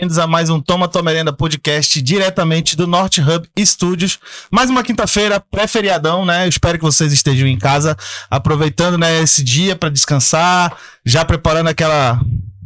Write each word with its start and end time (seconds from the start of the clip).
bem-vindos 0.00 0.18
a 0.18 0.26
mais 0.26 0.48
um 0.48 0.58
Toma 0.58 0.88
Tua 0.88 1.02
Merenda 1.02 1.30
podcast 1.30 2.00
diretamente 2.00 2.74
do 2.74 2.86
Norte 2.86 3.20
Hub 3.20 3.46
Studios. 3.58 4.18
Mais 4.50 4.70
uma 4.70 4.82
quinta-feira, 4.82 5.38
pré-feriadão, 5.38 6.24
né? 6.24 6.46
Eu 6.46 6.48
espero 6.48 6.78
que 6.78 6.84
vocês 6.84 7.12
estejam 7.12 7.46
em 7.46 7.58
casa 7.58 7.94
aproveitando 8.30 8.96
né, 8.96 9.20
esse 9.20 9.44
dia 9.44 9.76
para 9.76 9.90
descansar, 9.90 10.74
já 11.04 11.22
preparando 11.22 11.68
aquela 11.68 12.18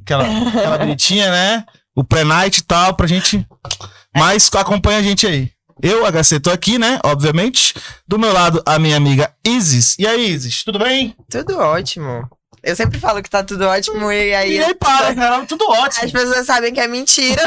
aquela, 0.02 0.24
aquela 0.24 0.78
bonitinha, 0.86 1.28
né? 1.28 1.64
O 1.92 2.04
pré-night 2.04 2.60
e 2.60 2.62
tal, 2.62 2.94
pra 2.94 3.08
gente. 3.08 3.45
Mas 4.14 4.48
acompanha 4.55 5.01
a 5.01 5.03
gente 5.03 5.27
aí. 5.27 5.51
Eu, 5.82 6.05
HC, 6.07 6.39
tô 6.39 6.53
aqui, 6.53 6.79
né? 6.79 7.01
Obviamente. 7.05 7.75
Do 8.07 8.16
meu 8.16 8.32
lado, 8.32 8.62
a 8.64 8.79
minha 8.79 8.96
amiga 8.96 9.35
Isis. 9.45 9.96
E 9.98 10.07
aí, 10.07 10.30
Isis, 10.30 10.62
tudo 10.62 10.79
bem? 10.79 11.16
Tudo 11.29 11.59
ótimo. 11.59 12.29
Eu 12.64 12.74
sempre 12.74 12.98
falo 12.98 13.22
que 13.22 13.30
tá 13.30 13.42
tudo 13.42 13.66
ótimo 13.66 14.10
e 14.10 14.34
aí. 14.34 14.56
E 14.56 14.64
aí, 14.64 14.74
para, 14.74 15.14
cara, 15.14 15.44
tudo 15.46 15.64
ótimo. 15.68 16.04
As 16.04 16.12
pessoas 16.12 16.46
sabem 16.46 16.72
que 16.72 16.80
é 16.80 16.88
mentira. 16.88 17.42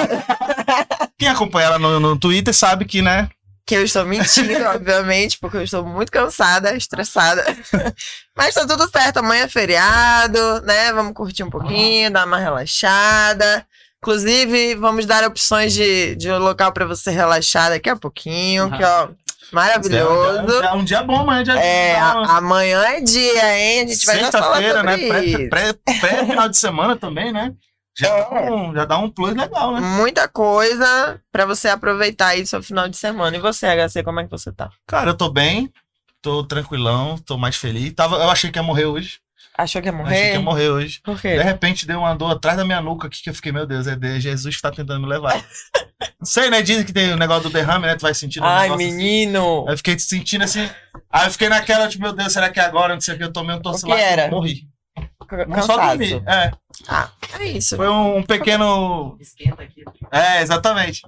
Quem 1.18 1.28
acompanha 1.28 1.68
ela 1.68 1.80
no, 1.80 2.00
no 2.00 2.18
Twitter 2.18 2.54
sabe 2.54 2.86
que, 2.86 3.02
né? 3.02 3.28
que 3.68 3.76
eu 3.76 3.84
estou 3.84 4.06
mentindo, 4.06 4.64
obviamente, 4.74 5.38
porque 5.38 5.58
eu 5.58 5.64
estou 5.64 5.84
muito 5.84 6.10
cansada, 6.10 6.74
estressada. 6.74 7.44
Mas 8.34 8.56
tá 8.56 8.66
tudo 8.66 8.90
certo. 8.90 9.18
Amanhã 9.18 9.44
é 9.44 9.50
feriado, 9.50 10.62
né? 10.62 10.94
Vamos 10.94 11.14
curtir 11.14 11.44
um 11.44 11.50
pouquinho, 11.50 12.10
dar 12.10 12.26
uma 12.26 12.40
relaxada. 12.40 13.68
Inclusive, 14.02 14.76
vamos 14.76 15.06
dar 15.06 15.26
opções 15.26 15.74
de, 15.74 16.16
de 16.16 16.32
local 16.32 16.72
para 16.72 16.86
você 16.86 17.12
relaxar 17.12 17.70
daqui 17.70 17.90
a 17.90 17.96
pouquinho, 17.98 18.72
que 18.72 18.84
ó, 18.84 19.10
maravilhoso. 19.52 20.64
É 20.64 20.74
um, 20.74 20.84
dia 20.84 21.04
bom, 21.04 21.22
amanhã 21.22 21.40
é 21.42 21.44
dia 21.44 21.54
É, 21.60 22.00
a- 22.00 22.38
amanhã 22.38 22.82
é 22.84 23.02
dia, 23.02 23.58
hein? 23.60 23.82
A 23.84 23.88
gente 23.88 24.06
vai 24.06 24.20
Sexta-feira, 24.20 24.84
né? 24.84 24.98
sobre 24.98 25.50
Pré, 25.50 25.74
pré, 26.00 26.48
de 26.50 26.58
semana 26.58 26.96
também, 26.96 27.32
né? 27.32 27.54
Já, 27.98 28.08
É. 28.10 28.24
dá 28.30 28.52
um, 28.54 28.74
já 28.76 28.86
dá 28.86 28.98
um 29.00 29.10
plus 29.10 29.34
legal, 29.36 29.72
né? 29.74 29.80
Muita 29.82 30.28
coisa 30.28 31.20
pra 31.32 31.46
você 31.46 31.68
aproveitar 31.68 32.28
aí 32.28 32.46
seu 32.46 32.62
final 32.62 32.88
de 32.88 32.96
semana. 32.96 33.36
E 33.36 33.40
você, 33.40 33.66
HC, 33.66 34.04
como 34.04 34.20
é 34.20 34.24
que 34.26 34.30
você 34.30 34.52
tá? 34.52 34.70
Cara, 34.86 35.10
eu 35.10 35.16
tô 35.16 35.30
bem, 35.30 35.72
tô 36.22 36.44
tranquilão, 36.44 37.18
tô 37.18 37.38
mais 37.38 37.56
feliz. 37.56 37.92
Tava, 37.94 38.18
eu 38.18 38.30
achei 38.30 38.52
que 38.52 38.60
ia 38.60 38.64
morrer 38.64 38.86
hoje. 38.86 39.20
Achou 39.58 39.82
que 39.82 39.88
ia 39.88 39.92
Achei 39.94 40.04
que 40.06 40.12
morrer? 40.12 40.34
ia 40.34 40.40
morrer 40.40 40.70
hoje. 40.70 41.02
Por 41.04 41.16
De 41.16 41.22
quê? 41.22 41.38
repente 41.42 41.88
deu 41.88 42.00
uma 42.00 42.14
dor 42.14 42.32
atrás 42.32 42.56
da 42.58 42.64
minha 42.64 42.80
nuca 42.80 43.08
aqui 43.08 43.24
que 43.24 43.30
eu 43.30 43.34
fiquei, 43.34 43.52
meu 43.52 43.66
Deus, 43.66 43.88
é 43.88 43.96
de 43.96 44.20
Jesus 44.20 44.56
que 44.56 44.62
tá 44.62 44.70
tentando 44.72 45.02
me 45.02 45.08
levar. 45.08 45.34
Não 46.20 46.26
sei, 46.26 46.50
né? 46.52 46.62
Dizem 46.62 46.84
que 46.86 46.94
tem 46.94 47.12
o 47.14 47.18
negócio 47.18 47.44
do 47.44 47.50
derrame, 47.50 47.88
né? 47.88 47.96
Tu 47.96 48.02
vai 48.02 48.14
sentindo 48.14 48.44
um 48.46 48.50
Ai, 48.50 48.68
assim. 48.70 48.78
menino! 48.78 49.66
Aí 49.68 49.74
eu 49.74 49.78
fiquei 49.78 49.98
sentindo 49.98 50.44
assim. 50.44 50.70
Aí 51.12 51.26
eu 51.28 51.32
fiquei 51.32 51.50
naquela, 51.50 51.88
tipo, 51.88 52.04
meu 52.04 52.14
Deus, 52.14 52.32
será 52.34 52.50
que 52.52 52.60
é 52.60 52.64
agora? 52.64 52.94
Não 52.94 53.02
sei 53.02 53.16
o 53.16 53.18
que, 53.18 53.24
eu 53.24 53.34
tomei 53.34 53.56
um 53.56 53.60
torço 53.62 53.86
O 53.88 53.90
que 53.90 53.96
era? 54.00 54.30
morri. 54.30 54.68
Não 55.48 55.62
só 55.64 55.76
dormi. 55.76 56.22
É, 56.28 56.52
Ah, 56.88 57.10
é 57.40 57.46
isso. 57.46 57.76
foi 57.76 57.90
um, 57.90 58.18
um 58.18 58.24
pequeno. 58.24 59.18
É, 60.12 60.42
exatamente. 60.42 61.02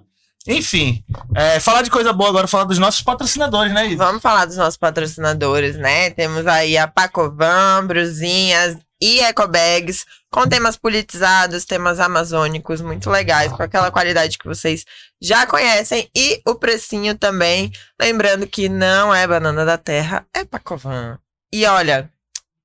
Enfim, 0.47 1.03
é, 1.35 1.59
falar 1.59 1.81
de 1.81 1.91
coisa 1.91 2.13
boa 2.13 2.29
agora, 2.29 2.47
falar 2.47 2.63
dos 2.63 2.79
nossos 2.79 3.01
patrocinadores, 3.01 3.73
né, 3.73 3.87
Isa? 3.87 4.05
Vamos 4.05 4.21
falar 4.21 4.45
dos 4.45 4.57
nossos 4.57 4.77
patrocinadores, 4.77 5.75
né? 5.75 6.09
Temos 6.11 6.47
aí 6.47 6.77
a 6.77 6.87
Pacovan, 6.87 7.85
Bruzinhas 7.85 8.77
e 9.01 9.19
Ecobags, 9.21 10.05
com 10.31 10.47
temas 10.47 10.77
politizados, 10.77 11.65
temas 11.65 11.99
amazônicos 11.99 12.81
muito 12.81 13.09
legais, 13.09 13.51
com 13.51 13.63
aquela 13.63 13.91
qualidade 13.91 14.37
que 14.37 14.47
vocês 14.47 14.85
já 15.21 15.45
conhecem. 15.45 16.09
E 16.15 16.41
o 16.45 16.55
precinho 16.55 17.17
também. 17.17 17.71
Lembrando 17.99 18.47
que 18.47 18.69
não 18.69 19.13
é 19.13 19.27
banana 19.27 19.65
da 19.65 19.77
terra, 19.77 20.25
é 20.33 20.43
Pacovan. 20.43 21.17
E 21.51 21.65
olha, 21.65 22.09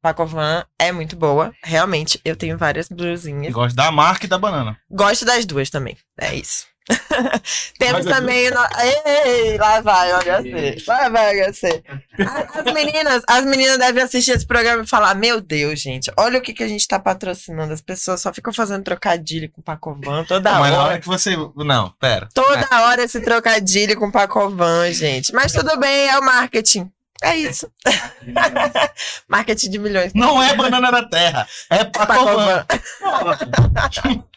Pacovan 0.03 0.65
é 0.79 0.93
muito 0.93 1.17
boa. 1.17 1.53
Realmente, 1.63 2.21
eu 2.25 2.37
tenho 2.37 2.59
várias 2.59 2.89
blusinhas. 2.89 3.53
gosto 3.53 3.77
da 3.77 3.91
marca 3.91 4.27
e 4.27 4.29
da 4.29 4.39
banana. 4.39 4.79
Gosto 4.91 5.25
das 5.25 5.47
duas 5.47 5.71
também. 5.71 5.97
É 6.19 6.35
isso. 6.35 6.67
Temos 7.79 8.05
Mas 8.05 8.07
é 8.07 8.11
também. 8.11 8.51
No... 8.51 8.61
Ei, 8.61 9.13
ei, 9.15 9.59
lá 9.59 9.81
vai, 9.81 10.13
olha 10.13 10.37
assim. 10.39 10.85
Lá 10.87 11.09
vai, 11.09 11.51
HC. 11.51 11.83
As 12.19 12.67
as 12.67 12.75
meninas, 12.75 13.23
as 13.27 13.45
meninas 13.45 13.79
devem 13.79 14.03
assistir 14.03 14.33
esse 14.33 14.47
programa 14.47 14.83
e 14.83 14.87
falar: 14.87 15.15
Meu 15.15 15.41
Deus, 15.41 15.81
gente, 15.81 16.13
olha 16.17 16.39
o 16.39 16.43
que, 16.43 16.53
que 16.53 16.63
a 16.63 16.69
gente 16.69 16.87
tá 16.87 16.99
patrocinando. 16.99 17.73
As 17.73 17.81
pessoas 17.81 18.21
só 18.21 18.35
ficam 18.35 18.53
fazendo 18.53 18.85
trocadilho 18.85 19.51
com 19.51 19.63
Pacovan 19.63 20.25
toda 20.25 20.53
Mas 20.53 20.73
na 20.73 20.79
hora 20.79 20.89
hora. 20.91 21.01
que 21.01 21.07
você. 21.07 21.35
Não, 21.57 21.91
pera. 21.99 22.29
Toda 22.35 22.67
hora 22.83 23.03
esse 23.03 23.21
trocadilho 23.21 23.99
com 23.99 24.11
Pacovan, 24.11 24.93
gente. 24.93 25.33
Mas 25.33 25.53
tudo 25.53 25.79
bem, 25.79 26.09
é 26.09 26.19
o 26.19 26.25
marketing. 26.25 26.91
É 27.23 27.35
isso. 27.37 27.71
marketing 29.27 29.71
de 29.71 29.79
milhões. 29.79 30.13
Não 30.15 30.43
é 30.43 30.55
banana 30.55 30.91
da 30.91 31.09
terra, 31.09 31.49
é 31.71 31.85
pacovan. 31.85 32.67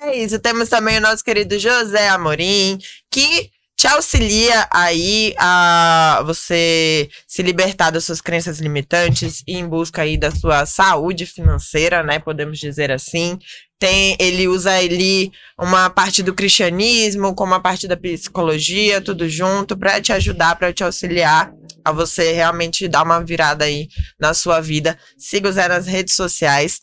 É 0.00 0.16
isso. 0.16 0.38
Temos 0.38 0.68
também 0.68 0.98
o 0.98 1.00
nosso 1.00 1.24
querido 1.24 1.58
José 1.58 2.08
Amorim, 2.08 2.78
que 3.10 3.50
te 3.78 3.86
auxilia 3.86 4.66
aí 4.72 5.34
a 5.38 6.20
você 6.26 7.08
se 7.28 7.42
libertar 7.42 7.90
das 7.90 8.04
suas 8.04 8.20
crenças 8.20 8.58
limitantes 8.58 9.44
e 9.46 9.56
em 9.56 9.68
busca 9.68 10.02
aí 10.02 10.16
da 10.16 10.32
sua 10.32 10.66
saúde 10.66 11.24
financeira, 11.26 12.02
né? 12.02 12.18
Podemos 12.18 12.58
dizer 12.58 12.90
assim. 12.90 13.38
Tem, 13.78 14.16
ele 14.18 14.48
usa 14.48 14.72
ali 14.72 15.30
uma 15.56 15.88
parte 15.88 16.24
do 16.24 16.34
cristianismo 16.34 17.32
com 17.36 17.44
uma 17.44 17.60
parte 17.60 17.86
da 17.86 17.96
psicologia, 17.96 19.00
tudo 19.00 19.28
junto, 19.28 19.76
para 19.76 20.00
te 20.00 20.12
ajudar, 20.12 20.56
para 20.56 20.72
te 20.72 20.82
auxiliar 20.82 21.52
a 21.84 21.92
você 21.92 22.32
realmente 22.32 22.88
dar 22.88 23.04
uma 23.04 23.22
virada 23.22 23.64
aí 23.64 23.86
na 24.18 24.34
sua 24.34 24.60
vida. 24.60 24.98
Siga 25.16 25.48
o 25.48 25.52
Zé 25.52 25.68
nas 25.68 25.86
redes 25.86 26.16
sociais. 26.16 26.80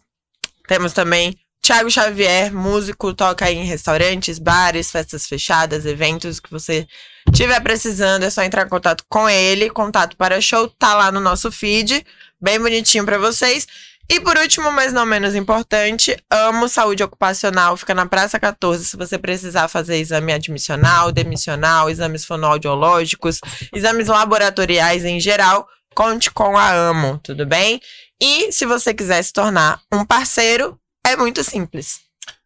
Temos 0.69 0.93
também 0.93 1.35
Thiago 1.65 1.89
Xavier, 1.89 2.53
músico, 2.53 3.11
toca 3.11 3.51
em 3.51 3.63
restaurantes, 3.63 4.37
bares, 4.37 4.91
festas 4.91 5.25
fechadas, 5.25 5.83
eventos 5.83 6.39
que 6.39 6.51
você 6.51 6.87
tiver 7.33 7.59
precisando, 7.59 8.21
é 8.21 8.29
só 8.29 8.43
entrar 8.43 8.67
em 8.67 8.69
contato 8.69 9.03
com 9.09 9.27
ele. 9.27 9.71
Contato 9.71 10.15
para 10.15 10.39
show 10.39 10.67
tá 10.67 10.93
lá 10.93 11.11
no 11.11 11.19
nosso 11.19 11.51
feed, 11.51 12.05
bem 12.39 12.59
bonitinho 12.59 13.03
para 13.03 13.17
vocês. 13.17 13.65
E 14.07 14.19
por 14.19 14.37
último, 14.37 14.71
mas 14.71 14.93
não 14.93 15.07
menos 15.07 15.33
importante, 15.33 16.15
Amo 16.29 16.69
Saúde 16.69 17.01
Ocupacional, 17.01 17.75
fica 17.75 17.95
na 17.95 18.05
Praça 18.05 18.39
14. 18.39 18.85
Se 18.85 18.95
você 18.95 19.17
precisar 19.17 19.67
fazer 19.67 19.97
exame 19.97 20.33
admissional, 20.33 21.11
demissional, 21.11 21.89
exames 21.89 22.25
fonoaudiológicos, 22.25 23.39
exames 23.73 24.05
laboratoriais 24.05 25.03
em 25.03 25.19
geral, 25.19 25.67
conte 25.95 26.29
com 26.29 26.55
a 26.55 26.71
Amo, 26.71 27.19
tudo 27.23 27.43
bem? 27.43 27.81
E 28.21 28.51
se 28.51 28.67
você 28.67 28.93
quiser 28.93 29.23
se 29.23 29.33
tornar 29.33 29.81
um 29.91 30.05
parceiro, 30.05 30.79
é 31.05 31.15
muito 31.15 31.43
simples. 31.43 31.99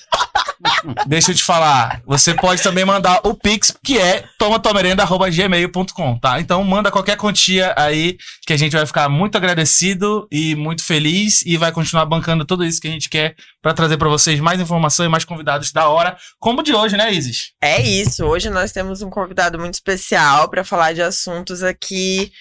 deixa 1.07 1.31
eu 1.31 1.35
te 1.35 1.43
falar. 1.43 2.03
Você 2.07 2.35
pode 2.35 2.63
também 2.63 2.85
mandar 2.85 3.21
o 3.25 3.35
Pix, 3.35 3.75
que 3.85 3.99
é 3.99 4.25
tomatuamerenda.gmail.com, 4.39 6.19
tá? 6.19 6.41
Então 6.41 6.63
manda 6.65 6.91
qualquer 6.91 7.17
quantia 7.17 7.75
aí, 7.77 8.17
que 8.47 8.53
a 8.53 8.57
gente 8.57 8.77
vai 8.77 8.87
ficar 8.87 9.09
muito 9.09 9.37
agradecido 9.37 10.27
e 10.31 10.55
muito 10.55 10.85
feliz 10.85 11.43
e 11.45 11.57
vai 11.57 11.73
continuar 11.73 12.07
bancando 12.07 12.45
tudo 12.45 12.65
isso 12.65 12.81
que 12.81 12.89
a 12.89 12.93
gente 12.93 13.09
quer 13.09 13.35
para 13.63 13.75
trazer 13.75 13.97
para 13.97 14.09
vocês 14.09 14.41
mais 14.41 14.61
informação 14.61 15.05
e 15.05 15.09
mais 15.09 15.25
convidados 15.25 15.73
da 15.73 15.89
hora, 15.89 16.17
como 16.39 16.63
de 16.63 16.75
hoje, 16.75 16.97
né, 16.97 17.13
Isis? 17.13 17.53
É 17.63 17.81
isso. 17.81 18.25
Hoje 18.25 18.51
nós 18.51 18.73
temos 18.73 19.03
um 19.03 19.11
convidado 19.11 19.59
muito 19.59 19.75
especial 19.75 20.49
para 20.49 20.65
falar 20.65 20.93
de 20.93 21.03
assuntos 21.03 21.63
aqui 21.63 22.33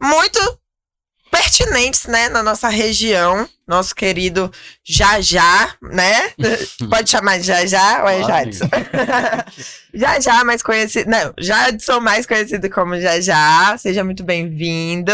muito 0.00 0.38
pertinentes, 1.30 2.06
né, 2.06 2.28
na 2.28 2.42
nossa 2.42 2.68
região. 2.68 3.48
Nosso 3.66 3.94
querido 3.94 4.50
Jajá, 4.84 5.74
né? 5.82 6.30
Pode 6.88 7.10
chamar 7.10 7.38
de 7.38 7.46
Jajá 7.46 8.02
ou 8.02 8.08
é. 8.08 8.22
Jadson? 8.22 8.68
Jajá, 9.92 10.44
mais 10.44 10.62
conhecido. 10.62 11.10
Não, 11.10 11.34
Jadson, 11.38 12.00
mais 12.00 12.26
conhecido 12.26 12.70
como 12.70 13.00
Jajá. 13.00 13.76
Seja 13.76 14.04
muito 14.04 14.22
bem-vindo. 14.22 15.12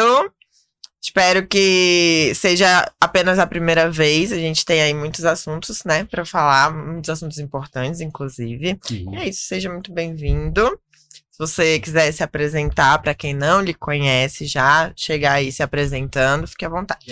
Espero 1.02 1.44
que 1.48 2.32
seja 2.36 2.88
apenas 3.00 3.38
a 3.40 3.46
primeira 3.46 3.90
vez. 3.90 4.32
A 4.32 4.36
gente 4.36 4.64
tem 4.64 4.80
aí 4.80 4.94
muitos 4.94 5.24
assuntos, 5.24 5.82
né, 5.84 6.04
pra 6.04 6.24
falar, 6.24 6.72
muitos 6.72 7.10
assuntos 7.10 7.38
importantes, 7.38 8.00
inclusive. 8.00 8.78
Uhum. 8.88 9.18
É 9.18 9.28
isso, 9.28 9.42
seja 9.42 9.68
muito 9.68 9.92
bem-vindo. 9.92 10.78
Se 11.32 11.38
você 11.38 11.80
quiser 11.80 12.12
se 12.12 12.22
apresentar 12.22 12.98
para 12.98 13.14
quem 13.14 13.32
não 13.32 13.62
lhe 13.62 13.72
conhece 13.72 14.44
já, 14.44 14.92
chegar 14.94 15.34
aí 15.34 15.50
se 15.50 15.62
apresentando, 15.62 16.46
fique 16.46 16.64
à 16.64 16.68
vontade. 16.68 17.06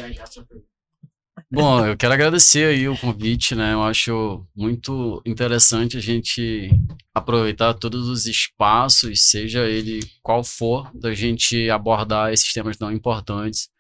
Bom, 1.51 1.87
eu 1.87 1.97
quero 1.97 2.13
agradecer 2.13 2.67
aí 2.67 2.87
o 2.87 2.97
convite, 2.97 3.55
né? 3.55 3.73
Eu 3.73 3.83
acho 3.83 4.47
muito 4.55 5.23
interessante 5.25 5.97
a 5.97 6.01
gente 6.01 6.71
aproveitar 7.15 7.73
todos 7.75 8.09
os 8.09 8.27
espaços, 8.27 9.23
seja 9.31 9.67
ele 9.67 10.01
qual 10.23 10.45
for, 10.45 10.91
da 10.95 11.15
gente 11.15 11.71
abordar 11.71 12.31
esses 12.31 12.53
temas 12.53 12.77
tão 12.77 12.93
importantes, 12.93 13.71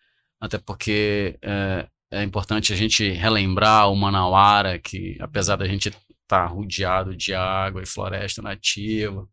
até 0.41 0.57
porque 0.57 1.39
é, 1.43 1.87
é 2.11 2.23
importante 2.25 2.73
a 2.73 2.77
gente 2.77 3.09
relembrar 3.11 3.93
o 3.93 3.95
Manauara, 3.95 4.79
que 4.79 5.17
apesar 5.21 5.57
da 5.57 5.69
gente 5.69 5.93
estar 6.23 6.47
rodeado 6.47 7.15
de 7.15 7.35
água 7.35 7.83
e 7.83 7.87
floresta 7.87 8.41
nativa, 8.41 9.29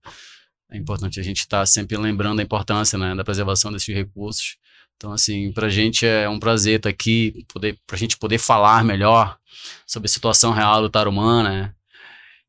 é 0.72 0.78
importante 0.78 1.20
a 1.20 1.24
gente 1.24 1.40
estar 1.40 1.66
sempre 1.66 1.98
lembrando 1.98 2.40
a 2.40 2.44
importância 2.44 2.98
né, 2.98 3.16
da 3.16 3.24
preservação 3.24 3.72
desses 3.72 3.94
recursos. 3.94 4.58
Então, 4.98 5.14
assim, 5.14 5.52
para 5.52 5.68
a 5.68 5.70
gente 5.70 6.06
é 6.06 6.28
um 6.28 6.40
prazer 6.40 6.78
estar 6.78 6.90
aqui, 6.90 7.46
poder, 7.48 7.78
para 7.86 7.96
a 7.96 8.00
gente 8.00 8.18
poder 8.18 8.40
falar 8.40 8.84
melhor 8.84 9.38
sobre 9.86 10.08
a 10.08 10.10
situação 10.10 10.52
real 10.52 10.82
do 10.82 10.90
Tarumã, 10.90 11.44
né? 11.44 11.74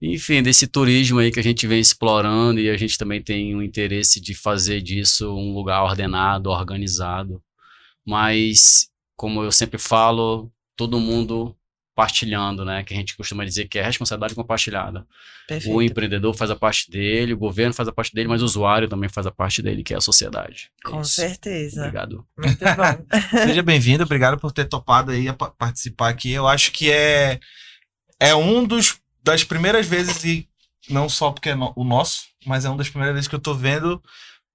Enfim, 0.00 0.42
desse 0.42 0.66
turismo 0.66 1.18
aí 1.18 1.30
que 1.30 1.40
a 1.40 1.42
gente 1.42 1.66
vem 1.66 1.80
explorando 1.80 2.60
e 2.60 2.70
a 2.70 2.76
gente 2.76 2.96
também 2.96 3.22
tem 3.22 3.54
o 3.54 3.62
interesse 3.62 4.20
de 4.20 4.32
fazer 4.34 4.80
disso 4.80 5.34
um 5.36 5.52
lugar 5.52 5.82
ordenado, 5.82 6.50
organizado. 6.50 7.42
Mas, 8.06 8.88
como 9.16 9.42
eu 9.42 9.52
sempre 9.52 9.78
falo, 9.78 10.50
todo 10.76 11.00
mundo 11.00 11.54
partilhando, 11.98 12.64
né? 12.64 12.84
Que 12.84 12.94
a 12.94 12.96
gente 12.96 13.16
costuma 13.16 13.44
dizer 13.44 13.66
que 13.66 13.76
é 13.76 13.82
responsabilidade 13.82 14.32
compartilhada. 14.32 15.00
O 15.00 15.48
Perfeito. 15.48 15.82
empreendedor 15.82 16.32
faz 16.32 16.48
a 16.48 16.54
parte 16.54 16.88
dele, 16.88 17.32
o 17.32 17.36
governo 17.36 17.74
faz 17.74 17.88
a 17.88 17.92
parte 17.92 18.14
dele, 18.14 18.28
mas 18.28 18.40
o 18.40 18.44
usuário 18.44 18.86
também 18.86 19.08
faz 19.08 19.26
a 19.26 19.32
parte 19.32 19.60
dele, 19.60 19.82
que 19.82 19.92
é 19.92 19.96
a 19.96 20.00
sociedade. 20.00 20.70
É 20.86 20.90
Com 20.90 21.00
isso. 21.00 21.14
certeza. 21.14 21.80
Obrigado. 21.80 22.24
Muito 22.38 22.56
bom. 22.62 23.38
Seja 23.44 23.62
bem-vindo, 23.64 24.04
obrigado 24.04 24.38
por 24.38 24.52
ter 24.52 24.66
topado 24.66 25.10
aí 25.10 25.26
a 25.26 25.34
pa- 25.34 25.50
participar 25.50 26.10
aqui. 26.10 26.30
Eu 26.30 26.46
acho 26.46 26.70
que 26.70 26.88
é, 26.88 27.40
é 28.20 28.32
um 28.32 28.64
dos 28.64 29.00
das 29.24 29.42
primeiras 29.42 29.84
vezes, 29.84 30.22
e 30.22 30.48
não 30.88 31.08
só 31.08 31.32
porque 31.32 31.48
é 31.48 31.56
no- 31.56 31.72
o 31.74 31.82
nosso, 31.82 32.26
mas 32.46 32.64
é 32.64 32.68
uma 32.68 32.78
das 32.78 32.88
primeiras 32.88 33.12
vezes 33.16 33.26
que 33.26 33.34
eu 33.34 33.40
tô 33.40 33.54
vendo, 33.54 34.00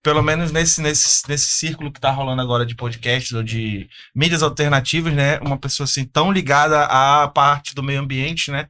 pelo 0.04 0.22
menos 0.22 0.52
nesse, 0.52 0.82
nesse, 0.82 1.24
nesse 1.30 1.48
círculo 1.48 1.92
que 1.92 2.00
tá 2.00 2.12
rolando 2.12 2.42
agora 2.42 2.66
de 2.66 2.76
podcasts 2.76 3.32
ou 3.32 3.42
de 3.42 3.90
mídias 4.14 4.44
alternativas, 4.44 5.14
né? 5.14 5.40
Uma 5.40 5.58
pessoa 5.58 5.86
assim 5.86 6.04
tão 6.04 6.32
ligada 6.32 6.84
à 6.84 7.28
parte 7.30 7.74
do 7.74 7.82
meio 7.82 8.02
ambiente, 8.02 8.52
né? 8.52 8.68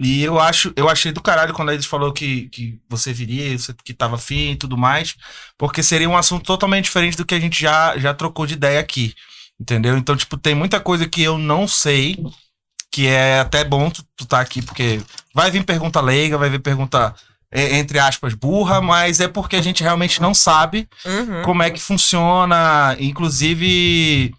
E 0.00 0.22
eu 0.24 0.40
acho, 0.40 0.72
eu 0.74 0.88
achei 0.88 1.12
do 1.12 1.22
caralho 1.22 1.54
quando 1.54 1.70
eles 1.70 1.86
falou 1.86 2.12
que, 2.12 2.48
que 2.48 2.80
você 2.88 3.12
viria, 3.12 3.56
que 3.84 3.94
tava 3.94 4.16
afim 4.16 4.52
e 4.52 4.56
tudo 4.56 4.76
mais, 4.76 5.14
porque 5.56 5.82
seria 5.82 6.08
um 6.08 6.16
assunto 6.16 6.44
totalmente 6.44 6.86
diferente 6.86 7.16
do 7.16 7.24
que 7.24 7.34
a 7.34 7.40
gente 7.40 7.60
já, 7.60 7.96
já 7.98 8.12
trocou 8.12 8.46
de 8.46 8.54
ideia 8.54 8.80
aqui. 8.80 9.14
Entendeu? 9.60 9.96
Então, 9.96 10.16
tipo, 10.16 10.36
tem 10.36 10.54
muita 10.54 10.80
coisa 10.80 11.08
que 11.08 11.22
eu 11.22 11.38
não 11.38 11.68
sei, 11.68 12.18
que 12.90 13.06
é 13.06 13.40
até 13.40 13.64
bom 13.64 13.88
tu, 13.90 14.04
tu 14.16 14.26
tá 14.26 14.40
aqui, 14.40 14.62
porque 14.62 15.00
vai 15.32 15.50
vir 15.50 15.64
pergunta 15.64 16.00
leiga, 16.00 16.38
vai 16.38 16.50
vir 16.50 16.60
pergunta, 16.60 17.14
entre 17.54 17.98
aspas, 18.00 18.34
burra, 18.34 18.80
mas 18.80 19.20
é 19.20 19.28
porque 19.28 19.54
a 19.56 19.62
gente 19.62 19.82
realmente 19.82 20.20
não 20.20 20.34
sabe 20.34 20.88
Uhum. 21.04 21.42
como 21.42 21.62
é 21.62 21.70
que 21.70 21.80
funciona, 21.80 22.96
inclusive 22.98 24.34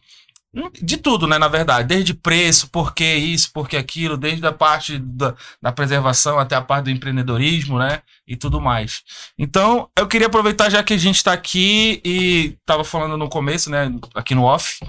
de 0.82 0.96
tudo, 0.96 1.28
né, 1.28 1.38
na 1.38 1.50
verdade, 1.50 1.86
desde 1.86 2.14
preço, 2.14 2.70
por 2.70 2.94
que 2.94 3.04
isso, 3.16 3.52
por 3.52 3.68
que 3.68 3.76
aquilo, 3.76 4.16
desde 4.16 4.48
a 4.48 4.54
parte 4.54 4.98
da, 4.98 5.36
da 5.62 5.70
preservação 5.70 6.40
até 6.40 6.56
a 6.56 6.62
parte 6.62 6.86
do 6.86 6.92
empreendedorismo, 6.92 7.78
né, 7.78 8.00
e 8.26 8.38
tudo 8.38 8.62
mais. 8.62 9.02
Então, 9.38 9.90
eu 9.98 10.08
queria 10.08 10.28
aproveitar 10.28 10.70
já 10.70 10.82
que 10.82 10.94
a 10.94 10.98
gente 10.98 11.22
tá 11.22 11.34
aqui 11.34 12.02
e 12.06 12.58
tava 12.66 12.86
falando 12.86 13.18
no 13.18 13.28
começo, 13.28 13.70
né, 13.70 13.92
aqui 14.14 14.34
no 14.34 14.44
off, 14.44 14.80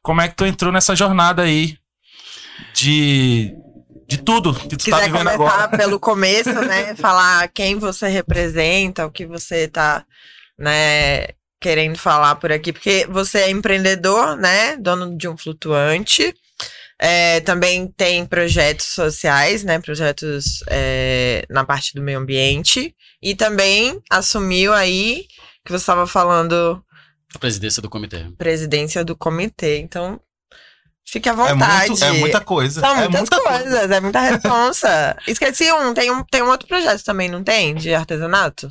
como 0.00 0.20
é 0.20 0.28
que 0.28 0.36
tu 0.36 0.46
entrou 0.46 0.72
nessa 0.72 0.94
jornada 0.94 1.42
aí 1.42 1.76
de 2.72 3.52
de 4.08 4.18
tudo 4.18 4.54
que 4.54 4.68
tu 4.68 4.76
tá 4.78 4.84
quiser 4.84 5.06
vivendo 5.10 5.30
começar 5.30 5.64
agora. 5.64 5.76
pelo 5.78 5.98
começo, 6.00 6.52
né? 6.52 6.94
Falar 6.96 7.48
quem 7.48 7.76
você 7.78 8.08
representa, 8.08 9.06
o 9.06 9.10
que 9.10 9.26
você 9.26 9.68
tá, 9.68 10.04
né, 10.58 11.28
querendo 11.60 11.98
falar 11.98 12.36
por 12.36 12.52
aqui, 12.52 12.72
porque 12.72 13.06
você 13.10 13.38
é 13.40 13.50
empreendedor, 13.50 14.36
né? 14.36 14.76
Dono 14.76 15.16
de 15.16 15.28
um 15.28 15.36
flutuante. 15.36 16.34
É, 16.98 17.40
também 17.40 17.88
tem 17.88 18.24
projetos 18.24 18.86
sociais, 18.86 19.62
né? 19.64 19.78
Projetos 19.80 20.62
é, 20.68 21.44
na 21.50 21.64
parte 21.64 21.94
do 21.94 22.00
meio 22.02 22.18
ambiente. 22.18 22.94
E 23.22 23.34
também 23.34 24.00
assumiu 24.10 24.72
aí, 24.72 25.26
que 25.64 25.72
você 25.72 25.82
estava 25.82 26.06
falando, 26.06 26.82
A 27.34 27.38
presidência 27.38 27.82
do 27.82 27.90
comitê. 27.90 28.24
presidência 28.38 29.04
do 29.04 29.16
comitê. 29.16 29.78
Então, 29.78 30.18
fique 31.08 31.28
à 31.28 31.32
É, 31.32 31.34
vontade. 31.34 31.88
muito, 31.90 32.04
é 32.04 32.12
muita 32.12 32.40
coisa. 32.40 32.80
São 32.80 32.90
é 32.90 33.08
muitas 33.08 33.20
muita 33.20 33.40
coisa. 33.42 33.62
coisas, 33.62 33.90
é 33.90 34.00
muita 34.00 34.20
responsa. 34.20 35.16
Esqueci 35.26 35.72
um, 35.72 35.94
tem 35.94 36.10
um, 36.10 36.24
tem 36.24 36.42
um 36.42 36.50
outro 36.50 36.66
projeto 36.68 37.02
também, 37.04 37.28
não 37.28 37.42
tem? 37.44 37.74
De 37.74 37.94
artesanato? 37.94 38.68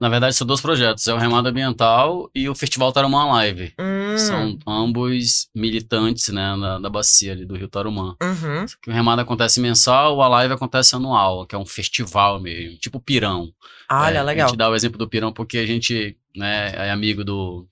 Na 0.00 0.08
verdade, 0.08 0.32
são 0.36 0.46
dois 0.46 0.60
projetos. 0.60 1.08
É 1.08 1.12
o 1.12 1.18
Remado 1.18 1.48
Ambiental 1.48 2.30
e 2.32 2.48
o 2.48 2.54
Festival 2.54 2.92
Tarumã 2.92 3.24
Live. 3.32 3.74
Hum, 3.80 4.16
São 4.16 4.56
ambos 4.64 5.48
militantes, 5.52 6.28
né, 6.28 6.56
da, 6.60 6.78
da 6.78 6.88
bacia 6.88 7.32
ali 7.32 7.44
do 7.44 7.56
Rio 7.56 7.66
Tarumã. 7.66 8.14
uhum. 8.22 8.64
Que 8.80 8.90
o 8.90 8.92
remado 8.92 9.20
acontece 9.22 9.60
mensal, 9.60 10.22
a 10.22 10.28
live 10.28 10.54
acontece 10.54 10.94
anual, 10.94 11.44
que 11.46 11.56
é 11.56 11.58
um 11.58 11.66
festival 11.66 12.38
mesmo, 12.40 12.78
tipo 12.78 13.00
Pirão. 13.00 13.48
Olha, 13.90 14.18
É, 14.18 14.20
A 14.20 14.22
legal. 14.22 14.48
gente 14.48 14.56
dá 14.56 14.70
o 14.70 14.74
exemplo 14.76 14.98
do 14.98 15.08
Pirão 15.08 15.32
porque 15.32 15.58
a 15.58 15.66
gente 15.66 16.16
né, 16.36 16.72
é 16.76 16.90
amigo 16.92 17.24
do, 17.24 17.66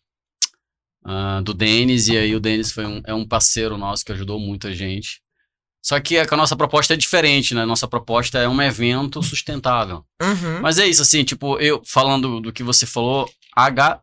ah, 1.06 1.40
do 1.40 1.54
Denis, 1.54 2.08
e 2.08 2.16
aí 2.16 2.34
o 2.34 2.40
Denis 2.40 2.72
foi 2.72 2.84
um, 2.84 3.00
é 3.06 3.14
um 3.14 3.26
parceiro 3.26 3.78
nosso 3.78 4.04
que 4.04 4.12
ajudou 4.12 4.40
muito 4.40 4.66
a 4.66 4.72
gente. 4.74 5.20
Só 5.80 6.00
que 6.00 6.18
a, 6.18 6.26
a 6.28 6.36
nossa 6.36 6.56
proposta 6.56 6.94
é 6.94 6.96
diferente, 6.96 7.54
né? 7.54 7.64
Nossa 7.64 7.86
proposta 7.86 8.38
é 8.38 8.48
um 8.48 8.60
evento 8.60 9.22
sustentável. 9.22 10.04
Uhum. 10.20 10.60
Mas 10.60 10.78
é 10.80 10.86
isso, 10.86 11.00
assim, 11.02 11.22
tipo, 11.22 11.58
eu 11.60 11.80
falando 11.86 12.40
do 12.40 12.52
que 12.52 12.64
você 12.64 12.84
falou, 12.84 13.30
H, 13.54 14.00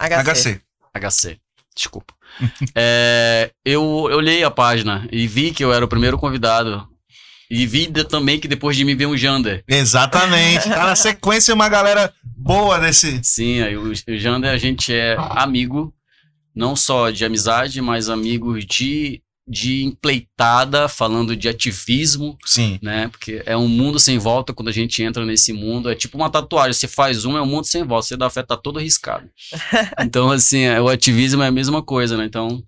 HC. 0.00 0.24
HC. 0.24 0.60
HC, 0.94 1.38
desculpa. 1.76 2.14
É, 2.76 3.50
eu 3.64 3.82
olhei 3.84 4.44
a 4.44 4.50
página 4.50 5.08
e 5.10 5.26
vi 5.26 5.52
que 5.52 5.64
eu 5.64 5.72
era 5.72 5.84
o 5.84 5.88
primeiro 5.88 6.16
convidado. 6.18 6.88
E 7.50 7.66
vi 7.66 7.88
de- 7.88 8.04
também 8.04 8.38
que 8.38 8.46
depois 8.46 8.76
de 8.76 8.84
mim 8.84 8.94
veio 8.94 9.10
o 9.10 9.16
Jander. 9.16 9.64
Exatamente. 9.66 10.68
Tá 10.70 10.86
na 10.86 10.94
sequência 10.94 11.52
uma 11.52 11.68
galera 11.68 12.12
boa 12.24 12.78
desse. 12.78 13.20
Sim, 13.24 13.60
aí 13.62 13.76
o, 13.76 13.90
o 13.90 14.16
Jander, 14.16 14.52
a 14.52 14.56
gente 14.56 14.92
é 14.94 15.16
amigo, 15.18 15.92
não 16.54 16.74
só 16.74 17.10
de 17.10 17.24
amizade, 17.24 17.80
mas 17.80 18.08
amigos 18.08 18.64
de, 18.64 19.22
de 19.46 19.84
empleitada, 19.84 20.88
falando 20.88 21.36
de 21.36 21.48
ativismo, 21.48 22.36
Sim. 22.44 22.78
né? 22.82 23.08
Porque 23.08 23.42
é 23.46 23.56
um 23.56 23.68
mundo 23.68 23.98
sem 23.98 24.18
volta 24.18 24.52
quando 24.52 24.68
a 24.68 24.72
gente 24.72 25.02
entra 25.02 25.24
nesse 25.24 25.52
mundo. 25.52 25.90
É 25.90 25.94
tipo 25.94 26.16
uma 26.16 26.30
tatuagem, 26.30 26.72
você 26.72 26.88
faz 26.88 27.24
um, 27.24 27.36
é 27.36 27.42
um 27.42 27.46
mundo 27.46 27.64
sem 27.64 27.84
volta, 27.84 28.08
você 28.08 28.16
dá 28.16 28.30
fé, 28.30 28.42
tá 28.42 28.56
todo 28.56 28.78
riscado. 28.78 29.28
Então, 30.02 30.30
assim, 30.30 30.60
é, 30.60 30.80
o 30.80 30.88
ativismo 30.88 31.42
é 31.42 31.48
a 31.48 31.52
mesma 31.52 31.82
coisa, 31.82 32.16
né? 32.16 32.24
Então, 32.24 32.62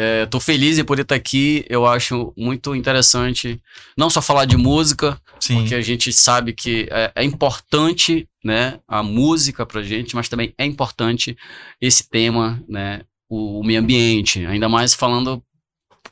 é, 0.00 0.26
tô 0.26 0.38
feliz 0.38 0.78
em 0.78 0.84
poder 0.84 1.02
estar 1.02 1.16
aqui. 1.16 1.64
Eu 1.68 1.84
acho 1.84 2.32
muito 2.36 2.72
interessante 2.72 3.60
não 3.96 4.08
só 4.08 4.22
falar 4.22 4.44
de 4.44 4.56
música, 4.56 5.20
Sim. 5.40 5.56
porque 5.56 5.74
a 5.74 5.80
gente 5.80 6.12
sabe 6.12 6.52
que 6.52 6.86
é, 6.88 7.10
é 7.16 7.24
importante, 7.24 8.28
né, 8.44 8.78
a 8.86 9.02
música 9.02 9.66
pra 9.66 9.82
gente, 9.82 10.14
mas 10.14 10.28
também 10.28 10.54
é 10.56 10.64
importante 10.64 11.36
esse 11.80 12.08
tema, 12.08 12.62
né, 12.68 13.00
o, 13.28 13.58
o 13.58 13.64
meio 13.64 13.80
ambiente, 13.80 14.46
ainda 14.46 14.68
mais 14.68 14.94
falando 14.94 15.42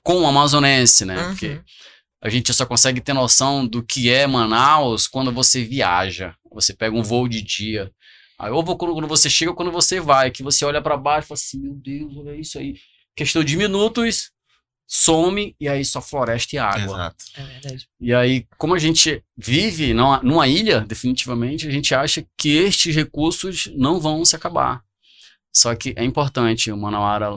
com 0.02 0.22
o 0.22 0.26
amazonense, 0.26 1.04
né, 1.04 1.16
Uhum. 1.22 1.28
porque 1.28 1.60
a 2.20 2.28
gente 2.28 2.52
só 2.52 2.66
consegue 2.66 3.00
ter 3.00 3.12
noção 3.12 3.64
do 3.64 3.84
que 3.84 4.10
é 4.10 4.26
Manaus 4.26 5.06
quando 5.06 5.30
você 5.30 5.62
viaja, 5.62 6.34
você 6.52 6.74
pega 6.74 6.96
um 6.96 7.04
voo 7.04 7.28
de 7.28 7.40
dia, 7.40 7.88
aí 8.36 8.50
ou 8.50 8.64
quando, 8.64 8.94
quando 8.94 9.06
você 9.06 9.30
chega 9.30 9.52
ou 9.52 9.56
quando 9.56 9.70
você 9.70 10.00
vai, 10.00 10.32
que 10.32 10.42
você 10.42 10.64
olha 10.64 10.82
pra 10.82 10.96
baixo 10.96 11.26
e 11.26 11.28
fala 11.28 11.38
assim, 11.38 11.60
meu 11.60 11.74
Deus, 11.74 12.16
olha 12.16 12.34
isso 12.34 12.58
aí, 12.58 12.74
questão 13.16 13.42
de 13.42 13.56
minutos, 13.56 14.30
some 14.86 15.56
e 15.58 15.68
aí 15.68 15.84
só 15.84 16.00
floresta 16.00 16.54
e 16.54 16.58
água. 16.58 16.84
Exato. 16.84 17.24
É 17.34 17.42
verdade. 17.42 17.88
E 18.00 18.14
aí, 18.14 18.46
como 18.56 18.74
a 18.74 18.78
gente 18.78 19.24
vive 19.36 19.92
numa, 19.92 20.22
numa 20.22 20.46
ilha, 20.46 20.82
definitivamente, 20.82 21.66
a 21.66 21.70
gente 21.70 21.94
acha 21.94 22.24
que 22.38 22.50
estes 22.50 22.94
recursos 22.94 23.68
não 23.74 24.00
vão 24.00 24.24
se 24.24 24.36
acabar. 24.36 24.84
Só 25.54 25.74
que 25.74 25.94
é 25.96 26.04
importante, 26.04 26.70
o 26.70 26.76
Manauara 26.76 27.30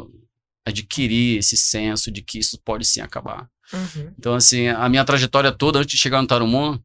adquirir 0.65 1.39
esse 1.39 1.57
senso 1.57 2.11
de 2.11 2.21
que 2.21 2.37
isso 2.37 2.59
pode 2.63 2.85
sim 2.85 3.01
acabar. 3.01 3.49
Uhum. 3.73 4.13
Então, 4.17 4.35
assim, 4.35 4.67
a 4.67 4.87
minha 4.89 5.05
trajetória 5.05 5.51
toda, 5.51 5.79
antes 5.79 5.91
de 5.91 5.97
chegar 5.97 6.21
no 6.21 6.27
Tarumon, 6.27 6.77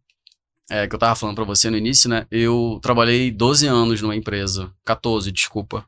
é, 0.70 0.86
que 0.86 0.94
eu 0.94 0.98
tava 0.98 1.14
falando 1.14 1.34
pra 1.36 1.44
você 1.44 1.68
no 1.68 1.76
início, 1.76 2.08
né? 2.08 2.26
Eu 2.30 2.78
trabalhei 2.82 3.30
12 3.30 3.66
anos 3.66 4.00
numa 4.00 4.16
empresa, 4.16 4.72
14, 4.84 5.30
desculpa. 5.30 5.86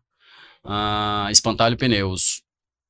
Uh, 0.64 1.30
Espantalho 1.30 1.76
Pneus. 1.76 2.42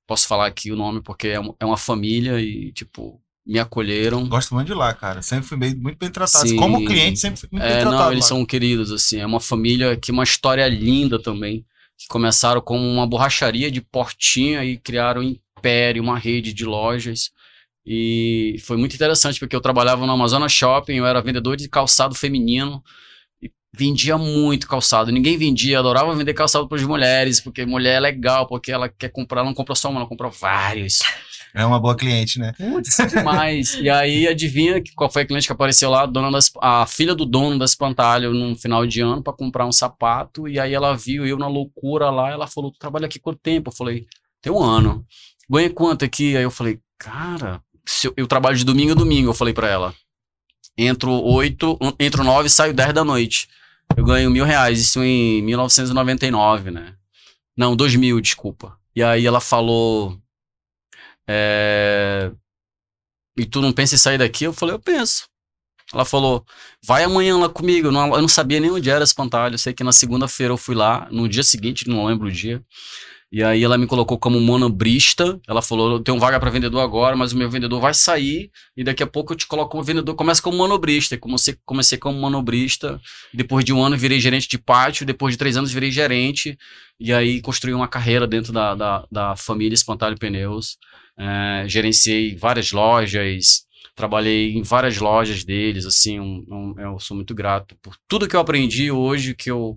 Posso 0.06 0.26
falar 0.28 0.46
aqui 0.46 0.70
o 0.70 0.76
nome 0.76 1.02
porque 1.02 1.28
é, 1.28 1.40
é 1.60 1.64
uma 1.64 1.76
família 1.76 2.40
e, 2.40 2.72
tipo, 2.72 3.20
me 3.46 3.58
acolheram. 3.58 4.28
Gosto 4.28 4.54
muito 4.54 4.68
de 4.68 4.74
lá, 4.74 4.92
cara. 4.94 5.20
Sempre 5.22 5.46
fui 5.48 5.56
bem- 5.56 5.74
muito 5.74 5.98
bem 5.98 6.10
tratado. 6.10 6.48
Sim. 6.48 6.56
Como 6.56 6.84
cliente, 6.84 7.18
sempre 7.18 7.40
fui 7.40 7.48
muito 7.50 7.62
bem 7.62 7.72
É, 7.72 7.80
tratado. 7.80 7.96
não, 8.04 8.12
eles 8.12 8.24
lá. 8.24 8.28
são 8.28 8.44
queridos, 8.46 8.92
assim. 8.92 9.18
É 9.18 9.26
uma 9.26 9.40
família 9.40 9.96
que 9.96 10.12
uma 10.12 10.24
história 10.24 10.66
linda 10.68 11.20
também. 11.20 11.64
Que 11.98 12.06
começaram 12.08 12.60
como 12.60 12.86
uma 12.86 13.06
borracharia 13.06 13.70
de 13.70 13.80
portinha 13.80 14.62
e 14.64 14.76
criaram 14.76 15.22
um 15.22 15.36
império, 15.58 16.02
uma 16.02 16.18
rede 16.18 16.52
de 16.52 16.64
lojas. 16.64 17.30
E 17.84 18.56
foi 18.64 18.76
muito 18.76 18.94
interessante, 18.94 19.38
porque 19.38 19.54
eu 19.56 19.60
trabalhava 19.60 20.04
no 20.06 20.12
Amazonas 20.12 20.52
Shopping, 20.52 20.94
eu 20.96 21.06
era 21.06 21.22
vendedor 21.22 21.56
de 21.56 21.68
calçado 21.68 22.14
feminino. 22.14 22.82
Vendia 23.76 24.16
muito 24.16 24.66
calçado. 24.66 25.12
Ninguém 25.12 25.36
vendia, 25.36 25.78
adorava 25.78 26.14
vender 26.14 26.32
calçado 26.32 26.66
para 26.66 26.78
as 26.78 26.84
mulheres, 26.84 27.40
porque 27.40 27.66
mulher 27.66 27.96
é 27.96 28.00
legal, 28.00 28.46
porque 28.46 28.72
ela 28.72 28.88
quer 28.88 29.10
comprar, 29.10 29.40
ela 29.40 29.48
não 29.48 29.54
compra 29.54 29.74
só 29.74 29.90
uma, 29.90 30.00
ela 30.00 30.08
compra 30.08 30.28
vários. 30.30 31.00
É 31.56 31.64
uma 31.64 31.80
boa 31.80 31.96
cliente, 31.96 32.38
né? 32.38 32.52
Putz, 32.52 32.96
demais. 33.08 33.74
e 33.80 33.88
aí, 33.88 34.28
adivinha 34.28 34.82
qual 34.94 35.10
foi 35.10 35.22
a 35.22 35.26
cliente 35.26 35.46
que 35.46 35.52
apareceu 35.54 35.88
lá? 35.88 36.02
A, 36.02 36.06
dona 36.06 36.30
das, 36.30 36.50
a 36.60 36.86
filha 36.86 37.14
do 37.14 37.24
dono 37.24 37.58
da 37.58 37.64
Espantalho 37.64 38.34
num 38.34 38.54
final 38.54 38.86
de 38.86 39.00
ano 39.00 39.22
para 39.22 39.32
comprar 39.32 39.66
um 39.66 39.72
sapato. 39.72 40.46
E 40.46 40.60
aí 40.60 40.74
ela 40.74 40.94
viu 40.94 41.26
eu 41.26 41.38
na 41.38 41.48
loucura 41.48 42.10
lá. 42.10 42.30
Ela 42.30 42.46
falou: 42.46 42.70
Tu 42.70 42.78
trabalha 42.78 43.06
aqui 43.06 43.18
quanto 43.18 43.38
tempo? 43.38 43.70
Eu 43.70 43.74
falei: 43.74 44.06
Tem 44.42 44.52
um 44.52 44.62
ano. 44.62 45.02
Ganha 45.48 45.70
quanto 45.70 46.04
aqui? 46.04 46.36
Aí 46.36 46.42
eu 46.42 46.50
falei: 46.50 46.78
Cara, 46.98 47.62
eu, 48.04 48.12
eu 48.18 48.26
trabalho 48.26 48.58
de 48.58 48.64
domingo 48.64 48.92
a 48.92 48.94
domingo. 48.94 49.30
Eu 49.30 49.34
falei 49.34 49.54
para 49.54 49.68
ela: 49.68 49.94
Entro 50.76 51.10
8, 51.10 51.78
entro 51.98 52.22
9 52.22 52.48
e 52.48 52.50
saio 52.50 52.74
10 52.74 52.92
da 52.92 53.02
noite. 53.02 53.48
Eu 53.94 54.04
ganho 54.04 54.30
mil 54.30 54.44
reais. 54.44 54.80
Isso 54.80 55.02
em 55.02 55.42
1999, 55.42 56.70
né? 56.70 56.94
Não, 57.56 57.76
2000, 57.76 58.20
desculpa. 58.20 58.78
E 58.94 59.02
aí 59.02 59.26
ela 59.26 59.40
falou. 59.40 60.18
É... 61.28 62.30
E 63.36 63.44
tu 63.44 63.60
não 63.60 63.72
pensa 63.72 63.94
em 63.94 63.98
sair 63.98 64.18
daqui? 64.18 64.44
Eu 64.44 64.52
falei, 64.52 64.74
eu 64.74 64.78
penso. 64.78 65.28
Ela 65.92 66.04
falou, 66.04 66.44
vai 66.84 67.04
amanhã 67.04 67.38
lá 67.38 67.48
comigo. 67.48 67.88
Eu 67.88 67.92
não, 67.92 68.28
sabia 68.28 68.58
nem 68.58 68.70
onde 68.70 68.90
era 68.90 69.04
Espantalho. 69.04 69.54
Eu 69.54 69.58
sei 69.58 69.72
que 69.72 69.84
na 69.84 69.92
segunda-feira 69.92 70.52
eu 70.52 70.56
fui 70.56 70.74
lá, 70.74 71.06
no 71.10 71.28
dia 71.28 71.42
seguinte, 71.42 71.88
não 71.88 72.06
lembro 72.06 72.28
o 72.28 72.32
dia. 72.32 72.64
E 73.36 73.42
aí 73.42 73.62
ela 73.62 73.76
me 73.76 73.86
colocou 73.86 74.18
como 74.18 74.40
monobrista. 74.40 75.38
Ela 75.46 75.60
falou, 75.60 75.92
eu 75.92 76.00
tenho 76.00 76.18
vaga 76.18 76.40
para 76.40 76.48
vendedor 76.48 76.80
agora, 76.80 77.14
mas 77.14 77.34
o 77.34 77.36
meu 77.36 77.50
vendedor 77.50 77.78
vai 77.78 77.92
sair 77.92 78.50
e 78.74 78.82
daqui 78.82 79.02
a 79.02 79.06
pouco 79.06 79.34
eu 79.34 79.36
te 79.36 79.46
coloco 79.46 79.72
como 79.72 79.84
vendedor. 79.84 80.14
Começa 80.14 80.40
como 80.40 80.56
monobrista. 80.56 81.18
Comecei, 81.18 81.54
comecei 81.62 81.98
como 81.98 82.18
monobrista. 82.18 82.98
Depois 83.34 83.62
de 83.62 83.74
um 83.74 83.82
ano 83.84 83.94
virei 83.94 84.18
gerente 84.20 84.48
de 84.48 84.56
pátio. 84.56 85.04
Depois 85.04 85.34
de 85.34 85.38
três 85.38 85.54
anos 85.54 85.70
virei 85.70 85.90
gerente. 85.90 86.56
E 86.98 87.12
aí 87.12 87.42
construí 87.42 87.74
uma 87.74 87.86
carreira 87.86 88.26
dentro 88.26 88.54
da, 88.54 88.74
da, 88.74 89.06
da 89.12 89.36
família 89.36 89.74
Espantalho 89.74 90.16
Pneus. 90.18 90.78
É, 91.18 91.64
gerenciei 91.68 92.34
várias 92.36 92.72
lojas, 92.72 93.66
trabalhei 93.94 94.54
em 94.56 94.62
várias 94.62 94.96
lojas 94.96 95.44
deles, 95.44 95.84
assim, 95.84 96.18
um- 96.18 96.42
um- 96.48 96.74
eu 96.78 96.98
sou 96.98 97.14
muito 97.14 97.34
grato 97.34 97.76
por 97.82 97.94
tudo 98.08 98.26
que 98.26 98.34
eu 98.36 98.40
aprendi 98.40 98.90
hoje, 98.90 99.34
que 99.34 99.50
eu 99.50 99.74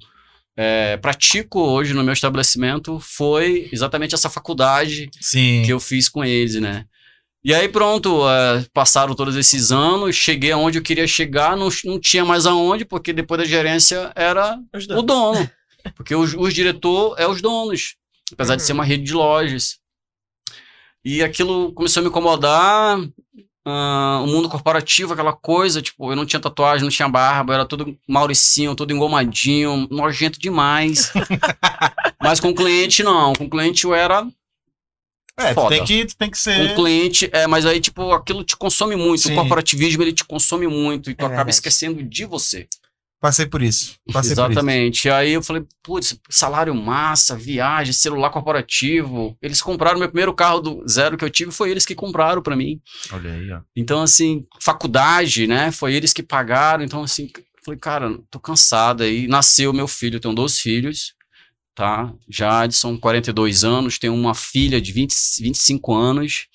é, 0.62 0.98
pratico 0.98 1.58
hoje 1.62 1.94
no 1.94 2.04
meu 2.04 2.12
estabelecimento, 2.12 3.00
foi 3.00 3.70
exatamente 3.72 4.13
essa 4.13 4.30
faculdade 4.30 5.10
Sim. 5.22 5.63
que 5.66 5.72
eu 5.72 5.80
fiz 5.80 6.10
com 6.10 6.22
eles, 6.22 6.56
né? 6.56 6.84
E 7.42 7.54
aí 7.54 7.70
pronto, 7.70 8.28
é, 8.28 8.66
passaram 8.74 9.16
todos 9.16 9.38
esses 9.38 9.72
anos, 9.72 10.18
cheguei 10.18 10.51
aonde 10.51 10.78
eu 10.78 10.82
queria 10.84 11.08
chegar, 11.08 11.56
não, 11.56 11.70
não 11.86 11.98
tinha 11.98 12.25
mais 12.25 12.46
aonde, 12.46 12.84
porque 12.84 13.13
depois 13.13 13.39
da 13.39 13.48
gerência 13.48 14.12
era 14.13 14.60
o 14.98 15.01
dono. 15.01 15.50
Porque 15.96 16.13
os, 16.13 16.34
os 16.34 16.54
diretor 16.54 17.16
é 17.18 17.25
os 17.25 17.42
donos. 17.42 17.96
Apesar 18.30 18.58
de 18.58 18.62
Uhum. 18.62 18.68
ser 18.68 18.74
uma 18.74 18.84
rede 18.84 19.04
de 19.04 19.13
lojas. 19.13 19.78
E 21.06 21.24
aquilo 21.24 21.72
começou 21.72 22.01
a 22.01 22.04
me 22.04 22.10
incomodar. 22.10 23.00
Ah, 23.66 24.22
o 24.24 24.28
mundo 24.28 24.50
corporativo, 24.50 25.13
aquela 25.13 25.34
coisa, 25.34 25.82
tipo, 25.82 26.12
eu 26.12 26.16
não 26.16 26.25
tinha 26.25 26.39
tatuagem, 26.39 26.84
não 26.84 26.89
tinha 26.92 27.08
barba, 27.10 27.54
era 27.54 27.66
todo 27.66 27.98
mauricinho, 28.08 28.75
todo 28.75 28.92
engomadinho, 28.94 29.88
nojento 29.92 30.39
demais. 30.39 31.12
Mas 32.22 32.39
com 32.39 32.54
cliente, 32.54 33.04
não. 33.04 33.34
Com 33.34 33.50
cliente 33.50 33.86
eu 33.86 33.94
era 33.94 34.28
É, 35.38 35.54
foda. 35.54 35.70
tem 35.75 35.86
que, 35.86 36.06
tu 36.06 36.16
tem 36.18 36.30
que 36.30 36.38
com 36.38 36.42
ser. 36.44 36.75
cliente, 36.75 37.30
é, 37.32 37.48
mas 37.48 37.66
aí, 37.66 37.80
tipo, 37.80 38.12
aquilo 38.12 38.44
te 38.44 38.58
consome 38.58 38.96
muito. 38.96 39.22
Sim. 39.24 39.32
O 39.34 39.36
corporativismo, 39.36 40.04
ele 40.04 40.12
te 40.13 40.25
consome 40.25 40.68
muito 40.68 41.10
e 41.10 41.13
tu 41.16 41.22
É 41.22 41.25
acaba 41.25 41.36
verdade. 41.38 41.51
esquecendo 41.51 42.04
de 42.04 42.25
você. 42.25 42.68
Passei 43.22 43.46
por 43.46 43.62
isso. 43.62 43.96
Passei 44.14 44.34
por 44.34 44.42
isso. 44.44 44.52
Exatamente. 44.52 45.08
E 45.08 45.12
aí 45.12 45.32
eu 45.34 45.44
falei, 45.44 45.64
putz, 45.84 46.18
salário 46.30 46.74
massa, 46.74 47.36
viagem, 47.36 47.92
celular 47.92 48.30
corporativo. 48.30 49.38
Eles 49.42 49.62
compraram 49.62 50.00
meu 50.00 50.08
primeiro 50.08 50.34
carro 50.34 50.62
do 50.62 50.88
zero 50.88 51.18
que 51.18 51.26
eu 51.26 51.30
tive, 51.30 51.52
foi 51.52 51.70
eles 51.70 51.86
que 51.86 51.94
compraram 51.96 52.42
pra 52.42 52.56
mim. 52.56 52.80
Olha 53.12 53.34
aí, 53.34 53.52
ó. 53.52 53.60
Então, 53.76 54.02
assim, 54.02 54.46
faculdade, 54.62 55.48
né? 55.48 55.70
Foi 55.72 55.94
eles 55.94 56.14
que 56.14 56.24
pagaram. 56.24 56.84
Então, 56.84 57.04
assim, 57.04 57.30
eu 57.36 57.44
falei, 57.66 57.80
cara, 57.80 58.18
tô 58.32 58.40
cansado. 58.40 59.04
Aí 59.04 59.28
nasceu 59.28 59.74
meu 59.74 59.88
filho, 59.88 60.16
eu 60.16 60.22
tenho 60.22 60.34
dois 60.34 60.58
filhos, 60.60 61.14
tá? 61.76 62.14
Jadson, 62.30 62.98
42 62.98 63.66
anos, 63.66 64.00
tenho 64.00 64.14
uma 64.16 64.34
filha 64.34 64.80
de 64.80 64.94
20, 64.94 65.14
25 65.42 65.94
anos 65.94 66.48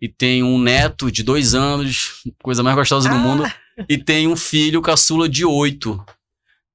e 0.00 0.08
tenho 0.08 0.46
um 0.46 0.58
neto 0.58 1.10
de 1.12 1.22
dois 1.22 1.54
anos, 1.54 2.22
coisa 2.42 2.62
mais 2.62 2.76
gostosa 2.76 3.08
do 3.10 3.14
Ah. 3.14 3.18
mundo, 3.18 3.44
e 3.88 3.98
tenho 3.98 4.30
um 4.30 4.36
filho 4.36 4.80
caçula 4.80 5.28
de 5.28 5.44
oito. 5.44 6.02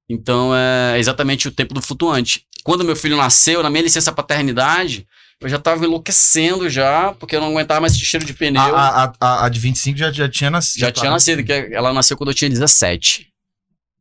Então, 0.08 0.52
é 0.54 0.98
exatamente 0.98 1.48
o 1.48 1.50
tempo 1.50 1.74
do 1.74 1.82
flutuante. 1.82 2.46
Quando 2.62 2.84
meu 2.84 2.96
filho 2.96 3.16
nasceu, 3.16 3.62
na 3.62 3.70
minha 3.70 3.82
licença 3.82 4.12
paternidade, 4.12 5.06
eu 5.40 5.48
já 5.48 5.58
tava 5.58 5.84
enlouquecendo 5.84 6.68
já, 6.70 7.12
porque 7.12 7.36
eu 7.36 7.40
não 7.40 7.48
aguentava 7.48 7.80
mais 7.80 7.94
esse 7.94 8.04
cheiro 8.04 8.24
de 8.24 8.32
pneu. 8.32 8.60
A, 8.60 9.04
a, 9.04 9.12
a, 9.20 9.44
a 9.46 9.48
de 9.48 9.58
25 9.60 9.98
já, 9.98 10.12
já 10.12 10.28
tinha 10.28 10.50
nascido. 10.50 10.80
Já 10.80 10.92
tinha 10.92 11.10
nascido, 11.10 11.42
que 11.44 11.52
ela 11.52 11.92
nasceu 11.92 12.16
quando 12.16 12.30
eu 12.30 12.34
tinha 12.34 12.48
17. 12.48 13.28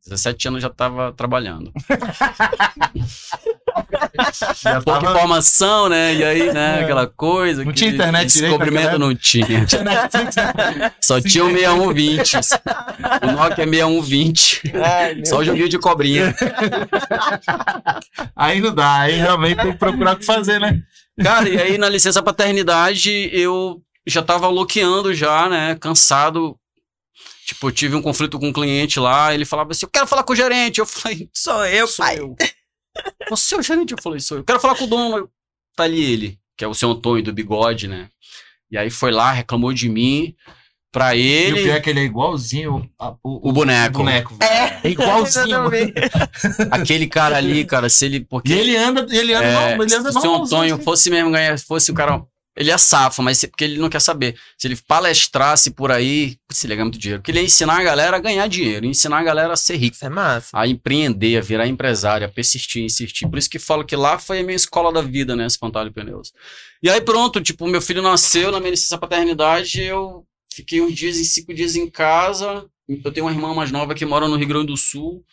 17 0.05 0.48
anos 0.50 0.62
já 0.62 0.69
tava 0.69 1.13
trabalhando. 1.13 1.72
Já 4.56 4.82
Pouca 4.82 5.01
tava... 5.01 5.18
informação, 5.18 5.89
né? 5.89 6.13
E 6.13 6.24
aí, 6.24 6.53
né, 6.53 6.80
É. 6.80 6.84
aquela 6.84 7.08
coisa. 7.08 7.63
Não 7.63 7.72
que 7.72 7.77
tinha 7.80 7.92
internet 7.92 8.39
Descobrimento 8.39 9.00
não 9.00 9.15
tinha. 9.15 9.65
Só 11.01 11.20
Sim. 11.20 11.27
tinha 11.27 11.46
o 11.46 11.51
6120. 11.51 12.38
O 13.24 13.32
Nokia 13.32 13.65
6120. 13.65 14.62
Ai, 14.75 15.25
Só 15.25 15.38
o 15.39 15.44
joguinho 15.44 15.70
de 15.70 15.80
cobrinha. 15.80 16.36
Aí 18.36 18.60
não 18.62 18.74
dá, 18.74 19.00
aí 19.01 19.15
realmente 19.15 19.62
tem 19.62 19.72
que 19.72 19.77
procurar 19.77 20.15
o 20.15 20.20
que 20.20 20.25
fazer, 20.25 20.60
né? 20.60 20.80
Cara, 21.22 21.48
e 21.48 21.60
aí 21.60 21.77
na 21.77 21.88
licença 21.89 22.24
paternidade 22.24 23.30
eu 23.32 23.82
já 24.06 24.22
tava 24.22 24.48
loqueando 24.48 25.13
já, 25.13 25.48
né? 25.48 25.75
Cansado. 25.80 26.58
Tipo, 27.46 27.68
eu 27.68 27.72
tive 27.72 27.96
um 27.96 28.01
conflito 28.01 28.39
com 28.39 28.48
um 28.48 28.53
cliente 28.53 29.00
lá, 29.00 29.34
ele 29.34 29.46
falava 29.46 29.72
assim, 29.72 29.86
eu 29.86 29.89
quero 29.92 30.08
falar 30.08 30.24
com 30.24 30.34
o 30.34 30.36
gerente. 30.36 30.80
Eu 30.80 30.86
falei, 30.86 31.30
Sou 31.34 31.65
eu, 31.65 31.88
sou 31.88 32.06
pai. 32.06 32.20
eu. 32.20 32.36
Você 33.29 33.55
é 33.55 33.57
o 33.57 33.62
gerente? 33.62 33.91
Eu 33.93 34.01
falei, 34.01 34.19
sou 34.19 34.38
eu. 34.38 34.43
Quero 34.43 34.59
falar 34.59 34.75
com 34.75 34.83
o 34.85 34.88
dono. 34.88 35.29
Tá 35.75 35.83
ali 35.83 36.03
ele, 36.03 36.39
que 36.57 36.63
é 36.63 36.67
o 36.67 36.73
seu 36.73 36.91
Antônio 36.91 37.23
do 37.23 37.33
bigode, 37.33 37.88
né? 37.88 38.09
E 38.71 38.77
aí 38.77 38.89
foi 38.89 39.12
lá, 39.12 39.31
reclamou 39.31 39.73
de 39.73 39.89
mim. 39.89 40.35
Pra 40.91 41.15
E 41.15 41.21
o 41.21 41.23
ele, 41.57 41.63
pior 41.63 41.75
é 41.75 41.79
que 41.79 41.89
ele 41.89 42.01
é 42.01 42.03
igualzinho 42.03 42.88
a- 43.00 43.15
o, 43.23 43.50
o 43.50 43.51
boneco. 43.51 43.95
o 43.95 44.03
boneco. 44.03 44.38
É, 44.39 44.79
É 44.88 44.89
igualzinho. 44.91 45.57
Aquele 46.69 47.07
cara 47.07 47.38
ali, 47.38 47.65
cara, 47.65 47.89
se 47.89 48.05
ele. 48.05 48.19
Porque 48.19 48.53
E 48.53 48.59
ele 48.59 48.75
anda, 48.77 49.01
ele 49.09 49.33
anda, 49.33 49.43
É, 49.45 49.73
ele 49.73 49.95
anda 49.95 50.12
se 50.12 50.27
o 50.27 50.35
Antônio 50.35 50.75
assim. 50.75 50.83
fosse 50.83 51.09
mesmo 51.09 51.31
ganhar, 51.31 51.57
fosse 51.59 51.89
o 51.91 51.95
cara. 51.95 52.23
Ele 52.55 52.69
é 52.69 52.77
safa, 52.77 53.22
mas 53.24 53.43
porque 53.45 53.63
ele 53.63 53.79
não 53.79 53.89
quer 53.89 54.00
saber. 54.00 54.38
Se 54.57 54.67
ele 54.67 54.75
palestrasse 54.75 55.72
por 55.72 55.91
aí, 55.91 56.38
se 56.51 56.67
ganhar 56.67 56.83
muito 56.83 57.00
dinheiro. 57.00 57.22
Porque 57.22 57.31
ele 57.31 57.39
ia 57.39 57.45
ensinar 57.45 57.79
a 57.79 57.83
galera 57.83 58.17
a 58.17 58.19
ganhar 58.19 58.48
dinheiro, 58.48 58.86
ensinar 58.86 59.19
a 59.19 59.24
galera 59.24 59.53
a 59.53 59.55
ser 59.55 59.75
rico, 59.77 59.95
Isso 59.95 60.05
é 60.05 60.10
massa. 60.10 60.50
a 60.53 60.67
empreender, 60.67 61.38
a 61.38 61.41
virar 61.41 61.67
empresário, 61.67 62.27
a 62.27 62.29
persistir, 62.29 62.83
insistir. 62.83 63.27
Por 63.27 63.39
isso 63.39 63.50
que 63.50 63.57
falo 63.57 63.83
que 63.83 63.95
lá 63.95 64.19
foi 64.19 64.39
a 64.39 64.43
minha 64.43 64.55
escola 64.55 64.93
da 64.93 65.01
vida, 65.01 65.36
né? 65.36 65.48
Espantalho 65.48 65.91
Pneus. 65.91 66.31
E 66.81 66.89
aí 66.89 67.01
pronto, 67.01 67.41
tipo, 67.41 67.67
meu 67.67 67.81
filho 67.81 68.01
nasceu 68.03 68.51
na 68.51 68.60
minha 68.60 68.72
licença 68.72 68.98
paternidade, 68.98 69.81
eu 69.81 70.24
fiquei 70.53 70.79
uns 70.81 70.93
dias, 70.93 71.17
em 71.17 71.24
cinco 71.24 71.53
dias 71.53 71.75
em 71.75 71.89
casa. 71.89 72.65
Eu 72.88 73.12
tenho 73.12 73.25
uma 73.25 73.31
irmã 73.31 73.53
mais 73.55 73.72
nova 73.72 73.95
que 73.95 74.05
mora 74.05 74.27
no 74.27 74.36
Rio 74.36 74.48
Grande 74.48 74.67
do 74.67 74.77
Sul. 74.77 75.25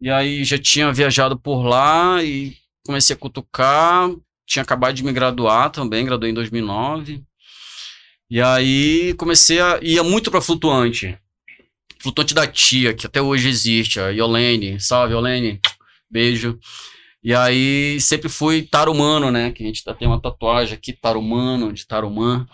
E 0.00 0.08
aí 0.08 0.44
já 0.44 0.58
tinha 0.58 0.92
viajado 0.92 1.38
por 1.38 1.62
lá 1.62 2.22
e 2.22 2.56
comecei 2.86 3.14
a 3.14 3.18
cutucar. 3.18 4.08
Tinha 4.46 4.62
acabado 4.62 4.94
de 4.94 5.04
me 5.04 5.12
graduar 5.12 5.70
também, 5.70 6.04
graduei 6.04 6.30
em 6.30 6.34
2009. 6.34 7.22
E 8.30 8.40
aí 8.40 9.14
comecei 9.14 9.60
a 9.60 9.78
ia 9.82 10.02
muito 10.02 10.30
para 10.30 10.40
flutuante. 10.40 11.16
Flutuante 12.00 12.34
da 12.34 12.46
tia, 12.46 12.92
que 12.94 13.06
até 13.06 13.22
hoje 13.22 13.48
existe, 13.48 13.98
a 14.00 14.08
Yolene. 14.08 14.78
Salve, 14.80 15.14
Yolene. 15.14 15.60
Beijo. 16.10 16.58
E 17.22 17.34
aí 17.34 17.98
sempre 18.00 18.28
fui 18.28 18.62
tarumano, 18.62 19.30
né? 19.30 19.50
Que 19.50 19.62
a 19.62 19.66
gente 19.66 19.82
tá- 19.82 19.94
tem 19.94 20.06
uma 20.06 20.20
tatuagem 20.20 20.74
aqui, 20.74 20.92
tarumano, 20.92 21.72
de 21.72 21.86
tarumã. 21.86 22.46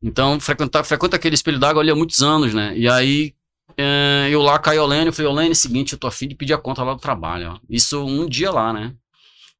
Então, 0.00 0.38
frequentar, 0.38 0.84
frequenta 0.84 1.16
aquele 1.16 1.34
espelho 1.34 1.58
d'água 1.58 1.82
ali 1.82 1.90
há 1.90 1.96
muitos 1.96 2.22
anos, 2.22 2.54
né? 2.54 2.72
E 2.78 2.88
aí, 2.88 3.34
eh, 3.76 4.28
eu 4.30 4.40
lá 4.40 4.56
com 4.60 4.70
a 4.70 4.72
Yolene, 4.72 5.06
eu 5.06 5.12
falei, 5.12 5.28
Yolene, 5.30 5.50
é 5.50 5.54
seguinte, 5.54 5.92
eu 5.94 5.98
tô 5.98 6.06
afim 6.06 6.28
de 6.28 6.36
pedir 6.36 6.52
a 6.52 6.58
conta 6.58 6.84
lá 6.84 6.94
do 6.94 7.00
trabalho, 7.00 7.54
ó. 7.54 7.58
Isso 7.68 8.04
um 8.06 8.28
dia 8.28 8.52
lá, 8.52 8.72
né? 8.72 8.94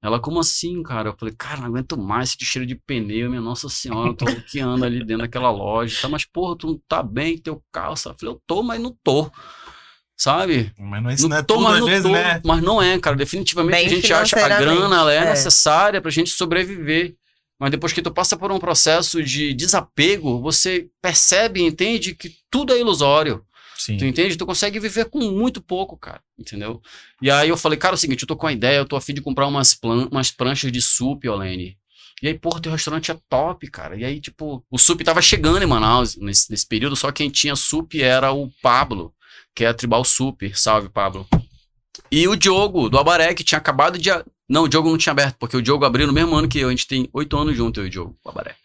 Ela, 0.01 0.21
como 0.21 0.39
assim, 0.39 0.81
cara? 0.83 1.09
Eu 1.09 1.17
falei, 1.19 1.35
cara, 1.37 1.61
não 1.61 1.67
aguento 1.67 1.99
mais 1.99 2.31
esse 2.31 2.45
cheiro 2.45 2.67
de 2.67 2.77
pneu, 2.77 3.29
minha 3.29 3.41
nossa 3.41 3.69
senhora, 3.69 4.11
eu 4.11 4.15
tô 4.15 4.25
bloqueando 4.27 4.85
ali 4.85 5.01
dentro 5.01 5.23
daquela 5.25 5.51
loja. 5.51 6.01
Tá, 6.01 6.09
mas 6.09 6.25
porra, 6.25 6.57
tu 6.57 6.67
não 6.69 6.81
tá 6.87 7.03
bem, 7.03 7.37
teu 7.37 7.63
carro. 7.73 7.97
sabe? 7.97 8.15
Eu 8.15 8.19
falei, 8.21 8.35
eu 8.35 8.43
tô, 8.47 8.63
mas 8.63 8.81
não 8.81 8.97
tô. 9.03 9.31
Sabe? 10.17 10.73
Mas 10.79 11.03
não, 11.03 11.11
isso 11.11 11.29
não 11.29 11.37
é 11.37 11.43
tô, 11.43 11.55
tudo, 11.55 11.65
mas 11.65 11.75
às 11.75 11.81
não 11.81 11.87
vezes, 11.87 12.03
tô. 12.03 12.11
né? 12.11 12.41
Mas 12.45 12.63
não 12.63 12.83
é, 12.83 12.99
cara. 12.99 13.17
Definitivamente 13.17 13.77
Bem 13.77 13.87
a 13.87 13.89
gente 13.89 14.13
acha 14.13 14.37
a 14.37 14.41
financeiramente, 14.41 14.79
grana, 14.79 14.97
ela 14.97 15.13
é, 15.13 15.17
é. 15.17 15.31
necessária 15.31 16.01
pra 16.01 16.11
gente 16.11 16.31
sobreviver. 16.31 17.15
Mas 17.59 17.73
depois 17.73 17.93
que 17.93 18.03
tu 18.03 18.13
passa 18.13 18.37
por 18.37 18.53
um 18.53 18.59
processo 18.59 19.23
de 19.23 19.53
desapego, 19.53 20.41
você 20.41 20.89
percebe 21.03 21.61
e 21.61 21.67
entende 21.67 22.15
que 22.15 22.37
tudo 22.49 22.73
é 22.73 22.79
ilusório. 22.79 23.45
Tu 23.79 23.83
Sim. 23.85 24.07
entende? 24.07 24.37
Tu 24.37 24.45
consegue 24.45 24.81
viver 24.81 25.05
com 25.07 25.21
muito 25.31 25.63
pouco, 25.63 25.97
cara. 25.97 26.21
Entendeu? 26.37 26.83
E 27.23 27.31
aí 27.31 27.49
eu 27.49 27.57
falei, 27.57 27.79
cara, 27.79 27.95
é 27.95 27.97
o 27.97 27.99
seguinte, 27.99 28.23
eu 28.23 28.29
tô 28.29 28.37
com 28.37 28.47
a 28.47 28.53
ideia, 28.53 28.79
eu 28.79 28.85
tô 28.85 28.97
afim 28.97 29.15
de 29.15 29.21
comprar 29.21 29.47
umas, 29.47 29.75
plan 29.75 30.09
umas 30.11 30.31
pranchas 30.33 30.73
de 30.73 30.83
sup, 30.83 31.29
Olene. 31.29 31.79
E 32.21 32.27
aí, 32.27 32.37
porra, 32.37 32.61
teu 32.61 32.73
restaurante 32.73 33.13
é 33.13 33.19
top, 33.29 33.71
cara. 33.71 33.97
E 33.97 34.05
aí, 34.05 34.21
tipo, 34.21 34.65
o 34.69 34.79
sup 34.79 35.03
tava 35.05 35.23
chegando 35.23 35.63
em 35.63 35.67
Manaus 35.67 36.17
nesse, 36.17 36.51
nesse 36.51 36.67
período, 36.67 36.97
só 36.97 37.13
quem 37.13 37.31
tinha 37.31 37.55
sup 37.55 37.95
era 38.03 38.33
o 38.33 38.51
Pablo, 38.61 39.15
que 39.55 39.65
é 39.65 39.69
a 39.69 39.75
Tribal 39.75 40.05
Sup. 40.05 40.43
Salve, 40.55 40.89
Pablo. 40.89 41.27
E 42.11 42.27
o 42.27 42.35
Diogo, 42.35 42.89
do 42.89 42.99
Abaré, 42.99 43.35
que 43.35 43.45
tinha 43.45 43.59
acabado 43.59 43.99
de. 43.99 44.11
Não, 44.49 44.65
o 44.65 44.69
Diogo 44.69 44.91
não 44.91 44.99
tinha 44.99 45.13
aberto, 45.13 45.37
porque 45.39 45.57
o 45.57 45.63
Diogo 45.63 45.85
abriu 45.85 46.07
no 46.07 46.13
mesmo 46.13 46.35
ano 46.35 46.49
que 46.49 46.59
eu. 46.59 46.69
A 46.69 46.71
gente 46.71 46.87
tem 46.87 47.09
oito 47.13 47.37
anos 47.37 47.57
junto, 47.57 47.79
eu 47.79 47.85
e 47.85 47.87
o 47.89 47.91
Diogo, 47.91 48.19
o 48.25 48.29
Abaré. 48.29 48.57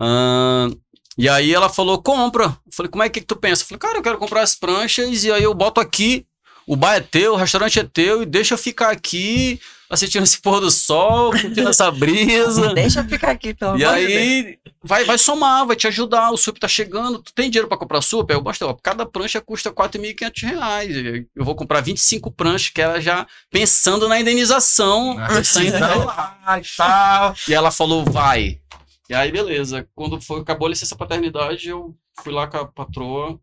Ahn, 0.00 0.72
e 1.16 1.28
aí 1.28 1.54
ela 1.54 1.68
falou, 1.68 2.02
compra. 2.02 2.44
Eu 2.44 2.72
falei, 2.72 2.90
como 2.90 3.02
é 3.02 3.08
que, 3.08 3.20
tu 3.20 3.36
pensa? 3.36 3.62
Eu 3.62 3.66
falei, 3.66 3.78
cara, 3.78 3.98
eu 3.98 4.02
quero 4.02 4.18
comprar 4.18 4.42
as 4.42 4.54
pranchas 4.54 5.24
e 5.24 5.32
aí 5.32 5.42
eu 5.42 5.54
boto 5.54 5.80
aqui, 5.80 6.26
o 6.66 6.76
bar 6.76 6.94
é 6.94 7.00
teu, 7.00 7.34
o 7.34 7.36
restaurante 7.36 7.78
é 7.78 7.84
teu, 7.84 8.22
e 8.22 8.26
deixa 8.26 8.54
eu 8.54 8.58
ficar 8.58 8.90
aqui 8.90 9.60
assistindo 9.90 10.24
esse 10.24 10.40
pôr 10.40 10.60
do 10.60 10.70
sol, 10.70 11.30
curtindo 11.30 11.68
essa 11.68 11.90
brisa. 11.90 12.72
Deixa 12.74 13.00
eu 13.00 13.04
ficar 13.04 13.30
aqui, 13.30 13.54
pelo 13.54 13.78
E 13.78 13.84
amor 13.84 13.98
de 13.98 14.06
Deus. 14.06 14.18
aí 14.18 14.58
vai, 14.82 15.04
vai 15.04 15.18
somar, 15.18 15.66
vai 15.66 15.76
te 15.76 15.86
ajudar. 15.86 16.30
O 16.32 16.36
sup 16.36 16.58
tá 16.58 16.66
chegando. 16.66 17.18
Tu 17.20 17.32
tem 17.32 17.48
dinheiro 17.48 17.68
pra 17.68 17.76
comprar 17.76 18.02
sup? 18.02 18.30
Aí 18.30 18.36
eu 18.36 18.42
mostro, 18.42 18.68
ó, 18.68 18.74
cada 18.74 19.06
prancha 19.06 19.40
custa 19.40 19.70
4.500 19.70 20.42
reais. 20.42 20.96
Eu 21.34 21.44
vou 21.44 21.54
comprar 21.54 21.80
25 21.80 22.30
pranchas, 22.30 22.70
que 22.70 22.80
era 22.82 23.00
já 23.00 23.26
pensando 23.50 24.08
na 24.08 24.20
indenização. 24.20 25.16
Ah, 25.18 25.38
e 26.58 26.76
tal. 26.76 27.34
e 27.48 27.54
ela 27.54 27.70
falou, 27.70 28.04
vai. 28.04 28.58
E 29.08 29.14
aí, 29.14 29.30
beleza. 29.30 29.86
Quando 29.94 30.20
foi, 30.20 30.40
acabou 30.40 30.66
a 30.66 30.70
licença 30.70 30.96
paternidade, 30.96 31.68
eu 31.68 31.94
fui 32.22 32.32
lá 32.32 32.46
com 32.46 32.56
a 32.56 32.66
patroa. 32.66 33.38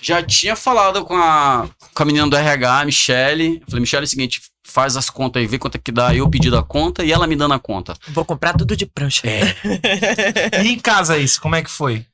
Já 0.00 0.22
tinha 0.22 0.54
falado 0.54 1.04
com 1.04 1.16
a, 1.16 1.68
com 1.94 2.02
a 2.02 2.06
menina 2.06 2.28
do 2.28 2.36
RH, 2.36 2.80
a 2.80 2.84
Michele. 2.84 3.60
Eu 3.60 3.66
falei, 3.66 3.80
Michele, 3.80 4.02
é 4.02 4.04
o 4.04 4.08
seguinte, 4.08 4.42
faz 4.66 4.96
as 4.96 5.08
contas 5.08 5.40
aí, 5.40 5.46
vê 5.46 5.58
quanto 5.58 5.76
é 5.76 5.78
que 5.78 5.92
dá 5.92 6.14
eu 6.14 6.28
pedindo 6.28 6.58
a 6.58 6.62
conta 6.62 7.04
e 7.04 7.12
ela 7.12 7.26
me 7.26 7.36
dando 7.36 7.54
a 7.54 7.58
conta. 7.58 7.94
Vou 8.08 8.24
comprar 8.24 8.54
tudo 8.54 8.76
de 8.76 8.84
prancha. 8.84 9.26
É. 9.26 9.54
E 10.62 10.68
em 10.68 10.78
casa 10.78 11.16
isso, 11.16 11.40
como 11.40 11.54
é 11.54 11.62
que 11.62 11.70
foi? 11.70 12.04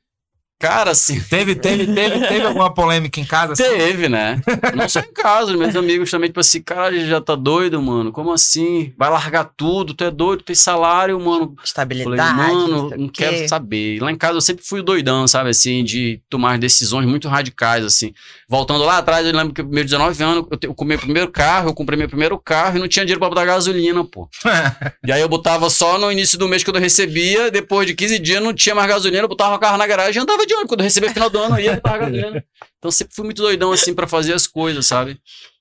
Cara, 0.63 0.91
assim, 0.91 1.19
Teve, 1.19 1.55
teve, 1.55 1.87
teve, 1.93 2.19
teve 2.27 2.45
alguma 2.45 2.73
polêmica 2.73 3.19
em 3.19 3.25
casa? 3.25 3.51
assim? 3.53 3.63
Teve, 3.63 4.07
né? 4.07 4.41
Não 4.75 4.87
só 4.87 5.01
em 5.01 5.11
casa, 5.13 5.55
meus 5.57 5.75
amigos 5.75 6.09
também, 6.09 6.29
tipo 6.29 6.39
assim, 6.39 6.61
cara, 6.61 6.97
já 7.05 7.19
tá 7.19 7.35
doido, 7.35 7.81
mano. 7.81 8.13
Como 8.13 8.31
assim? 8.31 8.93
Vai 8.97 9.09
largar 9.09 9.43
tudo, 9.57 9.93
tu 9.93 10.05
é 10.05 10.09
doido, 10.11 10.41
tem 10.43 10.55
salário, 10.55 11.19
mano. 11.19 11.47
Falei, 11.47 11.63
Estabilidade. 11.65 12.37
mano, 12.37 12.89
não 12.97 13.05
o 13.07 13.11
quero 13.11 13.35
quê. 13.35 13.47
saber. 13.47 13.99
Lá 14.01 14.09
em 14.09 14.15
casa 14.15 14.37
eu 14.37 14.41
sempre 14.41 14.63
fui 14.65 14.81
doidão, 14.81 15.27
sabe, 15.27 15.49
assim, 15.49 15.83
de 15.83 16.21
tomar 16.29 16.57
decisões 16.57 17.05
muito 17.05 17.27
radicais, 17.27 17.83
assim. 17.83 18.13
Voltando 18.47 18.85
lá 18.85 18.99
atrás, 18.99 19.27
eu 19.27 19.33
lembro 19.33 19.53
que 19.53 19.61
meus 19.63 19.85
19 19.85 20.23
anos, 20.23 20.45
eu, 20.49 20.57
te- 20.57 20.67
eu 20.67 20.73
comprei 20.73 20.95
meu 20.95 21.03
primeiro 21.05 21.29
carro, 21.29 21.69
eu 21.69 21.73
comprei 21.73 21.99
meu 21.99 22.07
primeiro 22.07 22.39
carro 22.39 22.77
e 22.77 22.79
não 22.79 22.87
tinha 22.87 23.03
dinheiro 23.03 23.19
pra 23.19 23.27
botar 23.29 23.43
gasolina, 23.45 24.01
pô. 24.05 24.29
E 25.05 25.11
aí 25.11 25.19
eu 25.19 25.27
botava 25.27 25.69
só 25.69 25.97
no 25.97 26.09
início 26.11 26.37
do 26.37 26.47
mês 26.47 26.63
quando 26.63 26.77
eu 26.77 26.81
recebia, 26.81 27.51
depois 27.51 27.85
de 27.85 27.93
15 27.93 28.19
dias 28.19 28.41
não 28.41 28.53
tinha 28.53 28.73
mais 28.73 28.87
gasolina, 28.87 29.23
eu 29.23 29.27
botava 29.27 29.55
o 29.55 29.59
carro 29.59 29.77
na 29.77 29.85
garagem 29.85 30.19
e 30.19 30.23
andava 30.23 30.45
de 30.45 30.52
ônibus. 30.55 30.69
Quando 30.69 30.79
eu 30.81 30.85
recebia 30.85 31.13
final 31.13 31.29
do 31.29 31.39
ano, 31.39 31.57
eu 31.57 31.63
ia 31.63 31.75
botar 31.75 31.97
gasolina. 31.99 32.45
Então 32.77 32.89
eu 32.89 32.91
sempre 32.91 33.15
fui 33.15 33.25
muito 33.25 33.41
doidão, 33.41 33.71
assim, 33.71 33.93
pra 33.93 34.07
fazer 34.07 34.33
as 34.33 34.47
coisas, 34.47 34.85
sabe? 34.85 35.19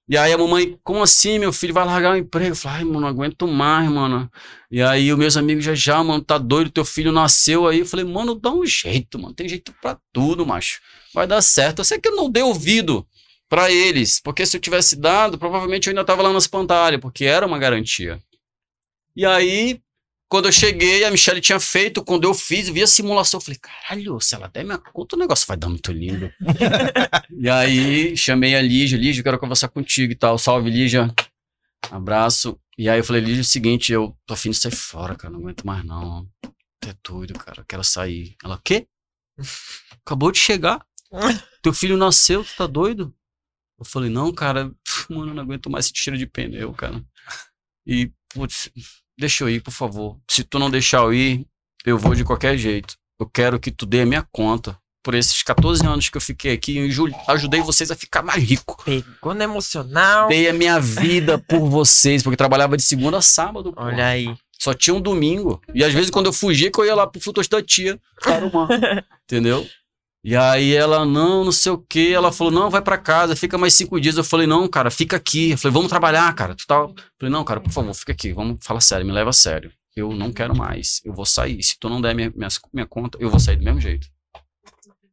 E 0.09 0.16
aí 0.16 0.33
a 0.33 0.38
mamãe, 0.38 0.78
como 0.83 1.02
assim, 1.02 1.38
meu 1.38 1.52
filho 1.52 1.72
vai 1.72 1.85
largar 1.85 2.12
o 2.12 2.16
emprego? 2.16 2.50
Eu 2.50 2.57
falei, 2.57 2.78
ai, 2.78 2.85
mano, 2.85 3.00
não 3.00 3.09
aguento 3.09 3.46
mais, 3.46 3.88
mano. 3.90 4.31
E 4.70 4.83
aí 4.83 5.12
os 5.12 5.18
meus 5.18 5.37
amigos 5.37 5.64
já, 5.64 5.74
já, 5.74 6.02
mano, 6.02 6.22
tá 6.22 6.38
doido, 6.38 6.70
teu 6.70 6.85
filho 6.85 7.12
nasceu 7.12 7.66
aí. 7.66 7.78
Eu 7.81 7.87
falei, 7.87 8.05
mano, 8.05 8.35
dá 8.35 8.52
um 8.52 8.66
jeito, 8.66 9.18
mano, 9.18 9.35
tem 9.35 9.48
jeito 9.48 9.72
pra 9.81 9.98
tudo, 10.12 10.44
macho. 10.44 10.81
Vai 11.14 11.26
dar 11.26 11.40
certo. 11.40 11.78
Eu 11.78 11.85
sei 11.85 11.98
que 11.98 12.09
eu 12.09 12.16
não 12.16 12.31
dei 12.31 12.42
ouvido 12.42 13.07
pra 13.48 13.70
eles, 13.70 14.20
porque 14.20 14.44
se 14.44 14.57
eu 14.57 14.61
tivesse 14.61 14.96
dado, 14.96 15.38
provavelmente 15.38 15.87
eu 15.87 15.92
ainda 15.92 16.05
tava 16.05 16.22
lá 16.22 16.33
nas 16.33 16.46
pantalhas, 16.46 17.00
porque 17.00 17.24
era 17.24 17.46
uma 17.46 17.59
garantia. 17.59 18.18
E 19.14 19.24
aí, 19.24 19.81
quando 20.32 20.46
eu 20.46 20.52
cheguei, 20.52 21.04
a 21.04 21.10
Michelle 21.10 21.42
tinha 21.42 21.60
feito, 21.60 22.02
quando 22.02 22.24
eu 22.24 22.32
fiz, 22.32 22.66
vi 22.70 22.82
a 22.82 22.86
simulação, 22.86 23.36
eu 23.36 23.44
falei, 23.44 23.60
caralho, 23.60 24.18
se 24.18 24.34
ela 24.34 24.48
der 24.48 24.64
minha 24.64 24.78
conta, 24.78 25.14
o 25.14 25.18
negócio 25.18 25.46
vai 25.46 25.58
dar 25.58 25.68
muito 25.68 25.92
lindo. 25.92 26.32
e 27.38 27.50
aí, 27.50 28.16
chamei 28.16 28.54
a 28.56 28.62
Lígia, 28.62 28.96
Lígia, 28.96 29.22
quero 29.22 29.38
conversar 29.38 29.68
contigo 29.68 30.10
e 30.10 30.16
tal, 30.16 30.38
salve 30.38 30.70
Lígia, 30.70 31.14
abraço. 31.90 32.58
E 32.78 32.88
aí 32.88 32.98
eu 32.98 33.04
falei, 33.04 33.20
Lígia, 33.20 33.40
é 33.40 33.42
o 33.42 33.44
seguinte, 33.44 33.92
eu 33.92 34.16
tô 34.24 34.32
afim 34.32 34.48
de 34.48 34.56
sair 34.56 34.74
fora, 34.74 35.14
cara, 35.14 35.34
não 35.34 35.40
aguento 35.40 35.66
mais 35.66 35.84
não. 35.84 36.26
Tu 36.80 36.88
é 36.88 36.94
doido, 37.06 37.34
cara, 37.34 37.60
eu 37.60 37.66
quero 37.66 37.84
sair. 37.84 38.34
Ela, 38.42 38.58
quê? 38.64 38.86
Acabou 40.02 40.32
de 40.32 40.38
chegar. 40.38 40.82
Teu 41.60 41.74
filho 41.74 41.98
nasceu, 41.98 42.42
tu 42.42 42.56
tá 42.56 42.66
doido? 42.66 43.14
Eu 43.78 43.84
falei, 43.84 44.08
não, 44.08 44.32
cara, 44.32 44.72
mano, 45.10 45.32
eu 45.32 45.34
não 45.34 45.42
aguento 45.42 45.68
mais 45.68 45.84
esse 45.84 45.94
cheiro 45.94 46.16
de 46.16 46.26
pneu, 46.26 46.72
cara. 46.72 47.04
E, 47.86 48.10
putz, 48.30 48.70
deixa 49.22 49.44
eu 49.44 49.48
ir, 49.48 49.61
por 49.61 49.70
favor. 49.72 50.18
Se 50.30 50.44
tu 50.44 50.58
não 50.58 50.70
deixar 50.70 50.98
eu 50.98 51.14
ir, 51.14 51.46
eu 51.87 51.96
vou 51.98 52.14
de 52.14 52.24
qualquer 52.24 52.56
jeito. 52.58 52.94
Eu 53.18 53.26
quero 53.26 53.58
que 53.58 53.70
tu 53.70 53.87
dê 53.87 54.02
a 54.02 54.06
minha 54.06 54.26
conta. 54.30 54.76
Por 55.04 55.14
esses 55.16 55.42
14 55.42 55.85
anos 55.85 56.08
que 56.08 56.16
eu 56.16 56.20
fiquei 56.20 56.52
aqui, 56.52 56.76
eu 56.76 56.88
ju- 56.90 57.11
ajudei 57.26 57.61
vocês 57.61 57.90
a 57.90 57.96
ficar 57.96 58.22
mais 58.22 58.40
rico. 58.42 58.80
Pegou 58.85 59.35
no 59.35 59.42
emocional. 59.42 60.28
Dei 60.28 60.48
a 60.48 60.52
minha 60.52 60.78
vida 60.78 61.38
por 61.38 61.68
vocês, 61.68 62.22
porque 62.22 62.37
trabalhava 62.37 62.76
de 62.76 62.82
segunda 62.85 63.18
a 63.18 63.22
sábado. 63.22 63.72
Olha 63.76 64.06
aí. 64.06 64.32
Só 64.61 64.72
tinha 64.72 64.94
um 64.94 65.00
domingo. 65.00 65.61
E 65.74 65.82
às 65.82 65.92
vezes 65.92 66.08
quando 66.08 66.26
eu 66.26 66.32
fugia, 66.32 66.70
que 66.70 66.78
eu 66.78 66.85
ia 66.85 66.94
lá 66.94 67.04
pro 67.04 67.20
frutos 67.20 67.48
da 67.48 67.61
tia, 67.61 67.98
Tarumã. 68.22 68.68
entendeu? 69.24 69.66
E 70.24 70.37
aí 70.37 70.72
ela, 70.72 71.04
não, 71.04 71.44
não 71.44 71.52
sei 71.52 71.72
o 71.72 71.78
que. 71.78 72.12
Ela 72.12 72.30
falou, 72.30 72.52
não, 72.52 72.70
vai 72.70 72.80
pra 72.80 72.96
casa, 72.96 73.35
fica 73.35 73.58
mais 73.58 73.74
cinco 73.74 74.00
dias. 74.00 74.16
Eu 74.16 74.22
falei, 74.22 74.46
não, 74.46 74.68
cara, 74.68 74.90
fica 74.90 75.16
aqui. 75.16 75.50
Eu 75.50 75.58
falei, 75.58 75.72
vamos 75.74 75.88
trabalhar, 75.88 76.32
cara. 76.35 76.54
Tu 76.54 76.64
tá... 76.66 76.76
Eu 76.76 76.94
falei, 77.18 77.32
não, 77.32 77.44
cara, 77.44 77.61
por 77.61 77.72
favor, 77.72 77.92
fica 77.94 78.12
aqui. 78.12 78.32
Vamos 78.32 78.58
falar 78.61 78.80
sério, 78.80 79.04
me 79.04 79.12
leva 79.12 79.30
a 79.30 79.32
sério. 79.32 79.72
Eu 79.96 80.12
não 80.12 80.32
quero 80.32 80.56
mais. 80.56 81.00
Eu 81.04 81.12
vou 81.12 81.26
sair. 81.26 81.62
Se 81.62 81.78
tu 81.78 81.88
não 81.88 82.00
der 82.00 82.14
minha, 82.14 82.32
minha, 82.35 82.48
minha 82.72 82.87
conta, 82.87 83.18
eu 83.20 83.28
vou 83.28 83.40
sair 83.40 83.56
do 83.56 83.64
mesmo 83.64 83.80
jeito. 83.80 84.06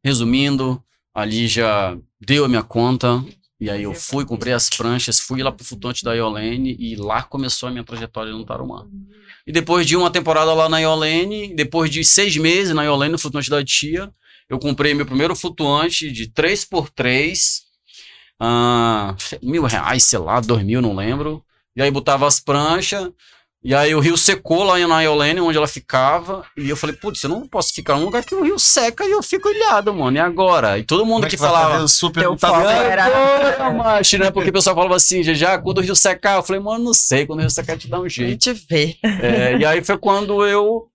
Resumindo, 0.04 0.82
ali 1.14 1.48
já 1.48 1.98
deu 2.22 2.46
a 2.46 2.48
minha 2.48 2.64
conta. 2.64 3.24
E 3.60 3.70
aí 3.70 3.84
eu 3.84 3.94
fui, 3.94 4.24
comprei 4.24 4.54
as 4.54 4.70
pranchas, 4.70 5.20
fui 5.20 5.44
lá 5.44 5.52
pro 5.52 5.66
flutuante 5.66 6.02
da 6.02 6.14
Iolene 6.14 6.78
e 6.80 6.96
lá 6.96 7.24
começou 7.24 7.68
a 7.68 7.72
minha 7.72 7.84
trajetória 7.84 8.32
no 8.32 8.46
Tarumã. 8.46 8.88
E 9.46 9.52
depois 9.52 9.86
de 9.86 9.98
uma 9.98 10.10
temporada 10.10 10.54
lá 10.54 10.70
na 10.70 10.80
Iolene, 10.80 11.54
depois 11.54 11.90
de 11.90 12.06
seis 12.06 12.38
meses 12.38 12.74
na 12.74 12.84
Iolene, 12.84 13.12
no 13.12 13.20
flutuante 13.20 13.50
da 13.50 13.62
tia, 13.62 14.10
eu 14.50 14.58
comprei 14.60 14.94
meu 14.94 15.06
primeiro 15.06 15.36
flutuante 15.36 16.12
de 16.12 16.28
3x3, 16.32 17.38
ah, 18.40 19.16
mil 19.44 19.64
reais, 19.64 20.04
sei 20.04 20.20
lá, 20.20 20.40
dois 20.40 20.64
mil, 20.64 20.82
não 20.82 20.96
lembro. 20.96 21.44
E 21.76 21.82
aí 21.82 21.92
botava 21.92 22.26
as 22.28 22.40
pranchas, 22.40 23.10
e 23.64 23.76
aí 23.76 23.94
o 23.94 24.00
rio 24.00 24.18
secou 24.18 24.64
lá 24.64 24.78
na 24.88 25.02
Iolene, 25.02 25.40
onde 25.42 25.58
ela 25.58 25.68
ficava, 25.68 26.46
e 26.58 26.70
eu 26.70 26.76
falei, 26.78 26.96
putz, 26.96 27.22
eu 27.24 27.30
não 27.30 27.46
posso 27.48 27.74
ficar 27.74 27.96
num 27.98 28.06
lugar 28.06 28.24
que 28.24 28.34
o 28.34 28.42
rio 28.44 28.58
seca 28.58 29.06
e 29.06 29.12
eu 29.12 29.22
fico 29.22 29.50
ilhado, 29.50 29.94
mano, 29.94 30.16
e 30.18 30.20
agora? 30.20 30.78
E 30.80 30.84
todo 30.84 31.06
mundo 31.06 31.16
Como 31.24 31.26
é 31.26 31.30
que, 31.30 31.38
vai 31.38 31.50
falava... 31.50 31.88
super 31.88 32.24
foco 32.38 32.58
vendo? 32.58 32.70
era- 32.70 33.70
macho, 33.72 34.18
né? 34.18 34.32
Porque 34.32 34.50
o 34.50 34.54
pessoal 34.54 34.76
falava 34.76 34.96
assim, 34.96 35.22
já, 35.24 35.58
quando 35.58 35.78
o 35.80 35.82
rio 35.82 35.96
secar, 35.96 36.38
eu 36.38 36.44
falei, 36.44 36.62
mano, 36.62 36.86
não 36.86 36.94
sei, 36.94 37.26
quando 37.26 37.40
o 37.40 37.42
rio 37.42 37.50
secar 37.52 37.78
te 37.78 37.88
dá 37.90 38.00
um 38.00 38.06
A 38.06 38.10
jeito. 38.10 38.30
gente 38.46 38.66
vê. 38.70 38.98
É, 39.04 39.58
e 39.58 39.66
aí 39.66 39.84
foi 39.84 39.98
quando 39.98 40.46
eu 40.46 40.88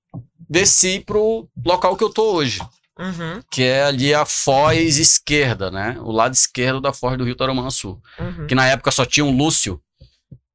desci 0.49 1.01
pro 1.01 1.47
local 1.65 1.97
que 1.97 2.05
eu 2.05 2.11
tô 2.11 2.33
hoje, 2.33 2.61
Uhum, 2.99 3.43
que 3.51 3.63
é 3.63 3.85
ali 3.85 4.15
a 4.15 4.25
foz 4.25 4.99
esquerda, 4.99 5.71
né? 5.71 5.97
O 6.01 6.13
lado 6.13 6.33
esquerdo 6.33 6.81
da 6.81 6.93
foz 6.93 7.19
do 7.19 7.25
Rio 7.25 7.35
Tarumã 7.35 7.69
Sul. 7.71 8.01
uhum. 8.19 8.47
Que 8.47 8.55
na 8.55 8.67
época 8.67 8.91
só 8.91 9.05
tinha 9.05 9.25
um 9.25 9.37
Lúcio. 9.37 9.81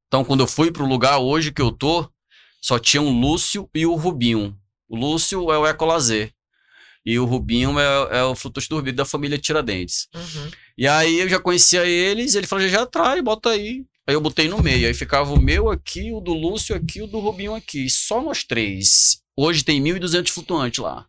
Então, 0.08 0.24
quando 0.24 0.40
eu 0.40 0.46
fui 0.46 0.72
pro 0.72 0.86
lugar 0.86 1.18
hoje 1.18 1.52
que 1.52 1.62
eu 1.62 1.70
tô, 1.70 2.10
só 2.60 2.78
tinha 2.78 3.00
um 3.00 3.20
Lúcio 3.20 3.68
e 3.74 3.86
o 3.86 3.94
Rubinho. 3.94 4.56
O 4.88 4.96
Lúcio 4.96 5.52
é 5.52 5.58
o 5.58 5.66
Ecolazer. 5.66 6.32
E 7.04 7.18
o 7.18 7.24
Rubinho 7.24 7.78
é, 7.78 8.18
é 8.18 8.24
o 8.24 8.34
frutos 8.34 8.68
do 8.68 8.76
Rubinho 8.76 8.96
da 8.96 9.04
família 9.04 9.38
Tiradentes. 9.38 10.08
Uhum. 10.14 10.50
E 10.76 10.86
aí 10.86 11.20
eu 11.20 11.28
já 11.28 11.38
conhecia 11.38 11.84
eles, 11.86 12.34
ele 12.34 12.46
falou, 12.46 12.66
já, 12.66 12.78
já 12.80 12.86
traz, 12.86 13.22
bota 13.22 13.50
aí. 13.50 13.84
Aí 14.06 14.14
eu 14.14 14.20
botei 14.20 14.48
no 14.48 14.62
meio, 14.62 14.86
aí 14.86 14.94
ficava 14.94 15.32
o 15.32 15.40
meu 15.40 15.70
aqui, 15.70 16.10
o 16.12 16.20
do 16.20 16.34
Lúcio 16.34 16.74
aqui, 16.74 17.00
o 17.00 17.06
do 17.06 17.20
Rubinho 17.20 17.54
aqui. 17.54 17.88
Só 17.88 18.20
nós 18.20 18.44
três. 18.44 19.22
Hoje 19.36 19.62
tem 19.62 19.82
1.200 19.82 20.28
flutuantes 20.30 20.82
lá. 20.82 21.06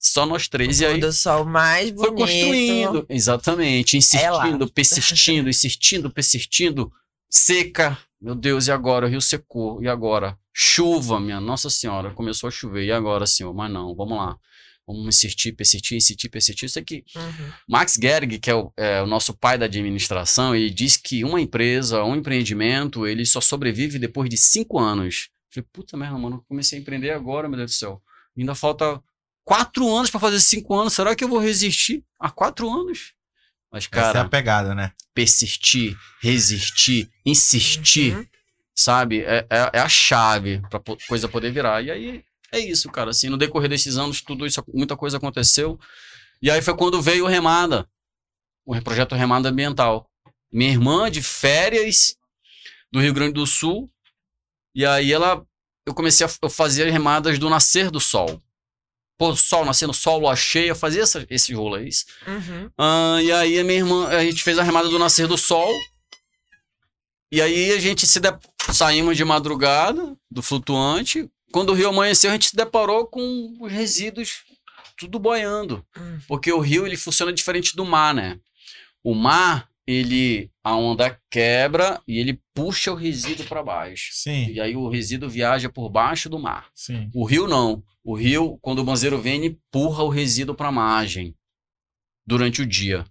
Só 0.00 0.24
nós 0.24 0.48
três. 0.48 0.80
o 0.80 0.82
e 0.82 0.86
aí 0.86 0.98
do 0.98 1.12
sol 1.12 1.44
mais 1.44 1.90
foi 1.90 2.10
bonito. 2.10 2.16
construindo. 2.16 3.06
Exatamente. 3.06 3.96
É. 3.96 3.98
Insistindo, 3.98 4.72
persistindo, 4.72 5.48
insistindo, 5.50 6.10
persistindo. 6.10 6.92
Seca. 7.28 7.98
Meu 8.18 8.34
Deus, 8.34 8.66
e 8.66 8.72
agora? 8.72 9.04
O 9.06 9.08
rio 9.10 9.20
secou. 9.20 9.82
E 9.82 9.88
agora? 9.88 10.38
Chuva, 10.54 11.20
minha 11.20 11.38
Nossa 11.38 11.68
Senhora. 11.68 12.10
Começou 12.12 12.48
a 12.48 12.50
chover. 12.50 12.84
E 12.84 12.92
agora, 12.92 13.26
senhor? 13.26 13.52
Mas 13.52 13.70
não, 13.70 13.94
vamos 13.94 14.16
lá. 14.16 14.38
Vamos 14.86 15.06
insistir, 15.06 15.52
persistir, 15.52 15.98
insistir, 15.98 16.28
persistir. 16.30 16.66
Isso 16.66 16.78
aqui. 16.78 17.04
Uhum. 17.14 17.52
Max 17.68 17.98
Gerg, 18.00 18.38
que 18.38 18.50
é 18.50 18.54
o, 18.54 18.72
é 18.76 19.02
o 19.02 19.06
nosso 19.06 19.34
pai 19.34 19.58
da 19.58 19.66
administração, 19.66 20.54
ele 20.54 20.70
diz 20.70 20.96
que 20.96 21.22
uma 21.24 21.40
empresa, 21.40 22.02
um 22.02 22.16
empreendimento, 22.16 23.06
ele 23.06 23.24
só 23.24 23.40
sobrevive 23.40 23.98
depois 23.98 24.28
de 24.28 24.36
cinco 24.36 24.78
anos. 24.78 25.28
Eu 25.54 25.62
falei, 25.62 25.68
puta 25.72 25.96
merda, 25.96 26.18
mano, 26.18 26.36
eu 26.36 26.44
comecei 26.48 26.78
a 26.78 26.80
empreender 26.82 27.10
agora, 27.10 27.48
meu 27.48 27.58
Deus 27.58 27.72
do 27.72 27.74
céu. 27.74 28.02
Ainda 28.36 28.54
falta 28.54 29.00
quatro 29.50 29.92
anos 29.92 30.08
para 30.10 30.20
fazer 30.20 30.38
cinco 30.38 30.76
anos. 30.78 30.92
Será 30.92 31.16
que 31.16 31.24
eu 31.24 31.28
vou 31.28 31.40
resistir 31.40 32.04
a 32.20 32.30
quatro 32.30 32.70
anos? 32.70 33.14
Mas, 33.72 33.84
Essa 33.90 34.00
é 34.00 34.02
cara, 34.04 34.20
a 34.20 34.28
pegada, 34.28 34.74
né? 34.76 34.92
persistir, 35.12 35.96
resistir, 36.22 37.10
insistir, 37.26 38.14
Uhum. 38.16 38.26
sabe? 38.74 39.22
É, 39.22 39.44
é, 39.50 39.70
é 39.74 39.80
a 39.80 39.88
chave 39.88 40.62
pra 40.70 40.80
coisa 41.08 41.28
poder 41.28 41.50
virar. 41.50 41.82
E 41.82 41.90
aí 41.90 42.24
é 42.52 42.60
isso, 42.60 42.88
cara. 42.90 43.10
Assim, 43.10 43.28
no 43.28 43.36
decorrer 43.36 43.68
desses 43.68 43.96
anos, 43.96 44.22
tudo 44.22 44.46
isso, 44.46 44.62
muita 44.72 44.96
coisa 44.96 45.16
aconteceu. 45.16 45.78
E 46.40 46.48
aí 46.48 46.62
foi 46.62 46.76
quando 46.76 47.02
veio 47.02 47.24
o 47.24 47.28
Remada, 47.28 47.88
o 48.64 48.80
projeto 48.80 49.16
Remada 49.16 49.48
Ambiental. 49.48 50.08
Minha 50.52 50.70
irmã 50.70 51.10
de 51.10 51.22
férias 51.22 52.16
do 52.92 53.00
Rio 53.00 53.12
Grande 53.12 53.34
do 53.34 53.46
Sul. 53.46 53.90
E 54.74 54.86
aí 54.86 55.12
ela, 55.12 55.44
eu 55.84 55.92
comecei 55.92 56.24
a 56.24 56.30
eu 56.40 56.84
as 56.84 56.92
remadas 56.92 57.36
do 57.36 57.50
nascer 57.50 57.90
do 57.90 58.00
sol. 58.00 58.40
Pôr 59.20 59.32
do 59.32 59.36
sol, 59.36 59.66
nascendo 59.66 59.92
sol, 59.92 60.18
lua 60.20 60.34
cheia, 60.34 60.74
fazia 60.74 61.02
essa, 61.02 61.26
esses 61.28 61.54
rolês. 61.54 62.06
Uhum. 62.26 62.70
Ah, 62.78 63.18
e 63.22 63.30
aí 63.30 63.58
a 63.58 63.64
minha 63.64 63.76
irmã, 63.80 64.08
a 64.08 64.24
gente 64.24 64.42
fez 64.42 64.58
a 64.58 64.62
remada 64.62 64.88
do 64.88 64.98
nascer 64.98 65.28
do 65.28 65.36
sol. 65.36 65.70
E 67.30 67.42
aí 67.42 67.70
a 67.72 67.78
gente 67.78 68.06
se 68.06 68.18
de... 68.18 68.30
saímos 68.72 69.18
de 69.18 69.24
madrugada 69.26 70.16
do 70.30 70.40
flutuante. 70.40 71.30
Quando 71.52 71.68
o 71.68 71.74
rio 71.74 71.90
amanheceu, 71.90 72.30
a 72.30 72.32
gente 72.32 72.48
se 72.48 72.56
deparou 72.56 73.06
com 73.06 73.54
os 73.60 73.70
resíduos 73.70 74.42
tudo 74.96 75.18
boiando, 75.18 75.84
Uhum. 75.98 76.20
porque 76.26 76.50
o 76.50 76.58
rio 76.60 76.86
ele 76.86 76.96
funciona 76.96 77.30
diferente 77.30 77.76
do 77.76 77.84
mar, 77.84 78.14
né? 78.14 78.38
O 79.04 79.14
mar, 79.14 79.68
ele 79.86 80.50
a 80.62 80.76
onda 80.76 81.18
quebra 81.30 82.00
e 82.06 82.18
ele 82.18 82.40
puxa 82.54 82.92
o 82.92 82.94
resíduo 82.94 83.46
para 83.46 83.62
baixo. 83.62 84.10
Sim, 84.12 84.50
E 84.52 84.60
aí 84.60 84.76
o 84.76 84.88
resíduo 84.88 85.28
viaja 85.28 85.68
por 85.68 85.88
baixo 85.88 86.28
do 86.28 86.38
mar. 86.38 86.68
sim. 86.74 87.10
O 87.14 87.24
rio 87.24 87.46
não. 87.48 87.82
O 88.04 88.14
rio, 88.14 88.58
quando 88.62 88.80
o 88.80 88.84
banzeiro 88.84 89.20
vem, 89.20 89.36
ele 89.36 89.46
empurra 89.58 90.02
o 90.04 90.08
resíduo 90.08 90.54
para 90.54 90.68
a 90.68 90.72
margem 90.72 91.34
durante 92.26 92.62
o 92.62 92.66
dia. 92.66 93.04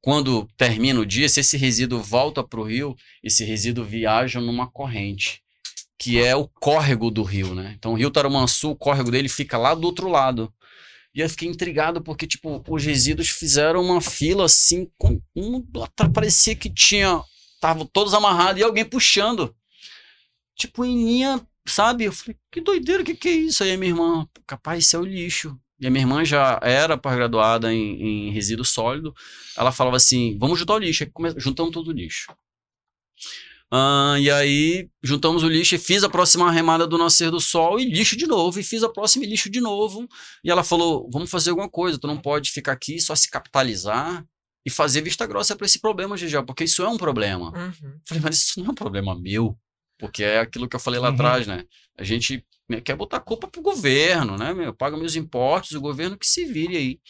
Quando 0.00 0.46
termina 0.56 1.00
o 1.00 1.06
dia, 1.06 1.28
se 1.28 1.40
esse 1.40 1.56
resíduo 1.56 2.00
volta 2.00 2.42
para 2.42 2.60
o 2.60 2.64
rio, 2.64 2.94
esse 3.22 3.44
resíduo 3.44 3.84
viaja 3.84 4.40
numa 4.40 4.70
corrente, 4.70 5.42
que 5.98 6.22
é 6.22 6.36
o 6.36 6.46
córrego 6.48 7.10
do 7.10 7.22
rio, 7.22 7.54
né? 7.54 7.74
Então 7.76 7.92
o 7.92 7.96
rio 7.96 8.10
Tarumansu, 8.10 8.70
o 8.70 8.76
córrego 8.76 9.10
dele 9.10 9.28
fica 9.28 9.58
lá 9.58 9.74
do 9.74 9.84
outro 9.84 10.08
lado. 10.08 10.52
E 11.14 11.20
eu 11.20 11.28
fiquei 11.28 11.48
intrigado 11.48 12.02
porque, 12.02 12.26
tipo, 12.26 12.62
os 12.68 12.84
resíduos 12.84 13.28
fizeram 13.28 13.82
uma 13.82 14.00
fila 14.00 14.44
assim, 14.44 14.90
com 14.96 15.20
um, 15.34 15.64
parecia 16.12 16.54
que 16.54 16.72
tinha, 16.72 17.22
estavam 17.54 17.86
todos 17.86 18.14
amarrados 18.14 18.60
e 18.60 18.64
alguém 18.64 18.84
puxando. 18.84 19.54
Tipo, 20.56 20.84
em 20.84 21.04
linha 21.04 21.46
sabe? 21.68 22.04
Eu 22.04 22.12
falei, 22.12 22.36
que 22.50 22.60
doideira, 22.60 23.04
que, 23.04 23.14
que 23.14 23.28
é 23.28 23.32
isso? 23.32 23.62
Aí 23.62 23.76
minha 23.76 23.90
irmã, 23.92 24.26
capaz, 24.46 24.84
isso 24.84 24.96
é 24.96 24.98
o 24.98 25.04
lixo. 25.04 25.58
E 25.78 25.86
a 25.86 25.90
minha 25.90 26.02
irmã 26.02 26.24
já 26.24 26.58
era 26.62 26.96
pós-graduada 26.96 27.72
em, 27.72 28.28
em 28.28 28.32
resíduo 28.32 28.64
sólido. 28.64 29.14
Ela 29.56 29.70
falava 29.70 29.96
assim: 29.96 30.36
vamos 30.38 30.58
juntar 30.58 30.74
o 30.74 30.78
lixo. 30.78 31.04
Aí 31.04 31.10
come- 31.10 31.34
juntamos 31.38 31.72
todo 31.72 31.88
o 31.88 31.92
lixo. 31.92 32.32
Ah, 33.70 34.16
e 34.18 34.30
aí 34.30 34.88
juntamos 35.02 35.42
o 35.42 35.48
lixo 35.48 35.74
e 35.74 35.78
fiz 35.78 36.02
a 36.02 36.08
próxima 36.08 36.50
remada 36.50 36.86
do 36.86 36.96
nascer 36.96 37.30
do 37.30 37.40
sol 37.40 37.78
e 37.78 37.84
lixo 37.84 38.16
de 38.16 38.26
novo. 38.26 38.58
E 38.58 38.62
fiz 38.62 38.82
a 38.82 38.88
próxima 38.88 39.24
e 39.24 39.28
lixo 39.28 39.50
de 39.50 39.60
novo. 39.60 40.08
E 40.42 40.50
ela 40.50 40.64
falou: 40.64 41.08
vamos 41.12 41.30
fazer 41.30 41.50
alguma 41.50 41.68
coisa, 41.68 41.98
tu 41.98 42.06
não 42.06 42.16
pode 42.16 42.50
ficar 42.50 42.72
aqui 42.72 42.98
só 43.00 43.14
se 43.14 43.30
capitalizar 43.30 44.24
e 44.64 44.70
fazer 44.70 45.02
vista 45.02 45.26
grossa 45.26 45.54
para 45.54 45.66
esse 45.66 45.80
problema, 45.80 46.16
Gigi, 46.16 46.42
porque 46.44 46.64
isso 46.64 46.82
é 46.82 46.88
um 46.88 46.96
problema. 46.96 47.52
Uhum. 47.56 47.98
Falei, 48.06 48.22
mas 48.22 48.36
isso 48.38 48.60
não 48.60 48.68
é 48.68 48.70
um 48.70 48.74
problema 48.74 49.18
meu, 49.18 49.56
porque 49.98 50.22
é 50.22 50.40
aquilo 50.40 50.68
que 50.68 50.76
eu 50.76 50.80
falei 50.80 50.98
lá 51.00 51.08
Uhum. 51.08 51.14
atrás, 51.14 51.46
né? 51.46 51.64
A 51.98 52.04
gente 52.04 52.44
né, 52.68 52.80
quer 52.80 52.94
botar 52.96 53.16
a 53.18 53.20
culpa 53.20 53.48
pro 53.48 53.62
governo, 53.62 54.36
né? 54.36 54.52
Meu, 54.54 54.74
paga 54.74 54.96
meus 54.96 55.14
impostos, 55.16 55.72
o 55.76 55.80
governo 55.80 56.18
que 56.18 56.26
se 56.26 56.44
vire 56.44 56.76
aí. 56.76 57.00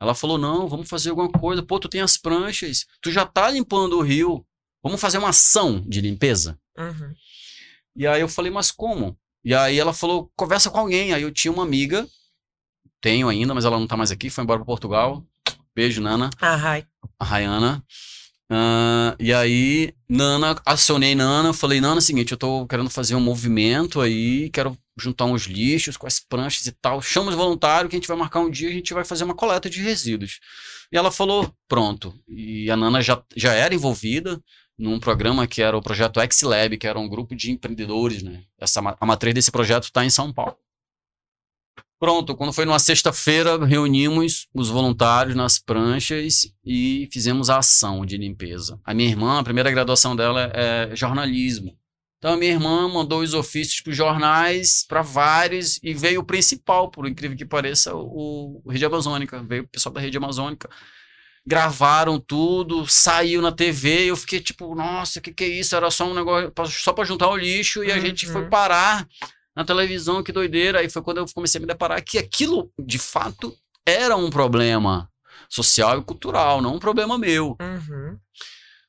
Ela 0.00 0.14
falou, 0.14 0.38
não, 0.38 0.68
vamos 0.68 0.88
fazer 0.88 1.10
alguma 1.10 1.30
coisa. 1.30 1.62
Pô, 1.62 1.78
tu 1.78 1.88
tem 1.88 2.00
as 2.00 2.16
pranchas, 2.16 2.84
tu 3.00 3.10
já 3.12 3.24
tá 3.24 3.48
limpando 3.50 3.96
o 3.98 4.02
rio, 4.02 4.44
vamos 4.84 5.00
fazer 5.00 5.18
uma 5.18 5.30
ação 5.30 5.80
de 5.80 6.00
limpeza? 6.00 6.56
Uhum. 6.78 7.12
E 7.96 8.06
aí 8.06 8.20
eu 8.20 8.28
falei, 8.28 8.50
mas 8.52 8.70
como? 8.70 9.18
E 9.44 9.54
aí 9.54 9.78
ela 9.78 9.92
falou, 9.92 10.30
conversa 10.36 10.70
com 10.70 10.78
alguém. 10.78 11.12
Aí 11.12 11.22
eu 11.22 11.32
tinha 11.32 11.52
uma 11.52 11.62
amiga, 11.64 12.06
tenho 13.00 13.28
ainda, 13.28 13.54
mas 13.54 13.64
ela 13.64 13.78
não 13.78 13.86
tá 13.86 13.96
mais 13.96 14.10
aqui, 14.10 14.30
foi 14.30 14.44
embora 14.44 14.58
para 14.60 14.66
Portugal. 14.66 15.24
Beijo, 15.74 16.00
Nana 16.00 16.30
Ah, 16.40 16.54
ai. 16.70 16.86
a 17.18 17.24
Rayana. 17.24 17.84
Ah, 18.50 19.16
e 19.18 19.32
aí, 19.32 19.92
Nana, 20.08 20.54
acionei 20.66 21.14
Nana, 21.14 21.52
falei, 21.52 21.80
Nana, 21.80 21.96
é 21.96 21.98
o 21.98 22.02
seguinte, 22.02 22.32
eu 22.32 22.38
tô 22.38 22.66
querendo 22.66 22.90
fazer 22.90 23.14
um 23.14 23.20
movimento 23.20 24.00
aí, 24.00 24.50
quero 24.50 24.76
juntar 24.96 25.24
uns 25.24 25.42
lixos 25.44 25.96
com 25.96 26.06
as 26.06 26.20
pranchas 26.20 26.66
e 26.66 26.72
tal. 26.72 27.00
Chama 27.02 27.30
os 27.30 27.34
voluntários 27.36 27.90
que 27.90 27.96
a 27.96 27.98
gente 27.98 28.06
vai 28.08 28.16
marcar 28.16 28.40
um 28.40 28.50
dia, 28.50 28.68
a 28.68 28.72
gente 28.72 28.94
vai 28.94 29.04
fazer 29.04 29.24
uma 29.24 29.34
coleta 29.34 29.68
de 29.68 29.82
resíduos. 29.82 30.38
E 30.92 30.96
ela 30.96 31.10
falou, 31.10 31.52
pronto. 31.68 32.14
E 32.28 32.70
a 32.70 32.76
Nana 32.76 33.00
já, 33.02 33.20
já 33.36 33.52
era 33.52 33.74
envolvida 33.74 34.40
num 34.78 34.98
programa 34.98 35.46
que 35.46 35.62
era 35.62 35.76
o 35.76 35.82
projeto 35.82 36.20
X-Lab, 36.20 36.76
que 36.76 36.86
era 36.86 36.98
um 36.98 37.08
grupo 37.08 37.34
de 37.34 37.50
empreendedores, 37.50 38.22
né? 38.22 38.42
Essa, 38.58 38.80
a 39.00 39.06
matriz 39.06 39.34
desse 39.34 39.50
projeto 39.50 39.84
está 39.84 40.04
em 40.04 40.10
São 40.10 40.32
Paulo. 40.32 40.56
Pronto, 41.98 42.36
quando 42.36 42.52
foi 42.52 42.64
numa 42.64 42.78
sexta-feira, 42.78 43.64
reunimos 43.64 44.46
os 44.52 44.68
voluntários 44.68 45.34
nas 45.34 45.58
pranchas 45.58 46.52
e 46.64 47.08
fizemos 47.10 47.48
a 47.48 47.58
ação 47.58 48.04
de 48.04 48.16
limpeza. 48.16 48.78
A 48.84 48.92
minha 48.92 49.08
irmã, 49.08 49.38
a 49.38 49.44
primeira 49.44 49.70
graduação 49.70 50.14
dela 50.14 50.50
é 50.52 50.94
jornalismo. 50.94 51.78
Então 52.18 52.34
a 52.34 52.36
minha 52.36 52.52
irmã 52.52 52.88
mandou 52.88 53.20
os 53.20 53.32
ofícios 53.32 53.80
para 53.80 53.90
os 53.90 53.96
jornais, 53.96 54.84
para 54.88 55.02
vários, 55.02 55.78
e 55.82 55.94
veio 55.94 56.20
o 56.20 56.24
principal, 56.24 56.90
por 56.90 57.06
incrível 57.06 57.36
que 57.36 57.44
pareça, 57.44 57.94
o, 57.94 58.60
o 58.64 58.70
Rede 58.70 58.84
Amazônica. 58.84 59.42
Veio 59.42 59.62
o 59.64 59.68
pessoal 59.68 59.94
da 59.94 60.00
Rede 60.00 60.16
Amazônica. 60.16 60.68
Gravaram 61.46 62.18
tudo, 62.18 62.86
saiu 62.86 63.42
na 63.42 63.52
TV, 63.52 64.06
eu 64.06 64.16
fiquei 64.16 64.40
tipo, 64.40 64.74
nossa, 64.74 65.18
o 65.18 65.22
que, 65.22 65.32
que 65.32 65.44
é 65.44 65.48
isso? 65.48 65.76
Era 65.76 65.90
só 65.90 66.06
um 66.06 66.14
negócio, 66.14 66.50
pra- 66.50 66.64
só 66.66 66.92
para 66.92 67.04
juntar 67.04 67.28
o 67.28 67.36
lixo, 67.36 67.84
e 67.84 67.92
a 67.92 68.00
gente 68.00 68.26
foi 68.26 68.42
Uhum. 68.44 68.48
parar 68.50 69.06
na 69.54 69.62
televisão, 69.64 70.22
que 70.22 70.32
doideira. 70.32 70.80
Aí 70.80 70.88
foi 70.88 71.02
quando 71.02 71.18
eu 71.18 71.26
comecei 71.34 71.58
a 71.58 71.60
me 71.62 71.66
deparar 71.66 72.02
que 72.02 72.16
aquilo, 72.18 72.72
de 72.82 72.98
fato, 72.98 73.54
era 73.86 74.16
um 74.16 74.30
problema 74.30 75.10
social 75.50 75.98
e 76.00 76.04
cultural, 76.04 76.62
não 76.62 76.76
um 76.76 76.78
problema 76.80 77.18
meu. 77.18 77.56
Uhum. 77.60 78.18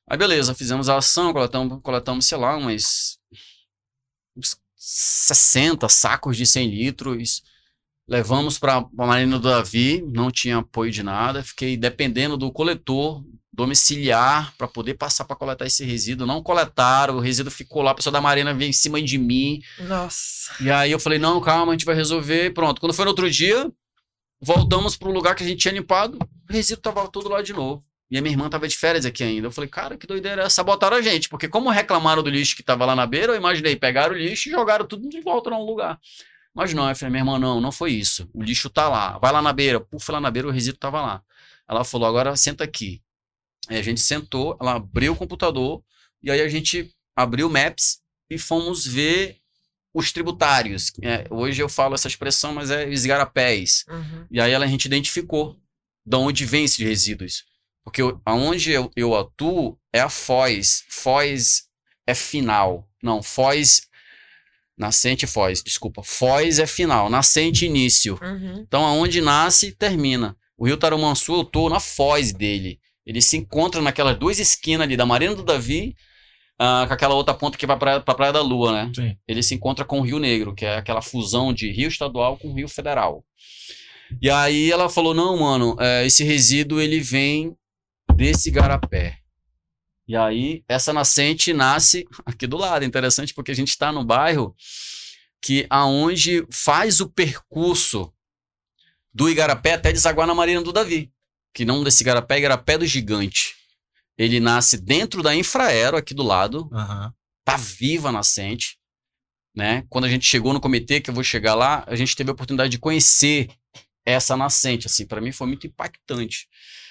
Aí 0.09 0.17
beleza, 0.17 0.55
fizemos 0.55 0.87
a 0.87 0.97
ação, 0.97 1.33
coletamos, 1.33 1.79
coletamos 1.83 2.25
sei 2.25 2.37
lá, 2.37 2.55
umas 2.55 3.17
uns 4.37 4.55
60 4.77 5.89
sacos 5.89 6.37
de 6.37 6.45
100 6.45 6.69
litros. 6.69 7.43
Levamos 8.07 8.59
para 8.59 8.77
a 8.77 9.05
Marina 9.05 9.39
do 9.39 9.49
Davi, 9.49 10.03
não 10.13 10.29
tinha 10.29 10.57
apoio 10.57 10.91
de 10.91 11.01
nada. 11.01 11.43
Fiquei 11.43 11.75
dependendo 11.75 12.37
do 12.37 12.51
coletor 12.51 13.23
domiciliar 13.51 14.53
para 14.57 14.67
poder 14.67 14.95
passar 14.95 15.23
para 15.25 15.35
coletar 15.35 15.65
esse 15.65 15.83
resíduo. 15.83 16.27
Não 16.27 16.43
coletaram, 16.43 17.15
o 17.15 17.19
resíduo 17.19 17.51
ficou 17.51 17.81
lá, 17.81 17.91
a 17.91 17.95
pessoa 17.95 18.11
da 18.11 18.21
Marina 18.21 18.53
veio 18.53 18.69
em 18.69 18.73
cima 18.73 19.01
de 19.01 19.17
mim. 19.17 19.61
Nossa. 19.79 20.53
E 20.61 20.69
aí 20.69 20.91
eu 20.91 20.99
falei, 20.99 21.17
não, 21.17 21.41
calma, 21.41 21.71
a 21.71 21.75
gente 21.75 21.85
vai 21.85 21.95
resolver. 21.95 22.53
Pronto. 22.53 22.79
Quando 22.79 22.93
foi 22.93 23.05
no 23.05 23.11
outro 23.11 23.31
dia, 23.31 23.71
voltamos 24.39 24.95
pro 24.95 25.11
lugar 25.11 25.35
que 25.35 25.43
a 25.43 25.47
gente 25.47 25.59
tinha 25.59 25.73
limpado, 25.73 26.19
o 26.49 26.53
resíduo 26.53 26.81
tava 26.81 27.07
todo 27.07 27.29
lá 27.29 27.41
de 27.41 27.53
novo. 27.53 27.83
E 28.11 28.19
a 28.19 28.21
minha 28.21 28.33
irmã 28.33 28.47
tava 28.49 28.67
de 28.67 28.77
férias 28.77 29.03
aqui 29.03 29.23
ainda. 29.23 29.47
Eu 29.47 29.51
falei, 29.51 29.67
cara, 29.67 29.97
que 29.97 30.05
doideira 30.05 30.43
é 30.43 30.45
essa? 30.45 30.57
Sabotaram 30.57 30.97
a 30.97 31.01
gente. 31.01 31.27
Porque 31.27 31.47
como 31.47 31.71
reclamaram 31.71 32.21
do 32.21 32.29
lixo 32.29 32.55
que 32.55 32.61
tava 32.61 32.85
lá 32.85 32.95
na 32.95 33.07
beira, 33.07 33.33
eu 33.33 33.37
imaginei, 33.37 33.75
pegaram 33.75 34.13
o 34.13 34.17
lixo 34.17 34.47
e 34.47 34.51
jogaram 34.51 34.85
tudo 34.85 35.09
de 35.09 35.21
volta 35.21 35.49
no 35.49 35.65
lugar. 35.65 35.99
Mas 36.55 36.73
não, 36.73 36.87
eu 36.87 36.95
falei, 36.95 37.11
minha 37.11 37.21
irmã, 37.21 37.37
não, 37.37 37.59
não 37.59 37.71
foi 37.71 37.91
isso. 37.91 38.29
O 38.33 38.41
lixo 38.41 38.69
tá 38.69 38.87
lá. 38.87 39.17
Vai 39.19 39.31
lá 39.31 39.41
na 39.41 39.51
beira. 39.51 39.79
Puf, 39.79 40.09
lá 40.11 40.21
na 40.21 40.31
beira, 40.31 40.47
o 40.47 40.51
resíduo 40.51 40.79
tava 40.79 41.01
lá. 41.01 41.21
Ela 41.67 41.83
falou, 41.83 42.07
agora 42.07 42.35
senta 42.37 42.63
aqui. 42.63 43.01
Aí 43.67 43.77
a 43.77 43.81
gente 43.81 43.99
sentou, 43.99 44.57
ela 44.61 44.75
abriu 44.75 45.13
o 45.13 45.15
computador, 45.15 45.83
e 46.23 46.29
aí 46.31 46.39
a 46.39 46.47
gente 46.47 46.91
abriu 47.15 47.47
o 47.47 47.49
Maps 47.49 47.99
e 48.29 48.37
fomos 48.37 48.85
ver 48.85 49.37
os 49.93 50.11
tributários. 50.11 50.91
É, 51.01 51.25
hoje 51.29 51.61
eu 51.61 51.67
falo 51.67 51.95
essa 51.95 52.07
expressão, 52.07 52.53
mas 52.53 52.69
é 52.69 52.87
os 52.87 53.03
igarapés. 53.03 53.83
Uhum. 53.89 54.27
E 54.31 54.39
aí 54.39 54.51
ela- 54.51 54.65
a 54.65 54.67
gente 54.67 54.85
identificou 54.85 55.59
de 56.05 56.15
onde 56.15 56.45
vem 56.45 56.63
esses 56.65 56.77
resíduos. 56.77 57.43
Porque 57.83 58.01
eu- 58.01 58.21
aonde 58.25 58.71
eu, 58.71 58.91
eu 58.95 59.15
atuo 59.15 59.77
é 59.91 59.99
a 60.01 60.09
Foz. 60.09 60.83
Foz 60.89 61.67
é 62.05 62.13
final. 62.13 62.87
Não, 63.01 63.21
Foz. 63.23 63.87
Nascente 64.77 65.23
e 65.23 65.27
Foz, 65.27 65.63
desculpa. 65.63 66.03
Foz 66.03 66.59
é 66.59 66.67
final. 66.67 67.09
Nascente 67.09 67.65
início. 67.65 68.19
Uhum. 68.21 68.63
Então, 68.67 68.85
aonde 68.85 69.21
nasce, 69.21 69.71
termina. 69.71 70.35
O 70.57 70.65
rio 70.65 70.77
Tarumansu, 70.77 71.33
eu 71.33 71.43
tô 71.43 71.69
na 71.69 71.79
foz 71.79 72.31
dele. 72.31 72.79
Ele 73.05 73.21
se 73.21 73.37
encontra 73.37 73.81
naquelas 73.81 74.17
duas 74.17 74.39
esquinas 74.39 74.85
ali, 74.85 74.97
da 74.97 75.05
Marina 75.05 75.35
do 75.35 75.43
Davi, 75.43 75.95
ah, 76.57 76.85
com 76.87 76.93
aquela 76.93 77.13
outra 77.13 77.33
ponta 77.33 77.57
que 77.57 77.67
vai 77.67 77.77
pra, 77.77 77.99
pra 77.99 78.15
Praia 78.15 78.33
da 78.33 78.41
Lua, 78.41 78.71
né? 78.71 78.91
Sim. 78.95 79.15
Ele 79.27 79.43
se 79.43 79.53
encontra 79.53 79.85
com 79.85 79.99
o 79.99 80.01
Rio 80.01 80.19
Negro, 80.19 80.55
que 80.55 80.65
é 80.65 80.77
aquela 80.77 81.01
fusão 81.01 81.53
de 81.53 81.71
rio 81.71 81.87
estadual 81.87 82.37
com 82.37 82.53
rio 82.53 82.67
federal. 82.67 83.23
E 84.21 84.29
aí 84.29 84.71
ela 84.71 84.89
falou, 84.89 85.13
não, 85.13 85.37
mano, 85.37 85.75
é, 85.79 86.05
esse 86.05 86.23
resíduo, 86.23 86.79
ele 86.79 86.99
vem 86.99 87.55
desse 88.15 88.49
garapé. 88.49 89.17
E 90.07 90.15
aí, 90.15 90.63
essa 90.67 90.93
nascente 90.93 91.51
nasce 91.53 92.07
aqui 92.25 92.45
do 92.45 92.57
lado. 92.57 92.85
Interessante 92.85 93.33
porque 93.33 93.51
a 93.51 93.55
gente 93.55 93.69
está 93.69 93.91
no 93.91 94.03
bairro 94.03 94.55
que 95.41 95.65
aonde 95.69 96.45
faz 96.51 96.99
o 96.99 97.09
percurso 97.09 98.11
do 99.13 99.29
Igarapé 99.29 99.73
até 99.73 99.91
desaguar 99.91 100.27
na 100.27 100.35
Marina 100.35 100.61
do 100.61 100.73
Davi. 100.73 101.11
Que 101.53 101.63
não 101.63 101.83
desse 101.83 102.03
Igarapé, 102.03 102.35
é 102.35 102.39
Igarapé 102.39 102.77
do 102.77 102.85
Gigante. 102.85 103.55
Ele 104.17 104.39
nasce 104.39 104.77
dentro 104.77 105.21
da 105.21 105.35
Infraero, 105.35 105.97
aqui 105.97 106.13
do 106.13 106.23
lado. 106.23 106.69
Aham. 106.73 107.13
Tá 107.43 107.57
viva 107.57 108.09
a 108.09 108.11
nascente. 108.11 108.77
Né? 109.55 109.85
Quando 109.89 110.05
a 110.05 110.09
gente 110.09 110.25
chegou 110.25 110.51
no 110.51 110.59
comitê, 110.59 110.99
que 110.99 111.09
eu 111.09 111.13
vou 111.13 111.23
chegar 111.23 111.55
lá, 111.55 111.83
a 111.87 111.95
gente 111.95 112.15
teve 112.15 112.29
a 112.29 112.33
oportunidade 112.33 112.71
de 112.71 112.79
conhecer 112.79 113.49
essa 114.05 114.35
nascente. 114.35 114.87
Assim, 114.87 115.05
para 115.05 115.21
mim 115.21 115.31
foi 115.31 115.47
muito 115.47 115.65
impactante. 115.67 116.47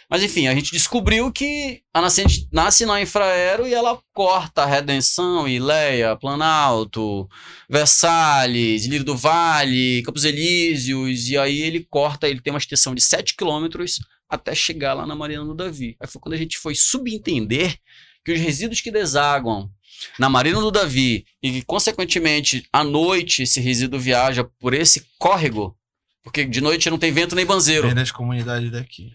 Mas 0.08 0.22
enfim, 0.22 0.46
a 0.46 0.54
gente 0.54 0.70
descobriu 0.72 1.32
que 1.32 1.82
a 1.92 2.00
nascente 2.00 2.46
nasce 2.52 2.84
na 2.84 3.00
Infraero 3.00 3.66
e 3.66 3.74
ela 3.74 4.00
corta 4.12 4.62
a 4.62 4.66
Redenção, 4.66 5.48
Ileia, 5.48 6.16
Planalto, 6.16 7.28
Versalhes, 7.68 8.86
Lírio 8.86 9.04
do 9.04 9.16
Vale, 9.16 10.02
Campos 10.02 10.24
Elíseos, 10.24 11.28
e 11.28 11.38
aí 11.38 11.62
ele 11.62 11.86
corta, 11.90 12.28
ele 12.28 12.40
tem 12.40 12.52
uma 12.52 12.58
extensão 12.58 12.94
de 12.94 13.02
7 13.02 13.34
quilômetros 13.34 13.98
até 14.28 14.54
chegar 14.54 14.94
lá 14.94 15.06
na 15.06 15.14
Marina 15.14 15.44
do 15.44 15.54
Davi. 15.54 15.96
Aí 16.00 16.08
foi 16.08 16.20
quando 16.20 16.34
a 16.34 16.38
gente 16.38 16.58
foi 16.58 16.74
subentender 16.74 17.78
que 18.24 18.32
os 18.32 18.40
resíduos 18.40 18.80
que 18.80 18.90
desaguam 18.90 19.70
na 20.18 20.28
Marina 20.28 20.60
do 20.60 20.70
Davi 20.70 21.24
e 21.42 21.52
que, 21.52 21.62
consequentemente, 21.62 22.66
à 22.72 22.82
noite 22.82 23.42
esse 23.42 23.60
resíduo 23.60 24.00
viaja 24.00 24.44
por 24.58 24.74
esse 24.74 25.06
córrego, 25.18 25.76
porque 26.22 26.44
de 26.44 26.60
noite 26.60 26.90
não 26.90 26.98
tem 26.98 27.12
vento 27.12 27.36
nem 27.36 27.46
banzeiro. 27.46 27.86
Vem 27.86 27.94
das 27.94 28.10
comunidades 28.10 28.70
daqui. 28.70 29.12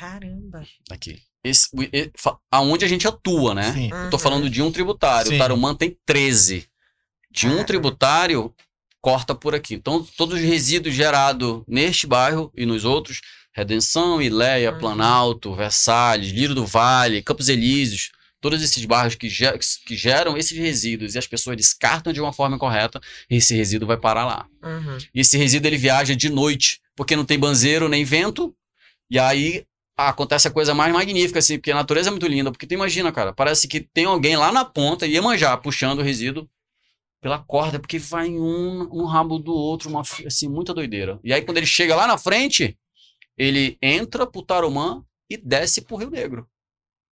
Caramba. 0.00 0.66
Aqui. 0.90 1.20
Esse, 1.44 1.68
e- 1.92 2.10
aonde 2.50 2.84
a 2.84 2.88
gente 2.88 3.06
atua, 3.06 3.54
né? 3.54 3.72
Sim. 3.72 3.90
Eu 3.92 4.10
tô 4.10 4.18
falando 4.18 4.48
de 4.48 4.62
um 4.62 4.72
tributário. 4.72 5.28
Sim. 5.30 5.36
O 5.36 5.38
Tarumã 5.38 5.74
tem 5.74 5.96
13. 6.06 6.66
De 7.30 7.46
um 7.46 7.62
tributário, 7.64 8.52
corta 9.00 9.34
por 9.34 9.54
aqui. 9.54 9.74
Então, 9.74 10.02
todos 10.16 10.38
os 10.38 10.44
resíduos 10.44 10.94
gerados 10.94 11.62
neste 11.68 12.06
bairro 12.06 12.50
e 12.56 12.64
nos 12.66 12.84
outros, 12.84 13.20
Redenção, 13.52 14.20
Ileia. 14.22 14.72
Planalto, 14.72 15.54
Versalhes, 15.54 16.30
Lírio 16.32 16.54
do 16.54 16.64
Vale, 16.66 17.22
Campos 17.22 17.48
Elíseos, 17.48 18.10
todos 18.40 18.62
esses 18.62 18.84
bairros 18.84 19.14
que, 19.16 19.28
ge- 19.28 19.58
que 19.86 19.96
geram 19.96 20.36
esses 20.36 20.56
resíduos 20.56 21.14
e 21.14 21.18
as 21.18 21.26
pessoas 21.26 21.56
descartam 21.56 22.12
de 22.12 22.20
uma 22.20 22.32
forma 22.32 22.56
incorreta, 22.56 23.00
esse 23.28 23.54
resíduo 23.54 23.86
vai 23.86 23.96
parar 23.98 24.24
lá. 24.24 24.46
Uhum. 24.62 24.98
E 25.14 25.20
esse 25.20 25.36
resíduo 25.36 25.68
ele 25.68 25.76
viaja 25.76 26.16
de 26.16 26.30
noite, 26.30 26.80
porque 26.96 27.14
não 27.16 27.24
tem 27.24 27.38
banzeiro 27.38 27.88
nem 27.88 28.02
vento. 28.04 28.54
E 29.10 29.18
aí 29.18 29.64
acontece 30.08 30.48
a 30.48 30.50
coisa 30.50 30.74
mais 30.74 30.92
magnífica, 30.92 31.38
assim, 31.38 31.58
porque 31.58 31.70
a 31.70 31.76
natureza 31.76 32.08
é 32.08 32.12
muito 32.12 32.26
linda. 32.26 32.50
Porque 32.50 32.66
tu 32.66 32.74
imagina, 32.74 33.12
cara, 33.12 33.32
parece 33.32 33.68
que 33.68 33.80
tem 33.80 34.04
alguém 34.04 34.36
lá 34.36 34.50
na 34.50 34.64
ponta, 34.64 35.06
Iemanjá, 35.06 35.56
puxando 35.56 36.00
o 36.00 36.02
resíduo 36.02 36.48
pela 37.20 37.38
corda, 37.38 37.78
porque 37.78 37.98
vai 37.98 38.30
um, 38.30 38.88
um 38.90 39.04
rabo 39.04 39.38
do 39.38 39.52
outro, 39.52 39.90
uma, 39.90 40.02
assim, 40.26 40.48
muita 40.48 40.72
doideira. 40.72 41.20
E 41.22 41.32
aí 41.32 41.42
quando 41.42 41.58
ele 41.58 41.66
chega 41.66 41.94
lá 41.94 42.06
na 42.06 42.16
frente, 42.16 42.78
ele 43.36 43.76
entra 43.82 44.26
pro 44.26 44.42
Tarumã 44.42 45.04
e 45.28 45.36
desce 45.36 45.82
pro 45.82 45.96
Rio 45.96 46.10
Negro, 46.10 46.48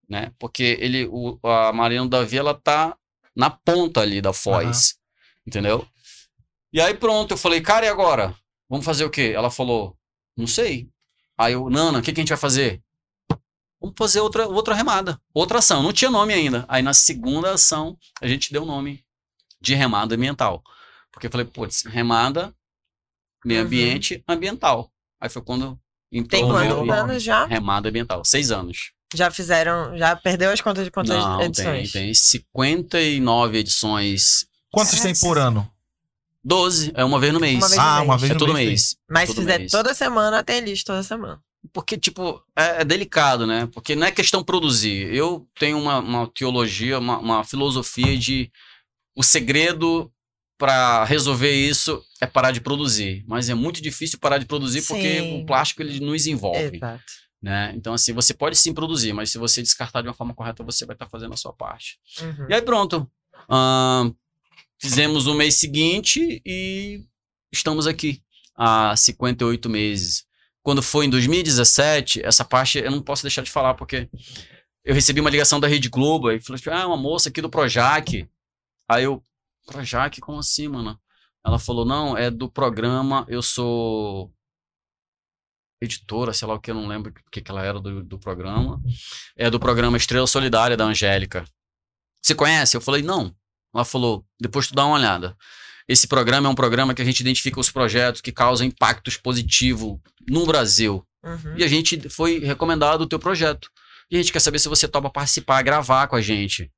né? 0.09 0.33
Porque 0.39 0.79
ele, 0.81 1.07
o, 1.07 1.39
a 1.43 1.73
Marina 1.73 2.03
do 2.03 2.09
Davi, 2.09 2.39
ela 2.39 2.55
tá 2.55 2.97
na 3.37 3.51
ponta 3.51 4.01
ali 4.01 4.21
da 4.21 4.33
foz, 4.33 4.99
entendeu? 5.47 5.87
E 6.73 6.81
aí 6.81 6.95
pronto, 6.95 7.33
eu 7.33 7.39
falei, 7.39 7.61
cara, 7.61 7.87
e 7.87 7.89
agora? 7.89 8.35
Vamos 8.69 8.85
fazer 8.85 9.05
o 9.05 9.11
quê? 9.11 9.33
Ela 9.35 9.51
falou, 9.51 9.97
não 10.37 10.47
sei. 10.47 10.89
Aí 11.39 11.53
eu, 11.53 11.71
Nana, 11.71 12.01
o 12.01 12.03
que, 12.03 12.13
que 12.13 12.21
a 12.21 12.23
gente 12.23 12.29
vai 12.31 12.39
fazer? 12.39 12.83
Vamos 13.81 13.95
fazer 13.97 14.21
outra, 14.21 14.47
outra 14.49 14.75
remada, 14.75 15.21
outra 15.33 15.61
ação. 15.61 15.83
Não 15.83 15.93
tinha 15.93 16.11
nome 16.11 16.35
ainda. 16.35 16.65
Aí 16.69 16.83
na 16.83 16.93
segunda 16.93 17.53
ação, 17.53 17.97
a 18.21 18.27
gente 18.27 18.53
deu 18.53 18.65
o 18.65 18.67
nome 18.67 19.05
de 19.61 19.75
remada 19.75 20.15
ambiental. 20.17 20.63
Porque 21.13 21.29
eu 21.29 21.31
falei, 21.31 21.47
putz, 21.47 21.85
remada, 21.85 22.53
meio 23.45 23.61
Uhum. 23.61 23.67
ambiente, 23.67 24.23
ambiental. 24.27 24.91
Aí 25.21 25.29
foi 25.29 25.43
quando 25.43 25.79
Tem 26.11 26.25
quantos 26.47 26.91
anos 26.91 27.23
já? 27.23 27.47
remada 27.47 27.89
ambiental. 27.89 28.25
Seis 28.25 28.51
anos. 28.51 28.91
Já 29.15 29.31
fizeram, 29.31 29.97
já 29.97 30.15
perdeu 30.17 30.51
as 30.51 30.61
contas 30.61 30.85
de 30.85 30.91
quantas 30.91 31.17
Não, 31.17 31.39
tem, 31.39 31.47
edições? 31.47 31.93
tem 31.93 32.13
59 32.15 33.59
edições. 33.59 34.47
Quantos 34.71 35.01
tem 35.01 35.15
por 35.19 35.39
ano? 35.39 35.71
12, 36.45 36.93
é 36.95 37.05
uma 37.05 37.19
vez 37.19 37.33
no 37.33 37.41
mês. 37.41 37.57
Uma 37.57 37.69
vez 37.69 37.77
no 37.77 37.83
Ah, 37.83 37.95
mês. 37.97 38.05
uma 38.09 38.19
vez 38.19 38.31
é 38.31 38.35
no 38.35 38.39
todo 38.39 38.55
mês. 38.55 38.69
mês. 38.69 38.97
Mas 39.11 39.29
se 39.31 39.35
fizer 39.37 39.59
mês. 39.59 39.71
toda 39.71 39.93
semana, 39.95 40.43
tem 40.43 40.61
lista 40.61 40.93
toda 40.93 41.03
semana. 41.03 41.41
Porque, 41.73 41.99
tipo, 41.99 42.43
é, 42.57 42.83
é 42.83 42.85
delicado, 42.85 43.47
né? 43.47 43.69
Porque 43.73 43.95
não 43.97 44.07
é 44.07 44.13
questão 44.13 44.43
produzir. 44.45 45.13
Eu 45.13 45.47
tenho 45.59 45.79
uma, 45.79 45.99
uma 45.99 46.27
teologia, 46.29 46.99
uma, 46.99 47.19
uma 47.19 47.45
filosofia 47.45 48.17
de 48.17 48.51
o 49.17 49.23
segredo 49.23 50.11
para 50.57 51.05
resolver 51.05 51.53
isso 51.53 52.03
é 52.21 52.27
parar 52.27 52.53
de 52.53 52.61
produzir. 52.61 53.25
Mas 53.27 53.49
é 53.49 53.55
muito 53.55 53.83
difícil 53.83 54.19
parar 54.19 54.39
de 54.39 54.47
produzir 54.47 54.83
porque 54.83 55.21
Sim. 55.21 55.43
o 55.43 55.47
plástico 55.47 55.83
ele 55.83 56.01
nos 56.01 56.27
envolve, 56.27 56.77
Exato. 56.77 57.05
né? 57.43 57.73
Então, 57.77 57.93
assim, 57.93 58.13
você 58.13 58.33
pode 58.33 58.57
sim 58.57 58.73
produzir, 58.73 59.13
mas 59.13 59.31
se 59.31 59.39
você 59.39 59.61
descartar 59.61 60.01
de 60.03 60.09
uma 60.09 60.15
forma 60.15 60.35
correta, 60.35 60.63
você 60.65 60.87
vai 60.87 60.95
estar 60.95 61.09
fazendo 61.09 61.35
a 61.35 61.37
sua 61.37 61.53
parte. 61.53 61.99
Uhum. 62.21 62.47
E 62.49 62.55
aí 62.55 62.63
pronto. 62.63 63.09
Ahn, 63.49 64.13
fizemos 64.81 65.27
o 65.27 65.35
mês 65.35 65.57
seguinte 65.57 66.41
e 66.45 67.05
estamos 67.53 67.87
aqui 67.87 68.23
há 68.57 68.95
58 68.97 69.69
meses. 69.69 70.27
Quando 70.63 70.83
foi 70.83 71.07
em 71.07 71.11
2017, 71.11 72.25
essa 72.25 72.45
parte 72.45 72.79
eu 72.79 72.91
não 72.91 73.03
posso 73.03 73.23
deixar 73.23 73.43
de 73.43 73.51
falar, 73.51 73.75
porque 73.75 74.09
eu 74.85 74.95
recebi 74.95 75.21
uma 75.21 75.31
ligação 75.31 75.61
da 75.61 75.69
Rede 75.69 75.89
Globo 75.89 76.31
e 76.31 76.41
falou 76.41 76.57
assim: 76.57 76.71
ah, 76.71 76.87
uma 76.87 76.97
moça 76.97 77.29
aqui 77.29 77.41
do 77.41 77.51
Projac. 77.51 78.29
Aí 78.89 79.05
eu, 79.05 79.23
Projac, 79.67 80.21
como 80.21 80.39
assim, 80.39 80.69
mano? 80.69 80.99
Ela 81.45 81.59
falou: 81.59 81.85
não, 81.85 82.17
é 82.17 82.31
do 82.31 82.51
programa, 82.51 83.25
eu 83.29 83.43
sou 83.43 84.33
editora, 85.81 86.33
sei 86.33 86.49
lá 86.49 86.55
o 86.55 86.61
que, 86.61 86.71
eu 86.71 86.75
não 86.75 86.89
lembro 86.89 87.13
o 87.13 87.31
que, 87.31 87.41
que 87.41 87.51
ela 87.51 87.65
era 87.65 87.81
do, 87.81 88.03
do 88.03 88.19
programa. 88.19 88.83
É 89.37 89.49
do 89.49 89.61
programa 89.61 89.97
Estrela 89.97 90.27
Solidária 90.27 90.77
da 90.77 90.85
Angélica. 90.85 91.45
Você 92.23 92.35
conhece? 92.35 92.77
Eu 92.77 92.81
falei, 92.81 93.03
não. 93.03 93.35
Ela 93.75 93.85
falou, 93.85 94.25
depois 94.41 94.69
tu 94.69 94.75
dá 94.75 94.85
uma 94.85 94.97
olhada. 94.97 95.37
Esse 95.89 96.07
programa 96.07 96.49
é 96.49 96.51
um 96.51 96.55
programa 96.55 96.95
que 96.95 97.01
a 97.01 97.05
gente 97.05 97.21
identifica 97.21 97.59
os 97.59 97.71
projetos 97.71 98.21
que 98.21 98.31
causam 98.31 98.67
impactos 98.67 99.17
positivos 99.17 99.99
no 100.29 100.47
Brasil. 100.47 101.03
Uhum. 101.25 101.57
E 101.57 101.65
a 101.65 101.69
gente 101.69 102.09
foi 102.09 102.39
recomendado 102.39 103.03
o 103.03 103.07
teu 103.07 103.19
projeto. 103.19 103.71
E 104.11 104.17
a 104.17 104.19
gente 104.19 104.33
quer 104.33 104.41
saber 104.41 104.59
se 104.59 104.69
você 104.69 104.87
topa 104.87 105.11
participar, 105.11 105.63
gravar 105.63 106.07
com 106.07 106.17
a 106.17 106.21
gente. 106.21 106.71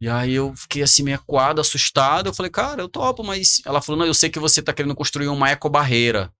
E 0.00 0.08
aí 0.08 0.32
eu 0.32 0.54
fiquei 0.56 0.82
assim, 0.82 1.02
meio 1.02 1.18
acuado, 1.18 1.60
assustado. 1.60 2.28
Eu 2.28 2.34
falei, 2.34 2.50
cara, 2.50 2.80
eu 2.80 2.88
topo, 2.88 3.22
mas. 3.22 3.60
Ela 3.66 3.82
falou, 3.82 3.98
não, 3.98 4.06
eu 4.06 4.14
sei 4.14 4.30
que 4.30 4.38
você 4.38 4.62
tá 4.62 4.72
querendo 4.72 4.94
construir 4.94 5.28
uma 5.28 5.50
ecobarreira. 5.50 6.32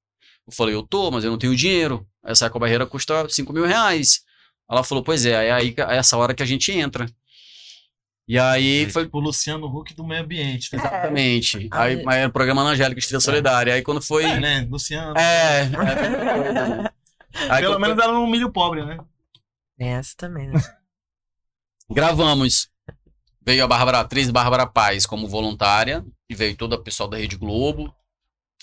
Eu 0.47 0.53
falei, 0.53 0.75
eu 0.75 0.83
tô, 0.83 1.11
mas 1.11 1.25
eu 1.25 1.31
não 1.31 1.39
tenho 1.39 1.55
dinheiro. 1.55 2.07
Essa 2.25 2.47
ecobarreira 2.47 2.87
custa 2.87 3.29
5 3.29 3.53
mil 3.53 3.67
reais. 3.67 4.23
Ela 4.71 4.83
falou, 4.83 5.05
pois 5.05 5.27
é, 5.27 5.49
é 5.49 5.53
aí 5.53 5.75
é 5.77 5.97
essa 5.97 6.17
hora 6.17 6.35
que 6.35 6.43
a 6.43 6.47
gente 6.47 6.73
entra. 6.73 7.07
E 8.31 8.39
aí 8.39 8.89
foi. 8.89 9.07
Tipo 9.07 9.19
o 9.19 9.21
Luciano 9.21 9.67
Huck 9.67 9.93
do 9.93 10.07
meio 10.07 10.23
ambiente. 10.23 10.73
né? 10.73 10.79
Exatamente. 10.79 11.69
Ah, 11.73 11.83
Aí, 11.83 12.05
mas 12.05 12.17
era 12.19 12.29
o 12.29 12.33
programa 12.33 12.63
Angélica 12.63 13.01
Estrela 13.01 13.21
Solidária. 13.21 13.75
Aí 13.75 13.83
quando 13.83 14.01
foi. 14.01 14.23
É, 14.23 14.39
né? 14.39 14.69
Luciano. 14.71 15.19
É. 15.19 15.63
é. 15.63 16.91
Aí 17.51 17.63
Pelo 17.63 17.75
quando 17.75 17.81
menos 17.81 17.99
era 17.99 18.17
um 18.17 18.31
milho 18.31 18.53
pobre, 18.53 18.87
né? 18.87 18.99
Tem 19.77 19.89
essa 19.89 20.15
também, 20.17 20.47
né? 20.47 20.61
Gravamos. 21.91 22.69
Veio 23.45 23.65
a 23.65 23.67
Bárbara, 23.67 23.99
atriz 23.99 24.31
Bárbara 24.31 24.65
Paz 24.65 25.07
como 25.07 25.27
voluntária, 25.27 26.05
e 26.29 26.35
veio 26.37 26.57
todo 26.57 26.75
o 26.75 26.85
pessoal 26.85 27.09
da 27.09 27.17
Rede 27.17 27.37
Globo. 27.37 27.93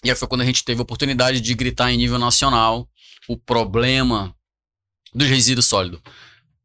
E 0.01 0.09
aí 0.09 0.15
foi 0.15 0.29
quando 0.29 0.41
a 0.41 0.45
gente 0.45 0.63
teve 0.63 0.79
a 0.79 0.83
oportunidade 0.83 1.41
de 1.41 1.53
gritar 1.53 1.91
em 1.91 1.97
nível 1.97 2.17
nacional 2.17 2.87
o 3.27 3.35
problema 3.35 4.33
dos 5.13 5.27
resíduos 5.27 5.65
sólidos. 5.65 5.99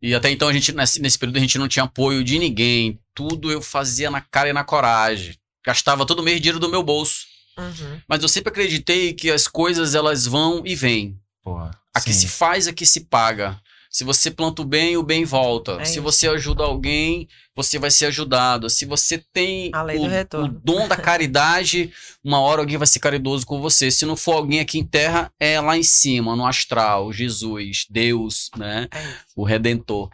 E 0.02 0.14
até 0.14 0.30
então 0.30 0.48
a 0.48 0.52
gente, 0.52 0.72
nesse, 0.72 1.00
nesse 1.00 1.16
período, 1.16 1.36
a 1.36 1.40
gente 1.40 1.58
não 1.58 1.68
tinha 1.68 1.84
apoio 1.84 2.24
de 2.24 2.38
ninguém. 2.38 2.98
Tudo 3.14 3.52
eu 3.52 3.62
fazia 3.62 4.10
na 4.10 4.20
cara 4.20 4.48
e 4.48 4.52
na 4.52 4.64
coragem. 4.64 5.36
Gastava 5.64 6.04
todo 6.04 6.24
mês 6.24 6.40
dinheiro 6.40 6.58
do 6.58 6.68
meu 6.68 6.82
bolso. 6.82 7.24
Uhum. 7.56 8.00
Mas 8.08 8.20
eu 8.22 8.28
sempre 8.28 8.50
acreditei 8.50 9.12
que 9.12 9.30
as 9.30 9.46
coisas 9.46 9.94
elas 9.94 10.26
vão 10.26 10.62
e 10.64 10.74
vêm. 10.74 11.16
Porra. 11.44 11.70
A 11.94 12.00
que 12.00 12.12
se 12.12 12.26
faz, 12.26 12.66
a 12.66 12.72
que 12.72 12.84
se 12.84 13.02
paga. 13.02 13.60
Se 13.92 14.05
você 14.05 14.31
planta 14.31 14.62
o 14.62 14.64
bem, 14.64 14.96
o 14.96 15.02
bem 15.02 15.22
volta. 15.22 15.72
É 15.72 15.85
Se 15.85 15.92
isso. 15.92 16.02
você 16.02 16.26
ajuda 16.26 16.64
alguém, 16.64 17.28
você 17.55 17.78
vai 17.78 17.90
ser 17.90 18.07
ajudado. 18.07 18.70
Se 18.70 18.87
você 18.87 19.22
tem 19.35 19.70
do 19.70 20.38
o, 20.38 20.44
o 20.44 20.48
dom 20.48 20.88
da 20.88 20.96
caridade, 20.96 21.92
uma 22.24 22.40
hora 22.40 22.62
alguém 22.62 22.78
vai 22.78 22.87
ser 22.87 23.00
caridoso 23.00 23.44
com 23.44 23.61
você. 23.61 23.90
Se 23.90 24.07
não 24.07 24.16
for 24.16 24.33
alguém 24.33 24.61
aqui 24.61 24.78
em 24.78 24.85
terra, 24.85 25.31
é 25.38 25.61
lá 25.61 25.76
em 25.76 25.83
cima, 25.83 26.35
no 26.35 26.46
astral, 26.46 27.12
Jesus, 27.12 27.87
Deus, 27.90 28.50
né? 28.57 28.88
É 28.90 29.14
o 29.37 29.44
Redentor. 29.44 30.09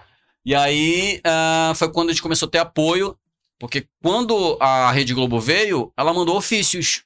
E 0.44 0.56
aí 0.56 1.20
ah, 1.22 1.72
foi 1.76 1.92
quando 1.92 2.08
a 2.08 2.12
gente 2.12 2.22
começou 2.22 2.48
a 2.48 2.50
ter 2.50 2.58
apoio, 2.58 3.16
porque 3.60 3.86
quando 4.02 4.56
a 4.60 4.90
Rede 4.90 5.14
Globo 5.14 5.38
veio, 5.38 5.92
ela 5.96 6.12
mandou 6.12 6.36
ofícios. 6.36 7.04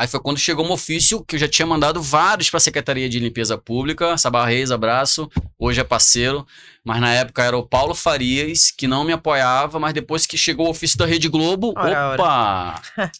Aí 0.00 0.08
foi 0.08 0.18
quando 0.18 0.38
chegou 0.38 0.64
um 0.64 0.72
ofício 0.72 1.22
que 1.22 1.36
eu 1.36 1.38
já 1.38 1.46
tinha 1.46 1.66
mandado 1.66 2.00
vários 2.00 2.48
para 2.48 2.56
a 2.56 2.60
Secretaria 2.60 3.06
de 3.06 3.18
Limpeza 3.18 3.58
Pública, 3.58 4.16
Sabá 4.16 4.46
Reis, 4.46 4.70
abraço, 4.70 5.30
hoje 5.58 5.78
é 5.78 5.84
parceiro, 5.84 6.46
mas 6.82 7.02
na 7.02 7.12
época 7.12 7.44
era 7.44 7.54
o 7.54 7.66
Paulo 7.66 7.94
Farias, 7.94 8.70
que 8.70 8.86
não 8.86 9.04
me 9.04 9.12
apoiava, 9.12 9.78
mas 9.78 9.92
depois 9.92 10.24
que 10.24 10.38
chegou 10.38 10.68
o 10.68 10.70
ofício 10.70 10.96
da 10.96 11.04
Rede 11.04 11.28
Globo, 11.28 11.74
Ora, 11.76 12.14
opa! 12.14 12.82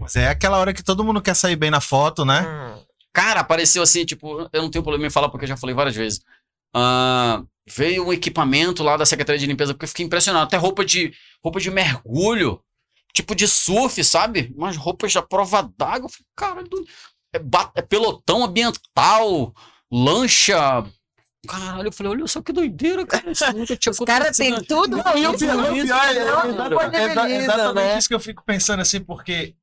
Mas 0.00 0.14
é 0.14 0.28
aquela 0.28 0.58
hora 0.58 0.72
que 0.72 0.84
todo 0.84 1.02
mundo 1.02 1.20
quer 1.20 1.34
sair 1.34 1.56
bem 1.56 1.68
na 1.68 1.80
foto, 1.80 2.24
né? 2.24 2.46
Hum. 2.46 2.80
Cara, 3.12 3.40
apareceu 3.40 3.82
assim, 3.82 4.04
tipo, 4.04 4.48
eu 4.52 4.62
não 4.62 4.70
tenho 4.70 4.84
problema 4.84 5.08
em 5.08 5.10
falar 5.10 5.30
porque 5.30 5.46
eu 5.46 5.48
já 5.48 5.56
falei 5.56 5.74
várias 5.74 5.96
vezes. 5.96 6.20
Ah, 6.72 7.42
veio 7.68 8.06
um 8.06 8.12
equipamento 8.12 8.84
lá 8.84 8.96
da 8.96 9.04
Secretaria 9.04 9.38
de 9.38 9.46
Limpeza, 9.46 9.74
porque 9.74 9.84
eu 9.84 9.88
fiquei 9.88 10.06
impressionado. 10.06 10.44
Até 10.44 10.56
roupa 10.56 10.84
de, 10.84 11.12
roupa 11.42 11.58
de 11.58 11.72
mergulho, 11.72 12.62
tipo 13.14 13.34
de 13.34 13.46
surf, 13.48 14.02
sabe? 14.04 14.52
Umas 14.56 14.76
roupas 14.76 15.12
da 15.12 15.22
prova 15.22 15.62
d'água. 15.76 16.06
Eu 16.06 16.10
falei, 16.10 16.26
Cara, 16.36 16.62
do- 16.64 16.86
é, 17.34 17.40
é 17.76 17.82
pelotão 17.82 18.44
ambiental, 18.44 19.54
lancha. 19.90 20.84
Caralho, 21.48 21.88
eu 21.88 21.92
falei, 21.92 22.12
olha 22.12 22.26
só 22.26 22.42
que 22.42 22.52
doideira, 22.52 23.06
cara. 23.06 23.30
Isso 23.30 23.50
nunca 23.52 23.76
tinha 23.76 23.92
Os 23.92 23.98
caras 24.00 24.36
têm 24.36 24.62
tudo 24.64 24.98
Não, 24.98 25.16
e 25.16 25.22
né? 25.22 25.28
o 25.28 25.38
pior 25.38 26.04
é, 26.04 26.16
é, 26.16 26.24
Não, 27.14 27.24
é, 27.24 27.32
é 27.32 27.36
exatamente 27.36 27.74
né? 27.74 27.98
isso 27.98 28.08
que 28.08 28.14
eu 28.14 28.20
fico 28.20 28.42
pensando 28.44 28.80
assim, 28.80 29.00
porque 29.00 29.54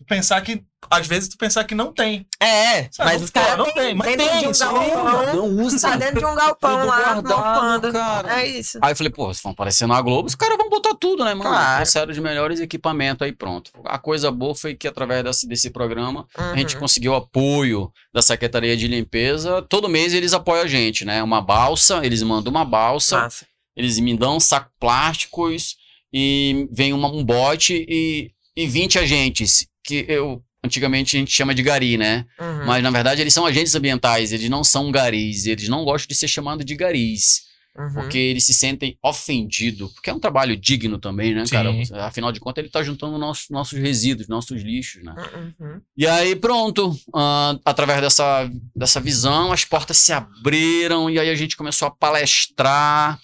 tu 0.00 0.04
pensar 0.06 0.40
que, 0.40 0.62
às 0.90 1.06
vezes 1.06 1.28
tu 1.28 1.36
pensar 1.36 1.62
que 1.64 1.74
não 1.74 1.92
tem. 1.92 2.26
É, 2.40 2.88
Sabe, 2.90 3.10
mas 3.10 3.16
não 3.18 3.24
os 3.26 3.30
caras 3.30 3.58
não 3.58 3.64
têm, 3.66 3.74
tem, 3.74 3.94
mas 3.94 4.08
dentro 4.16 4.26
tem, 4.26 4.40
de 4.40 4.46
um 4.46 4.50
isso 4.50 4.64
galpão, 4.64 5.34
Não 5.34 5.46
usa. 5.64 5.90
tá 5.90 5.96
dentro 5.96 6.18
de 6.20 6.24
um 6.24 6.34
galpão 6.34 6.70
Tudo 6.80 6.86
lá, 6.86 6.96
guardado, 7.14 7.28
mofando. 7.28 7.92
cara. 7.92 8.40
É 8.42 8.46
isso. 8.46 8.78
Aí 8.80 8.92
eu 8.92 8.96
falei, 8.96 9.12
pô, 9.12 9.32
se 9.34 9.42
vão 9.42 9.52
aparecer 9.52 9.86
na 9.86 10.00
Globo, 10.00 10.26
os 10.26 10.34
caras 10.34 10.56
vão 10.56 10.70
botar 10.70 10.94
tudo, 10.94 11.22
né, 11.24 11.34
mano? 11.34 11.50
Claro. 11.50 11.76
Trouxeram 11.76 12.12
de 12.14 12.20
melhores 12.20 12.60
equipamentos 12.60 13.24
aí, 13.26 13.32
pronto. 13.32 13.70
A 13.84 13.98
coisa 13.98 14.30
boa 14.30 14.54
foi 14.54 14.74
que 14.74 14.88
através 14.88 15.22
desse, 15.22 15.46
desse 15.46 15.70
programa 15.70 16.26
a 16.34 16.56
gente 16.56 16.74
Uhum. 16.74 16.80
conseguiu 16.80 17.14
apoio 17.14 17.92
da 18.12 18.22
Secretaria 18.22 18.74
de 18.76 18.88
Limpeza. 18.88 19.60
Todo 19.62 19.88
mês 19.88 20.14
eles 20.14 20.32
apoiam 20.32 20.64
a 20.64 20.66
gente, 20.66 21.04
né? 21.04 21.22
Uma 21.22 21.42
balsa, 21.42 22.00
eles 22.04 22.22
mandam 22.22 22.50
uma 22.50 22.64
balsa, 22.64 23.18
Massa. 23.20 23.46
eles 23.76 23.98
me 23.98 24.16
dão 24.16 24.40
saco 24.40 24.70
plásticos 24.80 25.76
e 26.12 26.66
vem 26.72 26.92
uma, 26.92 27.08
um 27.08 27.22
bote 27.22 27.84
e, 27.88 28.30
e 28.56 28.66
20 28.66 28.98
agentes, 28.98 29.66
que 29.90 30.04
eu 30.08 30.42
antigamente 30.64 31.16
a 31.16 31.20
gente 31.20 31.32
chama 31.32 31.54
de 31.54 31.62
gari, 31.62 31.96
né? 31.96 32.26
Uhum. 32.38 32.66
Mas 32.66 32.82
na 32.82 32.90
verdade 32.90 33.20
eles 33.20 33.32
são 33.32 33.46
agentes 33.46 33.74
ambientais, 33.74 34.32
eles 34.32 34.48
não 34.48 34.62
são 34.62 34.90
garis, 34.90 35.46
eles 35.46 35.68
não 35.68 35.84
gostam 35.84 36.08
de 36.08 36.14
ser 36.14 36.28
chamados 36.28 36.64
de 36.64 36.74
garis. 36.74 37.50
Uhum. 37.76 37.94
Porque 37.94 38.18
eles 38.18 38.44
se 38.44 38.52
sentem 38.52 38.98
ofendidos. 39.02 39.92
Porque 39.92 40.10
é 40.10 40.12
um 40.12 40.18
trabalho 40.18 40.56
digno 40.56 40.98
também, 40.98 41.34
né, 41.34 41.46
Sim. 41.46 41.52
cara? 41.52 41.72
Afinal 42.04 42.32
de 42.32 42.40
contas, 42.40 42.62
ele 42.62 42.70
tá 42.70 42.82
juntando 42.82 43.16
nossos, 43.16 43.48
nossos 43.48 43.78
resíduos, 43.78 44.28
nossos 44.28 44.60
lixos, 44.62 45.02
né? 45.04 45.14
Uhum. 45.58 45.80
E 45.96 46.06
aí, 46.06 46.34
pronto. 46.34 46.94
ah, 47.14 47.56
através 47.64 48.00
dessa, 48.00 48.50
dessa 48.74 49.00
visão, 49.00 49.52
as 49.52 49.64
portas 49.64 49.98
se 49.98 50.12
abriram 50.12 51.08
e 51.08 51.18
aí 51.18 51.30
a 51.30 51.34
gente 51.34 51.56
começou 51.56 51.88
a 51.88 51.92
palestrar. 51.92 53.18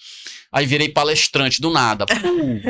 Aí 0.51 0.65
virei 0.65 0.89
palestrante 0.89 1.61
do 1.61 1.69
nada. 1.69 2.05
Pum. 2.21 2.61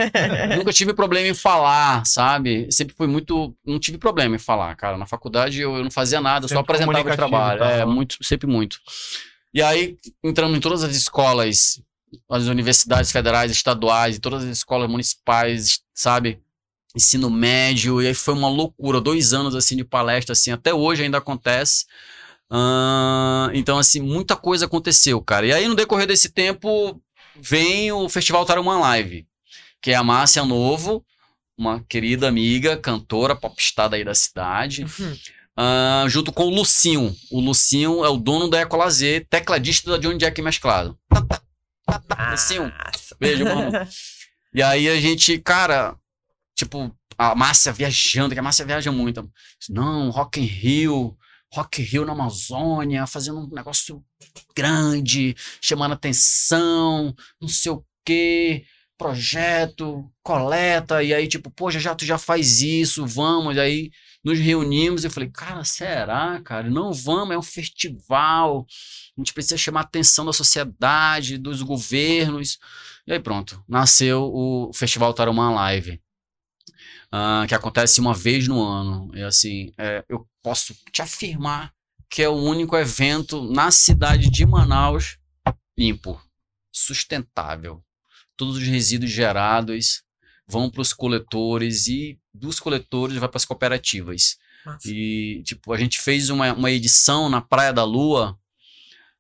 Nunca 0.58 0.74
tive 0.74 0.94
problema 0.94 1.28
em 1.28 1.34
falar, 1.34 2.06
sabe? 2.06 2.68
Sempre 2.72 2.96
fui 2.96 3.08
muito. 3.08 3.56
Não 3.66 3.80
tive 3.80 3.98
problema 3.98 4.36
em 4.36 4.40
falar, 4.40 4.76
cara. 4.76 4.98
Na 4.98 5.06
faculdade 5.06 5.62
eu, 5.62 5.76
eu 5.78 5.84
não 5.84 5.92
fazia 5.92 6.20
nada, 6.20 6.46
eu 6.46 6.50
só 6.50 6.60
apresentava 6.60 7.00
o 7.00 7.16
trabalho. 7.16 7.60
tal. 7.60 7.70
É, 7.70 7.86
muito, 7.86 8.18
sempre 8.24 8.48
muito. 8.48 8.80
E 9.54 9.62
aí, 9.62 9.98
entramos 10.24 10.58
em 10.58 10.62
todas 10.62 10.84
as 10.84 10.96
escolas, 10.96 11.82
as 12.30 12.46
universidades 12.48 13.12
federais, 13.12 13.52
estaduais, 13.52 14.18
e 14.18 14.20
todas 14.20 14.44
as 14.44 14.50
escolas 14.50 14.90
municipais, 14.90 15.82
sabe? 15.94 16.40
Ensino 16.96 17.30
médio, 17.30 18.02
e 18.02 18.08
aí 18.08 18.14
foi 18.14 18.34
uma 18.34 18.50
loucura, 18.50 19.00
dois 19.00 19.34
anos 19.34 19.56
assim 19.56 19.76
de 19.76 19.84
palestra, 19.84 20.34
assim, 20.34 20.52
até 20.52 20.74
hoje 20.74 21.04
ainda 21.04 21.18
acontece. 21.20 21.86
Ahn, 22.50 23.52
então, 23.54 23.78
assim, 23.78 24.00
muita 24.02 24.36
coisa 24.36 24.66
aconteceu, 24.66 25.22
cara. 25.22 25.46
E 25.46 25.54
aí, 25.54 25.68
no 25.68 25.76
decorrer 25.76 26.08
desse 26.08 26.30
tempo, 26.30 27.02
vem 27.42 27.92
o 27.92 28.08
Festival 28.10 28.46
Tarumã 28.46 28.80
Live, 28.80 29.28
que 29.82 29.92
é 29.92 29.96
a 29.96 30.04
Márcia 30.04 30.44
Novo, 30.46 31.06
uma 31.58 31.84
querida 31.88 32.28
amiga, 32.28 32.78
cantora, 32.78 33.36
popstar 33.36 33.94
aí 33.94 34.04
da 34.04 34.14
cidade, 34.14 34.84
Uhum. 35.00 35.18
ah, 35.56 36.06
junto 36.08 36.32
com 36.32 36.44
o 36.46 36.50
Lucinho. 36.50 37.16
O 37.32 37.40
Lucinho 37.40 38.04
é 38.06 38.10
o 38.10 38.18
dono 38.18 38.50
da 38.50 38.60
Ecolazer, 38.62 39.26
tecladista 39.30 39.92
da 39.92 39.98
Johnny 39.98 40.18
Jack 40.20 40.42
mesclado. 40.42 40.98
Lucinho, 42.32 42.72
Massa. 42.78 43.16
beijo, 43.20 43.44
mano. 43.46 43.72
E 44.54 44.62
aí 44.64 44.90
a 44.90 45.00
gente, 45.00 45.38
cara, 45.38 45.96
tipo, 46.56 46.92
a 47.16 47.36
Márcia 47.36 47.72
viajando, 47.72 48.34
que 48.34 48.40
a 48.40 48.42
Márcia 48.42 48.66
viaja 48.66 48.92
muito. 48.92 49.30
Não, 49.70 50.10
Rock 50.10 50.40
in 50.40 50.46
Rio, 50.46 51.16
Rock 51.54 51.82
Rio 51.82 52.06
na 52.06 52.12
Amazônia, 52.12 53.08
fazendo 53.08 53.40
um 53.40 53.50
negócio 53.50 54.04
grande, 54.56 55.36
chamando 55.62 55.94
atenção, 55.94 57.16
não 57.42 57.48
sei 57.48 57.72
o 57.72 57.86
quê, 58.06 58.66
projeto, 58.98 60.12
coleta, 60.24 61.04
e 61.04 61.14
aí 61.14 61.28
tipo, 61.28 61.52
pô, 61.52 61.70
já, 61.70 61.80
já 61.80 61.96
tu 61.96 62.06
já 62.06 62.18
faz 62.18 62.62
isso, 62.62 63.06
vamos, 63.06 63.56
e 63.56 63.60
aí 63.60 63.92
nos 64.24 64.40
reunimos 64.40 65.06
e 65.06 65.10
falei, 65.10 65.30
cara, 65.30 65.64
será, 65.64 66.42
cara? 66.42 66.70
Não 66.70 66.92
vamos, 66.92 67.36
é 67.36 67.38
um 67.38 67.44
festival, 67.44 68.66
a 69.18 69.22
gente 69.22 69.34
precisa 69.34 69.58
chamar 69.58 69.82
a 69.82 69.84
atenção 69.84 70.26
da 70.26 70.34
sociedade, 70.34 71.38
dos 71.38 71.62
governos, 71.62 72.58
e 73.06 73.14
aí 73.14 73.20
pronto, 73.20 73.64
nasceu 73.68 74.24
o 74.24 74.72
Festival 74.74 75.14
Tarumã 75.14 75.52
Live. 75.52 76.02
Ah, 77.12 77.46
que 77.48 77.56
acontece 77.56 78.00
uma 78.00 78.14
vez 78.14 78.48
no 78.48 78.62
ano. 78.64 79.12
E 79.16 79.22
assim, 79.24 79.72
é, 79.78 80.04
eu 80.10 80.28
posso 80.42 80.76
te 80.92 81.02
afirmar 81.02 81.74
que 82.10 82.22
é 82.22 82.30
o 82.30 82.36
único 82.36 82.76
evento 82.78 83.44
na 83.52 83.70
cidade 83.70 84.30
de 84.30 84.46
Manaus 84.46 85.18
limpo, 85.78 86.20
sustentável. 86.72 87.84
Todos 88.36 88.58
os 88.58 88.64
resíduos 88.64 89.12
gerados 89.12 90.04
vão 90.48 90.70
para 90.70 90.82
os 90.82 90.94
coletores 90.94 91.88
e 91.88 92.20
dos 92.34 92.60
coletores 92.60 93.18
vai 93.18 93.28
para 93.28 93.38
as 93.38 93.46
cooperativas. 93.46 94.38
Massa. 94.66 94.90
E, 94.90 95.44
tipo, 95.44 95.74
a 95.74 95.78
gente 95.78 96.00
fez 96.00 96.30
uma, 96.30 96.54
uma 96.54 96.72
edição 96.72 97.30
na 97.30 97.42
Praia 97.42 97.74
da 97.74 97.84
Lua. 97.84 98.38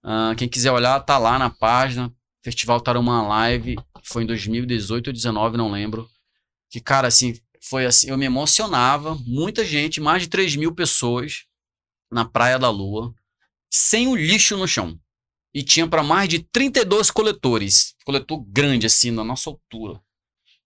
Ah, 0.03 0.33
quem 0.37 0.47
quiser 0.47 0.71
olhar, 0.71 0.99
tá 1.01 1.17
lá 1.17 1.37
na 1.37 1.49
página. 1.49 2.13
Festival 2.41 2.79
Tarumã 2.81 3.27
Live. 3.27 3.75
Foi 4.03 4.23
em 4.23 4.27
2018 4.27 5.07
ou 5.07 5.13
2019, 5.13 5.57
não 5.57 5.71
lembro. 5.71 6.09
Que, 6.69 6.79
cara, 6.79 7.07
assim, 7.07 7.39
foi 7.69 7.85
assim, 7.85 8.09
eu 8.09 8.17
me 8.17 8.25
emocionava. 8.25 9.15
Muita 9.25 9.65
gente, 9.65 10.01
mais 10.01 10.23
de 10.23 10.29
3 10.29 10.55
mil 10.55 10.73
pessoas 10.73 11.45
na 12.11 12.25
Praia 12.25 12.57
da 12.57 12.69
Lua, 12.69 13.13
sem 13.69 14.07
o 14.07 14.15
lixo 14.15 14.57
no 14.57 14.67
chão. 14.67 14.99
E 15.53 15.63
tinha 15.63 15.87
para 15.87 16.03
mais 16.03 16.29
de 16.29 16.39
32 16.39 17.09
coletores. 17.09 17.95
Coletor 18.05 18.43
grande, 18.45 18.85
assim, 18.85 19.11
na 19.11 19.23
nossa 19.23 19.49
altura. 19.49 19.99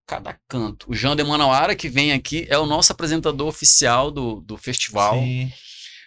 Cada 0.05 0.37
canto. 0.47 0.89
O 0.89 0.95
Jean 0.95 1.15
de 1.15 1.23
Manauara, 1.23 1.75
que 1.75 1.87
vem 1.87 2.11
aqui, 2.11 2.45
é 2.49 2.57
o 2.57 2.65
nosso 2.65 2.91
apresentador 2.91 3.47
oficial 3.47 4.11
do, 4.11 4.41
do 4.41 4.57
festival. 4.57 5.15
Sim. 5.15 5.51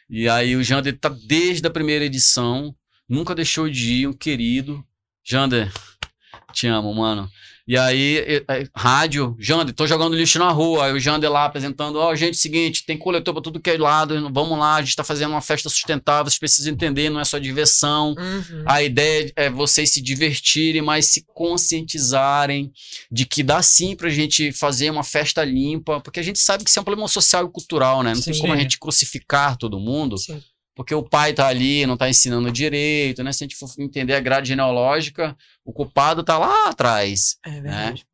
E 0.09 0.29
aí 0.29 0.55
o 0.55 0.63
Jander 0.63 0.99
tá 0.99 1.09
desde 1.09 1.67
a 1.67 1.71
primeira 1.71 2.05
edição, 2.05 2.75
nunca 3.09 3.35
deixou 3.35 3.71
de 3.71 3.95
ir, 3.95 4.07
um 4.07 4.13
querido. 4.13 4.85
Jander, 5.25 5.73
te 6.53 6.67
amo, 6.67 6.93
mano. 6.95 7.31
E 7.67 7.79
aí, 7.79 8.45
rádio, 8.77 9.35
Jander, 9.39 9.75
tô 9.75 9.87
jogando 9.87 10.15
lixo 10.15 10.39
na 10.39 10.51
rua. 10.51 10.85
Aí 10.85 10.93
o 10.93 11.01
Jander 11.01 11.31
lá 11.31 11.47
apresentando, 11.47 11.99
ó, 11.99 12.15
gente, 12.15 12.37
seguinte, 12.37 12.85
tem 12.85 12.99
coletor 12.99 13.33
pra 13.33 13.43
tudo 13.43 13.59
que 13.59 13.71
é 13.71 13.79
lado, 13.79 14.31
vamos 14.33 14.59
lá, 14.59 14.77
a 14.77 14.83
gente 14.83 14.95
tá 14.95 15.03
fazendo 15.03 15.31
uma 15.31 15.41
festa 15.41 15.71
sustentável, 15.71 16.25
vocês 16.31 16.39
precisam 16.39 16.73
entender, 16.73 17.09
não 17.09 17.21
é 17.21 17.25
só 17.25 17.39
diversão. 17.39 18.15
Uhum. 18.19 18.65
A 18.67 18.83
ideia 18.83 19.33
é 19.35 19.49
vocês 19.49 19.91
se 19.91 20.03
divertirem, 20.03 20.83
mas 20.83 21.07
se 21.07 21.25
conscientizarem 21.35 22.71
de 23.11 23.25
que 23.25 23.43
dá 23.43 23.63
sim 23.63 23.97
pra 23.97 24.11
gente 24.11 24.53
fazer 24.53 24.91
uma 24.91 25.03
festa 25.03 25.43
limpa, 25.43 26.01
porque 26.01 26.21
a 26.21 26.23
gente 26.25 26.39
sabe 26.39 26.65
que 26.65 26.71
isso 26.71 26.79
é 26.79 26.83
um 26.83 26.85
problema 26.85 27.09
social 27.09 27.47
e 27.47 27.51
cultural, 27.51 28.03
né? 28.03 28.15
Não 28.15 28.21
tem 28.21 28.35
Sim. 28.35 28.41
como 28.41 28.53
a 28.53 28.57
gente 28.57 28.79
crucificar 28.79 29.57
todo 29.57 29.81
mundo, 29.81 30.19
Sim. 30.19 30.43
Porque 30.75 30.95
o 30.95 31.03
pai 31.03 31.33
tá 31.33 31.47
ali, 31.47 31.87
não 31.87 31.97
tá 31.97 32.09
ensinando 32.09 32.51
direito, 32.51 33.23
né? 33.23 33.33
Se 33.33 33.45
a 33.45 33.47
gente 33.47 33.57
for 33.57 33.69
entender 33.79 34.15
a 34.15 34.21
grade 34.21 34.49
genealógica, 34.49 35.37
o 35.65 35.73
culpado 35.73 36.23
tá 36.23 36.37
lá 36.37 36.69
atrás. 36.69 37.39
É 37.45 37.51
verdade. 37.51 38.05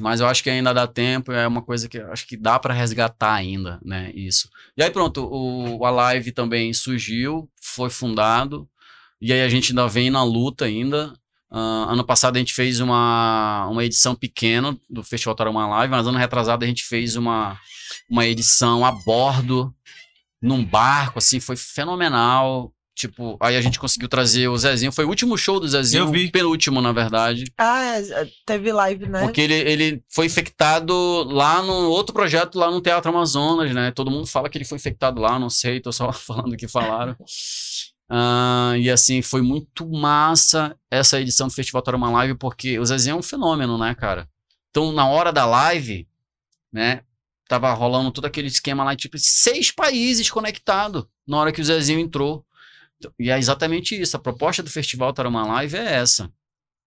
Mas 0.00 0.20
eu 0.20 0.26
acho 0.26 0.42
que 0.42 0.50
ainda 0.50 0.72
dá 0.72 0.86
tempo, 0.86 1.30
é 1.30 1.46
uma 1.46 1.62
coisa 1.62 1.88
que 1.88 1.98
acho 1.98 2.26
que 2.26 2.36
dá 2.36 2.58
pra 2.58 2.74
resgatar 2.74 3.32
ainda, 3.32 3.80
né? 3.84 4.10
Isso. 4.14 4.48
E 4.76 4.82
aí 4.82 4.90
pronto, 4.90 5.24
o, 5.24 5.84
a 5.84 5.90
live 5.90 6.32
também 6.32 6.72
surgiu, 6.72 7.48
foi 7.60 7.90
fundado 7.90 8.68
E 9.20 9.32
aí 9.32 9.42
a 9.42 9.48
gente 9.48 9.70
ainda 9.70 9.86
vem 9.86 10.10
na 10.10 10.22
luta 10.24 10.64
ainda. 10.64 11.12
Uh, 11.50 11.86
ano 11.88 12.04
passado 12.04 12.34
a 12.34 12.38
gente 12.40 12.52
fez 12.52 12.80
uma, 12.80 13.68
uma 13.68 13.84
edição 13.84 14.16
pequena 14.16 14.76
do 14.90 15.04
Festival 15.04 15.36
Tarumã 15.36 15.68
Live, 15.68 15.90
mas 15.92 16.06
ano 16.06 16.18
retrasado 16.18 16.64
a 16.64 16.68
gente 16.68 16.82
fez 16.82 17.14
uma, 17.14 17.56
uma 18.10 18.26
edição 18.26 18.84
a 18.84 18.90
bordo, 18.90 19.72
num 20.44 20.62
barco, 20.62 21.18
assim, 21.18 21.40
foi 21.40 21.56
fenomenal. 21.56 22.70
Tipo, 22.94 23.36
aí 23.40 23.56
a 23.56 23.60
gente 23.60 23.80
conseguiu 23.80 24.08
trazer 24.08 24.46
o 24.46 24.56
Zezinho. 24.56 24.92
Foi 24.92 25.04
o 25.04 25.08
último 25.08 25.36
show 25.36 25.58
do 25.58 25.66
Zezinho. 25.66 26.04
Eu 26.04 26.10
vi. 26.12 26.30
Penúltimo, 26.30 26.80
na 26.80 26.92
verdade. 26.92 27.44
Ah, 27.58 27.82
é, 27.82 28.28
teve 28.46 28.70
live, 28.70 29.08
né? 29.08 29.22
Porque 29.22 29.40
ele, 29.40 29.54
ele 29.54 30.04
foi 30.08 30.26
infectado 30.26 30.94
lá 31.24 31.62
no 31.62 31.90
outro 31.90 32.14
projeto, 32.14 32.58
lá 32.58 32.70
no 32.70 32.80
Teatro 32.80 33.10
Amazonas, 33.10 33.74
né? 33.74 33.90
Todo 33.90 34.10
mundo 34.10 34.26
fala 34.26 34.48
que 34.48 34.58
ele 34.58 34.66
foi 34.66 34.76
infectado 34.76 35.20
lá, 35.20 35.38
não 35.38 35.50
sei, 35.50 35.80
tô 35.80 35.90
só 35.90 36.12
falando 36.12 36.52
o 36.52 36.56
que 36.56 36.68
falaram. 36.68 37.16
Ah, 38.08 38.74
e 38.78 38.90
assim, 38.90 39.22
foi 39.22 39.40
muito 39.40 39.90
massa 39.90 40.76
essa 40.90 41.18
edição 41.20 41.48
do 41.48 41.54
Festival 41.54 41.82
Tarumã 41.82 42.10
Live, 42.10 42.34
porque 42.34 42.78
o 42.78 42.84
Zezinho 42.84 43.14
é 43.14 43.18
um 43.18 43.22
fenômeno, 43.22 43.78
né, 43.78 43.94
cara? 43.94 44.28
Então, 44.70 44.92
na 44.92 45.08
hora 45.08 45.32
da 45.32 45.46
live, 45.46 46.06
né, 46.70 47.00
tava 47.48 47.72
rolando 47.72 48.10
todo 48.10 48.24
aquele 48.24 48.48
esquema 48.48 48.84
lá, 48.84 48.96
tipo, 48.96 49.16
seis 49.18 49.70
países 49.70 50.30
conectados 50.30 51.04
na 51.26 51.38
hora 51.38 51.52
que 51.52 51.60
o 51.60 51.64
Zezinho 51.64 52.00
entrou. 52.00 52.44
E 53.18 53.30
é 53.30 53.38
exatamente 53.38 54.00
isso. 54.00 54.16
A 54.16 54.20
proposta 54.20 54.62
do 54.62 54.70
Festival 54.70 55.12
Tarumã 55.12 55.46
Live 55.46 55.76
é 55.76 55.94
essa. 55.94 56.30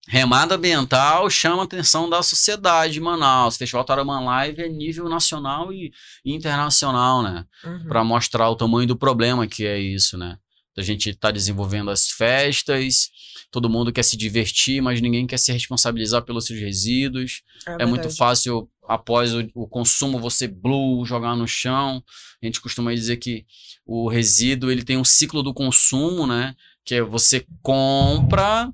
Remada 0.10 0.56
ambiental 0.56 1.30
chama 1.30 1.64
a 1.64 1.66
atenção 1.66 2.10
da 2.10 2.24
sociedade 2.24 2.94
de 2.94 3.02
Manaus. 3.02 3.56
O 3.56 3.58
Festival 3.58 3.84
Tarumã 3.84 4.22
Live 4.22 4.62
é 4.62 4.70
nível 4.70 5.10
nacional 5.10 5.74
e 5.74 5.92
internacional, 6.26 7.22
né? 7.22 7.46
Uhum. 7.64 7.88
Para 7.88 8.04
mostrar 8.06 8.50
o 8.50 8.56
tamanho 8.56 8.88
do 8.88 8.96
problema 8.96 9.46
que 9.46 9.66
é 9.66 9.78
isso, 9.78 10.18
né? 10.18 10.38
A 10.78 10.82
gente 10.82 11.10
está 11.10 11.32
desenvolvendo 11.32 11.90
as 11.90 12.08
festas, 12.08 13.10
todo 13.52 13.70
mundo 13.70 13.92
quer 13.92 14.04
se 14.04 14.16
divertir, 14.16 14.80
mas 14.80 15.02
ninguém 15.02 15.26
quer 15.26 15.38
se 15.38 15.52
responsabilizar 15.52 16.22
pelos 16.22 16.46
seus 16.46 16.60
resíduos. 16.60 17.42
É, 17.66 17.86
muito 17.86 18.04
verdade. 18.04 18.16
fácil, 18.18 18.70
após 18.88 19.34
o, 19.34 19.48
o 19.54 19.68
consumo, 19.68 20.20
você 20.20 20.48
blue, 20.48 21.06
jogar 21.06 21.36
no 21.36 21.48
chão. 21.48 22.04
A 22.42 22.46
gente 22.46 22.62
costuma 22.62 22.94
dizer 22.94 23.18
que 23.18 23.46
o 23.86 24.08
resíduo 24.08 24.72
ele 24.72 24.84
tem 24.84 24.98
um 24.98 25.04
ciclo 25.04 25.44
do 25.44 25.54
consumo, 25.54 26.26
né? 26.26 26.56
Que 26.84 26.96
é 26.96 27.02
você 27.02 27.46
compra, 27.62 28.74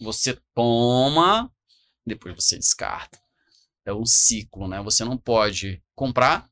você 0.00 0.38
toma, 0.54 1.50
depois 2.06 2.34
você 2.34 2.56
descarta. 2.56 3.18
É 3.84 3.92
um 3.92 4.04
ciclo, 4.04 4.68
né? 4.68 4.82
Você 4.82 5.04
não 5.04 5.16
pode 5.16 5.82
comprar, 5.94 6.48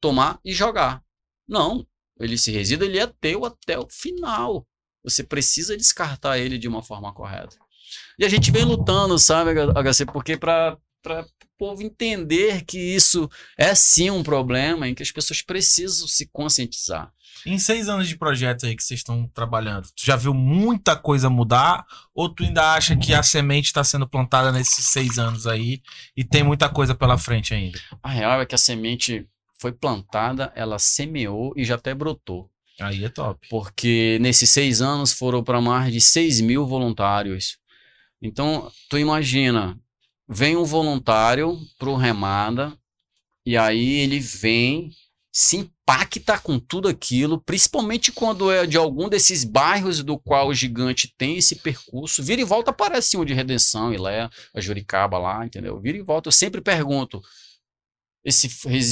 tomar 0.00 0.40
e 0.44 0.52
jogar. 0.52 1.02
Não. 1.48 1.86
Ele, 2.18 2.34
esse 2.34 2.50
resíduo 2.50 2.86
ele 2.86 2.98
é 2.98 3.06
teu 3.06 3.44
até 3.44 3.78
o 3.78 3.88
final. 3.88 4.66
Você 5.02 5.22
precisa 5.22 5.76
descartar 5.76 6.38
ele 6.38 6.58
de 6.58 6.66
uma 6.66 6.82
forma 6.82 7.12
correta. 7.12 7.56
E 8.18 8.24
a 8.24 8.28
gente 8.28 8.50
vem 8.50 8.64
lutando, 8.64 9.18
sabe, 9.18 9.50
HC, 9.52 10.06
porque 10.06 10.36
para 10.36 10.78
o 11.12 11.26
povo 11.58 11.82
entender 11.82 12.64
que 12.64 12.78
isso 12.78 13.28
é 13.56 13.74
sim 13.74 14.10
um 14.10 14.22
problema 14.22 14.88
em 14.88 14.94
que 14.94 15.02
as 15.02 15.10
pessoas 15.10 15.42
precisam 15.42 16.08
se 16.08 16.26
conscientizar. 16.26 17.12
Em 17.46 17.58
seis 17.58 17.88
anos 17.88 18.08
de 18.08 18.16
projeto 18.16 18.64
aí 18.64 18.74
que 18.74 18.82
vocês 18.82 19.00
estão 19.00 19.28
trabalhando, 19.28 19.88
tu 19.94 20.04
já 20.04 20.16
viu 20.16 20.32
muita 20.32 20.96
coisa 20.96 21.28
mudar? 21.28 21.84
Ou 22.14 22.28
tu 22.28 22.42
ainda 22.42 22.74
acha 22.74 22.96
que 22.96 23.12
a 23.12 23.22
semente 23.22 23.66
está 23.66 23.84
sendo 23.84 24.08
plantada 24.08 24.50
nesses 24.50 24.86
seis 24.86 25.18
anos 25.18 25.46
aí 25.46 25.82
e 26.16 26.24
tem 26.24 26.42
muita 26.42 26.68
coisa 26.68 26.94
pela 26.94 27.18
frente 27.18 27.52
ainda? 27.52 27.78
A 28.02 28.08
real 28.08 28.40
é 28.40 28.46
que 28.46 28.54
a 28.54 28.58
semente 28.58 29.28
foi 29.58 29.72
plantada, 29.72 30.52
ela 30.54 30.78
semeou 30.78 31.52
e 31.56 31.64
já 31.64 31.74
até 31.74 31.94
brotou. 31.94 32.50
Aí 32.80 33.04
é 33.04 33.08
top. 33.08 33.46
Porque 33.48 34.18
nesses 34.20 34.50
seis 34.50 34.80
anos 34.80 35.12
foram 35.12 35.44
para 35.44 35.60
mais 35.60 35.92
de 35.92 36.00
6 36.00 36.40
mil 36.40 36.66
voluntários. 36.66 37.58
Então, 38.20 38.70
tu 38.88 38.98
imagina, 38.98 39.78
vem 40.28 40.56
um 40.56 40.64
voluntário 40.64 41.58
pro 41.78 41.96
Remada, 41.96 42.76
e 43.46 43.56
aí 43.56 44.00
ele 44.00 44.18
vem, 44.18 44.90
se 45.32 45.56
impacta 45.56 46.38
com 46.38 46.58
tudo 46.58 46.88
aquilo, 46.88 47.40
principalmente 47.42 48.10
quando 48.10 48.50
é 48.50 48.66
de 48.66 48.76
algum 48.76 49.08
desses 49.08 49.44
bairros 49.44 50.02
do 50.02 50.18
qual 50.18 50.48
o 50.48 50.54
gigante 50.54 51.12
tem 51.18 51.36
esse 51.36 51.56
percurso. 51.56 52.22
Vira 52.22 52.40
e 52.40 52.44
volta 52.44 52.70
aparece 52.70 53.16
um 53.16 53.24
de 53.24 53.34
Redenção, 53.34 53.92
Ilé, 53.92 54.30
a 54.54 54.60
Juricaba 54.60 55.18
lá, 55.18 55.44
entendeu? 55.44 55.78
Vira 55.80 55.98
e 55.98 56.02
volta, 56.02 56.28
eu 56.28 56.32
sempre 56.32 56.60
pergunto, 56.60 57.20
esse, 58.24 58.48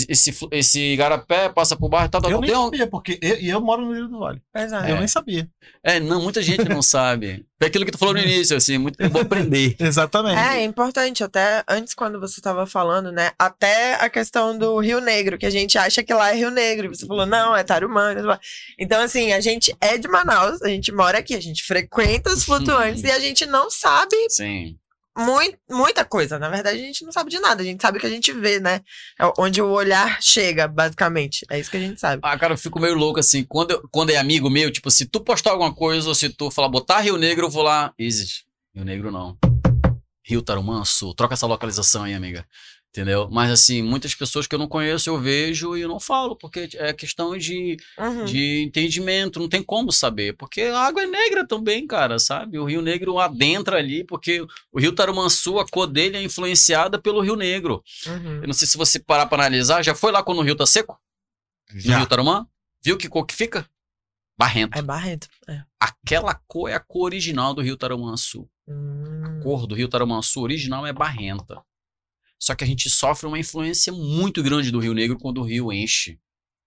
esse, 0.08 0.36
esse 0.50 0.80
igarapé 0.92 1.48
passa 1.48 1.74
por 1.74 1.88
bairro, 1.88 2.08
tal, 2.10 2.20
tal, 2.20 2.30
eu 2.30 2.38
tal. 2.40 2.46
nem 2.46 2.56
um- 2.56 2.64
sabia, 2.64 2.86
porque 2.86 3.18
eu, 3.22 3.38
e 3.40 3.48
eu 3.48 3.60
moro 3.60 3.82
no 3.86 3.92
Rio 3.94 4.08
do 4.08 4.18
Vale. 4.18 4.42
Exato. 4.54 4.86
Eu 4.88 4.96
nem 4.98 5.08
sabia. 5.08 5.48
É, 5.82 5.98
não, 5.98 6.20
muita 6.22 6.42
gente 6.42 6.68
não 6.68 6.82
sabe. 6.82 7.44
É 7.62 7.66
aquilo 7.66 7.84
que 7.84 7.92
tu 7.92 7.98
falou 7.98 8.12
no 8.14 8.18
início, 8.20 8.56
assim, 8.56 8.76
muito 8.76 9.08
bom 9.08 9.20
aprender. 9.20 9.76
Exatamente. 9.78 10.36
É, 10.36 10.62
é 10.62 10.64
importante, 10.64 11.22
até 11.22 11.62
antes 11.68 11.94
quando 11.94 12.18
você 12.18 12.40
estava 12.40 12.66
falando, 12.66 13.12
né? 13.12 13.30
Até 13.38 13.94
a 14.04 14.10
questão 14.10 14.58
do 14.58 14.80
Rio 14.80 15.00
Negro, 15.00 15.38
que 15.38 15.46
a 15.46 15.50
gente 15.50 15.78
acha 15.78 16.02
que 16.02 16.12
lá 16.12 16.32
é 16.32 16.34
Rio 16.34 16.50
Negro. 16.50 16.86
e 16.86 16.88
Você 16.88 17.06
falou, 17.06 17.24
não, 17.24 17.54
é 17.54 17.62
Tarumã. 17.62 18.12
Tarumã. 18.16 18.36
Então, 18.76 19.00
assim, 19.00 19.32
a 19.32 19.40
gente 19.40 19.72
é 19.80 19.96
de 19.96 20.08
Manaus, 20.08 20.60
a 20.60 20.66
gente 20.66 20.90
mora 20.90 21.18
aqui, 21.18 21.36
a 21.36 21.40
gente 21.40 21.62
frequenta 21.62 22.30
os 22.32 22.42
flutuantes 22.42 23.04
e 23.06 23.10
a 23.12 23.20
gente 23.20 23.46
não 23.46 23.70
sabe 23.70 24.16
Sim. 24.28 24.76
Mui- 25.16 25.56
muita 25.70 26.04
coisa. 26.04 26.38
Na 26.38 26.48
verdade, 26.48 26.78
a 26.78 26.82
gente 26.82 27.04
não 27.04 27.12
sabe 27.12 27.30
de 27.30 27.38
nada, 27.38 27.62
a 27.62 27.64
gente 27.64 27.80
sabe 27.80 27.98
o 27.98 28.00
que 28.00 28.06
a 28.06 28.10
gente 28.10 28.32
vê, 28.32 28.58
né? 28.60 28.80
É 29.20 29.24
onde 29.38 29.60
o 29.60 29.68
olhar 29.68 30.18
chega, 30.22 30.66
basicamente. 30.68 31.44
É 31.50 31.58
isso 31.58 31.70
que 31.70 31.76
a 31.76 31.80
gente 31.80 32.00
sabe. 32.00 32.20
Ah, 32.24 32.38
cara, 32.38 32.54
eu 32.54 32.58
fico 32.58 32.80
meio 32.80 32.94
louco 32.94 33.20
assim. 33.20 33.44
Quando, 33.44 33.72
eu- 33.72 33.88
quando 33.90 34.10
é 34.10 34.16
amigo 34.16 34.48
meu, 34.50 34.70
tipo, 34.70 34.90
se 34.90 35.06
tu 35.06 35.20
postar 35.20 35.50
alguma 35.52 35.74
coisa 35.74 36.08
ou 36.08 36.14
se 36.14 36.28
tu 36.28 36.50
falar 36.50 36.68
botar 36.68 37.00
Rio 37.00 37.16
Negro, 37.16 37.46
eu 37.46 37.50
vou 37.50 37.62
lá. 37.62 37.92
Isis, 37.98 38.44
Rio 38.74 38.84
Negro 38.84 39.10
não. 39.10 39.36
Rio 40.24 40.40
Tarumã 40.42 40.84
Sul. 40.84 41.14
Troca 41.14 41.34
essa 41.34 41.46
localização 41.46 42.04
aí, 42.04 42.14
amiga. 42.14 42.46
Entendeu? 42.94 43.26
Mas 43.30 43.50
assim, 43.50 43.80
muitas 43.80 44.14
pessoas 44.14 44.46
que 44.46 44.54
eu 44.54 44.58
não 44.58 44.68
conheço 44.68 45.08
eu 45.08 45.18
vejo 45.18 45.74
e 45.74 45.80
eu 45.80 45.88
não 45.88 45.98
falo, 45.98 46.36
porque 46.36 46.68
é 46.74 46.92
questão 46.92 47.34
de, 47.38 47.78
Uhum. 47.98 48.26
de 48.26 48.62
entendimento, 48.64 49.40
não 49.40 49.48
tem 49.48 49.62
como 49.62 49.90
saber. 49.90 50.34
Porque 50.36 50.60
a 50.60 50.78
água 50.78 51.02
é 51.02 51.06
negra 51.06 51.46
também, 51.46 51.86
cara, 51.86 52.18
sabe? 52.18 52.58
O 52.58 52.66
Rio 52.66 52.82
Negro 52.82 53.18
adentra 53.18 53.78
ali, 53.78 54.04
porque 54.04 54.42
o 54.70 54.78
Rio 54.78 54.92
Tarumansu, 54.92 55.58
a 55.58 55.66
cor 55.66 55.86
dele 55.86 56.18
é 56.18 56.22
influenciada 56.22 57.00
pelo 57.00 57.22
Rio 57.22 57.34
Negro. 57.34 57.82
Uhum. 58.06 58.40
Eu 58.42 58.46
não 58.46 58.52
sei 58.52 58.68
se 58.68 58.76
você 58.76 58.98
parar 58.98 59.24
pra 59.24 59.38
analisar, 59.38 59.82
já 59.82 59.94
foi 59.94 60.12
lá 60.12 60.22
quando 60.22 60.40
o 60.40 60.42
rio 60.42 60.54
tá 60.54 60.66
seco? 60.66 61.00
No 61.72 61.80
Já. 61.80 61.96
Rio 61.96 62.06
Tarumã? 62.06 62.46
Viu 62.84 62.98
que 62.98 63.08
cor 63.08 63.24
que 63.24 63.34
fica? 63.34 63.66
Barrento. 64.36 64.76
É 64.76 64.82
Barreto. 64.82 65.28
É. 65.48 65.62
Aquela 65.80 66.34
cor 66.46 66.68
é 66.68 66.74
a 66.74 66.80
cor 66.80 67.04
original 67.04 67.54
do 67.54 67.62
Rio 67.62 67.76
Tarumansu. 67.78 68.46
Hum. 68.68 69.22
A 69.24 69.42
cor 69.42 69.66
do 69.66 69.74
Rio 69.74 69.88
Tarumansu 69.88 70.42
original 70.42 70.86
é 70.86 70.92
barrenta. 70.92 71.62
Só 72.42 72.56
que 72.56 72.64
a 72.64 72.66
gente 72.66 72.90
sofre 72.90 73.28
uma 73.28 73.38
influência 73.38 73.92
muito 73.92 74.42
grande 74.42 74.72
do 74.72 74.80
Rio 74.80 74.92
Negro 74.92 75.16
quando 75.16 75.38
o 75.38 75.44
rio 75.44 75.72
enche. 75.72 76.18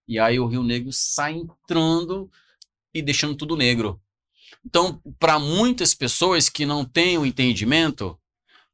E 0.08 0.18
aí 0.18 0.40
o 0.40 0.48
Rio 0.48 0.64
Negro 0.64 0.90
sai 0.94 1.34
entrando 1.34 2.32
e 2.94 3.02
deixando 3.02 3.36
tudo 3.36 3.58
negro. 3.58 4.00
Então, 4.66 5.02
para 5.20 5.38
muitas 5.38 5.94
pessoas 5.94 6.48
que 6.48 6.66
não 6.66 6.86
têm 6.86 7.18
o 7.18 7.26
entendimento, 7.26 8.18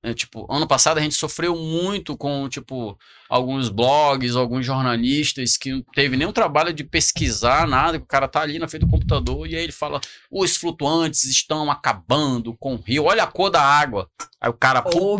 né, 0.03 0.13
tipo, 0.13 0.45
ano 0.47 0.67
passado 0.67 0.99
a 0.99 1.01
gente 1.01 1.15
sofreu 1.15 1.55
muito 1.55 2.15
com, 2.15 2.47
tipo, 2.47 2.95
alguns 3.27 3.69
blogs, 3.69 4.35
alguns 4.35 4.63
jornalistas 4.63 5.57
que 5.57 5.71
não 5.71 5.81
teve 5.95 6.15
nenhum 6.15 6.31
trabalho 6.31 6.71
de 6.71 6.83
pesquisar 6.83 7.67
nada, 7.67 7.97
que 7.97 8.03
o 8.03 8.07
cara 8.07 8.27
tá 8.27 8.41
ali 8.41 8.59
na 8.59 8.67
frente 8.67 8.85
do 8.85 8.91
computador 8.91 9.47
e 9.47 9.55
aí 9.55 9.63
ele 9.63 9.71
fala, 9.71 9.99
os 10.29 10.55
flutuantes 10.55 11.23
estão 11.23 11.71
acabando 11.71 12.55
com 12.57 12.75
o 12.75 12.79
rio, 12.79 13.05
olha 13.05 13.23
a 13.23 13.27
cor 13.27 13.49
da 13.49 13.63
água. 13.63 14.07
Aí 14.39 14.51
o 14.51 14.53
cara, 14.53 14.83
pô, 14.83 15.17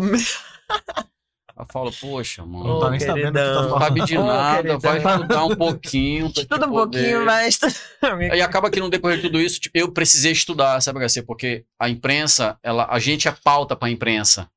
Eu 1.58 1.66
falo, 1.70 1.92
poxa, 1.92 2.44
mano, 2.46 2.64
Não 2.64 2.80
tá 2.80 2.90
nem 2.90 2.98
sabendo 3.00 3.32
que 3.32 3.38
tá 3.38 3.54
falando. 3.54 3.78
sabe 3.78 4.04
de 4.04 4.16
Ô, 4.18 4.24
nada, 4.26 4.78
vai 4.78 4.98
estudar 4.98 5.44
um 5.44 5.56
pouquinho. 5.56 6.32
Tudo 6.32 6.66
um 6.66 6.70
pouquinho, 6.70 7.24
mas. 7.26 7.58
Aí 8.32 8.40
acaba 8.40 8.70
que 8.70 8.80
no 8.80 8.88
decorrer 8.88 9.16
de 9.18 9.22
tudo 9.24 9.40
isso, 9.40 9.60
tipo, 9.60 9.76
eu 9.78 9.92
precisei 9.92 10.32
estudar, 10.32 10.80
sabe, 10.80 10.98
HC? 11.06 11.22
Porque 11.22 11.64
a 11.78 11.88
imprensa, 11.88 12.58
ela, 12.62 12.86
a 12.90 12.98
gente 12.98 13.28
é 13.28 13.32
pauta 13.32 13.76
pra 13.76 13.90
imprensa. 13.90 14.48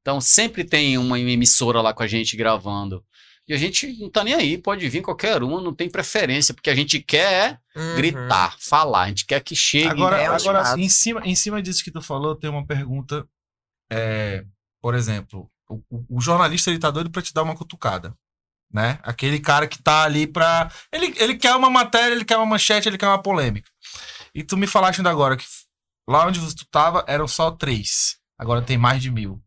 Então 0.00 0.20
sempre 0.20 0.62
tem 0.62 0.96
uma 0.98 1.18
emissora 1.18 1.80
lá 1.80 1.92
com 1.92 2.02
a 2.02 2.06
gente 2.06 2.36
gravando. 2.36 3.04
E 3.48 3.54
a 3.54 3.56
gente 3.56 3.96
não 4.00 4.10
tá 4.10 4.24
nem 4.24 4.34
aí, 4.34 4.58
pode 4.58 4.88
vir 4.88 5.02
qualquer 5.02 5.40
uma, 5.42 5.60
não 5.60 5.72
tem 5.72 5.88
preferência, 5.88 6.52
porque 6.54 6.70
a 6.70 6.74
gente 6.74 7.00
quer 7.00 7.60
Uhum. 7.76 7.94
gritar, 7.96 8.56
falar, 8.58 9.02
a 9.02 9.08
gente 9.08 9.26
quer 9.26 9.40
que 9.40 9.54
chegue. 9.54 9.88
Agora, 9.88 10.16
é 10.20 10.30
um 10.30 10.34
agora 10.34 10.74
em, 10.80 10.88
cima, 10.88 11.20
em 11.24 11.34
cima 11.34 11.60
disso 11.60 11.84
que 11.84 11.90
tu 11.90 12.00
falou, 12.00 12.34
tem 12.34 12.48
uma 12.48 12.64
pergunta. 12.66 13.26
é, 13.92 14.42
por 14.80 14.94
exemplo, 14.94 15.48
o, 15.68 15.82
o- 15.90 16.06
o 16.16 16.20
jornalista 16.20 16.70
ele 16.70 16.78
tá 16.78 16.90
doido 16.90 17.10
pra 17.10 17.22
te 17.22 17.32
dar 17.34 17.42
uma 17.42 17.56
cutucada. 17.56 18.14
Né? 18.72 18.98
Aquele 19.02 19.38
cara 19.38 19.66
que 19.68 19.80
tá 19.82 20.02
ali 20.02 20.26
pra. 20.26 20.70
Ele, 20.92 21.14
ele 21.18 21.36
quer 21.36 21.54
uma 21.54 21.70
matéria, 21.70 22.12
ele 22.14 22.24
quer 22.24 22.36
uma 22.36 22.44
manchete, 22.46 22.88
ele 22.88 22.98
quer 22.98 23.06
uma 23.06 23.22
polêmica. 23.22 23.70
E 24.34 24.42
tu 24.42 24.56
me 24.56 24.66
falaste 24.66 24.98
ainda 24.98 25.10
agora 25.10 25.36
que 25.36 25.44
lá 26.08 26.26
onde 26.26 26.40
tu 26.54 26.66
tava 26.70 27.04
eram 27.06 27.28
só 27.28 27.50
três. 27.52 28.16
Agora 28.38 28.60
tem 28.60 28.76
mais 28.76 29.00
de 29.00 29.10
mil. 29.10 29.40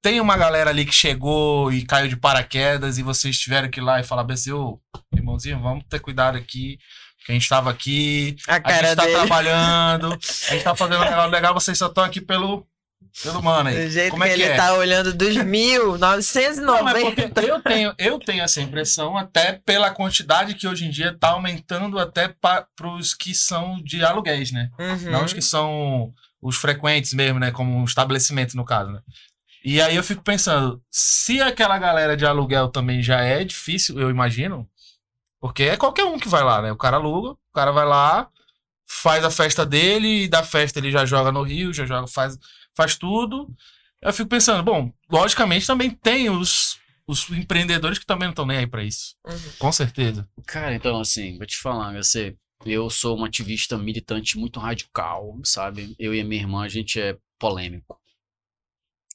tem 0.00 0.20
uma 0.20 0.36
galera 0.36 0.70
ali 0.70 0.86
que 0.86 0.92
chegou 0.94 1.72
e 1.72 1.84
caiu 1.84 2.08
de 2.08 2.16
paraquedas 2.16 2.96
e 2.96 3.02
vocês 3.02 3.38
tiveram 3.38 3.68
que 3.68 3.80
ir 3.80 3.82
lá 3.82 3.98
e 3.98 4.04
falar 4.04 4.24
assim, 4.32 4.52
ô, 4.52 4.80
irmãozinho, 5.12 5.60
vamos 5.60 5.84
ter 5.88 5.98
cuidado 5.98 6.36
aqui, 6.38 6.78
que 7.24 7.32
a 7.32 7.34
gente 7.34 7.48
tava 7.48 7.70
aqui, 7.70 8.36
A 8.46 8.54
a 8.54 8.72
gente 8.82 8.94
tá 8.96 9.02
dele. 9.04 9.16
trabalhando, 9.16 10.12
a 10.12 10.52
gente 10.54 10.62
tá 10.62 10.76
fazendo 10.76 11.00
um 11.02 11.04
negócio 11.04 11.30
legal, 11.30 11.52
vocês 11.52 11.76
só 11.76 11.88
estão 11.88 12.04
aqui 12.04 12.20
pelo, 12.20 12.64
pelo 13.22 13.42
mano 13.42 13.68
aí. 13.68 13.84
Do 13.84 13.90
jeito 13.90 14.10
Como 14.10 14.22
que, 14.22 14.28
é 14.28 14.34
que 14.34 14.42
ele 14.42 14.50
é? 14.50 14.56
tá 14.56 14.74
olhando 14.74 15.14
dos 15.14 15.36
mil, 15.44 15.98
Não, 15.98 15.98
mas 15.98 16.34
990. 16.34 17.28
porque 17.28 17.50
eu 17.50 17.62
tenho, 17.62 17.94
eu 17.98 18.18
tenho 18.18 18.42
essa 18.42 18.60
impressão, 18.60 19.16
até 19.16 19.54
pela 19.64 19.90
quantidade 19.90 20.54
que 20.54 20.66
hoje 20.68 20.84
em 20.86 20.90
dia 20.90 21.16
tá 21.18 21.30
aumentando 21.30 21.98
até 21.98 22.28
para 22.28 22.66
os 22.96 23.14
que 23.14 23.34
são 23.34 23.80
de 23.82 24.04
aluguéis, 24.04 24.52
né? 24.52 24.70
Uhum. 24.78 25.10
Não 25.10 25.24
os 25.24 25.32
que 25.32 25.42
são 25.42 26.12
os 26.42 26.56
frequentes 26.56 27.12
mesmo, 27.14 27.38
né? 27.38 27.50
Como 27.50 27.74
um 27.76 27.84
estabelecimento, 27.84 28.56
no 28.56 28.64
caso, 28.64 28.90
né? 28.90 29.00
E 29.64 29.80
aí 29.80 29.96
eu 29.96 30.04
fico 30.04 30.22
pensando, 30.22 30.80
se 30.90 31.40
aquela 31.40 31.76
galera 31.76 32.16
de 32.16 32.24
aluguel 32.24 32.68
também 32.68 33.02
já 33.02 33.20
é 33.22 33.42
difícil, 33.42 33.98
eu 33.98 34.10
imagino, 34.10 34.68
porque 35.40 35.64
é 35.64 35.76
qualquer 35.76 36.04
um 36.04 36.18
que 36.18 36.28
vai 36.28 36.44
lá, 36.44 36.62
né? 36.62 36.70
O 36.70 36.76
cara 36.76 36.98
aluga, 36.98 37.30
o 37.30 37.52
cara 37.52 37.72
vai 37.72 37.84
lá, 37.84 38.28
faz 38.86 39.24
a 39.24 39.30
festa 39.30 39.66
dele, 39.66 40.24
e 40.24 40.28
da 40.28 40.44
festa 40.44 40.78
ele 40.78 40.92
já 40.92 41.04
joga 41.04 41.32
no 41.32 41.42
Rio, 41.42 41.72
já 41.74 41.84
joga, 41.84 42.06
faz, 42.06 42.38
faz 42.76 42.96
tudo. 42.96 43.48
Eu 44.02 44.12
fico 44.12 44.28
pensando, 44.28 44.62
bom, 44.62 44.92
logicamente 45.10 45.66
também 45.66 45.90
tem 45.90 46.28
os, 46.28 46.78
os 47.06 47.28
empreendedores 47.30 47.98
que 47.98 48.06
também 48.06 48.26
não 48.26 48.32
estão 48.32 48.46
nem 48.46 48.58
aí 48.58 48.66
pra 48.66 48.84
isso. 48.84 49.16
Uhum. 49.26 49.52
Com 49.58 49.72
certeza. 49.72 50.28
Cara, 50.46 50.74
então, 50.74 51.00
assim, 51.00 51.36
vou 51.38 51.46
te 51.46 51.56
falar, 51.56 51.94
você, 51.94 52.36
eu 52.64 52.90
sou 52.90 53.18
um 53.18 53.24
ativista 53.24 53.78
militante 53.78 54.38
muito 54.38 54.60
radical, 54.60 55.38
sabe? 55.44 55.96
Eu 55.98 56.14
e 56.14 56.20
a 56.20 56.24
minha 56.24 56.42
irmã, 56.42 56.64
a 56.64 56.68
gente 56.68 57.00
é 57.00 57.16
polêmico. 57.38 57.98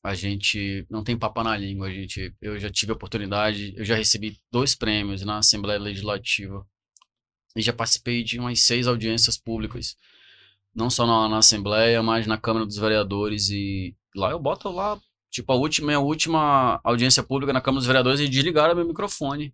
A 0.03 0.16
gente 0.16 0.86
não 0.89 1.03
tem 1.03 1.16
papo 1.16 1.43
na 1.43 1.55
língua, 1.55 1.88
a 1.88 1.91
gente, 1.91 2.34
eu 2.41 2.59
já 2.59 2.72
tive 2.72 2.91
a 2.91 2.95
oportunidade, 2.95 3.72
eu 3.78 3.86
já 3.86 3.95
recebi 3.95 4.36
dois 4.51 4.74
prêmios 4.74 5.22
na 5.22 5.38
Assembleia 5.38 5.80
Legislativa 5.80 6.66
e 7.55 7.62
já 7.62 7.72
participei 7.72 8.24
de 8.24 8.39
umas 8.39 8.62
seis 8.62 8.88
audiências 8.88 9.38
públicas, 9.38 9.95
não 10.74 10.89
só 10.89 11.05
na, 11.05 11.30
na 11.30 11.38
Assembleia, 11.39 12.01
mas 12.01 12.28
na 12.28 12.38
Câmara 12.38 12.65
dos 12.65 12.78
Vereadores 12.78 13.49
e 13.49 13.95
lá 14.15 14.32
eu 14.32 14.39
boto 14.39 14.69
lá, 14.69 14.99
tipo, 15.30 15.51
a 15.51 15.55
última, 15.55 15.93
a 15.93 15.99
última 15.99 16.80
audiência 16.84 17.24
pública 17.24 17.53
na 17.53 17.61
Câmara 17.61 17.80
dos 17.80 17.88
Vereadores 17.88 18.19
e 18.19 18.30
desligaram 18.30 18.76
meu 18.76 18.86
microfone 18.88 19.53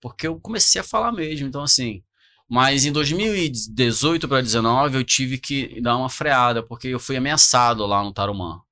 porque 0.00 0.26
eu 0.26 0.40
comecei 0.40 0.80
a 0.80 0.84
falar 0.84 1.12
mesmo. 1.12 1.46
Então, 1.46 1.62
assim. 1.62 2.02
Mas 2.48 2.86
em 2.86 2.92
2018 2.92 4.26
para 4.26 4.38
2019 4.38 4.96
eu 4.96 5.04
tive 5.04 5.36
que 5.36 5.80
dar 5.82 5.98
uma 5.98 6.08
freada, 6.08 6.62
porque 6.62 6.88
eu 6.88 6.98
fui 6.98 7.14
ameaçado 7.16 7.84
lá 7.84 8.02
no 8.02 8.12
Tarumã. 8.12 8.62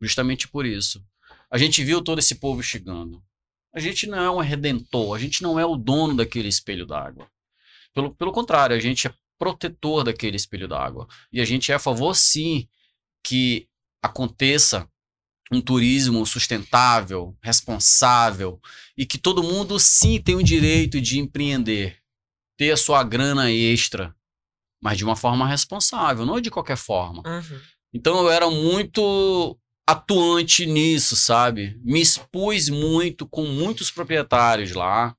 Justamente 0.00 0.46
por 0.46 0.66
isso. 0.66 1.02
A 1.50 1.56
gente 1.56 1.82
viu 1.82 2.02
todo 2.02 2.18
esse 2.18 2.34
povo 2.34 2.62
chegando. 2.62 3.22
A 3.74 3.80
gente 3.80 4.06
não 4.06 4.18
é 4.18 4.30
um 4.30 4.40
redentor, 4.40 5.16
a 5.16 5.18
gente 5.18 5.42
não 5.42 5.58
é 5.58 5.64
o 5.64 5.74
dono 5.74 6.14
daquele 6.14 6.48
espelho 6.48 6.84
d'água. 6.84 7.26
Pelo, 7.94 8.14
pelo 8.14 8.30
contrário, 8.30 8.76
a 8.76 8.78
gente 8.78 9.06
é 9.06 9.14
protetor 9.42 10.04
daquele 10.04 10.36
espelho 10.36 10.68
d'água. 10.68 11.08
E 11.32 11.40
a 11.40 11.44
gente 11.44 11.72
é 11.72 11.74
a 11.74 11.80
favor, 11.80 12.14
sim, 12.14 12.68
que 13.24 13.66
aconteça 14.00 14.88
um 15.50 15.60
turismo 15.60 16.24
sustentável, 16.24 17.36
responsável, 17.42 18.60
e 18.96 19.04
que 19.04 19.18
todo 19.18 19.42
mundo 19.42 19.80
sim 19.80 20.20
tem 20.20 20.36
o 20.36 20.44
direito 20.44 21.00
de 21.00 21.18
empreender, 21.18 21.98
ter 22.56 22.70
a 22.70 22.76
sua 22.76 23.02
grana 23.02 23.50
extra, 23.50 24.14
mas 24.80 24.96
de 24.96 25.04
uma 25.04 25.16
forma 25.16 25.44
responsável, 25.44 26.24
não 26.24 26.40
de 26.40 26.48
qualquer 26.48 26.76
forma. 26.76 27.20
Uhum. 27.26 27.60
Então 27.92 28.22
eu 28.22 28.30
era 28.30 28.48
muito 28.48 29.58
atuante 29.84 30.66
nisso, 30.66 31.16
sabe? 31.16 31.80
Me 31.82 32.00
expus 32.00 32.68
muito 32.68 33.26
com 33.26 33.44
muitos 33.44 33.90
proprietários 33.90 34.70
lá, 34.70 35.16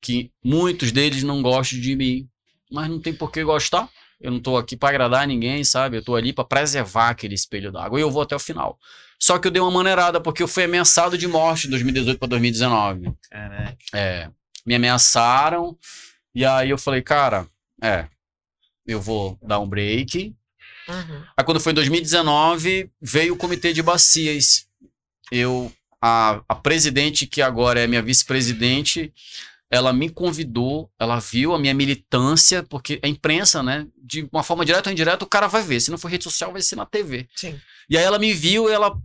que 0.00 0.32
muitos 0.42 0.90
deles 0.90 1.22
não 1.22 1.42
gostam 1.42 1.78
de 1.78 1.94
mim, 1.94 2.26
mas 2.74 2.90
não 2.90 3.00
tem 3.00 3.14
por 3.14 3.30
que 3.30 3.42
gostar. 3.44 3.88
Eu 4.20 4.30
não 4.30 4.40
tô 4.40 4.56
aqui 4.56 4.76
para 4.76 4.88
agradar 4.88 5.26
ninguém, 5.26 5.62
sabe? 5.64 5.96
Eu 5.96 6.04
tô 6.04 6.16
ali 6.16 6.32
para 6.32 6.44
preservar 6.44 7.10
aquele 7.10 7.34
espelho 7.34 7.70
d'água 7.70 7.98
e 7.98 8.02
eu 8.02 8.10
vou 8.10 8.22
até 8.22 8.34
o 8.34 8.38
final. 8.38 8.78
Só 9.18 9.38
que 9.38 9.46
eu 9.46 9.50
dei 9.50 9.62
uma 9.62 9.70
maneirada 9.70 10.20
porque 10.20 10.42
eu 10.42 10.48
fui 10.48 10.64
ameaçado 10.64 11.16
de 11.16 11.26
morte 11.28 11.62
de 11.62 11.68
2018 11.70 12.18
para 12.18 12.28
2019. 12.28 13.12
Caraca. 13.30 13.76
É, 13.94 14.28
me 14.66 14.74
ameaçaram 14.74 15.78
e 16.34 16.44
aí 16.44 16.70
eu 16.70 16.78
falei, 16.78 17.00
cara, 17.00 17.46
é, 17.82 18.06
eu 18.86 19.00
vou 19.00 19.38
dar 19.40 19.60
um 19.60 19.68
break. 19.68 20.34
Uhum. 20.88 21.22
Aí 21.36 21.44
quando 21.44 21.60
foi 21.60 21.72
em 21.72 21.76
2019, 21.76 22.90
veio 23.00 23.34
o 23.34 23.36
comitê 23.36 23.72
de 23.72 23.82
bacias. 23.82 24.66
Eu, 25.30 25.72
a, 26.02 26.42
a 26.48 26.54
presidente, 26.54 27.26
que 27.26 27.40
agora 27.40 27.80
é 27.80 27.86
minha 27.86 28.02
vice-presidente, 28.02 29.12
ela 29.74 29.92
me 29.92 30.08
convidou, 30.08 30.90
ela 30.98 31.18
viu 31.18 31.52
a 31.52 31.58
minha 31.58 31.74
militância, 31.74 32.62
porque 32.62 33.00
a 33.02 33.08
imprensa, 33.08 33.62
né, 33.62 33.86
de 33.96 34.28
uma 34.32 34.42
forma 34.44 34.64
direta 34.64 34.88
ou 34.88 34.92
indireta, 34.92 35.24
o 35.24 35.28
cara 35.28 35.48
vai 35.48 35.62
ver. 35.62 35.80
Se 35.80 35.90
não 35.90 35.98
for 35.98 36.08
rede 36.08 36.24
social, 36.24 36.52
vai 36.52 36.62
ser 36.62 36.76
na 36.76 36.86
TV. 36.86 37.28
Sim. 37.34 37.60
E 37.90 37.98
aí 37.98 38.04
ela 38.04 38.18
me 38.18 38.32
viu, 38.32 38.68
ela 38.68 38.96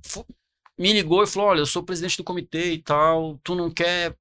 me 0.77 0.93
ligou 0.93 1.23
e 1.23 1.27
falou: 1.27 1.49
Olha, 1.49 1.59
eu 1.59 1.65
sou 1.65 1.83
presidente 1.83 2.17
do 2.17 2.23
comitê 2.23 2.73
e 2.73 2.81
tal, 2.83 3.39
tu 3.43 3.55
não 3.55 3.71
quer. 3.71 4.15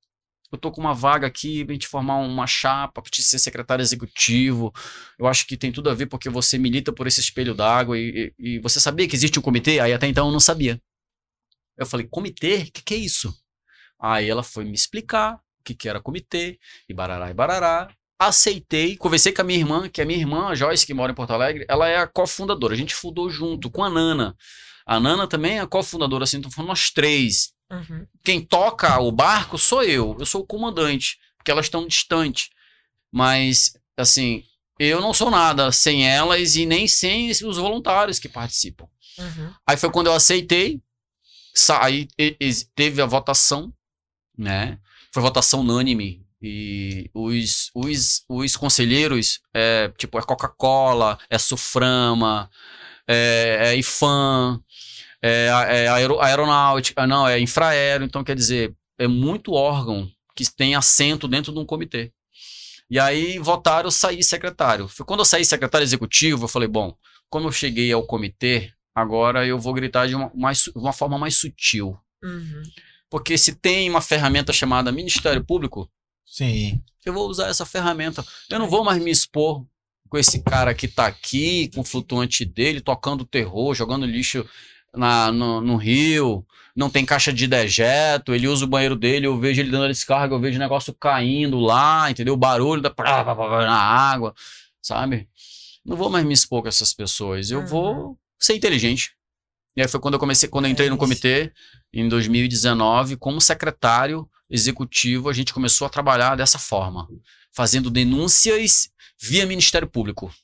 Eu 0.50 0.56
tô 0.56 0.70
com 0.72 0.80
uma 0.80 0.94
vaga 0.94 1.26
aqui 1.26 1.62
pra 1.66 1.74
gente 1.74 1.86
formar 1.86 2.16
uma 2.16 2.46
chapa, 2.46 3.02
pra 3.02 3.10
te 3.10 3.22
ser 3.22 3.38
secretário 3.38 3.82
executivo. 3.82 4.72
Eu 5.18 5.26
acho 5.26 5.46
que 5.46 5.58
tem 5.58 5.70
tudo 5.70 5.90
a 5.90 5.94
ver 5.94 6.06
porque 6.06 6.30
você 6.30 6.56
milita 6.56 6.90
por 6.90 7.06
esse 7.06 7.20
espelho 7.20 7.54
d'água 7.54 7.98
e, 7.98 8.32
e- 8.38 8.54
e 8.56 8.58
você 8.60 8.80
sabia 8.80 9.06
que 9.06 9.14
existe 9.14 9.38
um 9.38 9.42
comitê? 9.42 9.78
Aí 9.80 9.92
até 9.92 10.06
então 10.06 10.26
eu 10.28 10.32
não 10.32 10.40
sabia. 10.40 10.80
Eu 11.76 11.84
falei: 11.86 12.06
Comitê? 12.08 12.54
O 12.68 12.72
que, 12.72 12.82
que 12.82 12.94
é 12.94 12.96
isso? 12.96 13.34
Aí 14.00 14.28
ela 14.30 14.42
foi 14.42 14.64
me 14.64 14.72
explicar 14.74 15.38
o 15.60 15.64
que, 15.64 15.74
que 15.74 15.88
era 15.88 16.00
comitê, 16.00 16.58
e 16.88 16.94
barará 16.94 17.30
e 17.30 17.34
barará. 17.34 17.88
Aceitei, 18.18 18.96
conversei 18.96 19.32
com 19.32 19.42
a 19.42 19.44
minha 19.44 19.58
irmã, 19.58 19.88
que 19.88 20.00
é 20.00 20.04
a 20.04 20.06
minha 20.06 20.18
irmã, 20.18 20.48
a 20.48 20.54
Joyce, 20.54 20.84
que 20.84 20.92
mora 20.92 21.12
em 21.12 21.14
Porto 21.14 21.32
Alegre, 21.32 21.64
ela 21.68 21.88
é 21.88 21.98
a 21.98 22.06
cofundadora. 22.06 22.74
A 22.74 22.76
gente 22.76 22.94
fundou 22.94 23.30
junto 23.30 23.70
com 23.70 23.84
a 23.84 23.90
Nana. 23.90 24.36
A 24.84 24.98
Nana 24.98 25.28
também 25.28 25.58
é 25.58 25.60
a 25.60 25.66
cofundadora, 25.66 26.24
assim, 26.24 26.38
então 26.38 26.50
foram 26.50 26.68
nós 26.68 26.90
três. 26.90 27.52
Uhum. 27.70 28.06
Quem 28.24 28.44
toca 28.44 28.98
o 28.98 29.12
barco 29.12 29.56
sou 29.58 29.84
eu, 29.84 30.16
eu 30.18 30.26
sou 30.26 30.40
o 30.42 30.46
comandante, 30.46 31.18
porque 31.36 31.50
elas 31.50 31.66
estão 31.66 31.86
distantes. 31.86 32.48
Mas, 33.12 33.72
assim, 33.96 34.42
eu 34.78 35.00
não 35.00 35.12
sou 35.12 35.30
nada 35.30 35.70
sem 35.70 36.08
elas 36.08 36.56
e 36.56 36.64
nem 36.66 36.88
sem 36.88 37.30
os 37.30 37.56
voluntários 37.56 38.18
que 38.18 38.28
participam. 38.28 38.88
Uhum. 39.18 39.52
Aí 39.66 39.76
foi 39.76 39.90
quando 39.90 40.06
eu 40.06 40.14
aceitei, 40.14 40.80
aí 41.80 42.08
teve 42.74 43.02
a 43.02 43.06
votação, 43.06 43.72
né? 44.36 44.78
Foi 45.12 45.22
votação 45.22 45.60
unânime. 45.60 46.26
E 46.40 47.10
os, 47.12 47.70
os, 47.74 48.24
os 48.28 48.56
conselheiros, 48.56 49.40
é, 49.52 49.92
tipo, 49.98 50.18
é 50.18 50.22
Coca-Cola, 50.22 51.18
é 51.28 51.36
Suframa, 51.36 52.48
é, 53.08 53.58
é 53.60 53.76
IFAM, 53.76 54.62
é, 55.20 55.46
é 55.68 55.88
aero, 55.88 56.20
aeronáutica, 56.20 57.02
ah, 57.02 57.06
não, 57.06 57.26
é 57.26 57.40
infraero. 57.40 58.04
Então, 58.04 58.22
quer 58.22 58.36
dizer, 58.36 58.74
é 58.98 59.08
muito 59.08 59.52
órgão 59.52 60.08
que 60.36 60.44
tem 60.54 60.74
assento 60.74 61.26
dentro 61.26 61.52
de 61.52 61.58
um 61.58 61.66
comitê. 61.66 62.12
E 62.90 62.98
aí 62.98 63.38
votaram, 63.38 63.90
saí 63.90 64.22
secretário. 64.22 64.88
Quando 65.04 65.20
eu 65.20 65.24
saí 65.24 65.44
secretário 65.44 65.84
executivo, 65.84 66.44
eu 66.44 66.48
falei, 66.48 66.68
bom, 66.68 66.96
como 67.28 67.48
eu 67.48 67.52
cheguei 67.52 67.92
ao 67.92 68.06
comitê, 68.06 68.72
agora 68.94 69.46
eu 69.46 69.58
vou 69.58 69.74
gritar 69.74 70.06
de 70.06 70.14
uma, 70.14 70.30
mais, 70.34 70.68
uma 70.68 70.92
forma 70.92 71.18
mais 71.18 71.34
sutil. 71.34 71.98
Uhum. 72.22 72.62
Porque 73.10 73.38
se 73.38 73.54
tem 73.54 73.88
uma 73.88 74.00
ferramenta 74.00 74.52
chamada 74.52 74.92
Ministério 74.92 75.42
Público, 75.44 75.90
Sim. 76.26 76.82
eu 77.04 77.12
vou 77.12 77.28
usar 77.28 77.48
essa 77.48 77.64
ferramenta. 77.64 78.24
Eu 78.50 78.58
não 78.58 78.68
vou 78.68 78.84
mais 78.84 79.02
me 79.02 79.10
expor 79.10 79.64
com 80.08 80.18
esse 80.18 80.42
cara 80.42 80.74
que 80.74 80.88
tá 80.88 81.06
aqui, 81.06 81.70
com 81.74 81.80
o 81.80 81.84
flutuante 81.84 82.44
dele, 82.44 82.80
tocando 82.80 83.24
terror, 83.24 83.74
jogando 83.74 84.06
lixo 84.06 84.44
na, 84.94 85.30
no, 85.30 85.60
no 85.60 85.76
rio, 85.76 86.44
não 86.74 86.88
tem 86.88 87.04
caixa 87.04 87.32
de 87.32 87.46
dejeto, 87.46 88.34
ele 88.34 88.48
usa 88.48 88.64
o 88.64 88.68
banheiro 88.68 88.96
dele, 88.96 89.26
eu 89.26 89.38
vejo 89.38 89.60
ele 89.60 89.70
dando 89.70 89.84
a 89.84 89.88
descarga, 89.88 90.34
eu 90.34 90.40
vejo 90.40 90.56
o 90.56 90.60
negócio 90.60 90.94
caindo 90.94 91.58
lá, 91.58 92.10
entendeu? 92.10 92.34
O 92.34 92.38
barulho 92.38 92.80
da 92.80 92.88
pá, 92.90 93.24
pá, 93.24 93.34
pá, 93.36 93.66
na 93.66 93.76
água, 93.78 94.34
sabe? 94.80 95.28
Não 95.84 95.96
vou 95.96 96.08
mais 96.08 96.24
me 96.24 96.32
expor 96.32 96.62
com 96.62 96.68
essas 96.68 96.94
pessoas, 96.94 97.50
eu 97.50 97.60
Uhum. 97.60 97.66
vou 97.66 98.18
ser 98.38 98.54
inteligente. 98.54 99.12
E 99.78 99.80
aí 99.80 99.86
foi 99.86 100.00
quando 100.00 100.14
eu 100.14 100.18
comecei, 100.18 100.48
quando 100.48 100.64
eu 100.64 100.70
É 100.70 100.72
entrei 100.72 100.88
no 100.88 100.96
isso. 100.96 101.04
comitê, 101.04 101.52
em 101.92 102.08
2019, 102.08 103.16
como 103.16 103.40
secretário 103.40 104.28
executivo, 104.50 105.28
a 105.28 105.32
gente 105.32 105.54
começou 105.54 105.86
a 105.86 105.88
trabalhar 105.88 106.34
dessa 106.34 106.58
forma, 106.58 107.06
fazendo 107.54 107.88
denúncias 107.88 108.90
via 109.22 109.46
Ministério 109.46 109.86
Público. 109.86 110.34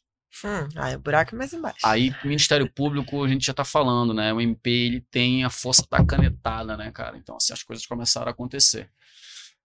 Hum, 0.44 0.68
aí 0.76 0.94
o 0.94 1.00
buraco 1.00 1.34
é 1.34 1.38
mais 1.38 1.52
embaixo. 1.52 1.78
Aí, 1.82 2.14
Ministério 2.22 2.70
Público, 2.70 3.24
a 3.24 3.28
gente 3.28 3.44
já 3.44 3.52
tá 3.52 3.64
falando, 3.64 4.14
né? 4.14 4.32
O 4.32 4.40
MP, 4.40 4.70
ele 4.70 5.00
tem 5.10 5.42
a 5.42 5.50
força 5.50 5.84
da 5.90 6.04
canetada, 6.04 6.76
né, 6.76 6.92
cara? 6.92 7.16
Então, 7.16 7.34
assim, 7.34 7.52
as 7.52 7.62
coisas 7.64 7.84
começaram 7.84 8.28
a 8.28 8.30
acontecer. 8.30 8.88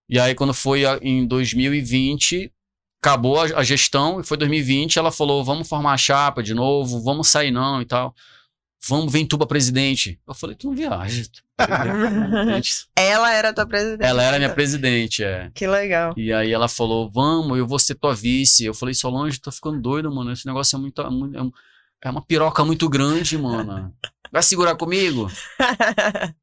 E 0.10 0.20
aí, 0.20 0.34
quando 0.34 0.52
foi 0.54 0.82
em 1.04 1.28
2020, 1.28 2.52
acabou 3.00 3.40
a, 3.40 3.44
a 3.60 3.64
gestão, 3.64 4.20
e 4.20 4.24
foi 4.24 4.36
2020, 4.36 4.98
ela 4.98 5.12
falou, 5.12 5.44
vamos 5.44 5.70
formar 5.70 5.94
a 5.94 5.98
chapa 5.98 6.42
de 6.42 6.56
novo, 6.56 7.04
vamos 7.04 7.28
sair 7.28 7.52
não 7.52 7.80
e 7.84 7.86
tal. 7.86 8.16
Vamos 8.88 9.12
ver 9.12 9.20
em 9.20 9.26
Tuba 9.26 9.46
presidente. 9.46 10.20
Eu 10.28 10.34
falei, 10.34 10.56
tu 10.56 10.68
não 10.68 10.76
viaja. 10.76 11.24
Ela 12.96 13.34
era 13.34 13.54
tua 13.54 13.66
presidente. 13.66 14.08
ela 14.08 14.24
era 14.24 14.38
minha 14.38 14.54
presidente, 14.54 15.24
é. 15.24 15.52
Que 15.54 15.68
legal. 15.68 16.14
E 16.16 16.32
aí 16.32 16.52
ela 16.52 16.70
falou, 16.70 17.10
vamos, 17.12 17.58
eu 17.58 17.68
vou 17.68 17.78
ser 17.78 17.96
tua 17.96 18.16
vice. 18.16 18.64
Eu 18.64 18.74
falei, 18.74 18.96
Solange, 18.96 19.40
tô 19.40 19.52
ficando 19.52 19.82
doido, 19.82 20.14
mano. 20.14 20.32
Esse 20.32 20.46
negócio 20.46 20.76
é 20.78 20.80
muito. 20.80 21.02
é 21.02 21.06
é 21.06 22.08
É 22.08 22.10
uma 22.10 22.22
piroca 22.22 22.64
muito 22.64 22.88
grande, 22.88 23.38
mano. 23.38 23.94
Vai 24.32 24.42
segurar 24.44 24.76
comigo? 24.76 25.30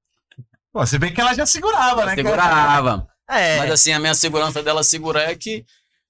Pô, 0.72 0.84
se 0.84 0.98
bem 0.98 1.14
que 1.14 1.20
ela 1.20 1.32
já 1.32 1.46
segurava, 1.46 2.04
né? 2.04 2.16
cara? 2.16 2.28
Segurava. 2.28 3.08
É. 3.30 3.56
Mas 3.58 3.70
assim, 3.70 3.92
a 3.92 3.98
minha 3.98 4.14
segurança 4.14 4.62
dela 4.62 4.84
segurar 4.84 5.22
é 5.22 5.34
que 5.34 5.64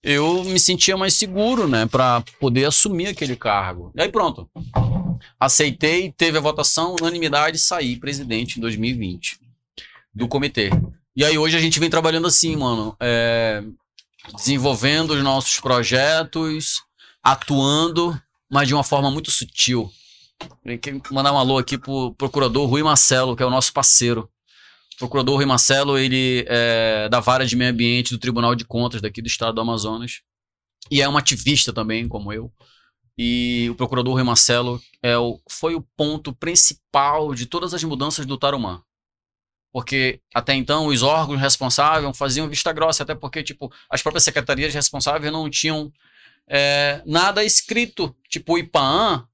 eu 0.06 0.44
me 0.44 0.60
sentia 0.60 0.96
mais 0.96 1.14
seguro, 1.14 1.66
né, 1.66 1.84
Pra 1.84 2.22
poder 2.38 2.64
assumir 2.64 3.08
aquele 3.08 3.34
cargo. 3.34 3.90
E 3.94 4.00
aí 4.00 4.08
pronto. 4.08 4.48
Aceitei, 5.38 6.12
teve 6.16 6.38
a 6.38 6.40
votação, 6.40 6.94
unanimidade, 7.00 7.58
saí 7.58 7.96
presidente 7.96 8.56
em 8.56 8.60
2020 8.60 9.40
do 10.14 10.28
comitê. 10.28 10.70
E 11.16 11.24
aí 11.24 11.36
hoje 11.36 11.56
a 11.56 11.60
gente 11.60 11.80
vem 11.80 11.90
trabalhando 11.90 12.28
assim, 12.28 12.54
mano, 12.54 12.96
é, 13.00 13.64
desenvolvendo 14.36 15.10
os 15.10 15.22
nossos 15.24 15.58
projetos, 15.58 16.82
atuando, 17.22 18.18
mas 18.48 18.68
de 18.68 18.74
uma 18.74 18.84
forma 18.84 19.10
muito 19.10 19.32
sutil. 19.32 19.90
Tem 20.62 20.78
que 20.78 21.12
mandar 21.12 21.32
um 21.32 21.38
alô 21.38 21.58
aqui 21.58 21.76
pro 21.76 22.14
procurador 22.14 22.68
Rui 22.68 22.82
Marcelo, 22.82 23.34
que 23.34 23.42
é 23.42 23.46
o 23.46 23.50
nosso 23.50 23.72
parceiro. 23.72 24.30
Procurador 24.98 25.36
Rui 25.36 25.44
Marcelo, 25.44 25.98
ele 25.98 26.44
é 26.48 27.08
da 27.08 27.20
vara 27.20 27.46
de 27.46 27.54
meio 27.54 27.70
ambiente 27.70 28.14
do 28.14 28.18
Tribunal 28.18 28.54
de 28.54 28.64
Contas 28.64 29.00
daqui 29.00 29.20
do 29.20 29.26
estado 29.26 29.54
do 29.54 29.60
Amazonas. 29.60 30.22
E 30.90 31.02
é 31.02 31.08
um 31.08 31.16
ativista 31.16 31.72
também, 31.72 32.08
como 32.08 32.32
eu. 32.32 32.52
E 33.18 33.68
o 33.70 33.74
procurador 33.74 34.14
Rui 34.14 34.22
Marcelo 34.22 34.80
é 35.02 35.16
o, 35.16 35.40
foi 35.48 35.74
o 35.74 35.82
ponto 35.96 36.34
principal 36.34 37.34
de 37.34 37.46
todas 37.46 37.72
as 37.72 37.82
mudanças 37.82 38.26
do 38.26 38.38
Tarumã. 38.38 38.82
Porque 39.72 40.20
até 40.34 40.54
então 40.54 40.86
os 40.86 41.02
órgãos 41.02 41.40
responsáveis 41.40 42.16
faziam 42.16 42.48
vista 42.48 42.72
grossa, 42.72 43.02
até 43.02 43.14
porque 43.14 43.42
tipo, 43.42 43.72
as 43.90 44.02
próprias 44.02 44.24
secretarias 44.24 44.72
responsáveis 44.72 45.32
não 45.32 45.48
tinham 45.50 45.92
é, 46.48 47.02
nada 47.04 47.44
escrito. 47.44 48.14
Tipo, 48.28 48.54
o 48.54 48.58
IPAAN, 48.58 49.26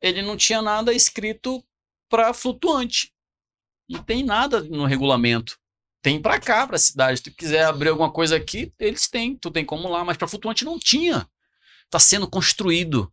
ele 0.00 0.22
não 0.22 0.36
tinha 0.36 0.62
nada 0.62 0.92
escrito 0.92 1.62
para 2.08 2.32
flutuante. 2.32 3.12
Não 3.90 4.02
tem 4.02 4.22
nada 4.22 4.62
no 4.62 4.84
regulamento. 4.84 5.58
Tem 6.02 6.20
para 6.20 6.38
cá, 6.40 6.66
para 6.66 6.76
a 6.76 6.78
cidade. 6.78 7.18
Se 7.18 7.24
tu 7.24 7.30
quiser 7.32 7.64
abrir 7.64 7.90
alguma 7.90 8.10
coisa 8.10 8.36
aqui, 8.36 8.72
eles 8.78 9.08
têm. 9.08 9.36
Tu 9.36 9.50
tem 9.50 9.64
como 9.64 9.88
lá, 9.88 10.04
mas 10.04 10.16
para 10.16 10.28
flutuante 10.28 10.64
não 10.64 10.78
tinha. 10.78 11.26
Está 11.84 11.98
sendo 11.98 12.28
construído. 12.28 13.10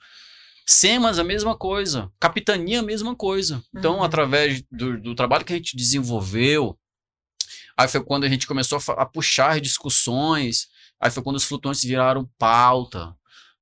SEMAS, 0.65 1.17
a 1.17 1.23
mesma 1.23 1.57
coisa. 1.57 2.11
Capitania, 2.19 2.79
a 2.79 2.83
mesma 2.83 3.15
coisa. 3.15 3.61
Então, 3.75 3.97
Uhum. 3.97 4.03
através 4.03 4.63
do, 4.71 4.99
do 4.99 5.15
trabalho 5.15 5.43
que 5.43 5.53
a 5.53 5.55
gente 5.55 5.75
desenvolveu, 5.75 6.77
aí 7.75 7.87
foi 7.87 8.03
quando 8.03 8.25
a 8.25 8.29
gente 8.29 8.45
começou 8.45 8.77
a, 8.77 9.01
a 9.01 9.05
puxar 9.05 9.59
discussões, 9.59 10.67
aí 10.99 11.09
foi 11.09 11.23
quando 11.23 11.37
os 11.37 11.43
flutuantes 11.43 11.83
viraram 11.83 12.29
pauta, 12.37 13.15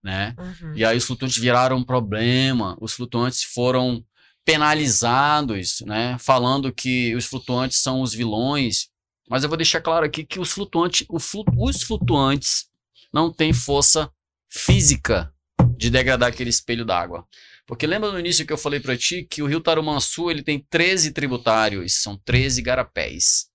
né? 0.04 0.36
Uhum. 0.38 0.74
E 0.76 0.84
aí 0.84 0.98
os 0.98 1.06
flutuantes 1.06 1.38
viraram 1.38 1.84
problema, 1.84 2.76
os 2.82 2.94
flutuantes 2.94 3.44
foram 3.44 4.04
penalizados, 4.46 5.82
né? 5.82 6.18
Falando 6.20 6.72
que 6.74 7.16
os 7.16 7.26
flutuantes 7.26 7.80
são 7.82 8.02
os 8.02 8.14
vilões. 8.14 8.90
Mas 9.28 9.44
eu 9.44 9.50
vou 9.50 9.58
deixar 9.58 9.82
claro 9.82 10.06
aqui 10.06 10.24
que 10.24 10.40
os 10.40 10.52
flutuantes, 10.52 11.06
flu- 11.20 11.44
os 11.58 11.82
flutuantes 11.82 12.70
não 13.12 13.34
têm 13.34 13.52
força 13.52 14.12
física 14.50 15.34
de 15.78 15.90
degradar 15.90 16.30
aquele 16.30 16.50
espelho 16.52 16.86
d'água. 16.86 17.28
Porque 17.66 17.88
lembra 17.88 18.12
no 18.12 18.20
início 18.20 18.46
que 18.46 18.54
eu 18.54 18.58
falei 18.58 18.80
para 18.80 18.96
ti 18.96 19.24
que 19.30 19.42
o 19.42 19.48
rio 19.48 19.60
Tarumansu 19.60 20.30
ele 20.30 20.44
tem 20.44 20.60
13 20.70 21.12
tributários, 21.12 21.96
são 22.04 22.16
13 22.24 22.62
garapés. 22.62 23.50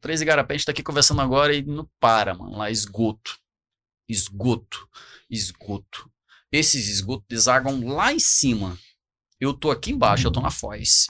13 0.00 0.24
garapés, 0.26 0.56
a 0.56 0.58
gente 0.58 0.66
tá 0.66 0.72
aqui 0.72 0.82
conversando 0.82 1.22
agora 1.22 1.54
e 1.54 1.62
não 1.62 1.88
para, 1.98 2.34
mano, 2.34 2.58
lá 2.58 2.70
esgoto. 2.70 3.38
Esgoto 4.06 4.86
esgoto. 5.30 6.10
Esses 6.52 6.88
esgotos 6.88 7.24
desagam 7.26 7.88
lá 7.88 8.12
em 8.12 8.18
cima. 8.18 8.78
Eu 9.40 9.52
tô 9.52 9.70
aqui 9.70 9.92
embaixo, 9.92 10.26
eu 10.26 10.32
tô 10.32 10.40
na 10.40 10.50
foz. 10.50 11.08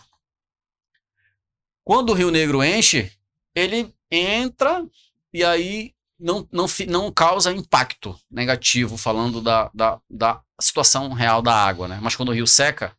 Quando 1.85 2.11
o 2.11 2.15
Rio 2.15 2.31
Negro 2.31 2.65
enche, 2.65 3.13
ele 3.55 3.95
entra 4.11 4.87
e 5.33 5.45
aí 5.45 5.95
não, 6.19 6.49
não, 6.51 6.67
não 6.89 7.13
causa 7.13 7.53
impacto 7.53 8.19
negativo, 8.31 8.97
falando 8.97 9.41
da, 9.41 9.71
da, 9.75 10.01
da 10.09 10.43
situação 10.61 11.13
real 11.13 11.43
da 11.43 11.55
água, 11.55 11.87
né? 11.87 11.99
Mas 12.03 12.17
quando 12.17 12.31
o 12.31 12.33
rio 12.33 12.47
seca, 12.47 12.97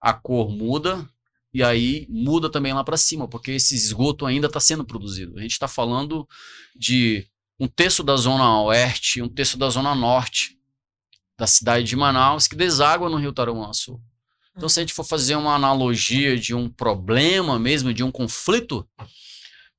a 0.00 0.12
cor 0.12 0.50
muda 0.50 1.08
e 1.52 1.62
aí 1.62 2.06
muda 2.08 2.50
também 2.50 2.72
lá 2.72 2.84
para 2.84 2.96
cima, 2.96 3.26
porque 3.26 3.52
esse 3.52 3.74
esgoto 3.74 4.24
ainda 4.24 4.46
está 4.46 4.60
sendo 4.60 4.84
produzido. 4.84 5.36
A 5.36 5.42
gente 5.42 5.52
está 5.52 5.66
falando 5.66 6.28
de 6.76 7.26
um 7.58 7.66
terço 7.66 8.02
da 8.02 8.16
zona 8.16 8.62
oeste 8.62 9.20
um 9.20 9.28
terço 9.28 9.58
da 9.58 9.68
zona 9.68 9.94
norte 9.94 10.56
da 11.36 11.46
cidade 11.46 11.84
de 11.86 11.96
Manaus 11.96 12.46
que 12.46 12.54
deságua 12.54 13.10
no 13.10 13.16
rio 13.16 13.32
Tarumansu. 13.32 14.00
Então, 14.60 14.68
se 14.68 14.78
a 14.78 14.82
gente 14.82 14.92
for 14.92 15.04
fazer 15.04 15.36
uma 15.36 15.54
analogia 15.54 16.36
de 16.36 16.54
um 16.54 16.68
problema 16.68 17.58
mesmo, 17.58 17.94
de 17.94 18.04
um 18.04 18.10
conflito, 18.10 18.86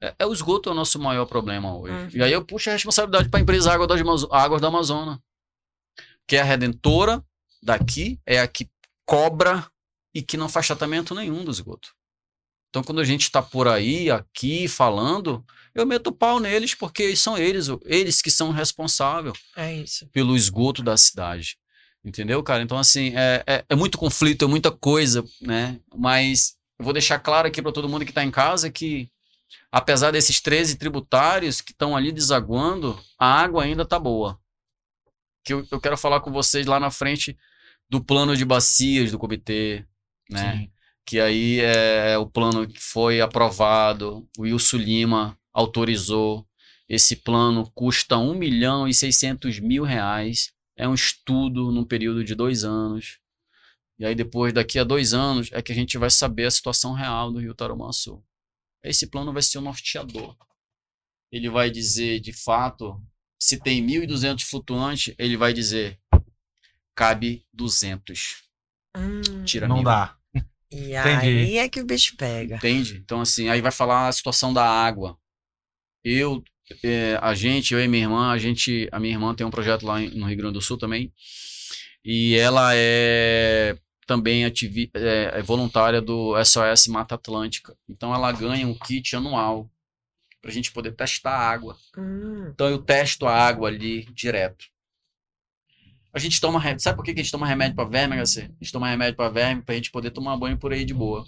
é, 0.02 0.16
é 0.18 0.26
o 0.26 0.34
esgoto 0.34 0.70
é 0.70 0.72
o 0.72 0.76
nosso 0.76 0.98
maior 0.98 1.28
problema 1.28 1.78
hoje. 1.78 1.94
Uhum. 1.94 2.10
E 2.16 2.24
aí 2.24 2.32
eu 2.34 2.44
puxo 2.44 2.72
a 2.72 2.74
responsabilidade 2.74 3.30
para 3.30 3.40
a 3.40 3.44
empresa 3.44 3.72
Água 3.72 3.86
Amazo- 4.02 4.28
Águas 4.32 4.60
da 4.60 4.70
Amazônia, 4.70 5.20
que 6.28 6.36
é 6.36 6.42
a 6.42 6.44
redentora 6.44 7.24
daqui, 7.62 8.20
é 8.26 8.40
a 8.40 8.48
que 8.48 8.68
cobra 9.06 9.70
e 10.16 10.24
que 10.24 10.36
não 10.36 10.50
faz 10.50 10.66
tratamento 10.66 11.14
nenhum 11.14 11.46
do 11.46 11.52
esgoto. 11.52 11.94
Então, 12.72 12.82
quando 12.82 13.02
a 13.02 13.04
gente 13.04 13.22
está 13.22 13.40
por 13.40 13.68
aí, 13.68 14.10
aqui, 14.10 14.68
falando, 14.68 15.46
eu 15.76 15.86
meto 15.86 16.08
o 16.08 16.12
pau 16.12 16.40
neles, 16.40 16.74
porque 16.74 17.16
são 17.16 17.38
eles, 17.38 17.68
eles 17.86 18.20
que 18.20 18.32
são 18.32 18.50
responsáveis 18.50 19.38
É 19.56 19.76
isso. 19.76 20.08
pelo 20.08 20.36
esgoto 20.36 20.82
da 20.82 20.98
cidade. 20.98 21.60
Entendeu, 22.04 22.42
cara? 22.42 22.64
Então, 22.64 22.78
assim, 22.78 23.14
é, 23.16 23.44
é, 23.46 23.66
é 23.70 23.76
muito 23.76 23.98
conflito, 23.98 24.44
é 24.44 24.48
muita 24.48 24.72
coisa, 24.72 25.24
né? 25.40 25.80
Mas 25.96 26.58
eu 26.80 26.84
vou 26.84 26.94
deixar 26.94 27.20
claro 27.20 27.48
aqui 27.48 27.62
para 27.62 27.72
todo 27.72 27.88
mundo 27.88 28.06
que 28.06 28.12
está 28.12 28.24
em 28.24 28.32
casa 28.32 28.72
que, 28.72 29.08
apesar 29.72 30.10
desses 30.10 30.42
13 30.42 30.78
tributários 30.78 31.62
que 31.62 31.72
estão 31.72 31.96
ali 31.96 32.12
desaguando, 32.12 33.00
a 33.20 33.28
água 33.28 33.64
ainda 33.64 33.86
tá 33.86 34.00
boa. 34.00 34.40
Que 35.44 35.54
eu, 35.54 35.68
eu 35.72 35.80
quero 35.80 35.96
falar 35.96 36.22
com 36.22 36.32
vocês 36.32 36.66
lá 36.66 36.80
na 36.80 36.90
frente 36.90 37.38
do 37.88 38.04
plano 38.04 38.36
de 38.36 38.46
bacias 38.46 39.12
do 39.12 39.20
comitê, 39.20 39.86
né? 40.30 40.58
Sim. 40.58 40.72
que 41.06 41.20
aí 41.20 41.60
é 41.60 42.18
o 42.18 42.26
plano 42.26 42.68
que 42.68 42.82
foi 42.82 43.22
aprovado, 43.22 44.28
o 44.38 44.44
Wilson 44.44 44.78
Lima 44.78 45.38
autorizou. 45.54 46.48
Esse 46.90 47.16
plano 47.16 47.70
custa 47.76 48.18
1 48.18 48.34
milhão 48.34 48.88
e 48.88 48.94
600 48.94 49.60
mil 49.60 49.84
reais. 49.84 50.52
É 50.82 50.88
um 50.88 50.96
estudo 50.96 51.72
num 51.72 51.86
período 51.86 52.24
de 52.24 52.34
dois 52.34 52.64
anos. 52.64 53.20
E 54.00 54.06
aí 54.06 54.16
depois, 54.16 54.52
daqui 54.52 54.80
a 54.80 54.84
dois 54.84 55.14
anos, 55.14 55.52
é 55.52 55.62
que 55.62 55.72
a 55.72 55.76
gente 55.76 55.96
vai 55.96 56.10
saber 56.10 56.46
a 56.48 56.52
situação 56.52 56.94
real 56.94 57.32
do 57.32 57.38
Rio 57.38 57.54
Tarumansu. 57.54 58.24
Esse 58.84 59.06
plano 59.06 59.32
vai 59.32 59.44
ser 59.44 59.60
o 59.60 59.62
norteador. 59.62 60.36
Ele 61.32 61.52
vai 61.52 61.70
dizer, 61.70 62.20
de 62.20 62.34
fato, 62.34 63.00
se 63.40 63.60
tem 63.60 63.86
1.200 63.86 64.42
flutuantes, 64.44 65.14
ele 65.20 65.38
vai 65.38 65.54
dizer, 65.54 66.00
cabe 66.96 67.46
200. 67.54 68.42
Hum, 68.98 69.44
Tira 69.46 69.68
Não 69.68 69.76
mil. 69.76 69.84
dá. 69.86 70.18
e 70.72 70.96
Entendi. 70.98 71.28
aí 71.28 71.58
é 71.60 71.70
que 71.70 71.80
o 71.80 71.86
bicho 71.86 72.18
pega. 72.18 72.56
Entende? 72.56 72.98
Então, 72.98 73.22
assim, 73.22 73.50
aí 73.50 73.62
vai 73.62 73.72
falar 73.72 74.08
a 74.08 74.12
situação 74.12 74.52
da 74.52 74.66
água. 74.68 75.16
Eu, 76.04 76.44
é, 76.84 77.20
a 77.22 77.34
gente, 77.34 77.74
eu 77.74 77.80
e 77.80 77.88
minha 77.88 78.04
irmã, 78.04 78.32
a 78.32 78.38
gente, 78.38 78.88
a 78.92 79.00
minha 79.00 79.14
irmã 79.14 79.34
tem 79.36 79.46
um 79.46 79.52
projeto 79.52 79.86
lá 79.86 80.00
no 80.00 80.28
Rio 80.28 80.38
Grande 80.38 80.54
do 80.54 80.62
Sul 80.62 80.78
também. 80.78 81.12
E 82.04 82.36
ela 82.36 82.72
é 82.76 83.78
também 84.08 84.44
ativi, 84.44 84.92
é, 84.94 85.40
é 85.40 85.42
voluntária 85.42 86.02
do 86.02 86.36
SOS 86.44 86.88
Mata 86.88 87.16
Atlântica. 87.16 87.78
Então, 87.88 88.14
ela 88.14 88.32
ganha 88.32 88.68
um 88.68 88.78
kit 88.78 89.16
anual 89.16 89.70
para 90.42 90.52
a 90.52 90.54
gente 90.54 90.72
poder 90.72 90.92
testar 90.94 91.32
a 91.32 91.50
água. 91.50 91.78
Hum, 91.98 92.50
Então, 92.54 92.68
eu 92.70 92.80
testo 92.80 93.26
a 93.26 93.34
água 93.34 93.70
ali 93.70 94.06
direto. 94.14 94.66
A 96.14 96.20
gente 96.20 96.42
toma 96.42 96.60
remédio. 96.60 96.84
Sabe 96.84 96.98
por 96.98 97.06
que 97.06 97.14
que 97.14 97.22
a 97.22 97.24
gente 97.24 97.32
toma 97.32 97.48
remédio 97.48 97.76
para 97.76 97.88
verme, 97.88 98.16
HC? 98.18 98.42
A 98.42 98.64
gente 98.64 98.72
toma 98.74 98.90
remédio 98.90 99.16
para 99.16 99.30
verme 99.30 99.62
para 99.62 99.74
a 99.74 99.78
gente 99.78 99.92
poder 99.92 100.12
tomar 100.12 100.36
banho 100.36 100.58
por 100.58 100.74
aí 100.74 100.84
de 100.84 100.94
boa. 100.94 101.26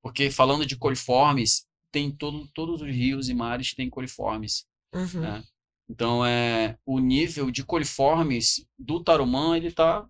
Porque 0.00 0.30
falando 0.30 0.64
de 0.64 0.76
coliformes, 0.76 1.66
tem 1.94 2.10
todo, 2.10 2.48
todos 2.48 2.82
os 2.82 2.88
rios 2.88 3.28
e 3.28 3.34
mares 3.34 3.72
têm 3.72 3.88
coliformes. 3.88 4.66
uhum. 4.92 5.20
né? 5.20 5.44
Então 5.88 6.26
é 6.26 6.76
o 6.84 6.98
nível 6.98 7.50
de 7.52 7.62
coliformes 7.62 8.66
do 8.76 9.02
Tarumã 9.04 9.56
ele 9.56 9.70
tá 9.70 10.04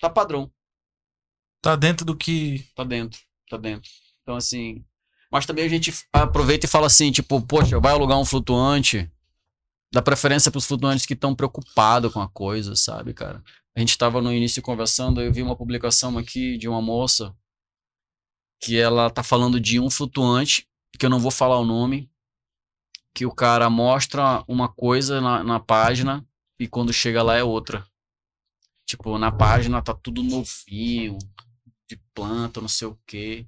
tá 0.00 0.08
padrão, 0.08 0.50
Tá 1.60 1.76
dentro 1.76 2.04
do 2.04 2.16
que. 2.16 2.64
tá 2.74 2.84
dentro, 2.84 3.20
tá 3.48 3.56
dentro. 3.56 3.90
Então 4.22 4.36
assim, 4.36 4.84
mas 5.30 5.44
também 5.44 5.64
a 5.66 5.68
gente 5.68 5.92
aproveita 6.12 6.64
e 6.66 6.68
fala 6.68 6.86
assim, 6.86 7.12
tipo, 7.12 7.40
poxa, 7.42 7.78
vai 7.78 7.92
alugar 7.92 8.18
um 8.18 8.24
flutuante, 8.24 9.10
dá 9.92 10.00
preferência 10.00 10.50
para 10.50 10.58
os 10.58 10.66
flutuantes 10.66 11.04
que 11.04 11.14
estão 11.14 11.34
preocupados 11.34 12.12
com 12.12 12.20
a 12.20 12.28
coisa, 12.28 12.74
sabe, 12.74 13.12
cara? 13.12 13.42
A 13.76 13.80
gente 13.80 13.90
estava 13.90 14.22
no 14.22 14.32
início 14.32 14.62
conversando, 14.62 15.20
eu 15.20 15.32
vi 15.32 15.42
uma 15.42 15.56
publicação 15.56 16.16
aqui 16.16 16.56
de 16.56 16.68
uma 16.68 16.80
moça 16.80 17.34
que 18.64 18.78
ela 18.78 19.10
tá 19.10 19.22
falando 19.22 19.60
de 19.60 19.78
um 19.78 19.90
flutuante, 19.90 20.66
que 20.98 21.04
eu 21.04 21.10
não 21.10 21.20
vou 21.20 21.30
falar 21.30 21.58
o 21.58 21.66
nome, 21.66 22.10
que 23.12 23.26
o 23.26 23.30
cara 23.30 23.68
mostra 23.68 24.42
uma 24.48 24.72
coisa 24.72 25.20
na, 25.20 25.44
na 25.44 25.60
página 25.60 26.26
e 26.58 26.66
quando 26.66 26.90
chega 26.90 27.22
lá 27.22 27.36
é 27.36 27.44
outra. 27.44 27.86
Tipo, 28.86 29.18
na 29.18 29.30
página 29.30 29.82
tá 29.82 29.92
tudo 29.92 30.22
novinho, 30.22 31.18
de 31.86 32.00
planta, 32.14 32.62
não 32.62 32.68
sei 32.68 32.88
o 32.88 32.98
quê. 33.06 33.46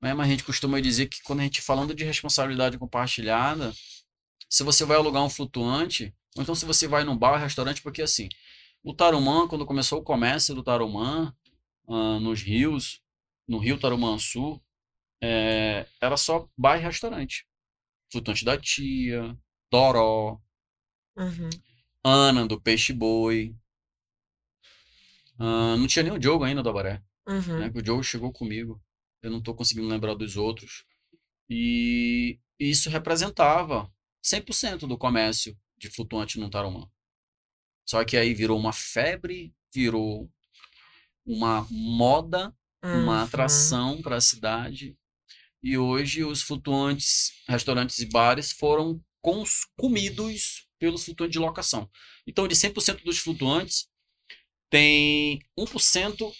Mas 0.00 0.18
a 0.18 0.24
gente 0.24 0.42
costuma 0.42 0.80
dizer 0.80 1.06
que 1.06 1.22
quando 1.22 1.38
a 1.38 1.44
gente 1.44 1.62
falando 1.62 1.94
de 1.94 2.02
responsabilidade 2.02 2.78
compartilhada, 2.78 3.72
se 4.50 4.64
você 4.64 4.84
vai 4.84 4.96
alugar 4.96 5.22
um 5.22 5.30
flutuante, 5.30 6.12
ou 6.36 6.42
então 6.42 6.56
se 6.56 6.64
você 6.64 6.88
vai 6.88 7.04
num 7.04 7.16
bar, 7.16 7.38
restaurante, 7.38 7.80
porque 7.80 8.02
assim, 8.02 8.28
o 8.82 8.92
Tarumã, 8.92 9.46
quando 9.46 9.64
começou 9.64 10.00
o 10.00 10.04
comércio 10.04 10.52
do 10.52 10.64
Tarumã, 10.64 11.32
uh, 11.86 12.18
nos 12.18 12.42
rios, 12.42 13.00
no 13.48 13.58
Rio 13.58 13.78
Tarumã 13.80 14.18
Sul, 14.18 14.62
é, 15.22 15.86
era 16.00 16.16
só 16.16 16.48
bar 16.56 16.78
e 16.78 16.82
restaurante. 16.82 17.46
Flutuante 18.12 18.44
da 18.44 18.58
Tia, 18.58 19.36
Toró, 19.70 20.40
Uhum. 21.18 21.50
Ana 22.04 22.46
do 22.46 22.60
Peixe 22.60 22.92
Boi. 22.92 23.54
Uh, 25.38 25.76
não 25.76 25.86
tinha 25.86 26.04
nem 26.04 26.12
o 26.12 26.18
Diogo 26.18 26.44
ainda 26.44 26.62
do 26.62 26.70
Abaré. 26.70 27.02
Uhum. 27.26 27.58
Né? 27.58 27.72
O 27.74 27.82
Diogo 27.82 28.02
chegou 28.04 28.32
comigo. 28.32 28.80
Eu 29.20 29.30
não 29.30 29.42
tô 29.42 29.52
conseguindo 29.52 29.88
lembrar 29.88 30.14
dos 30.14 30.36
outros. 30.36 30.84
E 31.50 32.38
isso 32.58 32.88
representava 32.88 33.92
100% 34.22 34.86
do 34.86 34.96
comércio 34.96 35.58
de 35.76 35.90
flutuante 35.90 36.38
no 36.38 36.48
Tarumã. 36.48 36.88
Só 37.84 38.04
que 38.04 38.16
aí 38.16 38.32
virou 38.32 38.58
uma 38.58 38.72
febre, 38.72 39.52
virou 39.74 40.30
uma 41.26 41.66
moda, 41.70 42.54
uma 42.82 43.18
Uhum. 43.18 43.24
atração 43.24 44.02
para 44.02 44.16
a 44.16 44.20
cidade. 44.20 44.96
E 45.62 45.76
hoje 45.76 46.24
os 46.24 46.42
flutuantes, 46.42 47.32
restaurantes 47.48 47.98
e 47.98 48.06
bares 48.06 48.52
foram 48.52 49.00
cons- 49.20 49.66
comidos 49.76 50.66
pelos 50.78 51.04
flutuantes 51.04 51.32
de 51.32 51.38
locação. 51.38 51.90
Então, 52.26 52.46
de 52.46 52.54
100% 52.54 53.02
dos 53.04 53.18
flutuantes, 53.18 53.88
tem 54.70 55.40
1%, 55.56 56.30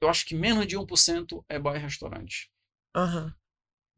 eu 0.00 0.08
acho 0.08 0.24
que 0.26 0.34
menos 0.34 0.66
de 0.66 0.76
1% 0.76 1.44
é 1.48 1.58
bar 1.58 1.76
e 1.76 1.78
restaurante. 1.78 2.50
Uhum. 2.96 3.32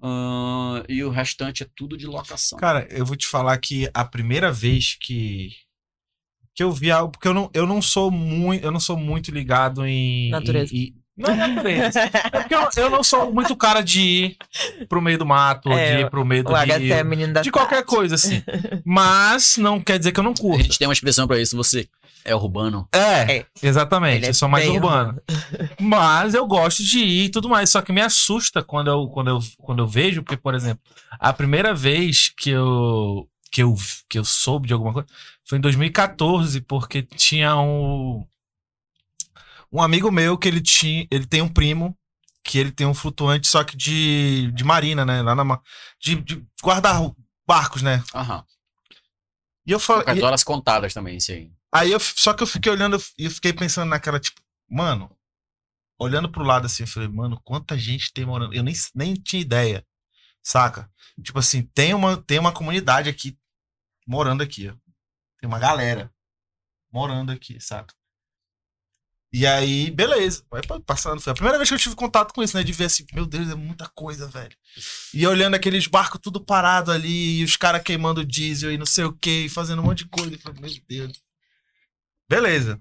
Ah, 0.03 0.83
e 0.89 1.03
o 1.05 1.11
restante 1.11 1.63
é 1.63 1.69
tudo 1.77 1.97
de 1.97 2.07
locação. 2.07 2.59
Cara, 2.59 2.87
eu 2.91 3.05
vou 3.05 3.17
te 3.17 3.27
falar 3.27 3.57
que 3.59 3.89
a 3.95 4.05
primeira 4.05 4.53
vez 4.53 4.95
que 5.01 5.51
que 6.55 6.63
eu 6.65 6.73
vi 6.73 6.91
algo, 6.91 7.13
porque 7.13 7.29
eu 7.29 7.33
não, 7.33 7.51
eu 7.55 7.67
não 7.67 7.81
sou 7.81 8.11
muito, 8.11 8.63
eu 8.65 8.71
não 8.73 8.81
sou 8.81 8.97
muito 8.97 9.31
ligado 9.31 9.87
em 9.87 10.31
Natureza. 10.31 10.75
em- 10.75 11.00
em- 11.29 11.55
não 11.55 11.63
é 11.67 11.87
é 11.87 12.31
porque 12.31 12.55
eu, 12.55 12.69
eu 12.77 12.91
não 12.91 13.03
sou 13.03 13.33
muito 13.33 13.55
cara 13.57 13.83
de 13.83 14.01
ir 14.01 14.39
pro 14.89 15.01
meio 15.03 15.19
do 15.19 15.27
mato, 15.27 15.71
É, 15.73 15.97
de 15.97 16.03
ir 16.03 16.11
pro 16.11 16.25
meio 16.25 16.45
do 16.45 16.57
é 16.57 16.65
rio, 16.79 17.05
menino 17.05 17.33
da 17.33 17.43
de 17.43 17.51
qualquer 17.51 17.77
cidade. 17.81 17.87
coisa 17.97 18.15
assim. 18.15 18.43
Mas 18.85 19.57
não 19.57 19.81
quer 19.81 19.99
dizer 19.99 20.13
que 20.13 20.21
eu 20.21 20.25
não 20.25 20.33
A 20.33 20.37
curto. 20.37 20.63
gente 20.63 20.79
tem 20.79 20.87
uma 20.89 20.95
expressão 20.95 21.27
para 21.27 21.39
isso, 21.41 21.57
você 21.57 21.89
é 22.25 22.35
urbano. 22.35 22.87
É, 22.93 23.37
É. 23.39 23.47
exatamente. 23.63 24.17
Ele 24.19 24.27
é 24.27 24.29
eu 24.31 24.35
sou 24.35 24.49
mais 24.49 24.65
bem 24.67 24.75
urbano. 24.77 25.21
Mas 25.79 26.35
eu 26.35 26.47
gosto 26.47 26.83
de 26.83 26.99
ir 26.99 27.25
e 27.25 27.29
tudo 27.31 27.49
mais. 27.49 27.71
Só 27.71 27.81
que 27.81 27.93
me 27.93 28.01
assusta 28.01 28.63
quando 28.63 28.89
eu, 28.91 29.07
quando 29.09 29.29
eu, 29.31 29.39
quando 29.59 29.79
eu 29.83 29.87
vejo, 29.87 30.23
porque, 30.23 30.37
por 30.37 30.55
exemplo, 30.55 30.83
a 31.19 31.33
primeira 31.33 31.75
vez 31.75 32.31
que 32.37 32.51
eu, 32.51 33.27
que 33.51 33.63
eu, 33.63 33.75
que 34.09 34.19
eu 34.19 34.25
soube 34.25 34.67
de 34.69 34.75
alguma 34.75 34.93
coisa 34.93 35.09
foi 35.49 35.59
em 35.59 35.61
2014, 35.63 36.61
porque 36.61 37.03
tinha 37.03 37.57
um. 37.57 38.25
Um 39.73 39.83
amigo 39.83 40.11
meu 40.11 40.37
que 40.37 40.49
ele 40.49 40.61
tinha. 40.61 41.07
Ele 41.11 41.27
tem 41.27 41.43
um 41.43 41.49
primo 41.49 41.97
que 42.43 42.59
ele 42.59 42.73
tem 42.73 42.87
um 42.87 42.95
flutuante, 42.95 43.47
só 43.47 43.63
que 43.63 43.77
de, 43.77 44.51
de 44.53 44.65
marina, 44.65 45.05
né? 45.05 45.23
Lá 45.23 45.35
na. 45.35 45.61
De, 46.01 46.17
de 46.17 46.47
guardar 46.63 47.01
barcos, 47.47 47.83
né? 47.83 48.03
Aham. 48.15 48.45
E 49.67 49.73
eu 49.73 49.79
falei. 49.79 50.05
Com 50.05 50.11
as 50.11 50.23
horas 50.23 50.45
contadas 50.45 50.95
também, 50.95 51.17
isso 51.17 51.33
aí. 51.33 51.53
Aí 51.73 51.93
eu, 51.93 52.01
só 52.01 52.35
que 52.35 52.43
eu 52.43 52.47
fiquei 52.47 52.73
olhando 52.73 53.01
e 53.17 53.27
eu 53.27 53.31
fiquei 53.31 53.53
pensando 53.53 53.89
naquela, 53.89 54.19
tipo, 54.19 54.41
mano, 54.69 55.17
olhando 55.99 56.31
pro 56.31 56.43
lado 56.43 56.67
assim, 56.67 56.83
eu 56.83 56.89
falei, 56.89 57.09
mano, 57.09 57.41
quanta 57.45 57.79
gente 57.79 58.13
tem 58.13 58.25
morando. 58.25 58.55
Eu 58.55 58.63
nem, 58.63 58.75
nem 58.95 59.15
tinha 59.15 59.41
ideia, 59.41 59.87
saca? 60.43 60.91
Tipo 61.23 61.39
assim, 61.39 61.63
tem 61.63 61.95
uma, 61.95 62.17
tem 62.17 62.39
uma 62.39 62.53
comunidade 62.53 63.09
aqui 63.09 63.39
morando 64.07 64.43
aqui, 64.43 64.69
ó. 64.69 64.75
Tem 65.39 65.49
uma 65.49 65.59
galera 65.59 66.13
morando 66.93 67.31
aqui, 67.31 67.61
saca? 67.61 67.95
E 69.33 69.47
aí, 69.47 69.91
beleza. 69.93 70.45
Vai 70.51 70.61
pa- 70.63 70.81
passando. 70.81 71.21
Foi 71.21 71.31
a 71.31 71.35
primeira 71.35 71.57
vez 71.59 71.69
que 71.69 71.75
eu 71.75 71.79
tive 71.79 71.95
contato 71.95 72.33
com 72.35 72.43
isso, 72.43 72.57
né? 72.57 72.65
De 72.65 72.73
ver 72.73 72.87
assim, 72.87 73.05
meu 73.15 73.25
Deus, 73.27 73.49
é 73.49 73.55
muita 73.55 73.89
coisa, 73.95 74.27
velho. 74.27 74.57
E 75.15 75.25
olhando 75.27 75.55
aqueles 75.55 75.87
barcos 75.87 76.21
tudo 76.21 76.45
parado 76.45 76.91
ali, 76.91 77.39
e 77.41 77.45
os 77.45 77.57
caras 77.57 77.83
queimando 77.83 78.25
diesel 78.25 78.73
e 78.73 78.79
não 78.79 78.87
sei 78.87 79.05
o 79.05 79.13
que, 79.13 79.49
fazendo 79.49 79.81
um 79.83 79.85
monte 79.85 79.99
de 80.05 80.09
coisa. 80.11 80.35
Eu 80.35 80.39
falei, 80.41 80.61
meu 80.61 80.71
Deus. 80.89 81.23
Beleza. 82.29 82.81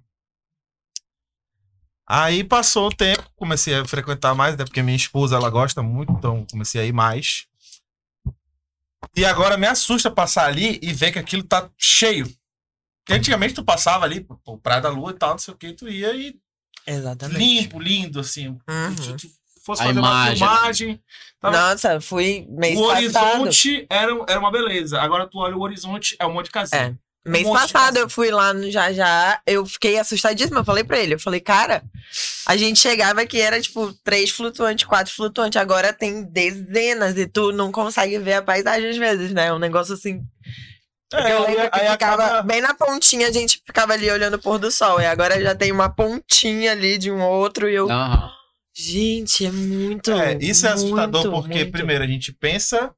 Aí 2.08 2.44
passou 2.44 2.88
o 2.88 2.96
tempo, 2.96 3.24
comecei 3.36 3.76
a 3.76 3.86
frequentar 3.86 4.34
mais, 4.34 4.56
até 4.56 4.66
porque 4.66 4.82
minha 4.82 4.96
esposa 4.98 5.36
ela 5.36 5.50
gosta 5.50 5.84
muito, 5.84 6.12
então 6.14 6.46
comecei 6.50 6.82
a 6.82 6.86
ir 6.86 6.92
mais. 6.94 7.46
E 9.16 9.24
agora 9.24 9.58
me 9.58 9.68
assusta 9.68 10.10
passar 10.10 10.46
ali 10.48 10.80
e 10.82 10.92
ver 10.92 11.12
que 11.12 11.20
aquilo 11.20 11.44
tá 11.44 11.70
cheio. 11.78 12.28
Porque 13.10 13.20
antigamente 13.20 13.56
tu 13.56 13.64
passava 13.64 14.06
ali, 14.06 14.22
pô, 14.22 14.56
Praia 14.60 14.82
da 14.82 14.90
Lua 14.90 15.10
e 15.10 15.16
tal, 15.16 15.32
não 15.32 15.38
sei 15.40 15.52
o 15.52 15.58
que, 15.58 15.74
tu 15.74 15.90
ia 15.90 16.14
e 16.14 16.36
Exatamente. 16.86 17.40
limpo, 17.40 17.80
lindo, 17.80 18.20
assim. 18.20 18.50
Uhum. 18.70 18.96
Se 18.98 19.14
tu 19.14 19.28
fosse 19.66 19.82
A 19.82 19.86
fazer 19.88 19.98
imagem, 19.98 20.44
uma 20.44 20.56
filmagem, 20.56 21.02
tava- 21.42 21.58
Nossa, 21.60 22.00
fui 22.00 22.46
mês 22.50 22.78
o 22.78 22.88
passado. 22.88 23.42
horizonte 23.42 23.88
era, 23.90 24.12
era 24.28 24.40
uma 24.40 24.52
beleza. 24.52 25.02
Agora 25.02 25.26
tu 25.28 25.40
olha 25.40 25.58
o 25.58 25.62
horizonte, 25.62 26.16
é 26.20 26.26
um 26.28 26.34
monte 26.34 26.46
de 26.46 26.52
casinha. 26.52 26.96
Mês 27.26 27.46
Um 27.48 27.52
passado 27.52 27.98
eu 27.98 28.10
fui 28.10 28.32
lá 28.32 28.54
no 28.54 28.72
Já 28.72 28.94
Já, 28.94 29.42
eu 29.46 29.66
fiquei 29.66 29.98
assustadíssima. 30.00 30.60
Eu 30.62 30.66
falei 30.66 30.84
pra 30.84 31.00
ele, 31.00 31.16
eu 31.16 31.20
falei, 31.20 31.40
cara, 31.40 31.84
a 32.46 32.56
gente 32.56 32.80
chegava 32.80 33.26
que 33.26 33.40
era 33.42 33.60
tipo 33.60 33.92
três 34.04 34.30
flutuantes, 34.30 34.86
quatro 34.86 35.14
flutuantes, 35.14 35.60
agora 35.60 35.92
tem 35.92 36.24
dezenas 36.24 37.18
e 37.18 37.28
tu 37.28 37.52
não 37.52 37.72
consegue 37.72 38.18
ver 38.20 38.34
a 38.36 38.42
paisagem 38.42 38.90
às 38.90 38.98
vezes, 38.98 39.32
né? 39.34 39.52
Um 39.52 39.60
negócio 39.60 39.96
assim. 39.96 40.22
É, 41.14 41.34
eu 41.34 41.42
lembro 41.44 41.62
aí, 41.62 41.70
que 41.70 41.80
aí 41.80 41.92
ficava 41.92 42.26
acaba... 42.26 42.42
bem 42.44 42.62
na 42.62 42.74
pontinha, 42.74 43.28
a 43.28 43.32
gente 43.32 43.62
ficava 43.66 43.94
ali 43.94 44.10
olhando 44.10 44.36
o 44.36 44.40
pôr 44.40 44.60
do 44.60 44.72
sol. 44.72 45.02
E 45.02 45.06
agora 45.06 45.42
já 45.42 45.56
tem 45.56 45.72
uma 45.72 45.90
pontinha 45.90 46.72
ali 46.72 46.98
de 46.98 47.12
um 47.12 47.22
outro 47.22 47.70
e 47.70 47.76
eu. 47.76 47.90
Aham. 47.90 48.40
Gente, 48.76 49.46
é 49.46 49.52
muito. 49.52 50.12
É, 50.12 50.38
isso 50.40 50.66
é 50.66 50.72
assustador 50.72 51.24
muito, 51.24 51.42
porque, 51.42 51.60
muito. 51.60 51.72
primeiro, 51.72 52.04
a 52.04 52.08
gente 52.08 52.32
pensa, 52.32 52.94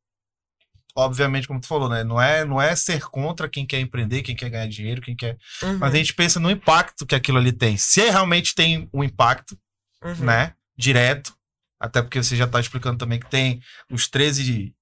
obviamente, 0.95 1.47
como 1.47 1.59
tu 1.59 1.68
falou, 1.68 1.89
né? 1.89 2.03
Não 2.03 2.22
é, 2.22 2.45
não 2.45 2.62
é 2.62 2.76
ser 2.76 3.01
contra 3.05 3.49
quem 3.49 3.66
quer 3.66 3.80
empreender, 3.80 4.22
quem 4.22 4.36
quer 4.36 4.49
ganhar 4.49 4.68
dinheiro, 4.68 5.01
quem 5.01 5.16
quer. 5.16 5.38
Uhum, 5.64 5.80
Mas 5.80 5.93
a 5.93 5.97
gente 5.97 6.14
pensa 6.14 6.39
no 6.39 6.51
impacto 6.51 7.05
que 7.05 7.16
aquilo 7.16 7.39
ali 7.39 7.51
tem. 7.51 7.78
Se 7.78 8.01
realmente 8.09 8.53
tem 8.53 8.88
um 8.93 9.03
impacto, 9.03 9.57
uhum. 10.03 10.26
né? 10.26 10.53
Direto. 10.78 11.34
Até 11.80 11.99
porque 12.01 12.22
você 12.22 12.36
já 12.36 12.45
tá 12.45 12.59
explicando 12.59 12.99
também 12.99 13.20
que 13.20 13.30
tem 13.30 13.59
os 13.89 14.07
13 14.07 14.76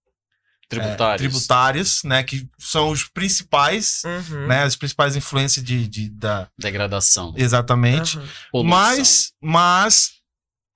é, 0.72 0.80
Tributários. 0.80 1.18
tributários, 1.32 2.04
né? 2.04 2.22
Que 2.24 2.48
são 2.60 2.90
os 2.92 3.04
principais, 3.04 4.02
Uhum, 4.06 4.48
né? 4.48 4.64
As 4.64 4.76
principais 4.76 5.16
influências 5.16 5.66
de, 5.66 5.88
de- 5.88 6.10
da. 6.10 6.48
Degradação. 6.58 7.34
Exatamente. 7.36 8.18
uhum. 8.54 8.64
Mas, 8.64 9.32
mas 9.42 10.12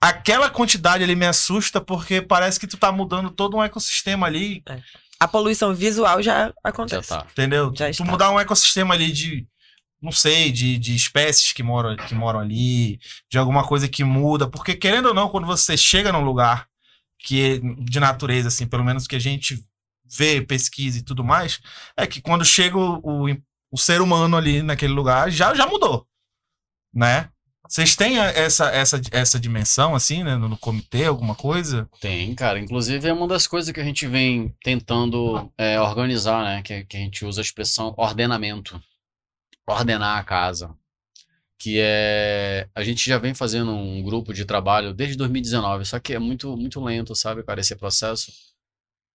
aquela 0.02 0.50
quantidade 0.50 1.04
ali 1.04 1.16
me 1.16 1.26
assusta 1.26 1.80
porque 1.80 2.22
parece 2.22 2.60
que 2.60 2.68
tu 2.68 2.78
tá 2.78 2.92
mudando 2.92 3.30
todo 3.30 3.56
um 3.58 3.64
ecossistema 3.64 4.26
ali, 4.28 4.64
A 5.20 5.28
poluição 5.28 5.74
visual 5.74 6.22
já 6.22 6.48
Já 6.48 6.54
acontece. 6.64 7.10
tá. 7.10 7.26
entendeu? 7.32 7.72
Já 7.76 7.86
tu 7.88 7.92
está. 7.92 8.04
mudar 8.06 8.32
um 8.32 8.40
ecossistema 8.40 8.94
ali 8.96 9.12
de, 9.12 9.48
não 10.02 10.12
sei, 10.12 10.52
de, 10.52 10.78
de 10.78 10.96
espécies 10.96 11.54
que 11.54 11.64
moram, 11.64 11.96
que 11.96 12.14
moram 12.16 12.40
ali, 12.40 13.00
de 13.32 13.38
alguma 13.38 13.64
coisa 13.66 13.88
que 13.88 14.04
muda, 14.04 14.48
porque 14.50 14.76
querendo 14.76 15.08
ou 15.10 15.14
não, 15.14 15.30
quando 15.30 15.46
você 15.48 15.78
chega 15.78 16.12
num 16.12 16.24
lugar 16.26 16.68
que 17.20 17.42
é 17.42 17.60
de 17.86 18.00
natureza, 18.02 18.50
assim, 18.50 18.68
pelo 18.68 18.84
menos 18.84 19.08
que 19.08 19.16
a 19.16 19.20
gente 19.20 19.64
vê, 20.06 20.42
pesquisa 20.42 21.00
e 21.00 21.04
tudo 21.04 21.24
mais, 21.24 21.60
é 21.98 22.06
que 22.06 22.22
quando 22.22 22.46
chega 22.46 22.78
o, 22.78 23.00
o, 23.04 23.38
o 23.72 23.78
ser 23.78 24.02
humano 24.02 24.38
ali 24.38 24.62
naquele 24.62 24.94
lugar, 24.94 25.32
já, 25.32 25.54
já 25.54 25.66
mudou, 25.68 26.08
né? 26.94 27.30
Vocês 27.68 27.96
têm 27.96 28.20
essa, 28.20 28.70
essa, 28.70 29.02
essa 29.12 29.40
dimensão, 29.40 29.96
assim, 29.96 30.22
né? 30.22 30.36
No, 30.36 30.50
no 30.50 30.58
comitê, 30.58 31.06
alguma 31.06 31.34
coisa? 31.34 31.90
Tem, 32.00 32.36
cara. 32.36 32.60
Inclusive, 32.60 33.08
é 33.08 33.14
uma 33.14 33.28
das 33.28 33.48
coisas 33.48 33.72
que 33.74 33.80
a 33.80 33.84
gente 33.84 34.06
vem 34.06 34.54
tentando 34.64 35.52
é, 35.58 35.80
organizar, 35.80 36.44
né? 36.44 36.62
Que, 36.62 36.84
que 36.84 36.98
a 36.98 37.00
gente 37.00 37.26
usa 37.26 37.42
a 37.42 37.44
expressão 37.44 37.94
ordenamento. 37.98 38.80
Ordenar 39.66 40.20
a 40.20 40.24
casa. 40.24 40.76
Que 41.58 41.80
é. 41.82 42.68
A 42.76 42.84
gente 42.84 43.10
já 43.10 43.18
vem 43.18 43.34
fazendo 43.34 43.72
um 43.72 44.04
grupo 44.04 44.34
de 44.34 44.46
trabalho 44.46 44.94
desde 44.94 45.16
2019, 45.16 45.86
só 45.86 46.00
que 46.00 46.14
é 46.14 46.20
muito, 46.20 46.56
muito 46.58 46.84
lento, 46.84 47.16
sabe, 47.16 47.44
cara, 47.44 47.62
esse 47.62 47.76
processo. 47.76 48.32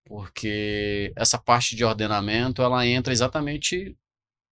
Porque 0.09 1.13
essa 1.15 1.39
parte 1.39 1.77
de 1.77 1.85
ordenamento, 1.85 2.63
ela 2.63 2.87
entra 2.87 3.13
exatamente 3.13 3.97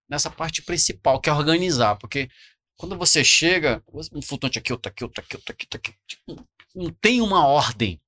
nessa 0.08 0.30
parte 0.30 0.62
principal, 0.62 1.20
que 1.20 1.30
é 1.30 1.32
organizar. 1.32 1.96
Porque 1.96 2.28
quando 2.76 2.96
você 2.96 3.24
chega, 3.24 3.82
um 4.12 4.20
flutuante 4.20 4.58
aqui, 4.58 4.72
outro 4.72 4.90
aqui, 4.90 5.02
outro 5.02 5.22
aqui, 5.22 5.36
outro 5.36 5.52
aqui, 5.52 5.64
outro 5.64 5.78
aqui. 5.78 5.94
tipo, 6.06 6.48
não 6.74 6.90
tem 6.90 7.22
uma 7.22 7.46
ordem. 7.46 8.00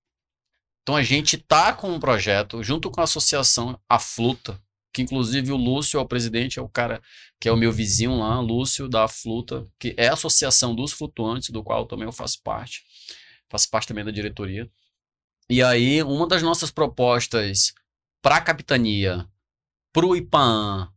Então 0.82 0.94
a 0.94 1.02
gente 1.02 1.38
tá 1.38 1.72
com 1.72 1.90
um 1.90 2.00
projeto 2.00 2.62
junto 2.62 2.90
com 2.90 3.00
a 3.00 3.04
associação 3.04 3.80
A 3.88 3.98
Fluta, 3.98 4.60
que 4.92 5.02
inclusive 5.02 5.52
o 5.52 5.56
Lúcio 5.56 5.98
é 5.98 6.00
o 6.00 6.06
presidente, 6.06 6.58
é 6.58 6.62
o 6.62 6.68
cara 6.68 7.02
que 7.40 7.48
é 7.48 7.52
o 7.52 7.56
meu 7.56 7.72
vizinho 7.72 8.18
lá, 8.18 8.40
Lúcio 8.40 8.88
da 8.88 9.06
Fluta, 9.08 9.66
que 9.78 9.94
é 9.96 10.08
a 10.08 10.14
associação 10.14 10.74
dos 10.74 10.92
flutuantes, 10.92 11.50
do 11.50 11.62
qual 11.62 11.86
também 11.86 12.06
eu 12.06 12.12
faço 12.12 12.42
parte. 12.42 12.82
Faço 13.50 13.70
parte 13.70 13.88
também 13.88 14.04
da 14.04 14.10
diretoria. 14.10 14.70
E 15.50 15.62
aí, 15.62 16.02
uma 16.02 16.26
das 16.26 16.42
nossas 16.42 16.70
propostas 16.70 17.72
para 18.22 18.36
a 18.36 18.40
capitania, 18.40 19.26
para 19.92 20.06
o 20.06 20.14
IPAN, 20.16 20.92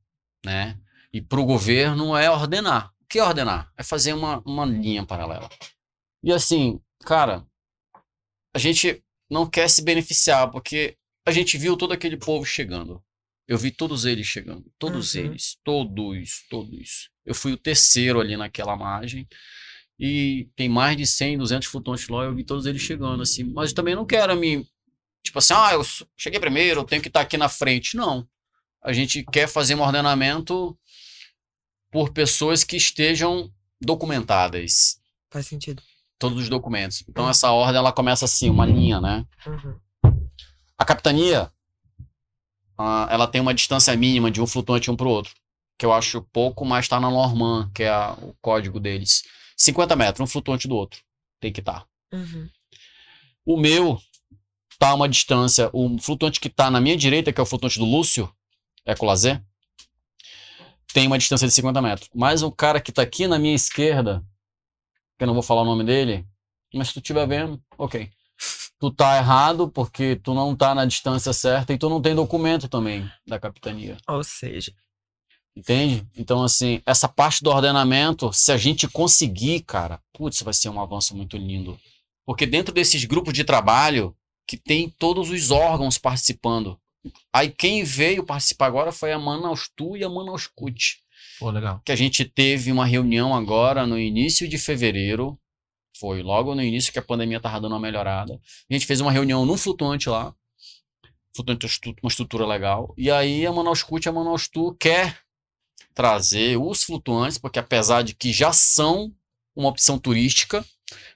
né, 0.46 0.80
e 1.14 1.22
para 1.22 1.40
o 1.40 1.46
governo 1.46 2.16
é 2.18 2.30
ordenar. 2.30 2.92
O 3.02 3.06
que 3.08 3.20
é 3.20 3.24
ordenar? 3.24 3.72
É 3.78 3.84
fazer 3.84 4.14
uma, 4.14 4.40
uma 4.46 4.66
linha 4.66 5.06
paralela. 5.06 5.50
E 6.24 6.32
assim, 6.32 6.80
cara, 7.02 7.46
a 8.54 8.60
gente 8.60 9.04
não 9.30 9.50
quer 9.50 9.70
se 9.70 9.82
beneficiar, 9.84 10.50
porque 10.52 10.98
a 11.26 11.32
gente 11.32 11.58
viu 11.58 11.78
todo 11.78 11.94
aquele 11.94 12.18
povo 12.18 12.46
chegando. 12.46 13.04
Eu 13.48 13.58
vi 13.58 13.72
todos 13.72 14.06
eles 14.06 14.28
chegando. 14.28 14.72
Todos 14.80 15.14
Uhum. 15.16 15.22
eles. 15.26 15.58
Todos, 15.64 16.46
todos. 16.50 17.10
Eu 17.26 17.36
fui 17.36 17.52
o 17.52 17.58
terceiro 17.58 18.20
ali 18.20 18.38
naquela 18.38 18.76
margem. 18.76 19.28
E 20.04 20.50
tem 20.56 20.68
mais 20.68 20.98
de 20.98 21.06
100, 21.06 21.38
200 21.38 21.68
flutuantes 21.68 22.08
lá. 22.10 22.24
Eu 22.24 22.34
vi 22.34 22.44
todos 22.44 22.66
eles 22.66 22.82
chegando, 22.82 23.22
assim. 23.22 23.44
Mas 23.44 23.70
eu 23.70 23.76
também 23.76 23.96
não 23.96 24.04
quero 24.06 24.36
me. 24.36 24.66
Tipo 25.24 25.38
assim, 25.38 25.54
ah, 25.56 25.74
eu 25.74 25.84
cheguei 26.18 26.40
primeiro, 26.40 26.80
eu 26.80 26.84
tenho 26.84 27.02
que 27.04 27.08
estar 27.08 27.22
aqui 27.22 27.38
na 27.38 27.48
frente. 27.48 27.96
Não. 27.96 28.28
A 28.82 28.92
gente 28.92 29.24
quer 29.32 29.48
fazer 29.48 29.76
um 29.76 29.82
ordenamento 29.82 30.76
por 31.92 32.10
pessoas 32.12 32.64
que 32.64 32.76
estejam 32.78 33.52
documentadas. 33.80 35.00
Faz 35.30 35.46
sentido. 35.46 35.84
Todos 36.18 36.40
os 36.40 36.50
documentos. 36.50 37.04
Então, 37.08 37.26
Uhum. 37.26 37.30
essa 37.30 37.52
ordem, 37.52 37.78
ela 37.78 37.92
começa 37.94 38.26
assim, 38.26 38.50
uma 38.50 38.66
linha, 38.66 39.00
né? 39.00 39.24
Uhum. 39.46 39.80
A 40.78 40.84
capitania, 40.86 41.52
ela 43.10 43.28
tem 43.28 43.40
uma 43.42 43.54
distância 43.54 43.96
mínima 43.96 44.32
de 44.32 44.42
um 44.42 44.48
flutuante 44.48 44.90
um 44.90 44.96
para 44.96 45.08
o 45.08 45.12
outro, 45.12 45.34
que 45.78 45.86
eu 45.86 45.94
acho 45.94 46.22
pouco, 46.34 46.66
mas 46.66 46.86
está 46.86 47.00
na 47.00 47.10
Norman, 47.10 47.70
que 47.74 47.84
é 47.84 47.90
a- 47.90 48.14
o 48.20 48.36
código 48.42 48.80
deles. 48.80 49.24
50 49.62 49.96
metros, 49.96 50.20
um 50.20 50.32
flutuante 50.32 50.68
do 50.68 50.76
outro. 50.76 51.02
Tem 51.40 51.54
que 51.54 51.60
estar. 51.60 51.86
Uhum. 52.12 52.50
O 53.46 53.58
meu 53.58 54.02
tá 54.80 54.90
a 54.90 54.96
uma 54.96 55.08
distância, 55.08 55.70
o 55.72 56.00
flutuante 56.00 56.40
que 56.40 56.48
está 56.48 56.72
na 56.72 56.82
minha 56.82 56.98
direita, 56.98 57.32
que 57.32 57.40
é 57.40 57.44
o 57.44 57.46
flutuante 57.46 57.78
do 57.78 57.86
Lúcio, 57.86 58.34
Ecolazé, 58.84 59.44
tem 60.92 61.06
uma 61.06 61.18
distância 61.18 61.48
de 61.48 61.54
50 61.54 61.80
metros. 61.80 62.10
Mas 62.14 62.42
o 62.42 62.52
cara 62.52 62.82
que 62.82 62.92
tá 62.92 63.04
aqui 63.04 63.28
na 63.28 63.38
minha 63.38 63.54
esquerda, 63.54 64.26
que 65.18 65.24
eu 65.24 65.28
não 65.28 65.36
vou 65.36 65.44
falar 65.44 65.62
o 65.62 65.66
nome 65.66 65.84
dele, 65.84 66.26
mas 66.74 66.88
se 66.88 66.96
tu 66.96 67.00
estiver 67.00 67.28
vendo, 67.28 67.62
ok. 67.78 68.10
Tu 68.80 68.92
tá 68.92 69.18
errado 69.18 69.70
porque 69.70 70.16
tu 70.16 70.34
não 70.34 70.56
tá 70.56 70.74
na 70.74 70.86
distância 70.86 71.32
certa 71.34 71.72
e 71.72 71.78
tu 71.78 71.88
não 71.88 72.02
tem 72.02 72.16
documento 72.16 72.68
também 72.68 73.08
da 73.28 73.40
capitania. 73.40 73.98
Ou 74.08 74.24
seja, 74.24 74.74
Entende? 75.56 76.08
Então, 76.16 76.44
assim, 76.44 76.82
essa 76.86 77.08
parte 77.08 77.44
do 77.44 77.50
ordenamento, 77.50 78.32
se 78.32 78.52
a 78.52 78.58
gente 78.58 78.88
conseguir, 78.88 79.62
cara, 79.62 80.02
putz, 80.14 80.42
vai 80.42 80.54
ser 80.54 80.70
um 80.70 80.82
avanço 80.82 81.16
muito 81.16 81.36
lindo. 81.36 81.78
Porque 82.26 82.46
dentro 82.46 82.74
desses 82.74 83.04
grupos 83.04 83.34
de 83.34 83.44
trabalho, 83.44 84.16
que 84.48 84.58
tem 84.58 84.90
todos 84.90 85.30
os 85.30 85.52
órgãos 85.52 85.98
participando. 85.98 86.80
Aí 87.34 87.50
quem 87.50 87.84
veio 87.84 88.26
participar 88.26 88.68
agora 88.68 88.92
foi 88.92 89.12
a 89.12 89.20
Manaustu 89.20 89.98
e 89.98 90.04
a 90.04 90.10
Manauscut. 90.10 91.00
Pô, 91.40 91.50
legal. 91.50 91.82
Que 91.84 91.92
a 91.92 91.96
gente 91.96 92.24
teve 92.24 92.72
uma 92.72 92.86
reunião 92.86 93.36
agora 93.36 93.88
no 93.88 94.00
início 94.00 94.48
de 94.48 94.58
fevereiro. 94.58 95.38
Foi 95.98 96.22
logo 96.22 96.56
no 96.56 96.62
início 96.62 96.94
que 96.94 97.00
a 97.00 97.04
pandemia 97.04 97.40
tava 97.40 97.60
dando 97.62 97.74
uma 97.74 97.80
melhorada. 97.80 98.40
A 98.70 98.74
gente 98.74 98.86
fez 98.86 99.02
uma 99.02 99.12
reunião 99.12 99.46
num 99.46 99.58
flutuante 99.58 100.10
lá. 100.10 100.34
Flutuante 101.36 101.66
é 101.66 101.90
uma 102.04 102.10
estrutura 102.10 102.46
legal. 102.46 102.94
E 102.98 103.10
aí 103.10 103.46
a 103.46 103.52
Manauscut 103.52 104.06
e 104.06 104.10
a 104.10 104.12
Manaustu 104.12 104.76
quer 104.80 105.20
trazer 105.94 106.58
os 106.58 106.84
flutuantes, 106.84 107.38
porque 107.38 107.60
apesar 107.60 108.04
de 108.04 108.16
que 108.16 108.32
já 108.32 108.54
são 108.54 109.14
uma 109.56 109.70
opção 109.70 109.98
turística, 110.00 110.66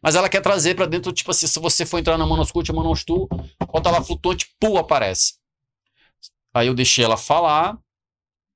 mas 0.01 0.15
ela 0.15 0.29
quer 0.29 0.41
trazer 0.41 0.75
para 0.75 0.85
dentro, 0.85 1.11
tipo 1.11 1.31
assim, 1.31 1.47
se 1.47 1.59
você 1.59 1.85
for 1.85 1.99
entrar 1.99 2.17
na 2.17 2.25
Manauscut, 2.25 2.69
a 2.69 2.73
Manaustu, 2.73 3.27
bota 3.71 3.91
lá 3.91 4.01
flutuante, 4.01 4.53
pum, 4.59 4.77
aparece. 4.77 5.35
Aí 6.53 6.67
eu 6.67 6.73
deixei 6.73 7.03
ela 7.03 7.17
falar, 7.17 7.77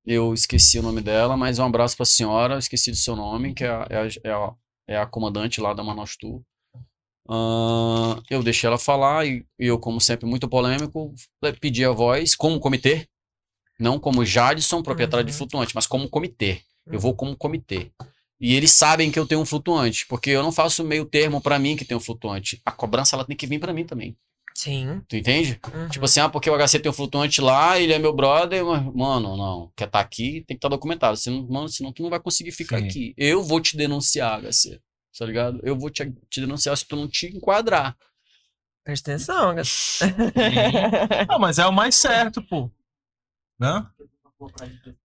eu 0.06 0.34
esqueci 0.34 0.80
o 0.80 0.84
nome 0.84 1.02
dela, 1.02 1.36
mas 1.36 1.60
um 1.60 1.66
abraço 1.66 1.96
para 1.96 2.04
a 2.04 2.08
senhora, 2.08 2.58
esqueci 2.58 2.92
do 2.92 2.98
seu 2.98 3.16
nome, 3.16 3.54
que 3.54 3.64
é 3.64 3.70
a, 3.70 3.88
é 3.90 3.98
a, 3.98 4.08
é 4.24 4.96
a, 4.96 5.02
é 5.02 5.06
comandante 5.06 5.60
lá 5.60 5.74
da 5.74 5.84
Manaustu. 5.84 6.44
Ahn, 7.28 8.22
eu 8.30 8.42
deixei 8.42 8.68
ela 8.68 8.80
falar 8.80 9.28
e 9.28 9.46
eu, 9.60 9.78
como 9.78 10.02
sempre, 10.02 10.26
muito 10.26 10.48
polêmico, 10.48 11.14
pedi 11.60 11.86
a 11.86 11.92
voz 11.92 12.36
como 12.36 12.60
comitê, 12.60 13.08
não 13.80 13.98
como 14.00 14.26
Jadson, 14.26 14.84
proprietário 14.84 15.26
de 15.26 15.32
Uhum. 15.32 15.38
flutuante, 15.38 15.74
mas 15.76 15.88
como 15.88 16.10
comitê. 16.10 16.62
Eu 16.92 17.00
vou 17.00 17.14
como 17.16 17.36
comitê. 17.36 17.92
E 18.42 18.56
eles 18.56 18.72
sabem 18.72 19.12
que 19.12 19.20
eu 19.20 19.26
tenho 19.28 19.42
um 19.42 19.46
flutuante, 19.46 20.06
porque 20.08 20.30
eu 20.32 20.42
não 20.42 20.52
faço 20.52 20.84
meio 20.84 21.06
termo 21.06 21.40
para 21.42 21.60
mim 21.60 21.76
que 21.76 21.86
tem 21.86 21.96
um 21.96 22.00
flutuante. 22.00 22.62
A 22.66 22.72
cobrança 22.72 23.16
ela 23.16 23.26
tem 23.26 23.36
que 23.36 23.46
vir 23.46 23.60
para 23.60 23.74
mim 23.74 23.86
também. 23.86 24.16
sim. 24.56 25.02
Tu 25.08 25.16
entende? 25.18 25.60
Uhum. 25.74 25.88
Tipo 25.90 26.06
assim, 26.06 26.20
ah, 26.20 26.30
porque 26.30 26.50
o 26.50 26.58
HC 26.58 26.80
tem 26.80 26.90
um 26.90 26.94
flutuante 26.94 27.40
lá, 27.42 27.80
ele 27.80 27.94
é 27.94 28.00
meu 28.00 28.14
brother, 28.14 28.66
mas, 28.66 28.84
mano, 28.94 29.38
não, 29.38 29.72
quer 29.76 29.86
estar 29.86 30.00
aqui, 30.00 30.44
tem 30.48 30.56
que 30.56 30.56
estar 30.56 30.70
documentado. 30.70 31.16
Senão, 31.18 31.46
mano, 31.50 31.70
senão 31.70 31.94
tu 31.94 32.02
não 32.04 32.10
vai 32.10 32.20
conseguir 32.20 32.52
ficar 32.52 32.80
Sim. 32.80 32.86
aqui. 32.88 33.14
Eu 33.18 33.44
vou 33.44 33.62
te 33.62 33.78
denunciar, 33.78 34.42
HC. 34.42 34.80
Tá 35.18 35.26
ligado? 35.26 35.60
Eu 35.64 35.78
vou 35.78 35.90
te, 35.90 36.04
te 36.30 36.40
denunciar 36.42 36.76
se 36.78 36.86
tu 36.86 36.96
não 36.96 37.08
te 37.08 37.28
enquadrar. 37.28 37.96
Presta 38.86 39.12
atenção, 39.12 39.54
gata. 39.54 39.68
Não, 41.28 41.38
mas 41.40 41.60
é 41.60 41.66
o 41.68 41.72
mais 41.74 41.96
certo, 41.96 42.42
pô. 42.42 42.72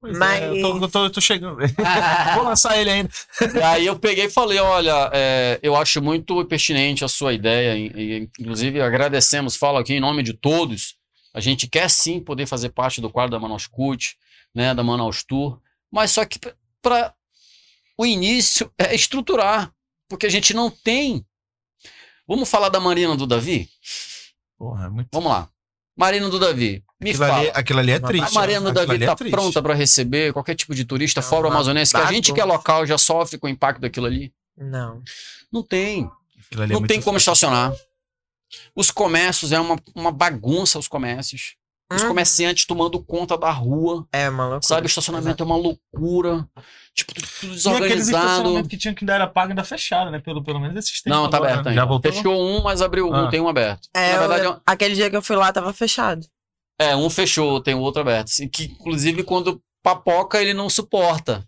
Pois 0.01 0.17
Mas- 0.17 0.43
é, 0.43 0.51
eu, 0.51 0.63
tô, 0.63 0.79
eu 0.85 0.89
tô- 0.89 1.05
eu 1.07 1.11
tô 1.11 1.21
chegando. 1.21 1.57
Vou 2.37 2.45
lançar 2.45 2.79
ele 2.79 2.89
ainda. 2.91 3.11
E 3.53 3.63
aí 3.63 3.87
eu 3.87 3.99
peguei 3.99 4.27
e 4.27 4.31
falei, 4.31 4.59
olha, 4.61 5.11
é, 5.13 5.59
eu 5.61 5.75
acho 5.75 6.01
muito 6.01 6.45
pertinente 6.45 7.05
a 7.05 7.09
sua 7.09 7.33
ideia, 7.33 7.77
e, 7.77 8.31
inclusive 8.39 8.81
agradecemos, 8.81 9.57
falo 9.57 9.79
aqui 9.79 9.95
em 9.95 10.01
nome 10.01 10.23
de 10.23 10.35
todos, 10.35 10.97
a 11.35 11.41
gente 11.41 11.67
quer 11.67 11.91
sim 11.91 12.21
poder 12.21 12.47
fazer 12.47 12.69
parte 12.69 13.01
do 13.01 13.11
quadro 13.11 13.33
da 13.33 13.41
Manaus 13.41 13.67
Cult, 13.67 14.17
né, 14.55 14.73
da 14.73 14.85
Manaus 14.85 15.25
Tour, 15.25 15.61
mas 15.91 16.13
só 16.13 16.25
que 16.25 16.39
para 16.81 17.13
o 17.99 18.07
início 18.07 18.71
é 18.79 18.95
estruturar, 18.95 19.73
porque 20.09 20.27
a 20.27 20.31
gente 20.31 20.55
não 20.55 20.71
tem. 20.71 21.27
Vamos 22.27 22.49
falar 22.49 22.69
da 22.69 22.79
Marina 22.79 23.17
do 23.17 23.27
Davi? 23.27 23.69
Porra, 24.57 24.87
é 24.87 24.89
muito. 24.89 25.09
Vamos 25.13 25.31
lá. 25.31 25.49
Marina 25.97 26.29
do 26.29 26.39
Davi, 26.39 26.83
me 27.01 27.11
Aquilo 27.11 27.27
fala. 27.27 27.39
ali, 27.39 27.51
aquilo 27.55 27.79
ali 27.79 27.93
é 27.93 27.99
triste. 28.01 28.37
A 28.37 28.41
Marina 28.41 28.61
do 28.61 28.73
Davi 28.73 28.93
ali 28.93 29.05
é 29.05 29.07
tá 29.07 29.17
pronta 29.17 29.63
para 29.63 29.75
receber 29.75 30.33
qualquer 30.33 30.55
tipo 30.55 30.75
de 30.75 30.85
turista 30.85 31.21
É 31.21 31.23
fora 31.23 31.47
o 31.47 31.51
amazonense, 31.51 31.93
que 31.93 32.01
a 32.01 32.11
gente 32.13 32.33
que 32.33 32.41
é 32.41 32.45
local 32.45 32.85
já 32.87 32.99
sofre 32.99 33.39
com 33.39 33.47
o 33.47 33.51
impacto 33.51 33.81
daquilo 33.81 34.07
ali. 34.07 34.33
Não. 34.57 35.03
Não 35.53 35.63
tem. 35.63 36.11
É 36.53 36.57
não 36.57 36.81
muito 36.81 36.89
tem 36.89 37.01
como 37.01 37.19
estacionar. 37.19 37.73
Os 38.75 38.91
comércios 38.91 39.53
é 39.53 39.61
uma, 39.61 39.77
uma 39.95 40.13
bagunça 40.13 40.79
os 40.79 40.89
comércios. 40.89 41.57
Os 41.95 42.03
Uhum. 42.03 42.09
comerciantes 42.09 42.65
tomando 42.67 43.03
conta 43.03 43.37
da 43.39 43.51
rua. 43.51 44.07
É 44.13 44.29
uma 44.29 44.45
loucura. 44.45 44.63
Sabe, 44.67 44.87
o 44.87 44.89
estacionamento 44.89 45.43
é 45.43 45.47
uma 45.47 45.57
loucura. 45.57 46.49
Tipo, 46.95 47.13
tudo, 47.15 47.27
tudo 47.27 47.45
E 47.45 47.45
aqueles 47.47 47.63
desorganizado. 47.63 48.25
estacionamentos 48.27 48.69
que 48.69 48.77
tinha 48.77 48.95
que 48.95 49.05
ainda 49.05 49.15
era 49.15 49.27
pago 49.27 49.51
ainda 49.51 49.65
fechado, 49.65 50.11
né? 50.11 50.19
Pelo, 50.21 50.43
pelo 50.45 50.61
menos 50.61 50.77
esses 50.77 51.03
tempos. 51.03 51.19
Não, 51.19 51.29
tá 51.29 51.37
agora, 51.39 51.53
aberto 51.53 51.65
né? 51.67 51.71
ainda. 51.73 51.81
Já 51.83 51.87
voltou? 51.87 52.13
Fechou 52.13 52.41
um, 52.41 52.63
mas 52.63 52.81
abriu 52.81 53.09
um, 53.09 53.15
Ah. 53.15 53.29
tem 53.31 53.41
um 53.41 53.49
aberto. 53.49 53.89
É, 53.95 54.13
Na 54.13 54.19
verdade, 54.21 54.45
eu- 54.45 54.61
aquele 54.65 54.95
dia 54.95 55.11
que 55.11 55.17
eu 55.17 55.23
fui 55.23 55.37
lá 55.37 55.53
tava 55.53 55.73
fechado. 55.73 56.27
é, 56.81 56.95
um 56.97 57.09
fechou, 57.09 57.61
tem 57.61 57.75
o 57.75 57.81
outro 57.81 58.01
aberto. 58.01 58.29
Assim, 58.29 58.49
que, 58.49 58.65
inclusive, 58.65 59.23
quando 59.23 59.61
papoca, 59.83 60.41
ele 60.41 60.53
não 60.55 60.69
suporta. 60.71 61.47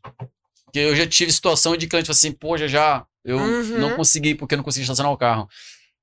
Porque 0.64 0.78
eu 0.78 0.94
já 0.94 1.06
tive 1.06 1.32
situação 1.32 1.76
de 1.76 1.86
cliente 1.88 2.10
assim, 2.10 2.30
pô, 2.32 2.56
já, 2.56 2.66
já 2.68 3.04
eu 3.24 3.38
Uhum. 3.38 3.78
não 3.78 3.96
consegui, 3.96 4.34
porque 4.34 4.54
eu 4.54 4.56
não 4.58 4.64
consegui 4.64 4.82
estacionar 4.82 5.12
o 5.12 5.16
carro. 5.16 5.48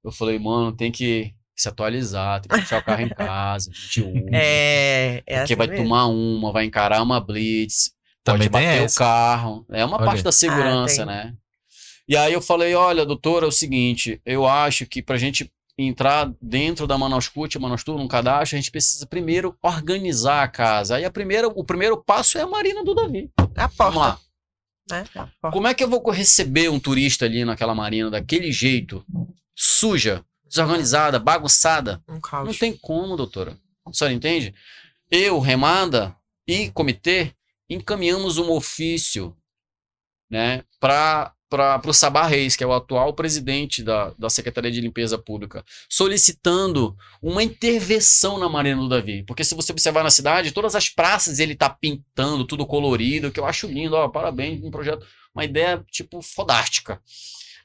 Eu 0.04 0.12
falei, 0.12 0.38
mano, 0.40 0.72
tem 0.76 0.92
que 0.92 1.34
se 1.56 1.68
atualizar, 1.70 2.42
tem 2.42 2.50
que 2.50 2.58
deixar 2.58 2.80
o 2.80 2.84
carro 2.84 3.02
em 3.02 3.10
casa, 3.10 3.70
de 3.72 4.02
Uber. 4.04 4.30
É. 4.34 5.18
é 5.26 5.38
Porque 5.40 5.54
assim 5.54 5.56
vai 5.56 5.68
mesmo. 5.68 5.84
tomar 5.84 6.08
uma, 6.08 6.52
vai 6.52 6.66
encarar 6.66 7.02
uma 7.02 7.20
blitz, 7.20 7.92
Também 8.24 8.50
pode 8.50 8.66
bater 8.66 8.90
o 8.90 8.96
carro. 8.96 9.66
É 9.72 9.86
uma 9.86 9.98
Olha 9.98 10.06
parte 10.06 10.24
da 10.24 10.32
segurança, 10.32 11.04
Ah, 11.04 11.06
né? 11.06 11.34
E 12.08 12.18
aí 12.18 12.34
eu 12.34 12.42
falei, 12.42 12.76
olha, 12.76 13.06
doutora, 13.06 13.46
é 13.46 13.48
o 13.48 13.52
seguinte, 13.52 14.20
eu 14.26 14.46
acho 14.46 14.86
que 14.86 15.02
pra 15.02 15.18
gente 15.18 15.50
entrar 15.78 16.32
dentro 16.42 16.86
da 16.86 16.98
Manaus 16.98 17.28
Cult, 17.30 17.58
Manaus 17.58 17.84
Tour, 17.84 17.98
num 17.98 18.08
cadastro, 18.08 18.56
a 18.58 18.60
gente 18.60 18.70
precisa 18.70 19.08
primeiro 19.08 19.58
organizar 19.62 20.44
a 20.44 20.48
casa. 20.48 20.98
Aí 20.98 21.06
a 21.06 21.10
primeira, 21.12 21.48
o 21.48 21.64
primeiro 21.64 21.98
passo 22.04 22.38
é 22.38 22.42
a 22.42 22.48
Marina 22.48 22.84
do 22.84 22.94
Davi. 22.94 23.32
É 23.56 23.62
a 23.62 23.68
Vamos 23.68 23.76
porta. 23.78 24.00
lá. 24.00 24.20
Né? 24.92 25.06
É 25.16 25.20
a 25.20 25.28
porta. 25.42 25.52
Como 25.52 25.68
é 25.68 25.74
que 25.74 25.84
eu 25.84 25.88
vou 25.90 26.08
receber 26.12 26.70
um 26.70 26.80
turista 26.80 27.26
ali 27.26 27.46
naquela 27.46 27.74
marina 27.74 28.12
daquele 28.12 28.52
jeito, 28.52 29.04
suja, 29.56 30.24
desorganizada, 30.54 31.20
bagunçada? 31.20 32.02
Um 32.08 32.22
caos. 32.22 32.48
Não 32.48 32.54
tem 32.54 32.78
como, 32.78 33.18
doutora. 33.18 33.58
A 33.86 33.92
senhora 33.92 34.14
entende? 34.14 34.54
Eu, 35.10 35.40
Remanda 35.40 36.16
e 36.48 36.70
comitê 36.72 37.34
encaminhamos 37.70 38.38
um 38.38 38.52
ofício 38.52 39.36
né, 40.30 40.64
para 40.80 41.34
para 41.50 41.88
o 41.88 41.94
Sabá 41.94 42.26
Reis, 42.26 42.56
que 42.56 42.64
é 42.64 42.68
o 42.68 42.74
atual 42.74 43.14
presidente 43.14 43.84
da, 43.84 44.12
da 44.18 44.28
Secretaria 44.28 44.72
de 44.72 44.82
Limpeza 44.82 45.20
Pública, 45.20 45.64
solicitando 45.88 46.98
uma 47.22 47.44
intervenção 47.44 48.40
na 48.40 48.50
Marina 48.50 48.82
do 48.82 48.90
Davi. 48.90 49.22
Porque 49.22 49.44
se 49.44 49.54
você 49.54 49.72
observar 49.72 50.04
na 50.04 50.10
cidade, 50.10 50.52
todas 50.52 50.74
as 50.74 50.90
praças 50.90 51.38
ele 51.38 51.54
tá 51.54 51.70
pintando, 51.70 52.44
tudo 52.48 52.66
colorido, 52.66 53.32
que 53.32 53.40
eu 53.40 53.46
acho 53.46 53.68
lindo, 53.68 53.96
ó, 53.96 54.08
parabéns, 54.10 54.64
um 54.64 54.72
projeto, 54.72 55.06
uma 55.32 55.46
ideia, 55.46 55.86
tipo, 55.92 56.24
fodástica. 56.24 57.00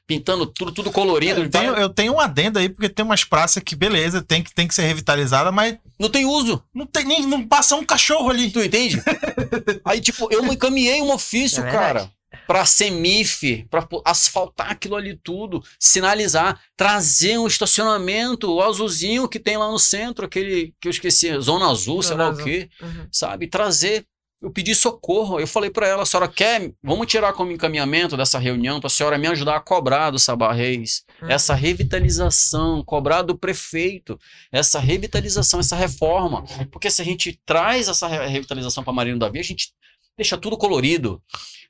Pintando 0.09 0.47
tudo, 0.47 0.71
tudo 0.71 0.91
colorido. 0.91 1.41
Eu 1.43 1.49
tenho, 1.51 1.73
eu 1.75 1.87
tenho 1.87 2.13
um 2.15 2.19
adendo 2.19 2.57
aí, 2.57 2.67
porque 2.67 2.89
tem 2.89 3.05
umas 3.05 3.23
praças 3.23 3.61
que, 3.61 3.75
beleza, 3.75 4.23
tem 4.23 4.41
que, 4.41 4.51
tem 4.51 4.67
que 4.67 4.73
ser 4.73 4.81
revitalizada, 4.81 5.51
mas 5.51 5.77
Não 5.99 6.09
tem 6.09 6.25
uso. 6.25 6.63
não 6.73 6.87
tem 6.87 7.05
nem, 7.05 7.27
não 7.27 7.47
passa 7.47 7.75
um 7.75 7.85
cachorro 7.85 8.27
ali. 8.31 8.49
Tu 8.49 8.59
entende? 8.63 8.99
Aí, 9.85 10.01
tipo, 10.01 10.27
eu 10.31 10.41
me 10.41 10.55
encaminhei 10.55 10.99
um 10.99 11.11
ofício, 11.13 11.63
É 11.63 11.71
cara, 11.71 12.09
pra 12.47 12.65
Semif, 12.65 13.67
pra 13.69 13.87
asfaltar 14.03 14.71
aquilo 14.71 14.95
ali 14.95 15.15
tudo, 15.23 15.63
sinalizar, 15.79 16.59
trazer 16.75 17.37
um 17.37 17.45
estacionamento, 17.45 18.51
o 18.51 18.63
azulzinho 18.63 19.27
que 19.29 19.37
tem 19.39 19.57
lá 19.57 19.69
no 19.69 19.77
centro, 19.77 20.25
aquele 20.25 20.73
que 20.81 20.87
eu 20.87 20.91
esqueci, 20.91 21.39
Zona 21.39 21.69
Azul, 21.69 22.01
sei 22.01 22.13
Zona 22.13 22.23
lá 22.23 22.29
Azul. 22.31 22.41
o 22.41 22.45
quê, 22.45 22.67
Uhum. 22.81 23.07
sabe? 23.11 23.45
Trazer. 23.47 24.05
Eu 24.41 24.49
pedi 24.51 24.73
socorro. 24.73 25.39
Eu 25.39 25.45
falei 25.47 25.69
pra 25.69 25.85
ela, 25.87 26.03
a 26.03 26.05
senhora 26.05 26.27
quer? 26.27 26.71
Vamos 26.81 27.07
tirar 27.07 27.33
como 27.33 27.51
encaminhamento 27.51 28.15
dessa 28.15 28.39
reunião 28.39 28.79
pra 28.79 28.89
senhora 28.89 29.17
me 29.17 29.27
ajudar 29.27 29.57
a 29.57 29.59
cobrar 29.59 30.11
do 30.11 30.19
Sabá 30.19 30.53
Reis 30.53 31.03
Uhum. 31.21 31.29
essa 31.29 31.53
revitalização, 31.53 32.81
cobrar 32.83 33.21
do 33.23 33.37
prefeito 33.37 34.17
essa 34.51 34.79
revitalização, 34.79 35.59
essa 35.59 35.75
reforma. 35.75 36.45
Porque 36.71 36.89
se 36.89 37.01
a 37.01 37.05
gente 37.05 37.37
traz 37.45 37.89
essa 37.89 38.07
re- 38.07 38.27
revitalização 38.27 38.83
para 38.83 38.93
Marino 38.93 39.19
Davi, 39.19 39.39
a 39.39 39.43
gente 39.43 39.73
deixa 40.17 40.37
tudo 40.37 40.57
colorido. 40.57 41.21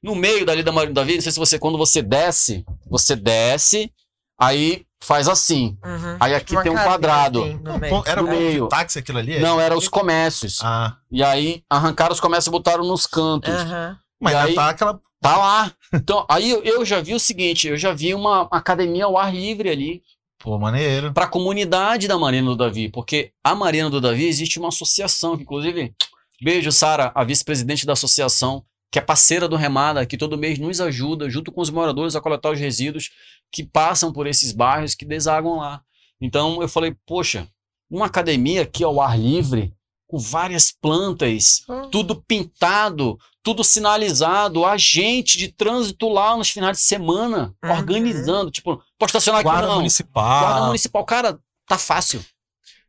No 0.03 0.13
meio 0.15 0.45
dali 0.45 0.61
da 0.63 0.71
Marino 0.71 0.93
Davi, 0.93 1.15
não 1.15 1.21
sei 1.21 1.31
se 1.31 1.39
você, 1.39 1.57
quando 1.57 1.77
você 1.77 2.01
desce, 2.03 2.63
você 2.87 3.15
desce, 3.15 3.91
aí 4.39 4.85
faz 5.01 5.27
assim. 5.27 5.77
Uhum. 5.85 6.17
Aí 6.19 6.33
aqui 6.35 6.53
Uma 6.55 6.63
tem 6.63 6.71
um 6.71 6.75
quadrado. 6.75 7.43
assim, 7.43 7.59
no 7.63 7.77
meio. 7.77 8.03
Era 8.05 8.21
No 8.21 8.27
meio. 8.29 8.63
de 8.63 8.69
táxi 8.69 8.99
aquilo 8.99 9.17
ali? 9.19 9.35
é? 9.35 9.39
Não, 9.39 9.59
eram 9.59 9.77
os 9.77 9.87
comércios. 9.87 10.59
Ah, 10.63 10.95
E 11.11 11.23
aí 11.23 11.63
arrancaram 11.69 12.13
os 12.13 12.19
comércios 12.19 12.47
e 12.47 12.51
botaram 12.51 12.83
nos 12.83 13.05
cantos. 13.05 13.53
Aham. 13.53 13.97
mas 14.19 14.35
ainda 14.35 14.47
aí- 14.49 14.55
tá 14.55 14.69
aquela. 14.69 14.99
Tá 15.21 15.37
lá. 15.37 15.71
Então, 15.93 16.25
aí 16.29 16.49
eu, 16.49 16.63
eu 16.63 16.85
já 16.85 17.01
vi 17.01 17.13
o 17.13 17.19
seguinte, 17.19 17.67
eu 17.67 17.77
já 17.77 17.91
vi 17.91 18.13
uma 18.13 18.47
academia 18.51 19.03
ao 19.05 19.17
ar 19.17 19.33
livre 19.35 19.69
ali. 19.69 20.01
Pô, 20.41 20.57
maneiro. 20.57 21.11
para 21.11 21.25
a 21.25 21.27
comunidade 21.27 22.07
da 22.07 22.17
Marina 22.17 22.47
do 22.47 22.55
Davi, 22.55 22.87
porque 22.87 23.31
a 23.43 23.53
Marina 23.53 23.89
do 23.89 23.99
Davi 23.99 24.25
existe 24.25 24.57
uma 24.59 24.69
associação, 24.69 25.35
que 25.35 25.43
inclusive, 25.43 25.93
beijo, 26.41 26.71
Sara, 26.71 27.11
a 27.13 27.25
vice-presidente 27.25 27.85
da 27.85 27.91
associação, 27.91 28.63
que 28.91 28.97
é 28.99 29.01
parceira 29.01 29.47
do 29.47 29.55
Remada, 29.55 30.05
que 30.05 30.17
todo 30.17 30.37
mês 30.37 30.57
nos 30.57 30.81
ajuda, 30.81 31.29
junto 31.29 31.51
com 31.51 31.61
os 31.61 31.69
moradores, 31.69 32.15
a 32.15 32.21
coletar 32.21 32.51
os 32.51 32.59
resíduos 32.59 33.09
que 33.51 33.63
passam 33.63 34.11
por 34.11 34.25
esses 34.27 34.51
bairros 34.51 34.95
que 34.95 35.05
desaguam 35.05 35.57
lá. 35.57 35.81
Então 36.19 36.61
eu 36.61 36.67
falei, 36.67 36.95
poxa, 37.05 37.47
uma 37.89 38.07
academia 38.07 38.63
aqui 38.63 38.83
ao 38.83 38.99
ar 38.99 39.17
livre, 39.17 39.73
com 40.07 40.17
várias 40.17 40.71
plantas, 40.71 41.63
tudo 41.91 42.15
pintado, 42.27 43.17
tudo 43.43 43.63
sinalizado, 43.63 44.65
agente 44.65 45.37
de 45.37 45.49
trânsito 45.49 46.09
lá 46.09 46.35
nos 46.35 46.49
finais 46.49 46.77
de 46.77 46.83
semana, 46.83 47.53
Uhum. 47.63 47.71
organizando, 47.71 48.49
tipo, 48.49 48.81
pode 48.97 49.11
estacionar 49.11 49.41
aqui 49.41 49.49
Guarda 49.49 49.67
não. 49.67 49.75
municipal. 49.75 50.39
Guarda 50.41 50.65
municipal, 50.65 51.05
cara, 51.05 51.39
tá 51.67 51.77
fácil. 51.77 52.25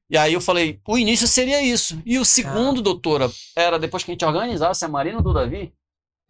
E 0.08 0.16
aí 0.16 0.32
eu 0.32 0.40
falei, 0.40 0.80
o 0.88 0.98
início 0.98 1.28
seria 1.28 1.62
isso. 1.62 2.00
E 2.06 2.18
o 2.18 2.24
segundo, 2.24 2.82
doutora, 2.82 3.30
era 3.54 3.78
depois 3.78 4.02
que 4.02 4.10
a 4.10 4.14
gente 4.14 4.24
organizasse 4.24 4.84
a 4.84 4.88
Marina 4.88 5.20
do 5.22 5.32
Davi, 5.32 5.72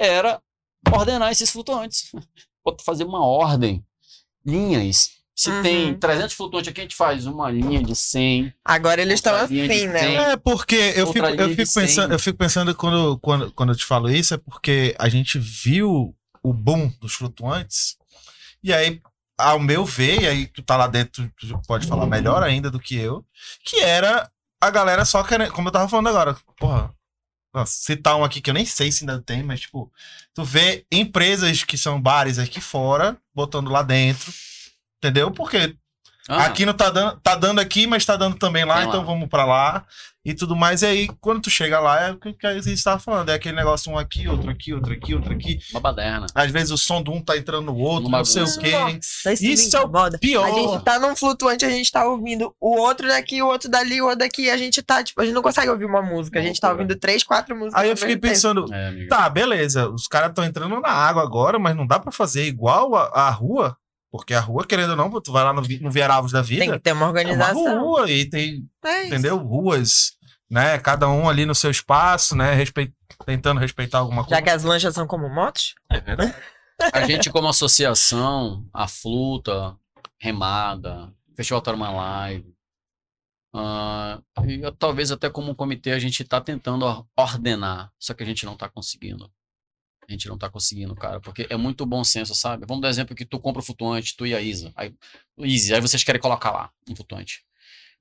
era 0.00 0.40
ordenar 0.92 1.30
esses 1.30 1.50
flutuantes. 1.50 2.10
Fazer 2.84 3.04
uma 3.04 3.24
ordem, 3.24 3.84
linhas. 4.44 5.10
Se 5.34 5.50
Uhum. 5.50 5.62
tem 5.62 5.94
300 5.98 6.34
flutuantes 6.34 6.70
aqui, 6.70 6.80
a 6.80 6.84
gente 6.84 6.94
faz 6.94 7.26
uma 7.26 7.50
linha 7.50 7.82
de 7.82 7.96
100. 7.96 8.52
Agora 8.64 9.00
eles 9.00 9.14
estão 9.14 9.34
assim, 9.34 9.66
de 9.66 9.86
né? 9.86 9.98
cem. 9.98 10.16
É, 10.16 10.36
porque 10.36 10.92
eu 10.94 11.10
fico, 11.12 11.26
eu 11.26 11.48
fico 11.50 11.66
100. 11.66 11.82
pensando, 11.86 12.12
eu 12.12 12.18
fico 12.18 12.38
pensando 12.38 12.74
quando, 12.74 13.18
quando, 13.18 13.50
quando 13.52 13.72
eu 13.72 13.76
te 13.76 13.84
falo 13.86 14.10
isso, 14.10 14.34
é 14.34 14.36
porque 14.36 14.94
a 14.98 15.08
gente 15.08 15.38
viu 15.38 16.14
o 16.42 16.52
boom 16.52 16.92
dos 17.00 17.14
flutuantes, 17.14 17.96
e 18.62 18.72
aí, 18.72 19.00
ao 19.38 19.58
meu 19.58 19.84
ver, 19.84 20.20
e 20.22 20.26
aí 20.28 20.46
tu 20.46 20.62
tá 20.62 20.76
lá 20.76 20.86
dentro, 20.86 21.30
tu 21.40 21.60
pode 21.66 21.86
falar 21.86 22.06
melhor 22.06 22.42
ainda 22.42 22.70
do 22.70 22.78
que 22.78 22.94
eu, 22.96 23.24
que 23.64 23.80
era 23.80 24.30
a 24.60 24.70
galera 24.70 25.04
só 25.06 25.22
querendo, 25.22 25.52
como 25.52 25.68
eu 25.68 25.72
tava 25.72 25.88
falando 25.88 26.08
agora, 26.08 26.36
porra, 26.58 26.92
nossa, 27.52 27.72
citar 27.74 28.16
um 28.16 28.24
aqui 28.24 28.40
que 28.40 28.50
eu 28.50 28.54
nem 28.54 28.64
sei 28.64 28.92
se 28.92 29.02
ainda 29.02 29.20
tem, 29.20 29.42
mas 29.42 29.60
tipo, 29.60 29.90
tu 30.34 30.44
vê 30.44 30.84
empresas 30.90 31.64
que 31.64 31.76
são 31.76 32.00
bares 32.00 32.38
aqui 32.38 32.60
fora, 32.60 33.16
botando 33.34 33.70
lá 33.70 33.82
dentro, 33.82 34.32
entendeu? 34.98 35.30
Porque 35.30 35.76
Ah, 36.28 36.44
Aqui 36.44 36.64
não 36.64 36.74
tá 36.74 36.90
dando, 36.90 37.18
tá 37.20 37.34
dando 37.34 37.58
aqui, 37.60 37.86
mas 37.88 38.04
tá 38.04 38.14
dando 38.16 38.36
também 38.36 38.64
lá, 38.64 38.84
então 38.84 39.00
lá. 39.00 39.04
vamos 39.06 39.28
pra 39.28 39.44
lá 39.44 39.84
e 40.24 40.34
tudo 40.34 40.54
mais. 40.54 40.82
E 40.82 40.86
aí, 40.86 41.08
quando 41.20 41.42
tu 41.42 41.50
chega 41.50 41.80
lá, 41.80 42.08
é 42.08 42.10
o 42.12 42.18
que 42.18 42.32
que 42.32 42.46
a 42.46 42.60
gente 42.60 42.82
tava 42.82 42.98
falando, 42.98 43.30
é 43.30 43.34
aquele 43.34 43.56
negócio 43.56 43.90
um 43.90 43.98
aqui, 43.98 44.28
outro 44.28 44.50
aqui, 44.50 44.72
outro 44.74 44.92
aqui, 44.92 45.14
outro 45.14 45.32
aqui. 45.32 45.58
uma 45.72 45.80
baderna. 45.80 46.26
Às 46.34 46.50
vezes 46.50 46.70
o 46.70 46.78
som 46.78 47.02
do 47.02 47.12
um 47.12 47.22
tá 47.22 47.36
entrando 47.36 47.66
no 47.66 47.76
outro, 47.76 48.08
Uma 48.08 48.18
não 48.18 48.24
sei 48.24 48.42
o 48.42 48.58
quê. 48.58 48.72
Nossa, 48.72 49.32
isso, 49.32 49.44
Isso 49.44 49.76
me 49.76 49.82
é 49.82 49.86
o 49.86 50.18
pior. 50.18 50.46
A 50.46 50.50
gente 50.52 50.84
tá 50.84 50.98
num 50.98 51.16
flutuante, 51.16 51.64
a 51.64 51.70
gente 51.70 51.90
tá 51.90 52.06
ouvindo 52.06 52.54
o 52.60 52.78
outro 52.78 53.08
daqui, 53.08 53.42
o 53.42 53.46
outro 53.46 53.68
dali, 53.68 54.00
o 54.00 54.04
outro 54.04 54.20
daqui. 54.20 54.50
A 54.50 54.56
gente 54.56 54.82
tá, 54.82 55.02
tipo, 55.02 55.20
a 55.20 55.24
gente 55.24 55.34
não 55.34 55.42
consegue 55.42 55.70
ouvir 55.70 55.84
uma 55.86 56.02
música. 56.02 56.38
A 56.38 56.42
gente 56.42 56.60
tá 56.60 56.70
ouvindo 56.70 56.94
três, 56.96 57.22
quatro 57.22 57.56
músicas. 57.56 57.82
Aí 57.82 57.88
eu 57.88 57.96
fiquei 57.96 58.16
pensando, 58.16 58.66
É, 58.72 59.06
tá, 59.06 59.28
beleza, 59.28 59.88
os 59.88 60.06
caras 60.06 60.30
estão 60.30 60.44
entrando 60.44 60.80
na 60.80 60.90
água 60.90 61.22
agora, 61.22 61.58
mas 61.58 61.74
não 61.76 61.86
dá 61.86 61.98
pra 61.98 62.12
fazer 62.12 62.44
igual 62.44 62.94
a, 62.94 63.06
a 63.14 63.30
rua, 63.30 63.76
porque 64.10 64.34
a 64.34 64.40
rua, 64.40 64.66
querendo 64.66 64.90
ou 64.90 64.96
não, 64.96 65.20
tu 65.20 65.32
vai 65.32 65.44
lá 65.44 65.52
no, 65.52 65.60
no 65.62 65.90
Vieravos 65.90 66.32
da 66.32 66.42
Vida, 66.42 66.64
Tem 66.64 66.72
que 66.72 66.78
ter 66.80 66.92
uma 66.92 67.06
é 67.06 67.08
uma 67.08 67.08
organização. 67.08 67.80
rua 67.80 68.10
e 68.10 68.28
tem 68.28 68.68
É 68.84 69.06
entendeu? 69.06 69.36
Ruas, 69.38 70.12
né? 70.50 70.78
Cada 70.78 71.08
um 71.08 71.28
ali 71.28 71.46
no 71.46 71.54
seu 71.54 71.70
espaço, 71.70 72.34
né? 72.36 72.52
Respeit... 72.54 72.92
Tentando 73.26 73.60
respeitar 73.60 73.98
alguma 73.98 74.22
coisa. 74.24 74.36
Já 74.36 74.42
que 74.42 74.50
as 74.50 74.64
lanchas 74.64 74.94
são 74.94 75.06
como 75.06 75.28
motos? 75.28 75.74
É 75.90 76.00
verdade. 76.00 76.34
A 76.92 77.06
gente, 77.06 77.28
como 77.30 77.46
associação, 77.48 78.66
a 78.72 78.88
Fluta, 78.88 79.76
Remada, 80.18 81.12
Festival 81.36 81.60
Tarman 81.60 81.94
Live, 81.94 82.54
ah, 83.54 84.20
e 84.46 84.60
eu- 84.62 84.72
talvez 84.72 85.10
até 85.10 85.28
como 85.28 85.54
comitê 85.54 85.90
a 85.92 85.98
gente 85.98 86.22
está 86.22 86.40
tentando 86.40 86.84
or- 86.86 87.04
ordenar, 87.16 87.90
só 87.98 88.14
que 88.14 88.22
a 88.22 88.26
gente 88.26 88.46
não 88.46 88.54
está 88.54 88.68
conseguindo. 88.68 89.30
A 90.10 90.12
gente 90.12 90.28
não 90.28 90.36
tá 90.36 90.50
conseguindo, 90.50 90.92
cara, 90.96 91.20
porque 91.20 91.46
é 91.48 91.56
muito 91.56 91.86
bom 91.86 92.02
senso, 92.02 92.34
sabe? 92.34 92.64
Vamos 92.66 92.82
dar 92.82 92.88
exemplo 92.88 93.14
que 93.14 93.24
tu 93.24 93.38
compra 93.38 93.62
o 93.62 93.64
flutuante, 93.64 94.16
tu 94.16 94.26
e 94.26 94.34
a 94.34 94.40
Isa. 94.40 94.72
Aí, 94.74 94.92
Easy, 95.38 95.72
aí 95.72 95.80
vocês 95.80 96.02
querem 96.02 96.20
colocar 96.20 96.50
lá 96.50 96.70
um 96.88 96.96
flutuante. 96.96 97.42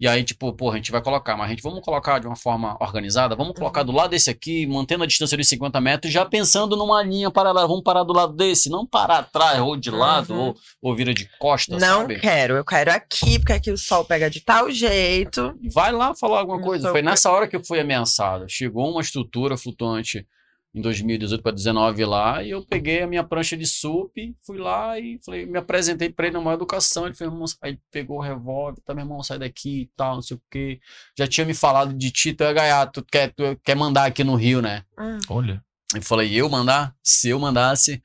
E 0.02 0.08
aí, 0.08 0.24
tipo, 0.24 0.52
porra, 0.54 0.76
a 0.76 0.78
gente 0.78 0.92
vai 0.92 1.02
colocar, 1.04 1.36
mas 1.38 1.48
a 1.48 1.50
gente 1.50 1.62
vamos 1.62 1.82
colocar 1.84 2.18
de 2.20 2.26
uma 2.26 2.36
forma 2.36 2.76
organizada, 2.80 3.36
vamos 3.36 3.54
colocar 3.54 3.84
do 3.84 3.92
lado 3.92 4.10
desse 4.12 4.30
aqui, 4.30 4.66
mantendo 4.66 5.04
a 5.04 5.06
distância 5.06 5.38
de 5.38 5.44
50 5.44 5.80
metros, 5.82 6.12
já 6.12 6.26
pensando 6.26 6.76
numa 6.78 7.04
linha 7.04 7.30
paralela. 7.30 7.68
Vamos 7.68 7.84
parar 7.84 8.04
do 8.04 8.14
lado 8.14 8.34
desse, 8.34 8.70
não 8.70 8.88
parar 8.88 9.20
atrás, 9.20 9.60
ou 9.60 9.76
de 9.78 9.92
lado, 9.92 10.34
Uhum. 10.34 10.40
ou, 10.40 10.56
ou 10.82 10.96
vira 10.96 11.14
de 11.14 11.30
costas, 11.38 11.80
Não 11.82 12.00
sabe? 12.02 12.18
quero, 12.20 12.56
eu 12.56 12.64
quero 12.66 12.92
aqui, 12.92 13.38
porque 13.40 13.54
aqui 13.54 13.72
o 13.72 13.78
sol 13.78 14.04
pega 14.06 14.30
de 14.30 14.40
tal 14.42 14.72
jeito. 14.72 15.54
Vai 15.72 15.92
lá 15.92 16.16
falar 16.16 16.40
alguma 16.40 16.62
coisa. 16.62 16.90
Foi 16.92 17.02
eu. 17.02 17.06
nessa 17.06 17.30
hora 17.30 17.48
que 17.48 17.56
eu 17.58 17.64
fui 17.64 17.80
ameaçado. 17.80 18.46
Chegou 18.50 18.90
uma 18.90 19.02
estrutura 19.02 19.58
flutuante 19.58 20.26
em 20.74 20.82
2018 20.82 21.42
para 21.42 21.52
2019 21.52 22.06
lá, 22.06 22.44
e 22.44 22.52
eu 22.52 22.64
peguei 22.64 23.02
a 23.02 23.08
minha 23.08 23.24
prancha 23.24 23.58
de 23.58 23.66
sup, 23.66 24.14
fui 24.46 24.58
lá 24.58 25.00
e 25.00 25.20
falei, 25.26 25.46
me 25.46 25.58
apresentei 25.58 26.10
para 26.10 26.28
ele 26.28 26.36
na 26.36 26.42
maior 26.42 26.56
educação. 26.56 27.06
Ele 27.06 27.16
fez, 27.16 27.30
irmão, 27.30 27.46
aí 27.62 27.80
pegou 27.92 28.18
o 28.18 28.22
revólver, 28.22 28.82
tá, 28.86 28.94
meu 28.94 29.04
irmão, 29.04 29.24
sai 29.24 29.40
daqui 29.40 29.82
e 29.82 29.92
tal, 29.96 30.16
não 30.16 30.22
sei 30.22 30.38
o 30.38 30.42
quê. 30.50 30.80
Já 31.18 31.28
tinha 31.28 31.46
me 31.46 31.54
falado 31.54 31.94
de 31.94 32.12
ti, 32.12 32.34
tu 32.34 32.44
é 32.44 32.54
gaiato, 32.54 33.02
tu 33.02 33.08
quer, 33.12 33.34
tu 33.34 33.60
quer 33.64 33.76
mandar 33.76 34.06
aqui 34.06 34.24
no 34.24 34.36
Rio, 34.36 34.62
né? 34.62 34.84
Hum. 34.98 35.18
Olha. 35.30 35.64
Eu 35.96 36.04
falei, 36.04 36.32
eu 36.36 36.48
mandar? 36.48 36.96
Se 37.02 37.30
eu 37.30 37.40
mandasse, 37.40 38.00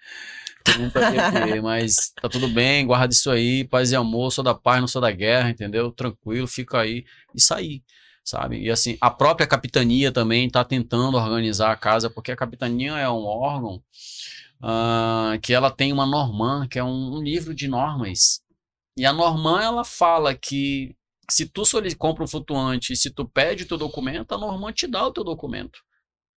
mas 1.62 2.12
tá 2.20 2.30
tudo 2.30 2.48
bem, 2.48 2.86
guarda 2.86 3.12
isso 3.12 3.30
aí, 3.30 3.64
paz 3.64 3.92
e 3.92 3.96
amor, 3.96 4.32
sou 4.32 4.42
da 4.42 4.54
paz, 4.54 4.80
não 4.80 4.88
sou 4.88 5.02
da 5.02 5.10
guerra, 5.10 5.50
entendeu? 5.50 5.92
Tranquilo, 5.92 6.46
fica 6.46 6.80
aí 6.80 7.04
e 7.34 7.40
sair, 7.40 7.82
sabe? 8.24 8.60
E 8.60 8.70
assim, 8.70 8.96
a 9.00 9.10
própria 9.10 9.46
capitania 9.46 10.10
também 10.10 10.48
tá 10.48 10.64
tentando 10.64 11.16
organizar 11.16 11.70
a 11.70 11.76
casa, 11.76 12.08
porque 12.08 12.32
a 12.32 12.36
capitania 12.36 12.92
é 12.98 13.08
um 13.08 13.24
órgão 13.24 13.82
ah, 14.62 15.38
que 15.42 15.52
ela 15.52 15.70
tem 15.70 15.92
uma 15.92 16.06
normã, 16.06 16.66
que 16.66 16.78
é 16.78 16.84
um, 16.84 17.16
um 17.16 17.22
livro 17.22 17.54
de 17.54 17.68
normas. 17.68 18.40
E 18.96 19.04
a 19.04 19.12
normã, 19.12 19.60
ela 19.60 19.84
fala 19.84 20.34
que 20.34 20.96
se 21.30 21.46
tu 21.46 21.62
compra 21.98 22.24
um 22.24 22.28
flutuante 22.28 22.96
se 22.96 23.10
tu 23.10 23.28
pede 23.28 23.64
o 23.64 23.68
teu 23.68 23.78
documento, 23.78 24.32
a 24.34 24.38
normã 24.38 24.72
te 24.72 24.86
dá 24.86 25.06
o 25.06 25.12
teu 25.12 25.24
documento. 25.24 25.80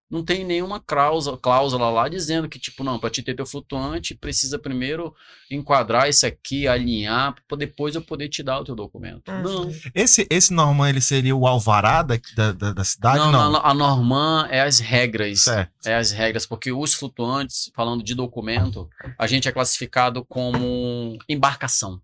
Não 0.08 0.24
tem 0.24 0.44
nenhuma 0.44 0.78
cláusula, 0.78 1.36
cláusula 1.36 1.90
lá 1.90 2.08
dizendo 2.08 2.48
que, 2.48 2.60
tipo, 2.60 2.84
não, 2.84 2.96
para 2.98 3.10
te 3.10 3.22
ter 3.22 3.34
teu 3.34 3.44
flutuante, 3.44 4.14
precisa 4.14 4.56
primeiro 4.58 5.12
enquadrar 5.50 6.08
isso 6.08 6.24
aqui, 6.24 6.68
alinhar, 6.68 7.34
para 7.48 7.58
depois 7.58 7.94
eu 7.96 8.02
poder 8.02 8.28
te 8.28 8.40
dar 8.42 8.60
o 8.60 8.64
teu 8.64 8.76
documento. 8.76 9.28
Uhum. 9.32 9.42
Não. 9.42 9.72
Esse, 9.94 10.24
esse 10.30 10.52
Norman, 10.52 10.88
ele 10.90 11.00
seria 11.00 11.34
o 11.34 11.44
alvará 11.46 12.02
da, 12.02 12.16
da, 12.36 12.52
da- 12.52 12.72
da 12.72 12.84
cidade? 12.84 13.18
não, 13.18 13.32
Não, 13.32 13.52
não, 13.52 13.60
a 13.64 13.74
Norman 13.74 14.46
é 14.48 14.60
as 14.60 14.78
regras. 14.78 15.40
Certo. 15.42 15.72
É 15.84 15.96
as 15.96 16.12
regras, 16.12 16.46
porque 16.46 16.70
os 16.70 16.94
flutuantes, 16.94 17.70
falando 17.74 18.04
de 18.04 18.14
documento, 18.14 18.88
a 19.18 19.26
gente 19.26 19.48
é 19.48 19.52
classificado 19.52 20.24
como 20.24 21.18
embarcação. 21.28 22.00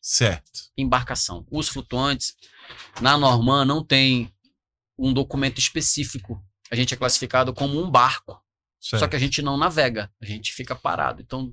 Certo. 0.00 0.50
Embarcação. 0.76 1.46
Os 1.50 1.68
flutuantes, 1.68 2.34
na 3.00 3.16
Norman, 3.18 3.64
não 3.66 3.84
tem 3.84 4.32
um 4.98 5.12
documento 5.12 5.58
específico. 5.58 6.42
A 6.72 6.74
gente 6.74 6.94
é 6.94 6.96
classificado 6.96 7.52
como 7.52 7.78
um 7.78 7.90
barco. 7.90 8.42
certo. 8.80 9.00
Só 9.00 9.06
que 9.06 9.14
a 9.14 9.18
gente 9.18 9.42
não 9.42 9.58
navega, 9.58 10.10
a 10.18 10.24
gente 10.24 10.54
fica 10.54 10.74
parado. 10.74 11.20
Então, 11.20 11.50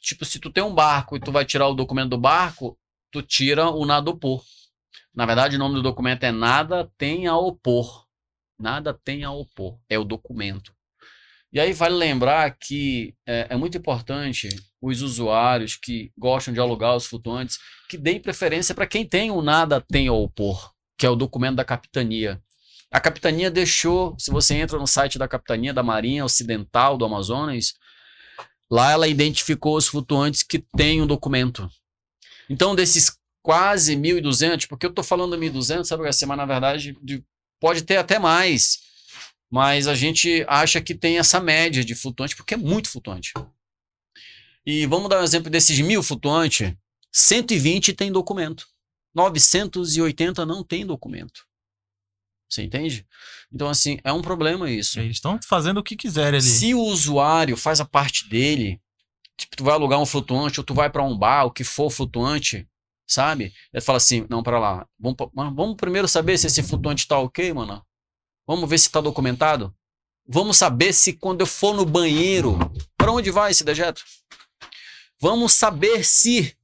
tipo, 0.00 0.24
se 0.24 0.40
tu 0.40 0.50
tem 0.50 0.64
um 0.64 0.74
barco 0.74 1.16
e 1.16 1.20
tu 1.20 1.30
vai 1.30 1.44
tirar 1.44 1.68
o 1.68 1.74
documento 1.74 2.10
do 2.10 2.18
barco, 2.18 2.76
tu 3.12 3.22
tira 3.22 3.70
o 3.70 3.86
nada 3.86 4.10
opor. 4.10 4.42
Na 5.14 5.24
verdade, 5.24 5.54
o 5.54 5.58
nome 5.60 5.76
do 5.76 5.82
documento 5.82 6.24
é 6.24 6.32
nada 6.32 6.90
tem 6.98 7.28
a 7.28 7.36
opor. 7.36 8.04
Nada 8.58 8.92
tem 8.92 9.22
a 9.22 9.30
opor. 9.30 9.78
É 9.88 9.96
o 9.96 10.04
documento. 10.04 10.74
E 11.52 11.60
aí 11.60 11.72
vale 11.72 11.94
lembrar 11.94 12.50
que 12.58 13.14
é, 13.24 13.46
é 13.50 13.56
muito 13.56 13.78
importante 13.78 14.48
os 14.80 15.02
usuários 15.02 15.76
que 15.76 16.10
gostam 16.18 16.52
de 16.52 16.58
alugar 16.58 16.96
os 16.96 17.06
flutuantes 17.06 17.58
que 17.88 17.96
deem 17.96 18.18
preferência 18.18 18.74
para 18.74 18.88
quem 18.88 19.06
tem 19.06 19.30
o 19.30 19.40
nada 19.40 19.80
tem 19.80 20.08
a 20.08 20.12
opor, 20.12 20.72
que 20.98 21.06
é 21.06 21.10
o 21.10 21.14
documento 21.14 21.56
da 21.56 21.64
capitania. 21.64 22.42
A 22.92 23.00
capitania 23.00 23.50
deixou, 23.50 24.14
se 24.18 24.30
você 24.30 24.54
entra 24.54 24.78
no 24.78 24.86
site 24.86 25.18
da 25.18 25.26
capitania 25.26 25.72
da 25.72 25.82
Marinha 25.82 26.24
Ocidental 26.24 26.98
do 26.98 27.06
Amazonas, 27.06 27.72
lá 28.70 28.90
ela 28.92 29.08
identificou 29.08 29.76
os 29.76 29.86
flutuantes 29.88 30.42
que 30.42 30.58
têm 30.58 31.00
um 31.00 31.06
documento. 31.06 31.70
Então, 32.50 32.74
desses 32.74 33.16
quase 33.42 33.96
1.200, 33.96 34.66
porque 34.68 34.84
eu 34.84 34.90
estou 34.90 35.02
falando 35.02 35.36
1.200, 35.38 35.84
sabe, 35.84 36.02
Garcia, 36.04 36.28
mas 36.28 36.36
na 36.36 36.44
verdade 36.46 36.96
de- 37.02 37.24
pode 37.58 37.82
ter 37.82 37.96
até 37.96 38.18
mais. 38.18 38.78
Mas 39.50 39.86
a 39.86 39.94
gente 39.94 40.44
acha 40.46 40.80
que 40.80 40.94
tem 40.94 41.18
essa 41.18 41.40
média 41.40 41.84
de 41.84 41.94
flutuante, 41.94 42.36
porque 42.36 42.54
é 42.54 42.58
muito 42.58 42.88
flutuante. 42.90 43.32
E 44.64 44.86
vamos 44.86 45.08
dar 45.08 45.20
um 45.20 45.24
exemplo 45.24 45.50
desses 45.50 45.78
mil 45.80 46.02
flutuantes, 46.02 46.72
120 47.10 47.92
tem 47.94 48.12
documento. 48.12 48.66
980 49.14 50.46
não 50.46 50.62
tem 50.62 50.86
documento. 50.86 51.46
Você 52.52 52.62
entende? 52.62 53.06
Então, 53.50 53.66
assim, 53.66 53.98
é 54.04 54.12
um 54.12 54.20
problema 54.20 54.70
isso. 54.70 55.00
Eles 55.00 55.16
estão 55.16 55.40
fazendo 55.42 55.78
o 55.78 55.82
que 55.82 55.96
quiserem 55.96 56.38
ali. 56.38 56.42
Se 56.42 56.74
o 56.74 56.82
usuário 56.82 57.56
faz 57.56 57.80
a 57.80 57.84
parte 57.86 58.28
dele, 58.28 58.78
tipo, 59.38 59.56
tu 59.56 59.64
vai 59.64 59.72
alugar 59.72 59.98
um 59.98 60.04
flutuante 60.04 60.60
ou 60.60 60.64
tu 60.64 60.74
vai 60.74 60.90
para 60.90 61.02
um 61.02 61.16
bar, 61.16 61.46
o 61.46 61.50
que 61.50 61.64
for 61.64 61.88
flutuante, 61.90 62.68
sabe? 63.06 63.54
Ele 63.72 63.80
fala 63.80 63.96
assim, 63.96 64.26
não, 64.28 64.42
para 64.42 64.58
lá, 64.58 64.86
vamos, 65.00 65.16
vamos 65.34 65.76
primeiro 65.76 66.06
saber 66.06 66.36
se 66.36 66.46
esse 66.46 66.62
flutuante 66.62 67.08
tá 67.08 67.18
ok, 67.18 67.54
mano. 67.54 67.82
Vamos 68.46 68.68
ver 68.68 68.78
se 68.78 68.90
tá 68.90 69.00
documentado. 69.00 69.74
Vamos 70.28 70.58
saber 70.58 70.92
se 70.92 71.14
quando 71.14 71.40
eu 71.40 71.46
for 71.46 71.74
no 71.74 71.86
banheiro, 71.86 72.58
para 72.98 73.10
onde 73.10 73.30
vai 73.30 73.50
esse 73.50 73.64
dejeto? 73.64 74.04
Vamos 75.18 75.54
saber 75.54 76.04
se 76.04 76.54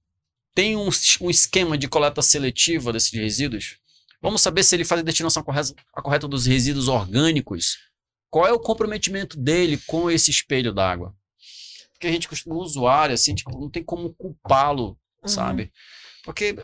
tem 0.54 0.76
um, 0.76 0.90
um 1.22 1.30
esquema 1.30 1.78
de 1.78 1.88
coleta 1.88 2.20
seletiva 2.20 2.92
desses 2.92 3.12
resíduos. 3.12 3.78
Vamos 4.20 4.40
saber 4.42 4.62
se 4.64 4.74
ele 4.74 4.84
faz 4.84 5.00
a 5.00 5.04
destinação 5.04 5.42
correta, 5.42 5.74
a 5.94 6.02
correta 6.02 6.26
dos 6.26 6.46
resíduos 6.46 6.88
orgânicos. 6.88 7.76
Qual 8.30 8.46
é 8.46 8.52
o 8.52 8.58
comprometimento 8.58 9.38
dele 9.38 9.78
com 9.86 10.10
esse 10.10 10.30
espelho 10.30 10.72
d'água? 10.72 11.14
Porque 11.92 12.06
a 12.06 12.12
gente 12.12 12.28
costuma, 12.28 12.54
o 12.56 12.58
usuário, 12.60 13.14
assim, 13.14 13.34
tipo, 13.34 13.50
não 13.58 13.70
tem 13.70 13.82
como 13.82 14.12
culpá-lo, 14.14 14.98
Uhum. 15.22 15.28
sabe? 15.28 15.72
Porque, 16.24 16.56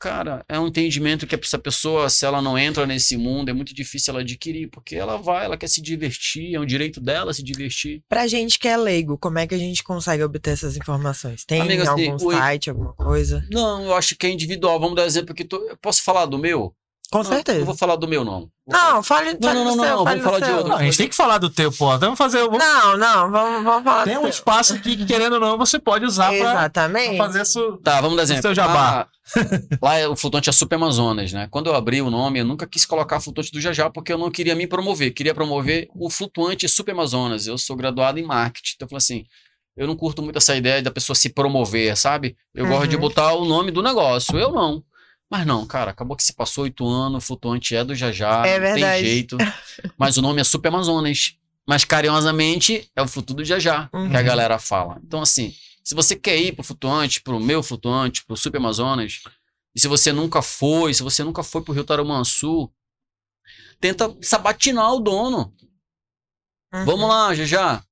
cara, 0.00 0.44
é 0.48 0.58
um 0.58 0.66
entendimento 0.68 1.26
que 1.26 1.34
essa 1.36 1.58
pessoa, 1.58 2.08
se 2.10 2.24
ela 2.24 2.40
não 2.42 2.56
entra 2.58 2.86
nesse 2.86 3.16
mundo, 3.16 3.48
é 3.50 3.52
muito 3.52 3.72
difícil 3.74 4.12
ela 4.12 4.20
adquirir, 4.22 4.68
porque 4.70 4.96
ela 4.96 5.16
vai, 5.16 5.44
ela 5.44 5.56
quer 5.56 5.68
se 5.68 5.80
divertir, 5.82 6.54
é 6.54 6.60
um 6.60 6.66
direito 6.66 7.00
dela 7.00 7.32
se 7.34 7.42
divertir. 7.42 8.02
Pra 8.08 8.26
gente 8.26 8.58
que 8.58 8.66
é 8.66 8.76
leigo, 8.76 9.16
como 9.18 9.38
é 9.38 9.46
que 9.46 9.54
a 9.54 9.58
gente 9.58 9.82
consegue 9.84 10.22
obter 10.24 10.52
essas 10.52 10.76
informações? 10.76 11.44
Tem 11.44 11.60
Amiga, 11.60 11.88
algum 11.90 12.14
o- 12.14 12.18
site, 12.32 12.70
alguma 12.70 12.94
coisa? 12.94 13.46
Não, 13.50 13.84
eu 13.84 13.94
acho 13.94 14.16
que 14.16 14.26
é 14.26 14.30
individual. 14.30 14.80
Vamos 14.80 14.96
dar 14.96 15.02
um 15.02 15.06
exemplo 15.06 15.32
aqui. 15.32 15.46
Eu 15.50 15.76
posso 15.76 16.02
falar 16.02 16.26
do 16.26 16.38
meu? 16.38 16.74
Com 17.10 17.18
Não, 17.18 17.24
certeza. 17.24 17.58
Não 17.60 17.66
vou 17.66 17.76
falar 17.76 17.94
do 17.96 18.08
meu, 18.08 18.24
não. 18.24 18.40
Vou 18.40 18.50
Não, 18.66 19.02
fale, 19.02 19.36
Não, 19.40 19.54
não, 19.54 19.64
não, 19.64 19.74
seu, 19.74 19.82
não, 19.84 20.04
vamos 20.04 20.24
falar 20.24 20.40
de 20.40 20.50
outro. 20.50 20.68
Não, 20.68 20.76
a 20.78 20.82
gente 20.82 20.96
tem 20.96 21.08
que 21.08 21.14
falar 21.14 21.38
do 21.38 21.48
teu, 21.50 21.70
pô. 21.70 21.96
Vamos 21.98 22.18
fazer. 22.18 22.40
Vamos... 22.42 22.58
Não, 22.58 22.96
não, 22.96 23.30
vamos, 23.30 23.62
vamos 23.62 23.84
falar 23.84 24.04
Tem 24.04 24.14
do 24.14 24.20
um 24.20 24.22
seu. 24.22 24.30
espaço 24.30 24.74
aqui 24.74 24.96
que, 24.96 25.04
querendo 25.04 25.34
ou 25.34 25.40
não, 25.40 25.56
você 25.56 25.78
pode 25.78 26.04
usar 26.04 26.28
pra, 26.28 26.36
Exatamente. 26.38 27.16
pra 27.16 27.26
fazer 27.26 27.42
isso. 27.42 27.78
Tá, 27.84 28.00
vamos 28.00 28.16
dar 28.16 28.22
exemplo. 28.24 28.42
seu 28.42 28.54
jabá. 28.54 28.72
Lá, 28.74 29.08
lá 29.82 29.94
é- 29.98 30.08
o 30.08 30.16
flutuante 30.16 30.48
é 30.48 30.52
Super 30.52 30.74
Amazonas, 30.76 31.32
né? 31.32 31.46
Quando 31.50 31.66
eu 31.68 31.74
abri 31.76 32.02
o 32.02 32.10
nome, 32.10 32.40
eu 32.40 32.44
nunca 32.44 32.66
quis 32.66 32.84
colocar 32.84 33.20
flutuante 33.20 33.52
do 33.52 33.60
Jajá 33.60 33.88
porque 33.90 34.12
eu 34.12 34.18
não 34.18 34.30
queria 34.30 34.54
me 34.56 34.66
promover. 34.66 35.12
Queria 35.12 35.34
promover 35.34 35.88
o 35.94 36.10
flutuante 36.10 36.68
Super 36.68 36.92
Amazonas. 36.92 37.46
Eu 37.46 37.56
sou 37.58 37.76
graduado 37.76 38.18
em 38.18 38.24
marketing. 38.24 38.72
Então 38.76 38.86
eu 38.86 38.90
falei 38.90 38.98
assim, 38.98 39.24
eu 39.76 39.86
não 39.86 39.94
curto 39.94 40.20
muito 40.22 40.36
essa 40.38 40.56
ideia 40.56 40.82
da 40.82 40.90
pessoa 40.90 41.14
se 41.14 41.28
promover, 41.28 41.96
sabe? 41.96 42.34
Eu 42.54 42.66
gosto 42.66 42.88
de 42.88 42.96
Uhum. 42.96 43.02
botar 43.02 43.34
o 43.34 43.44
nome 43.44 43.70
do 43.70 43.82
negócio. 43.82 44.36
Eu 44.38 44.50
não. 44.52 44.82
Mas 45.36 45.44
não, 45.46 45.66
cara, 45.66 45.90
acabou 45.90 46.16
que 46.16 46.22
se 46.22 46.32
passou 46.32 46.62
oito 46.62 46.86
anos, 46.86 47.24
o 47.24 47.26
flutuante 47.26 47.74
é 47.74 47.82
do 47.82 47.92
Jajá, 47.92 48.46
É 48.46 48.56
não 48.56 48.66
tem 48.66 48.74
verdade. 48.74 49.04
jeito. 49.04 49.36
Mas 49.98 50.16
o 50.16 50.22
nome 50.22 50.40
é 50.40 50.44
Super 50.44 50.68
Amazonas. 50.68 51.36
Mas 51.66 51.84
carinhosamente 51.84 52.88
é 52.94 53.02
o 53.02 53.08
flutuante 53.08 53.42
do 53.42 53.44
Jajá, 53.44 53.88
que 53.90 53.96
a 53.96 53.98
Uhum. 53.98 54.10
galera 54.12 54.58
fala. 54.60 55.00
Então, 55.02 55.20
assim, 55.20 55.52
se 55.82 55.92
você 55.92 56.14
quer 56.14 56.36
ir 56.36 56.52
pro 56.54 56.62
flutuante, 56.62 57.20
pro 57.20 57.40
meu 57.40 57.64
flutuante, 57.64 58.24
pro 58.24 58.36
Super 58.36 58.58
Amazonas, 58.58 59.22
e 59.74 59.80
se 59.80 59.88
você 59.88 60.12
nunca 60.12 60.40
foi, 60.40 60.94
se 60.94 61.02
você 61.02 61.24
nunca 61.24 61.42
foi 61.42 61.62
pro 61.62 61.72
Rio 61.74 61.82
Tarumansu, 61.84 62.70
tenta 63.80 64.16
sabatinar 64.22 64.92
o 64.92 65.00
dono. 65.00 65.52
Uhum. 66.72 66.84
Vamos 66.84 67.08
lá, 67.08 67.34
Jajá. 67.34 67.82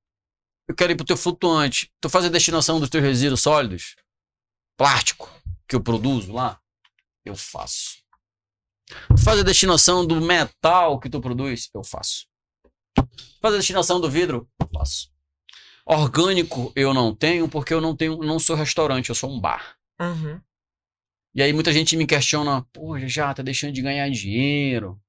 Eu 0.69 0.77
quero 0.77 0.93
ir 0.93 0.97
pro 0.97 1.05
teu 1.05 1.17
flutuante. 1.17 1.91
Tu 2.01 2.09
faz 2.09 2.25
a 2.25 2.29
destinação 2.29 2.79
dos 2.79 2.89
teus 2.89 3.03
resíduos 3.03 3.41
sólidos? 3.43 3.97
Plástico, 4.77 5.29
que 5.67 5.75
eu 5.75 5.81
produzo 5.83 6.33
lá? 6.33 6.61
Eu 7.25 7.35
faço. 7.37 8.03
Tu 9.09 9.23
faz 9.23 9.41
a 9.41 9.43
destinação 9.43 10.07
do 10.07 10.21
metal 10.21 10.99
que 10.99 11.09
tu 11.09 11.21
produz? 11.21 11.71
Eu 11.75 11.85
faço. 11.85 12.27
Faz 13.41 13.55
a 13.55 13.59
destinação 13.59 14.01
do 14.01 14.11
vidro? 14.11 14.49
Eu 14.61 14.69
faço. 14.75 15.11
Orgânico 15.85 16.73
eu 16.77 16.95
não 16.95 17.15
tenho 17.15 17.49
porque 17.49 17.75
eu 17.75 17.81
não 17.81 17.97
tenho, 17.97 18.19
não 18.19 18.39
sou 18.39 18.55
restaurante, 18.55 19.09
eu 19.09 19.15
sou 19.15 19.31
um 19.31 19.41
bar. 19.41 19.77
Uhum. 20.01 20.41
E 21.35 21.43
aí 21.43 21.53
muita 21.53 21.73
gente 21.73 21.97
me 21.97 22.07
questiona, 22.07 22.63
pô, 22.73 22.99
já 23.01 23.33
tá 23.33 23.43
deixando 23.43 23.73
de 23.73 23.83
ganhar 23.83 24.09
dinheiro. 24.11 25.01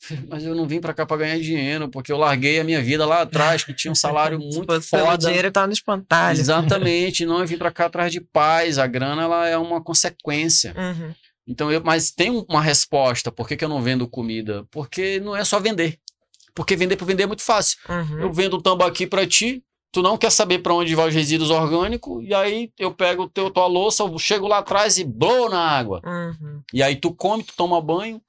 Mas 0.28 0.44
eu 0.44 0.54
não 0.54 0.66
vim 0.66 0.80
pra 0.80 0.92
cá 0.92 1.06
pra 1.06 1.16
ganhar 1.16 1.38
dinheiro, 1.38 1.88
porque 1.88 2.12
eu 2.12 2.18
larguei 2.18 2.60
a 2.60 2.64
minha 2.64 2.82
vida 2.82 3.06
lá 3.06 3.22
atrás, 3.22 3.64
que 3.64 3.72
tinha 3.72 3.90
um 3.90 3.94
salário 3.94 4.38
Se 4.40 4.44
muito 4.58 4.82
foda. 4.82 5.16
dinheiro 5.16 5.50
tá 5.50 5.66
no 5.66 5.72
espantalho. 5.72 6.38
Exatamente, 6.38 7.24
não 7.24 7.40
eu 7.40 7.46
vim 7.46 7.56
pra 7.56 7.70
cá 7.70 7.86
atrás 7.86 8.12
de 8.12 8.20
paz. 8.20 8.78
A 8.78 8.86
grana 8.86 9.22
ela 9.22 9.48
é 9.48 9.56
uma 9.56 9.82
consequência. 9.82 10.74
Uhum. 10.76 11.14
Então 11.46 11.70
eu, 11.70 11.80
mas 11.84 12.10
tem 12.10 12.30
uma 12.48 12.60
resposta. 12.60 13.30
Por 13.30 13.46
que, 13.46 13.56
que 13.56 13.64
eu 13.64 13.68
não 13.68 13.80
vendo 13.82 14.08
comida? 14.08 14.66
Porque 14.70 15.20
não 15.20 15.36
é 15.36 15.44
só 15.44 15.60
vender. 15.60 15.98
Porque 16.54 16.74
vender 16.76 16.96
por 16.96 17.04
vender 17.06 17.24
é 17.24 17.26
muito 17.26 17.42
fácil. 17.42 17.78
Uhum. 17.88 18.20
Eu 18.20 18.32
vendo 18.32 18.56
um 18.56 18.60
tambaqui 18.60 19.06
pra 19.06 19.26
ti, 19.26 19.62
tu 19.92 20.02
não 20.02 20.16
quer 20.18 20.30
saber 20.30 20.58
pra 20.60 20.74
onde 20.74 20.94
vai 20.94 21.08
os 21.08 21.14
resíduos 21.14 21.50
orgânicos, 21.50 22.24
e 22.24 22.34
aí 22.34 22.70
eu 22.78 22.92
pego 22.92 23.24
o 23.24 23.28
teu, 23.28 23.50
tua 23.50 23.66
louça, 23.66 24.02
eu 24.02 24.18
chego 24.18 24.48
lá 24.48 24.58
atrás 24.58 24.98
e 24.98 25.04
blow 25.04 25.48
na 25.50 25.60
água. 25.60 26.00
Uhum. 26.04 26.62
E 26.72 26.82
aí 26.82 26.96
tu 26.96 27.12
come, 27.14 27.42
tu 27.44 27.52
toma 27.56 27.80
banho, 27.80 28.20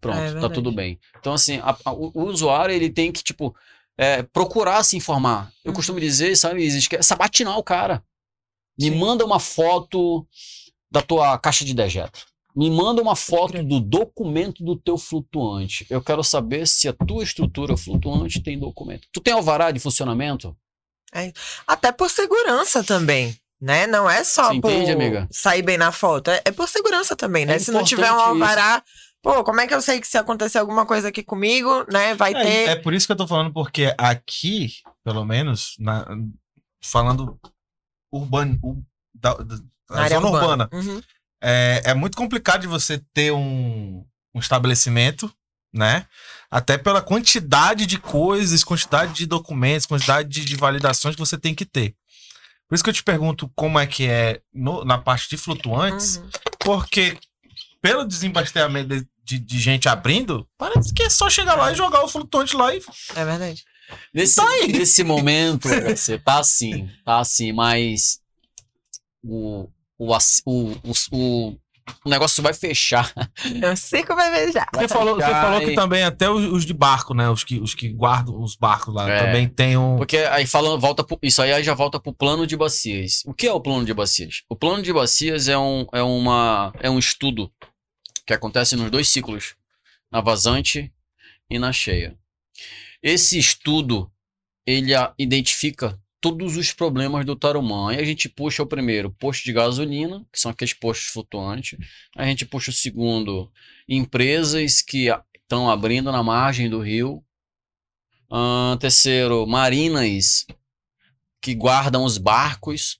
pronto, 0.00 0.18
É 0.18 0.40
tá 0.40 0.48
tudo 0.48 0.72
bem. 0.72 0.98
Então, 1.18 1.34
assim, 1.34 1.58
a- 1.58 1.76
a- 1.84 1.92
o, 1.92 2.10
o 2.14 2.22
usuário 2.24 2.74
ele 2.74 2.88
tem 2.88 3.12
que, 3.12 3.22
tipo, 3.22 3.54
é, 3.98 4.22
procurar 4.22 4.82
se 4.82 4.96
informar. 4.96 5.52
Eu 5.64 5.70
Uhum. 5.70 5.74
costumo 5.76 6.00
dizer, 6.00 6.36
sabe, 6.36 6.66
que 6.88 6.96
é 6.96 7.02
sabatinar 7.02 7.58
o 7.58 7.62
cara. 7.62 8.02
Me 8.78 8.88
Sim. 8.90 8.96
manda 8.98 9.24
uma 9.24 9.38
foto 9.38 10.26
da 10.94 11.02
tua 11.02 11.36
caixa 11.38 11.64
de 11.64 11.74
dejeto. 11.74 12.20
Me 12.56 12.70
manda 12.70 13.02
uma 13.02 13.16
foto 13.16 13.60
do 13.64 13.80
documento 13.80 14.62
do 14.64 14.76
teu 14.76 14.96
flutuante. 14.96 15.84
Eu 15.90 16.00
quero 16.00 16.22
saber 16.22 16.68
se 16.68 16.86
a 16.86 16.92
tua 16.92 17.24
estrutura 17.24 17.76
flutuante 17.76 18.40
tem 18.40 18.56
documento. 18.56 19.08
Tu 19.12 19.20
tem 19.20 19.34
alvará 19.34 19.72
de 19.72 19.80
funcionamento? 19.80 20.56
Até 21.66 21.90
por 21.90 22.08
segurança 22.10 22.84
também, 22.84 23.36
né? 23.60 23.88
Não 23.88 24.08
é 24.08 24.22
só 24.22 24.52
Você 24.52 24.60
por 24.60 24.70
entende, 24.70 24.92
amiga? 24.92 25.28
sair 25.32 25.62
bem 25.62 25.76
na 25.76 25.90
foto. 25.90 26.30
É, 26.30 26.42
é 26.44 26.52
por 26.52 26.68
segurança 26.68 27.16
também, 27.16 27.44
né? 27.44 27.56
É 27.56 27.58
se 27.58 27.72
não 27.72 27.82
tiver 27.82 28.12
um 28.12 28.20
alvará, 28.20 28.82
pô, 29.20 29.42
como 29.42 29.60
é 29.60 29.66
que 29.66 29.74
eu 29.74 29.82
sei 29.82 30.00
que 30.00 30.06
se 30.06 30.16
acontecer 30.16 30.58
alguma 30.58 30.86
coisa 30.86 31.08
aqui 31.08 31.24
comigo, 31.24 31.84
né? 31.90 32.14
Vai 32.14 32.34
É, 32.34 32.42
ter. 32.42 32.68
é 32.68 32.76
por 32.76 32.94
isso 32.94 33.06
que 33.06 33.12
eu 33.12 33.16
tô 33.16 33.26
falando, 33.26 33.52
porque 33.52 33.92
aqui, 33.98 34.68
pelo 35.04 35.24
menos, 35.24 35.74
na- 35.80 36.06
falando 36.82 37.36
urbano, 38.12 38.58
u- 38.62 38.82
da, 39.12 39.34
da- 39.34 39.58
área 39.90 40.20
zona 40.20 40.30
urbana, 40.30 40.68
Uhum. 40.72 41.02
é, 41.42 41.82
é 41.86 41.94
muito 41.94 42.16
complicado 42.16 42.62
de 42.62 42.66
você 42.66 42.98
ter 43.12 43.32
um, 43.32 44.04
um 44.34 44.40
estabelecimento 44.40 45.32
né? 45.76 46.06
Até 46.48 46.78
pela 46.78 47.02
quantidade 47.02 47.84
de 47.84 47.98
coisas, 47.98 48.62
quantidade 48.62 49.12
de 49.12 49.26
documentos, 49.26 49.86
quantidade 49.86 50.28
de, 50.28 50.44
de 50.44 50.54
validações 50.54 51.16
que 51.16 51.20
você 51.20 51.36
tem 51.36 51.52
que 51.52 51.64
ter. 51.64 51.96
Por 52.68 52.76
isso 52.76 52.84
que 52.84 52.90
eu 52.90 52.94
te 52.94 53.02
pergunto 53.02 53.50
como 53.56 53.76
é 53.80 53.84
que 53.84 54.06
é 54.06 54.40
no- 54.54 54.84
na 54.84 54.96
parte 54.98 55.28
de 55.28 55.36
flutuantes, 55.36 56.18
Uhum. 56.18 56.30
porque 56.60 57.18
pelo 57.82 58.04
desembasteamento 58.04 58.88
de, 58.96 59.08
de- 59.24 59.38
de 59.40 59.58
gente 59.58 59.88
abrindo, 59.88 60.48
parece 60.56 60.94
que 60.94 61.02
é 61.02 61.10
só 61.10 61.28
chegar 61.28 61.56
lá 61.56 61.72
e 61.72 61.74
jogar 61.74 62.04
o 62.04 62.08
flutuante 62.08 62.54
lá 62.54 62.72
e. 62.72 62.80
É 63.16 63.24
verdade. 63.24 63.64
Nesse, 64.14 64.36
Tá 64.36 64.48
aí. 64.48 64.72
nesse 64.72 65.02
momento, 65.02 65.66
você 65.98 66.18
tá 66.20 66.38
assim, 66.38 66.88
tá 67.04 67.18
assim, 67.18 67.52
mas 67.52 68.20
o, 69.24 69.68
o, 69.98 70.12
o, 70.46 70.70
o, 70.72 70.92
o, 71.12 71.48
o 72.04 72.08
negócio 72.08 72.42
vai 72.42 72.52
fechar. 72.54 73.12
Eu 73.62 73.76
sei 73.76 74.02
como 74.04 74.16
vai 74.18 74.50
já. 74.52 74.66
Você 74.74 74.88
falou, 74.88 75.14
você 75.16 75.24
ficar, 75.26 75.42
falou 75.42 75.60
que 75.60 75.70
hein? 75.70 75.74
também 75.76 76.02
até 76.02 76.28
os, 76.30 76.44
os 76.52 76.64
de 76.64 76.72
barco, 76.72 77.12
né? 77.14 77.28
Os 77.28 77.44
que, 77.44 77.58
os 77.60 77.74
que 77.74 77.88
guardam 77.90 78.40
os 78.42 78.56
barcos 78.56 78.94
lá, 78.94 79.08
É. 79.08 79.24
também 79.26 79.48
tem 79.48 79.76
um. 79.76 79.96
Porque 79.96 80.18
aí 80.18 80.46
falando, 80.46 80.80
volta 80.80 81.04
pro, 81.04 81.18
isso 81.22 81.42
aí 81.42 81.62
já 81.62 81.74
volta 81.74 82.00
pro 82.00 82.12
plano 82.14 82.46
de 82.46 82.56
bacias. 82.56 83.22
O 83.26 83.34
que 83.34 83.46
é 83.46 83.52
o 83.52 83.60
plano 83.60 83.84
de 83.84 83.92
bacias? 83.94 84.42
O 84.48 84.56
plano 84.56 84.82
de 84.82 84.92
bacias 84.92 85.48
é 85.48 85.58
um, 85.58 85.86
é 85.92 86.02
uma, 86.02 86.72
é 86.80 86.88
um 86.90 86.98
estudo 86.98 87.52
que 88.26 88.32
acontece 88.32 88.74
nos 88.76 88.90
dois 88.90 89.08
ciclos, 89.08 89.54
na 90.10 90.20
vazante 90.22 90.90
e 91.50 91.58
na 91.58 91.72
cheia. 91.72 92.16
Esse 93.02 93.38
estudo, 93.38 94.10
ele 94.66 94.94
a- 94.94 95.12
identifica 95.18 96.00
todos 96.24 96.56
os 96.56 96.72
problemas 96.72 97.26
do 97.26 97.36
Tarumã. 97.36 97.90
Aí 97.90 98.00
a 98.00 98.04
gente 98.04 98.30
puxa 98.30 98.62
o 98.62 98.66
primeiro, 98.66 99.10
posto 99.10 99.44
de 99.44 99.52
gasolina, 99.52 100.24
que 100.32 100.40
são 100.40 100.50
aqueles 100.50 100.72
postos 100.72 101.08
flutuantes. 101.08 101.78
A 102.16 102.24
gente 102.24 102.46
puxa 102.46 102.70
o 102.70 102.74
segundo, 102.74 103.52
empresas 103.86 104.80
que 104.80 105.08
estão 105.34 105.68
abrindo 105.68 106.10
na 106.10 106.22
margem 106.22 106.70
do 106.70 106.80
rio. 106.80 107.22
Ahn, 108.32 108.78
terceiro, 108.78 109.46
marinas 109.46 110.46
que 111.42 111.54
guardam 111.54 112.04
os 112.04 112.16
barcos. 112.16 112.98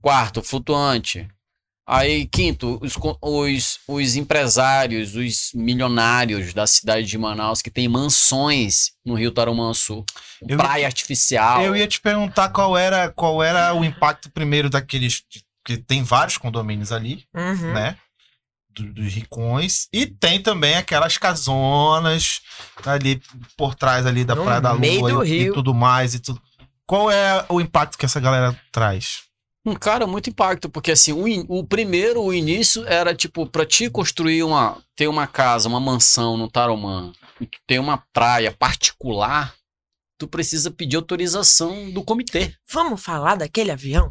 Quarto, 0.00 0.40
flutuante. 0.42 1.28
Aí, 1.86 2.26
quinto, 2.26 2.78
os, 2.80 2.94
os, 3.20 3.80
os 3.88 4.16
empresários, 4.16 5.16
os 5.16 5.50
milionários 5.54 6.54
da 6.54 6.64
cidade 6.66 7.06
de 7.06 7.18
Manaus 7.18 7.60
que 7.60 7.70
tem 7.70 7.88
mansões 7.88 8.92
no 9.04 9.14
Rio 9.14 9.32
Tarumançu, 9.32 10.04
Eu- 10.46 10.56
praia 10.56 10.86
artificial. 10.86 11.60
Eu 11.62 11.74
ia 11.74 11.88
te 11.88 12.00
perguntar 12.00 12.50
qual 12.50 12.76
era, 12.78 13.10
qual 13.10 13.42
era 13.42 13.74
o 13.74 13.84
impacto 13.84 14.30
primeiro 14.30 14.70
daqueles. 14.70 15.22
Porque 15.64 15.76
tem 15.82 16.02
vários 16.04 16.38
condomínios 16.38 16.92
ali, 16.92 17.24
Uhum. 17.34 17.72
né? 17.72 17.96
Do- 18.70 18.92
dos 18.92 19.12
ricões. 19.12 19.88
E 19.92 20.06
tem 20.06 20.40
também 20.40 20.76
aquelas 20.76 21.18
casonas 21.18 22.40
ali 22.86 23.20
por 23.56 23.74
trás 23.74 24.06
ali 24.06 24.24
da 24.24 24.34
No 24.36 24.44
Praia 24.44 24.60
da 24.60 24.74
meio 24.74 25.00
Lua 25.00 25.26
e, 25.26 25.42
e 25.48 25.52
tudo 25.52 25.74
mais. 25.74 26.14
E 26.14 26.20
tudo. 26.20 26.40
Qual 26.86 27.10
é 27.10 27.44
o 27.48 27.60
impacto 27.60 27.98
que 27.98 28.04
essa 28.04 28.20
galera 28.20 28.58
traz? 28.72 29.20
Um 29.64 29.74
cara, 29.74 30.06
muito 30.06 30.28
impacto, 30.28 30.68
porque 30.68 30.90
assim, 30.90 31.12
o, 31.12 31.28
in- 31.28 31.44
o 31.48 31.62
primeiro, 31.64 32.20
o 32.22 32.34
início 32.34 32.84
era 32.86 33.14
tipo, 33.14 33.46
pra 33.46 33.64
te 33.64 33.88
construir 33.88 34.42
uma, 34.42 34.82
ter 34.96 35.06
uma 35.06 35.26
casa, 35.26 35.68
uma 35.68 35.78
mansão 35.78 36.36
no 36.36 36.50
Tarumã, 36.50 37.12
e 37.40 37.46
tu 37.46 37.58
ter 37.66 37.78
uma 37.78 38.02
praia 38.12 38.50
particular, 38.50 39.54
tu 40.18 40.26
precisa 40.26 40.68
pedir 40.70 40.96
autorização 40.96 41.90
do 41.92 42.02
comitê. 42.02 42.54
Vamos 42.72 43.00
falar 43.00 43.36
daquele 43.36 43.70
avião? 43.70 44.10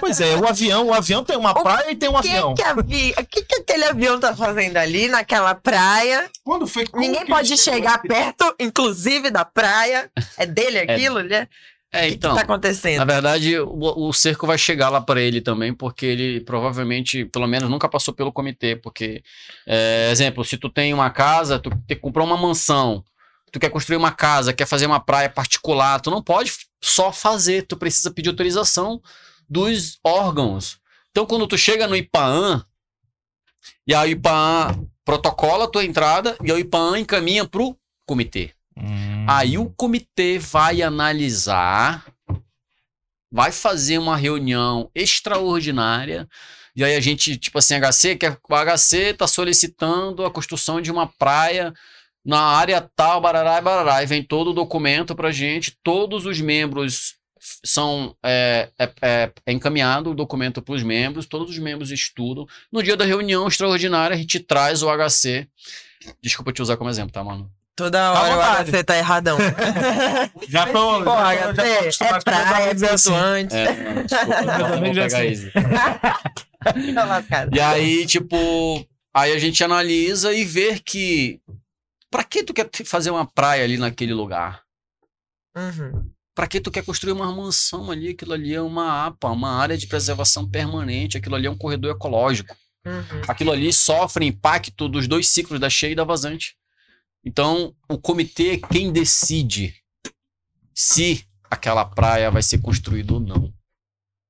Pois 0.00 0.20
é, 0.20 0.36
o 0.36 0.46
avião, 0.46 0.88
o 0.88 0.94
avião 0.94 1.24
tem 1.24 1.36
uma 1.36 1.50
O 1.52 1.62
praia 1.62 1.90
e 1.90 1.96
tem 1.96 2.08
um 2.10 2.20
que, 2.20 2.28
avião. 2.28 2.54
que, 2.54 2.62
avi... 2.62 3.14
o 3.18 3.26
que, 3.26 3.42
que 3.42 3.54
aquele 3.56 3.84
avião 3.84 4.20
tá 4.20 4.36
fazendo 4.36 4.76
ali 4.76 5.08
naquela 5.08 5.54
praia? 5.54 6.30
Quando 6.44 6.66
foi 6.66 6.86
como 6.86 7.02
Ninguém 7.02 7.24
pode 7.26 7.56
chegar 7.56 8.00
perto, 8.02 8.54
inclusive 8.60 9.30
da 9.30 9.44
praia. 9.44 10.10
É 10.36 10.44
dele 10.46 10.78
aquilo, 10.78 11.22
né? 11.22 11.48
É, 11.92 12.06
O 12.06 12.08
que, 12.08 12.14
então. 12.14 12.30
que 12.30 12.36
tá 12.36 12.46
Na 12.46 12.54
acontecendo? 12.54 13.04
verdade, 13.06 13.58
o, 13.58 14.08
o 14.08 14.12
cerco 14.12 14.46
vai 14.46 14.56
chegar 14.56 14.88
lá 14.90 15.00
para 15.00 15.20
ele 15.20 15.40
também, 15.40 15.74
porque 15.74 16.06
ele 16.06 16.40
provavelmente, 16.40 17.24
pelo 17.24 17.46
menos, 17.48 17.68
nunca 17.68 17.88
passou 17.88 18.14
pelo 18.14 18.32
comitê. 18.32 18.76
Porque, 18.76 19.22
é, 19.66 20.08
exemplo, 20.10 20.44
se 20.44 20.56
tu 20.56 20.68
tem 20.68 20.94
uma 20.94 21.10
casa, 21.10 21.58
tu 21.58 21.70
tem 21.70 21.96
que 21.96 22.02
comprar 22.02 22.22
uma 22.22 22.36
mansão, 22.36 23.04
tu 23.50 23.58
quer 23.58 23.70
construir 23.70 23.96
uma 23.96 24.12
casa, 24.12 24.52
quer 24.52 24.66
fazer 24.66 24.86
uma 24.86 25.00
praia 25.00 25.28
particular, 25.28 26.00
tu 26.00 26.10
não 26.10 26.22
pode 26.22 26.52
só 26.80 27.12
fazer, 27.12 27.66
tu 27.66 27.76
precisa 27.76 28.10
pedir 28.10 28.28
autorização 28.28 29.02
dos 29.48 29.98
órgãos. 30.04 30.78
Então, 31.10 31.26
quando 31.26 31.46
tu 31.48 31.58
chega 31.58 31.88
no 31.88 31.96
IPAAN, 31.96 32.64
e 33.84 33.92
a 33.92 34.06
IPAAN 34.06 34.86
protocola 35.04 35.64
a 35.64 35.68
tua 35.68 35.84
entrada, 35.84 36.36
e 36.44 36.52
a 36.52 36.58
IPAAN 36.58 37.00
encaminha 37.00 37.44
pro 37.44 37.76
comitê. 38.06 38.52
Hum. 38.76 39.09
Aí 39.28 39.58
o 39.58 39.70
comitê 39.70 40.38
vai 40.38 40.82
analisar, 40.82 42.04
vai 43.30 43.52
fazer 43.52 43.98
uma 43.98 44.16
reunião 44.16 44.90
extraordinária. 44.94 46.28
E 46.74 46.84
aí 46.84 46.96
a 46.96 47.00
gente, 47.00 47.36
tipo 47.36 47.58
assim, 47.58 47.74
HC, 47.74 48.16
que 48.16 48.26
o 48.26 48.36
HC 48.48 49.14
tá 49.14 49.26
solicitando 49.26 50.24
a 50.24 50.30
construção 50.30 50.80
de 50.80 50.90
uma 50.90 51.06
praia 51.06 51.72
na 52.24 52.40
área 52.40 52.80
tal, 52.94 53.20
barará 53.20 53.58
e 53.58 53.62
barará. 53.62 54.02
E 54.02 54.06
vem 54.06 54.22
todo 54.22 54.50
o 54.50 54.54
documento 54.54 55.14
pra 55.14 55.30
gente, 55.30 55.76
todos 55.82 56.26
os 56.26 56.40
membros 56.40 57.16
são 57.64 58.14
é, 58.22 58.70
é, 58.78 58.92
é, 59.00 59.32
é 59.46 59.52
encaminhado 59.52 60.10
o 60.10 60.14
documento 60.14 60.60
para 60.60 60.74
os 60.74 60.82
membros, 60.82 61.26
todos 61.26 61.50
os 61.50 61.58
membros 61.58 61.90
estudam. 61.90 62.46
No 62.70 62.82
dia 62.82 62.96
da 62.96 63.04
reunião 63.04 63.48
extraordinária, 63.48 64.14
a 64.14 64.18
gente 64.18 64.38
traz 64.40 64.82
o 64.82 64.88
HC. 64.88 65.48
Desculpa 66.22 66.52
te 66.52 66.62
usar 66.62 66.76
como 66.76 66.90
exemplo, 66.90 67.12
tá, 67.12 67.24
mano? 67.24 67.50
Toda 67.84 68.12
hora 68.12 68.64
você 68.64 68.84
tá 68.84 68.96
erradão. 68.96 69.38
Já 70.48 70.66
tô. 70.66 71.02
Porra, 71.04 71.34
já 71.34 71.54
tô- 71.54 71.90
já 71.90 71.98
tô 71.98 72.04
é, 72.04 72.18
é 72.18 72.20
praia, 72.20 72.64
é 72.66 72.70
amigos 72.70 72.82
assim. 72.82 73.10
flutuante. 73.10 73.54
É, 73.56 73.94
não, 73.94 74.02
desculpa, 74.04 74.76
Meus 74.76 74.80
vou, 74.80 74.94
já 74.94 75.02
pegar 75.02 75.10
sei. 75.10 75.28
easy. 75.30 75.50
Tá. 75.52 77.48
E 77.52 77.60
aí, 77.60 78.06
tipo, 78.06 78.86
aí 79.14 79.32
a 79.32 79.38
gente 79.38 79.62
analisa 79.64 80.32
e 80.32 80.44
vê 80.44 80.78
que 80.78 81.40
pra 82.10 82.22
que 82.24 82.42
tu 82.42 82.52
quer 82.52 82.68
fazer 82.84 83.10
uma 83.10 83.24
praia 83.26 83.64
ali 83.64 83.76
naquele 83.78 84.12
lugar? 84.12 84.62
Uhum. 85.56 86.10
Pra 86.34 86.46
que 86.46 86.60
tu 86.60 86.70
quer 86.70 86.84
construir 86.84 87.12
uma 87.12 87.30
mansão 87.34 87.90
ali? 87.90 88.10
Aquilo 88.10 88.32
ali 88.32 88.54
é 88.54 88.60
uma 88.60 89.06
APA, 89.06 89.28
uma 89.28 89.56
área 89.56 89.76
de 89.76 89.86
preservação 89.86 90.48
permanente, 90.48 91.16
aquilo 91.16 91.34
ali 91.34 91.46
é 91.46 91.50
um 91.50 91.56
corredor 91.58 91.90
ecológico. 91.94 92.54
Uhum. 92.86 93.22
Aquilo 93.28 93.52
ali 93.52 93.72
sofre 93.72 94.24
impacto 94.26 94.88
dos 94.88 95.06
dois 95.06 95.28
ciclos 95.28 95.60
da 95.60 95.68
cheia 95.68 95.92
e 95.92 95.94
da 95.94 96.04
vazante. 96.04 96.54
Então, 97.24 97.74
o 97.88 97.98
comitê 97.98 98.52
é 98.52 98.56
quem 98.56 98.92
decide 98.92 99.74
se 100.74 101.26
aquela 101.50 101.84
praia 101.84 102.30
vai 102.30 102.42
ser 102.42 102.58
construída 102.60 103.14
ou 103.14 103.20
não. 103.20 103.52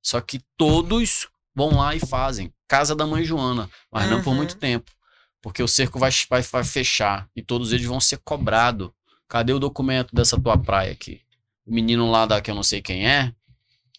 Só 0.02 0.20
que 0.20 0.40
todos 0.56 1.28
vão 1.54 1.76
lá 1.76 1.94
e 1.94 2.00
fazem. 2.00 2.52
Casa 2.66 2.94
da 2.94 3.06
mãe 3.06 3.24
Joana, 3.24 3.70
mas 3.90 4.08
não 4.08 4.22
por 4.22 4.30
Uhum. 4.30 4.36
muito 4.36 4.56
tempo. 4.56 4.90
Porque 5.42 5.62
o 5.62 5.68
cerco 5.68 5.98
vai, 5.98 6.10
vai, 6.28 6.42
vai 6.42 6.64
fechar 6.64 7.28
e 7.34 7.42
todos 7.42 7.72
eles 7.72 7.86
vão 7.86 8.00
ser 8.00 8.18
cobrados. 8.18 8.90
Cadê 9.28 9.52
o 9.52 9.58
documento 9.58 10.14
dessa 10.14 10.40
tua 10.40 10.58
praia 10.58 10.92
aqui? 10.92 11.20
O 11.66 11.72
menino 11.72 12.10
lá 12.10 12.26
da 12.26 12.40
que 12.40 12.50
eu 12.50 12.54
não 12.54 12.62
sei 12.62 12.82
quem 12.82 13.06
é, 13.06 13.32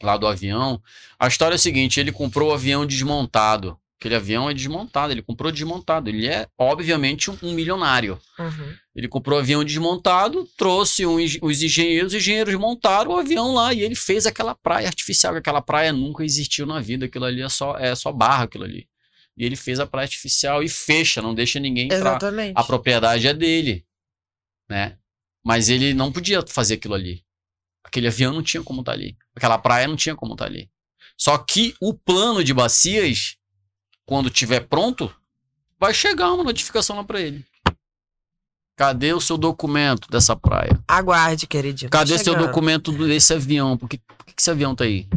lá 0.01 0.17
do 0.17 0.27
avião. 0.27 0.81
A 1.17 1.27
história 1.27 1.55
é 1.55 1.57
a 1.57 1.59
seguinte: 1.59 1.99
ele 1.99 2.11
comprou 2.11 2.49
o 2.49 2.53
avião 2.53 2.85
desmontado. 2.85 3.77
Aquele 4.01 4.15
avião 4.15 4.49
é 4.49 4.53
desmontado, 4.55 5.13
ele 5.13 5.21
comprou 5.21 5.51
desmontado. 5.51 6.09
Ele 6.09 6.27
é, 6.27 6.47
obviamente, 6.57 7.29
um, 7.29 7.37
um 7.43 7.53
milionário. 7.53 8.19
Uhum. 8.39 8.75
Ele 8.95 9.07
comprou 9.07 9.37
o 9.37 9.41
avião 9.43 9.63
desmontado, 9.63 10.49
trouxe 10.57 11.05
um 11.05 11.17
os 11.17 11.61
engenheiros, 11.61 12.11
os 12.11 12.17
engenheiros 12.17 12.55
montaram 12.55 13.11
o 13.11 13.19
avião 13.19 13.53
lá 13.53 13.71
e 13.71 13.81
ele 13.81 13.93
fez 13.93 14.25
aquela 14.25 14.55
praia 14.55 14.87
artificial, 14.87 15.33
que 15.33 15.37
aquela 15.37 15.61
praia 15.61 15.93
nunca 15.93 16.25
existiu 16.25 16.65
na 16.65 16.79
vida, 16.79 17.05
aquilo 17.05 17.25
ali 17.25 17.43
é 17.43 17.47
só, 17.47 17.77
é 17.77 17.93
só 17.93 18.11
barra 18.11 18.45
aquilo 18.45 18.63
ali. 18.63 18.89
E 19.37 19.45
ele 19.45 19.55
fez 19.55 19.79
a 19.79 19.85
praia 19.85 20.05
artificial 20.05 20.63
e 20.63 20.67
fecha, 20.67 21.21
não 21.21 21.35
deixa 21.35 21.59
ninguém 21.59 21.85
entrar. 21.85 21.99
Exatamente. 21.99 22.53
A 22.55 22.63
propriedade 22.63 23.27
é 23.27 23.35
dele, 23.35 23.85
né? 24.67 24.97
Mas 25.45 25.69
ele 25.69 25.93
não 25.93 26.11
podia 26.11 26.43
fazer 26.47 26.73
aquilo 26.73 26.95
ali. 26.95 27.23
Aquele 27.83 28.07
avião 28.07 28.33
não 28.33 28.41
tinha 28.41 28.63
como 28.63 28.81
estar 28.81 28.93
ali. 28.93 29.15
Aquela 29.35 29.59
praia 29.59 29.87
não 29.87 29.95
tinha 29.95 30.15
como 30.15 30.33
estar 30.33 30.45
ali. 30.45 30.71
Só 31.15 31.37
que 31.37 31.75
o 31.79 31.93
plano 31.93 32.43
de 32.43 32.51
bacias, 32.51 33.37
quando 34.11 34.29
tiver 34.29 34.59
pronto, 34.59 35.09
vai 35.79 35.93
chegar 35.93 36.33
uma 36.33 36.43
notificação 36.43 36.97
lá 36.97 37.03
para 37.05 37.21
ele. 37.21 37.45
Cadê 38.75 39.13
o 39.13 39.21
seu 39.21 39.37
documento 39.37 40.09
dessa 40.09 40.35
praia? 40.35 40.77
Aguarde, 40.85 41.47
queridinho. 41.47 41.89
Tá 41.89 41.99
Cadê 41.99 42.17
seu 42.17 42.33
chegando. 42.33 42.45
documento 42.45 42.91
desse 42.91 43.33
avião? 43.33 43.77
Por 43.77 43.87
que, 43.87 43.99
por 43.99 44.25
que 44.25 44.33
esse 44.37 44.51
avião 44.51 44.75
tá 44.75 44.83
aí? 44.83 45.07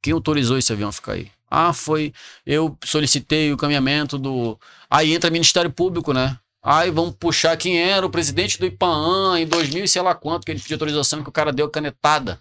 Quem 0.00 0.12
autorizou 0.12 0.56
esse 0.56 0.72
avião 0.72 0.90
a 0.90 0.92
ficar 0.92 1.14
aí? 1.14 1.32
Ah, 1.50 1.72
foi. 1.72 2.12
Eu 2.46 2.78
solicitei 2.84 3.52
o 3.52 3.56
caminhamento 3.56 4.16
do. 4.16 4.56
Aí 4.88 5.12
entra 5.12 5.32
Ministério 5.32 5.72
Público, 5.72 6.12
né? 6.12 6.38
Aí 6.62 6.92
vamos 6.92 7.16
puxar 7.18 7.56
quem 7.56 7.80
era 7.80 8.06
o 8.06 8.10
presidente 8.10 8.60
do 8.60 8.66
IPAAN 8.66 9.40
em 9.40 9.48
2000 9.48 9.82
e 9.82 9.88
sei 9.88 10.00
lá 10.00 10.14
quanto, 10.14 10.44
que 10.44 10.52
ele 10.52 10.60
pediu 10.60 10.76
autorização 10.76 11.24
que 11.24 11.28
o 11.28 11.32
cara 11.32 11.52
deu 11.52 11.68
canetada. 11.68 12.40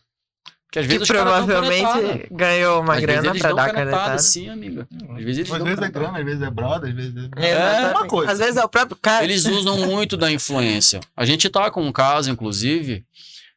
Que 0.74 0.80
às 0.80 0.88
Que 0.88 0.94
vezes 0.94 1.08
canetada. 1.08 1.46
provavelmente 1.46 2.28
ganhou 2.32 2.82
uma 2.82 2.96
Às 2.96 3.02
grana 3.02 3.28
eles 3.30 3.42
pra 3.44 3.54
dar 3.54 3.66
canetada, 3.68 3.92
canetada. 3.92 4.18
sim, 4.18 4.50
amiga. 4.50 4.88
Às 4.92 5.24
vezes 5.24 5.38
eles 5.38 5.52
às 5.52 5.64
vezes 5.64 5.82
é 5.84 5.90
grana, 5.92 6.18
às 6.18 6.26
vezes 6.26 6.42
é 6.42 6.50
brother, 6.50 6.90
às 6.90 6.96
vezes 6.96 7.14
é. 7.16 7.52
Exatamente. 7.52 7.92
uma 7.96 8.08
coisa. 8.08 8.32
Às 8.32 8.40
vezes 8.40 8.58
é 8.58 8.64
o 8.64 8.68
próprio 8.70 8.98
cara. 9.00 9.24
Eles 9.24 9.46
usam 9.46 9.78
muito 9.86 10.18
da 10.18 10.32
influência. 10.32 11.00
A 11.16 11.26
gente 11.26 11.48
tá 11.48 11.70
com 11.70 11.84
um 11.84 11.92
caso, 11.92 12.32
inclusive, 12.32 13.06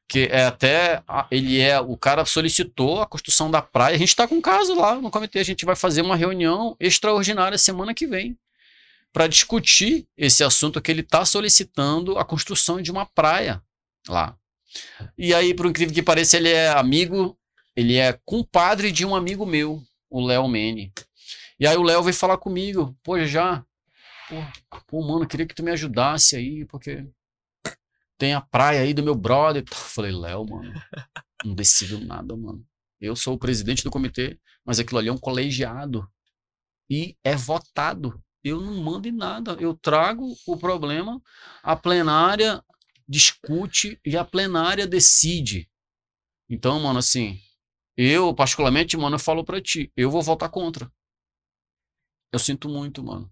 que 0.06 0.28
é 0.30 0.44
até. 0.44 1.02
Ele 1.30 1.58
é. 1.58 1.80
O 1.80 1.96
cara 1.96 2.22
solicitou 2.26 3.00
a 3.00 3.06
construção 3.06 3.50
da 3.50 3.62
praia. 3.62 3.94
A 3.96 3.98
gente 3.98 4.14
tá 4.14 4.28
com 4.28 4.34
um 4.34 4.42
caso 4.42 4.74
lá 4.74 4.94
no 4.96 5.10
comitê. 5.10 5.38
A 5.38 5.42
gente 5.44 5.64
vai 5.64 5.74
fazer 5.74 6.02
uma 6.02 6.16
reunião 6.16 6.76
extraordinária 6.78 7.56
semana 7.56 7.94
que 7.94 8.06
vem 8.06 8.36
para 9.10 9.26
discutir 9.26 10.06
esse 10.18 10.44
assunto 10.44 10.82
que 10.82 10.90
ele 10.90 11.02
tá 11.02 11.24
solicitando 11.24 12.18
a 12.18 12.26
construção 12.26 12.82
de 12.82 12.90
uma 12.90 13.06
praia 13.06 13.62
lá. 14.06 14.34
E 15.16 15.34
aí, 15.34 15.54
por 15.54 15.66
incrível 15.66 15.94
que 15.94 16.02
pareça, 16.02 16.36
ele 16.36 16.50
é 16.50 16.68
amigo, 16.68 17.38
ele 17.74 17.96
é 17.96 18.18
compadre 18.24 18.90
de 18.90 19.04
um 19.04 19.14
amigo 19.14 19.44
meu, 19.44 19.82
o 20.10 20.24
Léo 20.24 20.48
Mene. 20.48 20.92
E 21.58 21.66
aí 21.66 21.76
o 21.76 21.82
Léo 21.82 22.02
veio 22.02 22.14
falar 22.14 22.38
comigo, 22.38 22.96
pô, 23.02 23.18
já, 23.24 23.64
pô, 24.28 24.80
pô, 24.86 25.06
mano, 25.06 25.26
queria 25.26 25.46
que 25.46 25.54
tu 25.54 25.62
me 25.62 25.70
ajudasse 25.70 26.36
aí, 26.36 26.64
porque 26.66 27.06
tem 28.18 28.34
a 28.34 28.40
praia 28.40 28.80
aí 28.80 28.94
do 28.94 29.02
meu 29.02 29.14
brother. 29.14 29.62
Eu 29.62 29.76
falei, 29.76 30.12
Léo, 30.12 30.44
mano, 30.48 30.72
não 31.44 31.54
decido 31.54 31.98
nada, 32.04 32.36
mano. 32.36 32.64
Eu 33.00 33.14
sou 33.14 33.34
o 33.34 33.38
presidente 33.38 33.84
do 33.84 33.90
comitê, 33.90 34.38
mas 34.64 34.78
aquilo 34.78 34.98
ali 34.98 35.08
é 35.08 35.12
um 35.12 35.18
colegiado. 35.18 36.08
E 36.88 37.16
é 37.22 37.34
votado. 37.34 38.22
Eu 38.42 38.60
não 38.60 38.82
mando 38.82 39.08
em 39.08 39.12
nada. 39.12 39.56
Eu 39.60 39.74
trago 39.74 40.34
o 40.46 40.56
problema, 40.56 41.20
a 41.62 41.74
plenária 41.76 42.62
discute 43.08 44.00
e 44.04 44.16
a 44.16 44.24
plenária 44.24 44.86
decide. 44.86 45.68
Então, 46.48 46.80
mano, 46.80 46.98
assim, 46.98 47.40
eu, 47.96 48.34
particularmente, 48.34 48.96
mano, 48.96 49.16
eu 49.16 49.20
falo 49.20 49.44
pra 49.44 49.60
ti, 49.60 49.90
eu 49.96 50.10
vou 50.10 50.22
votar 50.22 50.48
contra. 50.48 50.90
Eu 52.32 52.38
sinto 52.38 52.68
muito, 52.68 53.02
mano. 53.02 53.30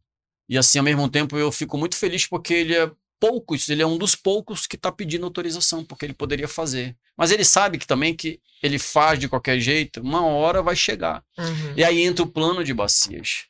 E 0.49 0.57
assim, 0.59 0.79
ao 0.79 0.85
mesmo 0.85 1.09
tempo, 1.09 1.37
eu 1.37 1.51
fico 1.51 1.77
muito 1.77 1.97
feliz 1.97 2.27
porque 2.27 2.55
ele 2.55 2.75
é 2.75 2.91
poucos, 3.21 3.69
ele 3.69 3.83
é 3.83 3.87
um 3.87 3.97
dos 3.97 4.15
poucos 4.15 4.67
que 4.67 4.77
tá 4.77 4.93
pedindo 4.93 5.25
autorização, 5.25 5.85
porque 5.85 6.05
ele 6.05 6.13
poderia 6.13 6.49
fazer. 6.49 6.97
Mas 7.17 7.31
ele 7.31 7.45
sabe 7.45 7.79
que 7.79 7.87
também 7.87 8.15
que 8.15 8.41
ele 8.63 8.79
faz 8.79 9.19
de 9.19 9.29
qualquer 9.29 9.59
jeito, 9.61 10.01
uma 10.01 10.25
hora 10.27 10.63
vai 10.63 10.77
chegar. 10.77 11.25
Uhum. 11.39 11.75
E 11.77 11.85
aí 11.85 12.03
entra 12.03 12.25
o 12.25 12.31
plano 12.31 12.63
de 12.63 12.75
bacias. 12.75 13.47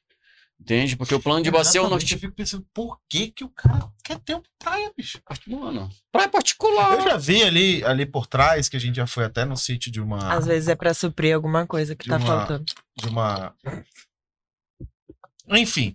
Entende? 0.60 0.96
Porque 0.96 1.14
o 1.14 1.20
plano 1.20 1.42
de 1.42 1.50
bacia 1.50 1.78
é 1.78 1.82
o 1.82 1.84
Exatamente, 1.84 2.02
norte. 2.02 2.14
Eu 2.14 2.18
fico 2.20 2.34
pensando, 2.34 2.66
por 2.72 2.98
que, 3.10 3.28
que 3.32 3.44
o 3.44 3.50
cara 3.50 3.90
quer 4.02 4.18
ter 4.20 4.34
uma 4.34 4.42
praia, 4.58 4.90
bicho? 4.96 5.20
Mano, 5.48 5.90
praia 6.10 6.28
particular. 6.28 6.92
Eu 6.92 7.02
já 7.02 7.16
vi 7.18 7.42
ali, 7.42 7.84
ali 7.84 8.06
por 8.06 8.26
trás, 8.26 8.68
que 8.68 8.76
a 8.76 8.80
gente 8.80 8.96
já 8.96 9.06
foi 9.06 9.24
até 9.24 9.44
no 9.44 9.56
sítio 9.56 9.92
de 9.92 10.00
uma. 10.00 10.32
Às 10.32 10.46
vezes 10.46 10.68
é 10.68 10.74
pra 10.74 10.94
suprir 10.94 11.34
alguma 11.34 11.66
coisa 11.66 11.94
que 11.94 12.08
tá 12.08 12.16
uma- 12.16 12.26
faltando. 12.26 12.64
de 12.96 13.08
uma. 13.08 13.52
Enfim. 15.48 15.94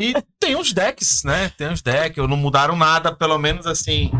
E 0.00 0.14
tem 0.40 0.56
os 0.56 0.72
decks, 0.72 1.22
né? 1.24 1.50
Tem 1.50 1.70
os 1.70 1.82
decks. 1.82 2.16
Não 2.26 2.36
mudaram 2.36 2.74
nada, 2.74 3.14
pelo 3.14 3.36
menos 3.38 3.66
assim, 3.66 4.10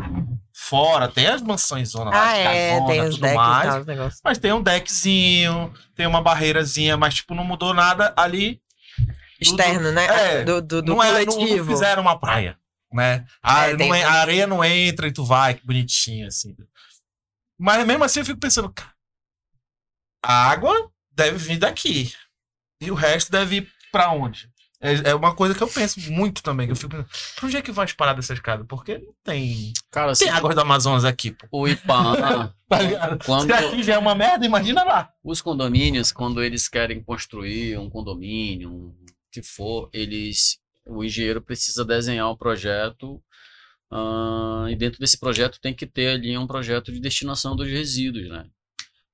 fora. 0.52 1.08
Tem 1.08 1.26
as 1.28 1.40
mansões 1.40 1.88
zona 1.90 2.10
lá, 2.10 2.30
Ah, 2.30 2.34
de 2.34 2.40
é, 2.40 2.70
casona, 2.72 2.86
tem 2.92 3.00
os 3.00 3.14
tudo 3.14 3.20
decks 3.22 3.36
mais. 3.36 3.86
tal. 3.86 4.10
Mas 4.22 4.38
tem 4.38 4.52
um 4.52 4.62
deckzinho, 4.62 5.72
tem 5.94 6.06
uma 6.06 6.20
barreirazinha, 6.20 6.96
mas 6.98 7.14
tipo, 7.14 7.34
não 7.34 7.44
mudou 7.44 7.72
nada 7.72 8.12
ali. 8.16 8.60
Externo, 9.42 9.92
né? 9.92 10.06
é, 10.40 10.44
do 10.44 10.60
do, 10.62 10.82
do 10.82 10.94
não, 10.94 11.02
é, 11.02 11.24
não, 11.24 11.36
não 11.38 11.64
fizeram 11.66 12.02
uma 12.02 12.18
praia, 12.18 12.58
né? 12.92 13.24
A, 13.42 13.68
É, 13.68 13.76
não 13.76 13.94
é- 13.94 14.02
a 14.04 14.12
areia 14.12 14.46
não 14.46 14.64
entra 14.64 15.06
e 15.08 15.12
tu 15.12 15.24
vai, 15.24 15.54
que 15.54 15.66
bonitinho, 15.66 16.26
assim. 16.26 16.54
Mas 17.58 17.86
mesmo 17.86 18.04
assim 18.04 18.20
eu 18.20 18.26
fico 18.26 18.40
pensando, 18.40 18.72
cara, 18.72 18.92
a 20.24 20.50
água 20.50 20.90
deve 21.12 21.36
vir 21.38 21.58
daqui. 21.58 22.12
E 22.80 22.90
o 22.90 22.94
resto 22.94 23.30
deve 23.30 23.56
ir 23.56 23.68
pra 23.92 24.10
onde? 24.10 24.50
É, 24.80 25.10
é 25.10 25.14
uma 25.14 25.32
coisa 25.32 25.54
que 25.54 25.62
eu 25.62 25.68
penso 25.68 26.00
muito 26.10 26.42
também. 26.42 26.66
Que 26.66 26.72
eu 26.72 26.76
fico 26.76 26.90
pensando, 26.90 27.08
pra 27.36 27.46
onde 27.46 27.56
é 27.56 27.62
que 27.62 27.70
vai 27.70 27.86
parar 27.92 28.14
dessa 28.14 28.32
escada? 28.32 28.64
Porque 28.64 28.98
não 28.98 29.14
tem. 29.22 29.72
Cara, 29.92 30.10
assim, 30.10 30.24
Tem 30.24 30.34
águas 30.34 30.56
do 30.56 30.60
Amazonas 30.60 31.04
aqui, 31.04 31.30
pô. 31.30 31.46
o 31.52 31.68
IPAN, 31.68 32.52
Tá 32.68 32.78
ligado? 32.82 33.24
quando 33.24 33.46
Se 33.46 33.52
aqui 33.52 33.82
já 33.84 33.94
é 33.94 33.98
uma 33.98 34.14
merda, 34.16 34.44
imagina 34.44 34.82
lá. 34.82 35.12
os 35.22 35.40
condomínios, 35.40 36.10
quando 36.10 36.42
eles 36.42 36.68
querem 36.68 37.00
construir 37.00 37.78
um 37.78 37.88
condomínio, 37.88 38.72
um 38.72 38.96
que 39.32 39.42
for, 39.42 39.88
eles, 39.92 40.60
o 40.86 41.02
engenheiro 41.02 41.40
precisa 41.42 41.84
desenhar 41.84 42.30
um 42.30 42.36
projeto 42.36 43.22
ah, 43.90 44.66
e 44.70 44.76
dentro 44.76 45.00
desse 45.00 45.18
projeto 45.18 45.60
tem 45.60 45.74
que 45.74 45.86
ter 45.86 46.08
ali 46.08 46.36
um 46.38 46.46
projeto 46.46 46.92
de 46.92 47.00
destinação 47.00 47.56
dos 47.56 47.68
resíduos, 47.68 48.28
né? 48.28 48.46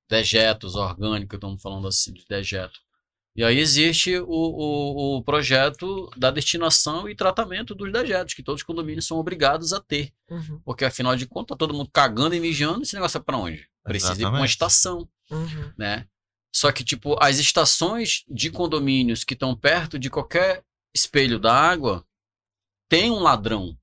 Dejetos 0.08 0.74
orgânicos, 0.74 1.36
estamos 1.36 1.62
falando 1.62 1.88
assim 1.88 2.12
de 2.12 2.24
dejeto. 2.28 2.78
E 3.36 3.44
aí 3.44 3.58
existe 3.58 4.18
o, 4.18 4.26
o, 4.26 5.18
o 5.18 5.22
projeto 5.22 6.10
da 6.16 6.30
destinação 6.30 7.08
e 7.08 7.14
tratamento 7.14 7.74
dos 7.74 7.92
dejetos, 7.92 8.34
que 8.34 8.42
todos 8.42 8.62
os 8.62 8.66
condomínios 8.66 9.06
são 9.06 9.16
obrigados 9.16 9.72
a 9.72 9.80
ter. 9.80 10.12
Uhum, 10.28 10.60
Porque 10.64 10.84
afinal 10.84 11.14
de 11.14 11.26
contas, 11.26 11.54
tá 11.54 11.56
todo 11.56 11.74
mundo 11.74 11.90
cagando 11.92 12.34
e 12.34 12.40
mijando, 12.40 12.82
esse 12.82 12.94
negócio 12.94 13.18
é 13.18 13.20
pra 13.20 13.36
onde? 13.36 13.68
Precisa 13.84 14.14
ir 14.14 14.16
pra 14.16 14.28
uma 14.28 14.44
Exatamente. 14.44 14.50
estação 14.50 15.08
uhum. 15.30 15.72
né? 15.76 16.06
Só 16.54 16.72
que, 16.72 16.84
tipo, 16.84 17.16
as 17.22 17.38
estações 17.38 18.24
de 18.28 18.50
condomínios 18.50 19.24
que 19.24 19.34
estão 19.34 19.54
perto 19.54 19.98
de 19.98 20.10
qualquer 20.10 20.64
espelho 20.94 21.38
da 21.38 21.54
água 21.54 22.04
tem 22.88 23.10
um 23.10 23.20
ladrão. 23.20 23.76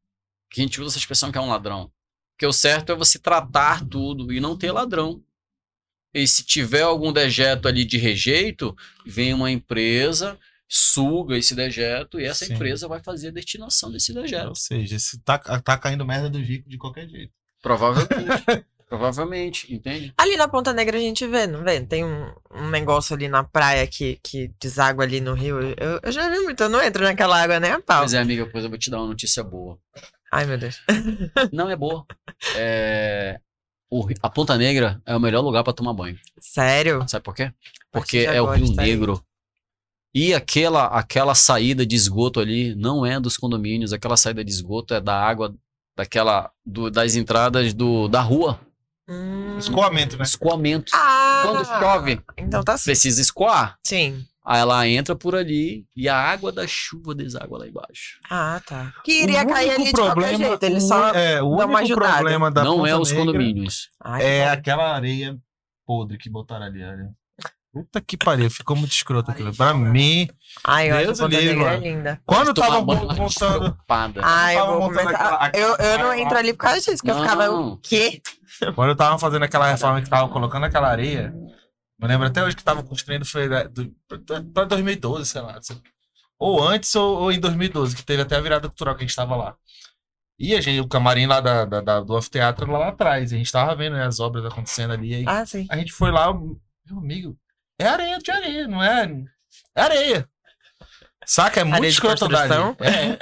Que 0.50 0.62
a 0.62 0.64
gente 0.64 0.82
usa 0.82 0.92
essa 0.92 1.00
expressão 1.00 1.32
que 1.32 1.38
é 1.38 1.42
um 1.42 1.50
ladrão. 1.50 1.92
Porque 2.36 2.46
o 2.46 2.52
certo 2.52 2.92
é 2.92 2.96
você 2.96 3.18
tratar 3.18 3.86
tudo 3.86 4.34
e 4.34 4.40
não 4.40 4.58
ter 4.58 4.72
ladrão. 4.72 5.24
E 6.14 6.28
se 6.28 6.44
tiver 6.44 6.82
algum 6.82 7.12
dejeto 7.12 7.68
ali 7.68 7.86
de 7.86 7.98
rejeito, 7.98 8.76
vem 9.06 9.34
uma 9.34 9.52
empresa, 9.52 10.40
suga 10.68 11.38
esse 11.38 11.54
dejeto 11.54 12.20
e 12.20 12.26
essa 12.26 12.46
Sim. 12.46 12.54
empresa 12.54 12.88
vai 12.88 13.02
fazer 13.02 13.30
a 13.30 13.32
destinação 13.32 13.92
desse 13.92 14.14
dejeto. 14.14 14.50
Ou 14.50 14.56
seja, 14.56 14.98
se 14.98 15.20
tá, 15.20 15.38
tá 15.38 15.78
caindo 15.78 16.06
merda 16.06 16.30
do 16.30 16.40
Rico 16.40 16.70
de 16.70 16.78
qualquer 16.78 17.08
jeito. 17.08 17.34
Provavelmente. 17.62 18.10
Provavelmente, 18.98 19.74
entende? 19.74 20.14
Ali 20.18 20.38
na 20.38 20.48
Ponta 20.48 20.72
Negra 20.72 20.98
a 20.98 21.02
gente 21.02 21.28
vê, 21.28 21.46
não 21.46 21.64
vê? 21.64 21.82
Tem 21.82 22.04
um, 22.06 22.32
um 22.54 22.70
negócio 22.70 23.14
ali 23.16 23.28
na 23.28 23.44
praia 23.44 23.86
que, 23.86 24.20
que 24.24 24.52
deságua 24.60 25.04
ali 25.04 25.20
no 25.20 25.34
rio. 25.34 25.60
Eu, 25.78 26.00
eu 26.02 26.12
já 26.12 26.30
vi 26.30 26.40
muito, 26.40 26.64
eu 26.64 26.70
não 26.70 26.82
entro 26.82 27.04
naquela 27.04 27.42
água 27.42 27.60
nem 27.60 27.72
a 27.72 27.82
pau. 27.82 28.00
Pois 28.00 28.14
é, 28.14 28.20
amiga, 28.20 28.48
pois 28.52 28.64
eu 28.64 28.70
vou 28.70 28.80
te 28.80 28.90
dar 28.90 28.98
uma 29.00 29.08
notícia 29.08 29.44
boa. 29.44 29.78
Ai, 30.32 30.46
meu 30.46 30.58
Deus. 30.58 30.82
Não 31.54 31.70
é 31.70 31.76
boa. 31.78 32.06
É, 32.58 33.40
o 33.90 34.06
a 34.22 34.30
Ponta 34.30 34.58
Negra 34.58 35.02
é 35.06 35.16
o 35.16 35.20
melhor 35.20 35.42
lugar 35.42 35.64
pra 35.64 35.72
tomar 35.72 35.94
banho. 35.94 36.18
Sério? 36.40 37.06
Sabe 37.08 37.24
por 37.24 37.34
quê? 37.36 37.54
Porque 37.92 38.18
é 38.20 38.42
o 38.42 38.46
Rio. 38.52 38.74
Negro. 38.76 39.24
E 40.14 40.34
aquela, 40.34 40.88
aquela 40.88 41.36
saída 41.36 41.86
de 41.86 41.96
esgoto 41.96 42.40
ali 42.40 42.74
não 42.76 43.06
é 43.06 43.20
dos 43.20 43.38
condomínios. 43.38 43.94
Aquela 43.94 44.18
saída 44.18 44.44
de 44.44 44.52
esgoto 44.52 44.94
é 44.94 45.00
da 45.02 45.16
água 45.22 45.54
daquela 45.96 46.52
do- 46.66 46.90
das 46.92 47.16
entradas 47.16 47.74
do, 47.74 48.08
da 48.10 48.22
rua. 48.22 48.60
Hum. 49.08 49.58
Escoamento, 49.58 50.18
né? 50.18 50.24
Escoamento. 50.24 50.92
Ah, 50.96 51.44
Quando 51.46 51.66
chove, 51.66 52.22
Então 52.38 52.64
tá 52.64 52.78
sim. 52.78 52.86
precisa 52.86 53.22
escoar. 53.22 53.78
Sim. 53.86 54.26
Aí 54.48 54.60
ela 54.60 54.88
entra 54.88 55.16
por 55.16 55.36
ali 55.36 55.86
e 55.96 56.08
a 56.08 56.16
água 56.16 56.52
da 56.52 56.68
chuva 56.68 57.16
deságua 57.16 57.58
lá 57.60 57.68
embaixo. 57.68 58.20
Ah, 58.30 58.62
tá. 58.66 58.94
Que 59.04 59.24
iria 59.24 59.42
O 59.44 59.48
cair 59.48 59.70
único 59.70 59.82
ali 59.82 59.86
de 59.86 60.00
qualquer 60.02 60.38
jeito. 60.38 60.64
Ele 60.64 60.76
o- 60.78 60.82
só. 60.82 61.10
é, 61.16 61.42
o 61.42 61.56
dá 61.56 61.66
uma 61.66 61.80
único 61.80 61.94
ajudada. 61.94 62.14
problema 62.18 62.52
da 62.52 62.64
não 62.64 62.86
é 62.86 62.96
os 62.96 63.12
condomínios. 63.12 63.90
Ai, 64.04 64.24
É 64.24 64.46
bom. 64.46 64.52
aquela 64.54 64.94
areia 64.96 65.36
podre 65.86 66.18
que 66.18 66.30
botaram 66.30 66.66
ali. 66.66 66.84
olha. 66.84 67.10
Puta 67.76 68.00
que 68.00 68.16
pariu, 68.16 68.50
ficou 68.50 68.74
muito 68.74 68.94
escroto 68.94 69.30
aquilo. 69.32 69.54
Pra 69.54 69.74
mim, 69.74 70.30
Ai, 70.64 70.90
eu 70.92 70.96
acho 70.96 71.06
Deus 71.08 71.20
que 71.20 71.28
livre, 71.42 71.64
é 71.66 71.76
linda. 71.78 72.22
quando 72.26 72.54
tava 72.54 72.80
montando. 72.82 73.78
Ai, 74.24 74.56
eu 74.56 74.60
tava 74.62 74.72
vou 74.72 74.80
montando 74.80 75.04
começar. 75.04 75.28
aquela- 75.36 75.52
Eu, 75.54 75.76
eu 75.76 76.00
não 76.00 76.14
entro 76.14 76.38
ali 76.38 76.54
por 76.54 76.60
causa 76.60 76.80
disso, 76.80 77.04
que 77.04 77.12
eu 77.12 77.20
ficava. 77.20 77.48
Não. 77.48 77.74
O 77.74 77.78
quê? 77.78 78.22
Quando 78.76 78.90
eu 78.92 78.96
tava 78.96 79.20
fazendo 79.20 79.44
aquela 79.44 79.68
reforma 79.70 80.02
que 80.02 80.10
tava 80.10 80.30
colocando 80.30 80.64
aquela 80.66 80.88
areia, 80.88 81.34
eu 82.02 82.08
lembro 82.08 82.28
até 82.28 82.42
hoje 82.46 82.56
que 82.56 82.64
tava 82.64 82.82
construindo 82.82 83.26
foi 83.26 83.50
do- 83.68 83.94
pra 84.54 84.64
2012, 84.64 85.26
sei 85.30 85.42
lá. 85.42 85.54
não. 85.70 85.82
Ou 86.40 86.66
antes 86.66 86.96
ou, 86.96 87.24
ou 87.24 87.32
em 87.34 87.40
2012, 87.42 87.94
que 87.94 88.06
teve 88.06 88.22
até 88.22 88.38
a 88.38 88.42
virada 88.42 88.70
cultural 88.70 88.96
que 88.96 89.04
a 89.04 89.08
gente 89.08 89.16
tava 89.18 89.36
lá. 89.36 89.56
E 90.40 90.56
a 90.56 90.62
gente, 90.62 90.80
o 90.80 90.88
camarim 90.88 91.26
lá 91.28 91.42
da, 91.42 91.66
da- 91.66 91.82
da- 91.82 92.00
do 92.02 92.16
anfiteatro 92.16 92.72
lá, 92.72 92.78
lá 92.80 92.88
atrás. 92.90 93.34
A 93.34 93.36
gente 93.38 93.52
tava 93.52 93.76
vendo 93.76 93.94
né, 93.98 94.06
as 94.06 94.20
obras 94.22 94.46
acontecendo 94.46 94.92
ali. 94.94 95.14
Aí 95.16 95.26
Ah, 95.28 95.46
sim. 95.46 95.66
a 95.70 95.76
gente 95.78 95.92
foi 95.94 96.12
lá, 96.12 96.34
meu 96.34 96.98
amigo, 96.98 97.38
é 97.80 97.86
areia 97.88 98.18
de 98.20 98.32
areia, 98.32 98.68
não 98.68 98.82
é? 98.84 99.12
É 99.76 99.82
areia. 99.82 100.30
Saca? 101.26 101.62
É 101.62 101.64
muito 101.64 101.76
Areia 101.78 101.90
de 101.90 101.96
escroto 101.96 102.28
dali. 102.28 102.48
construção? 102.50 102.78
É, 102.80 103.18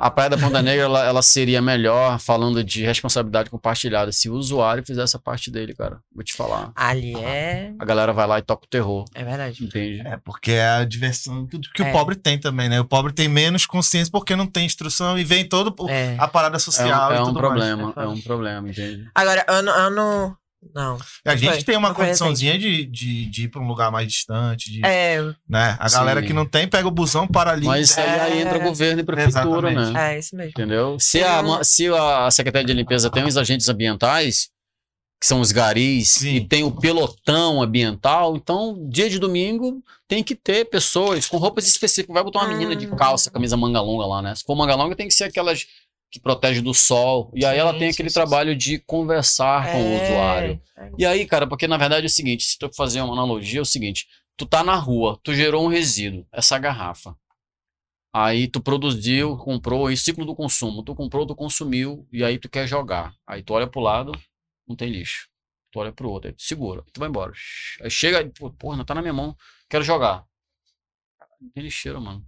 A 0.00 0.10
Praia 0.10 0.30
da 0.30 0.38
Ponta 0.38 0.62
Negra, 0.62 0.84
ela, 0.84 1.04
ela 1.04 1.22
seria 1.22 1.60
melhor, 1.60 2.18
falando 2.18 2.64
de 2.64 2.82
responsabilidade 2.84 3.50
compartilhada, 3.50 4.10
se 4.10 4.28
o 4.30 4.34
usuário 4.34 4.84
fizesse 4.84 5.14
a 5.16 5.20
parte 5.20 5.50
dele, 5.50 5.74
cara. 5.74 6.00
Vou 6.12 6.24
te 6.24 6.32
falar. 6.34 6.72
Ali 6.74 7.14
é. 7.16 7.72
A 7.78 7.84
galera 7.84 8.12
vai 8.12 8.26
lá 8.26 8.38
e 8.38 8.42
toca 8.42 8.64
o 8.64 8.68
terror, 8.68 9.04
É 9.14 9.22
verdade. 9.22 9.62
entende? 9.64 10.00
É, 10.06 10.16
porque 10.24 10.52
é 10.52 10.66
a 10.68 10.84
diversão 10.84 11.46
que, 11.46 11.58
que 11.60 11.82
É. 11.82 11.90
o 11.90 11.92
pobre 11.92 12.16
tem 12.16 12.38
também, 12.38 12.68
né? 12.68 12.80
O 12.80 12.84
pobre 12.84 13.12
tem 13.12 13.28
menos 13.28 13.66
consciência 13.66 14.10
porque 14.10 14.34
não 14.34 14.46
tem 14.46 14.64
instrução 14.66 15.18
e 15.18 15.22
vem 15.24 15.46
todo 15.48 15.74
É. 15.88 16.16
a 16.18 16.26
parada 16.26 16.56
É, 16.56 16.60
social 16.60 17.10
um, 17.10 17.14
é 17.14 17.18
e 17.18 17.20
um 17.20 17.34
problema, 17.34 17.92
mais. 17.94 17.96
é 17.96 18.08
um 18.08 18.20
problema, 18.20 18.68
entende? 18.68 19.08
Agora, 19.14 19.44
ano, 19.48 19.70
ano 19.70 20.36
Não. 20.74 20.98
A 21.24 21.36
gente 21.36 21.54
Foi, 21.54 21.62
tem 21.64 21.76
uma 21.76 21.88
não 21.88 21.94
condiçãozinha 21.94 22.58
de, 22.58 22.84
de, 22.86 23.26
de 23.26 23.44
ir 23.44 23.48
pra 23.48 23.60
um 23.60 23.66
lugar 23.68 23.90
mais 23.92 24.08
distante, 24.08 24.70
de, 24.72 24.84
É, 24.84 25.22
né? 25.48 25.76
A 25.78 25.88
galera 25.88 26.20
Sim. 26.20 26.26
que 26.26 26.32
não 26.32 26.44
tem, 26.46 26.66
pega 26.66 26.88
o 26.88 26.90
busão 26.90 27.26
para 27.26 27.52
ali. 27.52 27.66
Mas 27.66 27.90
isso 27.90 28.00
aí, 28.00 28.20
aí 28.20 28.38
É. 28.38 28.42
entra 28.42 28.58
governo 28.58 29.00
e 29.00 29.04
prefeitura, 29.04 29.70
Exatamente. 29.70 29.92
né? 29.92 30.14
é 30.14 30.18
isso 30.18 30.34
mesmo. 30.34 30.50
Entendeu? 30.50 30.96
Se 30.98 31.22
a, 31.22 31.42
ma- 31.42 31.62
se 31.62 31.86
a 31.88 32.30
Secretaria 32.30 32.66
de 32.66 32.72
Limpeza 32.72 33.10
tem 33.10 33.24
os 33.24 33.36
agentes 33.36 33.68
ambientais, 33.68 34.48
que 35.20 35.26
são 35.26 35.40
os 35.40 35.50
garis, 35.52 36.08
Sim. 36.10 36.34
e 36.36 36.46
tem 36.46 36.62
o 36.64 36.70
pelotão 36.70 37.62
ambiental, 37.62 38.36
então, 38.36 38.86
dia 38.90 39.08
de 39.08 39.18
domingo, 39.18 39.82
tem 40.08 40.22
que 40.22 40.34
ter 40.34 40.66
pessoas 40.66 41.26
com 41.26 41.36
roupas 41.38 41.66
específicas. 41.66 42.12
Vai 42.12 42.22
botar 42.24 42.40
uma 42.40 42.48
menina 42.48 42.74
de 42.76 42.86
Hum. 42.86 42.96
calça, 42.96 43.30
camisa 43.30 43.56
manga 43.56 43.80
longa 43.80 44.04
lá, 44.04 44.20
né? 44.20 44.34
Se 44.34 44.42
for 44.44 44.54
manga 44.56 44.74
longa, 44.74 44.94
tem 44.96 45.08
que 45.08 45.14
ser 45.14 45.24
aquelas 45.24 45.64
que 46.16 46.20
protege 46.22 46.60
do 46.60 46.72
sol. 46.74 47.30
E 47.34 47.44
aí 47.44 47.58
ela 47.58 47.78
tem 47.78 47.88
aquele 47.88 48.10
trabalho 48.10 48.56
de 48.56 48.78
conversar 48.80 49.70
com 49.70 49.78
o 49.78 49.98
É, 49.98 50.02
usuário. 50.02 50.62
é. 50.76 50.90
E 50.98 51.06
aí, 51.06 51.26
cara, 51.26 51.46
porque 51.46 51.66
na 51.68 51.76
verdade 51.76 52.06
é 52.06 52.08
o 52.08 52.10
seguinte, 52.10 52.44
se 52.44 52.58
tu 52.58 52.70
fazer 52.74 53.00
uma 53.02 53.12
analogia, 53.12 53.58
é 53.58 53.62
o 53.62 53.66
seguinte, 53.66 54.06
tu 54.36 54.46
tá 54.46 54.64
na 54.64 54.74
rua, 54.74 55.18
tu 55.22 55.34
gerou 55.34 55.64
um 55.64 55.68
resíduo, 55.68 56.26
essa 56.32 56.58
garrafa. 56.58 57.14
Aí 58.12 58.48
tu 58.48 58.60
produziu, 58.62 59.36
comprou, 59.36 59.86
aí 59.88 59.96
ciclo 59.96 60.24
do 60.24 60.34
consumo, 60.34 60.82
tu 60.82 60.94
comprou, 60.94 61.26
tu 61.26 61.34
consumiu, 61.34 62.08
e 62.10 62.24
aí 62.24 62.38
tu 62.38 62.48
quer 62.48 62.66
jogar. 62.66 63.14
Aí 63.26 63.42
tu 63.42 63.52
olha 63.52 63.66
pro 63.66 63.80
lado, 63.80 64.12
não 64.66 64.74
tem 64.74 64.88
lixo. 64.88 65.28
Tu 65.70 65.78
olha 65.78 65.92
pro 65.92 66.08
outro, 66.08 66.28
aí 66.30 66.34
tu 66.34 66.42
segura, 66.42 66.80
aí 66.80 66.90
tu 66.92 66.98
vai 66.98 67.08
embora. 67.10 67.32
Aí 67.82 67.90
chega, 67.90 68.18
aí, 68.20 68.30
pô, 68.30 68.50
porra, 68.50 68.76
não 68.78 68.84
tá 68.86 68.94
na 68.94 69.02
minha 69.02 69.12
mão, 69.12 69.36
quero 69.68 69.84
jogar. 69.84 70.24
Não 71.40 71.50
tem 71.50 71.62
lixeira, 71.62 72.00
mano. 72.00 72.24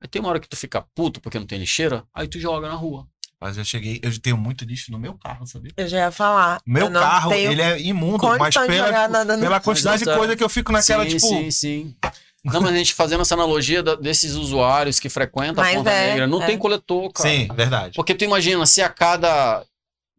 Aí 0.00 0.08
tem 0.08 0.20
uma 0.20 0.28
hora 0.30 0.40
que 0.40 0.48
tu 0.48 0.56
fica 0.56 0.82
puto 0.82 1.20
porque 1.20 1.38
não 1.38 1.46
tem 1.46 1.58
lixeira, 1.60 2.04
aí 2.12 2.26
tu 2.26 2.40
joga 2.40 2.68
na 2.68 2.74
rua. 2.74 3.06
Mas 3.40 3.56
eu 3.56 3.64
cheguei, 3.64 4.00
eu 4.02 4.18
tenho 4.18 4.36
muito 4.36 4.64
lixo 4.64 4.90
no 4.90 4.98
meu 4.98 5.14
carro, 5.14 5.46
sabia? 5.46 5.70
Eu 5.76 5.86
já 5.86 5.98
ia 5.98 6.10
falar. 6.10 6.60
Meu 6.66 6.90
carro, 6.90 7.32
ele 7.32 7.62
é 7.62 7.80
imundo, 7.80 8.26
mas 8.38 8.54
pela, 8.54 9.08
pela 9.38 9.60
quantidade 9.60 10.04
de 10.04 10.12
coisa 10.16 10.34
que 10.34 10.42
eu 10.42 10.48
fico 10.48 10.72
naquela, 10.72 11.04
sim, 11.04 11.10
tipo. 11.10 11.26
Sim, 11.26 11.50
sim. 11.50 11.96
Não, 12.44 12.60
mas 12.60 12.72
a 12.72 12.76
gente 12.76 12.94
fazendo 12.94 13.20
essa 13.20 13.34
analogia 13.34 13.82
da- 13.82 13.94
desses 13.94 14.34
usuários 14.34 14.98
que 14.98 15.08
frequentam 15.08 15.62
Mas 15.62 15.74
a 15.74 15.78
Ponta 15.78 15.90
é, 15.90 16.10
Negra, 16.10 16.26
não 16.26 16.42
é. 16.42 16.46
tem 16.46 16.58
coletor, 16.58 17.12
cara. 17.12 17.28
Sim, 17.28 17.48
verdade. 17.54 17.94
Porque 17.94 18.14
tu 18.14 18.24
imagina, 18.24 18.64
se 18.66 18.80
a 18.80 18.88
cada. 18.88 19.64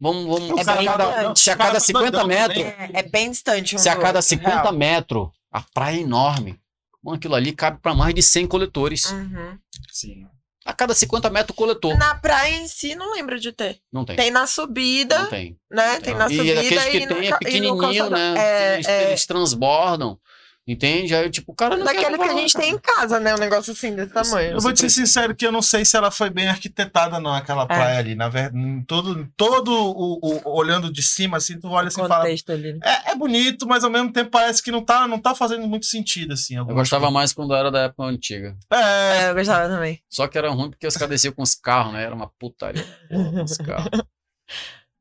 Vamos, 0.00 0.24
vamos. 0.26 0.58
É 0.60 0.64
se, 0.64 0.70
a 0.70 0.76
bem 0.76 0.86
cada, 0.86 1.34
se 1.34 1.50
a 1.50 1.56
cada 1.56 1.72
tá 1.74 1.80
50 1.80 2.10
doidão 2.10 2.26
metros. 2.26 2.58
É, 2.64 2.90
é 2.94 3.02
bem 3.02 3.30
distante 3.30 3.74
um 3.74 3.78
Se 3.78 3.88
a 3.88 3.96
cada 3.96 4.18
outro, 4.18 4.22
50 4.22 4.60
real. 4.62 4.72
metros, 4.72 5.28
a 5.52 5.60
praia 5.60 5.96
é 5.96 6.00
enorme. 6.00 6.58
Mano, 7.02 7.16
aquilo 7.16 7.34
ali 7.34 7.52
cabe 7.52 7.78
pra 7.82 7.94
mais 7.94 8.14
de 8.14 8.22
100 8.22 8.46
coletores. 8.46 9.10
Uhum. 9.10 9.58
Sim. 9.90 10.26
A 10.70 10.72
cada 10.72 10.94
50 10.94 11.28
metros, 11.30 11.56
coletor. 11.56 11.98
Na 11.98 12.14
praia 12.14 12.54
em 12.54 12.68
si, 12.68 12.94
não 12.94 13.12
lembro 13.12 13.40
de 13.40 13.50
ter. 13.50 13.80
Não 13.92 14.04
tem. 14.04 14.14
Tem 14.14 14.30
na 14.30 14.46
subida, 14.46 15.18
Não 15.18 15.26
tem. 15.26 15.58
né? 15.68 15.98
Tem 16.00 16.14
na 16.14 16.26
e 16.30 16.36
subida 16.36 16.60
aqueles 16.60 16.84
que 16.84 16.96
e 16.96 17.00
no 17.00 17.06
tem 17.08 17.18
é 17.18 17.26
e 17.26 17.30
no 17.30 17.38
pequenininho, 17.38 17.76
calçadão. 17.78 18.10
né? 18.10 18.34
É, 18.38 18.74
eles, 18.74 18.86
é, 18.88 19.08
eles 19.08 19.26
transbordam. 19.26 20.16
Entende? 20.68 21.14
Aí, 21.14 21.28
tipo, 21.30 21.50
o 21.50 21.54
cara 21.54 21.76
não 21.76 21.84
quer 21.84 21.94
daqueles 21.94 22.18
que 22.18 22.28
a 22.28 22.34
gente 22.34 22.54
tem 22.54 22.70
em 22.74 22.78
casa, 22.78 23.18
né? 23.18 23.34
Um 23.34 23.38
negócio 23.38 23.72
assim 23.72 23.96
desse 23.96 24.12
tamanho. 24.12 24.52
Eu 24.52 24.60
vou 24.60 24.72
te 24.72 24.78
ser 24.80 24.90
sincero 24.90 25.34
que 25.34 25.44
eu 25.44 25.50
não 25.50 25.62
sei 25.62 25.84
se 25.84 25.96
ela 25.96 26.10
foi 26.12 26.30
bem 26.30 26.48
arquitetada, 26.48 27.18
não, 27.18 27.32
aquela 27.34 27.66
praia 27.66 27.98
ali. 27.98 28.14
Na 28.14 28.28
verdade, 28.28 28.84
todo, 28.86 29.26
todo 29.36 29.72
o, 29.72 30.18
o- 30.22 30.54
olhando 30.56 30.92
de 30.92 31.02
cima, 31.02 31.38
assim, 31.38 31.58
tu 31.58 31.68
olha 31.68 31.88
assim 31.88 32.04
e 32.04 32.06
fala. 32.06 32.24
ali. 32.24 32.72
né? 32.74 32.78
É, 32.84 33.10
é 33.12 33.16
bonito, 33.16 33.66
mas 33.66 33.82
ao 33.82 33.90
mesmo 33.90 34.12
tempo 34.12 34.30
parece 34.30 34.62
que 34.62 34.70
não 34.70 34.84
tá, 34.84 35.08
não 35.08 35.18
tá 35.18 35.34
fazendo 35.34 35.66
muito 35.66 35.86
sentido, 35.86 36.34
assim. 36.34 36.56
Eu 36.56 36.64
gostava 36.66 37.10
mais 37.10 37.32
quando 37.32 37.52
era 37.54 37.70
da 37.70 37.80
época 37.84 38.04
antiga. 38.04 38.54
É, 38.70 39.24
É, 39.24 39.30
eu 39.30 39.34
gostava 39.34 39.66
também. 39.68 40.00
Só 40.08 40.28
que 40.28 40.38
era 40.38 40.50
ruim 40.50 40.70
porque 40.70 40.86
os 40.86 40.94
caras 40.94 41.10
desciam 41.10 41.32
com 41.32 41.42
os 41.42 41.54
carros, 41.54 41.94
né? 41.94 42.04
Era 42.04 42.14
uma 42.14 42.30
putaria. 42.38 42.86
porra, 43.08 43.42
os 43.42 43.56
carros. 43.56 43.90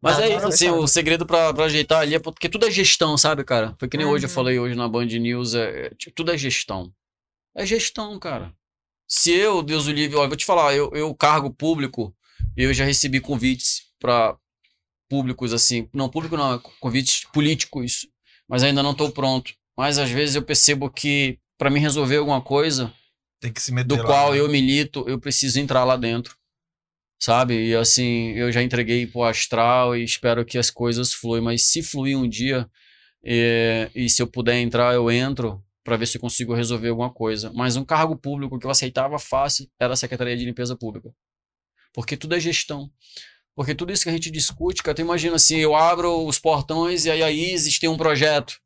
Mas 0.01 0.17
Ah, 0.17 0.23
é 0.23 0.35
isso, 0.37 0.47
assim, 0.47 0.69
o 0.69 0.87
segredo 0.87 1.25
pra, 1.25 1.53
pra 1.53 1.65
ajeitar 1.65 2.01
ali 2.01 2.15
é 2.15 2.19
porque 2.19 2.47
tudo 2.47 2.65
é 2.65 2.71
gestão, 2.71 3.17
sabe, 3.17 3.43
cara? 3.43 3.75
Foi 3.77 3.87
que 3.89 3.97
nem 3.97 4.05
hoje 4.05 4.25
eu 4.25 4.29
Uhum. 4.29 4.35
falei 4.35 4.57
hoje 4.59 4.75
na 4.75 4.87
Band 4.87 5.05
News, 5.05 5.53
é, 5.55 5.87
é, 5.87 5.89
tipo, 5.95 6.15
tudo 6.15 6.31
é 6.31 6.37
gestão. 6.37 6.93
É 7.55 7.65
gestão, 7.65 8.17
cara. 8.17 8.53
Se 9.07 9.31
eu, 9.33 9.61
Deus 9.61 9.87
o 9.87 9.91
livre, 9.91 10.15
ó, 10.15 10.23
eu 10.23 10.27
vou 10.29 10.37
te 10.37 10.45
falar, 10.45 10.73
eu, 10.75 10.91
eu 10.93 11.13
cargo 11.15 11.51
público, 11.51 12.15
eu 12.55 12.73
já 12.73 12.85
recebi 12.85 13.19
convites 13.19 13.83
pra 13.99 14.37
públicos, 15.09 15.51
assim, 15.53 15.89
não, 15.93 16.07
público 16.07 16.37
não, 16.37 16.53
é 16.55 16.59
convites 16.79 17.25
políticos, 17.33 18.07
mas 18.47 18.63
ainda 18.63 18.83
não 18.83 18.93
tô 18.93 19.09
pronto. 19.11 19.53
Mas 19.77 19.97
às 19.97 20.09
vezes 20.09 20.35
eu 20.35 20.43
percebo 20.43 20.89
que 20.89 21.39
pra 21.57 21.69
mim 21.69 21.79
resolver 21.79 22.17
alguma 22.17 22.41
coisa, 22.41 22.93
tem 23.41 23.51
que 23.51 23.61
se 23.61 23.71
meter 23.73 23.87
do 23.87 23.97
lá, 23.97 24.03
qual 24.03 24.33
né? 24.33 24.39
eu 24.39 24.47
milito, 24.49 25.03
eu 25.07 25.19
preciso 25.19 25.59
entrar 25.59 25.83
lá 25.83 25.95
dentro. 25.97 26.37
Sabe? 27.19 27.67
E 27.67 27.75
assim, 27.75 28.31
eu 28.31 28.51
já 28.51 28.63
entreguei 28.63 29.05
pro 29.05 29.23
astral 29.23 29.95
e 29.95 30.03
espero 30.03 30.45
que 30.45 30.57
as 30.57 30.69
coisas 30.71 31.13
fluem. 31.13 31.41
Mas 31.41 31.67
se 31.67 31.83
fluir 31.83 32.17
um 32.17 32.27
dia, 32.27 32.69
é, 33.23 33.91
e 33.93 34.09
se 34.09 34.21
eu 34.21 34.27
puder 34.27 34.57
entrar, 34.57 34.93
eu 34.93 35.11
entro 35.11 35.61
para 35.83 35.97
ver 35.97 36.05
se 36.05 36.17
eu 36.17 36.21
consigo 36.21 36.53
resolver 36.53 36.89
alguma 36.89 37.11
coisa. 37.11 37.51
Mas 37.53 37.75
um 37.75 37.83
cargo 37.83 38.15
público 38.15 38.57
que 38.57 38.65
eu 38.65 38.71
aceitava 38.71 39.19
fácil 39.19 39.69
era 39.79 39.93
a 39.93 39.97
Secretaria 39.97 40.37
de 40.37 40.45
Limpeza 40.45 40.77
Pública. 40.77 41.13
Porque 41.93 42.15
tudo 42.15 42.35
é 42.35 42.39
gestão. 42.39 42.89
Porque 43.55 43.75
tudo 43.75 43.91
isso 43.91 44.03
que 44.03 44.09
a 44.09 44.13
gente 44.13 44.31
discute, 44.31 44.81
cara, 44.81 44.95
tu 44.95 45.01
imagina 45.01 45.35
assim, 45.35 45.57
eu 45.57 45.75
abro 45.75 46.25
os 46.25 46.39
portões 46.39 47.03
e 47.05 47.11
aí 47.11 47.21
a 47.21 47.29
Isis 47.29 47.77
tem 47.77 47.89
um 47.89 47.97
projeto. 47.97 48.57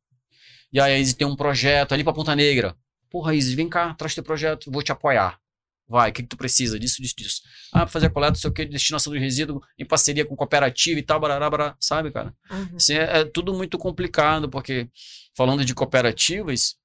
E 0.71 0.79
aí 0.79 0.93
a 0.93 0.99
Isis 0.99 1.15
tem 1.15 1.25
um 1.25 1.35
projeto 1.35 1.93
ali 1.93 2.03
pra 2.03 2.13
Ponta 2.13 2.35
Negra. 2.35 2.75
Porra, 3.09 3.33
Isis, 3.33 3.53
vem 3.53 3.67
cá, 3.67 3.93
traz 3.95 4.13
teu 4.13 4.23
projeto, 4.23 4.69
vou 4.69 4.83
te 4.83 4.91
apoiar. 4.91 5.39
Vai, 5.87 6.09
o 6.09 6.13
que, 6.13 6.23
que 6.23 6.29
tu 6.29 6.37
precisa? 6.37 6.79
Disso, 6.79 7.01
disso, 7.01 7.15
disso. 7.17 7.41
Ah, 7.71 7.79
pra 7.79 7.87
fazer 7.87 8.07
a 8.07 8.09
coleta, 8.09 8.31
não 8.31 8.35
sei 8.39 8.49
o 8.49 8.53
que, 8.53 8.65
destinação 8.65 9.11
de 9.13 9.19
resíduo 9.19 9.61
em 9.77 9.85
parceria 9.85 10.25
com 10.25 10.35
cooperativa 10.35 10.99
e 10.99 11.03
tal, 11.03 11.19
barará, 11.19 11.49
barará, 11.49 11.75
sabe, 11.79 12.09
cara? 12.11 12.33
Uhum. 12.49 12.75
Assim, 12.77 12.93
é, 12.93 13.19
é 13.19 13.25
tudo 13.25 13.53
muito 13.53 13.77
complicado, 13.77 14.49
porque 14.49 14.87
falando 15.35 15.63
de 15.65 15.73
cooperativas, 15.75 16.75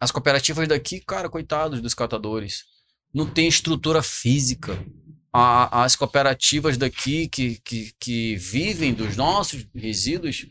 as 0.00 0.10
cooperativas 0.12 0.68
daqui, 0.68 1.00
cara, 1.00 1.28
coitados 1.28 1.80
dos 1.80 1.94
catadores, 1.94 2.64
não 3.12 3.26
tem 3.28 3.48
estrutura 3.48 4.02
física. 4.02 4.72
A- 5.32 5.84
as 5.84 5.94
cooperativas 5.96 6.76
daqui 6.78 7.28
que, 7.28 7.60
que, 7.64 7.92
que 7.98 8.36
vivem 8.36 8.94
dos 8.94 9.16
nossos 9.16 9.66
resíduos, 9.74 10.46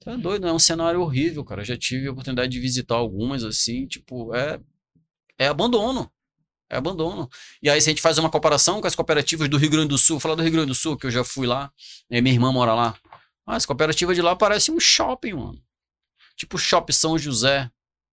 tá 0.00 0.16
doido, 0.16 0.46
é 0.46 0.52
um 0.52 0.58
cenário 0.58 1.00
horrível, 1.00 1.44
cara. 1.44 1.64
Já 1.64 1.76
tive 1.76 2.08
a 2.08 2.12
oportunidade 2.12 2.50
de 2.50 2.60
visitar 2.60 2.96
algumas, 2.96 3.42
assim, 3.44 3.86
tipo, 3.86 4.34
é, 4.34 4.60
é 5.38 5.46
abandono. 5.48 6.10
É 6.70 6.76
abandono. 6.76 7.28
E 7.62 7.70
aí, 7.70 7.80
se 7.80 7.88
a 7.88 7.92
gente 7.92 8.02
faz 8.02 8.18
uma 8.18 8.30
comparação 8.30 8.80
com 8.80 8.86
as 8.86 8.94
cooperativas 8.94 9.48
do 9.48 9.56
Rio 9.56 9.70
Grande 9.70 9.88
do 9.88 9.98
Sul, 9.98 10.20
falar 10.20 10.34
do 10.34 10.42
Rio 10.42 10.52
Grande 10.52 10.66
do 10.68 10.74
Sul, 10.74 10.96
que 10.98 11.06
eu 11.06 11.10
já 11.10 11.24
fui 11.24 11.46
lá, 11.46 11.72
minha 12.10 12.32
irmã 12.34 12.52
mora 12.52 12.74
lá. 12.74 12.94
Ah, 13.46 13.56
as 13.56 13.64
cooperativas 13.64 14.14
de 14.14 14.20
lá 14.22 14.36
parecem 14.36 14.74
um 14.74 14.78
shopping, 14.80 15.32
mano. 15.32 15.58
Tipo 16.36 16.58
Shopping 16.58 16.92
São 16.92 17.18
José. 17.18 17.70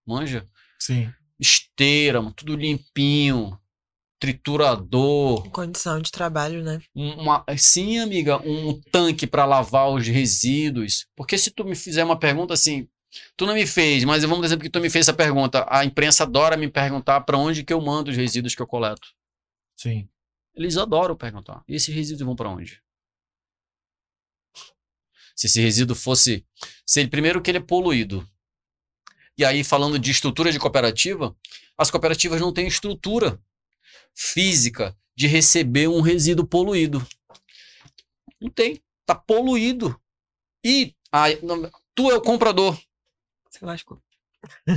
Manja? 0.08 0.48
Sim. 0.80 1.12
Esteira, 1.40 2.22
mano, 2.22 2.34
tudo 2.34 2.56
limpinho. 2.56 3.60
Triturador. 4.36 5.50
Condição 5.52 6.02
de 6.02 6.12
trabalho, 6.12 6.64
né? 6.64 6.80
um- 6.96 7.22
Uma, 7.22 7.44
sim, 7.58 8.00
amiga, 8.00 8.38
um 8.38 8.80
tanque 8.92 9.28
para 9.28 9.46
lavar 9.46 9.90
os 9.90 10.08
resíduos. 10.08 11.06
Porque 11.16 11.38
se 11.38 11.52
tu 11.52 11.64
me 11.66 11.76
fizer 11.76 12.04
uma 12.04 12.18
pergunta 12.18 12.54
assim, 12.54 12.88
tu 13.36 13.46
não 13.46 13.54
me 13.54 13.66
fez, 13.66 14.04
mas 14.04 14.24
vamos 14.24 14.42
dizer 14.42 14.60
que 14.60 14.70
tu 14.70 14.80
me 14.80 14.90
fez 14.90 15.06
essa 15.08 15.14
pergunta. 15.14 15.66
A 15.70 15.84
imprensa 15.86 16.24
adora 16.24 16.58
me 16.58 16.70
perguntar 16.70 17.22
para 17.22 17.38
onde 17.38 17.64
que 17.64 17.74
eu 17.74 17.82
mando 17.82 18.12
os 18.12 18.18
resíduos 18.18 18.56
que 18.56 18.62
eu 18.62 18.68
coleto. 18.68 19.08
Sim. 19.76 20.08
Eles 20.56 20.78
adoram 20.78 21.16
perguntar. 21.16 21.64
E 21.68 21.76
esses 21.76 21.94
resíduos 21.94 22.26
vão 22.26 22.36
para 22.36 22.50
onde? 22.50 22.82
Se 25.36 25.48
esse 25.48 25.60
resíduo 25.62 25.96
fosse. 25.96 26.46
Se 26.86 27.02
ele, 27.02 27.10
primeiro 27.10 27.42
que 27.42 27.52
ele 27.52 27.58
é 27.58 27.62
poluído. 27.62 28.28
E 29.38 29.44
aí, 29.44 29.64
falando 29.66 30.00
de 30.00 30.12
estrutura 30.12 30.52
de 30.52 30.60
cooperativa, 30.60 31.36
as 31.78 31.92
cooperativas 31.92 32.40
não 32.40 32.54
têm 32.54 32.68
estrutura 32.68 33.42
física 34.14 34.98
de 35.14 35.28
receber 35.28 35.90
um 35.90 36.00
resíduo 36.00 36.48
poluído. 36.48 37.06
Não 38.40 38.50
tem. 38.50 38.82
Tá 39.06 39.14
poluído. 39.14 40.00
E 40.64 40.96
não- 41.44 41.70
tu 41.94 42.10
é 42.10 42.16
o 42.16 42.22
comprador. 42.22 42.80
Você 43.58 43.66
lascou. 43.66 44.00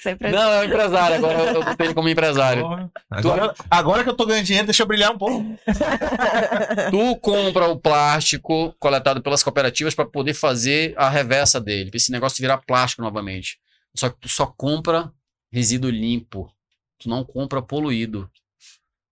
Sempre 0.00 0.30
Não, 0.30 0.52
é 0.52 0.60
o 0.60 0.64
empresário. 0.64 1.16
Agora 1.16 1.38
eu, 1.40 1.54
eu 1.54 1.64
botei 1.64 1.86
ele 1.88 1.94
como 1.94 2.08
empresário. 2.08 2.64
Agora, 3.10 3.54
agora 3.68 4.04
que 4.04 4.10
eu 4.10 4.14
tô 4.16 4.24
ganhando 4.24 4.44
dinheiro, 4.46 4.66
deixa 4.66 4.82
eu 4.82 4.86
brilhar 4.86 5.10
um 5.12 5.18
pouco. 5.18 5.44
Tu 6.90 7.16
compra 7.20 7.68
o 7.68 7.78
plástico 7.78 8.72
coletado 8.78 9.20
pelas 9.22 9.42
cooperativas 9.42 9.94
para 9.94 10.06
poder 10.06 10.34
fazer 10.34 10.94
a 10.96 11.08
reversa 11.08 11.60
dele, 11.60 11.90
pra 11.90 11.96
esse 11.96 12.12
negócio 12.12 12.40
virar 12.40 12.58
plástico 12.58 13.02
novamente. 13.02 13.58
Só 13.96 14.08
que 14.10 14.18
tu 14.20 14.28
só 14.28 14.46
compra 14.46 15.10
resíduo 15.52 15.90
limpo. 15.90 16.50
Tu 16.98 17.08
não 17.08 17.24
compra 17.24 17.60
poluído. 17.62 18.30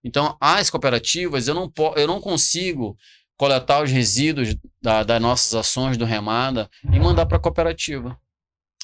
Então, 0.04 0.36
as 0.40 0.70
cooperativas, 0.70 1.46
eu 1.48 1.54
não, 1.54 1.68
po- 1.70 1.94
eu 1.96 2.06
não 2.06 2.20
consigo 2.20 2.96
coletar 3.36 3.82
os 3.82 3.90
resíduos 3.90 4.54
da- 4.80 5.02
das 5.04 5.20
nossas 5.20 5.54
ações 5.54 5.96
do 5.96 6.04
Remada 6.04 6.68
e 6.84 6.98
mandar 6.98 7.26
para 7.26 7.36
a 7.36 7.40
cooperativa. 7.40 8.16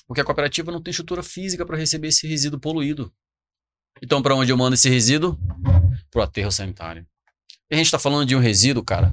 Porque 0.08 0.22
a 0.22 0.24
cooperativa 0.24 0.72
não 0.72 0.82
tem 0.82 0.90
estrutura 0.90 1.22
física 1.22 1.66
para 1.66 1.76
receber 1.76 2.08
esse 2.08 2.26
resíduo 2.26 2.58
poluído. 2.58 3.12
Então, 4.02 4.22
para 4.22 4.34
onde 4.34 4.50
eu 4.50 4.56
mando 4.56 4.74
esse 4.74 4.88
resíduo? 4.88 5.38
Para 6.10 6.20
o 6.20 6.22
aterro 6.22 6.50
sanitário. 6.50 7.06
E 7.70 7.74
a 7.74 7.76
gente 7.76 7.86
está 7.86 7.98
falando 7.98 8.26
de 8.26 8.34
um 8.34 8.40
resíduo, 8.40 8.82
cara. 8.82 9.12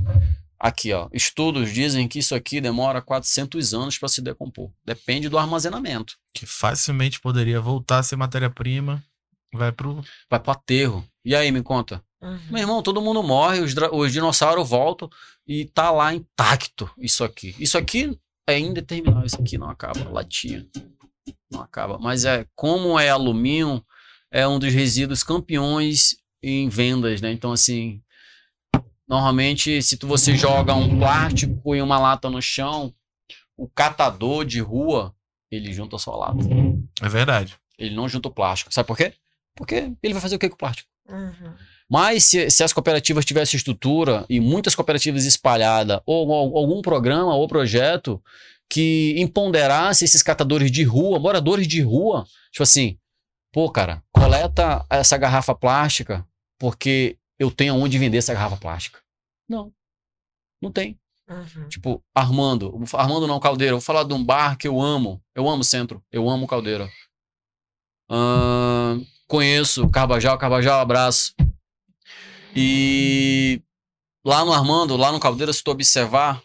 Aqui, 0.57 0.93
ó, 0.93 1.09
estudos 1.11 1.73
dizem 1.73 2.07
que 2.07 2.19
isso 2.19 2.33
aqui 2.33 2.61
demora 2.61 3.01
400 3.01 3.73
anos 3.73 3.97
para 3.97 4.07
se 4.07 4.21
decompor. 4.21 4.71
Depende 4.85 5.27
do 5.27 5.37
armazenamento. 5.37 6.15
Que 6.33 6.45
facilmente 6.45 7.19
poderia 7.19 7.59
voltar 7.59 7.99
a 7.99 8.03
ser 8.03 8.15
matéria-prima. 8.15 9.03
Vai 9.53 9.73
pro. 9.73 10.01
Vai 10.29 10.39
pro 10.39 10.51
aterro. 10.51 11.05
E 11.25 11.35
aí, 11.35 11.51
me 11.51 11.61
conta. 11.61 12.01
Uhum. 12.21 12.39
Meu 12.49 12.61
irmão, 12.61 12.81
todo 12.81 13.01
mundo 13.01 13.21
morre, 13.21 13.59
os, 13.59 13.75
os 13.91 14.13
dinossauros 14.13 14.67
voltam 14.67 15.09
e 15.45 15.65
tá 15.65 15.91
lá 15.91 16.13
intacto 16.13 16.89
isso 16.97 17.23
aqui. 17.23 17.53
Isso 17.59 17.77
aqui 17.77 18.17
é 18.47 18.59
indeterminável, 18.59 19.25
isso 19.25 19.41
aqui 19.41 19.57
não 19.57 19.69
acaba, 19.69 20.09
latinha. 20.09 20.65
Não 21.51 21.61
acaba. 21.61 21.97
Mas 21.97 22.25
é 22.25 22.45
como 22.55 22.99
é 22.99 23.09
alumínio, 23.09 23.83
é 24.31 24.47
um 24.47 24.59
dos 24.59 24.73
resíduos 24.73 25.23
campeões 25.23 26.17
em 26.41 26.69
vendas, 26.69 27.21
né? 27.21 27.31
Então, 27.31 27.51
assim, 27.51 28.01
normalmente, 29.07 29.81
se 29.81 29.97
tu, 29.97 30.07
você 30.07 30.35
joga 30.35 30.75
um 30.75 30.97
plástico 30.99 31.75
e 31.75 31.81
uma 31.81 31.97
lata 31.97 32.29
no 32.29 32.41
chão, 32.41 32.93
o 33.57 33.67
catador 33.67 34.45
de 34.45 34.59
rua, 34.59 35.15
ele 35.49 35.73
junta 35.73 35.97
só 35.97 36.13
a 36.13 36.17
lata. 36.17 36.45
É 37.01 37.09
verdade. 37.09 37.57
Ele 37.77 37.95
não 37.95 38.07
junta 38.07 38.27
o 38.27 38.33
plástico. 38.33 38.73
Sabe 38.73 38.87
por 38.87 38.97
quê? 38.97 39.13
Porque 39.55 39.91
ele 40.03 40.13
vai 40.13 40.21
fazer 40.21 40.35
o 40.35 40.39
que 40.39 40.49
com 40.49 40.55
o 40.55 40.57
plástico? 40.57 40.89
Uhum. 41.09 41.53
Mas 41.89 42.23
se, 42.25 42.49
se 42.49 42.63
as 42.63 42.73
cooperativas 42.73 43.25
tivessem 43.25 43.57
estrutura 43.57 44.25
e 44.29 44.39
muitas 44.39 44.73
cooperativas 44.73 45.25
espalhadas, 45.25 45.99
ou, 46.05 46.27
ou 46.27 46.57
algum 46.57 46.81
programa 46.81 47.35
ou 47.35 47.47
projeto 47.47 48.21
que 48.69 49.13
empoderasse 49.17 50.03
esses 50.03 50.23
catadores 50.23 50.71
de 50.71 50.83
rua, 50.83 51.19
moradores 51.19 51.67
de 51.67 51.81
rua, 51.81 52.25
tipo 52.51 52.63
assim, 52.63 52.97
pô, 53.53 53.69
cara, 53.69 54.03
coleta 54.11 54.85
essa 54.89 55.17
garrafa 55.17 55.53
plástica 55.53 56.27
porque 56.57 57.17
eu 57.37 57.51
tenho 57.51 57.75
onde 57.75 57.97
vender 57.97 58.17
essa 58.17 58.33
garrafa 58.33 58.57
plástica. 58.57 58.99
Não. 59.47 59.71
Não 60.61 60.71
tem. 60.71 60.99
Uhum. 61.29 61.67
Tipo, 61.69 62.03
Armando. 62.13 62.83
Armando 62.93 63.27
não, 63.27 63.39
Caldeira. 63.39 63.73
Eu 63.73 63.77
vou 63.77 63.85
falar 63.85 64.03
de 64.03 64.13
um 64.13 64.23
bar 64.23 64.57
que 64.57 64.67
eu 64.67 64.81
amo. 64.81 65.21
Eu 65.35 65.47
amo 65.47 65.61
o 65.61 65.65
centro. 65.65 66.03
Eu 66.11 66.29
amo 66.29 66.47
Caldeira. 66.47 66.89
Ahn, 68.09 69.03
conheço 69.27 69.87
Carbajal. 69.89 70.37
Carbajal, 70.37 70.79
abraço. 70.79 71.33
E 72.55 73.61
lá 74.23 74.45
no 74.45 74.53
Armando, 74.53 74.95
lá 74.95 75.11
no 75.11 75.19
Caldeira, 75.19 75.51
se 75.51 75.63
tu 75.63 75.71
observar, 75.71 76.41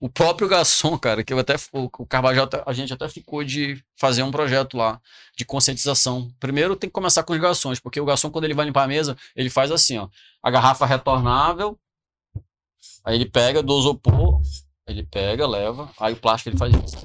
o 0.00 0.08
próprio 0.08 0.46
garçom, 0.48 0.98
cara, 0.98 1.24
que 1.24 1.32
eu 1.32 1.38
até. 1.38 1.56
O, 1.72 1.90
até- 2.42 2.62
a 2.66 2.72
gente 2.72 2.92
até 2.92 3.08
ficou 3.08 3.42
de 3.42 3.82
fazer 3.96 4.22
um 4.22 4.30
projeto 4.30 4.76
lá 4.76 5.00
de 5.36 5.44
conscientização. 5.44 6.30
Primeiro 6.38 6.76
tem 6.76 6.88
que 6.88 6.94
começar 6.94 7.22
com 7.22 7.32
os 7.32 7.40
garçons, 7.40 7.80
porque 7.80 8.00
o 8.00 8.04
garçom, 8.04 8.30
quando 8.30 8.44
ele 8.44 8.54
vai 8.54 8.66
limpar 8.66 8.84
a 8.84 8.88
mesa, 8.88 9.16
ele 9.34 9.50
faz 9.50 9.70
assim, 9.72 9.98
ó. 9.98 10.08
A 10.42 10.50
garrafa 10.50 10.86
retornável, 10.86 11.78
Aí 13.04 13.16
ele 13.16 13.26
pega 13.26 13.62
do 13.62 13.78
isopor, 13.78 14.40
ele 14.86 15.02
pega, 15.04 15.46
leva, 15.46 15.90
aí 16.00 16.14
o 16.14 16.16
plástico 16.16 16.50
ele 16.50 16.56
faz 16.56 16.72
isso. 16.74 17.04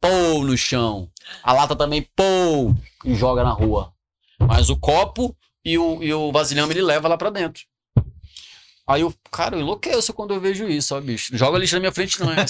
Pô 0.00 0.42
no 0.44 0.56
chão. 0.56 1.10
A 1.42 1.52
lata 1.52 1.76
também, 1.76 2.02
pô, 2.16 2.74
e 3.04 3.14
joga 3.14 3.44
na 3.44 3.52
rua. 3.52 3.92
Mas 4.38 4.70
o 4.70 4.76
copo 4.76 5.36
e 5.72 5.78
o, 5.78 6.02
e 6.02 6.12
o 6.12 6.32
vasilhame 6.32 6.72
ele 6.72 6.82
leva 6.82 7.08
lá 7.08 7.16
pra 7.16 7.30
dentro. 7.30 7.62
Aí 8.86 9.02
eu, 9.02 9.12
cara, 9.30 9.54
eu 9.56 9.60
enlouqueço 9.60 10.14
quando 10.14 10.32
eu 10.32 10.40
vejo 10.40 10.66
isso, 10.66 10.96
ó, 10.96 11.00
bicho. 11.00 11.36
Joga 11.36 11.58
lixo 11.58 11.74
na 11.74 11.80
minha 11.80 11.92
frente, 11.92 12.18
não 12.20 12.32
é? 12.32 12.46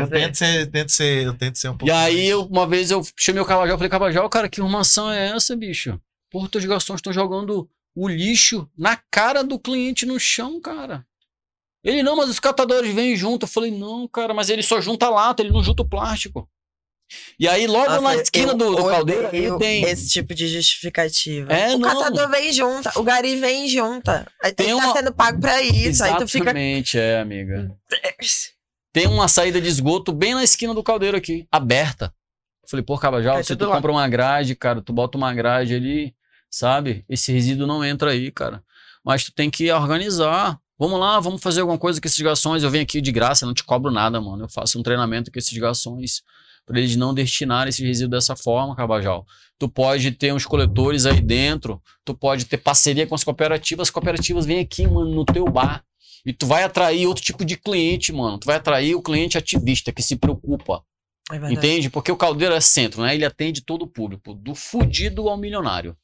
Eu 0.00 0.08
tento 0.08 0.34
ser, 0.36 0.70
tento 0.70 0.88
ser, 0.90 1.26
eu 1.26 1.34
tento 1.34 1.58
ser 1.58 1.68
um 1.68 1.76
pouco. 1.76 1.86
E 1.86 1.90
aí, 1.90 2.26
eu- 2.26 2.44
uma 2.46 2.66
vez 2.66 2.90
eu 2.90 3.02
chamei 3.16 3.42
o 3.42 3.46
Cavajal, 3.46 3.76
falei, 3.76 3.90
Cavajal, 3.90 4.28
cara, 4.30 4.48
que 4.48 4.60
arrumação 4.60 5.10
é 5.12 5.28
essa, 5.36 5.54
bicho? 5.54 6.00
Porra, 6.30 6.48
teus 6.48 6.64
garçons 6.64 6.98
estão 6.98 7.12
jogando 7.12 7.68
o 7.94 8.08
lixo 8.08 8.68
na 8.76 8.96
cara 9.10 9.44
do 9.44 9.58
cliente 9.58 10.06
no 10.06 10.18
chão, 10.18 10.60
cara. 10.60 11.06
Ele, 11.84 12.02
não, 12.02 12.16
mas 12.16 12.30
os 12.30 12.40
catadores 12.40 12.94
vêm 12.94 13.14
junto. 13.14 13.44
Eu 13.44 13.48
falei, 13.48 13.70
não, 13.70 14.08
cara, 14.08 14.32
mas 14.32 14.48
ele 14.48 14.62
só 14.62 14.80
junta 14.80 15.06
a 15.06 15.10
lata, 15.10 15.42
ele 15.42 15.52
não 15.52 15.62
junta 15.62 15.82
o 15.82 15.88
plástico. 15.88 16.48
E 17.38 17.46
aí, 17.46 17.66
logo 17.66 17.88
na 17.90 18.00
Nossa, 18.00 18.22
esquina 18.22 18.52
eu 18.52 18.56
do, 18.56 18.74
do 18.76 18.84
caldeira, 18.88 19.28
odeio 19.28 19.44
ele 19.52 19.58
tem... 19.58 19.84
Esse 19.84 20.08
tipo 20.08 20.34
de 20.34 20.48
justificativa. 20.48 21.52
É, 21.52 21.74
o 21.74 21.78
não. 21.78 21.88
catador 21.88 22.28
vem 22.30 22.52
junto, 22.52 22.88
o 22.96 23.02
gari 23.02 23.36
vem 23.36 23.68
junta. 23.68 24.26
Aí 24.42 24.52
Tem 24.52 24.70
ele 24.70 24.78
tá 24.80 24.84
uma- 24.86 24.92
sendo 24.96 25.12
pago 25.14 25.40
pra 25.40 25.62
isso. 25.62 26.02
Aí 26.02 26.16
tu 26.16 26.26
fica. 26.26 26.44
Exatamente, 26.46 26.98
é, 26.98 27.20
amiga. 27.20 27.70
Tem 28.92 29.06
uma 29.06 29.28
saída 29.28 29.60
de 29.60 29.68
esgoto 29.68 30.12
bem 30.12 30.34
na 30.34 30.44
esquina 30.44 30.72
do 30.74 30.82
caldeiro 30.82 31.16
aqui, 31.16 31.46
aberta. 31.50 32.12
Eu 32.62 32.68
falei, 32.68 32.84
pô, 32.84 32.96
Cabajal, 32.98 33.34
Vai 33.34 33.44
se 33.44 33.54
tu 33.56 33.66
lá. 33.66 33.76
compra 33.76 33.92
uma 33.92 34.08
grade, 34.08 34.54
cara, 34.54 34.80
tu 34.80 34.92
bota 34.92 35.18
uma 35.18 35.32
grade 35.34 35.74
ali, 35.74 36.14
sabe? 36.50 37.04
Esse 37.08 37.30
resíduo 37.32 37.66
não 37.66 37.84
entra 37.84 38.10
aí, 38.12 38.30
cara. 38.30 38.62
Mas 39.04 39.24
tu 39.24 39.32
tem 39.32 39.50
que 39.50 39.70
organizar. 39.70 40.58
Vamos 40.78 40.98
lá, 40.98 41.20
vamos 41.20 41.42
fazer 41.42 41.60
alguma 41.60 41.78
coisa 41.78 42.00
com 42.00 42.06
esses 42.08 42.20
garçons. 42.20 42.62
Eu 42.62 42.70
venho 42.70 42.82
aqui 42.82 43.00
de 43.00 43.12
graça, 43.12 43.44
não 43.46 43.54
te 43.54 43.62
cobro 43.62 43.90
nada, 43.92 44.20
mano. 44.20 44.44
Eu 44.44 44.48
faço 44.48 44.78
um 44.78 44.82
treinamento 44.82 45.30
com 45.30 45.38
esses 45.38 45.56
garçons 45.56 46.22
para 46.66 46.78
eles 46.78 46.96
não 46.96 47.14
destinarem 47.14 47.68
esse 47.68 47.84
resíduo 47.84 48.10
dessa 48.10 48.34
forma, 48.36 48.74
Cabajal. 48.74 49.26
Tu 49.58 49.68
pode 49.68 50.10
ter 50.12 50.32
uns 50.32 50.44
coletores 50.44 51.06
aí 51.06 51.20
dentro, 51.20 51.80
tu 52.04 52.14
pode 52.14 52.44
ter 52.46 52.58
parceria 52.58 53.06
com 53.06 53.14
as 53.14 53.22
cooperativas. 53.22 53.88
As 53.88 53.90
cooperativas 53.90 54.46
vêm 54.46 54.60
aqui, 54.60 54.86
mano, 54.86 55.14
no 55.14 55.24
teu 55.24 55.44
bar. 55.44 55.84
E 56.26 56.32
tu 56.32 56.46
vai 56.46 56.64
atrair 56.64 57.06
outro 57.06 57.22
tipo 57.22 57.44
de 57.44 57.56
cliente, 57.56 58.12
mano. 58.12 58.38
Tu 58.38 58.46
vai 58.46 58.56
atrair 58.56 58.94
o 58.94 59.02
cliente 59.02 59.36
ativista 59.36 59.92
que 59.92 60.02
se 60.02 60.16
preocupa. 60.16 60.82
É. 61.30 61.52
Entende? 61.52 61.88
Porque 61.88 62.12
o 62.12 62.16
Caldeiro 62.16 62.54
é 62.54 62.60
centro, 62.60 63.02
né? 63.02 63.14
Ele 63.14 63.24
atende 63.24 63.62
todo 63.62 63.82
o 63.82 63.86
público, 63.86 64.34
do 64.34 64.54
fudido 64.54 65.28
ao 65.28 65.36
milionário. 65.36 65.96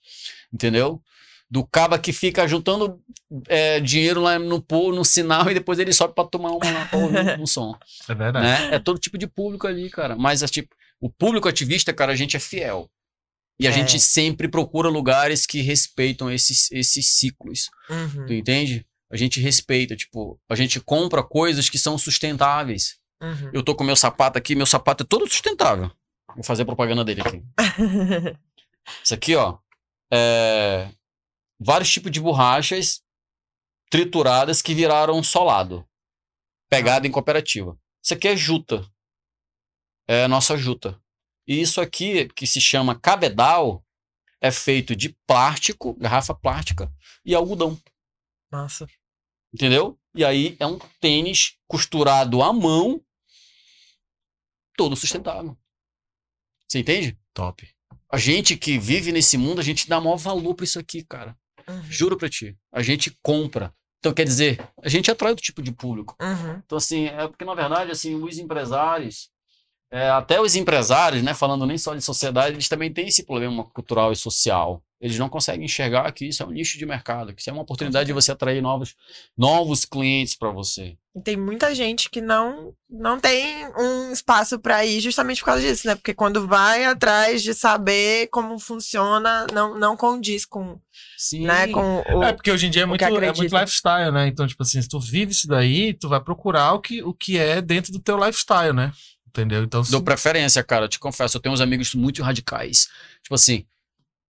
Entendeu? 0.53 1.03
Do 1.51 1.67
caba 1.67 1.99
que 1.99 2.13
fica 2.13 2.47
juntando 2.47 3.01
é, 3.49 3.81
dinheiro 3.81 4.21
lá 4.21 4.39
no, 4.39 4.65
no 4.93 5.05
sinal 5.05 5.49
e 5.51 5.55
depois 5.55 5.79
ele 5.81 5.93
sobe 5.93 6.15
pra 6.15 6.25
tomar 6.25 6.51
uma 6.53 6.71
lá 6.71 6.87
pra 6.87 6.99
ouvir 6.99 7.17
um 7.41 7.47
som. 7.47 7.77
É 8.09 8.15
verdade. 8.15 8.47
Né? 8.47 8.77
É 8.77 8.79
todo 8.79 9.01
tipo 9.01 9.19
de 9.19 9.27
público 9.27 9.67
ali, 9.67 9.91
cara. 9.91 10.15
Mas 10.17 10.43
é 10.43 10.47
tipo, 10.47 10.75
o 11.01 11.11
público 11.11 11.49
ativista, 11.49 11.93
cara, 11.93 12.13
a 12.13 12.17
gente 12.17 12.37
é 12.37 12.41
fiel. 12.41 12.89
E 13.59 13.67
a 13.67 13.71
É. 13.71 13.73
gente 13.73 13.99
sempre 13.99 14.47
procura 14.49 14.89
lugares 14.89 15.45
que 15.45 15.61
respeitam 15.61 16.31
esses, 16.31 16.71
esses 16.71 17.09
ciclos. 17.11 17.69
Uhum, 17.91 18.27
Tu 18.27 18.33
entende? 18.33 18.87
A 19.11 19.17
gente 19.17 19.41
respeita, 19.41 19.97
tipo, 19.97 20.39
a 20.49 20.55
gente 20.55 20.79
compra 20.81 21.21
coisas 21.23 21.69
que 21.69 21.79
são 21.79 21.99
sustentáveis. 21.99 22.97
uhum. 23.21 23.51
Eu 23.53 23.63
tô 23.65 23.75
com 23.75 23.83
meu 23.83 23.97
sapato 23.97 24.39
aqui, 24.39 24.55
meu 24.55 24.67
sapato 24.67 25.03
é 25.03 25.07
todo 25.07 25.29
sustentável. 25.29 25.91
Vou 26.35 26.45
fazer 26.45 26.65
propaganda 26.65 27.05
dele 27.05 27.21
aqui. 27.23 27.43
Isso 29.05 29.13
aqui, 29.15 29.35
ó, 29.35 29.59
é 30.13 30.89
vários 31.61 31.93
tipos 31.93 32.11
de 32.11 32.20
borrachas 32.20 33.03
trituradas 33.91 34.62
que 34.62 34.74
viraram 34.74 35.23
solado, 35.23 35.87
pegado 36.70 37.07
em 37.07 37.11
cooperativa. 37.11 37.78
Isso 38.03 38.15
aqui 38.15 38.28
é 38.28 38.37
juta. 38.37 38.91
É 40.09 40.24
a 40.24 40.28
nossa 40.28 40.57
juta. 40.57 41.01
E 41.47 41.61
isso 41.61 41.81
aqui, 41.81 42.28
que 42.28 42.47
se 42.47 42.61
chama 42.61 42.99
cabedal, 42.99 43.85
é 44.41 44.51
feito 44.51 44.97
de 44.97 45.11
plástico, 45.27 45.95
garrafa 45.95 46.35
plástica 46.35 46.91
e 47.24 47.35
algodão. 47.35 47.78
Nossa. 48.51 48.87
Entendeu? 49.53 49.99
E 50.15 50.24
aí 50.24 50.57
é 50.59 50.66
um 50.66 50.78
tênis 51.01 51.59
costurado 51.66 52.43
à 52.43 52.53
mão, 52.53 53.05
todo 54.77 54.97
sustentável. 54.97 55.59
Você 56.66 56.78
entende? 56.78 57.19
Top. 57.35 57.69
A 58.09 58.16
gente 58.16 58.57
que 58.57 58.78
vive 58.78 59.12
nesse 59.12 59.37
mundo, 59.37 59.61
a 59.61 59.65
gente 59.65 59.89
dá 59.89 60.01
maior 60.01 60.16
valor 60.16 60.55
pra 60.55 60.65
isso 60.65 60.78
aqui, 60.78 61.05
cara. 61.05 61.39
Uhum, 61.71 61.83
Juro 61.91 62.17
pra 62.17 62.29
ti. 62.29 62.57
A 62.73 62.83
gente 62.83 63.17
compra. 63.23 63.73
Então, 63.99 64.13
quer 64.15 64.25
dizer, 64.25 64.67
a 64.83 64.89
gente 64.89 65.11
atrai 65.11 65.31
outro 65.31 65.45
tipo 65.45 65.63
de 65.63 65.73
público. 65.73 66.17
uhum. 66.21 66.63
Então, 66.65 66.79
assim, 66.79 67.07
é 67.07 67.29
porque, 67.29 67.45
na 67.45 67.55
verdade, 67.55 67.91
assim, 67.91 68.15
os 68.15 68.39
empresários, 68.39 69.30
é, 69.91 70.09
até 70.11 70.41
os 70.41 70.55
empresários, 70.55 71.23
né, 71.23 71.35
falando 71.35 71.67
nem 71.67 71.77
só 71.77 71.95
de 71.95 72.03
sociedade, 72.03 72.55
eles 72.55 72.69
também 72.69 72.93
têm 72.93 73.09
esse 73.09 73.25
problema 73.25 73.65
cultural 73.65 74.12
e 74.12 74.17
social. 74.17 74.83
Eles 75.01 75.19
não 75.19 75.31
conseguem 75.31 75.65
enxergar 75.65 76.12
que 76.12 76.27
isso 76.27 76.43
é 76.43 76.47
um 76.47 76.51
nicho 76.51 76.79
de 76.79 76.85
mercado, 76.85 77.33
que 77.33 77.41
isso 77.41 77.49
é 77.49 77.53
uma 77.53 77.62
oportunidade 77.62 78.07
de 78.07 78.12
você 78.12 78.33
atrair 78.33 78.61
novos, 78.61 78.95
novos 79.37 79.87
clientes 79.87 80.37
para 80.37 80.51
você. 80.51 80.95
E 81.17 81.21
tem 81.23 81.37
muita 81.39 81.75
gente 81.75 82.11
que 82.11 82.21
não, 82.21 82.73
não 82.89 83.19
tem 83.19 83.67
um 83.77 84.12
espaço 84.12 84.61
pra 84.61 84.85
ir 84.85 85.01
justamente 85.01 85.41
por 85.41 85.47
causa 85.47 85.62
disso, 85.62 85.87
né? 85.87 85.97
Porque 85.97 86.15
quando 86.15 86.47
vai 86.47 86.85
atrás 86.85 87.43
de 87.43 87.55
saber 87.55 88.29
como 88.29 88.59
funciona, 88.59 89.47
não, 89.53 89.77
não 89.77 89.97
condiz 89.97 90.45
com, 90.45 90.79
Sim. 91.17 91.47
né, 91.47 91.67
com 91.69 92.05
o. 92.12 92.23
É, 92.23 92.33
porque 92.35 92.53
hoje 92.53 92.67
em 92.67 92.71
dia 92.71 92.83
é 92.83 92.87
muito, 92.87 93.03
é 93.03 93.11
muito 93.11 93.59
lifestyle, 93.59 94.12
né? 94.12 94.29
Então, 94.29 94.47
tipo 94.47 94.62
assim, 94.62 94.81
se 94.81 94.89
tu 94.89 95.01
vive 95.01 95.33
isso 95.33 95.49
daí, 95.49 95.95
tu 95.95 96.11
vai 96.11 96.21
procurar 96.21 96.75
o 96.75 96.81
que, 96.81 97.03
o 97.03 97.12
que 97.12 97.39
é 97.39 97.61
dentro 97.61 97.91
do 97.91 97.99
teu 97.99 98.17
lifestyle, 98.17 98.75
né? 98.75 98.93
Entendeu? 99.31 99.62
Então, 99.62 99.82
se- 99.85 99.90
Dou 99.93 100.02
preferência, 100.02 100.62
cara. 100.65 100.85
Eu 100.85 100.89
te 100.89 100.98
confesso, 100.98 101.36
eu 101.36 101.40
tenho 101.40 101.55
uns 101.55 101.61
amigos 101.61 101.94
muito 101.94 102.23
radicais. 102.23 102.89
Tipo 103.23 103.35
assim, 103.36 103.65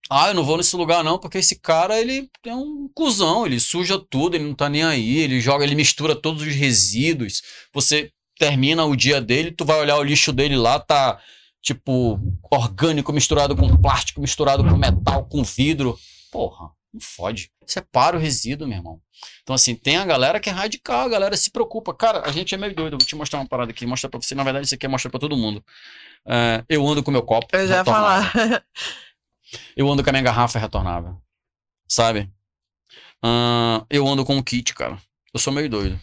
ah, 0.09 0.27
eu 0.29 0.33
não 0.33 0.43
vou 0.43 0.57
nesse 0.57 0.75
lugar 0.75 1.03
não, 1.03 1.17
porque 1.17 1.39
esse 1.39 1.59
cara, 1.59 1.99
ele 1.99 2.29
é 2.45 2.53
um 2.53 2.87
cuzão, 2.93 3.45
ele 3.45 3.59
suja 3.59 3.97
tudo, 4.09 4.35
ele 4.35 4.43
não 4.45 4.53
tá 4.53 4.69
nem 4.69 4.83
aí, 4.83 5.17
ele 5.19 5.41
joga, 5.41 5.63
ele 5.63 5.75
mistura 5.75 6.15
todos 6.15 6.43
os 6.43 6.53
resíduos. 6.53 7.41
Você 7.73 8.11
termina 8.37 8.85
o 8.85 8.95
dia 8.95 9.19
dele, 9.19 9.51
tu 9.51 9.65
vai 9.65 9.79
olhar 9.79 9.97
o 9.97 10.03
lixo 10.03 10.31
dele 10.31 10.55
lá, 10.55 10.79
tá 10.79 11.19
tipo 11.61 12.19
orgânico 12.51 13.13
misturado 13.13 13.55
com 13.55 13.75
plástico, 13.77 14.21
misturado 14.21 14.63
com 14.63 14.75
metal, 14.77 15.25
com 15.25 15.43
vidro. 15.43 15.97
Porra, 16.31 16.69
Não 16.93 16.99
fode. 16.99 17.51
Separa 17.65 18.17
o 18.17 18.19
resíduo, 18.19 18.67
meu 18.67 18.77
irmão. 18.77 19.01
Então, 19.43 19.55
assim, 19.55 19.75
tem 19.75 19.97
a 19.97 20.05
galera 20.05 20.39
que 20.39 20.49
é 20.49 20.53
radical, 20.53 21.05
a 21.05 21.09
galera 21.09 21.37
se 21.37 21.49
preocupa. 21.49 21.93
Cara, 21.93 22.27
a 22.27 22.31
gente 22.31 22.53
é 22.53 22.57
meio 22.57 22.75
doido. 22.75 22.93
Eu 22.93 22.99
vou 22.99 23.07
te 23.07 23.15
mostrar 23.15 23.39
uma 23.39 23.47
parada 23.47 23.71
aqui, 23.71 23.85
mostrar 23.85 24.09
pra 24.09 24.19
você. 24.19 24.35
Na 24.35 24.43
verdade, 24.43 24.65
isso 24.65 24.75
aqui 24.75 24.85
é 24.85 24.89
mostrar 24.89 25.09
pra 25.09 25.19
todo 25.19 25.37
mundo. 25.37 25.63
É, 26.25 26.63
eu 26.67 26.85
ando 26.85 27.01
com 27.01 27.11
meu 27.11 27.23
copo. 27.23 27.47
Eu 27.55 27.67
já 27.67 27.77
ia 27.77 27.85
falar. 27.85 28.33
Eu 29.75 29.89
ando 29.89 30.03
com 30.03 30.09
a 30.09 30.13
minha 30.13 30.23
garrafa 30.23 30.59
retornável. 30.59 31.21
Sabe? 31.87 32.31
Ah, 33.21 33.85
eu 33.89 34.07
ando 34.07 34.25
com 34.25 34.35
um 34.35 34.41
kit, 34.41 34.73
cara. 34.73 34.97
Eu 35.33 35.39
sou 35.39 35.51
meio 35.51 35.69
doido. 35.69 35.99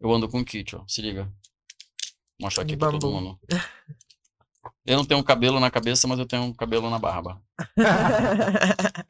Eu 0.00 0.12
ando 0.12 0.28
com 0.28 0.38
um 0.38 0.44
kit, 0.44 0.76
ó. 0.76 0.84
Se 0.86 1.00
liga. 1.00 1.24
Vou 1.24 2.46
mostrar 2.46 2.64
aqui 2.64 2.76
pra 2.76 2.90
todo 2.90 3.10
mundo. 3.10 3.38
Eu 4.84 4.96
não 4.96 5.04
tenho 5.04 5.22
cabelo 5.24 5.58
na 5.58 5.70
cabeça, 5.70 6.06
mas 6.06 6.18
eu 6.18 6.26
tenho 6.26 6.42
um 6.42 6.52
cabelo 6.52 6.90
na 6.90 6.98
barba. 6.98 7.40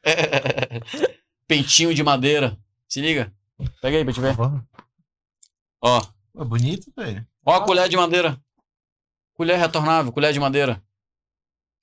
Pentinho 1.53 1.95
de 1.95 2.03
madeira. 2.03 2.59
Se 2.89 3.01
liga. 3.03 3.31
Pega 3.83 3.99
aí 3.99 4.05
pra 4.05 4.12
te 4.15 4.20
ver. 4.23 4.35
Ó. 5.83 6.03
É 6.39 6.45
bonito, 6.45 6.91
velho. 6.97 7.27
Ó 7.45 7.55
a 7.55 7.62
colher 7.62 7.91
de 7.91 7.97
madeira. 7.97 8.41
Colher 9.35 9.59
retornável, 9.59 10.11
colher 10.12 10.33
de 10.33 10.41
madeira. 10.41 10.83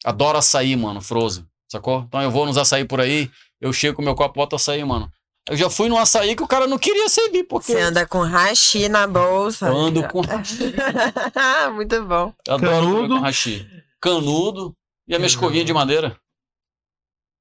Adoro 0.04 0.40
açaí, 0.40 0.76
mano, 0.76 1.02
frozen. 1.02 1.46
Sacou? 1.72 2.02
Então 2.08 2.20
eu 2.20 2.32
vou 2.32 2.48
nos 2.48 2.58
açaí 2.58 2.84
por 2.84 3.00
aí, 3.00 3.30
eu 3.62 3.72
chego 3.72 3.98
com 3.98 4.02
meu 4.02 4.16
copo, 4.16 4.34
boto 4.40 4.56
açaí, 4.56 4.84
mano. 4.84 5.12
Eu 5.48 5.56
já 5.56 5.70
fui 5.70 5.88
num 5.88 6.00
açaí 6.00 6.36
que 6.36 6.42
o 6.42 6.48
cara 6.48 6.66
não 6.66 6.80
queria 6.80 7.08
servir, 7.08 7.44
porque 7.44 7.72
Você 7.74 7.80
anda 7.80 8.08
com 8.08 8.22
hashi 8.22 8.90
na 8.90 9.06
bolsa. 9.06 9.68
eu 9.68 9.78
ando 9.78 10.08
com. 10.08 10.22
Muito 11.76 12.04
bom. 12.06 12.34
Eu 12.48 12.54
adoro 12.56 12.72
Canudo. 12.72 13.16
com 13.18 13.22
hashi. 13.22 13.70
Canudo 14.02 14.76
e 15.08 15.14
a 15.14 15.20
minha 15.20 15.28
escovinha 15.28 15.64
de 15.64 15.74
madeira. 15.74 16.20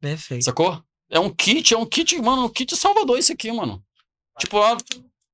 Perfeito. 0.01 0.45
Sacou? 0.45 0.83
É 1.10 1.18
um 1.18 1.30
kit, 1.30 1.72
é 1.72 1.78
um 1.78 1.86
kit, 1.86 2.20
mano, 2.20 2.44
um 2.44 2.48
kit 2.48 2.76
Salvador 2.76 3.18
isso 3.18 3.32
aqui, 3.32 3.51
mano. 3.51 3.82
Tipo, 4.39 4.59
ó, 4.59 4.76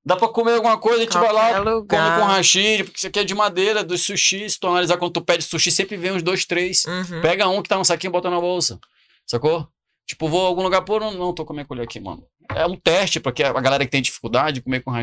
dá 0.05 0.16
pra 0.16 0.28
comer 0.28 0.55
alguma 0.55 0.78
coisa, 0.78 1.01
a 1.01 1.05
gente 1.05 1.18
vai 1.18 1.32
lá, 1.32 1.51
Qualquer 1.51 1.64
come 1.64 1.74
lugar. 1.74 2.20
com 2.20 2.26
hashi, 2.26 2.84
porque 2.84 2.98
isso 2.98 3.06
aqui 3.06 3.18
é 3.18 3.24
de 3.24 3.34
madeira, 3.34 3.82
dos 3.82 4.02
sushi. 4.02 4.48
Se 4.48 4.59
tu 4.59 4.66
analisar 4.68 4.96
quando 4.96 5.12
tu 5.12 5.20
pede 5.20 5.42
sushi, 5.44 5.70
sempre 5.70 5.96
vem 5.96 6.12
uns 6.12 6.22
dois, 6.22 6.44
três. 6.44 6.84
Uhum. 6.84 7.20
Pega 7.20 7.48
um 7.48 7.62
que 7.62 7.68
tá 7.68 7.76
no 7.76 7.84
saquinho 7.84 8.10
e 8.10 8.12
bota 8.12 8.30
na 8.30 8.40
bolsa. 8.40 8.78
Sacou? 9.26 9.68
Tipo, 10.06 10.28
vou 10.28 10.44
a 10.44 10.48
algum 10.48 10.62
lugar, 10.62 10.82
pô, 10.82 11.01
não, 11.01 11.12
não 11.12 11.32
tô 11.32 11.44
com 11.44 11.52
a 11.52 11.56
minha 11.56 11.66
colher 11.66 11.84
aqui, 11.84 11.98
mano. 11.98 12.24
É 12.55 12.66
um 12.66 12.76
teste 12.76 13.18
pra 13.20 13.32
que 13.32 13.42
a 13.42 13.52
galera 13.52 13.84
que 13.84 13.90
tem 13.90 14.02
dificuldade 14.02 14.56
de 14.56 14.62
comer 14.62 14.82
com 14.82 14.94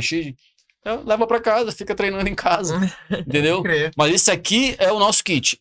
é, 0.84 0.95
leva 1.06 1.27
pra 1.27 1.39
casa, 1.39 1.72
fica 1.72 1.93
treinando 1.93 2.27
em 2.27 2.35
casa. 2.35 2.80
entendeu? 3.11 3.64
Mas 3.95 4.14
esse 4.14 4.31
aqui 4.31 4.76
é 4.80 4.91
o 4.91 4.99
nosso 4.99 5.23
kit. 5.23 5.60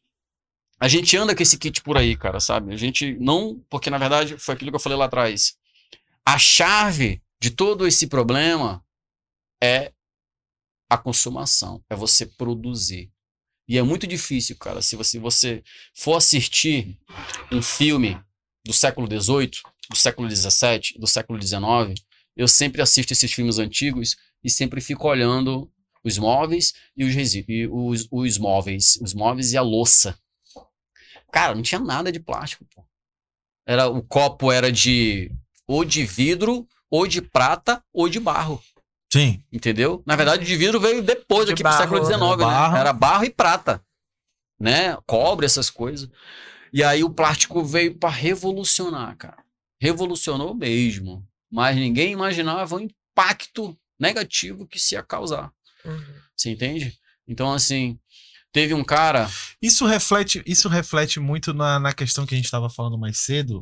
A 0.81 0.89
gente 0.89 1.17
anda 1.17 1.37
com 1.37 1.43
esse 1.43 1.59
kit 1.59 1.83
por 1.83 1.99
aí, 1.99 2.17
cara, 2.17 2.41
sabe? 2.41 2.73
A 2.73 2.77
gente 2.77 3.15
não. 3.21 3.63
Porque, 3.69 3.91
na 3.91 3.99
verdade, 3.99 4.39
foi 4.39 4.55
aquilo 4.55 4.71
que 4.71 4.77
eu 4.77 4.81
falei 4.81 4.97
lá 4.97 5.05
atrás. 5.05 5.55
A 6.25 6.39
chave 6.39 7.23
de 7.41 7.51
todo 7.51 7.87
esse 7.87 8.07
problema 8.07 8.83
é 9.63 9.93
a 10.89 10.99
consumação, 10.99 11.85
é 11.89 11.95
você 11.95 12.27
produzir. 12.27 13.11
E 13.69 13.79
é 13.79 13.83
muito 13.83 14.07
difícil, 14.07 14.57
cara, 14.57 14.83
se 14.83 14.97
você, 14.97 15.19
você 15.21 15.63
for 15.95 16.17
assistir 16.17 16.99
um 17.53 17.63
filme 17.63 18.21
do 18.65 18.73
século 18.73 19.07
XVIII, 19.07 19.51
do 19.89 19.97
século 19.97 20.29
XVII, 20.29 20.99
do 20.99 21.07
século 21.07 21.41
XIX, 21.41 22.05
eu 22.37 22.49
sempre 22.49 22.83
assisto 22.83 23.13
esses 23.13 23.33
filmes 23.33 23.59
antigos 23.59 24.17
e 24.43 24.51
sempre 24.51 24.81
fico 24.81 25.07
olhando 25.07 25.71
os 26.03 26.19
móveis 26.19 26.73
e 26.97 27.05
os, 27.05 27.35
e 27.35 27.69
os, 27.69 28.09
os 28.11 28.39
móveis, 28.39 28.99
os 29.01 29.15
móveis 29.15 29.53
e 29.53 29.57
a 29.57 29.63
louça. 29.63 30.19
Cara, 31.31 31.55
não 31.55 31.63
tinha 31.63 31.81
nada 31.81 32.11
de 32.11 32.21
plástico, 32.21 32.65
pô. 32.75 32.85
Era, 33.67 33.89
o 33.89 34.03
copo 34.03 34.51
era 34.51 34.71
de 34.73 35.31
ou 35.67 35.85
de 35.85 36.05
vidro, 36.05 36.67
ou 36.91 37.07
de 37.07 37.23
prata, 37.23 37.83
ou 37.93 38.09
de 38.09 38.19
barro. 38.19 38.61
Sim. 39.13 39.43
Entendeu? 39.53 40.03
Na 40.05 40.17
verdade, 40.17 40.43
o 40.43 40.47
de 40.47 40.57
vidro 40.57 40.81
veio 40.81 41.03
depois, 41.03 41.47
De 41.47 41.53
aqui 41.53 41.63
pro 41.63 41.73
século 41.73 42.01
barro, 42.01 42.13
XIX, 42.13 42.21
né? 42.21 42.37
né? 42.37 42.45
Barro. 42.45 42.77
Era 42.77 42.93
barro 42.93 43.25
e 43.25 43.31
prata. 43.31 43.85
Né? 44.59 44.97
Cobre, 45.07 45.47
essas 45.47 45.71
coisas. 45.71 46.09
E 46.73 46.83
aí 46.83 47.03
o 47.05 47.11
plástico 47.11 47.65
veio 47.65 47.97
para 47.97 48.11
revolucionar, 48.11 49.17
cara. 49.17 49.45
Revolucionou 49.81 50.55
mesmo. 50.55 51.27
Mas 51.51 51.77
ninguém 51.77 52.13
imaginava 52.13 52.77
o 52.77 52.81
impacto 52.81 53.77
negativo 53.99 54.67
que 54.67 54.77
isso 54.77 54.95
ia 54.95 55.03
causar. 55.03 55.53
Uhum. 55.85 56.15
Você 56.37 56.51
entende? 56.51 56.99
Então, 57.27 57.53
assim, 57.53 57.99
teve 58.53 58.75
um 58.75 58.85
cara. 58.85 59.31
Isso 59.61 59.87
reflete, 59.87 60.43
isso 60.47 60.69
reflete 60.69 61.21
muito 61.21 61.53
na, 61.55 61.79
na 61.79 61.93
questão 61.93 62.27
que 62.27 62.35
a 62.35 62.37
gente 62.37 62.47
estava 62.47 62.69
falando 62.71 62.99
mais 62.99 63.19
cedo 63.19 63.61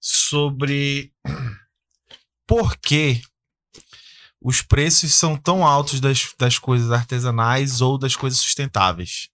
sobre 0.00 1.12
por 2.46 2.76
que 2.76 3.22
os 4.40 4.60
preços 4.60 5.14
são 5.14 5.36
tão 5.36 5.64
altos 5.64 6.00
das, 6.00 6.34
das 6.38 6.58
coisas 6.58 6.90
artesanais 6.90 7.80
ou 7.80 7.96
das 7.96 8.16
coisas 8.16 8.40
sustentáveis, 8.40 9.28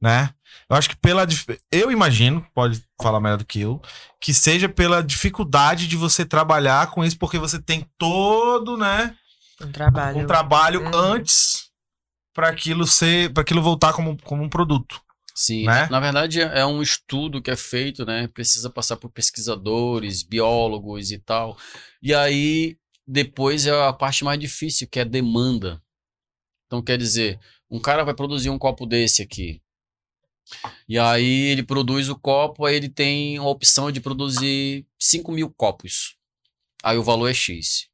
né? 0.00 0.34
Eu 0.68 0.76
acho 0.76 0.88
que 0.88 0.96
pela 0.96 1.26
eu 1.70 1.90
imagino, 1.92 2.44
pode 2.54 2.82
falar 3.00 3.20
melhor 3.20 3.38
do 3.38 3.44
que 3.44 3.60
eu, 3.60 3.80
que 4.20 4.32
seja 4.34 4.68
pela 4.68 5.02
dificuldade 5.02 5.86
de 5.86 5.96
você 5.96 6.24
trabalhar 6.24 6.90
com 6.90 7.04
isso 7.04 7.18
porque 7.18 7.38
você 7.38 7.60
tem 7.60 7.86
todo, 7.98 8.76
né, 8.76 9.14
Um 9.60 9.70
trabalho. 9.70 10.18
um 10.18 10.26
trabalho 10.26 10.80
Uhum. 10.82 10.90
antes 10.94 11.51
para 12.32 12.48
aquilo 12.48 12.86
ser, 12.86 13.32
para 13.32 13.42
aquilo 13.42 13.62
voltar 13.62 13.92
como, 13.92 14.16
como 14.22 14.42
um 14.42 14.48
produto. 14.48 15.00
Sim, 15.34 15.64
Né? 15.64 15.88
na 15.88 15.98
verdade 15.98 16.40
é 16.42 16.60
é 16.60 16.66
um 16.66 16.82
estudo 16.82 17.40
que 17.40 17.50
é 17.50 17.56
feito, 17.56 18.04
né? 18.04 18.28
Precisa 18.28 18.68
passar 18.68 18.96
por 18.96 19.10
pesquisadores, 19.10 20.22
biólogos 20.22 21.10
e 21.10 21.18
tal. 21.18 21.56
E 22.02 22.14
aí 22.14 22.76
depois 23.06 23.66
é 23.66 23.70
a 23.70 23.92
parte 23.92 24.24
mais 24.24 24.38
difícil, 24.38 24.86
que 24.88 24.98
é 24.98 25.02
a 25.02 25.06
demanda. 25.06 25.82
Então 26.66 26.82
quer 26.82 26.98
dizer, 26.98 27.40
um 27.70 27.80
cara 27.80 28.04
vai 28.04 28.14
produzir 28.14 28.50
um 28.50 28.58
copo 28.58 28.84
desse 28.86 29.22
aqui. 29.22 29.62
E 30.88 30.98
aí 30.98 31.44
ele 31.50 31.62
produz 31.62 32.08
o 32.08 32.18
copo, 32.18 32.66
aí 32.66 32.76
ele 32.76 32.88
tem 32.88 33.38
a 33.38 33.44
opção 33.44 33.90
de 33.90 34.00
produzir 34.00 34.86
5 34.98 35.32
mil 35.32 35.50
copos. 35.50 36.16
Aí 36.82 36.98
o 36.98 37.02
valor 37.02 37.28
é 37.28 37.34
X. 37.34 37.88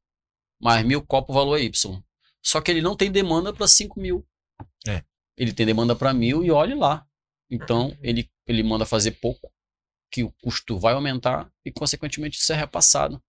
Mais 0.61 0.85
mil 0.85 1.03
copos, 1.03 1.31
o 1.31 1.39
valor 1.39 1.59
é 1.59 1.63
Y. 1.63 2.03
Só 2.43 2.61
que 2.61 2.71
ele 2.71 2.81
não 2.81 2.97
tem 2.97 3.11
demanda 3.11 3.53
para 3.53 3.67
5 3.67 4.01
mil. 4.01 4.27
É. 4.87 5.03
Ele 5.37 5.53
tem 5.53 5.67
demanda 5.67 5.95
para 5.95 6.13
mil 6.13 6.45
e 6.45 6.51
olhe 6.51 6.75
lá. 6.75 7.07
Então, 7.51 7.97
ele, 8.03 8.31
ele 8.47 8.63
manda 8.63 8.85
fazer 8.85 9.13
pouco, 9.13 9.51
que 10.11 10.23
o 10.23 10.33
custo 10.43 10.79
vai 10.79 10.95
aumentar 10.95 11.51
e, 11.65 11.73
consequentemente, 11.73 12.39
isso 12.39 12.53
é 12.53 12.57
repassado. 12.57 13.23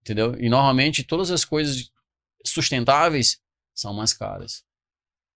Entendeu? 0.00 0.34
E, 0.38 0.48
normalmente, 0.48 1.02
todas 1.02 1.30
as 1.30 1.44
coisas 1.44 1.90
sustentáveis 2.44 3.40
são 3.74 3.94
mais 3.94 4.12
caras. 4.12 4.64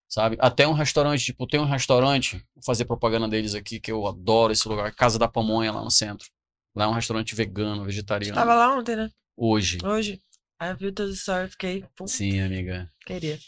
Sabe? 0.08 0.36
Até 0.40 0.66
um 0.66 0.72
restaurante, 0.72 1.24
tipo, 1.24 1.46
tem 1.46 1.60
um 1.60 1.66
restaurante, 1.66 2.36
vou 2.54 2.64
fazer 2.64 2.84
propaganda 2.86 3.28
deles 3.28 3.54
aqui, 3.54 3.78
que 3.78 3.92
eu 3.92 4.06
adoro 4.06 4.52
esse 4.52 4.66
lugar, 4.68 4.94
Casa 4.94 5.18
da 5.18 5.28
Pamonha, 5.28 5.72
lá 5.72 5.82
no 5.82 5.90
centro. 5.90 6.28
Lá 6.74 6.84
é 6.84 6.88
um 6.88 6.92
restaurante 6.92 7.34
vegano, 7.34 7.84
vegetariano. 7.84 8.34
Tava 8.34 8.54
lá 8.54 8.74
ontem, 8.76 8.96
né? 8.96 9.10
Hoje. 9.36 9.78
Hoje. 9.84 10.22
Aí 10.58 10.70
eu 10.70 10.76
vi 10.76 10.92
teus 10.92 11.20
stories, 11.20 11.52
fiquei, 11.52 11.84
pô, 11.94 12.06
Sim, 12.06 12.40
amiga. 12.40 12.90
queria. 13.06 13.38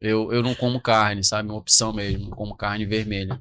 Eu, 0.00 0.32
eu 0.32 0.42
não 0.42 0.54
como 0.54 0.80
carne, 0.80 1.22
sabe? 1.22 1.50
Uma 1.50 1.58
opção 1.58 1.92
mesmo. 1.92 2.30
Não 2.30 2.36
como 2.36 2.56
carne 2.56 2.86
vermelha. 2.86 3.40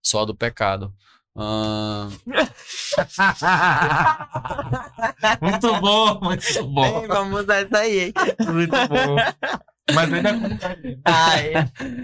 Só 0.00 0.24
do 0.24 0.36
pecado. 0.36 0.94
Ahn, 1.36 2.10
Muito 5.40 5.80
bom, 5.80 6.20
muito 6.20 6.68
bom. 6.68 7.02
Ei, 7.02 7.06
vamos 7.06 7.42
usar 7.42 7.62
isso 7.62 7.76
aí, 7.76 8.00
hein? 8.00 8.12
Muito 8.52 8.88
bom. 8.88 9.16
Mas 9.94 10.12
ainda 10.12 10.34
como 10.34 10.58
carne. 10.58 11.00
Ai. 11.04 11.52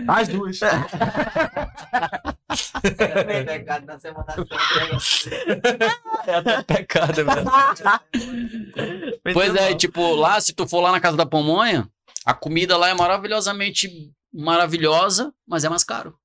As 0.09 0.29
duas. 0.29 0.61
é 6.27 6.35
até 6.35 6.63
pecado, 6.63 7.15
velho. 7.15 7.45
Pois 9.33 9.49
Muito 9.49 9.63
é, 9.63 9.75
tipo, 9.75 10.15
lá, 10.15 10.41
se 10.41 10.53
tu 10.53 10.69
for 10.69 10.81
lá 10.81 10.93
na 10.93 11.01
casa 11.01 11.17
da 11.17 11.25
pamonha, 11.25 11.89
a 12.25 12.35
comida 12.35 12.77
lá 12.77 12.89
é 12.89 12.95
maravilhosamente 12.95 14.13
maravilhosa, 14.33 15.33
mas 15.47 15.65
é 15.65 15.69
mais 15.69 15.83
caro. 15.83 16.19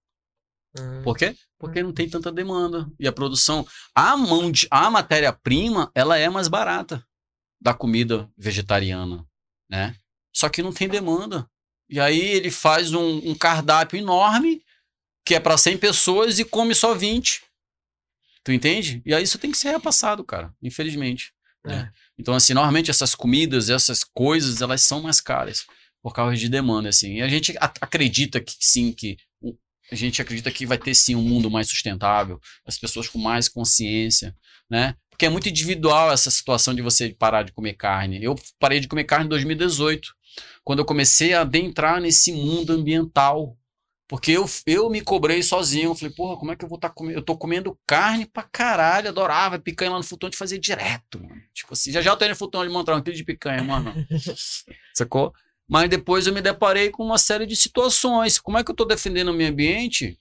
Hum. 0.78 1.02
Por 1.04 1.18
quê? 1.18 1.36
Porque 1.58 1.82
não 1.82 1.94
tem 1.94 2.10
tanta 2.10 2.32
demanda. 2.32 2.90
E 3.00 3.08
a 3.08 3.12
produção, 3.12 3.66
a 3.96 4.18
mão 4.18 4.52
de, 4.52 4.68
a 4.70 4.90
matéria-prima, 4.90 5.92
ela 5.96 6.18
é 6.18 6.30
mais 6.30 6.48
barata 6.48 7.04
da 7.62 7.74
comida 7.74 8.30
vegetariana, 8.38 9.26
né? 9.70 9.96
Só 10.34 10.50
que 10.50 10.62
não 10.62 10.72
tem 10.72 10.88
demanda. 10.88 11.50
E 11.90 12.00
aí 12.00 12.20
ele 12.20 12.52
faz 12.52 12.94
um, 12.94 13.30
um 13.30 13.36
cardápio 13.36 13.98
enorme, 13.98 14.64
que 15.26 15.36
é 15.36 15.40
para 15.40 15.58
100 15.58 15.78
pessoas 15.78 16.40
e 16.40 16.46
come 16.46 16.76
só 16.76 16.94
20. 16.94 17.44
Tu 18.44 18.52
entende? 18.52 19.02
E 19.06 19.14
aí 19.14 19.24
isso 19.24 19.38
tem 19.38 19.52
que 19.52 19.58
ser 19.58 19.72
repassado, 19.72 20.24
cara, 20.24 20.54
infelizmente. 20.62 21.34
né? 21.66 21.92
Então, 22.18 22.34
assim, 22.34 22.54
normalmente 22.54 22.90
essas 22.90 23.16
comidas, 23.16 23.70
essas 23.70 24.04
coisas, 24.04 24.62
elas 24.62 24.82
são 24.82 25.02
mais 25.02 25.20
caras 25.20 25.66
por 26.02 26.14
causa 26.14 26.36
de 26.36 26.48
demanda, 26.48 26.90
assim. 26.90 27.16
E 27.16 27.22
a 27.22 27.28
gente 27.28 27.56
acredita 27.60 28.40
que 28.40 28.56
sim, 28.60 28.92
que 28.92 29.18
a 29.92 29.96
gente 29.96 30.22
acredita 30.22 30.52
que 30.52 30.66
vai 30.66 30.78
ter 30.78 30.94
sim 30.94 31.16
um 31.16 31.22
mundo 31.22 31.50
mais 31.50 31.68
sustentável, 31.68 32.40
as 32.66 32.78
pessoas 32.78 33.08
com 33.08 33.18
mais 33.18 33.50
consciência, 33.50 34.36
né? 34.70 34.96
Porque 35.10 35.26
é 35.26 35.30
muito 35.30 35.50
individual 35.50 36.12
essa 36.12 36.32
situação 36.32 36.74
de 36.74 36.82
você 36.82 37.10
parar 37.10 37.44
de 37.44 37.52
comer 37.52 37.74
carne. 37.74 38.24
Eu 38.24 38.36
parei 38.58 38.80
de 38.80 38.88
comer 38.88 39.04
carne 39.04 39.26
em 39.26 39.30
2018, 39.30 40.14
quando 40.64 40.80
eu 40.80 40.86
comecei 40.86 41.34
a 41.34 41.42
adentrar 41.42 42.00
nesse 42.02 42.32
mundo 42.32 42.74
ambiental. 42.74 43.56
Porque 44.08 44.32
eu, 44.32 44.50
eu 44.66 44.90
me 44.90 45.02
cobrei 45.02 45.44
sozinho. 45.44 45.92
Eu 45.92 45.96
falei, 45.96 46.14
porra, 46.14 46.38
como 46.38 46.52
é 46.52 46.56
que 46.56 46.66
eu 46.66 46.70
vou 46.70 46.78
estar 46.78 46.90
tá 46.90 46.96
comendo? 46.96 47.20
Eu 47.20 47.22
tô 47.22 47.38
comendo 47.38 47.78
carne 47.86 48.26
pra 48.26 48.42
caralho, 48.42 49.10
adorava 49.10 49.60
picanha 49.60 49.92
lá 49.92 49.98
no 49.98 50.04
futão 50.04 50.30
de 50.30 50.38
fazer 50.38 50.58
direto, 50.58 51.22
mano. 51.22 51.42
Tipo 51.54 51.74
assim, 51.74 51.92
já 51.92 52.02
já 52.02 52.12
eu 52.12 52.18
tô 52.18 52.26
indo 52.26 52.32
no 52.32 52.36
futão 52.36 52.66
de 52.66 52.74
montar 52.74 52.96
um 52.96 53.02
quilo 53.02 53.16
de 53.16 53.24
picanha, 53.24 53.64
mano. 53.64 53.94
Sacou? 54.96 55.32
Mas 55.70 55.88
depois 55.88 56.26
eu 56.26 56.34
me 56.34 56.42
deparei 56.42 56.90
com 56.90 57.04
uma 57.04 57.20
série 57.20 57.46
de 57.46 57.56
situações. 57.56 58.40
Como 58.40 58.58
é 58.58 58.64
que 58.64 58.72
eu 58.72 58.76
tô 58.76 58.84
defendendo 58.84 59.30
o 59.30 59.34
meio 59.34 59.52
ambiente 59.52 60.18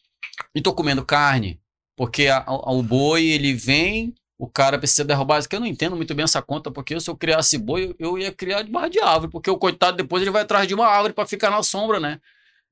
e 0.55 0.61
tô 0.61 0.75
comendo 0.75 1.03
carne? 1.03 1.59
Porque 1.97 2.27
a, 2.27 2.45
a, 2.47 2.73
o 2.73 2.83
boi, 2.83 3.25
ele 3.25 3.55
vem, 3.55 4.15
o 4.39 4.47
cara 4.47 4.79
precisa 4.79 5.05
derrubar. 5.05 5.39
Isso 5.39 5.49
que 5.49 5.57
eu 5.57 5.61
não 5.61 5.67
entendo 5.67 5.97
muito 5.97 6.15
bem 6.15 6.23
essa 6.23 6.41
conta, 6.41 6.71
porque 6.71 6.99
se 7.01 7.11
eu 7.11 7.17
criasse 7.17 7.59
boi, 7.59 7.95
eu 7.99 8.17
ia 8.17 8.31
criar 8.31 8.63
debaixo 8.63 8.91
de 8.91 9.01
árvore, 9.01 9.33
porque 9.33 9.51
o 9.51 9.59
coitado 9.59 9.97
depois 9.97 10.23
ele 10.23 10.31
vai 10.31 10.43
atrás 10.43 10.69
de 10.69 10.75
uma 10.75 10.87
árvore 10.87 11.13
para 11.13 11.27
ficar 11.27 11.51
na 11.51 11.63
sombra, 11.63 11.99
né? 11.99 12.21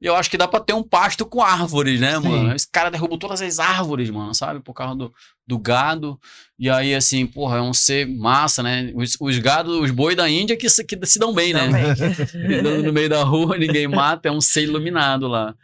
E 0.00 0.06
eu 0.06 0.14
acho 0.14 0.30
que 0.30 0.36
dá 0.36 0.46
pra 0.46 0.60
ter 0.60 0.74
um 0.74 0.82
pasto 0.82 1.24
com 1.24 1.42
árvores, 1.42 1.98
né, 1.98 2.20
Sim. 2.20 2.28
mano? 2.28 2.54
Esse 2.54 2.68
cara 2.70 2.90
derrubou 2.90 3.18
todas 3.18 3.40
as 3.40 3.58
árvores, 3.58 4.10
mano, 4.10 4.34
sabe? 4.34 4.60
Por 4.60 4.74
causa 4.74 4.94
do, 4.94 5.14
do 5.46 5.58
gado. 5.58 6.20
E 6.58 6.68
aí, 6.68 6.94
assim, 6.94 7.26
porra, 7.26 7.56
é 7.56 7.62
um 7.62 7.72
ser 7.72 8.06
massa, 8.06 8.62
né? 8.62 8.92
Os, 8.94 9.16
os 9.18 9.38
gados, 9.38 9.74
os 9.80 9.90
boi 9.90 10.14
da 10.14 10.28
Índia 10.28 10.56
que, 10.56 10.66
que 10.84 11.06
se 11.06 11.18
dão 11.18 11.34
bem, 11.34 11.54
né? 11.54 11.68
no 12.84 12.92
meio 12.92 13.08
da 13.08 13.24
rua, 13.24 13.56
ninguém 13.56 13.88
mata, 13.88 14.28
é 14.28 14.32
um 14.32 14.40
ser 14.40 14.64
iluminado 14.64 15.26
lá. 15.26 15.54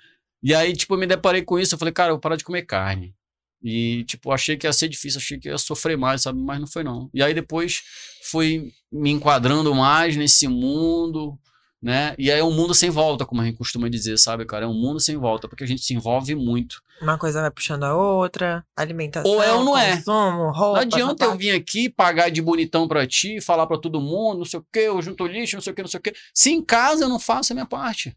E 0.43 0.55
aí, 0.55 0.73
tipo, 0.73 0.95
eu 0.95 0.99
me 0.99 1.07
deparei 1.07 1.43
com 1.43 1.59
isso, 1.59 1.75
eu 1.75 1.79
falei, 1.79 1.93
cara, 1.93 2.09
eu 2.09 2.15
vou 2.15 2.21
parar 2.21 2.37
de 2.37 2.45
comer 2.45 2.63
carne. 2.63 3.15
E, 3.63 4.05
tipo, 4.05 4.33
achei 4.33 4.57
que 4.57 4.67
ia 4.67 4.73
ser 4.73 4.89
difícil, 4.89 5.19
achei 5.19 5.39
que 5.39 5.49
ia 5.49 5.59
sofrer 5.59 5.97
mais, 5.97 6.23
sabe? 6.23 6.41
Mas 6.41 6.61
não 6.61 6.67
foi, 6.67 6.83
não. 6.83 7.09
E 7.15 7.23
aí 7.23 7.33
depois 7.33 7.83
fui 8.25 8.73
me 8.91 9.11
enquadrando 9.11 9.75
mais 9.75 10.17
nesse 10.17 10.49
mundo, 10.49 11.39
né? 11.83 12.15
E 12.17 12.31
aí 12.31 12.39
é 12.39 12.45
um 12.45 12.53
mundo 12.53 12.75
sem 12.75 12.91
volta, 12.91 13.27
como 13.27 13.41
a 13.41 13.45
gente 13.45 13.57
costuma 13.59 13.89
dizer, 13.89 14.17
sabe, 14.17 14.45
cara? 14.45 14.65
É 14.65 14.69
um 14.69 14.75
mundo 14.75 15.01
sem 15.01 15.17
volta, 15.17 15.49
porque 15.49 15.65
a 15.65 15.67
gente 15.67 15.83
se 15.83 15.93
envolve 15.93 16.35
muito. 16.35 16.81
Uma 17.01 17.19
coisa 17.19 17.41
vai 17.41 17.51
puxando 17.51 17.83
a 17.83 17.97
outra, 17.97 18.65
alimentação, 18.77 19.31
ou 19.31 19.43
é 19.43 19.53
ou 19.53 19.65
não 19.65 19.77
é. 19.77 19.97
consumo, 19.97 20.15
é. 20.15 20.53
roupa. 20.57 20.73
Não 20.73 20.79
adianta 20.79 21.25
eu 21.25 21.37
vir 21.37 21.51
aqui 21.51 21.89
pagar 21.89 22.31
de 22.31 22.41
bonitão 22.41 22.87
pra 22.87 23.05
ti, 23.07 23.41
falar 23.41 23.67
pra 23.67 23.79
todo 23.79 24.01
mundo, 24.01 24.39
não 24.39 24.45
sei 24.45 24.61
o 24.61 24.67
quê, 24.73 24.81
eu 24.81 25.03
junto 25.03 25.27
lixo, 25.27 25.57
não 25.57 25.63
sei 25.63 25.73
o 25.73 25.77
quê, 25.77 25.83
não 25.83 25.89
sei 25.89 25.99
o 25.99 26.03
quê. 26.03 26.13
Se 26.33 26.51
em 26.51 26.63
casa 26.63 27.05
eu 27.05 27.09
não 27.09 27.19
faço 27.19 27.53
a 27.53 27.55
minha 27.55 27.67
parte. 27.67 28.17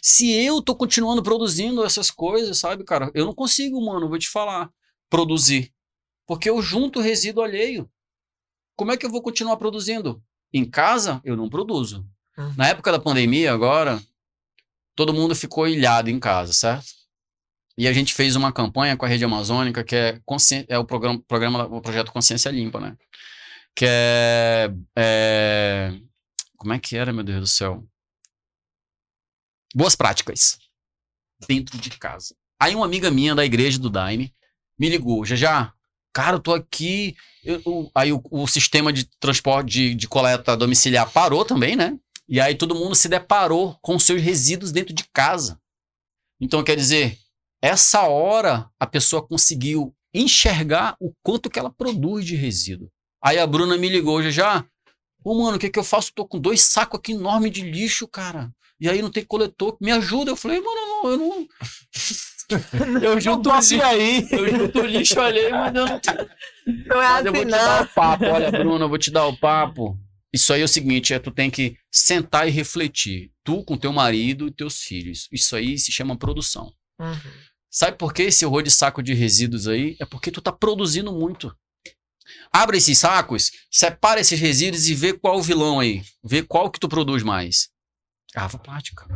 Se 0.00 0.30
eu 0.32 0.62
tô 0.62 0.74
continuando 0.74 1.22
produzindo 1.22 1.84
essas 1.84 2.10
coisas, 2.10 2.58
sabe, 2.58 2.84
cara? 2.84 3.10
Eu 3.14 3.24
não 3.24 3.34
consigo, 3.34 3.84
mano, 3.84 4.08
vou 4.08 4.18
te 4.18 4.28
falar, 4.28 4.70
produzir. 5.10 5.72
Porque 6.26 6.48
eu 6.48 6.62
junto 6.62 7.00
resíduo 7.00 7.42
alheio. 7.42 7.90
Como 8.76 8.92
é 8.92 8.96
que 8.96 9.04
eu 9.04 9.10
vou 9.10 9.22
continuar 9.22 9.56
produzindo? 9.56 10.22
Em 10.52 10.64
casa, 10.64 11.20
eu 11.24 11.36
não 11.36 11.48
produzo. 11.48 12.06
Uhum. 12.36 12.54
Na 12.56 12.68
época 12.68 12.90
da 12.90 12.98
pandemia, 12.98 13.52
agora, 13.52 14.02
todo 14.94 15.14
mundo 15.14 15.34
ficou 15.34 15.68
ilhado 15.68 16.10
em 16.10 16.18
casa, 16.18 16.52
certo? 16.52 16.86
E 17.76 17.88
a 17.88 17.92
gente 17.92 18.14
fez 18.14 18.36
uma 18.36 18.52
campanha 18.52 18.96
com 18.96 19.04
a 19.04 19.08
Rede 19.08 19.24
Amazônica, 19.24 19.82
que 19.82 19.96
é, 19.96 20.20
é 20.68 20.78
o 20.78 20.84
programa, 20.84 21.20
programa, 21.26 21.64
o 21.64 21.80
projeto 21.80 22.12
Consciência 22.12 22.50
Limpa, 22.50 22.80
né? 22.80 22.96
Que 23.74 23.84
é, 23.88 24.70
é. 24.96 25.92
Como 26.56 26.72
é 26.72 26.78
que 26.78 26.96
era, 26.96 27.12
meu 27.12 27.24
Deus 27.24 27.40
do 27.40 27.46
céu? 27.48 27.84
Boas 29.74 29.96
práticas. 29.96 30.58
Dentro 31.48 31.76
de 31.78 31.90
casa. 31.90 32.34
Aí 32.60 32.74
uma 32.74 32.86
amiga 32.86 33.10
minha 33.10 33.34
da 33.34 33.44
igreja 33.44 33.78
do 33.78 33.90
Daime 33.90 34.32
me 34.78 34.88
ligou, 34.88 35.24
já 35.24 35.36
já, 35.36 35.74
cara, 36.12 36.36
eu 36.36 36.40
tô 36.40 36.54
aqui. 36.54 37.16
Eu, 37.42 37.60
eu, 37.66 37.90
aí 37.94 38.12
o, 38.12 38.22
o, 38.30 38.46
sistema 38.46 38.92
de 38.92 39.04
transporte 39.18 39.70
de, 39.70 39.94
de 39.94 40.08
coleta 40.08 40.56
domiciliar 40.56 41.10
parou 41.10 41.44
também, 41.44 41.76
né? 41.76 41.98
E 42.28 42.40
aí 42.40 42.54
todo 42.54 42.74
mundo 42.74 42.94
se 42.94 43.08
deparou 43.08 43.76
com 43.82 43.98
seus 43.98 44.22
resíduos 44.22 44.72
dentro 44.72 44.94
de 44.94 45.04
casa. 45.12 45.60
Então, 46.40 46.64
quer 46.64 46.76
dizer, 46.76 47.18
essa 47.60 48.02
hora 48.02 48.70
a 48.78 48.86
pessoa 48.86 49.26
conseguiu 49.26 49.94
enxergar 50.14 50.96
o 51.00 51.12
quanto 51.22 51.50
que 51.50 51.58
ela 51.58 51.70
produz 51.70 52.24
de 52.24 52.36
resíduo. 52.36 52.90
Aí 53.22 53.38
a 53.38 53.46
Bruna 53.46 53.76
me 53.76 53.88
ligou 53.88 54.22
já 54.22 54.30
já. 54.30 54.66
Ô, 55.24 55.34
mano, 55.42 55.56
o 55.56 55.60
que 55.60 55.70
que 55.70 55.78
eu 55.78 55.84
faço? 55.84 56.12
Tô 56.14 56.26
com 56.26 56.38
dois 56.38 56.62
sacos 56.62 56.98
aqui 56.98 57.12
enormes 57.12 57.50
de 57.50 57.62
lixo, 57.62 58.06
cara. 58.06 58.50
E 58.84 58.88
aí 58.90 59.00
não 59.00 59.10
tem 59.10 59.24
coletor. 59.24 59.78
Me 59.80 59.90
ajuda. 59.90 60.30
Eu 60.30 60.36
falei, 60.36 60.60
mano, 60.60 60.76
não, 60.76 61.10
eu 61.10 61.16
não. 61.16 61.48
Eu 63.02 63.18
junto 63.18 63.48
o 63.48 63.56
lixo 63.56 63.82
aí. 63.82 64.28
Eu 64.30 64.58
junto 64.58 64.78
o 64.80 64.86
lixo 64.86 65.18
ali, 65.18 65.48
mas 65.48 65.74
eu 65.74 65.86
não 65.86 65.98
tenho. 65.98 66.28
Não 66.66 67.02
é 67.02 67.08
mas 67.08 67.26
assim, 67.26 67.26
eu 67.26 67.32
vou 67.32 67.44
te 67.46 67.50
não. 67.50 67.58
dar 67.58 67.82
o 67.82 67.88
papo. 67.88 68.24
Olha, 68.26 68.50
Bruno, 68.50 68.84
eu 68.84 68.88
vou 68.90 68.98
te 68.98 69.10
dar 69.10 69.24
o 69.24 69.34
papo. 69.34 69.98
Isso 70.30 70.52
aí 70.52 70.60
é 70.60 70.64
o 70.64 70.68
seguinte, 70.68 71.14
é 71.14 71.18
tu 71.18 71.30
tem 71.30 71.50
que 71.50 71.78
sentar 71.90 72.46
e 72.46 72.50
refletir. 72.50 73.30
Tu 73.42 73.64
com 73.64 73.78
teu 73.78 73.94
marido 73.94 74.46
e 74.46 74.50
teus 74.50 74.82
filhos. 74.82 75.26
Isso 75.32 75.56
aí 75.56 75.78
se 75.78 75.90
chama 75.90 76.18
produção. 76.18 76.70
Uhum. 77.00 77.16
Sabe 77.70 77.96
por 77.96 78.12
que 78.12 78.24
esse 78.24 78.44
horror 78.44 78.62
de 78.62 78.70
saco 78.70 79.02
de 79.02 79.14
resíduos 79.14 79.66
aí? 79.66 79.96
É 79.98 80.04
porque 80.04 80.30
tu 80.30 80.42
tá 80.42 80.52
produzindo 80.52 81.10
muito. 81.10 81.56
Abre 82.52 82.76
esses 82.76 82.98
sacos, 82.98 83.50
separa 83.70 84.20
esses 84.20 84.38
resíduos 84.38 84.86
e 84.86 84.94
vê 84.94 85.14
qual 85.14 85.38
o 85.38 85.42
vilão 85.42 85.80
aí. 85.80 86.02
Vê 86.22 86.42
qual 86.42 86.70
que 86.70 86.78
tu 86.78 86.90
produz 86.90 87.22
mais. 87.22 87.72
Garrafa 88.34 88.58
plástica. 88.58 89.06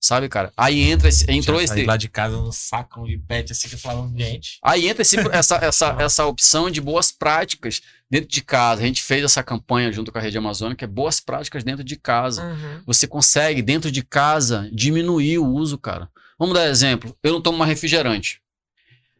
Sabe, 0.00 0.28
cara? 0.28 0.52
Aí 0.54 0.82
entra 0.82 1.08
esse, 1.08 1.24
entrou 1.30 1.60
esse. 1.60 1.82
lá 1.84 1.96
de 1.96 2.10
casa 2.10 2.36
no 2.36 2.52
saco 2.52 3.06
de 3.06 3.16
pet 3.16 3.52
assim 3.52 3.68
que 3.68 3.74
eu 3.74 3.78
falava, 3.78 4.12
gente. 4.14 4.58
Aí 4.62 4.86
entra 4.86 5.00
esse, 5.00 5.16
essa, 5.32 5.56
essa, 5.56 5.96
essa 5.98 6.26
opção 6.26 6.70
de 6.70 6.78
boas 6.78 7.10
práticas 7.10 7.80
dentro 8.10 8.28
de 8.28 8.42
casa. 8.42 8.82
A 8.82 8.86
gente 8.86 9.02
fez 9.02 9.24
essa 9.24 9.42
campanha 9.42 9.90
junto 9.90 10.12
com 10.12 10.18
a 10.18 10.20
Rede 10.20 10.36
Amazônica, 10.36 10.84
é 10.84 10.88
boas 10.88 11.20
práticas 11.20 11.64
dentro 11.64 11.82
de 11.82 11.96
casa. 11.96 12.44
Uhum. 12.44 12.82
Você 12.86 13.06
consegue, 13.06 13.62
dentro 13.62 13.90
de 13.90 14.02
casa, 14.02 14.68
diminuir 14.74 15.38
o 15.38 15.46
uso, 15.46 15.78
cara. 15.78 16.10
Vamos 16.38 16.54
dar 16.54 16.68
exemplo. 16.68 17.16
Eu 17.22 17.32
não 17.32 17.40
tomo 17.40 17.56
mais 17.56 17.70
refrigerante. 17.70 18.42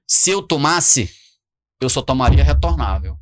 Se 0.06 0.31
eu 0.31 0.43
tomasse, 0.43 1.10
eu 1.81 1.89
só 1.89 2.02
tomaria 2.02 2.44
retornável. 2.44 3.18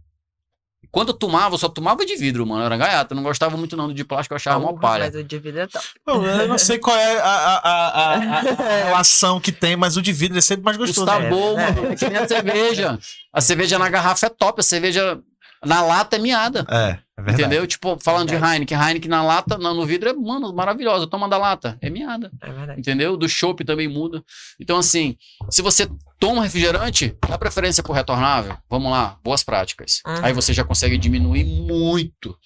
Quando 0.93 1.09
eu 1.09 1.14
tomava, 1.14 1.55
eu 1.55 1.59
só 1.59 1.70
tomava 1.70 2.05
de 2.05 2.14
vidro, 2.16 2.47
mano. 2.47 2.60
Eu 2.60 2.66
era 2.66 2.77
gaiata. 2.77 3.14
Eu 3.14 3.16
não 3.16 3.23
gostava 3.23 3.56
muito 3.56 3.74
não 3.78 3.89
do 3.89 3.94
de 3.94 4.05
plástico, 4.05 4.35
eu 4.35 4.36
achava 4.36 4.60
mó 4.60 4.74
palha. 4.74 5.06
Mas 5.06 5.14
o 5.14 5.24
de 5.24 5.39
vidro 5.39 5.60
é 5.62 5.66
top. 5.66 5.85
Pô, 6.05 6.12
eu 6.23 6.47
não 6.47 6.59
sei 6.59 6.78
qual 6.78 6.94
é 6.94 7.19
a, 7.19 7.24
a, 7.24 7.56
a, 7.56 8.14
a, 8.14 8.39
a 8.39 8.85
relação 8.85 9.40
que 9.40 9.51
tem, 9.51 9.74
mas 9.74 9.97
o 9.97 10.02
de 10.02 10.12
vidro 10.12 10.36
é 10.36 10.43
sempre 10.43 10.64
mais 10.66 10.77
gostoso. 10.77 11.06
sabor, 11.06 11.59
É, 11.59 11.73
mano. 11.73 11.93
É 11.93 11.97
que 11.97 12.09
nem 12.10 12.19
a 12.19 12.28
cerveja. 12.28 12.98
A 13.32 13.40
cerveja 13.40 13.78
na 13.78 13.89
garrafa 13.89 14.27
é 14.27 14.28
top, 14.28 14.60
a 14.60 14.62
cerveja 14.62 15.19
na 15.65 15.83
lata 15.83 16.17
é 16.17 16.19
miada. 16.19 16.67
É, 16.69 16.99
é 17.17 17.23
verdade. 17.23 17.43
Entendeu? 17.43 17.67
Tipo, 17.67 17.99
falando 18.03 18.29
de 18.29 18.35
Verdade. 18.35 18.55
Heineken, 18.55 18.79
Heineken 18.79 19.09
na 19.09 19.23
lata, 19.23 19.57
no, 19.57 19.87
vidro 19.87 20.11
é, 20.11 20.13
mano, 20.13 20.53
maravilhosa. 20.53 21.07
Toma 21.07 21.29
da 21.29 21.39
lata, 21.39 21.79
é 21.81 21.89
miada. 21.89 22.31
É 22.41 22.51
verdade. 22.51 22.81
Entendeu? 22.81 23.17
Do 23.17 23.29
chopp 23.29 23.65
também 23.65 23.89
muda. 23.89 24.25
Então, 24.61 24.79
assim, 24.79 25.17
se 25.49 25.63
você 25.63 25.89
toma 26.19 26.43
refrigerante, 26.43 27.17
dá 27.29 27.39
preferência 27.39 27.83
pro 27.83 27.93
retornável. 27.93 28.57
Vamos 28.69 28.91
lá, 28.91 29.19
boas 29.23 29.45
práticas. 29.45 30.01
Uhum. 30.07 30.25
Aí 30.25 30.33
você 30.33 30.53
já 30.53 30.65
consegue 30.65 30.99
diminuir 30.99 31.45
muito. 31.45 32.37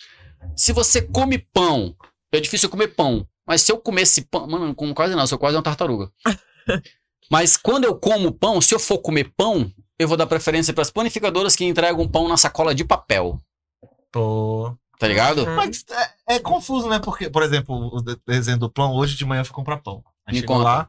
Se 0.55 0.73
você 0.73 1.01
come 1.01 1.39
pão, 1.39 1.95
é 2.33 2.41
difícil 2.41 2.69
comer 2.69 2.89
pão. 2.89 3.27
Mas 3.47 3.63
se 3.63 3.73
eu 3.73 3.79
comesse 3.79 4.23
pão, 4.23 4.47
mano, 4.47 4.65
eu 4.65 4.69
não 4.69 4.75
como 4.75 4.95
quase 4.95 5.15
não, 5.15 5.23
eu 5.23 5.27
sou 5.27 5.39
quase 5.39 5.57
uma 5.57 5.63
tartaruga. 5.63 6.11
mas 7.31 7.57
quando 7.57 7.85
eu 7.85 7.95
como 7.97 8.33
pão, 8.33 8.61
se 8.61 8.75
eu 8.75 8.79
for 8.79 8.99
comer 8.99 9.33
pão, 9.37 9.71
eu 9.99 10.07
vou 10.09 10.17
dar 10.17 10.27
preferência 10.27 10.73
para 10.75 10.83
as 10.83 10.91
panificadoras 10.91 11.55
que 11.57 11.65
entregam 11.65 12.07
pão 12.09 12.29
na 12.29 12.37
sacola 12.37 12.75
de 12.75 12.85
papel. 12.85 13.41
Pô. 14.13 14.75
Tá 14.99 15.07
ligado? 15.07 15.45
Uhum. 15.45 15.57
Mas 15.57 15.85
é, 16.27 16.37
é 16.37 16.39
confuso, 16.39 16.89
né? 16.89 16.99
Porque, 16.99 17.29
por 17.29 17.43
exemplo, 17.43 17.91
o 17.95 18.01
de- 18.01 18.17
desenho 18.27 18.59
do 18.59 18.71
pão, 18.71 18.95
hoje 18.95 19.15
de 19.15 19.25
manhã 19.27 19.43
eu 19.43 19.45
fui 19.45 19.55
comprar 19.55 19.77
pão. 19.79 20.03
Aí 20.27 20.37
chegou 20.39 20.57
lá, 20.57 20.89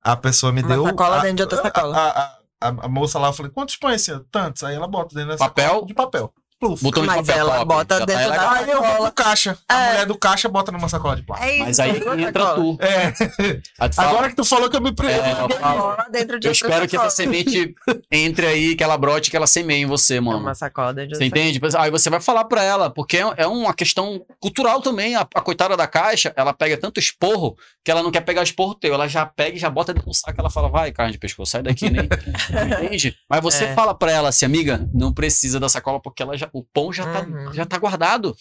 a 0.00 0.16
pessoa 0.16 0.52
me 0.52 0.60
Uma 0.62 0.68
deu. 0.68 0.84
sacola 0.84 1.16
a, 1.16 1.22
dentro 1.22 1.36
de 1.36 1.42
outra 1.42 1.60
sacola. 1.62 1.96
A, 1.98 2.08
a, 2.20 2.24
a, 2.60 2.68
a 2.68 2.88
moça 2.88 3.18
lá, 3.18 3.28
eu 3.28 3.32
falei, 3.32 3.50
quantos 3.50 3.76
pães, 3.76 4.02
senhor? 4.02 4.24
Tantos. 4.30 4.62
Aí 4.62 4.76
ela 4.76 4.86
bota 4.86 5.14
dentro 5.14 5.30
dessa 5.32 5.44
Papel? 5.44 5.66
sacola 5.70 5.86
de 5.86 5.94
papel. 5.94 6.32
Pluf. 6.62 6.80
Botão 6.80 7.02
de 7.02 7.08
Mas 7.08 7.26
papel 7.26 7.38
ela 7.40 7.54
top. 7.56 7.66
bota 7.66 7.98
tá 7.98 8.04
dentro 8.04 8.22
da- 8.22 8.30
legal. 8.30 8.50
Aí 8.52 8.70
eu 8.70 9.12
caixa. 9.12 9.58
A 9.68 9.74
É. 9.82 9.88
mulher 9.90 10.06
do 10.06 10.16
caixa 10.16 10.48
bota 10.48 10.70
numa 10.70 10.88
sacola 10.88 11.16
de 11.16 11.22
plástico. 11.24 11.50
É 11.50 11.56
isso. 11.56 11.64
Mas 11.66 11.80
aí 11.80 11.96
entra 12.22 12.44
sacola. 12.44 12.54
tu. 12.54 12.78
É. 12.80 13.62
Agora 13.96 14.28
que 14.28 14.36
tu 14.36 14.44
falou 14.44 14.70
que 14.70 14.76
eu 14.76 14.80
me 14.80 14.92
preocupo. 14.92 15.24
É, 15.26 15.32
eu 15.32 15.60
falo- 15.60 15.80
Sacola 15.82 16.06
dentro 16.10 16.38
de 16.38 16.46
Eu 16.46 16.52
espero 16.52 16.86
que 16.88 16.96
essa 16.96 17.10
sacola. 17.10 17.32
semente 17.32 17.74
entre 18.12 18.46
aí, 18.46 18.76
que 18.76 18.84
ela 18.84 18.96
brote, 18.96 19.28
que 19.28 19.36
ela 19.36 19.46
semeie 19.48 19.82
em 19.82 19.86
você, 19.86 20.18
É 20.18 20.20
mano. 20.20 20.38
uma 20.38 20.54
sacola 20.54 20.94
dentro 20.94 21.10
de 21.12 21.16
Você 21.18 21.24
entende? 21.24 21.60
Aí 21.76 21.90
você 21.90 22.08
vai 22.08 22.20
falar 22.20 22.44
pra 22.44 22.62
ela, 22.62 22.88
porque 22.90 23.16
é 23.16 23.32
é 23.38 23.46
uma 23.48 23.74
questão 23.74 24.24
cultural 24.38 24.80
também. 24.80 25.16
A, 25.16 25.22
a 25.34 25.40
coitada 25.40 25.76
da 25.76 25.86
caixa, 25.88 26.32
ela 26.36 26.52
pega 26.52 26.76
tanto 26.76 27.00
esporro 27.00 27.56
que 27.84 27.90
ela 27.90 28.02
não 28.04 28.12
quer 28.12 28.20
pegar 28.20 28.42
esporro 28.44 28.74
teu. 28.76 28.94
Ela 28.94 29.08
já 29.08 29.26
pega 29.26 29.56
e 29.56 29.58
já 29.58 29.68
bota 29.68 29.92
dentro 29.92 30.08
do 30.10 30.14
saco. 30.14 30.38
Ela 30.40 30.48
fala, 30.50 30.68
vai, 30.68 30.92
carne 30.92 31.10
de 31.12 31.18
pescoço, 31.18 31.50
sai 31.50 31.62
daqui, 31.62 31.90
nem. 31.90 32.08
entende? 32.86 33.16
Mas 33.28 33.40
você 33.40 33.64
É. 33.64 33.74
fala 33.74 33.94
pra 33.94 34.12
ela 34.12 34.28
assim, 34.28 34.44
amiga, 34.44 34.88
não 34.94 35.12
precisa 35.12 35.58
da 35.58 35.68
sacola 35.68 36.00
porque 36.00 36.22
ela 36.22 36.36
já, 36.36 36.48
o 36.52 36.62
pão 36.62 36.92
já, 36.92 37.04
Uhum. 37.06 37.46
tá, 37.46 37.52
já 37.52 37.66
tá 37.66 37.78
guardado. 37.78 38.36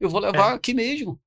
Eu 0.00 0.08
vou 0.10 0.20
levar 0.20 0.52
É. 0.52 0.54
aqui 0.54 0.72
mesmo. 0.74 1.20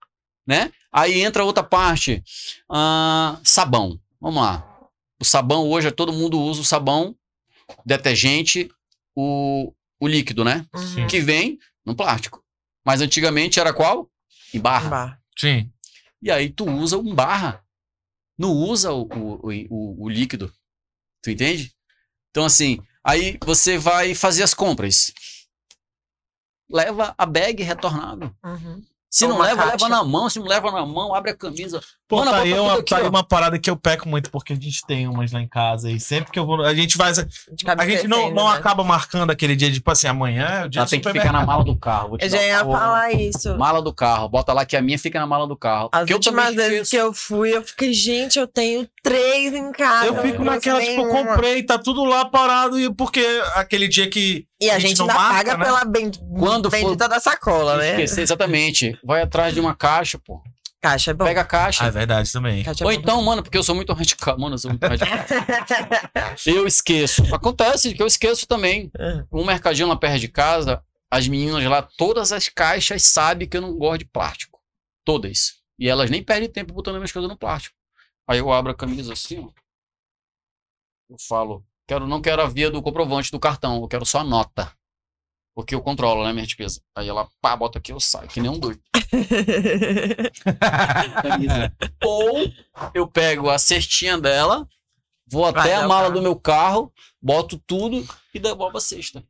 Né? 0.45 0.72
Aí 0.91 1.22
entra 1.22 1.43
outra 1.43 1.64
parte. 1.64 2.23
Ah, 2.69 3.39
sabão. 3.43 3.99
Vamos 4.19 4.41
lá. 4.43 4.89
O 5.19 5.26
sabão 5.26 5.69
hoje, 5.69 5.91
todo 5.91 6.11
mundo 6.14 6.39
usa 6.39 6.61
o 6.61 6.65
sabão, 6.65 7.15
detergente, 7.85 8.69
o, 9.15 9.73
o 9.99 10.07
líquido, 10.07 10.43
né? 10.43 10.65
Uhum. 10.73 11.07
Que 11.07 11.19
vem 11.19 11.57
no 11.85 11.95
plástico. 11.95 12.43
Mas 12.85 13.02
antigamente 13.02 13.60
era 13.60 13.73
qual? 13.73 14.10
Em 14.53 14.60
barra. 14.60 15.19
Sim. 15.38 15.72
E 16.22 16.30
aí 16.31 16.49
tu 16.49 16.69
usa 16.69 16.97
um 16.97 17.14
barra. 17.14 17.64
Não 18.38 18.52
usa 18.52 18.91
o, 18.91 19.03
o, 19.03 19.39
o, 19.69 20.03
o 20.06 20.10
líquido. 20.10 20.53
Tu 21.23 21.31
entende? 21.31 21.73
Então, 22.30 22.45
assim, 22.45 22.80
aí 23.03 23.38
você 23.43 23.77
vai 23.77 24.14
fazer 24.14 24.43
as 24.43 24.53
compras. 24.53 25.11
Leva 26.69 27.13
a 27.17 27.25
bag 27.25 27.61
retornável. 27.63 28.31
Uhum. 28.43 28.81
Se 29.15 29.25
não 29.25 29.39
leva, 29.39 29.55
caixa. 29.63 29.71
leva 29.71 29.89
na 29.89 30.03
mão. 30.03 30.29
Se 30.29 30.39
não 30.39 30.45
leva 30.45 30.69
na 30.71 30.85
mão, 30.85 31.15
abre 31.15 31.31
a 31.31 31.35
camisa. 31.35 31.79
Pô, 32.05 32.17
Mano, 32.17 32.31
tá 32.31 32.41
aí, 32.41 32.53
uma, 32.53 32.73
aqui, 32.73 32.89
tá 32.89 32.97
aí 32.97 33.07
uma 33.07 33.23
parada 33.23 33.57
que 33.57 33.69
eu 33.69 33.77
peco 33.77 34.09
muito, 34.09 34.29
porque 34.29 34.51
a 34.51 34.55
gente 34.57 34.85
tem 34.85 35.07
umas 35.07 35.31
lá 35.31 35.41
em 35.41 35.47
casa 35.47 35.89
e 35.89 35.99
sempre 36.01 36.31
que 36.31 36.37
eu 36.37 36.45
vou. 36.45 36.61
A 36.63 36.75
gente 36.75 36.97
vai. 36.97 37.11
A 37.11 37.75
cabeça 37.75 37.89
gente 37.89 38.07
não, 38.09 38.29
não 38.29 38.51
né? 38.51 38.57
acaba 38.57 38.83
marcando 38.83 39.31
aquele 39.31 39.55
dia 39.55 39.69
de, 39.69 39.75
tipo 39.75 39.89
assim, 39.89 40.07
amanhã 40.07 40.45
é 40.45 40.65
o 40.65 40.69
dia 40.69 40.81
Ela 40.81 40.89
tem 40.89 40.99
que 40.99 41.11
ficar 41.11 41.31
na 41.31 41.45
mala 41.45 41.63
do 41.63 41.77
carro. 41.77 42.09
Vou 42.09 42.17
te 42.17 42.25
Eu 42.25 42.29
já 42.29 42.43
ia 42.43 42.57
favor. 42.57 42.77
falar 42.77 43.13
isso. 43.13 43.57
Mala 43.57 43.81
do 43.81 43.93
carro. 43.93 44.27
Bota 44.27 44.51
lá 44.51 44.65
que 44.65 44.75
a 44.75 44.81
minha 44.81 44.99
fica 44.99 45.17
na 45.17 45.25
mala 45.25 45.47
do 45.47 45.55
carro. 45.55 45.89
As 45.93 46.09
últimas 46.09 46.53
vezes 46.53 46.89
que 46.89 46.97
eu 46.97 47.13
fui, 47.13 47.55
eu 47.55 47.63
fiquei, 47.63 47.93
gente, 47.93 48.37
eu 48.37 48.47
tenho 48.47 48.85
três 49.01 49.53
em 49.53 49.71
casa. 49.71 50.07
Eu 50.07 50.21
fico 50.21 50.43
naquela, 50.43 50.81
tipo, 50.81 50.91
eu 50.91 51.07
nenhuma. 51.07 51.31
comprei, 51.31 51.63
tá 51.63 51.79
tudo 51.79 52.03
lá 52.03 52.25
parado, 52.25 52.77
e 52.77 52.93
porque 52.93 53.25
aquele 53.55 53.87
dia 53.87 54.09
que. 54.09 54.45
E 54.65 54.69
a 54.71 54.75
a 54.75 54.79
gente 54.79 54.89
gente 54.89 54.99
não 54.99 55.07
marca, 55.07 55.33
paga 55.33 55.57
né? 55.57 55.65
pela 55.65 55.85
ben... 55.85 56.11
Quando 56.37 56.69
for- 56.69 56.77
bendita 56.77 57.07
da 57.07 57.19
sacola, 57.19 57.77
né? 57.77 57.91
Esquecer, 57.91 58.21
exatamente. 58.21 58.99
Vai 59.03 59.21
atrás 59.21 59.53
de 59.53 59.59
uma 59.59 59.75
caixa, 59.75 60.19
pô. 60.19 60.41
Caixa 60.81 61.11
é 61.11 61.13
bom. 61.15 61.25
Pega 61.25 61.41
a 61.41 61.45
caixa. 61.45 61.83
Ah, 61.83 61.87
é 61.87 61.91
verdade 61.91 62.31
também. 62.31 62.63
Caixa 62.63 62.83
é 62.83 62.87
Ou 62.87 62.93
bom. 62.93 62.99
então, 62.99 63.21
mano, 63.23 63.41
porque 63.41 63.57
eu 63.57 63.63
sou 63.63 63.73
muito 63.73 63.91
radical. 63.93 64.37
Mano, 64.37 64.53
eu 64.53 64.59
sou 64.59 64.69
muito 64.69 64.83
radical. 64.85 65.17
eu 66.45 66.67
esqueço. 66.67 67.23
Acontece 67.33 67.93
que 67.93 68.01
eu 68.03 68.07
esqueço 68.07 68.45
também. 68.47 68.91
Um 69.31 69.43
mercadinho 69.45 69.87
lá 69.87 69.95
perto 69.95 70.19
de 70.19 70.27
casa, 70.27 70.83
as 71.09 71.27
meninas 71.27 71.63
lá, 71.63 71.81
todas 71.81 72.31
as 72.31 72.49
caixas 72.49 73.03
sabem 73.03 73.47
que 73.47 73.57
eu 73.57 73.61
não 73.61 73.75
gosto 73.77 73.99
de 73.99 74.05
plástico. 74.05 74.59
Todas. 75.03 75.55
E 75.79 75.89
elas 75.89 76.09
nem 76.09 76.23
perdem 76.23 76.49
tempo 76.49 76.73
botando 76.73 76.95
minhas 76.95 77.11
coisas 77.11 77.29
no 77.29 77.37
plástico. 77.37 77.75
Aí 78.27 78.37
eu 78.39 78.51
abro 78.51 78.71
a 78.71 78.75
camisa 78.75 79.13
assim, 79.13 79.39
ó. 79.39 79.49
Eu 81.09 81.17
falo, 81.27 81.63
quero, 81.88 82.07
não 82.07 82.22
quero 82.22 82.41
a 82.41 82.48
via 82.48 82.70
do 82.72 82.82
comprovante 82.82 83.32
do 83.32 83.40
cartão, 83.40 83.82
eu 83.82 83.88
quero 83.88 84.06
só 84.06 84.20
a 84.20 84.24
nota. 84.24 84.72
Porque 85.56 85.74
eu 85.74 85.82
controlo, 85.82 86.24
né, 86.26 86.34
minha 86.34 86.45
despesa. 86.45 86.82
Aí 86.94 87.07
ela, 87.07 87.30
pá, 87.41 87.56
bota 87.56 87.80
aqui, 87.80 87.94
eu 87.94 87.99
saio, 87.99 88.28
que 88.28 88.41
nem 88.41 88.52
um 88.52 88.60
doido. 88.60 88.82
Ou 92.03 92.52
eu 92.94 93.07
pego 93.07 93.49
a 93.49 93.57
cestinha 93.57 94.18
dela, 94.18 94.68
vou 95.28 95.45
até 95.45 95.76
a 95.76 95.88
mala 95.88 96.03
carro. 96.07 96.14
do 96.16 96.22
meu 96.22 96.36
carro, 96.36 96.94
boto 97.22 97.57
tudo 97.66 98.06
e 98.34 98.40
devolvo 98.40 98.78
a 98.78 98.82
cesta. 98.82 99.24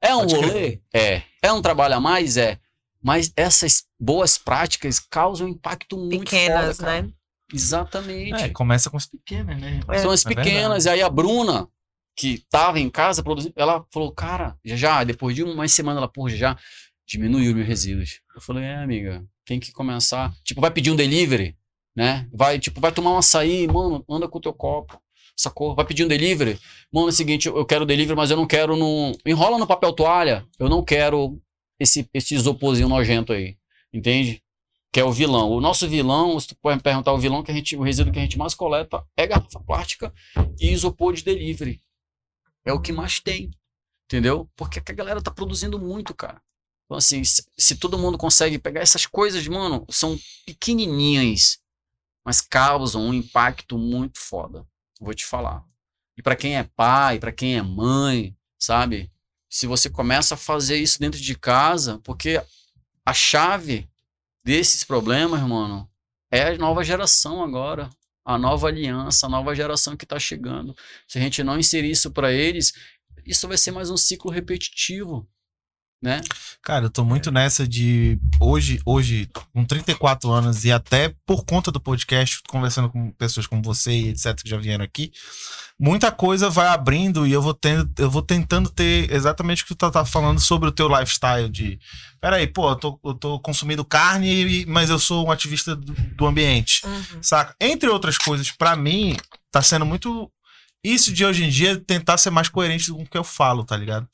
É 0.00 0.14
um 0.16 0.20
Pode 0.26 0.34
crer. 0.38 0.48
rolê? 0.48 0.80
É. 0.92 1.22
É 1.40 1.52
um 1.52 1.62
trabalho 1.62 1.94
a 1.94 2.00
mais? 2.00 2.36
É. 2.36 2.58
Mas 3.00 3.32
essas 3.36 3.84
boas 3.98 4.36
práticas 4.38 4.98
causam 4.98 5.46
um 5.46 5.50
impacto 5.50 5.96
muito 5.96 6.24
Pequenas, 6.30 6.78
foda, 6.78 7.02
né? 7.02 7.10
Exatamente. 7.52 8.42
É, 8.42 8.48
começa 8.48 8.90
com 8.90 8.96
as 8.96 9.06
pequenas, 9.06 9.60
né? 9.60 9.80
É. 9.88 9.98
São 9.98 10.10
as 10.10 10.24
É 10.24 10.28
pequenas. 10.28 10.86
e 10.86 10.88
aí 10.88 11.02
a 11.02 11.08
Bruna, 11.08 11.68
que 12.16 12.44
tava 12.50 12.78
em 12.78 12.90
casa 12.90 13.22
produzindo, 13.22 13.54
ela 13.56 13.84
falou, 13.90 14.12
cara, 14.12 14.56
já 14.64 14.76
já, 14.76 15.04
depois 15.04 15.34
de 15.34 15.42
uma 15.42 15.66
semana, 15.68 15.98
ela, 15.98 16.08
pô, 16.08 16.28
já 16.28 16.56
diminuiu 17.06 17.54
meus 17.54 17.66
resíduos. 17.66 18.20
Eu 18.34 18.40
falei, 18.40 18.64
é, 18.64 18.76
amiga, 18.76 19.24
tem 19.44 19.58
que 19.58 19.72
começar. 19.72 20.32
Tipo, 20.44 20.60
vai 20.60 20.70
pedir 20.70 20.90
um 20.90 20.96
delivery, 20.96 21.56
né? 21.96 22.28
Vai, 22.32 22.58
tipo, 22.58 22.80
vai 22.80 22.92
tomar 22.92 23.12
um 23.12 23.18
açaí, 23.18 23.66
mano, 23.66 24.04
anda 24.08 24.28
com 24.28 24.38
o 24.38 24.40
teu 24.40 24.52
copo. 24.52 25.00
Sacou? 25.36 25.74
Vai 25.74 25.84
pedir 25.84 26.04
um 26.04 26.08
delivery. 26.08 26.58
Mano, 26.92 27.08
é 27.08 27.10
o 27.10 27.12
seguinte, 27.12 27.48
eu 27.48 27.64
quero 27.64 27.86
delivery, 27.86 28.16
mas 28.16 28.30
eu 28.30 28.36
não 28.36 28.46
quero 28.46 28.76
no. 28.76 29.16
Enrola 29.24 29.58
no 29.58 29.66
papel 29.66 29.92
toalha. 29.92 30.46
Eu 30.58 30.68
não 30.68 30.84
quero 30.84 31.40
esse, 31.80 32.08
esse 32.12 32.34
isoporzinho 32.34 32.88
nojento 32.88 33.32
aí. 33.32 33.56
Entende? 33.92 34.42
Que 34.92 35.00
é 35.00 35.04
o 35.04 35.10
vilão. 35.10 35.50
O 35.50 35.60
nosso 35.60 35.88
vilão, 35.88 36.38
se 36.38 36.48
tu 36.48 36.56
perguntar, 36.82 37.12
o 37.12 37.18
vilão 37.18 37.42
que 37.42 37.50
a 37.50 37.54
gente, 37.54 37.74
o 37.76 37.82
resíduo 37.82 38.12
que 38.12 38.18
a 38.18 38.22
gente 38.22 38.38
mais 38.38 38.54
coleta 38.54 39.02
é 39.16 39.26
garrafa 39.26 39.58
plástica 39.60 40.12
e 40.60 40.70
isopor 40.70 41.14
de 41.14 41.24
delivery. 41.24 41.80
É 42.64 42.72
o 42.72 42.80
que 42.80 42.92
mais 42.92 43.20
tem. 43.20 43.50
Entendeu? 44.06 44.48
Porque 44.56 44.78
a 44.78 44.94
galera 44.94 45.22
tá 45.22 45.30
produzindo 45.30 45.78
muito, 45.78 46.14
cara. 46.14 46.40
Então, 46.84 46.98
assim, 46.98 47.24
se, 47.24 47.42
se 47.56 47.76
todo 47.76 47.98
mundo 47.98 48.18
consegue 48.18 48.58
pegar 48.58 48.80
essas 48.82 49.06
coisas, 49.06 49.46
mano, 49.48 49.86
são 49.90 50.18
pequenininhas, 50.44 51.58
mas 52.24 52.40
causam 52.40 53.06
um 53.06 53.14
impacto 53.14 53.78
muito 53.78 54.18
foda. 54.18 54.66
Vou 55.00 55.14
te 55.14 55.24
falar. 55.24 55.64
E 56.16 56.22
pra 56.22 56.36
quem 56.36 56.56
é 56.56 56.64
pai, 56.76 57.18
pra 57.18 57.32
quem 57.32 57.56
é 57.56 57.62
mãe, 57.62 58.36
sabe? 58.58 59.10
Se 59.48 59.66
você 59.66 59.88
começa 59.88 60.34
a 60.34 60.38
fazer 60.38 60.76
isso 60.76 61.00
dentro 61.00 61.20
de 61.20 61.34
casa, 61.34 61.98
porque 62.04 62.42
a 63.04 63.14
chave 63.14 63.88
desses 64.44 64.84
problemas, 64.84 65.40
mano, 65.40 65.88
é 66.30 66.48
a 66.48 66.58
nova 66.58 66.84
geração 66.84 67.42
agora. 67.42 67.88
A 68.24 68.38
nova 68.38 68.68
aliança, 68.68 69.26
a 69.26 69.28
nova 69.28 69.54
geração 69.54 69.96
que 69.96 70.06
tá 70.06 70.18
chegando. 70.18 70.74
Se 71.08 71.18
a 71.18 71.20
gente 71.20 71.42
não 71.42 71.58
inserir 71.58 71.90
isso 71.90 72.10
pra 72.10 72.32
eles, 72.32 72.72
isso 73.26 73.48
vai 73.48 73.58
ser 73.58 73.70
mais 73.72 73.90
um 73.90 73.96
ciclo 73.96 74.30
repetitivo, 74.30 75.28
né? 76.02 76.20
Cara, 76.62 76.86
eu 76.86 76.90
tô 76.90 77.04
muito 77.04 77.30
nessa 77.30 77.66
de 77.66 78.18
hoje, 78.40 78.80
hoje, 78.84 79.28
com 79.52 79.64
34 79.64 80.30
anos 80.30 80.64
e 80.64 80.72
até 80.72 81.14
por 81.26 81.44
conta 81.44 81.70
do 81.70 81.80
podcast, 81.80 82.40
conversando 82.48 82.88
com 82.90 83.10
pessoas 83.12 83.46
como 83.46 83.62
você 83.62 83.92
e 83.92 84.08
etc 84.10 84.34
que 84.42 84.48
já 84.50 84.56
vieram 84.56 84.84
aqui, 84.84 85.10
muita 85.78 86.10
coisa 86.12 86.48
vai 86.50 86.66
abrindo 86.68 87.26
e 87.26 87.32
eu 87.32 87.40
vou 87.42 87.54
tendo, 87.54 87.90
eu 87.98 88.10
vou 88.10 88.22
tentando 88.22 88.68
ter 88.68 89.10
exatamente 89.12 89.62
o 89.62 89.66
que 89.66 89.74
tu 89.74 89.78
tá, 89.78 89.90
tá 89.90 90.04
falando 90.04 90.38
sobre 90.40 90.68
o 90.68 90.72
teu 90.72 90.88
lifestyle 90.88 91.48
de, 91.48 91.78
peraí, 92.20 92.46
pô, 92.46 92.70
eu 92.70 92.76
tô, 92.76 93.00
eu 93.04 93.14
tô 93.14 93.40
consumindo 93.40 93.84
carne, 93.84 94.28
e- 94.62 94.66
mas 94.66 94.90
eu 94.90 94.98
sou 94.98 95.26
um 95.26 95.30
ativista 95.30 95.74
do, 95.74 95.92
do 95.92 96.26
ambiente, 96.26 96.82
Uhum. 96.86 97.22
saca? 97.22 97.54
Entre 97.60 97.88
outras 97.88 98.16
coisas, 98.18 98.50
pra 98.50 98.76
mim, 98.76 99.16
tá 99.50 99.62
sendo 99.62 99.84
muito 99.86 100.30
isso 100.84 101.12
de 101.12 101.24
hoje 101.24 101.44
em 101.44 101.48
dia 101.48 101.76
tentar 101.80 102.18
ser 102.18 102.30
mais 102.30 102.48
coerente 102.48 102.90
com 102.92 103.02
o 103.02 103.06
que 103.06 103.16
eu 103.18 103.24
falo, 103.24 103.64
tá 103.64 103.76
ligado? 103.76 104.08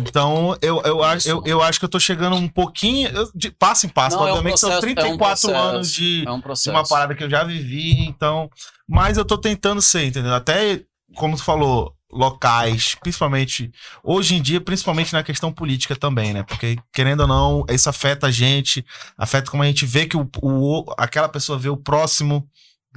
Então, 0.00 0.56
eu, 0.62 0.80
eu, 0.82 1.02
acho, 1.02 1.28
eu, 1.28 1.42
eu 1.44 1.62
acho 1.62 1.78
que 1.78 1.84
eu 1.84 1.88
tô 1.88 2.00
chegando 2.00 2.36
um 2.36 2.48
pouquinho. 2.48 3.08
eu- 3.10 3.30
de 3.34 3.50
passo 3.50 3.86
em 3.86 3.88
passo, 3.88 4.16
Não, 4.16 4.22
é 4.26 4.32
um 4.32 4.34
obviamente, 4.36 4.60
são 4.60 4.70
processo, 4.70 4.86
é 4.86 4.90
um 4.90 4.94
34 4.94 5.18
processo, 5.48 5.54
anos 5.54 5.92
de, 5.92 6.24
É 6.26 6.30
um 6.30 6.36
de 6.36 6.42
processo. 6.42 6.70
uma 6.76 6.84
parada 6.86 7.14
que 7.14 7.22
eu 7.24 7.30
já 7.30 7.44
vivi, 7.44 8.00
então. 8.06 8.50
Mas 8.88 9.16
eu 9.18 9.24
tô 9.24 9.36
tentando 9.36 9.82
ser, 9.82 10.06
entendeu? 10.06 10.34
Até, 10.34 10.82
como 11.16 11.36
tu 11.36 11.42
falou, 11.44 11.94
locais, 12.10 12.94
principalmente. 12.96 13.70
Hoje 14.02 14.34
em 14.34 14.42
dia, 14.42 14.60
principalmente 14.60 15.12
na 15.12 15.22
questão 15.22 15.52
política 15.52 15.94
também, 15.96 16.32
né? 16.32 16.42
Porque, 16.42 16.78
querendo 16.92 17.20
ou 17.20 17.26
não, 17.26 17.64
isso 17.70 17.88
afeta 17.88 18.26
a 18.28 18.30
gente, 18.30 18.84
afeta 19.16 19.50
como 19.50 19.62
a 19.62 19.66
gente 19.66 19.84
vê 19.86 20.06
que 20.06 20.16
o, 20.16 20.28
o, 20.42 20.84
aquela 20.98 21.28
pessoa 21.28 21.58
vê 21.58 21.68
o 21.68 21.76
próximo, 21.76 22.46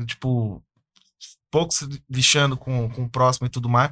tipo, 0.06 0.62
pouco 1.52 1.74
se 1.74 1.88
lixando 2.10 2.58
com, 2.58 2.90
com 2.90 3.04
o 3.04 3.10
próximo 3.10 3.48
e 3.48 3.50
tudo 3.50 3.70
mais. 3.70 3.92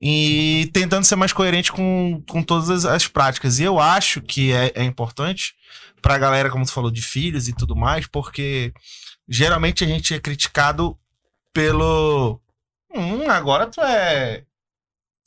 E 0.00 0.70
tentando 0.72 1.04
ser 1.04 1.16
mais 1.16 1.32
coerente 1.32 1.72
com, 1.72 2.22
com 2.28 2.42
todas 2.42 2.70
as, 2.70 2.84
as 2.84 3.06
práticas. 3.08 3.58
E 3.58 3.64
eu 3.64 3.80
acho 3.80 4.20
que 4.20 4.52
é, 4.52 4.72
é 4.74 4.84
importante 4.84 5.54
pra 6.00 6.18
galera, 6.18 6.50
como 6.50 6.64
tu 6.64 6.72
falou, 6.72 6.90
de 6.90 7.02
filhos 7.02 7.48
e 7.48 7.52
tudo 7.52 7.74
mais, 7.74 8.06
porque 8.06 8.72
geralmente 9.28 9.84
a 9.84 9.86
gente 9.86 10.14
é 10.14 10.20
criticado 10.20 10.96
pelo. 11.52 12.40
Hum, 12.94 13.28
agora 13.28 13.66
tu 13.66 13.80
é. 13.80 14.44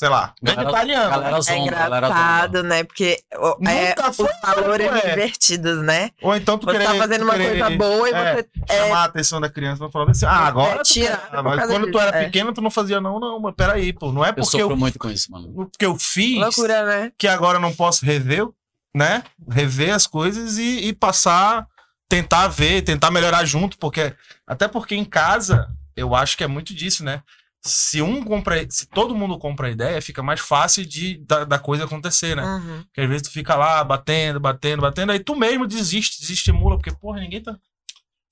Sei 0.02 0.10
lá, 0.10 0.34
Galera- 0.42 0.64
vegetariano. 0.64 1.10
galera 1.12 1.38
É 1.38 1.42
zomba, 1.42 1.72
galera 1.72 2.08
zomba. 2.08 2.20
engraçado, 2.20 2.64
né? 2.64 2.84
Porque 2.84 3.20
é, 3.32 3.96
os 4.10 4.18
valores 4.42 4.88
ué. 4.92 5.12
invertidos, 5.14 5.78
né? 5.84 6.10
Ou 6.24 6.36
então 6.36 6.58
tu 6.58 6.66
Você 6.66 6.72
querer, 6.72 6.86
tá 6.86 6.96
fazendo 6.96 7.22
uma 7.22 7.34
querer 7.36 7.60
coisa 7.60 7.78
boa 7.78 8.10
e 8.10 8.12
é, 8.12 8.34
você 8.34 8.50
chamar 8.78 8.98
a 8.98 9.04
atenção 9.04 9.40
da 9.40 9.48
criança 9.48 9.78
pra 9.78 9.90
falar 9.92 10.10
assim, 10.10 10.26
ah, 10.26 10.32
agora. 10.48 10.72
é 10.72 10.78
tu 10.78 10.84
tirado 10.86 11.22
quer. 11.22 11.28
por 11.38 11.44
mas 11.44 11.68
quando 11.68 11.84
tu 11.84 11.92
disso, 11.92 12.00
era 12.00 12.18
é. 12.18 12.26
pequeno, 12.26 12.52
tu 12.52 12.62
não 12.62 12.72
fazia, 12.72 13.00
não, 13.00 13.20
não, 13.20 13.40
mas 13.40 13.54
peraí, 13.54 13.94
pô. 13.94 14.12
Não 14.12 14.26
é 14.26 14.30
Eu 14.30 14.34
porque 14.34 14.50
sofro 14.50 14.72
eu, 14.72 14.76
muito 14.76 14.98
com 14.98 15.08
isso, 15.08 15.32
mano. 15.32 15.54
porque 15.70 15.86
eu 15.86 15.96
fiz 16.00 16.40
Loucura, 16.40 16.84
né? 16.84 17.12
que 17.16 17.28
agora 17.28 17.58
eu 17.58 17.62
não 17.62 17.72
posso 17.72 18.04
rever, 18.04 18.48
né? 18.96 19.22
Rever 19.52 19.94
as 19.94 20.08
coisas 20.08 20.58
e, 20.58 20.88
e 20.88 20.94
passar, 20.94 21.68
tentar 22.10 22.48
ver, 22.48 22.82
tentar 22.82 23.12
melhorar 23.12 23.46
junto, 23.46 23.78
porque 23.78 24.16
até 24.48 24.68
porque 24.68 24.96
em 24.96 25.06
casa 25.06 25.68
eu 25.96 26.16
acho 26.16 26.36
que 26.36 26.44
é 26.44 26.48
muito 26.48 26.74
disso, 26.74 27.04
né? 27.06 27.22
Se 27.64 28.02
um 28.02 28.24
compra, 28.24 28.66
se 28.70 28.88
todo 28.88 29.16
mundo 29.16 29.38
compra 29.38 29.68
a 29.68 29.72
ideia, 29.72 30.02
fica 30.02 30.24
mais 30.24 30.40
fácil 30.40 30.84
de 30.86 31.18
da, 31.20 31.44
da 31.44 31.60
coisa 31.60 31.84
acontecer, 31.86 32.36
né? 32.36 32.44
Uhum. 32.44 32.84
Porque 32.84 33.02
às 33.02 33.08
vezes 33.08 33.28
tu 33.28 33.32
fica 33.32 33.56
lá 33.56 33.84
batendo, 33.84 34.40
batendo, 34.40 34.82
batendo, 34.82 35.12
aí 35.12 35.20
tu 35.20 35.36
mesmo 35.36 35.68
desiste, 35.68 36.20
desestimula, 36.20 36.76
porque 36.78 36.92
porra, 36.92 37.20
ninguém 37.20 37.42
tá. 37.42 37.56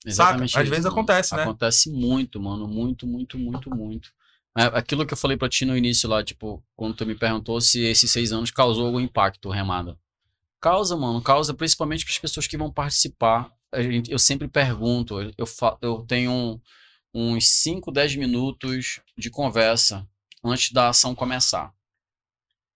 Exatamente 0.04 0.56
Às 0.56 0.62
isso, 0.62 0.70
vezes 0.70 0.84
mano. 0.84 0.96
acontece, 0.96 1.36
né? 1.36 1.42
Acontece 1.42 1.90
muito, 1.90 2.40
mano. 2.40 2.66
Muito, 2.66 3.06
muito, 3.06 3.38
muito, 3.38 3.70
muito. 3.70 4.10
É, 4.58 4.64
aquilo 4.64 5.06
que 5.06 5.12
eu 5.14 5.18
falei 5.18 5.36
pra 5.36 5.48
ti 5.48 5.64
no 5.64 5.76
início 5.76 6.08
lá, 6.08 6.24
tipo, 6.24 6.60
quando 6.74 6.94
tu 6.94 7.06
me 7.06 7.14
perguntou 7.14 7.60
se 7.60 7.84
esses 7.84 8.10
seis 8.10 8.32
anos 8.32 8.50
causou 8.50 8.86
algum 8.86 8.98
impacto, 8.98 9.48
remada. 9.50 9.96
Causa, 10.60 10.96
mano. 10.96 11.20
Causa 11.22 11.54
principalmente 11.54 12.04
que 12.04 12.10
as 12.10 12.18
pessoas 12.18 12.46
que 12.46 12.56
vão 12.58 12.70
participar. 12.72 13.50
a 13.72 13.80
gente- 13.80 14.10
Eu 14.10 14.18
sempre 14.18 14.48
pergunto, 14.48 15.20
eu, 15.20 15.32
eu 15.80 15.98
tenho 16.08 16.32
um- 16.32 16.60
uns 17.14 17.48
5, 17.48 17.90
10 17.90 18.16
minutos 18.16 19.00
de 19.16 19.30
conversa 19.30 20.08
antes 20.44 20.72
da 20.72 20.88
ação 20.88 21.14
começar. 21.14 21.72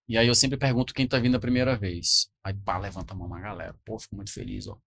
E 0.06 0.18
aí 0.18 0.26
eu 0.26 0.34
sempre 0.34 0.58
pergunto 0.58 0.92
quem 0.92 1.06
tá 1.06 1.18
vindo 1.18 1.36
a 1.36 1.40
primeira 1.40 1.76
vez. 1.76 2.28
Aí, 2.42 2.52
pá, 2.52 2.78
levanta 2.78 3.14
a 3.14 3.16
mão 3.16 3.26
uma 3.26 3.40
galera. 3.40 3.74
Pô, 3.84 3.98
fico 3.98 4.16
muito 4.16 4.32
feliz, 4.32 4.66
ó. 4.66 4.78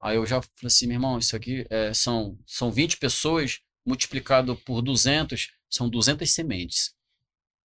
Aí 0.00 0.16
eu 0.16 0.26
já 0.26 0.40
falei 0.40 0.66
assim, 0.66 0.86
meu 0.86 0.96
irmão, 0.96 1.18
isso 1.18 1.34
aqui 1.34 1.66
é, 1.70 1.92
são, 1.94 2.38
são 2.46 2.70
20 2.70 2.98
pessoas 2.98 3.60
multiplicado 3.84 4.56
por 4.56 4.82
200, 4.82 5.50
são 5.68 5.88
200 5.88 6.30
sementes. 6.30 6.94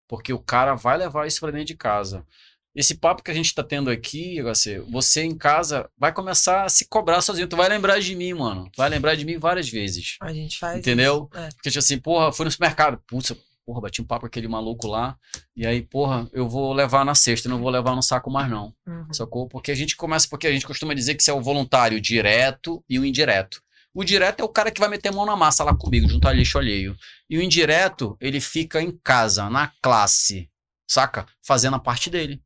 Porque 0.06 0.32
o 0.32 0.38
cara 0.38 0.74
vai 0.74 0.96
levar 0.96 1.26
isso 1.26 1.40
para 1.40 1.52
dentro 1.52 1.66
de 1.66 1.76
casa. 1.76 2.26
Esse 2.74 2.96
papo 2.96 3.22
que 3.22 3.30
a 3.30 3.34
gente 3.34 3.54
tá 3.54 3.62
tendo 3.62 3.88
aqui, 3.88 4.42
você, 4.42 4.80
você 4.80 5.22
em 5.22 5.36
casa 5.36 5.88
vai 5.96 6.12
começar 6.12 6.64
a 6.64 6.68
se 6.68 6.86
cobrar 6.88 7.20
sozinho. 7.20 7.46
Tu 7.46 7.56
vai 7.56 7.68
lembrar 7.68 8.00
de 8.00 8.16
mim, 8.16 8.34
mano. 8.34 8.68
Vai 8.76 8.88
lembrar 8.88 9.14
de 9.14 9.24
mim 9.24 9.38
várias 9.38 9.68
vezes. 9.68 10.16
A 10.20 10.32
gente 10.32 10.58
faz. 10.58 10.78
Entendeu? 10.78 11.30
É. 11.34 11.48
Porque, 11.50 11.70
tipo 11.70 11.78
assim, 11.78 11.98
porra, 11.98 12.32
fui 12.32 12.44
no 12.44 12.50
supermercado. 12.50 13.00
Putz, 13.06 13.32
porra, 13.64 13.80
bati 13.80 14.02
um 14.02 14.04
papo 14.04 14.22
com 14.22 14.26
aquele 14.26 14.48
maluco 14.48 14.88
lá. 14.88 15.16
E 15.56 15.66
aí, 15.66 15.82
porra, 15.82 16.28
eu 16.32 16.48
vou 16.48 16.72
levar 16.72 17.04
na 17.04 17.14
cesta, 17.14 17.48
não 17.48 17.60
vou 17.60 17.70
levar 17.70 17.94
no 17.94 18.02
saco 18.02 18.30
mais, 18.30 18.50
não. 18.50 18.74
Uhum. 18.86 19.12
Sacou? 19.12 19.48
Porque 19.48 19.70
a 19.70 19.74
gente 19.74 19.96
começa, 19.96 20.26
porque 20.28 20.46
a 20.46 20.52
gente 20.52 20.66
costuma 20.66 20.94
dizer 20.94 21.14
que 21.14 21.22
isso 21.22 21.30
é 21.30 21.34
o 21.34 21.42
voluntário 21.42 22.00
direto 22.00 22.84
e 22.88 22.98
o 22.98 23.04
indireto. 23.04 23.62
O 23.94 24.02
direto 24.02 24.40
é 24.40 24.44
o 24.44 24.48
cara 24.48 24.72
que 24.72 24.80
vai 24.80 24.88
meter 24.88 25.10
a 25.10 25.12
mão 25.12 25.24
na 25.24 25.36
massa 25.36 25.62
lá 25.62 25.72
comigo, 25.72 26.08
juntar 26.08 26.32
lixo 26.32 26.58
alheio. 26.58 26.96
E 27.30 27.38
o 27.38 27.42
indireto, 27.42 28.16
ele 28.20 28.40
fica 28.40 28.82
em 28.82 28.90
casa, 28.90 29.48
na 29.48 29.72
classe, 29.80 30.50
saca? 30.90 31.24
Fazendo 31.40 31.76
a 31.76 31.78
parte 31.78 32.10
dele. 32.10 32.42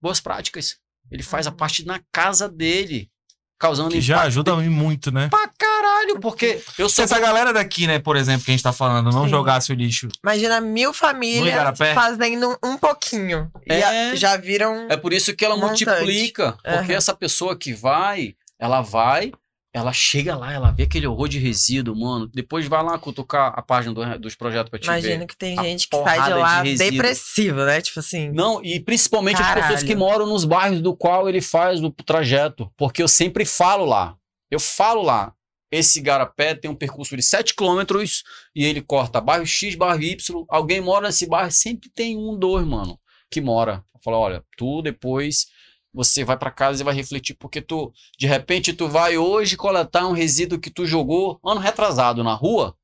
Boas 0.00 0.20
práticas. 0.20 0.76
Ele 1.10 1.22
faz 1.22 1.46
a 1.46 1.50
Uhum. 1.50 1.56
parte 1.56 1.84
na 1.86 2.00
casa 2.12 2.48
dele, 2.48 3.10
causando 3.58 3.90
Que 3.90 4.00
já 4.00 4.22
ajuda 4.22 4.54
muito, 4.56 5.10
né? 5.10 5.28
pra 5.28 5.48
caralho, 5.58 6.20
porque 6.20 6.62
eu 6.78 6.88
Se 6.88 6.96
sou 6.96 7.04
essa 7.04 7.18
galera 7.18 7.52
daqui, 7.52 7.86
né, 7.86 7.98
por 7.98 8.16
exemplo, 8.16 8.44
que 8.44 8.50
a 8.50 8.54
gente 8.54 8.62
tá 8.62 8.72
falando, 8.72 9.10
não 9.10 9.24
Sim. 9.24 9.30
jogasse 9.30 9.72
o 9.72 9.74
lixo. 9.74 10.08
Imagina 10.22 10.60
mil 10.60 10.92
famílias 10.94 11.76
fazendo 11.94 12.56
um 12.62 12.76
pouquinho. 12.76 13.50
E 13.66 13.72
É. 13.72 14.10
a- 14.10 14.14
já 14.14 14.36
viram. 14.36 14.86
É 14.88 14.96
por 14.96 15.12
isso 15.12 15.34
que 15.34 15.44
ela 15.44 15.56
Montante. 15.56 15.84
multiplica. 15.86 16.52
Porque 16.52 16.92
Aham. 16.92 16.94
essa 16.94 17.14
pessoa 17.14 17.56
que 17.58 17.72
vai, 17.74 18.34
ela 18.58 18.80
vai, 18.80 19.32
ela 19.72 19.92
chega 19.92 20.34
lá, 20.36 20.52
ela 20.52 20.70
vê 20.70 20.84
aquele 20.84 21.06
horror 21.06 21.28
de 21.28 21.38
resíduo, 21.38 21.94
mano. 21.94 22.26
Depois 22.32 22.66
vai 22.66 22.82
lá 22.82 22.98
cutucar 22.98 23.52
a 23.56 23.62
página 23.62 23.92
do- 23.94 24.18
dos 24.18 24.34
projetos 24.34 24.70
pra 24.70 24.78
te 24.78 24.84
Imagino 24.86 25.18
ver. 25.20 25.26
que 25.26 25.36
tem 25.36 25.58
a 25.58 25.62
gente 25.62 25.86
que 25.88 25.96
sai 25.96 26.04
de 26.04 26.14
porrada 26.24 26.34
de 26.34 26.40
lá 26.40 26.62
resíduo. 26.62 26.90
depressivo, 26.92 27.64
né? 27.64 27.80
Tipo 27.80 28.00
assim. 28.00 28.30
Não, 28.32 28.64
e 28.64 28.80
principalmente 28.80 29.40
as 29.42 29.48
pessoas 29.48 29.66
Caralho. 29.68 29.86
que 29.86 29.94
moram 29.94 30.26
nos 30.26 30.44
bairros 30.44 30.80
do 30.80 30.96
qual 30.96 31.28
ele 31.28 31.40
faz 31.40 31.82
o 31.82 31.90
trajeto. 31.90 32.72
Porque 32.76 33.02
eu 33.02 33.08
sempre 33.08 33.44
falo 33.44 33.84
lá. 33.84 34.16
Eu 34.50 34.58
falo 34.58 35.02
lá. 35.02 35.32
Esse 35.70 36.00
garapé 36.00 36.54
tem 36.54 36.70
um 36.70 36.74
percurso 36.74 37.14
de 37.14 37.22
7 37.22 37.54
quilômetros 37.54 38.22
e 38.56 38.64
ele 38.64 38.80
corta 38.80 39.20
bairro 39.20 39.46
X, 39.46 39.74
bairro 39.74 40.02
Y. 40.02 40.16
Alguém 40.48 40.80
mora 40.80 41.08
nesse 41.08 41.26
bairro, 41.26 41.50
sempre 41.52 41.90
tem 41.94 42.16
um, 42.16 42.34
dois, 42.38 42.66
mano, 42.66 42.98
que 43.30 43.38
mora. 43.42 43.84
Fala, 44.02 44.16
olha, 44.16 44.44
tu 44.56 44.80
depois 44.80 45.46
você 45.92 46.24
vai 46.24 46.36
pra 46.38 46.50
casa 46.50 46.82
e 46.82 46.84
vai 46.84 46.94
refletir 46.94 47.34
porque 47.34 47.60
tu, 47.60 47.92
de 48.18 48.26
repente, 48.26 48.72
tu 48.72 48.88
vai 48.88 49.16
hoje 49.16 49.56
coletar 49.56 50.06
um 50.06 50.12
resíduo 50.12 50.58
que 50.60 50.70
tu 50.70 50.86
jogou 50.86 51.40
ano 51.44 51.60
retrasado 51.60 52.22
na 52.22 52.34
rua. 52.34 52.76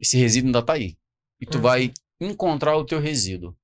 Esse 0.00 0.16
resíduo 0.16 0.48
ainda 0.48 0.62
tá 0.62 0.74
aí. 0.74 0.96
E 1.40 1.46
tu 1.46 1.56
Uhum. 1.56 1.62
vai 1.62 1.92
encontrar 2.20 2.76
o 2.76 2.84
teu 2.84 3.00
resíduo. 3.00 3.54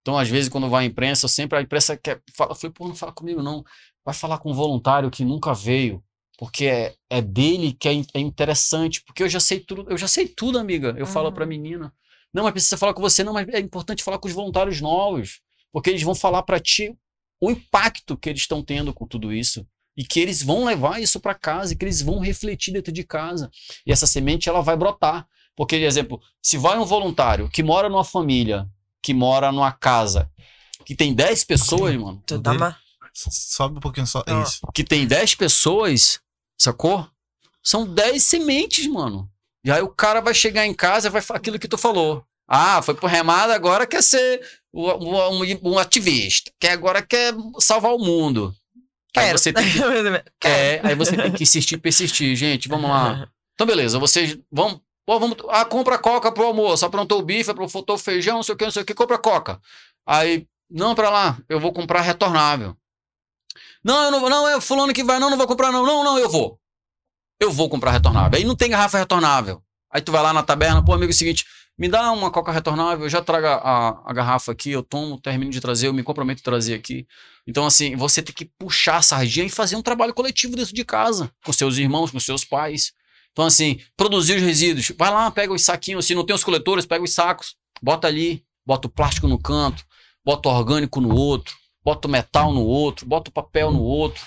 Então, 0.00 0.18
às 0.18 0.28
vezes, 0.28 0.48
quando 0.50 0.68
vai 0.68 0.84
à 0.84 0.86
imprensa, 0.86 1.26
sempre 1.28 1.58
a 1.58 1.62
imprensa 1.62 1.96
quer. 1.96 2.20
Fala, 2.36 2.54
falei, 2.54 2.72
pô, 2.72 2.86
não 2.86 2.94
fala 2.94 3.12
comigo, 3.12 3.42
não. 3.42 3.64
Vai 4.04 4.14
falar 4.14 4.38
com 4.38 4.50
um 4.50 4.54
voluntário 4.54 5.10
que 5.10 5.24
nunca 5.24 5.54
veio. 5.54 6.02
Porque 6.36 6.66
é, 6.66 6.94
é 7.08 7.22
dele 7.22 7.72
que 7.72 7.88
é, 7.88 7.92
é 8.14 8.18
interessante. 8.20 9.02
Porque 9.04 9.22
eu 9.22 9.28
já 9.28 9.40
sei 9.40 9.60
tudo, 9.60 9.86
eu 9.88 9.96
já 9.96 10.08
sei 10.08 10.28
tudo, 10.28 10.58
amiga. 10.58 10.94
Eu 10.98 11.06
falo 11.06 11.28
Uhum. 11.28 11.34
pra 11.34 11.46
menina. 11.46 11.92
Não, 12.34 12.42
mas 12.42 12.52
precisa 12.52 12.76
falar 12.76 12.92
com 12.92 13.00
você, 13.00 13.22
não, 13.24 13.32
mas 13.32 13.48
é 13.48 13.60
importante 13.60 14.02
falar 14.02 14.18
com 14.18 14.26
os 14.28 14.34
voluntários 14.34 14.80
novos. 14.80 15.40
Porque 15.72 15.88
eles 15.90 16.02
vão 16.02 16.14
falar 16.14 16.42
pra 16.42 16.60
ti 16.60 16.94
o 17.44 17.50
impacto 17.50 18.16
que 18.16 18.28
eles 18.28 18.42
estão 18.42 18.62
tendo 18.62 18.92
com 18.92 19.06
tudo 19.06 19.32
isso. 19.32 19.66
E 19.96 20.04
que 20.04 20.18
eles 20.18 20.42
vão 20.42 20.64
levar 20.64 21.00
isso 21.00 21.20
pra 21.20 21.34
casa, 21.34 21.72
e 21.72 21.76
que 21.76 21.84
eles 21.84 22.02
vão 22.02 22.18
refletir 22.18 22.72
dentro 22.72 22.92
de 22.92 23.04
casa. 23.04 23.48
E 23.86 23.92
essa 23.92 24.06
semente 24.06 24.48
ela 24.48 24.60
vai 24.60 24.76
brotar. 24.76 25.26
Porque, 25.54 25.76
por 25.76 25.84
exemplo, 25.84 26.20
se 26.42 26.58
vai 26.58 26.76
um 26.78 26.84
voluntário 26.84 27.48
que 27.48 27.62
mora 27.62 27.88
numa 27.88 28.04
família, 28.04 28.68
que 29.00 29.14
mora 29.14 29.52
numa 29.52 29.70
casa, 29.70 30.28
que 30.84 30.96
tem 30.96 31.14
10 31.14 31.44
pessoas, 31.44 31.94
mano, 31.96 32.20
Tu 32.26 32.38
dá 32.38 32.52
uma. 32.52 32.76
Sobe 33.12 33.76
um 33.76 33.80
pouquinho 33.80 34.06
só. 34.06 34.24
Isso. 34.42 34.66
que 34.74 34.82
tem 34.82 35.06
10 35.06 35.36
pessoas, 35.36 36.18
sacou? 36.58 37.08
São 37.62 37.86
10 37.86 38.20
sementes, 38.22 38.86
mano. 38.88 39.30
E 39.64 39.70
aí 39.70 39.80
o 39.80 39.88
cara 39.88 40.20
vai 40.20 40.34
chegar 40.34 40.66
em 40.66 40.74
casa 40.74 41.06
e 41.06 41.10
vai 41.10 41.22
falar 41.22 41.38
aquilo 41.38 41.58
que 41.58 41.68
tu 41.68 41.78
falou. 41.78 42.24
Ah, 42.48 42.82
foi 42.82 42.94
pro 42.94 43.06
remada, 43.06 43.54
agora 43.54 43.86
quer 43.86 44.02
ser 44.02 44.42
um, 44.74 45.72
um 45.72 45.78
ativista. 45.78 46.50
Quer 46.58 46.72
agora 46.72 47.00
quer 47.00 47.32
salvar 47.60 47.94
o 47.94 47.98
mundo. 47.98 48.54
Aí 49.16 49.26
Quero. 49.26 49.38
você 49.38 49.52
tem 49.52 49.64
que, 49.70 49.78
Quero. 50.40 50.54
é, 50.54 50.80
aí 50.82 50.94
você 50.94 51.16
tem 51.16 51.32
que 51.32 51.44
insistir 51.44 51.78
persistir. 51.78 52.34
Gente, 52.34 52.68
vamos 52.68 52.90
lá. 52.90 53.28
Então, 53.54 53.66
beleza, 53.66 53.98
vocês 53.98 54.36
vão. 54.50 54.80
Pô, 55.06 55.20
vamos 55.20 55.36
ah, 55.50 55.64
compra 55.64 55.98
coca 55.98 56.32
pro 56.32 56.46
almoço. 56.46 56.84
Aprontou 56.84 57.20
o 57.20 57.22
bife, 57.22 57.50
aprontou 57.50 57.94
o 57.94 57.98
feijão, 57.98 58.36
não 58.36 58.42
sei 58.42 58.54
o 58.54 58.58
que, 58.58 58.64
não 58.64 58.72
sei 58.72 58.82
o 58.82 58.86
que, 58.86 58.94
compra 58.94 59.18
coca. 59.18 59.60
Aí, 60.06 60.46
não, 60.68 60.94
pra 60.94 61.10
lá, 61.10 61.38
eu 61.48 61.60
vou 61.60 61.72
comprar 61.72 62.00
retornável. 62.00 62.76
Não, 63.84 64.04
eu 64.04 64.10
não 64.10 64.20
vou, 64.20 64.30
não, 64.30 64.48
é 64.48 64.60
fulano 64.60 64.92
que 64.94 65.04
vai, 65.04 65.18
não, 65.18 65.28
não 65.28 65.36
vou 65.36 65.46
comprar, 65.46 65.70
não, 65.70 65.84
não, 65.84 66.02
não, 66.02 66.18
eu 66.18 66.28
vou. 66.28 66.58
Eu 67.38 67.52
vou 67.52 67.68
comprar 67.68 67.90
retornável. 67.90 68.38
Aí 68.38 68.44
não 68.44 68.56
tem 68.56 68.70
garrafa 68.70 68.98
retornável. 68.98 69.62
Aí 69.90 70.00
tu 70.00 70.10
vai 70.10 70.22
lá 70.22 70.32
na 70.32 70.42
taberna, 70.42 70.82
pô, 70.82 70.94
amigo, 70.94 71.10
é 71.10 71.14
o 71.14 71.16
seguinte, 71.16 71.44
me 71.76 71.88
dá 71.88 72.12
uma 72.12 72.30
coca 72.30 72.52
retornável, 72.52 73.04
eu 73.04 73.10
já 73.10 73.20
trago 73.20 73.46
a, 73.46 74.02
a 74.04 74.12
garrafa 74.12 74.52
aqui, 74.52 74.70
eu 74.70 74.82
tomo, 74.82 75.20
termino 75.20 75.50
de 75.50 75.60
trazer, 75.60 75.88
eu 75.88 75.92
me 75.92 76.02
comprometo 76.02 76.40
a 76.40 76.44
trazer 76.44 76.74
aqui. 76.74 77.06
Então, 77.46 77.66
assim, 77.66 77.96
você 77.96 78.22
tem 78.22 78.34
que 78.34 78.44
puxar 78.44 78.98
a 78.98 79.02
sardinha 79.02 79.46
e 79.46 79.50
fazer 79.50 79.76
um 79.76 79.82
trabalho 79.82 80.14
coletivo 80.14 80.56
dentro 80.56 80.74
de 80.74 80.84
casa, 80.84 81.30
com 81.44 81.52
seus 81.52 81.76
irmãos, 81.76 82.10
com 82.10 82.20
seus 82.20 82.44
pais. 82.44 82.92
Então, 83.32 83.44
assim, 83.44 83.80
produzir 83.96 84.36
os 84.36 84.42
resíduos. 84.42 84.92
Vai 84.96 85.10
lá, 85.10 85.30
pega 85.30 85.52
os 85.52 85.62
saquinhos, 85.62 86.06
se 86.06 86.14
não 86.14 86.24
tem 86.24 86.34
os 86.34 86.44
coletores, 86.44 86.86
pega 86.86 87.02
os 87.02 87.12
sacos, 87.12 87.56
bota 87.82 88.06
ali, 88.06 88.44
bota 88.64 88.86
o 88.86 88.90
plástico 88.90 89.26
no 89.26 89.38
canto, 89.38 89.84
bota 90.24 90.48
o 90.48 90.52
orgânico 90.52 91.00
no 91.00 91.14
outro, 91.14 91.56
bota 91.84 92.06
o 92.06 92.10
metal 92.10 92.52
no 92.52 92.64
outro, 92.64 93.04
bota 93.04 93.30
o 93.30 93.32
papel 93.32 93.72
no 93.72 93.82
outro. 93.82 94.24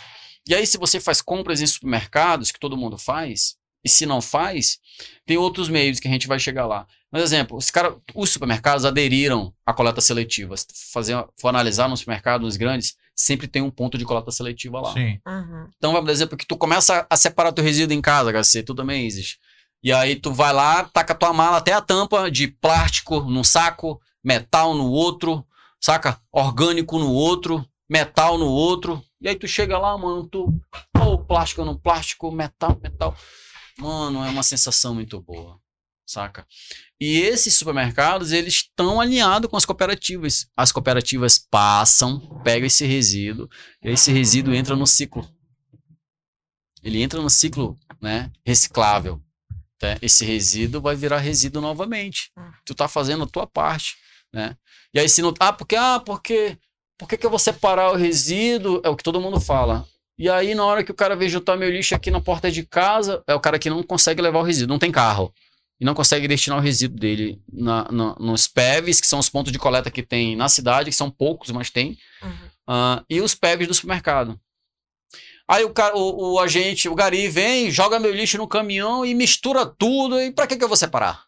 E 0.47 0.53
aí, 0.53 0.67
se 0.67 0.77
você 0.77 0.99
faz 0.99 1.21
compras 1.21 1.61
em 1.61 1.67
supermercados, 1.67 2.51
que 2.51 2.59
todo 2.59 2.77
mundo 2.77 2.97
faz, 2.97 3.56
e 3.87 3.89
se 3.89 4.05
não 4.05 4.21
faz, 4.21 4.79
tem 5.25 5.37
outros 5.37 5.69
meios 5.69 5.97
que 5.97 6.07
a 6.09 6.11
gente 6.11 6.27
vai 6.27 6.37
chegar 6.37 6.65
lá. 6.67 6.85
Mas, 7.09 7.23
exemplo, 7.23 7.57
os, 7.57 7.71
cara, 7.71 7.95
os 8.13 8.29
supermercados 8.29 8.83
aderiram 8.83 9.53
à 9.65 9.73
coleta 9.73 10.01
seletiva. 10.01 10.57
Se 10.57 10.67
fazer, 10.91 11.15
for 11.39 11.47
analisar 11.47 11.87
nos 11.87 11.99
supermercados 11.99 12.57
grandes, 12.57 12.97
sempre 13.15 13.47
tem 13.47 13.61
um 13.61 13.71
ponto 13.71 13.97
de 13.97 14.03
coleta 14.03 14.29
seletiva 14.29 14.81
lá. 14.81 14.91
Sim. 14.91 15.19
Uhum. 15.25 15.69
Então, 15.77 15.93
vamos 15.93 16.05
dar 16.05 16.11
exemplo 16.11 16.37
que 16.37 16.45
tu 16.45 16.57
começa 16.57 17.07
a 17.09 17.15
separar 17.15 17.53
teu 17.53 17.63
resíduo 17.63 17.95
em 17.95 18.01
casa, 18.01 18.29
HC, 18.29 18.63
tu 18.63 18.75
também 18.75 19.05
existe. 19.05 19.39
E 19.81 19.93
aí 19.93 20.17
tu 20.17 20.33
vai 20.33 20.51
lá, 20.51 20.83
taca 20.83 21.15
tua 21.15 21.31
mala 21.31 21.57
até 21.57 21.71
a 21.71 21.81
tampa 21.81 22.29
de 22.29 22.47
plástico 22.47 23.21
num 23.21 23.43
saco, 23.43 24.01
metal 24.21 24.73
no 24.73 24.89
outro, 24.89 25.45
saca? 25.79 26.19
Orgânico 26.29 26.99
no 26.99 27.09
outro, 27.09 27.65
metal 27.89 28.37
no 28.37 28.47
outro. 28.47 29.01
E 29.21 29.29
aí 29.29 29.35
tu 29.35 29.47
chega 29.47 29.77
lá, 29.77 29.97
mano, 29.97 30.27
tu. 30.27 30.53
Ó, 30.97 31.17
plástico 31.17 31.63
no 31.63 31.79
plástico, 31.79 32.29
metal, 32.31 32.77
metal. 32.81 33.15
Mano, 33.79 34.23
é 34.23 34.29
uma 34.29 34.43
sensação 34.43 34.95
muito 34.95 35.21
boa, 35.21 35.59
saca? 36.05 36.45
E 36.99 37.19
esses 37.19 37.53
supermercados, 37.53 38.31
eles 38.31 38.55
estão 38.55 38.99
alinhados 38.99 39.49
com 39.49 39.57
as 39.57 39.65
cooperativas. 39.65 40.47
As 40.55 40.71
cooperativas 40.71 41.37
passam, 41.37 42.41
pegam 42.43 42.65
esse 42.65 42.85
resíduo, 42.85 43.47
e 43.83 43.89
esse 43.89 44.11
resíduo 44.11 44.53
entra 44.53 44.75
no 44.75 44.87
ciclo. 44.87 45.29
Ele 46.83 47.01
entra 47.01 47.21
no 47.21 47.29
ciclo 47.29 47.77
né, 48.01 48.31
reciclável. 48.45 49.21
tá? 49.77 49.97
Esse 50.01 50.25
resíduo 50.25 50.81
vai 50.81 50.95
virar 50.95 51.19
resíduo 51.19 51.61
novamente. 51.61 52.31
Tu 52.65 52.73
tá 52.73 52.87
fazendo 52.87 53.23
a 53.23 53.27
tua 53.27 53.45
parte. 53.45 53.95
Né? 54.33 54.55
E 54.93 54.99
aí 54.99 55.09
se 55.09 55.21
não. 55.21 55.33
Ah, 55.39 55.53
porque. 55.53 55.75
Ah, 55.75 55.99
porque. 55.99 56.57
Por 56.97 57.07
que, 57.07 57.17
que 57.17 57.25
eu 57.25 57.29
vou 57.29 57.37
separar 57.37 57.91
o 57.91 57.95
resíduo? 57.95 58.81
É 58.83 58.89
o 58.89 58.95
que 58.95 59.03
todo 59.03 59.21
mundo 59.21 59.39
fala. 59.39 59.87
E 60.19 60.29
aí, 60.29 60.55
na 60.55 60.65
hora 60.65 60.83
que 60.83 60.91
o 60.91 60.95
cara 60.95 61.15
vem 61.15 61.29
juntar 61.29 61.55
meu 61.55 61.69
lixo 61.69 61.93
aqui 61.93 62.09
na 62.09 62.19
porta 62.19 62.49
de 62.51 62.63
casa, 62.65 63.23
é 63.27 63.35
o 63.35 63.39
cara 63.39 63.59
que 63.59 63.69
não 63.69 63.83
consegue 63.83 64.21
levar 64.21 64.39
o 64.39 64.43
resíduo, 64.43 64.69
não 64.73 64.79
tem 64.79 64.91
carro. 64.91 65.31
E 65.79 65.85
não 65.85 65.93
consegue 65.93 66.27
destinar 66.27 66.57
o 66.57 66.61
resíduo 66.61 66.97
dele 66.97 67.39
na, 67.53 67.83
na- 67.91 68.15
nos 68.19 68.47
PEVs, 68.47 68.99
que 68.99 69.05
são 69.05 69.19
os 69.19 69.29
pontos 69.29 69.51
de 69.51 69.59
coleta 69.59 69.91
que 69.91 70.01
tem 70.01 70.35
na 70.35 70.49
cidade, 70.49 70.89
que 70.89 70.95
são 70.95 71.11
poucos, 71.11 71.51
mas 71.51 71.69
tem. 71.69 71.95
Uhum. 72.23 72.49
Ah, 72.65 73.03
e 73.07 73.21
os 73.21 73.35
PEVs 73.35 73.67
do 73.67 73.73
supermercado. 73.75 74.39
Aí 75.47 75.63
o, 75.63 75.69
cara, 75.69 75.95
o, 75.95 76.33
o 76.33 76.39
agente, 76.39 76.89
o 76.89 76.95
gari, 76.95 77.29
vem, 77.29 77.69
joga 77.71 77.99
meu 77.99 78.13
lixo 78.13 78.37
no 78.39 78.47
caminhão 78.47 79.05
e 79.05 79.13
mistura 79.13 79.65
tudo. 79.67 80.19
E 80.19 80.31
pra 80.31 80.47
que, 80.47 80.57
que 80.57 80.63
eu 80.63 80.67
vou 80.67 80.75
separar? 80.75 81.23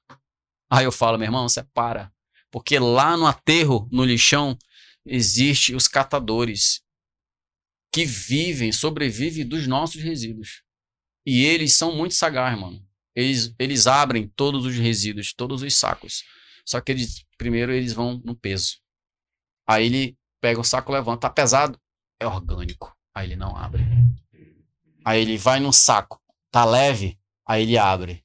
Aí 0.70 0.84
eu 0.84 0.91
falo, 0.91 1.18
meu 1.18 1.28
irmão, 1.28 1.48
separa. 1.48 2.11
Porque 2.52 2.80
lá 2.80 3.16
no 3.16 3.28
aterro, 3.28 3.88
no 3.91 4.03
lixão, 4.03 4.57
existe 5.06 5.76
os 5.76 5.88
catadores 5.88 6.82
que 7.91 8.06
vivem, 8.06 8.72
sobrevivem 8.72 9.45
dos 9.45 9.68
nossos 9.68 10.02
resíduos. 10.02 10.64
E 11.26 11.44
eles 11.44 11.74
são 11.74 11.95
muito 11.95 12.14
sagazes, 12.14 12.60
mano. 12.60 12.86
Eles, 13.16 13.53
eles 13.60 13.88
abrem 13.88 14.28
todos 14.28 14.66
os 14.66 14.76
resíduos, 14.76 15.34
todos 15.34 15.61
os 15.61 15.76
sacos. 15.76 16.24
Só 16.66 16.80
que 16.80 16.91
eles, 16.91 17.26
primeiro 17.38 17.72
eles 17.72 17.94
vão 17.94 18.22
no 18.24 18.36
peso. 18.36 18.78
Aí 19.68 19.86
ele 19.86 20.18
pega 20.40 20.60
um 20.60 20.64
saco, 20.64 20.91
levanta, 20.91 21.22
tá 21.22 21.30
pesado, 21.30 21.80
é 22.20 22.26
orgânico. 22.26 22.95
Aí 23.14 23.28
ele 23.28 23.36
não 23.36 23.56
abre. 23.56 23.84
Aí 25.03 25.22
ele 25.22 25.38
vai 25.38 25.60
num 25.60 25.72
saco, 25.72 26.22
tá 26.52 26.64
leve, 26.64 27.20
aí 27.45 27.64
ele 27.64 27.78
abre. 27.78 28.24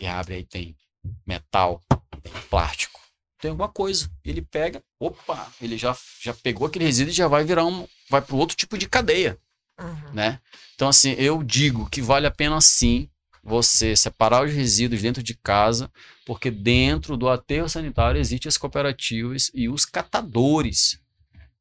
E 0.00 0.06
abre, 0.06 0.34
aí 0.34 0.44
tem 0.44 0.76
metal, 1.26 1.80
tem 2.22 2.32
plástico, 2.48 2.99
tem 3.40 3.50
alguma 3.50 3.68
coisa. 3.68 4.10
Ele 4.24 4.42
pega, 4.42 4.82
opa, 4.98 5.50
ele 5.60 5.76
já, 5.78 5.96
já 6.20 6.34
pegou 6.34 6.66
aquele 6.66 6.84
resíduo 6.84 7.10
e 7.10 7.14
já 7.14 7.26
vai 7.28 7.44
virar 7.44 7.64
um, 7.64 7.86
vai 8.08 8.20
para 8.20 8.36
outro 8.36 8.56
tipo 8.56 8.76
de 8.78 8.88
cadeia, 8.88 9.38
Uhum. 9.80 10.12
né? 10.12 10.40
Então 10.74 10.88
assim, 10.88 11.12
eu 11.12 11.42
digo 11.42 11.88
que 11.88 12.02
vale 12.02 12.26
a 12.26 12.30
pena 12.30 12.60
sim 12.60 13.08
você 13.42 13.96
separar 13.96 14.44
os 14.44 14.52
resíduos 14.52 15.00
dentro 15.00 15.22
de 15.22 15.34
casa, 15.34 15.90
porque 16.26 16.50
dentro 16.50 17.16
do 17.16 17.28
aterro 17.28 17.68
sanitário 17.68 18.20
existem 18.20 18.48
as 18.50 18.58
cooperativas 18.58 19.50
e 19.54 19.68
os 19.68 19.86
catadores 19.86 21.00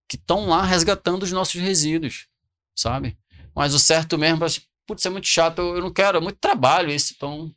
que 0.07 0.17
estão 0.17 0.47
lá 0.49 0.63
resgatando 0.63 1.23
os 1.23 1.31
nossos 1.31 1.61
resíduos, 1.61 2.27
sabe? 2.75 3.17
Mas 3.55 3.73
o 3.73 3.79
certo 3.79 4.17
mesmo, 4.17 4.43
é, 4.43 4.47
putz, 4.85 5.05
é 5.05 5.09
muito 5.09 5.27
chato, 5.27 5.59
eu 5.59 5.77
eu 5.77 5.81
não 5.81 5.93
quero, 5.93 6.17
é 6.17 6.21
muito 6.21 6.39
trabalho 6.39 6.91
isso, 6.91 7.13
então 7.15 7.53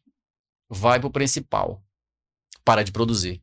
vai 0.71 1.01
pro 1.01 1.11
principal. 1.11 1.83
Para 2.65 2.85
de 2.85 2.93
produzir, 2.93 3.43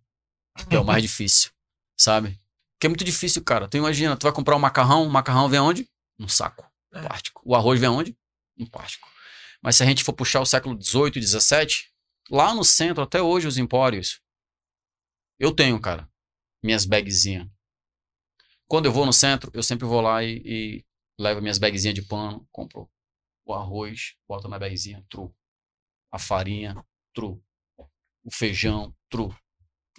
que 0.68 0.76
é 0.76 0.80
o 0.80 0.86
mais 0.86 1.02
difícil, 1.02 1.52
sabe? 1.98 2.40
Que 2.80 2.88
é 2.88 2.90
muito 2.90 3.04
difícil, 3.04 3.44
cara. 3.44 3.68
Tu 3.68 3.78
imagina, 3.78 4.16
tu 4.18 4.24
vai 4.24 4.32
comprar 4.34 4.56
um 4.56 4.60
macarrão, 4.60 5.06
o 5.06 5.10
macarrão 5.10 5.50
vem 5.50 5.60
onde? 5.60 5.90
Num 6.18 6.28
saco, 6.28 6.66
É. 6.94 7.02
plástico. 7.02 7.42
O 7.46 7.56
arroz 7.56 7.80
vem 7.80 7.90
onde? 7.90 8.18
Em 8.58 8.66
plástico. 8.66 9.08
Mas 9.62 9.76
se 9.76 9.84
a 9.84 9.86
gente 9.86 10.04
for 10.04 10.14
puxar 10.14 10.40
o 10.42 10.46
século 10.46 10.82
XVIII 10.82 11.12
e 11.18 11.22
XVII, 11.22 11.86
lá 12.30 12.54
no 12.54 12.64
centro, 12.64 13.04
até 13.04 13.22
hoje, 13.22 13.48
os 13.48 13.58
empórios, 13.58 14.22
eu 15.38 15.54
tenho, 15.54 15.80
cara, 15.80 16.10
minhas 16.64 16.86
bagzinhas. 16.86 17.48
Quando 18.68 18.86
eu 18.86 18.92
vou 18.92 19.06
no 19.06 19.14
centro, 19.14 19.52
eu 19.54 19.64
sempre 19.64 19.86
vou 19.86 20.00
lá 20.02 20.24
e, 20.24 20.42
e 20.46 20.86
levo 21.20 21.42
minhas 21.42 21.58
bagzinhas 21.58 21.96
de 21.96 22.02
pano, 22.04 22.48
compro 22.52 22.90
o 23.46 23.54
arroz, 23.54 24.16
boto 24.28 24.48
na 24.48 24.60
bagzinha, 24.60 25.04
tru. 25.10 25.36
A 26.12 26.20
farinha, 26.20 26.76
tru. 27.14 27.44
O 28.24 28.32
feijão, 28.32 28.96
tru. 29.10 29.36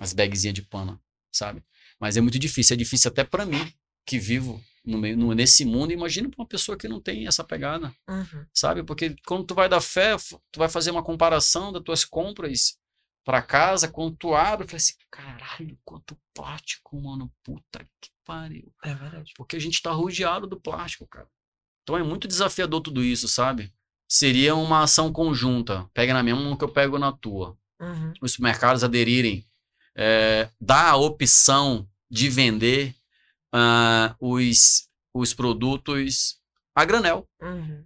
As 0.00 0.12
bagzinhas 0.12 0.54
de 0.54 0.62
pano, 0.62 1.00
sabe? 1.30 1.62
Mas 2.00 2.16
é 2.16 2.20
muito 2.20 2.38
difícil, 2.38 2.74
é 2.74 2.76
difícil 2.78 3.10
até 3.10 3.22
pra 3.22 3.44
mim, 3.46 3.72
que 4.06 4.18
vivo 4.18 4.60
no 4.84 4.96
meio, 4.98 5.16
no- 5.16 5.34
nesse 5.34 5.64
mundo. 5.64 5.92
Imagina 5.92 6.28
pra 6.28 6.40
uma 6.42 6.48
pessoa 6.48 6.76
que 6.76 6.88
não 6.88 7.00
tem 7.00 7.26
essa 7.26 7.44
pegada 7.44 7.94
Uhum. 8.08 8.46
sabe? 8.54 8.82
Porque 8.82 9.14
quando 9.26 9.44
tu 9.46 9.54
vai 9.54 9.68
dar 9.68 9.80
fé, 9.82 10.16
tu 10.50 10.58
vai 10.58 10.68
fazer 10.68 10.90
uma 10.90 11.02
comparação 11.04 11.70
das 11.70 11.82
tuas 11.82 12.04
compras 12.04 12.78
pra 13.24 13.42
casa, 13.42 13.86
quando 13.88 14.16
tu 14.16 14.34
abre, 14.34 14.66
tu 14.66 14.70
fala 14.70 14.78
assim, 14.78 14.94
caralho, 15.10 15.78
quanto 15.84 16.18
plástico, 16.34 16.98
mano, 16.98 17.30
puta 17.44 17.86
que 18.00 18.10
pariu. 18.24 18.72
É 18.82 18.94
verdade. 18.94 19.32
Porque 19.36 19.56
a 19.56 19.60
gente 19.60 19.82
tá 19.82 19.92
rodeado 19.92 20.46
do 20.46 20.58
plástico, 20.58 21.06
cara. 21.06 21.28
Então 21.82 21.98
é 21.98 22.02
muito 22.02 22.26
desafiador 22.26 22.80
tudo 22.80 23.04
isso, 23.04 23.28
sabe? 23.28 23.70
Seria 24.08 24.54
uma 24.54 24.82
ação 24.82 25.12
conjunta. 25.12 25.88
Pega 25.92 26.14
na 26.14 26.22
minha 26.22 26.34
mão 26.34 26.56
que 26.56 26.64
eu 26.64 26.72
pego 26.72 26.98
na 26.98 27.12
tua. 27.12 27.56
Uhum. 27.80 28.12
Os 28.22 28.32
supermercados 28.32 28.82
aderirem, 28.82 29.46
é, 29.96 30.50
dar 30.60 30.90
a 30.90 30.96
opção 30.96 31.88
de 32.10 32.28
vender 32.28 32.94
ah, 33.52 34.14
os, 34.20 34.88
os 35.14 35.34
produtos 35.34 36.38
a 36.74 36.84
granel. 36.84 37.28
Uhum. 37.40 37.84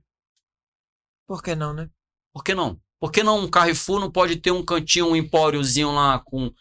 Por 1.26 1.42
que 1.42 1.54
não, 1.54 1.72
né? 1.72 1.90
Por 2.32 2.44
que 2.44 2.54
não? 2.54 2.80
Por 3.00 3.10
que 3.10 3.22
não 3.22 3.40
um 3.40 3.50
Carrefour 3.50 4.00
não 4.00 4.10
pode 4.10 4.36
ter 4.36 4.50
um 4.50 4.64
cantinho, 4.64 5.08
um 5.08 5.16
empóriozinho 5.16 5.92
lá 5.92 6.18
com, 6.18 6.52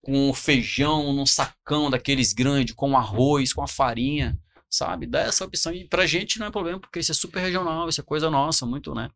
com 0.00 0.32
feijão 0.32 1.12
num 1.12 1.26
sacão 1.26 1.90
daqueles 1.90 2.32
grandes, 2.32 2.74
com 2.74 2.96
arroz, 2.96 3.52
com 3.52 3.62
a 3.62 3.68
farinha, 3.68 4.38
sabe? 4.68 5.06
Dá 5.06 5.20
essa 5.20 5.44
opção. 5.44 5.72
E 5.72 5.86
pra 5.86 6.06
gente 6.06 6.38
não 6.38 6.46
é 6.46 6.50
problema, 6.50 6.80
porque 6.80 6.98
isso 6.98 7.12
é 7.12 7.14
super 7.14 7.40
regional, 7.40 7.88
isso 7.88 8.00
é 8.00 8.04
coisa 8.04 8.30
nossa, 8.30 8.66
muito, 8.66 8.94
né? 8.94 9.10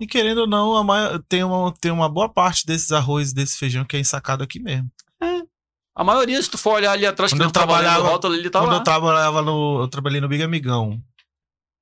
E 0.00 0.06
querendo 0.06 0.38
ou 0.38 0.46
não, 0.46 0.74
tem, 1.28 1.44
uma, 1.44 1.72
tem 1.80 1.90
uma 1.92 2.08
boa 2.08 2.28
parte 2.28 2.66
desses 2.66 2.90
arroz 2.90 3.30
e 3.30 3.34
desse 3.34 3.56
feijão 3.56 3.84
que 3.84 3.96
é 3.96 4.00
ensacado 4.00 4.42
aqui 4.42 4.58
mesmo. 4.58 4.90
A 5.94 6.02
maioria, 6.02 6.42
se 6.42 6.50
tu 6.50 6.56
for 6.56 6.74
olhar 6.74 6.92
ali 6.92 7.04
atrás, 7.04 7.32
Quando 7.32 7.38
que 7.38 7.42
eu 7.42 7.46
não 7.46 7.52
trabalhava, 7.52 8.08
rótulo, 8.08 8.34
ele 8.34 8.48
tá 8.48 8.60
Quando 8.60 8.70
lá. 8.70 8.76
eu 8.78 8.82
trabalhava 8.82 9.42
no. 9.42 9.82
Eu 9.82 9.88
trabalhei 9.88 10.20
no 10.20 10.28
Big 10.28 10.42
Amigão. 10.42 10.98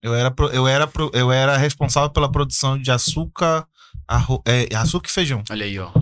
Eu 0.03 0.15
era, 0.15 0.35
eu 0.53 0.67
era, 0.67 0.91
eu 1.13 1.31
era 1.31 1.57
responsável 1.57 2.11
pela 2.11 2.31
produção 2.31 2.79
de 2.79 2.91
açúcar, 2.91 3.67
arro, 4.09 4.43
é, 4.47 4.75
açúcar 4.75 5.09
e 5.09 5.13
feijão. 5.13 5.45
Olha 5.49 5.65
aí, 5.65 5.79
ó. 5.79 5.93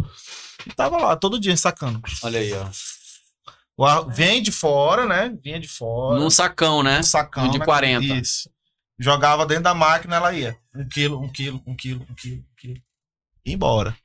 E 0.67 0.73
tava 0.73 0.97
lá 0.97 1.17
todo 1.17 1.39
dia 1.39 1.57
sacando. 1.57 2.01
Olha 2.23 2.41
aí, 2.41 2.53
ó. 2.55 2.67
O 3.77 4.11
vem 4.11 4.43
de 4.43 4.51
fora, 4.51 5.07
né? 5.07 5.37
Vinha 5.43 5.61
de 5.61 5.69
fora. 5.69 6.19
Num 6.19 6.31
sacão, 6.31 6.83
né? 6.83 7.01
um 7.01 7.03
sacão. 7.03 7.49
de 7.51 7.59
né? 7.59 7.65
40. 7.65 8.05
Isso. 8.07 8.51
Jogava 8.99 9.47
dentro 9.47 9.65
da 9.65 9.75
máquina, 9.75 10.17
ela 10.17 10.33
ia. 10.33 10.57
Um 10.75 10.89
quilo, 10.89 11.21
um 11.21 11.29
quilo, 11.29 11.63
um 11.67 11.77
quilo, 11.77 12.07
um 12.11 12.15
quilo, 12.15 12.37
um 12.41 12.57
quilo. 12.57 12.81
E 13.45 13.53
embora. 13.53 13.97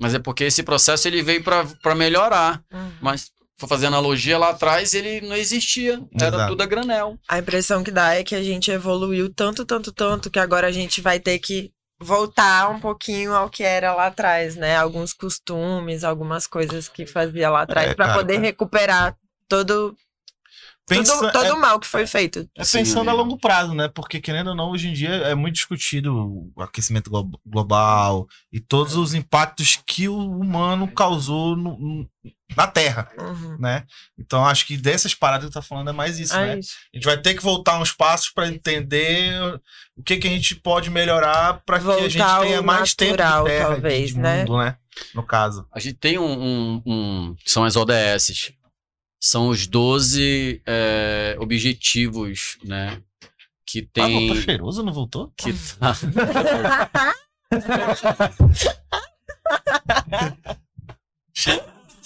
Mas 0.00 0.12
é 0.14 0.18
porque 0.18 0.44
esse 0.44 0.62
processo 0.62 1.06
ele 1.06 1.22
veio 1.22 1.42
pra, 1.42 1.64
pra 1.82 1.94
melhorar. 1.94 2.62
Uhum. 2.72 2.92
Mas, 3.00 3.30
for 3.56 3.68
fazer 3.68 3.86
analogia, 3.86 4.36
lá 4.36 4.50
atrás 4.50 4.92
ele 4.92 5.20
não 5.20 5.36
existia. 5.36 6.02
Era 6.20 6.36
Exato. 6.36 6.48
tudo 6.50 6.62
a 6.62 6.66
granel. 6.66 7.16
A 7.28 7.38
impressão 7.38 7.84
que 7.84 7.92
dá 7.92 8.14
é 8.14 8.24
que 8.24 8.34
a 8.34 8.42
gente 8.42 8.70
evoluiu 8.70 9.32
tanto, 9.32 9.64
tanto, 9.64 9.92
tanto 9.92 10.30
que 10.30 10.38
agora 10.38 10.66
a 10.66 10.72
gente 10.72 11.00
vai 11.00 11.20
ter 11.20 11.38
que 11.38 11.70
voltar 12.00 12.70
um 12.70 12.80
pouquinho 12.80 13.32
ao 13.32 13.48
que 13.48 13.62
era 13.62 13.94
lá 13.94 14.08
atrás, 14.08 14.56
né? 14.56 14.76
Alguns 14.76 15.12
costumes, 15.12 16.02
algumas 16.02 16.46
coisas 16.46 16.88
que 16.88 17.06
fazia 17.06 17.48
lá 17.48 17.62
atrás 17.62 17.90
É, 17.90 17.94
pra 17.94 18.06
cara, 18.06 18.18
poder 18.18 18.38
recuperar 18.38 19.16
todo 19.48 19.96
Pensa, 20.86 21.18
todo, 21.18 21.32
todo 21.32 21.44
é- 21.46 21.52
o 21.52 21.60
mal 21.60 21.80
que 21.80 21.86
foi 21.86 22.06
feito. 22.06 22.46
É 22.54 22.62
Sim, 22.62 22.78
pensando 22.78 23.08
a 23.08 23.12
amigo. 23.12 23.16
longo 23.28 23.38
prazo, 23.40 23.72
né? 23.72 23.88
Porque, 23.88 24.20
querendo 24.20 24.48
ou 24.50 24.54
não, 24.54 24.70
hoje 24.70 24.88
em 24.88 24.92
dia 24.92 25.08
é 25.08 25.34
muito 25.34 25.54
discutido 25.54 26.14
o 26.54 26.60
aquecimento 26.62 27.08
glo- 27.10 27.30
global 27.46 28.26
e 28.52 28.60
todos 28.60 28.94
os 28.94 29.14
impactos 29.14 29.78
que 29.86 30.08
o 30.08 30.16
humano 30.16 30.86
causou 30.88 31.56
no- 31.56 31.78
no- 31.78 32.10
na 32.54 32.66
Terra, 32.66 33.10
Uhum. 33.18 33.56
né? 33.58 33.84
Então, 34.18 34.44
acho 34.44 34.66
que 34.66 34.76
dessas 34.76 35.14
paradas 35.14 35.48
que 35.48 35.54
tá 35.54 35.62
falando 35.62 35.88
é 35.88 35.92
mais 35.92 36.18
isso, 36.18 36.36
É 36.36 36.46
né? 36.54 36.58
isso. 36.58 36.74
A 36.92 36.96
gente 36.98 37.04
vai 37.06 37.16
ter 37.16 37.32
que 37.34 37.42
voltar 37.42 37.80
uns 37.80 37.90
passos 37.90 38.28
para 38.30 38.46
entender 38.48 39.32
o 39.96 40.02
que, 40.02 40.18
que 40.18 40.28
a 40.28 40.30
gente 40.30 40.54
pode 40.56 40.90
melhorar 40.90 41.62
para 41.64 41.78
que 41.80 41.90
a 41.90 42.08
gente 42.10 42.22
tenha 42.42 42.60
mais 42.62 42.94
tempo 42.94 43.12
de 43.12 43.16
terra, 43.16 43.42
de- 43.42 43.72
talvez, 43.74 44.10
de 44.10 44.18
né? 44.18 44.40
mundo, 44.44 44.58
né? 44.58 44.76
No 45.14 45.22
caso. 45.22 45.66
A 45.72 45.80
gente 45.80 45.96
tem 45.96 46.18
um, 46.18 46.24
um- 46.42 46.82
um- 46.86 47.36
São 47.46 47.64
as 47.64 47.74
ODS. 47.74 48.52
São 49.26 49.48
os 49.48 49.66
12 49.66 50.60
é, 50.66 51.34
objetivos, 51.40 52.58
né? 52.62 53.00
Que 53.66 53.80
Ah, 53.80 53.90
tem. 53.94 54.26
voltou 54.26 54.42
cheiroso, 54.42 54.82
não 54.82 54.92
voltou? 54.92 55.32
que 55.34 55.50
tá- 55.78 55.94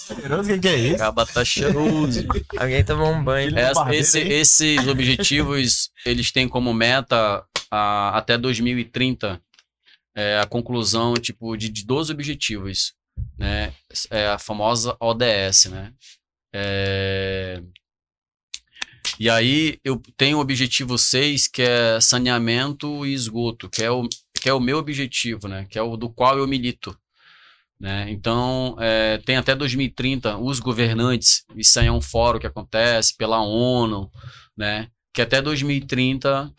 Cheiroso, 0.06 0.50
o 0.50 0.54
que, 0.54 0.60
que 0.60 0.68
é 0.68 0.76
isso? 0.76 0.94
Acaba 0.96 1.26
tá 1.26 1.44
cheiroso. 1.44 2.26
Alguém 2.58 2.84
tomou 2.84 3.08
um 3.12 3.22
banho. 3.22 3.56
Essa- 3.58 3.94
esse- 3.94 4.20
esses 4.20 4.86
objetivos, 4.86 5.90
eles 6.06 6.30
têm 6.32 6.48
como 6.48 6.72
meta 6.72 7.44
a- 7.70 8.16
até 8.16 8.38
2030 8.38 9.40
é, 10.16 10.40
a 10.40 10.46
conclusão 10.46 11.14
tipo 11.14 11.56
de, 11.56 11.68
de 11.68 11.84
12 11.84 12.10
objetivos, 12.12 12.92
né? 13.38 13.72
É 14.10 14.28
a 14.28 14.38
famosa 14.38 14.96
ODS, 15.00 15.66
né? 15.66 15.92
É, 16.52 17.62
E 19.18 19.28
aí 19.28 19.78
eu 19.84 20.00
tenho 20.16 20.38
o 20.38 20.40
objetivo 20.40 20.96
6, 20.98 21.48
que 21.48 21.62
é 21.62 22.00
saneamento 22.00 23.04
e 23.06 23.12
esgoto, 23.14 23.68
que 23.68 23.82
é 23.82 23.90
o, 23.90 24.08
que 24.34 24.48
é 24.48 24.52
o 24.54 24.60
meu 24.60 24.78
objetivo, 24.78 25.48
né? 25.48 25.66
Que 25.68 25.78
é 25.78 25.82
o 25.82 25.96
do 25.96 26.08
qual 26.10 26.38
eu 26.38 26.46
milito. 26.46 26.96
Né? 27.80 28.10
Então, 28.10 28.76
é, 28.80 29.18
tem 29.18 29.36
até 29.36 29.54
2030 29.54 30.36
os 30.38 30.58
governantes, 30.58 31.44
isso 31.54 31.78
aí 31.78 31.86
é 31.86 31.92
um 31.92 32.00
fórum 32.00 32.40
que 32.40 32.46
acontece 32.46 33.16
pela 33.16 33.40
ONU, 33.40 34.10
né? 34.56 34.90
que 35.12 35.22
até 35.22 35.40
2030 35.40 36.52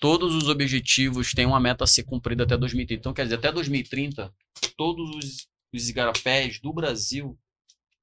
todos 0.00 0.34
os 0.34 0.48
objetivos 0.48 1.32
têm 1.32 1.44
uma 1.46 1.60
meta 1.60 1.84
a 1.84 1.86
ser 1.86 2.04
cumprida 2.04 2.44
até 2.44 2.56
2030. 2.56 3.00
Então, 3.00 3.12
quer 3.12 3.24
dizer, 3.24 3.36
até 3.36 3.52
2030, 3.52 4.32
todos 4.76 5.10
os, 5.16 5.48
os 5.74 5.88
igarapés 5.88 6.60
do 6.60 6.72
Brasil, 6.72 7.38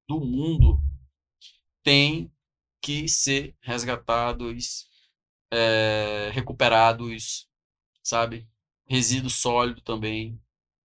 do 0.07 0.19
mundo, 0.19 0.80
têm 1.88 2.30
que 2.81 3.07
ser 3.07 3.55
resgatados, 3.61 4.89
é, 5.49 6.30
recuperados, 6.34 7.47
sabe? 8.03 8.45
Resíduo 8.85 9.30
sólido 9.30 9.80
também. 9.80 10.38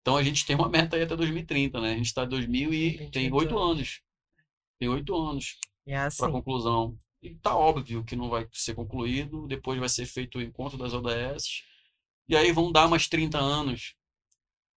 Então 0.01 0.17
a 0.17 0.23
gente 0.23 0.43
tem 0.43 0.55
uma 0.55 0.67
meta 0.67 0.95
aí 0.95 1.03
até 1.03 1.15
2030, 1.15 1.79
né? 1.79 1.91
A 1.91 1.97
gente 1.97 2.07
está 2.07 2.23
em 2.23 2.29
2000 2.29 2.73
e 2.73 2.97
tem 3.11 3.25
28 3.25 3.35
oito 3.35 3.59
anos. 3.59 4.01
Tem 4.79 4.89
oito 4.89 5.15
anos 5.15 5.59
é 5.85 5.95
assim. 5.97 6.17
para 6.17 6.31
conclusão. 6.31 6.97
E 7.21 7.35
tá 7.35 7.55
óbvio 7.55 8.03
que 8.03 8.15
não 8.15 8.27
vai 8.27 8.47
ser 8.51 8.73
concluído, 8.73 9.45
depois 9.45 9.79
vai 9.79 9.89
ser 9.89 10.07
feito 10.07 10.39
o 10.39 10.41
encontro 10.41 10.79
das 10.79 10.93
ODS. 10.93 11.61
E 12.27 12.35
aí 12.35 12.51
vão 12.51 12.71
dar 12.71 12.87
mais 12.87 13.07
30 13.07 13.37
anos, 13.37 13.93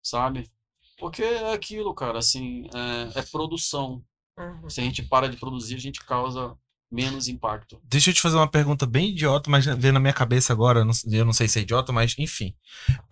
sabe? 0.02 0.50
Porque 0.98 1.22
é 1.22 1.52
aquilo, 1.52 1.94
cara, 1.94 2.18
assim, 2.18 2.68
é, 3.14 3.20
é 3.20 3.22
produção. 3.22 4.04
Uhum. 4.38 4.70
Se 4.70 4.80
a 4.80 4.84
gente 4.84 5.02
para 5.02 5.28
de 5.28 5.36
produzir, 5.36 5.74
a 5.74 5.80
gente 5.80 6.00
causa 6.04 6.54
menos 6.90 7.28
impacto. 7.28 7.78
Deixa 7.84 8.10
eu 8.10 8.14
te 8.14 8.20
fazer 8.20 8.36
uma 8.36 8.48
pergunta 8.48 8.86
bem 8.86 9.10
idiota, 9.10 9.50
mas 9.50 9.66
veio 9.66 9.92
na 9.92 10.00
minha 10.00 10.12
cabeça 10.12 10.52
agora. 10.52 10.86
Eu 11.10 11.24
não 11.24 11.32
sei 11.32 11.48
se 11.48 11.58
é 11.58 11.62
idiota, 11.62 11.92
mas 11.92 12.14
enfim. 12.18 12.54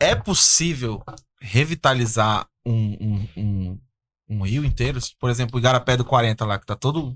É 0.00 0.14
possível 0.14 1.02
revitalizar 1.40 2.48
um, 2.64 2.96
um, 3.00 3.28
um, 3.36 3.80
um 4.28 4.42
rio 4.42 4.64
inteiro? 4.64 4.98
Por 5.20 5.28
exemplo, 5.30 5.56
o 5.56 5.58
Igarapé 5.58 5.96
do 5.96 6.04
40 6.04 6.44
lá, 6.46 6.58
que 6.58 6.66
tá 6.66 6.74
todo 6.74 7.14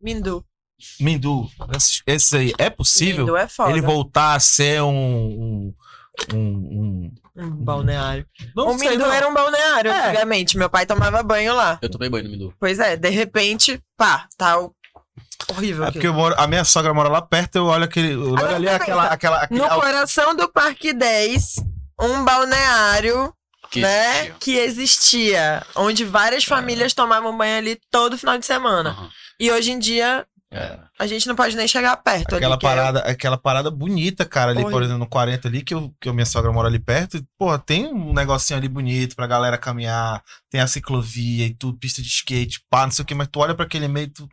Mindu. 0.00 0.44
Mindu. 1.00 1.50
Esses, 1.74 2.02
esses 2.06 2.32
aí, 2.34 2.52
é 2.58 2.68
possível 2.70 3.24
Mindu 3.24 3.36
é 3.36 3.48
foda. 3.48 3.70
ele 3.70 3.80
voltar 3.80 4.34
a 4.34 4.40
ser 4.40 4.82
um. 4.82 5.72
um, 6.32 6.34
um- 6.34 7.14
um- 7.36 7.50
balneário. 7.50 8.26
não 8.54 8.70
o 8.72 8.74
Mindu 8.78 9.04
era 9.04 9.28
um 9.28 9.34
balneário 9.34 9.90
É. 9.90 10.08
antigamente. 10.08 10.56
Meu 10.58 10.70
pai 10.70 10.86
tomava 10.86 11.22
banho 11.22 11.54
lá. 11.54 11.78
Eu 11.82 11.90
tomei 11.90 12.08
banho 12.08 12.24
no 12.24 12.30
Mindu. 12.30 12.54
Pois 12.58 12.78
é, 12.78 12.96
de 12.96 13.08
repente, 13.10 13.80
pá, 13.96 14.26
tá 14.38 14.58
o- 14.58 14.72
horrível 15.50 15.84
É 15.84 15.88
aqui. 15.88 15.94
porque 15.94 16.06
eu 16.08 16.14
moro, 16.14 16.34
a 16.38 16.46
minha 16.46 16.64
sogra 16.64 16.92
mora 16.94 17.08
lá 17.08 17.22
perto, 17.22 17.56
eu 17.56 17.66
olho 17.66 17.84
aquele. 17.84 18.12
Eu 18.14 18.32
olho 18.32 18.54
ali 18.56 18.66
pensa, 18.66 18.76
aquela. 18.82 19.04
aquela, 19.06 19.36
aquele, 19.42 19.60
No 19.60 19.68
coração 19.68 20.34
do 20.34 20.48
Parque 20.50 20.92
10, 20.92 21.56
um 22.00 22.24
balneário, 22.24 23.32
Que 23.70 23.80
né, 23.80 24.10
existia. 24.20 24.34
que 24.40 24.56
existia, 24.58 25.66
onde 25.74 26.04
várias 26.04 26.44
famílias 26.44 26.94
tomavam 26.94 27.36
banho 27.36 27.58
ali 27.58 27.78
todo 27.90 28.16
final 28.18 28.38
de 28.38 28.46
semana. 28.46 28.90
Aham. 28.90 29.10
E 29.38 29.50
hoje 29.52 29.70
em 29.72 29.78
dia, 29.78 30.24
É. 30.56 30.78
a 30.98 31.06
gente 31.06 31.26
não 31.28 31.34
pode 31.36 31.54
nem 31.56 31.68
chegar 31.68 31.96
perto 31.98 32.34
Aquela 32.36 32.54
ali. 32.54 32.64
é- 32.64 32.68
parada, 32.68 32.98
aquela 33.00 33.36
parada 33.36 33.70
bonita, 33.70 34.24
cara, 34.24 34.50
ali, 34.52 34.62
por 34.62 34.82
exemplo, 34.82 35.00
no 35.00 35.06
40 35.08 35.48
ali, 35.48 35.62
que, 35.62 35.74
eu, 35.74 35.94
que 36.00 36.08
a 36.08 36.12
minha 36.12 36.26
sogra 36.26 36.52
mora 36.52 36.68
ali 36.68 36.78
perto. 36.78 37.16
e, 37.16 37.24
Pô, 37.38 37.58
tem 37.58 37.86
um 37.86 38.12
negocinho 38.12 38.58
ali 38.58 38.68
bonito 38.68 39.14
pra 39.14 39.26
galera 39.26 39.58
caminhar, 39.58 40.22
tem 40.50 40.60
a 40.60 40.66
ciclovia 40.66 41.46
e 41.46 41.54
tudo, 41.54 41.78
pista 41.78 42.00
de 42.02 42.08
skate, 42.08 42.60
pá, 42.70 42.84
não 42.84 42.90
sei 42.92 43.02
o 43.02 43.06
que, 43.06 43.14
mas 43.14 43.28
tu 43.30 43.38
olha 43.40 43.54
pra 43.54 43.64
aquele 43.66 43.88
meio, 43.88 44.08
tu 44.08 44.28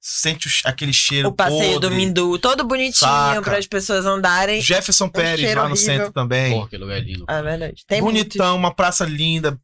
sente 0.00 0.46
o 0.46 0.50
aquele 0.64 0.92
cheiro 0.92 1.28
o 1.28 1.32
passeio 1.32 1.74
podre. 1.74 1.88
do 1.90 1.94
Mindu, 1.94 2.38
todo 2.38 2.62
bonitinho 2.64 3.42
para 3.42 3.58
as 3.58 3.66
pessoas 3.66 4.06
andarem. 4.06 4.60
Jefferson 4.60 5.08
Pérez 5.08 5.40
cheiro 5.40 5.60
lá 5.60 5.68
no 5.68 5.74
horrível. 5.74 5.94
centro 5.96 6.12
também. 6.12 6.52
Porra, 6.52 6.68
que 6.68 6.76
lugar 6.76 7.00
lindo. 7.02 7.24
É 7.28 7.42
verdade. 7.42 7.82
Tem 7.86 8.00
Bonitão, 8.00 8.56
uma 8.56 8.72
praça 8.72 9.04
linda, 9.04 9.58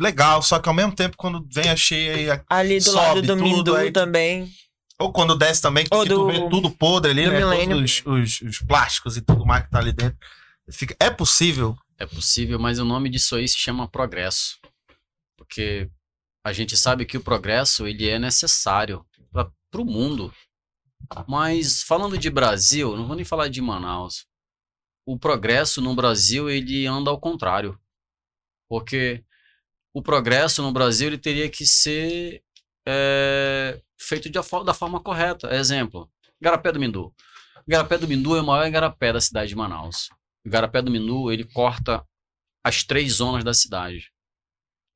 legal, 0.00 0.42
só 0.42 0.58
que 0.58 0.68
ao 0.68 0.74
mesmo 0.74 0.92
tempo, 0.92 1.16
quando 1.16 1.46
vem 1.54 1.70
a 1.70 1.76
cheia. 1.76 2.44
Ali 2.50 2.78
do 2.78 2.84
sobe 2.84 2.96
lado 2.98 3.22
do 3.22 3.28
tudo, 3.36 3.42
Mindu 3.44 3.76
aí 3.76 3.90
tu- 3.90 4.00
também. 4.00 4.50
Ou 5.00 5.12
quando 5.12 5.36
desce 5.36 5.62
também, 5.62 5.84
que 5.84 5.90
tu 5.90 6.04
do- 6.04 6.26
vê 6.26 6.48
tudo 6.48 6.70
podre 6.70 7.10
ali, 7.12 7.26
né? 7.28 7.38
milênio. 7.38 7.76
Todos 7.76 8.02
os, 8.04 8.40
os- 8.40 8.48
os 8.48 8.58
plásticos 8.60 9.16
e 9.16 9.22
tudo 9.22 9.44
mais 9.46 9.64
que 9.64 9.70
tá 9.70 9.78
ali 9.78 9.92
dentro. 9.92 10.18
Fica, 10.70 10.94
é 11.00 11.08
possível 11.10 11.76
É 11.98 12.06
possível, 12.06 12.58
mas 12.58 12.78
o 12.78 12.84
nome 12.84 13.08
disso 13.08 13.34
aí 13.36 13.48
se 13.48 13.56
chama 13.58 13.88
progresso. 13.88 14.58
Porque 15.36 15.90
a 16.44 16.52
gente 16.52 16.76
sabe 16.76 17.04
que 17.06 17.16
o 17.16 17.20
progresso 17.22 17.86
ele 17.86 18.08
é 18.08 18.18
necessário 18.18 19.04
para 19.32 19.80
o 19.80 19.84
mundo. 19.84 20.32
Mas 21.26 21.82
falando 21.82 22.16
de 22.18 22.30
Brasil, 22.30 22.96
não 22.96 23.06
vou 23.06 23.16
nem 23.16 23.24
falar 23.24 23.48
de 23.48 23.60
Manaus. 23.60 24.26
O 25.06 25.18
progresso 25.18 25.80
no 25.80 25.94
Brasil 25.94 26.48
ele 26.50 26.86
anda 26.86 27.10
ao 27.10 27.18
contrário. 27.20 27.78
Porque 28.68 29.24
o 29.94 30.02
progresso 30.02 30.62
no 30.62 30.70
Brasil 30.72 31.06
ele 31.08 31.18
teria 31.18 31.48
que 31.48 31.66
ser 31.66 32.42
é, 32.90 33.82
feito 33.98 34.30
de 34.30 34.38
da 34.64 34.72
forma 34.72 34.98
correta. 35.00 35.54
Exemplo, 35.54 36.10
Garapé 36.40 36.72
do 36.72 36.80
Mindu. 36.80 37.14
Garapé 37.66 37.98
do 37.98 38.08
Mindu 38.08 38.34
é 38.34 38.40
o 38.40 38.46
maior 38.46 38.66
igarapé 38.66 39.12
da 39.12 39.20
cidade 39.20 39.50
de 39.50 39.56
Manaus. 39.56 40.08
O 40.42 40.48
Igarapé 40.48 40.80
do 40.80 40.90
Mindu, 40.90 41.30
ele 41.30 41.44
corta 41.44 42.02
as 42.64 42.82
três 42.82 43.14
zonas 43.14 43.44
da 43.44 43.52
cidade. 43.52 44.10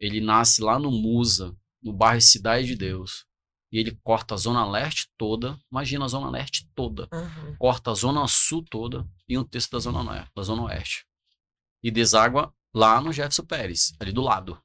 Ele 0.01 0.21
nasce 0.21 0.63
lá 0.63 0.79
no 0.79 0.91
Musa, 0.91 1.55
no 1.83 1.93
bairro 1.93 2.21
Cidade 2.21 2.67
de 2.67 2.77
Deus. 2.77 3.27
E 3.71 3.79
ele 3.79 3.99
corta 4.03 4.35
a 4.35 4.39
zona 4.39 4.69
leste 4.69 5.09
toda, 5.17 5.59
imagina 5.71 6.05
a 6.05 6.09
zona 6.09 6.31
leste 6.31 6.69
toda. 6.75 7.09
Uhum. 7.13 7.57
Corta 7.59 7.91
a 7.91 7.95
zona 7.95 8.27
sul 8.27 8.65
toda 8.65 9.07
e 9.29 9.37
um 9.39 9.45
terço 9.45 9.71
da 9.71 9.79
zona, 9.79 10.29
da 10.35 10.43
zona 10.43 10.65
oeste. 10.65 11.07
E 11.83 11.91
deságua 11.91 12.55
lá 12.75 13.01
no 13.01 13.13
Jefferson 13.13 13.45
Pérez, 13.45 13.93
ali 14.01 14.13
do 14.13 14.23
lado. 14.23 14.61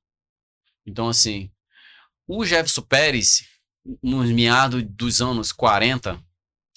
Então, 0.86 1.10
assim, 1.10 1.52
o 2.28 2.46
Jefferson 2.46 2.82
Pérez, 2.82 3.48
nos 4.04 4.30
meados 4.32 4.84
dos 4.84 5.22
anos 5.22 5.52
40, 5.52 6.22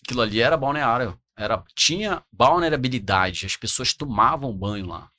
aquilo 0.02 0.20
ali 0.20 0.40
era 0.40 0.56
balneário. 0.56 1.18
Era, 1.36 1.62
tinha 1.74 2.22
balneabilidade, 2.30 3.46
as 3.46 3.56
pessoas 3.56 3.94
tomavam 3.94 4.56
banho 4.56 4.86
lá. 4.86 5.10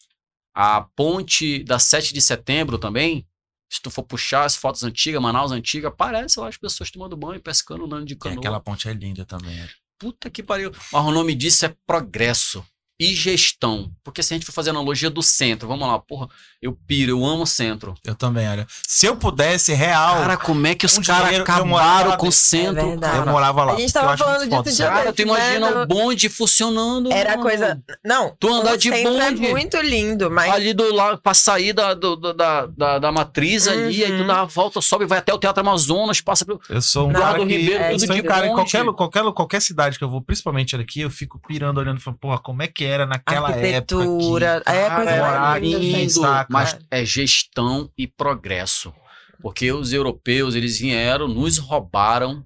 A 0.53 0.82
ponte 0.95 1.64
da 1.64 1.80
7 1.80 2.14
de 2.14 2.22
setembro 2.22 2.78
também, 2.78 3.28
se 3.72 3.82
tu 3.82 3.90
for 3.90 4.03
puxar 4.03 4.45
as 4.45 4.56
fotos 4.56 4.84
antigas, 4.84 5.22
Manaus 5.22 5.52
antiga, 5.52 5.88
aparece 5.88 6.40
lá 6.40 6.48
as 6.48 6.58
pessoas 6.58 6.91
tomando 6.91 7.18
banho, 7.18 7.41
pescando, 7.41 7.86
andando 7.86 8.06
de 8.06 8.16
canoa. 8.16 8.38
aquela 8.38 8.60
ponte 8.60 8.88
é 8.88 8.94
linda 8.94 9.26
também. 9.26 9.60
é. 9.60 9.70
Puta 9.98 10.30
que 10.30 10.44
pariu. 10.44 10.72
Mas 10.91 11.06
o 11.06 11.12
nome 11.12 11.36
disso 11.36 11.66
é 11.66 11.76
progresso 11.86 12.66
e 13.03 13.15
gestão. 13.15 13.90
Porque 14.03 14.22
se 14.22 14.32
a 14.32 14.36
gente 14.38 14.45
for 14.45 14.52
fazer 14.52 14.69
analogia 14.69 15.10
do 15.10 15.23
centro, 15.23 15.68
vamos 15.68 15.88
lá, 15.88 15.98
porra, 15.98 16.28
eu 16.61 16.78
piro, 16.88 17.11
eu 17.11 17.26
amo 17.26 17.44
o 17.44 17.48
centro. 17.48 17.95
Eu 18.06 18.14
também, 18.14 18.48
olha. 18.48 18.68
Se 18.88 19.07
eu 19.07 19.15
pudesse, 19.15 19.73
real, 19.73 20.18
Cara, 20.18 20.38
como 20.38 20.68
é 20.68 20.76
que 20.76 20.86
os 20.86 20.98
um 20.98 21.02
caras 21.02 21.40
acabaram 21.40 22.15
com 22.18 22.28
o 22.28 22.32
centro, 22.32 22.80
É 22.82 22.86
verdade. 22.86 23.18
eu 23.18 23.19
cara? 23.22 23.32
morava 23.32 23.64
lá. 23.65 23.73
A 23.73 23.80
gente 23.80 23.91
tava 23.91 24.15
falando 24.15 24.48
disso 24.64 24.78
de 24.78 24.84
Cara, 24.84 25.11
tu 25.14 25.22
imagina 25.23 25.72
Né, 25.72 25.82
o 25.84 25.88
bonde 25.88 26.30
funcionando. 26.30 27.11
Era 27.11 27.32
mano. 27.32 27.41
coisa. 27.44 27.82
Não, 28.06 28.36
Tu 28.40 28.48
andar 28.53 28.76
de 28.78 28.90
centro 28.90 29.14
bonde. 29.14 29.45
é 29.48 29.49
muito 29.49 29.78
lindo, 29.82 30.30
mas. 30.30 30.52
Ali 30.52 30.73
do 30.73 30.94
lado, 30.94 31.19
pra 31.19 31.34
sair 31.34 31.73
da, 31.73 31.94
do- 31.95 32.15
da, 32.15 32.68
da, 32.68 32.99
da 32.99 33.11
matriz 33.11 33.68
ali, 33.68 34.03
aí 34.03 34.11
tu 34.11 34.22
Uhum. 34.22 34.28
dá 34.28 34.41
a 34.41 34.45
volta, 34.45 34.80
sobe, 34.82 35.06
vai 35.06 35.18
até 35.18 35.34
o 35.34 35.40
Teatro 35.40 35.61
Amazonas, 35.61 36.22
passa 36.22 36.45
pelo. 36.45 36.61
Eu 36.69 36.82
sou 36.82 37.10
um 37.10 37.14
cara 37.14 37.40
do 37.40 37.48
que. 37.48 37.57
Ribeiro, 37.57 37.84
eu 37.84 37.90
tudo 37.91 38.06
sou 38.07 38.15
um 38.15 38.19
de 38.22 38.23
cara 38.28 38.48
em 38.48 38.53
qualquer, 38.53 38.86
qualquer, 38.94 39.23
qualquer 39.34 39.61
cidade 39.61 39.98
que 39.98 40.03
eu 40.03 40.10
vou, 40.10 40.22
principalmente 40.22 40.76
aqui, 40.76 41.02
eu 41.02 41.10
fico 41.10 41.40
pirando, 41.48 41.80
olhando 41.80 41.98
e 41.98 42.02
falando, 42.02 42.19
porra, 42.19 42.38
como 42.40 42.61
é 42.61 42.68
que 42.68 42.84
era 42.91 43.05
naquela 43.05 43.49
Arquitetura, 43.49 44.45
época. 44.65 44.72
aí 44.72 45.73
é 45.73 45.81
gente. 45.81 46.13
saca? 46.13 46.47
Mas 46.51 46.77
é 46.89 47.05
gestão 47.05 47.91
e 47.97 48.07
progresso. 48.07 48.93
Porque 49.41 49.72
os 49.72 49.91
europeus, 49.91 50.53
eles 50.53 50.77
vieram, 50.80 51.27
nos 51.27 51.57
roubaram, 51.57 52.45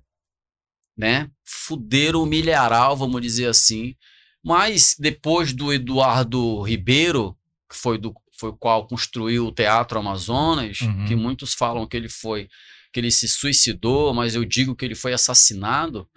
né? 0.98 1.30
Fuderam 1.44 2.24
o 2.24 2.26
milharal, 2.26 2.96
vamos 2.96 3.22
dizer 3.22 3.48
assim. 3.48 3.96
Mas 4.44 4.96
depois 4.98 5.52
do 5.52 5.74
Eduardo 5.74 6.62
Ribeiro, 6.62 7.36
que 7.70 7.76
foi 7.76 7.98
do 7.98 8.14
foi 8.38 8.50
o 8.50 8.54
qual 8.58 8.86
construiu 8.86 9.48
o 9.48 9.52
Teatro 9.52 9.98
Amazonas, 9.98 10.82
Uhum. 10.82 11.06
que 11.06 11.16
muitos 11.16 11.54
falam 11.54 11.88
que 11.88 11.96
ele 11.96 12.10
foi 12.10 12.50
que 12.94 13.00
ele 13.00 13.12
se 13.12 13.28
suicidou, 13.28 14.14
mas 14.14 14.36
eu 14.36 14.46
digo 14.46 14.74
que 14.76 14.86
ele 14.86 14.96
foi 14.96 15.12
assassinado. 15.14 16.08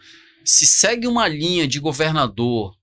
Se 0.45 0.65
segue 0.65 1.07
uma 1.09 1.27
linha 1.27 1.67
de 1.67 1.81
governador 1.81 2.75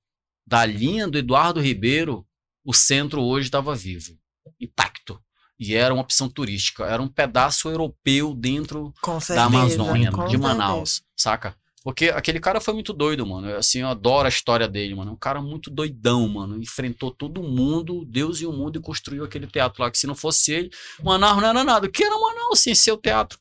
da 0.45 0.65
linha 0.65 1.07
do 1.07 1.17
Eduardo 1.17 1.59
Ribeiro, 1.59 2.26
o 2.63 2.73
centro 2.73 3.22
hoje 3.22 3.47
estava 3.47 3.76
vivo, 3.76 4.17
intacto. 4.59 5.19
E 5.59 5.73
era 5.73 5.93
uma 5.93 6.03
opção 6.03 6.27
turística, 6.30 6.85
era 6.85 7.01
um 7.01 7.07
pedaço 7.07 7.69
europeu 7.69 8.34
dentro 8.34 8.93
Com 9.01 9.13
da 9.13 9.19
certeza, 9.22 9.45
Amazônia, 9.47 10.09
de 10.11 10.15
certeza. 10.17 10.38
Manaus, 10.38 11.01
saca? 11.15 11.55
Porque 11.81 12.09
aquele 12.09 12.39
cara 12.39 12.59
foi 12.59 12.73
muito 12.73 12.91
doido, 12.91 13.26
mano. 13.27 13.47
Eu, 13.47 13.57
Assim, 13.59 13.80
eu 13.81 13.88
adoro 13.88 14.26
a 14.26 14.30
história 14.30 14.67
dele, 14.67 14.95
mano. 14.95 15.11
É 15.11 15.13
um 15.13 15.17
cara 15.17 15.39
muito 15.39 15.69
doidão, 15.69 16.27
mano. 16.27 16.57
Enfrentou 16.59 17.11
todo 17.11 17.43
mundo, 17.43 18.03
Deus 18.05 18.41
e 18.41 18.45
o 18.47 18.51
mundo, 18.51 18.80
e 18.80 18.81
construiu 18.81 19.23
aquele 19.23 19.45
teatro 19.45 19.84
lá. 19.84 19.91
Que 19.91 19.97
se 19.99 20.07
não 20.07 20.15
fosse 20.15 20.51
ele, 20.51 20.72
Manaus 21.03 21.39
não 21.39 21.47
era 21.49 21.63
nada. 21.63 21.85
O 21.85 21.91
que 21.91 22.03
era 22.03 22.19
Manaus 22.19 22.59
sem 22.59 22.73
ser 22.73 22.91
o 22.91 22.97
teatro? 22.97 23.38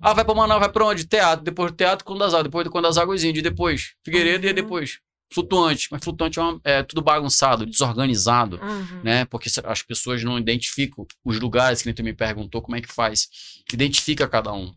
Ah, 0.00 0.12
vai 0.14 0.24
pra 0.24 0.32
Manaus, 0.32 0.60
vai 0.60 0.70
pra 0.70 0.86
onde? 0.86 1.04
Teatro. 1.06 1.44
Depois 1.44 1.72
do 1.72 1.76
teatro, 1.76 2.04
Conde 2.04 2.20
das 2.20 2.32
Águas. 2.32 2.44
Depois 2.44 2.64
do 2.64 2.70
Conde 2.70 2.84
das 2.86 2.96
Águas. 2.96 3.24
E 3.24 3.32
depois, 3.42 3.94
Figueiredo 4.04 4.46
e 4.46 4.48
Uhum. 4.50 4.54
depois. 4.54 5.00
Flutuante. 5.32 5.88
Mas 5.90 6.02
flutuante 6.04 6.38
é, 6.38 6.42
uma- 6.42 6.60
é 6.64 6.82
tudo 6.82 7.02
bagunçado, 7.02 7.64
desorganizado 7.66 8.60
Uhum. 8.62 9.02
né? 9.02 9.24
Porque 9.24 9.48
as 9.64 9.82
pessoas 9.82 10.22
não 10.22 10.38
identificam 10.38 11.06
os 11.24 11.38
lugares 11.40 11.80
que 11.82 11.86
nem 11.86 11.94
tu 11.94 12.02
me 12.04 12.12
perguntou 12.14 12.60
como 12.62 12.76
é 12.76 12.80
que 12.80 12.92
faz. 12.92 13.28
Identifica 13.72 14.28
cada 14.28 14.52
um, 14.52 14.72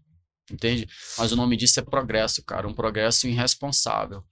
entende? 0.51 0.87
Mas 1.17 1.31
o 1.31 1.35
nome 1.35 1.57
disso 1.57 1.79
é 1.79 1.83
progresso, 1.83 2.43
cara, 2.43 2.67
um 2.67 2.73
progresso 2.73 3.27
irresponsável. 3.27 4.23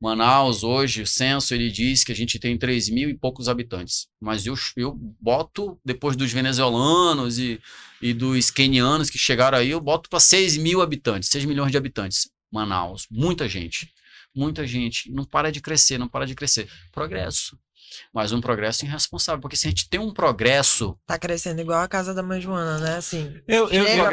Manaus 0.00 0.62
hoje, 0.62 1.00
o 1.02 1.06
censo 1.06 1.54
ele 1.54 1.70
diz 1.70 2.04
que 2.04 2.12
a 2.12 2.14
gente 2.14 2.38
tem 2.38 2.58
3 2.58 2.90
mil 2.90 3.08
e 3.08 3.14
poucos 3.16 3.48
habitantes, 3.48 4.06
mas 4.20 4.44
eu, 4.44 4.54
eu 4.76 4.92
boto 5.20 5.78
depois 5.84 6.14
dos 6.14 6.30
venezuelanos 6.30 7.38
e, 7.38 7.58
e 8.02 8.12
dos 8.12 8.50
quenianos 8.50 9.08
que 9.08 9.16
chegaram 9.16 9.56
aí, 9.56 9.70
eu 9.70 9.80
boto 9.80 10.10
para 10.10 10.20
6 10.20 10.58
mil 10.58 10.82
habitantes, 10.82 11.30
6 11.30 11.44
milhões 11.46 11.70
de 11.70 11.78
habitantes. 11.78 12.28
Manaus, 12.52 13.06
muita 13.10 13.48
gente, 13.48 13.88
muita 14.34 14.66
gente, 14.66 15.10
não 15.12 15.24
para 15.24 15.50
de 15.52 15.60
crescer, 15.60 15.98
não 15.98 16.08
para 16.08 16.26
de 16.26 16.34
crescer. 16.34 16.68
Progresso, 16.92 17.58
mas 18.12 18.32
um 18.32 18.40
progresso 18.40 18.84
irresponsável, 18.84 19.40
porque 19.40 19.56
se 19.56 19.66
a 19.66 19.70
gente 19.70 19.88
tem 19.88 20.00
um 20.00 20.12
progresso, 20.12 20.98
Tá 21.06 21.18
crescendo 21.18 21.60
igual 21.60 21.80
a 21.80 21.88
casa 21.88 22.12
da 22.12 22.22
mãe 22.22 22.40
Joana, 22.40 22.78
né? 22.78 22.96
Assim. 22.96 23.32
Eu, 23.46 23.68
eu, 23.68 23.84
eu, 23.98 24.04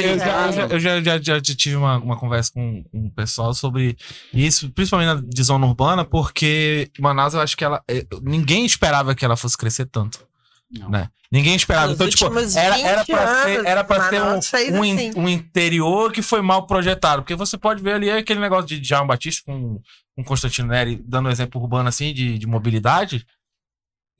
eu- 0.00 0.18
já, 0.52 0.66
eu 0.74 0.80
já, 0.80 1.18
já, 1.18 1.18
já 1.44 1.54
tive 1.54 1.76
uma, 1.76 1.98
uma 1.98 2.18
conversa 2.18 2.50
com, 2.52 2.82
com 2.84 3.06
o 3.06 3.10
pessoal 3.12 3.54
sobre 3.54 3.96
isso, 4.32 4.70
principalmente 4.72 5.06
na 5.22 5.28
de 5.28 5.42
zona 5.42 5.66
urbana, 5.66 6.04
porque 6.04 6.90
Manaus 6.98 7.34
eu 7.34 7.40
acho 7.40 7.56
que 7.56 7.64
ela. 7.64 7.82
eh, 7.88 8.04
Ninguém 8.22 8.64
esperava 8.66 9.14
que 9.14 9.24
ela 9.24 9.36
fosse 9.36 9.56
crescer 9.56 9.86
tanto. 9.86 10.26
Não. 10.70 10.90
Né? 10.90 11.08
Ninguém 11.30 11.54
esperava. 11.54 11.88
Nos 11.88 11.94
Então, 11.96 12.08
tipo, 12.08 12.26
era, 12.58 12.78
era 12.80 12.98
20 12.98 13.06
pra 13.06 13.42
ser, 13.42 13.66
era 13.66 13.84
pra 13.84 14.08
ser 14.08 14.22
um, 14.22 14.34
um, 14.76 14.82
assim. 14.82 15.12
um 15.16 15.28
interior 15.28 16.12
que 16.12 16.22
foi 16.22 16.42
mal 16.42 16.66
projetado. 16.66 17.22
Porque 17.22 17.34
você 17.34 17.56
pode 17.56 17.82
ver 17.82 17.94
ali 17.94 18.10
aquele 18.10 18.40
negócio 18.40 18.66
de 18.66 18.80
Djalma 18.80 19.08
Batista 19.08 19.42
com, 19.46 19.80
com 20.16 20.24
Constantino 20.24 20.68
Neri, 20.68 21.02
dando 21.04 21.28
um 21.28 21.32
exemplo 21.32 21.60
urbano 21.60 21.88
assim, 21.88 22.12
de, 22.12 22.38
de 22.38 22.46
mobilidade. 22.46 23.26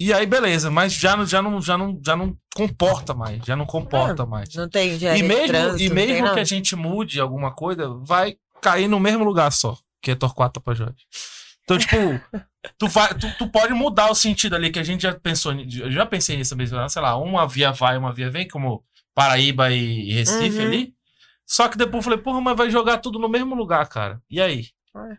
E 0.00 0.12
aí, 0.12 0.26
beleza, 0.26 0.70
mas 0.70 0.92
já, 0.92 1.16
não- 1.16 1.26
já, 1.26 1.42
não, 1.42 1.60
já, 1.60 1.76
não, 1.76 2.00
já 2.04 2.14
não 2.16 2.36
comporta 2.54 3.14
mais. 3.14 3.44
Já 3.44 3.56
não 3.56 3.66
comporta 3.66 4.24
mais. 4.24 4.54
Não 4.54 4.68
tem 4.68 4.92
E 4.92 4.98
de 4.98 5.22
mesmo, 5.24 5.46
trânsito, 5.48 5.82
e 5.82 5.88
não 5.88 5.96
tem 5.96 6.06
mesmo 6.06 6.34
que 6.34 6.40
a 6.40 6.44
gente 6.44 6.76
mude 6.76 7.20
alguma 7.20 7.50
coisa, 7.52 7.88
vai 8.04 8.36
cair 8.62 8.86
no 8.86 9.00
mesmo 9.00 9.24
lugar 9.24 9.50
só, 9.50 9.76
que 10.00 10.12
é 10.12 10.14
Torquato 10.14 10.60
Tapajós. 10.60 10.94
Então, 11.68 11.76
tipo, 11.78 11.96
tu, 12.78 12.88
vai, 12.88 13.12
tu, 13.14 13.30
tu 13.36 13.46
pode 13.50 13.74
mudar 13.74 14.10
o 14.10 14.14
sentido 14.14 14.56
ali, 14.56 14.70
que 14.70 14.78
a 14.78 14.82
gente 14.82 15.02
já 15.02 15.12
pensou, 15.14 15.52
eu 15.52 15.92
já 15.92 16.06
pensei 16.06 16.34
nisso 16.36 16.56
mesmo, 16.56 16.88
sei 16.88 17.02
lá, 17.02 17.14
uma 17.18 17.46
via 17.46 17.70
vai, 17.72 17.98
uma 17.98 18.10
via 18.12 18.30
vem, 18.30 18.48
como 18.48 18.82
Paraíba 19.14 19.70
e 19.70 20.10
Recife 20.12 20.58
Uhum. 20.60 20.66
ali. 20.66 20.94
Só 21.46 21.68
que 21.68 21.76
depois 21.76 21.96
eu 21.98 22.10
falei, 22.10 22.18
porra, 22.18 22.40
mas 22.40 22.56
vai 22.56 22.70
jogar 22.70 22.98
tudo 22.98 23.18
no 23.18 23.28
mesmo 23.28 23.54
lugar, 23.54 23.86
cara. 23.88 24.22
E 24.30 24.40
aí? 24.40 24.68
É. 24.96 25.16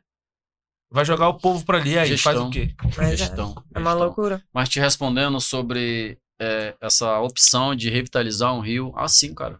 Vai 0.91 1.05
jogar 1.05 1.27
o 1.29 1.35
povo 1.37 1.63
pra 1.63 1.77
ali, 1.77 1.99
aí 1.99 2.17
faz 2.17 2.35
Gestão. 2.37 2.47
o 2.47 2.51
quê? 2.51 2.73
Mas 2.97 3.11
é, 3.13 3.17
Gestão, 3.17 3.63
é 3.75 3.79
uma 3.79 3.91
gestão. 3.91 4.05
loucura. 4.07 4.43
Mas 4.51 4.69
te 4.69 4.79
respondendo 4.79 5.39
sobre 5.39 6.17
é, 6.41 6.75
essa 6.81 7.19
opção 7.19 7.75
de 7.75 7.91
revitalizar 7.91 8.53
um 8.55 8.59
rio, 8.59 8.91
assim, 8.95 9.35
cara. 9.35 9.59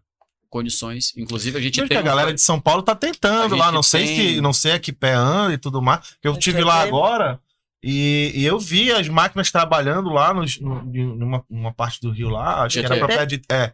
Condições. 0.49 1.13
Inclusive, 1.15 1.57
a 1.57 1.61
gente 1.61 1.79
Acho 1.79 1.83
que 1.87 1.89
tem. 1.89 1.97
a 1.97 2.01
um- 2.01 2.03
galera 2.05 2.33
de 2.33 2.41
São 2.41 2.59
Paulo 2.59 2.81
tá 2.81 2.95
tentando 2.95 3.55
lá, 3.55 3.71
não 3.71 3.83
sei 3.83 4.05
tem- 4.05 4.17
se 4.35 4.41
não 4.41 4.51
sei 4.51 4.71
a 4.73 4.79
que 4.79 4.91
pé 4.91 5.13
anda 5.13 5.53
e 5.53 5.57
tudo 5.57 5.81
mais. 5.81 6.01
Eu 6.23 6.35
tive 6.37 6.57
sei 6.57 6.65
lá 6.65 6.81
que- 6.81 6.87
agora 6.87 7.39
e, 7.83 8.31
e 8.35 8.45
eu 8.45 8.59
vi 8.59 8.91
as 8.91 9.07
máquinas 9.07 9.51
trabalhando 9.51 10.09
lá 10.09 10.33
nos- 10.33 10.59
no- 10.59 10.83
numa, 10.83 11.45
numa 11.49 11.73
parte 11.73 12.01
do 12.01 12.11
rio 12.11 12.29
lá, 12.29 12.63
acho 12.63 12.79
que 12.79 12.85
era 12.85 12.95
GT. 12.95 13.05
pra 13.07 13.15
pé 13.17 13.25
de 13.25 13.41
é. 13.51 13.73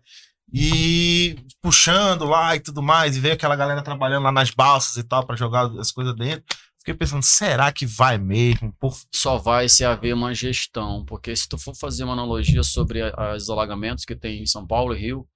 E 0.54 1.36
puxando 1.62 2.26
lá 2.26 2.56
e 2.56 2.60
tudo 2.60 2.82
mais, 2.82 3.18
e 3.18 3.20
ver 3.20 3.32
aquela 3.32 3.56
galera 3.56 3.82
trabalhando 3.82 4.24
lá 4.24 4.32
nas 4.32 4.52
balsas 4.52 4.96
e 4.98 5.04
tal 5.04 5.26
pra 5.26 5.36
jogar 5.36 5.66
as 5.80 5.92
coisas 5.92 6.16
dentro. 6.16 6.44
Fiquei 6.80 6.94
pensando, 6.94 7.24
será 7.24 7.72
que 7.72 7.86
vai 7.86 8.18
mesmo? 8.20 8.72
Por... 8.80 8.96
só 9.14 9.38
vai 9.38 9.68
se 9.68 9.84
haver 9.84 10.14
uma 10.14 10.36
gestão, 10.36 11.04
porque 11.04 11.36
se 11.36 11.50
tu 11.50 11.58
for 11.58 11.76
fazer 11.76 12.04
uma 12.04 12.14
analogia 12.14 12.62
sobre 12.62 13.02
os 13.36 13.50
alagamentos 13.50 14.06
que 14.06 14.16
tem 14.16 14.44
em 14.44 14.46
São 14.46 14.68
Paulo 14.68 14.96
e 14.96 15.00
Rio, 15.00 15.28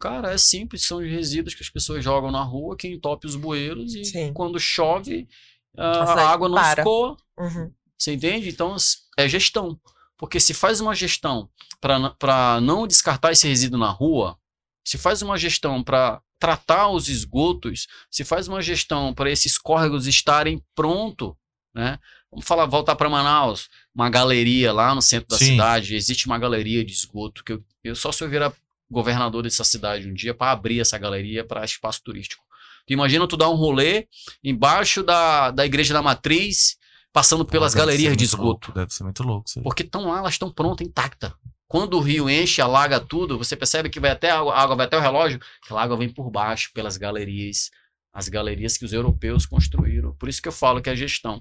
cara, 0.00 0.32
é 0.32 0.38
simples, 0.38 0.84
são 0.84 0.98
os 0.98 1.08
resíduos 1.08 1.54
que 1.54 1.62
as 1.62 1.68
pessoas 1.68 2.02
jogam 2.02 2.30
na 2.30 2.42
rua, 2.42 2.76
que 2.76 2.88
entope 2.88 3.26
os 3.26 3.36
bueiros 3.36 3.94
e 3.94 4.04
Sim. 4.04 4.32
quando 4.32 4.58
chove 4.58 5.28
a, 5.76 5.98
Nossa, 6.00 6.20
água 6.22 6.48
não 6.48 6.54
para. 6.56 6.80
escoa, 6.82 7.16
Uhum. 7.38 7.72
você 7.96 8.12
entende? 8.14 8.48
Então 8.48 8.74
é 9.16 9.28
gestão, 9.28 9.78
porque 10.16 10.40
se 10.40 10.52
faz 10.54 10.80
uma 10.80 10.94
gestão 10.94 11.48
para 11.80 12.60
não 12.60 12.86
descartar 12.86 13.32
esse 13.32 13.46
resíduo 13.46 13.78
na 13.78 13.90
rua, 13.90 14.36
se 14.84 14.98
faz 14.98 15.22
uma 15.22 15.36
gestão 15.38 15.82
para 15.82 16.20
tratar 16.38 16.88
os 16.88 17.08
esgotos, 17.08 17.86
se 18.10 18.24
faz 18.24 18.48
uma 18.48 18.62
gestão 18.62 19.12
para 19.14 19.30
esses 19.30 19.58
córregos 19.58 20.06
estarem 20.06 20.62
pronto, 20.74 21.36
né? 21.74 21.98
Vamos 22.30 22.46
falar, 22.46 22.64
voltar 22.66 22.96
para 22.96 23.08
Manaus, 23.10 23.68
uma 23.94 24.08
galeria 24.08 24.72
lá 24.72 24.94
no 24.94 25.02
centro 25.02 25.28
da 25.28 25.36
Sim. 25.38 25.52
cidade, 25.52 25.94
existe 25.94 26.26
uma 26.26 26.38
galeria 26.38 26.84
de 26.84 26.92
esgoto 26.92 27.44
que 27.44 27.52
eu, 27.52 27.64
eu 27.84 27.94
só 27.96 28.10
se 28.12 28.22
eu 28.24 28.28
virar 28.30 28.52
governador 28.90 29.42
dessa 29.42 29.64
cidade 29.64 30.08
um 30.08 30.14
dia 30.14 30.34
para 30.34 30.52
abrir 30.52 30.80
essa 30.80 30.98
galeria 30.98 31.44
para 31.44 31.64
espaço 31.64 32.02
turístico. 32.02 32.42
Tu 32.86 32.92
imagina 32.92 33.26
tu 33.28 33.36
dar 33.36 33.48
um 33.48 33.54
rolê 33.54 34.08
embaixo 34.42 35.02
da, 35.02 35.50
da 35.50 35.64
igreja 35.64 35.94
da 35.94 36.02
matriz, 36.02 36.76
passando 37.12 37.44
pelas 37.44 37.72
Deve 37.72 37.86
galerias 37.86 38.16
de 38.16 38.24
esgoto. 38.24 38.68
louco, 38.68 38.72
deve 38.72 38.92
ser 38.92 39.04
muito 39.04 39.22
louco. 39.22 39.48
isso 39.48 39.58
aí. 39.58 39.62
Porque 39.62 39.82
estão 39.82 40.08
lá, 40.08 40.18
elas 40.18 40.34
estão 40.34 40.50
prontas, 40.50 40.86
intacta. 40.86 41.34
Quando 41.68 41.94
o 41.96 42.00
rio 42.00 42.28
enche, 42.28 42.60
alaga 42.60 42.98
tudo, 42.98 43.38
você 43.38 43.56
percebe 43.56 43.88
que 43.88 44.00
vai 44.00 44.10
até 44.10 44.30
a 44.30 44.40
água, 44.40 44.54
a 44.54 44.60
água 44.60 44.76
vai 44.76 44.86
até 44.86 44.96
o 44.96 45.00
relógio, 45.00 45.38
aquela 45.64 45.82
água 45.82 45.96
vem 45.96 46.08
por 46.08 46.28
baixo, 46.28 46.70
pelas 46.74 46.96
galerias, 46.96 47.70
as 48.12 48.28
galerias 48.28 48.76
que 48.76 48.84
os 48.84 48.92
europeus 48.92 49.46
construíram. 49.46 50.12
Por 50.16 50.28
isso 50.28 50.42
que 50.42 50.48
eu 50.48 50.52
falo 50.52 50.82
que 50.82 50.90
é 50.90 50.96
gestão. 50.96 51.38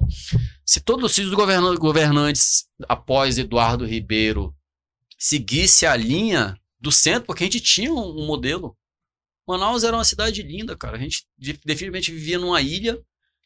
Se 0.64 0.80
todos 0.80 1.18
os 1.18 1.34
governa 1.34 1.76
governantes 1.76 2.66
após 2.88 3.40
Eduardo 3.40 3.86
Ribeiro 3.88 4.54
seguisse 5.18 5.88
a 5.88 5.96
linha 5.96 6.59
do 6.80 6.92
centro, 6.92 7.26
porque 7.26 7.44
a 7.44 7.48
gente 7.48 7.60
tinha 7.60 7.94
um, 7.94 8.22
um 8.22 8.26
modelo. 8.26 8.78
Manaus 9.48 9.84
era 9.84 9.98
uma 9.98 10.04
cidade 10.06 10.42
linda, 10.44 10.78
cara. 10.78 10.98
A 10.98 11.00
gente 11.00 11.26
de- 11.38 11.60
definitivamente 11.66 12.12
vivia 12.12 12.38
numa 12.40 12.62
ilha 12.62 13.00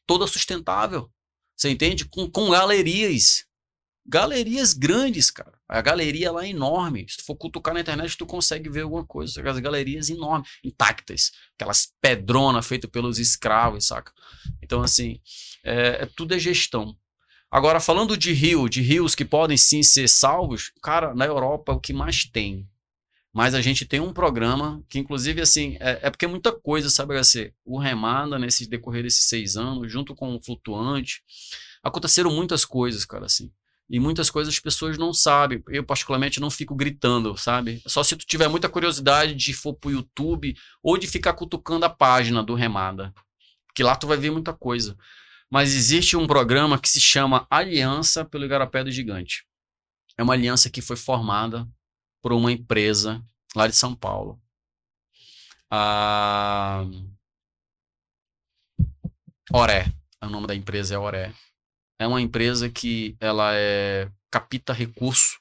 toda 0.06 0.28
sustentável. 0.28 1.10
Você 1.56 1.70
entende? 1.70 2.06
Com, 2.06 2.30
com 2.30 2.50
galerias. 2.50 3.46
Galerias 4.06 4.74
grandes, 4.74 5.32
cara. 5.32 5.58
A 5.68 5.82
galeria 5.82 6.30
lá 6.32 6.46
é 6.46 6.50
enorme. 6.50 7.06
Se 7.08 7.18
tu 7.18 7.24
for 7.24 7.36
cutucar 7.38 7.74
na 7.74 7.80
internet, 7.80 8.18
tu 8.18 8.26
consegue 8.26 8.70
ver 8.70 8.82
alguma 8.82 9.06
coisa. 9.06 9.42
As 9.50 9.60
galerias 9.60 10.10
enormes, 10.10 10.50
intactas. 10.64 11.32
Aquelas 11.56 11.94
pedronas 12.02 12.68
feitas 12.68 12.90
pelos 12.92 13.18
escravos, 13.18 13.88
saca? 13.88 14.12
Então, 14.62 14.82
assim, 14.84 15.22
é, 15.64 16.04
é- 16.04 16.06
tudo 16.18 16.36
é 16.36 16.40
gestão. 16.40 16.98
Agora, 17.50 17.80
falando 17.80 18.18
de 18.18 18.34
rio, 18.34 18.68
de 18.68 18.82
rios 18.82 19.16
que 19.16 19.24
podem 19.24 19.56
sim 19.56 19.82
ser 19.84 20.10
salvos, 20.10 20.72
cara, 20.82 21.14
na 21.14 21.26
Europa 21.26 21.72
o 21.72 21.80
que 21.80 21.94
mais 21.94 22.26
tem. 22.26 22.68
Mas 23.34 23.56
a 23.56 23.62
gente 23.62 23.84
tem 23.84 24.00
um 24.00 24.14
programa 24.14 24.84
que, 24.88 25.00
inclusive, 25.00 25.42
assim, 25.42 25.76
é, 25.80 26.00
é 26.04 26.10
porque 26.12 26.26
é 26.26 26.28
muita 26.28 26.52
coisa, 26.52 26.88
sabe, 26.90 27.20
HC? 27.20 27.52
O 27.66 27.80
Remada, 27.80 28.38
nesse 28.38 28.70
decorrer 28.70 29.02
desses 29.02 29.28
seis 29.28 29.58
anos, 29.58 29.92
junto 29.92 30.14
com 30.14 30.36
o 30.36 30.42
Flutuante, 30.42 31.24
aconteceram 31.82 32.30
muitas 32.32 32.64
coisas, 32.64 33.04
cara, 33.06 33.26
assim. 33.26 33.52
E 33.90 34.00
muitas 34.00 34.30
coisas 34.30 34.54
as 34.54 34.60
pessoas 34.60 35.00
não 35.00 35.12
sabem. 35.12 35.64
Eu, 35.68 35.84
particularmente, 35.84 36.40
não 36.40 36.52
fico 36.52 36.76
gritando, 36.76 37.36
sabe? 37.36 37.82
Só 37.88 38.04
se 38.04 38.16
tu 38.16 38.26
tiver 38.26 38.48
muita 38.48 38.70
curiosidade 38.70 39.34
de 39.34 39.52
for 39.52 39.74
pro 39.74 39.92
YouTube 39.92 40.56
ou 40.82 40.96
de 40.96 41.08
ficar 41.08 41.34
cutucando 41.34 41.86
a 41.86 41.90
página 41.90 42.44
do 42.44 42.54
Remada. 42.54 43.12
Que 43.74 43.82
lá 43.82 43.96
tu 43.96 44.06
vai 44.06 44.18
ver 44.18 44.30
muita 44.30 44.54
coisa. 44.54 44.96
Mas 45.50 45.74
existe 45.74 46.16
um 46.16 46.28
programa 46.28 46.80
que 46.80 46.90
se 46.90 47.02
chama 47.02 47.48
Aliança 47.50 48.24
pelo 48.24 48.46
Igarapé 48.46 48.84
do 48.84 48.92
Gigante. 48.92 49.44
É 50.18 50.24
uma 50.24 50.34
aliança 50.34 50.70
que 50.70 50.82
foi 50.82 50.96
formada 50.96 51.68
por 52.24 52.32
uma 52.32 52.54
empresa 52.54 53.22
lá 53.54 53.68
de 53.68 53.76
São 53.76 53.94
Paulo. 53.94 54.42
A 55.70 56.86
Oré. 59.52 59.86
O 60.22 60.30
nome 60.30 60.48
da 60.48 60.56
empresa 60.56 60.96
é 60.96 60.98
Oré. 60.98 61.34
É 62.00 62.08
uma 62.08 62.22
empresa 62.22 62.70
que 62.70 63.18
ela 63.20 63.54
é 63.54 64.10
capta 64.32 64.72
recurso 64.72 65.38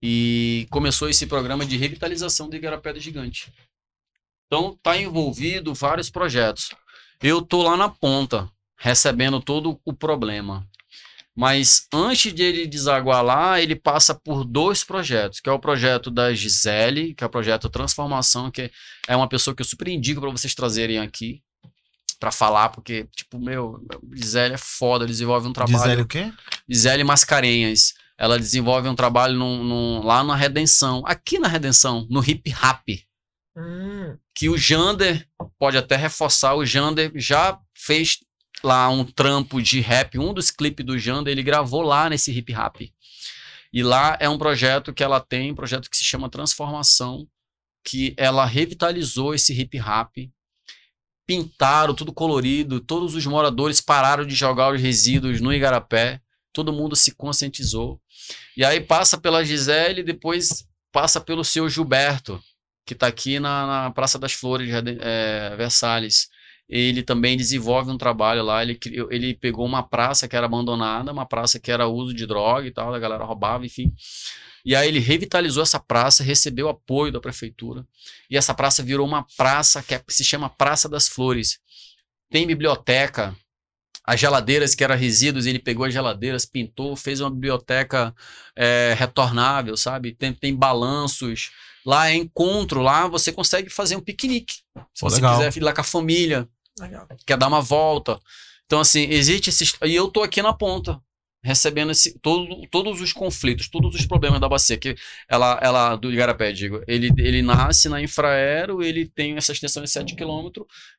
e 0.00 0.68
começou 0.70 1.08
esse 1.08 1.26
programa 1.26 1.66
de 1.66 1.76
revitalização 1.76 2.48
do 2.48 2.54
Igarapé 2.54 2.92
do 2.92 3.00
Gigante. 3.00 3.52
Então 4.46 4.78
tá 4.82 4.96
envolvido 4.96 5.74
vários 5.74 6.08
projetos. 6.08 6.70
Eu 7.20 7.42
tô 7.42 7.62
lá 7.62 7.76
na 7.76 7.88
ponta, 7.88 8.48
recebendo 8.78 9.40
todo 9.40 9.80
o 9.84 9.92
problema. 9.92 10.66
Mas 11.36 11.86
antes 11.92 12.32
de 12.32 12.42
ele 12.42 12.66
desaguar 12.66 13.22
lá, 13.22 13.60
ele 13.60 13.76
passa 13.76 14.14
por 14.14 14.42
dois 14.42 14.82
projetos, 14.82 15.38
que 15.38 15.48
é 15.50 15.52
o 15.52 15.58
projeto 15.58 16.10
da 16.10 16.32
Gisele, 16.32 17.14
que 17.14 17.22
é 17.22 17.26
o 17.26 17.30
projeto 17.30 17.68
Transformação, 17.68 18.50
que 18.50 18.70
é 19.06 19.14
uma 19.14 19.28
pessoa 19.28 19.54
que 19.54 19.60
eu 19.60 19.66
super 19.66 19.88
indico 19.88 20.20
para 20.20 20.30
vocês 20.30 20.54
trazerem 20.54 20.98
aqui 20.98 21.42
para 22.18 22.32
falar, 22.32 22.70
porque, 22.70 23.06
tipo, 23.14 23.38
meu, 23.38 23.78
Gisele 24.14 24.54
é 24.54 24.58
foda, 24.58 25.04
desenvolve 25.06 25.46
um 25.46 25.52
trabalho. 25.52 25.78
Gisele 25.78 26.02
o 26.02 26.06
quê? 26.06 26.32
Gisele 26.66 27.04
Mascarenhas. 27.04 27.92
Ela 28.18 28.38
desenvolve 28.38 28.88
um 28.88 28.94
trabalho 28.94 29.36
num- 29.36 29.62
num- 29.62 30.02
lá 30.02 30.24
na 30.24 30.34
Redenção, 30.34 31.02
aqui 31.04 31.38
na 31.38 31.48
Redenção, 31.48 32.06
no 32.08 32.24
hip 32.24 32.50
hop 32.64 32.88
Hum, 33.58 34.16
que 34.34 34.48
o 34.48 34.56
Jander 34.56 35.26
pode 35.58 35.76
até 35.78 35.96
reforçar. 35.96 36.54
O 36.54 36.64
Jander 36.64 37.10
já 37.14 37.58
fez 37.74 38.18
lá 38.62 38.88
um 38.88 39.04
trampo 39.04 39.62
de 39.62 39.80
rap, 39.80 40.18
um 40.18 40.32
dos 40.32 40.50
clipes 40.50 40.84
do 40.84 40.98
Jander, 40.98 41.32
ele 41.32 41.42
gravou 41.42 41.82
lá 41.82 42.08
nesse 42.08 42.30
hip 42.30 42.54
hop. 42.54 42.80
E 43.72 43.82
lá 43.82 44.16
é 44.20 44.28
um 44.28 44.38
projeto 44.38 44.92
que 44.92 45.02
ela 45.02 45.20
tem, 45.20 45.52
um 45.52 45.54
projeto 45.54 45.90
que 45.90 45.96
se 45.96 46.04
chama 46.04 46.30
Transformação, 46.30 47.26
que 47.84 48.14
ela 48.16 48.44
revitalizou 48.44 49.34
esse 49.34 49.52
hip 49.52 49.78
hop. 49.80 50.30
Pintaram 51.26 51.94
tudo 51.94 52.12
colorido, 52.12 52.80
todos 52.80 53.14
os 53.14 53.26
moradores 53.26 53.80
pararam 53.80 54.24
de 54.24 54.34
jogar 54.34 54.72
os 54.72 54.80
resíduos 54.80 55.40
no 55.40 55.52
igarapé, 55.52 56.20
todo 56.52 56.72
mundo 56.72 56.96
se 56.96 57.14
conscientizou. 57.14 58.00
E 58.56 58.64
aí 58.64 58.80
passa 58.80 59.18
pela 59.18 59.44
Gisele, 59.44 60.02
depois 60.02 60.66
passa 60.92 61.20
pelo 61.20 61.44
seu 61.44 61.68
Gilberto, 61.68 62.42
que 62.86 62.94
está 62.94 63.08
aqui 63.08 63.38
na, 63.38 63.66
na 63.66 63.90
Praça 63.90 64.18
das 64.18 64.32
Flores, 64.32 64.70
é, 65.00 65.54
Versalhes. 65.56 66.30
Ele 66.68 67.02
também 67.02 67.36
desenvolve 67.36 67.90
um 67.90 67.98
trabalho 67.98 68.42
lá. 68.42 68.62
Ele, 68.62 68.78
ele 69.10 69.34
pegou 69.34 69.64
uma 69.64 69.82
praça 69.82 70.26
que 70.26 70.36
era 70.36 70.46
abandonada, 70.46 71.12
uma 71.12 71.26
praça 71.26 71.60
que 71.60 71.70
era 71.70 71.86
uso 71.86 72.12
de 72.12 72.26
droga 72.26 72.66
e 72.66 72.72
tal, 72.72 72.92
a 72.92 72.98
galera 72.98 73.24
roubava, 73.24 73.64
enfim. 73.64 73.92
E 74.64 74.74
aí 74.74 74.88
ele 74.88 74.98
revitalizou 74.98 75.62
essa 75.62 75.78
praça, 75.78 76.24
recebeu 76.24 76.68
apoio 76.68 77.12
da 77.12 77.20
prefeitura. 77.20 77.86
E 78.28 78.36
essa 78.36 78.52
praça 78.52 78.82
virou 78.82 79.06
uma 79.06 79.24
praça 79.36 79.80
que 79.80 79.94
é- 79.94 80.02
se 80.08 80.24
chama 80.24 80.50
Praça 80.50 80.88
das 80.88 81.06
Flores. 81.06 81.60
Tem 82.28 82.44
biblioteca, 82.44 83.32
as 84.04 84.18
geladeiras 84.18 84.74
que 84.74 84.82
eram 84.82 84.96
resíduos, 84.96 85.46
ele 85.46 85.60
pegou 85.60 85.86
as 85.86 85.92
geladeiras, 85.92 86.44
pintou, 86.44 86.96
fez 86.96 87.20
uma 87.20 87.30
biblioteca 87.30 88.12
é, 88.56 88.94
retornável, 88.98 89.76
sabe? 89.76 90.14
Tem, 90.14 90.32
tem 90.32 90.54
balanços. 90.54 91.50
Lá 91.84 92.10
é 92.10 92.16
encontro, 92.16 92.82
lá 92.82 93.06
você 93.06 93.30
consegue 93.30 93.70
fazer 93.70 93.94
um 93.94 94.00
piquenique. 94.00 94.54
Se 94.92 95.00
Pô, 95.00 95.08
você 95.08 95.16
legal. 95.16 95.36
quiser 95.38 95.56
ir 95.56 95.62
lá 95.62 95.72
com 95.72 95.80
a 95.80 95.84
família, 95.84 96.48
Legal. 96.78 97.06
quer 97.26 97.36
dar 97.36 97.48
uma 97.48 97.60
volta. 97.60 98.18
Então, 98.66 98.80
assim, 98.80 99.08
existe 99.10 99.50
esse. 99.50 99.64
E 99.84 99.94
eu 99.94 100.08
tô 100.08 100.22
aqui 100.22 100.42
na 100.42 100.52
ponta, 100.52 101.00
recebendo 101.42 101.92
esse, 101.92 102.18
todo, 102.18 102.66
todos 102.70 103.00
os 103.00 103.12
conflitos, 103.12 103.68
todos 103.68 103.94
os 103.94 104.04
problemas 104.04 104.40
da 104.40 104.48
bacia. 104.48 104.76
Que 104.76 104.96
ela, 105.28 105.58
ela 105.62 105.96
do 105.96 106.12
Igarapé, 106.12 106.52
digo, 106.52 106.82
ele, 106.86 107.10
ele 107.18 107.42
nasce 107.42 107.88
na 107.88 108.02
Infraero, 108.02 108.82
ele 108.82 109.06
tem 109.08 109.36
essa 109.36 109.52
extensão 109.52 109.82
de 109.82 109.90
7 109.90 110.16
km 110.16 110.48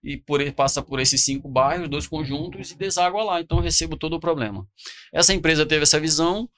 e 0.03 0.17
por, 0.17 0.39
passa 0.53 0.81
por 0.81 0.99
esses 0.99 1.23
cinco 1.23 1.49
bairros, 1.49 1.89
dois 1.89 2.07
conjuntos 2.07 2.71
e 2.71 2.77
deságua 2.77 3.23
lá. 3.23 3.41
Então, 3.41 3.57
eu 3.57 3.63
recebo 3.63 3.97
todo 3.97 4.15
o 4.15 4.19
problema. 4.19 4.65
Essa 5.13 5.33
empresa 5.33 5.65
teve 5.65 5.83
essa 5.83 5.99
visão. 5.99 6.49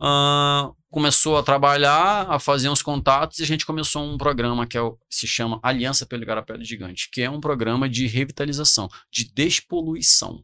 ah, 0.00 0.70
começou 0.96 1.36
a 1.36 1.42
trabalhar, 1.42 2.22
a 2.26 2.38
fazer 2.38 2.70
uns 2.70 2.80
contatos 2.80 3.38
e 3.38 3.42
a 3.42 3.46
gente 3.46 3.66
começou 3.66 4.02
um 4.02 4.16
programa 4.16 4.66
que 4.66 4.78
é 4.78 4.80
o, 4.80 4.98
se 5.10 5.26
chama 5.26 5.60
Aliança 5.62 6.06
pelo 6.06 6.22
Igarapé 6.22 6.56
do 6.56 6.64
Gigante, 6.64 7.10
que 7.12 7.20
é 7.20 7.28
um 7.28 7.38
programa 7.38 7.86
de 7.86 8.06
revitalização, 8.06 8.88
de 9.12 9.30
despoluição 9.30 10.42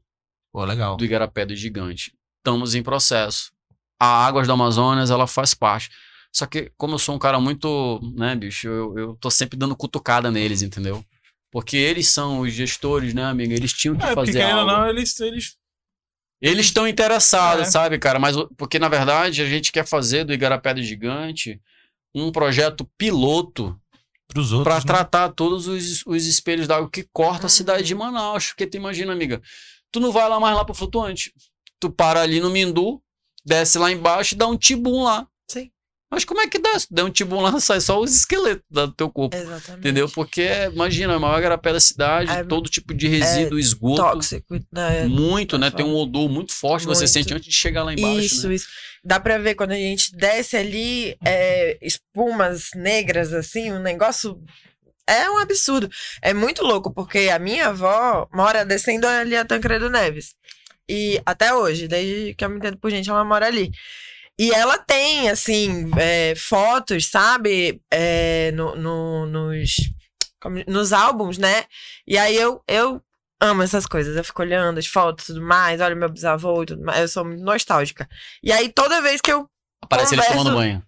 Pô, 0.52 0.62
legal. 0.66 0.98
do 0.98 1.06
Igarapé 1.06 1.46
do 1.46 1.56
Gigante. 1.56 2.12
Estamos 2.36 2.74
em 2.74 2.82
processo. 2.82 3.50
A 3.98 4.26
Águas 4.26 4.46
do 4.46 4.52
Amazonas, 4.52 5.10
ela 5.10 5.26
faz 5.26 5.54
parte. 5.54 5.88
Só 6.30 6.44
que, 6.44 6.70
como 6.76 6.96
eu 6.96 6.98
sou 6.98 7.14
um 7.14 7.18
cara 7.18 7.40
muito, 7.40 7.98
né, 8.14 8.36
bicho, 8.36 8.68
eu, 8.68 8.98
eu 8.98 9.16
tô 9.18 9.30
sempre 9.30 9.56
dando 9.58 9.74
cutucada 9.74 10.30
neles, 10.30 10.60
entendeu? 10.60 11.02
Porque 11.50 11.78
eles 11.78 12.08
são 12.08 12.40
os 12.40 12.52
gestores, 12.52 13.14
né, 13.14 13.24
amigo? 13.24 13.54
Eles 13.54 13.72
tinham 13.72 13.96
que 13.96 14.04
É, 14.04 14.12
fazer 14.14 14.42
algo. 14.42 14.70
não, 14.70 14.86
eles, 14.86 15.18
eles. 15.18 15.56
Eles 16.42 16.66
estão 16.66 16.88
interessados, 16.88 17.68
É. 17.68 17.70
sabe, 17.70 17.98
cara? 17.98 18.18
Mas 18.18 18.36
porque, 18.56 18.78
na 18.78 18.88
verdade, 18.88 19.40
a 19.42 19.46
gente 19.46 19.70
quer 19.70 19.86
fazer 19.86 20.24
do 20.24 20.32
Igarapé 20.34 20.74
do 20.74 20.82
Gigante 20.82 21.60
um 22.14 22.32
projeto 22.32 22.84
piloto 22.98 23.78
para 24.64 24.76
né? 24.76 24.82
tratar 24.84 25.28
todos 25.30 25.66
os, 25.68 26.04
os 26.04 26.26
espelhos 26.26 26.66
d'água 26.66 26.90
que 26.90 27.06
corta 27.12 27.42
a 27.42 27.44
Uhum. 27.44 27.48
cidade 27.48 27.84
de 27.84 27.94
Manaus. 27.94 28.48
Porque 28.48 28.66
tu 28.66 28.76
imagina, 28.76 29.12
amiga, 29.12 29.40
tu 29.92 30.00
não 30.00 30.10
vai 30.10 30.28
lá 30.28 30.40
mais 30.40 30.56
lá 30.56 30.64
pro 30.64 30.74
flutuante. 30.74 31.32
Tu 31.78 31.88
para 31.90 32.20
ali 32.22 32.40
no 32.40 32.50
Mindu, 32.50 33.00
desce 33.44 33.78
lá 33.78 33.90
embaixo 33.92 34.34
e 34.34 34.38
dá 34.38 34.46
um 34.46 34.56
tibum 34.56 35.04
lá. 35.04 35.26
Mas 36.12 36.26
como 36.26 36.42
é 36.42 36.46
que 36.46 36.58
dá? 36.58 36.78
Se 36.78 36.92
der 36.92 37.04
um 37.04 37.40
lá, 37.40 37.58
sai 37.58 37.80
só 37.80 37.98
os 37.98 38.14
esqueletos 38.14 38.62
do 38.70 38.92
teu 38.92 39.08
corpo. 39.08 39.34
Exatamente. 39.34 39.78
Entendeu? 39.78 40.06
Porque, 40.10 40.46
imagina, 40.70 41.14
é 41.14 41.16
o 41.16 41.20
maior 41.20 41.38
igarapé 41.38 41.72
da 41.72 41.80
cidade, 41.80 42.30
É- 42.30 42.44
todo 42.44 42.68
tipo 42.68 42.92
de 42.92 43.08
resíduo, 43.08 43.58
esgoto. 43.58 44.02
Tóxico. 44.02 44.60
Né? 44.70 45.04
Muito, 45.06 45.56
né? 45.56 45.70
Tem 45.70 45.86
um 45.86 45.94
odor 45.94 46.28
muito 46.28 46.52
forte 46.52 46.82
que 46.82 46.88
você 46.88 47.04
Muito. 47.04 47.12
sente 47.14 47.32
antes 47.32 47.46
de 47.46 47.54
chegar 47.54 47.82
lá 47.82 47.94
embaixo. 47.94 48.20
Isso, 48.20 48.48
né? 48.48 48.54
isso. 48.56 48.66
Dá 49.02 49.18
pra 49.18 49.38
ver 49.38 49.54
quando 49.54 49.72
a 49.72 49.76
gente 49.76 50.14
desce 50.14 50.54
ali, 50.54 51.16
é, 51.24 51.78
espumas 51.80 52.68
negras, 52.76 53.32
assim, 53.32 53.72
um 53.72 53.80
negócio. 53.80 54.38
É 55.08 55.30
um 55.30 55.38
absurdo. 55.38 55.88
É 56.20 56.34
muito 56.34 56.62
louco, 56.62 56.92
porque 56.92 57.30
a 57.32 57.38
minha 57.38 57.68
avó 57.68 58.28
mora 58.34 58.66
descendo 58.66 59.06
ali 59.08 59.34
a 59.34 59.46
Tancredo 59.46 59.88
Neves. 59.88 60.34
E 60.86 61.20
até 61.24 61.54
hoje, 61.54 61.88
desde 61.88 62.34
que 62.34 62.44
eu 62.44 62.50
me 62.50 62.58
entendo 62.58 62.76
por 62.76 62.90
gente, 62.90 63.08
ela 63.08 63.24
mora 63.24 63.46
ali. 63.46 63.70
E 64.42 64.50
ela 64.52 64.76
tem, 64.78 65.28
assim, 65.30 65.90
é, 65.96 66.34
fotos, 66.34 67.06
sabe? 67.06 67.80
É, 67.92 68.50
no, 68.52 68.74
no- 68.74 69.26
nos, 69.26 69.76
nos 70.66 70.92
álbuns, 70.92 71.38
né? 71.38 71.64
E 72.06 72.18
aí 72.18 72.34
eu, 72.36 72.60
eu 72.66 73.00
amo 73.40 73.62
essas 73.62 73.86
coisas. 73.86 74.16
Eu 74.16 74.24
fico 74.24 74.42
olhando 74.42 74.78
as 74.78 74.86
fotos 74.86 75.24
e 75.24 75.26
tudo 75.34 75.42
mais, 75.46 75.80
olha 75.80 75.94
meu 75.94 76.08
bisavô 76.08 76.62
e 76.62 76.66
tudo 76.66 76.82
mais. 76.84 77.00
Eu 77.00 77.08
sou 77.08 77.24
muito 77.24 77.42
nostálgica. 77.44 78.08
E 78.42 78.50
aí 78.50 78.68
toda 78.68 79.00
vez 79.00 79.20
que 79.20 79.32
eu. 79.32 79.48
Aparece 79.80 80.14
eles 80.14 80.24
Converso- 80.26 80.44
tomando 80.44 80.56
banho. 80.60 80.82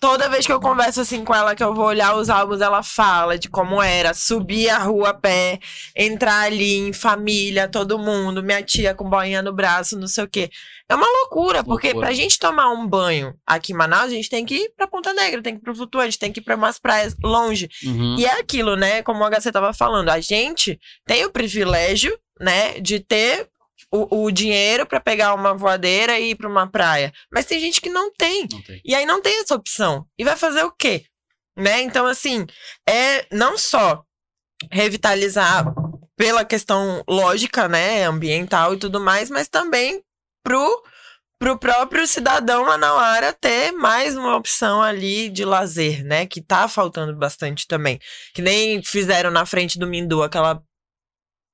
Toda 0.00 0.28
vez 0.28 0.46
que 0.46 0.52
eu 0.52 0.60
converso 0.60 1.00
assim 1.00 1.24
com 1.24 1.34
ela, 1.34 1.56
que 1.56 1.62
eu 1.62 1.74
vou 1.74 1.86
olhar 1.86 2.14
os 2.14 2.30
álbuns, 2.30 2.60
ela 2.60 2.84
fala 2.84 3.36
de 3.36 3.48
como 3.48 3.82
era 3.82 4.14
subir 4.14 4.70
a 4.70 4.78
rua 4.78 5.08
a 5.08 5.14
pé, 5.14 5.58
entrar 5.96 6.42
ali 6.42 6.76
em 6.76 6.92
família, 6.92 7.66
todo 7.68 7.98
mundo, 7.98 8.40
minha 8.40 8.62
tia 8.62 8.94
com 8.94 9.10
boinha 9.10 9.42
no 9.42 9.52
braço, 9.52 9.98
não 9.98 10.06
sei 10.06 10.22
o 10.22 10.28
quê. 10.28 10.50
É 10.88 10.94
uma 10.94 11.06
loucura, 11.06 11.64
porque 11.64 11.88
Loucura. 11.88 12.06
pra 12.06 12.14
gente 12.14 12.38
tomar 12.38 12.70
um 12.70 12.86
banho 12.86 13.34
aqui 13.44 13.72
em 13.72 13.76
Manaus, 13.76 14.06
a 14.06 14.14
gente 14.14 14.30
tem 14.30 14.46
que 14.46 14.54
ir 14.54 14.72
pra 14.76 14.86
Ponta 14.86 15.12
Negra, 15.12 15.42
tem 15.42 15.54
que 15.54 15.60
ir 15.60 15.64
pro 15.64 15.74
Flutuante, 15.74 16.18
tem 16.18 16.32
que 16.32 16.38
ir 16.38 16.44
pra 16.44 16.54
umas 16.54 16.78
praias 16.78 17.16
longe. 17.22 17.68
Uhum. 17.84 18.16
E 18.18 18.24
é 18.24 18.38
aquilo, 18.38 18.76
né? 18.76 19.02
Como 19.02 19.24
o 19.24 19.28
HC 19.28 19.50
tava 19.50 19.72
falando, 19.72 20.10
a 20.10 20.20
gente 20.20 20.78
tem 21.04 21.24
o 21.24 21.30
privilégio, 21.30 22.16
né, 22.40 22.78
de 22.78 23.00
ter 23.00 23.48
o, 23.92 24.24
o 24.24 24.30
dinheiro 24.30 24.86
pra 24.86 25.00
pegar 25.00 25.34
uma 25.34 25.54
voadeira 25.54 26.18
e 26.18 26.30
ir 26.30 26.34
pra 26.34 26.48
uma 26.48 26.70
praia. 26.70 27.12
Mas 27.32 27.46
tem 27.46 27.58
gente 27.60 27.80
que 27.80 27.90
não 27.90 28.12
tem. 28.12 28.46
Não 28.50 28.62
tem. 28.62 28.80
E 28.84 28.94
aí 28.94 29.06
não 29.06 29.20
tem 29.20 29.40
essa 29.40 29.54
opção. 29.54 30.06
E 30.18 30.24
vai 30.24 30.36
fazer 30.36 30.62
o 30.62 30.72
quê? 30.72 31.04
Né? 31.56 31.82
Então, 31.82 32.06
assim, 32.06 32.46
é 32.88 33.26
não 33.32 33.58
só 33.58 34.04
revitalizar 34.70 35.64
pela 36.16 36.44
questão 36.44 37.02
lógica, 37.08 37.68
né, 37.68 38.04
ambiental 38.04 38.74
e 38.74 38.78
tudo 38.78 39.00
mais, 39.00 39.30
mas 39.30 39.48
também 39.48 40.02
pro 40.42 40.82
pro 41.40 41.56
próprio 41.56 42.04
cidadão 42.04 42.66
manauara 42.66 43.32
ter 43.32 43.70
mais 43.70 44.16
uma 44.16 44.36
opção 44.36 44.82
ali 44.82 45.28
de 45.28 45.44
lazer, 45.44 46.04
né, 46.04 46.26
que 46.26 46.42
tá 46.42 46.66
faltando 46.66 47.14
bastante 47.16 47.64
também. 47.68 48.00
Que 48.34 48.42
nem 48.42 48.82
fizeram 48.82 49.30
na 49.30 49.46
frente 49.46 49.78
do 49.78 49.86
Mindu 49.86 50.20
aquela 50.20 50.60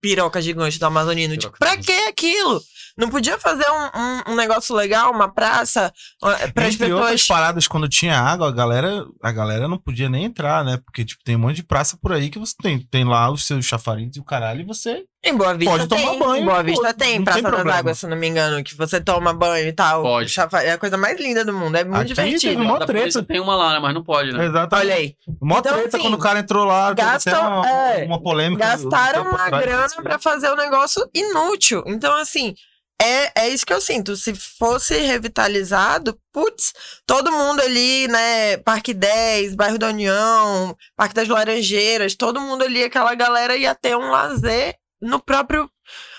piroca 0.05 0.43
gigante 0.43 0.79
do 0.79 0.85
Amazonino. 0.85 1.35
Tipo, 1.35 1.59
pra 1.59 1.79
que 1.79 1.91
aquilo? 1.91 2.61
Não 2.97 3.09
podia 3.09 3.39
fazer 3.39 3.65
um, 3.71 4.01
um, 4.01 4.33
um 4.33 4.37
negócio 4.37 4.77
legal, 4.77 5.11
uma 5.11 5.33
praça, 5.33 5.91
para 6.21 6.67
as 6.67 6.75
Entre 6.75 6.93
outras 6.93 7.13
pessoas 7.13 7.27
paradas, 7.27 7.67
quando 7.67 7.89
tinha 7.89 8.21
água, 8.21 8.49
a 8.49 8.53
galera, 8.53 9.05
a 9.23 9.33
galera 9.33 9.67
não 9.67 9.79
podia 9.79 10.11
nem 10.11 10.27
entrar, 10.27 10.63
né? 10.63 10.79
Porque, 10.85 11.07
tipo, 11.07 11.25
tem 11.25 11.37
um 11.37 11.39
monte 11.41 11.57
de 11.57 11.65
praça 11.65 11.97
por 11.97 12.13
aí 12.13 12.29
que 12.29 12.39
você 12.39 12.55
tem, 12.63 12.79
tem 12.79 13.05
lá 13.05 13.31
os 13.31 13.47
seus 13.47 13.65
chafariz 13.65 14.15
e 14.15 14.21
o 14.21 14.25
caralho, 14.25 14.61
e 14.61 14.65
você. 14.65 15.05
Em 15.27 15.35
Boa 15.37 15.55
Vista 15.55 15.73
Pode 15.79 15.89
tomar 15.89 16.11
tem. 16.11 16.19
banho, 16.19 16.37
em 16.43 16.45
Boa 16.45 16.57
pô, 16.59 16.63
Vista 16.65 16.93
tem, 16.95 17.17
não 17.19 17.25
Praça 17.25 17.37
tem 17.39 17.43
das 17.45 17.53
problema. 17.55 17.79
Águas, 17.79 17.99
se 17.99 18.07
não 18.07 18.17
me 18.17 18.29
engano, 18.29 18.63
que 18.63 18.75
você 18.77 19.01
toma 19.01 19.33
banho 19.33 19.67
e 19.69 19.73
tal. 19.73 20.03
Pode. 20.03 20.29
Chafa- 20.29 20.63
É 20.63 20.73
a 20.73 20.79
coisa 20.79 20.97
mais 20.99 21.19
linda 21.19 21.45
do 21.45 21.53
mundo, 21.53 21.77
é 21.77 21.83
muito 21.85 21.97
Aqui 21.97 22.09
divertido. 22.09 22.41
teve 22.55 22.57
mó 22.57 22.79
Da 22.79 22.87
treta. 22.87 23.23
tem 23.23 23.41
uma 23.41 23.57
lá, 23.57 23.73
né? 23.73 23.79
Mas 23.79 23.95
não 23.95 24.05
pode, 24.05 24.33
né? 24.33 24.45
Exatamente. 24.45 24.87
Olha 24.87 24.95
aí. 24.97 25.17
Mó 25.41 25.59
Então, 25.59 25.73
treta 25.73 25.97
assim, 25.97 26.07
quando 26.07 26.15
o 26.15 26.19
cara 26.19 26.41
entrou 26.41 26.65
lá. 26.65 26.95
teve 26.95 27.09
gastam- 27.09 27.33
até 27.35 27.47
uma, 27.49 27.69
é, 27.71 28.05
uma 28.05 28.23
polêmica. 28.23 28.65
Gastaram 28.67 29.21
um 29.23 29.25
tempo 29.25 29.37
uma 29.37 29.45
atrás. 29.47 29.65
grana 29.65 29.89
pra 30.03 30.19
fazer 30.19 30.51
o 30.51 30.57
negócio 30.57 31.09
inútil. 31.15 31.83
Então, 31.87 32.15
assim, 32.19 32.55
é, 33.01 33.45
é 33.45 33.49
isso 33.49 33.65
que 33.67 33.73
eu 33.73 33.81
sinto. 33.81 34.17
Se 34.17 34.35
fosse 34.35 34.95
revitalizado, 34.99 36.17
putz, 36.33 36.73
todo 37.07 37.33
mundo 37.33 37.61
ali, 37.61 38.07
né? 38.09 38.57
Parque 38.59 38.93
10, 38.95 39.55
Bairro 39.55 39.79
da 39.79 39.89
União, 39.89 40.77
Parque 40.97 41.15
das 41.15 41.29
Laranjeiras, 41.29 42.15
todo 42.15 42.41
mundo 42.41 42.63
ali, 42.65 42.85
aquela 42.85 43.15
galera 43.15 43.57
ia 43.57 43.75
ter 43.75 43.97
um 43.97 44.11
lazer 44.11 44.75
no 45.05 45.21
próprio 45.21 45.71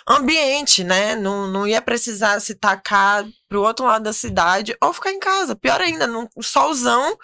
ambiente, 0.07 0.83
né? 0.83 1.15
Não, 1.15 1.47
não 1.47 1.67
ia 1.67 1.81
precisar 1.81 2.39
se 2.39 2.55
tacar 2.55 3.25
pro 3.49 3.61
outro 3.63 3.85
lado 3.85 4.03
da 4.03 4.13
cidade 4.13 4.75
ou 4.81 4.93
ficar 4.93 5.11
em 5.11 5.19
casa. 5.19 5.55
Pior 5.55 5.81
ainda, 5.81 6.05
num 6.07 6.27
solzão, 6.41 7.17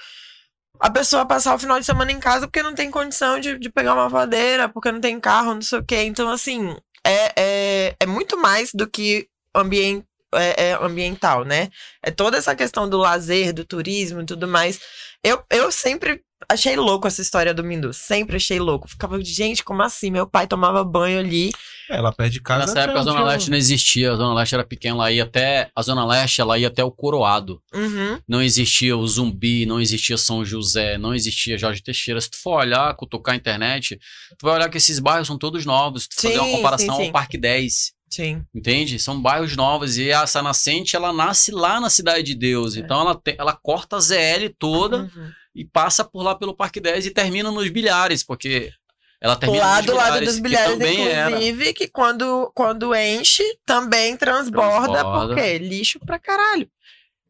a 0.80 0.90
pessoa 0.90 1.26
passar 1.26 1.54
o 1.56 1.60
final 1.60 1.80
de 1.80 1.86
semana 1.86 2.12
em 2.12 2.20
casa 2.20 2.48
porque 2.48 2.64
não 2.64 2.74
tem 2.74 2.90
condição 2.90 3.40
de, 3.40 3.58
de 3.60 3.70
pegar 3.70 3.94
uma 3.94 4.10
vadeira, 4.10 4.68
porque 4.68 4.92
não 4.92 5.00
tem 5.00 5.20
carro, 5.20 5.54
não 5.54 5.62
sei 5.62 5.80
o 5.80 5.86
quê. 5.86 6.04
Então, 6.04 6.30
assim, 6.30 6.76
é, 7.06 7.34
é, 7.38 7.96
é 8.00 8.06
muito 8.06 8.38
mais 8.38 8.72
do 8.74 8.90
que 8.90 9.28
ambien- 9.56 10.04
é, 10.34 10.70
é 10.70 10.74
ambiental, 10.82 11.44
né? 11.46 11.70
É 12.02 12.10
toda 12.10 12.38
essa 12.38 12.56
questão 12.56 12.90
do 12.90 12.98
lazer, 12.98 13.54
do 13.54 13.64
turismo 13.66 14.22
e 14.22 14.26
tudo 14.26 14.48
mais. 14.48 14.80
Eu, 15.24 15.44
eu 15.52 15.72
sempre 15.72 16.24
achei 16.50 16.76
louco 16.76 17.08
essa 17.08 17.22
história 17.22 17.54
do 17.54 17.64
Mindu. 17.64 17.94
Sempre 17.94 18.36
achei 18.38 18.60
louco. 18.60 18.88
Ficava, 18.88 19.22
gente, 19.24 19.64
como 19.64 19.82
assim? 19.82 20.10
Meu 20.12 20.28
pai 20.28 20.48
tomava 20.48 20.84
banho 20.84 21.20
ali. 21.20 21.52
É, 21.90 22.00
lá 22.00 22.12
perto 22.12 22.32
de 22.34 22.42
casa. 22.42 22.66
Nessa 22.68 22.80
época 22.82 23.00
a 23.00 23.04
Zona 23.04 23.24
Leste 23.24 23.50
não 23.50 23.58
existia, 23.58 24.14
a 24.14 24.16
Zona 24.16 24.34
Leste 24.34 24.56
era 24.56 24.64
pequena, 24.64 24.96
ela 24.96 25.12
ia 25.12 25.24
até. 25.24 25.70
A 25.76 25.82
Zona 25.82 26.06
Leste 26.06 26.40
ela 26.40 26.58
ia 26.58 26.68
até 26.68 26.84
o 26.84 26.92
Coroado. 26.92 27.62
Uhum. 27.74 28.18
Não 28.28 28.42
existia 28.42 28.96
o 28.96 29.06
Zumbi, 29.08 29.66
não 29.66 29.80
existia 29.82 30.18
São 30.18 30.46
José, 30.46 30.98
não 30.98 31.14
existia 31.14 31.58
Jorge 31.58 31.84
Teixeira. 31.84 32.22
Se 32.22 32.30
tu 32.32 32.38
for 32.38 32.60
olhar, 32.60 32.96
cutucar 32.96 33.34
a 33.34 33.38
internet, 33.38 33.98
tu 34.38 34.46
vai 34.46 34.56
olhar 34.56 34.70
que 34.70 34.78
esses 34.78 35.00
bairros 35.00 35.28
são 35.28 35.38
todos 35.38 35.66
novos. 35.66 36.08
Tu 36.08 36.16
fazer 36.22 36.38
uma 36.40 36.46
Sim, 36.46 36.52
comparação 36.56 36.96
sim, 36.96 37.02
sim. 37.02 37.08
ao 37.08 37.12
Parque 37.12 37.38
10. 37.38 37.92
Sim. 38.10 38.44
Entende? 38.54 39.00
São 39.00 39.22
bairros 39.22 39.56
novos 39.56 39.98
e 39.98 40.10
essa 40.10 40.42
nascente 40.42 40.98
ela 40.98 41.14
nasce 41.14 41.50
lá 41.52 41.80
na 41.80 41.90
Cidade 41.90 42.24
de 42.24 42.36
Deus. 42.36 42.76
Então 42.76 43.00
ela, 43.02 43.16
te- 43.16 43.36
ela 43.38 43.54
corta 43.54 43.96
a 43.96 44.00
ZL 44.02 44.50
toda 44.60 44.98
Uhum. 45.04 45.32
E 45.56 45.66
passa 45.66 46.04
por 46.04 46.24
lá 46.24 46.36
pelo 46.36 46.56
Parque 46.56 46.80
10 46.80 47.06
e 47.08 47.12
termina 47.12 47.52
nos 47.52 47.70
bilhares, 47.70 48.24
porque 48.24 48.72
ela 49.20 49.36
termina 49.36 49.64
Lá 49.66 49.78
nos 49.78 49.86
do 49.86 49.94
lado 49.96 50.20
dos 50.26 50.36
que 50.36 50.42
bilhares, 50.42 50.72
também 50.74 51.08
era. 51.08 51.30
inclusive, 51.32 51.74
que 51.74 51.88
quando, 51.88 52.52
quando 52.56 52.96
enche, 52.96 53.44
também 53.66 54.16
transborda, 54.18 54.94
Transborda. 55.00 55.28
porque 55.36 55.58
lixo 55.60 56.00
pra 56.00 56.18
caralho. 56.18 56.70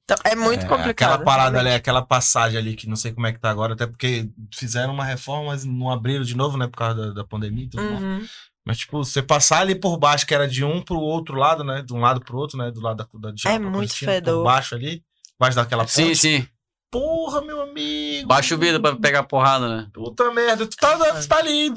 Então, 0.03 0.17
é 0.25 0.35
muito 0.35 0.65
É, 0.65 0.67
complicado. 0.67 1.11
Aquela 1.13 1.23
parada 1.25 1.51
realmente. 1.51 1.67
ali, 1.69 1.75
aquela 1.75 2.01
passagem 2.01 2.57
ali, 2.57 2.75
que 2.75 2.87
não 2.87 2.95
sei 2.95 3.11
como 3.13 3.27
é 3.27 3.31
que 3.33 3.39
tá 3.39 3.49
agora, 3.49 3.73
até 3.73 3.87
porque 3.87 4.29
fizeram 4.53 4.93
uma 4.93 5.05
reforma, 5.05 5.47
mas 5.47 5.63
não 5.63 5.89
abriram 5.89 6.23
de 6.23 6.35
novo, 6.35 6.57
né, 6.57 6.67
por 6.67 6.77
causa 6.77 6.95
da, 7.07 7.13
da 7.13 7.23
pandemia 7.23 7.67
e. 7.73 7.77
Uhum. 7.79 8.25
Mas, 8.65 8.77
tipo, 8.77 9.03
você 9.03 9.23
passar 9.23 9.61
ali 9.61 9.73
por 9.73 9.97
baixo, 9.97 10.25
que 10.27 10.35
era 10.35 10.47
de 10.47 10.63
um 10.63 10.81
pro 10.83 10.99
outro 10.99 11.35
lado, 11.35 11.63
né? 11.63 11.81
De 11.81 11.93
um 11.93 11.99
lado 11.99 12.21
pro 12.21 12.37
outro, 12.37 12.57
né? 12.59 12.69
Do 12.69 12.79
lado 12.79 12.97
da, 12.97 13.07
da 13.19 13.31
de 13.31 13.47
É 13.47 13.57
muito 13.57 13.95
fedor. 13.95 14.35
Por 14.37 14.43
baixo 14.43 14.75
ali, 14.75 15.03
baixo 15.39 15.55
daquela 15.55 15.83
ponte. 15.83 15.93
Sim, 15.93 16.13
sim. 16.13 16.47
Porra, 16.91 17.41
meu 17.41 17.61
amigo. 17.61 18.27
Baixa 18.27 18.53
o 18.53 18.57
vidro 18.57 18.81
pra 18.81 18.95
pegar 18.97 19.23
porrada, 19.23 19.67
né? 19.77 19.89
Puta 19.93 20.29
merda, 20.33 20.67
tu 20.67 20.75
tá, 20.75 20.97
tu 21.21 21.27
tá 21.27 21.37
ali, 21.37 21.67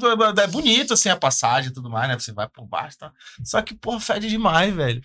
é 0.41 0.47
bonito 0.47 0.93
assim 0.93 1.07
a 1.09 1.15
passagem 1.15 1.71
e 1.71 1.73
tudo 1.73 1.89
mais, 1.89 2.09
né? 2.09 2.19
Você 2.19 2.33
vai 2.33 2.49
por 2.49 2.65
baixo, 2.67 2.97
tá? 2.97 3.13
Só 3.43 3.61
que, 3.61 3.73
porra, 3.73 3.99
fede 4.01 4.27
demais, 4.29 4.75
velho. 4.75 5.01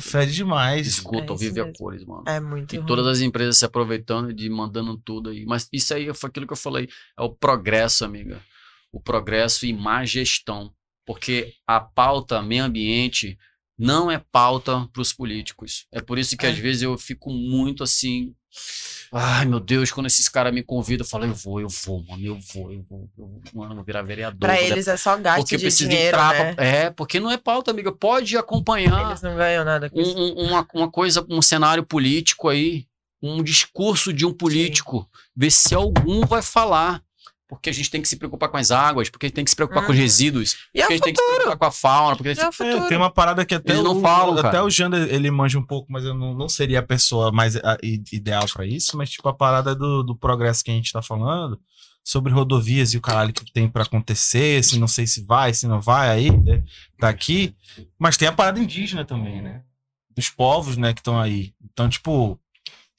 Fede 0.00 0.34
demais. 0.34 0.86
Esgoto 0.86 1.24
É 1.24 1.30
ao 1.30 1.36
vivo 1.36 1.58
e 1.58 1.60
isso 1.62 1.68
a 1.68 1.72
cores, 1.72 2.04
mano. 2.04 2.22
É 2.26 2.38
muito 2.38 2.74
E 2.74 2.78
ruim. 2.78 2.86
todas 2.86 3.06
as 3.06 3.20
empresas 3.20 3.56
se 3.58 3.64
aproveitando 3.64 4.32
de 4.32 4.48
mandando 4.48 4.96
tudo 4.98 5.30
aí. 5.30 5.44
Mas 5.46 5.68
isso 5.72 5.92
aí 5.94 6.12
foi 6.14 6.28
aquilo 6.30 6.46
que 6.46 6.52
eu 6.52 6.56
falei. 6.56 6.88
É 7.18 7.22
o 7.22 7.30
progresso, 7.30 8.04
amiga. 8.04 8.40
O 8.92 9.00
progresso 9.00 9.66
e 9.66 9.72
má 9.72 10.04
gestão. 10.04 10.72
Porque 11.06 11.54
a 11.66 11.80
pauta 11.80 12.42
meio 12.42 12.64
ambiente 12.64 13.38
não 13.78 14.10
é 14.10 14.22
pauta 14.30 14.86
para 14.92 15.00
os 15.02 15.12
políticos. 15.14 15.86
É 15.90 16.00
por 16.02 16.18
isso 16.18 16.36
que 16.36 16.44
É. 16.46 16.50
às 16.50 16.58
vezes 16.58 16.82
eu 16.82 16.96
fico 16.98 17.30
muito 17.32 17.82
assim. 17.82 18.34
Ai, 19.12 19.44
meu 19.44 19.58
Deus, 19.58 19.90
quando 19.90 20.06
esses 20.06 20.28
caras 20.28 20.52
me 20.54 20.62
convidam, 20.62 21.04
eu 21.04 21.08
falo, 21.08 21.24
eu 21.24 21.34
vou, 21.34 21.60
eu 21.60 21.68
vou, 21.68 22.04
mano, 22.08 22.24
eu 22.24 22.38
vou, 22.52 22.72
eu 22.72 22.84
vou, 22.88 23.08
eu 23.18 23.26
vou, 23.26 23.42
mano, 23.54 23.72
eu 23.72 23.76
vou 23.76 23.84
virar 23.84 24.02
vereador. 24.02 24.38
Pra 24.38 24.60
eles 24.60 24.86
é 24.86 24.96
só 24.96 25.16
gasto 25.16 25.38
porque 25.38 25.56
de 25.56 25.62
precisa 25.64 25.88
dinheiro, 25.90 26.16
entrar. 26.16 26.32
né? 26.32 26.54
pra- 26.54 26.64
É, 26.64 26.90
porque 26.90 27.18
não 27.18 27.30
é 27.30 27.36
pauta, 27.36 27.72
amiga. 27.72 27.90
Pode 27.90 28.36
acompanhar 28.36 29.08
Eles 29.08 29.22
não 29.22 29.34
ganham 29.36 29.64
nada 29.64 29.90
com 29.90 30.00
isso. 30.00 30.16
um- 30.16 30.40
um- 30.44 30.48
uma, 30.50 30.66
uma 30.74 30.90
coisa, 30.90 31.26
um 31.28 31.42
cenário 31.42 31.84
político 31.84 32.48
aí, 32.48 32.86
um 33.20 33.42
discurso 33.42 34.12
de 34.12 34.24
um 34.24 34.32
político, 34.32 35.08
ver 35.36 35.50
se 35.50 35.74
algum 35.74 36.20
vai 36.26 36.40
falar. 36.42 37.02
Porque 37.50 37.68
a 37.68 37.72
gente 37.72 37.90
tem 37.90 38.00
que 38.00 38.08
se 38.08 38.16
preocupar 38.16 38.48
com 38.48 38.56
as 38.56 38.70
águas, 38.70 39.10
porque 39.10 39.26
a 39.26 39.28
gente 39.28 39.34
tem 39.34 39.44
que 39.44 39.50
se 39.50 39.56
preocupar 39.56 39.84
com 39.84 39.92
os 39.92 39.98
Uhum. 39.98 40.02
resíduos, 40.04 40.56
E 40.74 40.80
é 40.80 40.82
porque 40.84 40.92
a 40.94 40.96
gente 40.96 41.04
tem 41.04 41.12
que 41.12 41.20
se 41.20 41.26
preocupar 41.26 41.56
com 41.58 41.64
a 41.66 41.70
fauna, 41.70 42.16
porque 42.16 42.28
a 42.30 42.34
gente 42.34 42.62
É. 42.62 42.76
É, 42.76 42.88
tem 42.88 42.96
uma 42.96 43.10
parada 43.10 43.44
que 43.44 43.54
até 43.54 43.72
Eles 43.72 43.84
não 43.84 43.98
o, 43.98 44.00
falam, 44.00 44.34
até 44.38 44.42
cara. 44.52 44.64
o 44.64 44.70
Jander, 44.70 45.12
ele 45.12 45.30
manja 45.30 45.58
um 45.58 45.66
pouco, 45.66 45.90
mas 45.92 46.04
eu 46.04 46.14
não, 46.14 46.32
não 46.32 46.48
seria 46.48 46.78
a 46.78 46.82
pessoa 46.82 47.30
mais 47.30 47.56
a- 47.56 47.76
i- 47.82 48.02
ideal 48.12 48.46
pra 48.52 48.64
isso, 48.64 48.96
mas 48.96 49.10
tipo 49.10 49.28
a 49.28 49.34
parada 49.34 49.74
do, 49.74 50.02
do 50.02 50.16
progresso 50.16 50.64
que 50.64 50.70
a 50.70 50.74
gente 50.74 50.92
tá 50.92 51.02
falando, 51.02 51.60
sobre 52.02 52.32
rodovias 52.32 52.94
e 52.94 52.96
o 52.96 53.00
caralho 53.00 53.32
que 53.32 53.52
tem 53.52 53.68
pra 53.68 53.82
acontecer, 53.82 54.64
se 54.64 54.78
não 54.78 54.88
sei 54.88 55.06
se 55.06 55.22
vai, 55.22 55.52
se 55.52 55.66
não 55.68 55.80
vai 55.80 56.08
aí, 56.08 56.30
né, 56.30 56.62
daqui, 56.98 57.54
mas 57.98 58.16
tem 58.16 58.26
a 58.26 58.32
parada 58.32 58.58
indígena 58.58 59.04
também, 59.04 59.42
né? 59.42 59.62
Dos 60.16 60.28
povos, 60.30 60.76
né, 60.76 60.94
que 60.94 61.00
estão 61.00 61.20
aí. 61.20 61.52
Então, 61.62 61.88
tipo, 61.88 62.38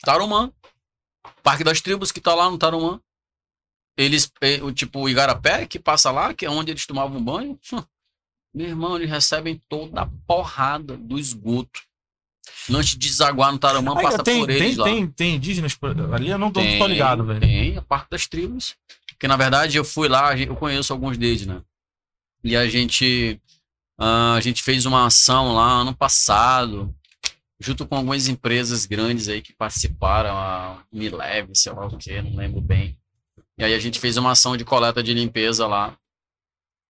Tarumã. 0.04 0.52
Parque 1.44 1.64
das 1.64 1.82
Tribos 1.82 2.12
que 2.12 2.20
tá 2.22 2.34
lá 2.36 2.50
no 2.50 2.58
Tarumã. 2.58 3.00
Eles, 4.02 4.32
o 4.64 4.72
tipo, 4.72 5.00
o 5.00 5.10
Igarapé, 5.10 5.66
que 5.66 5.80
passa 5.80 6.12
lá, 6.12 6.34
que 6.34 6.46
é 6.46 6.50
onde 6.50 6.72
eles 6.72 6.86
tomavam 6.86 7.24
banho. 7.24 7.60
Meu 8.54 8.68
irmão, 8.68 8.98
eles 8.98 9.10
recebem 9.10 9.62
toda 9.70 10.02
a 10.02 10.10
porrada 10.28 10.98
do 10.98 11.18
esgoto. 11.18 11.82
Antes 12.70 12.92
de 12.92 12.98
desaguar 12.98 13.52
no 13.52 13.60
Tarumã, 13.60 13.96
Aí, 13.96 14.04
passa 14.04 14.24
tem, 14.24 14.40
por 14.42 14.50
eles 14.50 14.70
tem, 14.70 14.76
lá. 14.76 14.86
tem, 14.86 15.08
tem 15.08 15.36
indígenas 15.36 15.78
ali, 16.12 16.30
eu 16.30 16.38
não 16.38 16.52
tô, 16.52 16.60
tô 16.60 16.88
ligado, 16.88 17.24
velho. 17.24 17.40
Tem, 17.40 17.78
a 17.78 17.82
Parque 17.82 18.10
das 18.10 18.28
Tribos. 18.28 18.76
Porque, 19.08 19.28
na 19.28 19.38
verdade, 19.38 19.78
eu 19.78 19.86
fui 19.86 20.10
lá, 20.10 20.36
eu 20.38 20.56
conheço 20.56 20.92
alguns 20.92 21.18
deles, 21.18 21.46
né? 21.46 21.62
E 22.44 22.56
a 22.56 22.68
gente, 22.68 23.40
ah, 23.98 24.34
a 24.34 24.42
gente 24.42 24.64
fez 24.64 24.86
uma 24.86 25.06
ação 25.06 25.54
lá 25.54 25.82
ano 25.82 25.96
passado, 25.96 26.94
junto 27.60 27.86
com 27.86 27.96
algumas 27.96 28.28
empresas 28.28 28.86
grandes 28.86 29.28
aí 29.28 29.42
que 29.42 29.54
participaram, 29.54 30.36
a 30.36 30.84
Mileve, 30.92 31.52
sei 31.54 31.72
lá 31.72 31.86
o 31.86 31.98
que, 31.98 32.22
não 32.22 32.36
lembro 32.36 32.60
bem. 32.60 32.98
E 33.58 33.64
aí 33.64 33.74
a 33.74 33.80
gente 33.80 34.00
fez 34.00 34.18
uma 34.18 34.32
ação 34.32 34.58
de 34.58 34.66
coleta 34.66 35.04
de 35.04 35.14
limpeza 35.14 35.68
lá. 35.68 35.98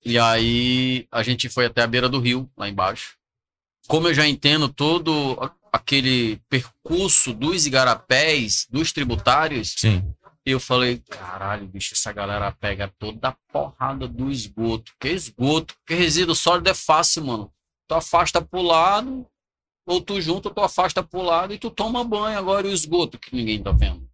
E 0.04 0.18
aí 0.18 1.08
a 1.12 1.22
gente 1.22 1.50
foi 1.50 1.66
até 1.66 1.82
a 1.82 1.88
beira 1.88 2.10
do 2.10 2.20
rio, 2.20 2.50
lá 2.58 2.68
embaixo. 2.68 3.16
Como 3.88 4.08
eu 4.08 4.14
já 4.14 4.28
entendo 4.28 4.70
todo 4.70 5.38
aquele 5.72 6.38
percurso 6.50 7.34
dos 7.34 7.66
igarapés, 7.66 8.68
dos 8.70 8.92
tributários, 8.92 9.76
Sim. 9.78 10.14
eu 10.46 10.60
falei, 10.60 11.00
caralho, 11.10 11.68
bicho, 11.68 11.94
essa 11.94 12.12
galera 12.12 12.52
pega 12.52 12.92
toda 13.00 13.30
a 13.30 13.38
porrada 13.52 14.08
do 14.08 14.32
esgoto. 14.32 14.92
Que 15.00 15.10
esgoto? 15.10 15.76
Porque 15.76 15.94
resíduo 15.94 16.36
sólido 16.36 16.70
é 16.70 16.74
fácil, 16.74 17.26
mano. 17.26 17.54
Tu 17.88 17.96
afasta 17.96 18.42
pro 18.42 18.62
lado, 18.62 19.28
ou 19.86 20.02
tu 20.02 20.22
junta, 20.22 20.50
tu 20.50 20.62
afasta 20.62 21.04
pro 21.04 21.22
lado 21.22 21.54
e 21.54 21.60
tu 21.60 21.70
toma 21.70 22.04
banho. 22.04 22.38
Agora 22.38 22.68
e 22.68 22.72
o 22.72 22.74
esgoto 22.74 23.20
que 23.20 23.36
ninguém 23.36 23.62
tá 23.62 23.72
vendo? 23.72 24.10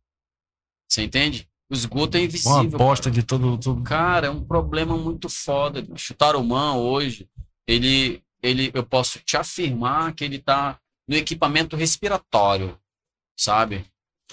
Você 0.87 1.03
entende? 1.03 1.47
O 1.69 1.73
esgoto 1.73 2.15
é 2.15 2.22
Uma 2.22 2.26
invisível. 2.26 2.77
bosta 2.80 3.11
de 3.11 3.22
todo. 3.23 3.57
todo... 3.57 3.84
Cara, 3.84 4.27
é 4.27 4.30
um 4.30 4.41
problema 4.44 4.95
muito 4.98 5.27
foda. 5.30 5.81
O 5.89 6.14
Tarumã 6.14 6.73
hoje, 6.76 7.27
ele, 7.68 8.22
ele, 8.41 8.72
eu 8.73 8.84
posso 8.84 9.19
te 9.19 9.35
afirmar 9.35 10.14
que 10.14 10.23
ele 10.23 10.39
tá 10.39 10.77
no 11.07 11.15
equipamento 11.15 11.76
respiratório, 11.76 12.77
sabe? 13.38 13.85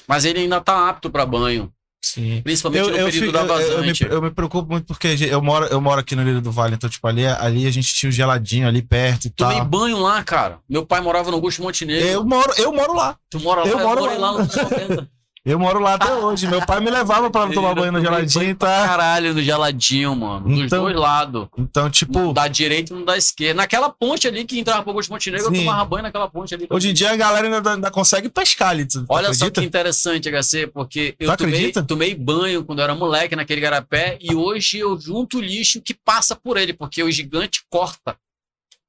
Mas 0.06 0.24
ele 0.24 0.40
ainda 0.40 0.61
tá 0.61 0.89
apto 0.89 1.11
para 1.11 1.24
banho, 1.27 1.73
Sim. 2.05 2.40
principalmente 2.43 2.82
Eu, 2.82 2.90
no 2.90 2.97
eu, 2.98 3.05
período 3.06 3.20
fico- 3.27 3.32
da 3.32 3.40
eu- 3.40 3.47
eu, 3.61 3.70
me, 3.81 3.86
vazante. 3.89 4.05
eu 4.05 4.23
me 4.23 4.31
preocupo 4.31 4.70
muito 4.70 4.86
porque 4.86 5.09
eu 5.28 5.43
moro, 5.43 5.66
eu 5.66 5.81
moro 5.81 6.01
aqui 6.01 6.15
no 6.15 6.23
Lírio 6.23 6.40
do 6.40 6.52
Vale, 6.52 6.74
então, 6.74 6.89
tipo, 6.90 7.06
ali, 7.09 7.27
ali 7.27 7.66
a 7.66 7.70
gente 7.70 7.93
tinha 7.94 8.09
um 8.09 8.12
geladinho 8.12 8.69
ali 8.69 8.82
perto 8.82 9.24
e 9.27 9.31
Tomei 9.31 9.56
tal. 9.56 9.66
banho 9.66 9.98
lá, 9.98 10.23
cara. 10.23 10.61
Meu 10.69 10.85
pai 10.86 11.01
morava 11.01 11.31
no 11.31 11.36
Augusto 11.36 11.62
Montenegro. 11.62 12.06
Eu 12.06 12.24
moro, 12.24 12.52
eu 12.59 12.73
moro 12.73 12.93
lá. 12.94 13.16
Tu 13.31 13.40
mora 13.40 13.62
lá? 13.62 13.69
eu 13.69 13.78
moro 13.81 14.01
morei 14.02 14.19
lá. 14.19 14.31
lá 14.31 14.32
no 14.32 14.39
anos 14.40 14.55
90. 14.56 15.11
Eu 15.44 15.58
moro 15.58 15.78
lá 15.78 15.94
até 15.94 16.10
hoje. 16.16 16.46
Meu 16.48 16.64
pai 16.64 16.80
me 16.80 16.90
levava 16.90 17.30
pra 17.30 17.46
tomar 17.52 17.74
banho 17.74 17.92
no 17.92 18.00
geladinho, 18.00 18.56
tá? 18.56 18.86
Caralho, 18.86 19.34
no 19.34 19.42
geladinho, 19.42 20.16
mano. 20.16 20.48
Dos 20.48 20.60
Então, 20.60 20.84
dois 20.84 20.96
lados. 20.96 21.48
Então, 21.58 21.90
tipo, 21.90 22.32
da 22.32 22.48
direita 22.48 22.94
e 22.94 22.96
não 22.96 23.04
da 23.04 23.16
esquerda. 23.18 23.54
Naquela 23.54 23.90
ponte 23.90 24.26
ali 24.26 24.44
que 24.46 24.58
entrava 24.58 24.82
pro 24.82 24.92
Augusto 24.92 25.10
Montenegro, 25.10 25.46
eu 25.48 25.54
Sim. 25.54 25.64
tomava 25.64 25.84
banho 25.84 26.02
naquela 26.04 26.28
ponte 26.30 26.54
ali. 26.54 26.66
hoje 26.70 26.90
em 26.90 26.94
dia 26.94 27.10
a 27.12 27.16
galera 27.16 27.46
ainda, 27.54 27.72
ainda 27.74 27.90
consegue 27.90 28.30
pescar 28.30 28.70
ali. 28.70 28.86
Olha 29.08 29.34
só 29.34 29.50
que 29.50 29.60
interessante, 29.62 30.30
HC, 30.30 30.68
porque 30.68 31.14
eu 31.20 31.36
tomei, 31.36 31.72
tomei 31.72 32.14
banho 32.14 32.64
quando 32.64 32.78
eu 32.78 32.84
era 32.84 32.94
moleque 32.94 33.36
naquele 33.36 33.60
garapé 33.60 34.16
e 34.22 34.34
hoje 34.34 34.78
eu 34.78 34.98
junto 34.98 35.38
o 35.38 35.40
lixo 35.42 35.82
que 35.82 35.92
passa 35.92 36.34
por 36.34 36.56
ele, 36.56 36.72
porque 36.72 37.02
o 37.02 37.10
gigante 37.10 37.62
corta. 37.68 38.16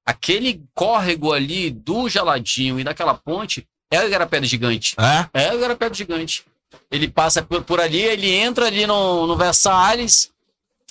Aquele 0.05 0.63
córrego 0.73 1.33
ali 1.33 1.69
do 1.71 2.07
geladinho 2.07 2.79
e 2.79 2.83
daquela 2.83 3.13
ponte 3.15 3.67
é 3.95 4.03
o 4.03 4.07
igarapé 4.07 4.39
do 4.39 4.45
gigante. 4.45 4.95
É? 4.99 5.47
É 5.47 5.53
o 5.53 5.57
igarapé 5.57 5.89
do 5.89 5.95
gigante. 5.95 6.45
Ele 6.91 7.07
passa 7.07 7.41
por, 7.41 7.63
por 7.63 7.79
ali, 7.79 8.01
ele 8.01 8.31
entra 8.31 8.67
ali 8.67 8.85
no, 8.85 9.25
no 9.25 9.35
Versalhes, 9.35 10.31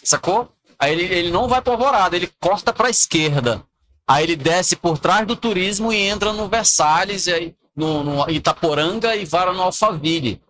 sacou? 0.03 0.51
Aí 0.79 0.93
ele, 0.93 1.05
ele 1.05 1.31
não 1.31 1.49
vai 1.49 1.63
pro 1.63 1.73
Alvorada, 1.73 2.17
ele 2.17 2.31
corta 2.41 2.73
pra 2.73 2.91
esquerda. 2.91 3.63
Aí 4.07 4.25
ele 4.25 4.37
desce 4.37 4.77
por 4.77 4.99
trás 4.99 5.27
do 5.27 5.37
turismo 5.37 5.93
e 5.93 5.97
entra 5.97 6.33
no 6.33 6.49
Versalhes, 6.49 7.27
e 7.27 7.33
aí, 7.33 7.55
no, 7.77 8.03
no 8.03 8.31
Itaporanga 8.31 9.17
e 9.17 9.25
vara 9.25 9.53
no 9.53 9.63
Alphaville. 9.63 10.41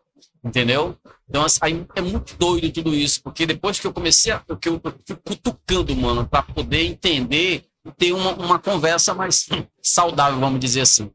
Entendeu? 0.43 0.97
Então, 1.29 1.45
assim, 1.45 1.87
é 1.95 2.01
muito 2.01 2.37
doido 2.37 2.71
tudo 2.71 2.95
isso, 2.95 3.23
porque 3.23 3.47
depois 3.47 3.81
que 3.81 3.87
eu 3.87 3.93
comecei 3.93 4.33
a. 4.33 4.43
Que 4.61 4.69
eu, 4.69 4.81
eu 4.85 4.95
fui 5.07 5.17
cutucando, 5.25 5.97
mano, 5.97 6.27
pra 6.27 6.43
poder 6.43 6.85
entender 6.85 7.65
e 7.85 7.91
ter 7.93 8.13
uma, 8.13 8.33
uma 8.33 8.59
conversa 8.59 9.15
mais 9.15 9.49
saudável, 9.83 10.39
vamos 10.39 10.61
dizer 10.61 10.83
assim. 10.83 11.11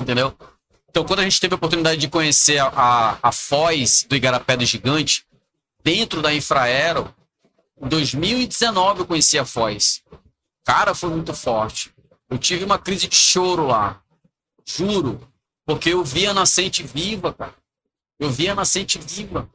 Entendeu? 0.00 0.34
Então, 0.92 1.06
quando 1.06 1.20
a 1.20 1.22
gente 1.22 1.40
teve 1.40 1.54
a 1.54 1.56
oportunidade 1.56 1.98
de 1.98 2.06
conhecer 2.06 2.58
a, 2.58 2.66
a, 2.66 3.18
a 3.22 3.32
Foz 3.32 4.04
do 4.06 4.14
Igarapé 4.14 4.58
do 4.58 4.66
Gigante, 4.66 5.26
dentro 5.82 6.20
da 6.20 6.34
Infraero, 6.34 7.14
em 7.80 7.88
2019 7.88 9.00
eu 9.00 9.06
conheci 9.06 9.38
a 9.38 9.46
Foz. 9.46 10.02
Cara, 10.62 10.94
foi 10.94 11.08
muito 11.08 11.32
forte. 11.32 11.94
Eu 12.28 12.36
tive 12.36 12.66
uma 12.66 12.78
crise 12.78 13.08
de 13.08 13.16
choro 13.16 13.66
lá. 13.66 14.02
Juro. 14.66 15.26
Porque 15.64 15.88
eu 15.88 16.04
via 16.04 16.32
a 16.32 16.34
nascente 16.34 16.82
viva, 16.82 17.32
cara. 17.32 17.54
Eu 18.20 18.30
via 18.30 18.52
a 18.52 18.54
nascente 18.54 18.98
viva. 18.98 19.48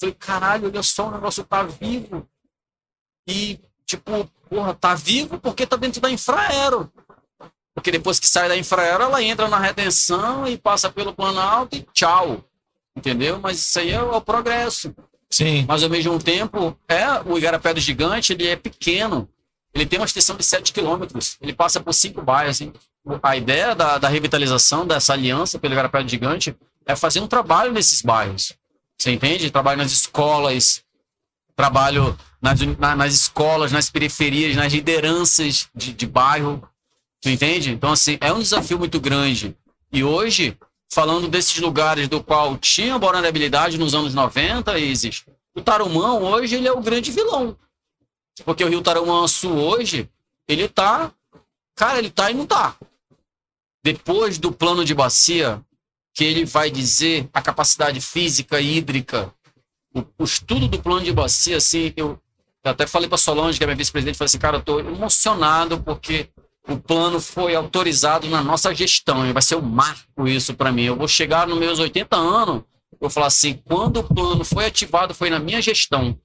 Falei, 0.00 0.14
caralho, 0.14 0.68
olha 0.68 0.82
só, 0.82 1.08
o 1.08 1.12
negócio 1.12 1.44
tá 1.44 1.64
vivo. 1.64 2.26
E, 3.28 3.60
tipo, 3.84 4.24
porra, 4.48 4.72
tá 4.72 4.94
vivo 4.94 5.38
porque 5.38 5.66
tá 5.66 5.76
dentro 5.76 6.00
da 6.00 6.10
Infraero. 6.10 6.90
Porque 7.74 7.90
depois 7.90 8.18
que 8.18 8.26
sai 8.26 8.48
da 8.48 8.56
Infraero, 8.56 9.04
ela 9.04 9.22
entra 9.22 9.48
na 9.48 9.58
retenção 9.58 10.46
e 10.46 10.58
passa 10.58 10.90
pelo 10.90 11.14
Planalto 11.14 11.76
e 11.76 11.86
tchau. 11.92 12.44
Entendeu? 12.96 13.40
Mas 13.40 13.58
isso 13.58 13.78
aí 13.78 13.90
é 13.90 14.02
o 14.02 14.20
progresso. 14.20 14.94
Sim. 15.30 15.64
Mas 15.66 15.82
ao 15.82 15.88
mesmo 15.88 16.18
tempo, 16.18 16.76
é 16.86 17.06
o 17.24 17.38
Igarapé 17.38 17.72
do 17.72 17.80
Gigante, 17.80 18.34
ele 18.34 18.46
é 18.46 18.56
pequeno. 18.56 19.28
Ele 19.74 19.86
tem 19.86 19.98
uma 19.98 20.04
extensão 20.04 20.36
de 20.36 20.44
7 20.44 20.72
quilômetros. 20.72 21.38
Ele 21.40 21.54
passa 21.54 21.80
por 21.80 21.94
cinco 21.94 22.20
bairros. 22.20 22.56
Assim. 22.56 22.72
A 23.22 23.36
ideia 23.36 23.74
da, 23.74 23.96
da 23.96 24.08
revitalização 24.08 24.86
dessa 24.86 25.14
aliança 25.14 25.58
pelo 25.58 25.72
Igarapé 25.72 26.02
do 26.02 26.10
Gigante 26.10 26.54
é 26.84 26.94
fazer 26.94 27.20
um 27.20 27.26
trabalho 27.26 27.72
nesses 27.72 28.02
bairros. 28.02 28.52
Você 28.98 29.10
entende? 29.10 29.50
Trabalho 29.50 29.78
nas 29.78 29.90
escolas, 29.90 30.82
trabalho 31.56 32.16
nas, 32.40 32.60
nas 32.96 33.14
escolas, 33.14 33.72
nas 33.72 33.88
periferias, 33.88 34.54
nas 34.54 34.72
lideranças 34.72 35.68
de, 35.74 35.92
de 35.92 36.06
bairro. 36.06 36.62
Tu 37.22 37.30
entende? 37.30 37.70
Então, 37.70 37.92
assim, 37.92 38.18
é 38.20 38.32
um 38.32 38.40
desafio 38.40 38.78
muito 38.78 39.00
grande. 39.00 39.56
E 39.92 40.02
hoje, 40.02 40.58
falando 40.92 41.28
desses 41.28 41.56
lugares 41.58 42.08
do 42.08 42.22
qual 42.22 42.58
tinha 42.58 42.98
vulnerabilidade 42.98 43.78
nos 43.78 43.94
anos 43.94 44.12
90, 44.12 44.76
Isis, 44.76 45.24
o 45.54 45.60
Tarumã 45.60 46.14
hoje 46.14 46.56
ele 46.56 46.66
é 46.66 46.72
o 46.72 46.80
grande 46.80 47.12
vilão. 47.12 47.56
Porque 48.44 48.64
o 48.64 48.68
Rio 48.68 48.82
Tarumã 48.82 49.28
Sul 49.28 49.52
hoje, 49.52 50.10
ele 50.48 50.68
tá. 50.68 51.12
Cara, 51.76 51.98
ele 51.98 52.10
tá 52.10 52.28
e 52.28 52.34
não 52.34 52.44
tá. 52.44 52.74
Depois 53.84 54.36
do 54.36 54.50
plano 54.50 54.84
de 54.84 54.94
bacia, 54.94 55.62
que 56.12 56.24
ele 56.24 56.44
vai 56.44 56.72
dizer 56.72 57.28
a 57.32 57.40
capacidade 57.40 58.00
física 58.00 58.60
e 58.60 58.78
hídrica, 58.78 59.32
o, 59.94 60.04
o 60.18 60.24
estudo 60.24 60.66
do 60.66 60.82
plano 60.82 61.04
de 61.04 61.12
bacia, 61.12 61.58
assim, 61.58 61.92
eu, 61.96 62.18
eu 62.64 62.70
até 62.70 62.84
falei 62.84 63.08
para 63.08 63.18
Solange, 63.18 63.58
que 63.58 63.64
é 63.64 63.66
minha 63.66 63.76
vice-presidente, 63.76 64.18
falei 64.18 64.26
assim, 64.26 64.38
cara, 64.38 64.56
eu 64.56 64.62
tô 64.62 64.80
emocionado 64.80 65.80
porque 65.80 66.28
o 66.68 66.76
plano 66.76 67.20
foi 67.20 67.54
autorizado 67.54 68.28
na 68.28 68.42
nossa 68.42 68.74
gestão 68.74 69.26
e 69.26 69.32
vai 69.32 69.42
ser 69.42 69.56
um 69.56 69.62
marco 69.62 70.26
isso 70.26 70.54
para 70.54 70.70
mim. 70.72 70.84
Eu 70.84 70.96
vou 70.96 71.08
chegar 71.08 71.46
nos 71.46 71.58
meus 71.58 71.78
80 71.78 72.16
anos, 72.16 72.62
eu 72.92 72.98
vou 73.00 73.10
falar 73.10 73.26
assim, 73.26 73.60
quando 73.64 73.98
o 74.00 74.04
plano 74.04 74.44
foi 74.44 74.66
ativado 74.66 75.12
foi 75.14 75.28
na 75.28 75.38
minha 75.38 75.60
gestão. 75.60 76.16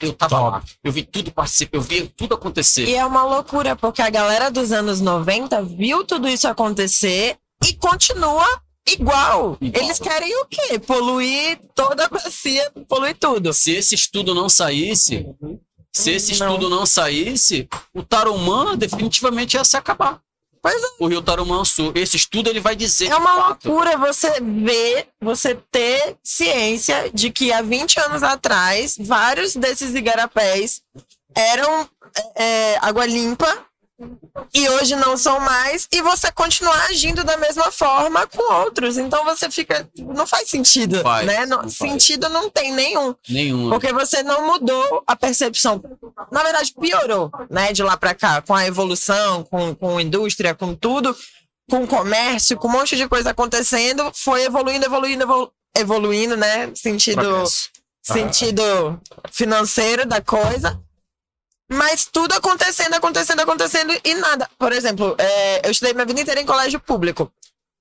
Eu 0.00 0.12
tava 0.12 0.36
Top. 0.36 0.50
lá, 0.50 0.62
eu 0.84 0.92
vi 0.92 1.02
tudo 1.02 1.32
participar, 1.32 1.76
eu 1.78 1.82
vi 1.82 2.08
tudo 2.08 2.34
acontecer. 2.34 2.86
E 2.86 2.94
é 2.94 3.04
uma 3.04 3.24
loucura, 3.24 3.74
porque 3.74 4.00
a 4.00 4.10
galera 4.10 4.50
dos 4.50 4.72
anos 4.72 5.00
90 5.00 5.62
viu 5.62 6.04
tudo 6.04 6.28
isso 6.28 6.46
acontecer 6.46 7.36
e 7.64 7.74
continua 7.74 8.46
igual. 8.88 9.58
Igual. 9.60 9.82
Eles 9.84 9.98
querem 9.98 10.34
o 10.42 10.46
quê? 10.46 10.78
Poluir 10.78 11.58
toda 11.74 12.04
a 12.04 12.08
bacia, 12.08 12.70
poluir 12.88 13.16
tudo. 13.18 13.52
Se 13.52 13.72
esse 13.72 13.94
estudo 13.94 14.34
não 14.34 14.48
saísse, 14.48 15.26
se 15.92 16.10
esse 16.12 16.38
Não. 16.38 16.46
estudo 16.48 16.70
não 16.70 16.86
saísse, 16.86 17.68
o 17.94 18.02
Tarumã 18.02 18.76
definitivamente 18.76 19.54
ia 19.54 19.64
se 19.64 19.76
acabar. 19.76 20.20
Pois 20.62 20.80
é. 20.80 20.86
O 21.00 21.08
Rio 21.08 21.20
Tarumã 21.20 21.64
Sul. 21.64 21.92
Esse 21.94 22.16
estudo 22.16 22.48
ele 22.48 22.60
vai 22.60 22.76
dizer. 22.76 23.10
É 23.10 23.16
uma 23.16 23.48
loucura 23.48 23.98
você 23.98 24.40
ver, 24.40 25.08
você 25.20 25.56
ter 25.72 26.16
ciência 26.22 27.10
de 27.12 27.30
que 27.30 27.52
há 27.52 27.60
20 27.60 27.98
anos 27.98 28.22
atrás, 28.22 28.96
vários 28.98 29.56
desses 29.56 29.92
igarapés 29.92 30.80
eram 31.34 31.88
é, 32.36 32.78
água 32.80 33.04
limpa 33.06 33.66
e 34.52 34.68
hoje 34.68 34.96
não 34.96 35.16
são 35.16 35.38
mais, 35.40 35.86
e 35.92 36.02
você 36.02 36.30
continuar 36.32 36.86
agindo 36.86 37.22
da 37.22 37.36
mesma 37.36 37.70
forma 37.70 38.26
com 38.26 38.52
outros. 38.54 38.98
Então 38.98 39.24
você 39.24 39.50
fica. 39.50 39.88
Não 39.98 40.26
faz 40.26 40.48
sentido, 40.50 41.00
Faz, 41.02 41.26
né? 41.26 41.46
Não- 41.46 41.62
não 41.62 41.70
faz. 41.70 41.74
sentido 41.74 42.28
não 42.28 42.50
tem 42.50 42.72
nenhum. 42.72 43.14
Nenhum. 43.28 43.70
Porque 43.70 43.92
você 43.92 44.22
não 44.22 44.46
mudou 44.46 45.02
a 45.06 45.14
percepção. 45.14 45.80
Na 46.30 46.42
verdade, 46.42 46.72
piorou, 46.78 47.30
né? 47.50 47.72
De 47.72 47.82
lá 47.82 47.96
pra 47.96 48.14
cá, 48.14 48.42
com 48.42 48.54
a 48.54 48.66
evolução, 48.66 49.44
com, 49.44 49.74
com 49.74 50.00
indústria, 50.00 50.54
com 50.54 50.74
tudo, 50.74 51.16
com 51.70 51.86
comércio, 51.86 52.56
com 52.56 52.68
um 52.68 52.72
monte 52.72 52.96
de 52.96 53.08
coisa 53.08 53.30
acontecendo, 53.30 54.10
foi 54.14 54.42
evoluindo, 54.44 54.84
evoluindo, 54.84 55.22
evolu- 55.22 55.52
evoluindo, 55.76 56.36
né? 56.36 56.70
Sentido, 56.74 57.22
Progresso. 57.22 57.70
sentido 58.02 59.00
financeiro 59.30 60.04
da 60.06 60.20
coisa. 60.20 60.78
Mas 61.72 62.04
tudo 62.04 62.34
acontecendo, 62.34 62.94
acontecendo, 62.94 63.40
acontecendo 63.40 63.98
e 64.04 64.14
nada. 64.14 64.48
Por 64.58 64.72
exemplo, 64.72 65.14
é, 65.18 65.66
eu 65.66 65.70
estudei 65.70 65.94
minha 65.94 66.06
vida 66.06 66.20
inteira 66.20 66.40
em 66.40 66.46
colégio 66.46 66.78
público. 66.78 67.32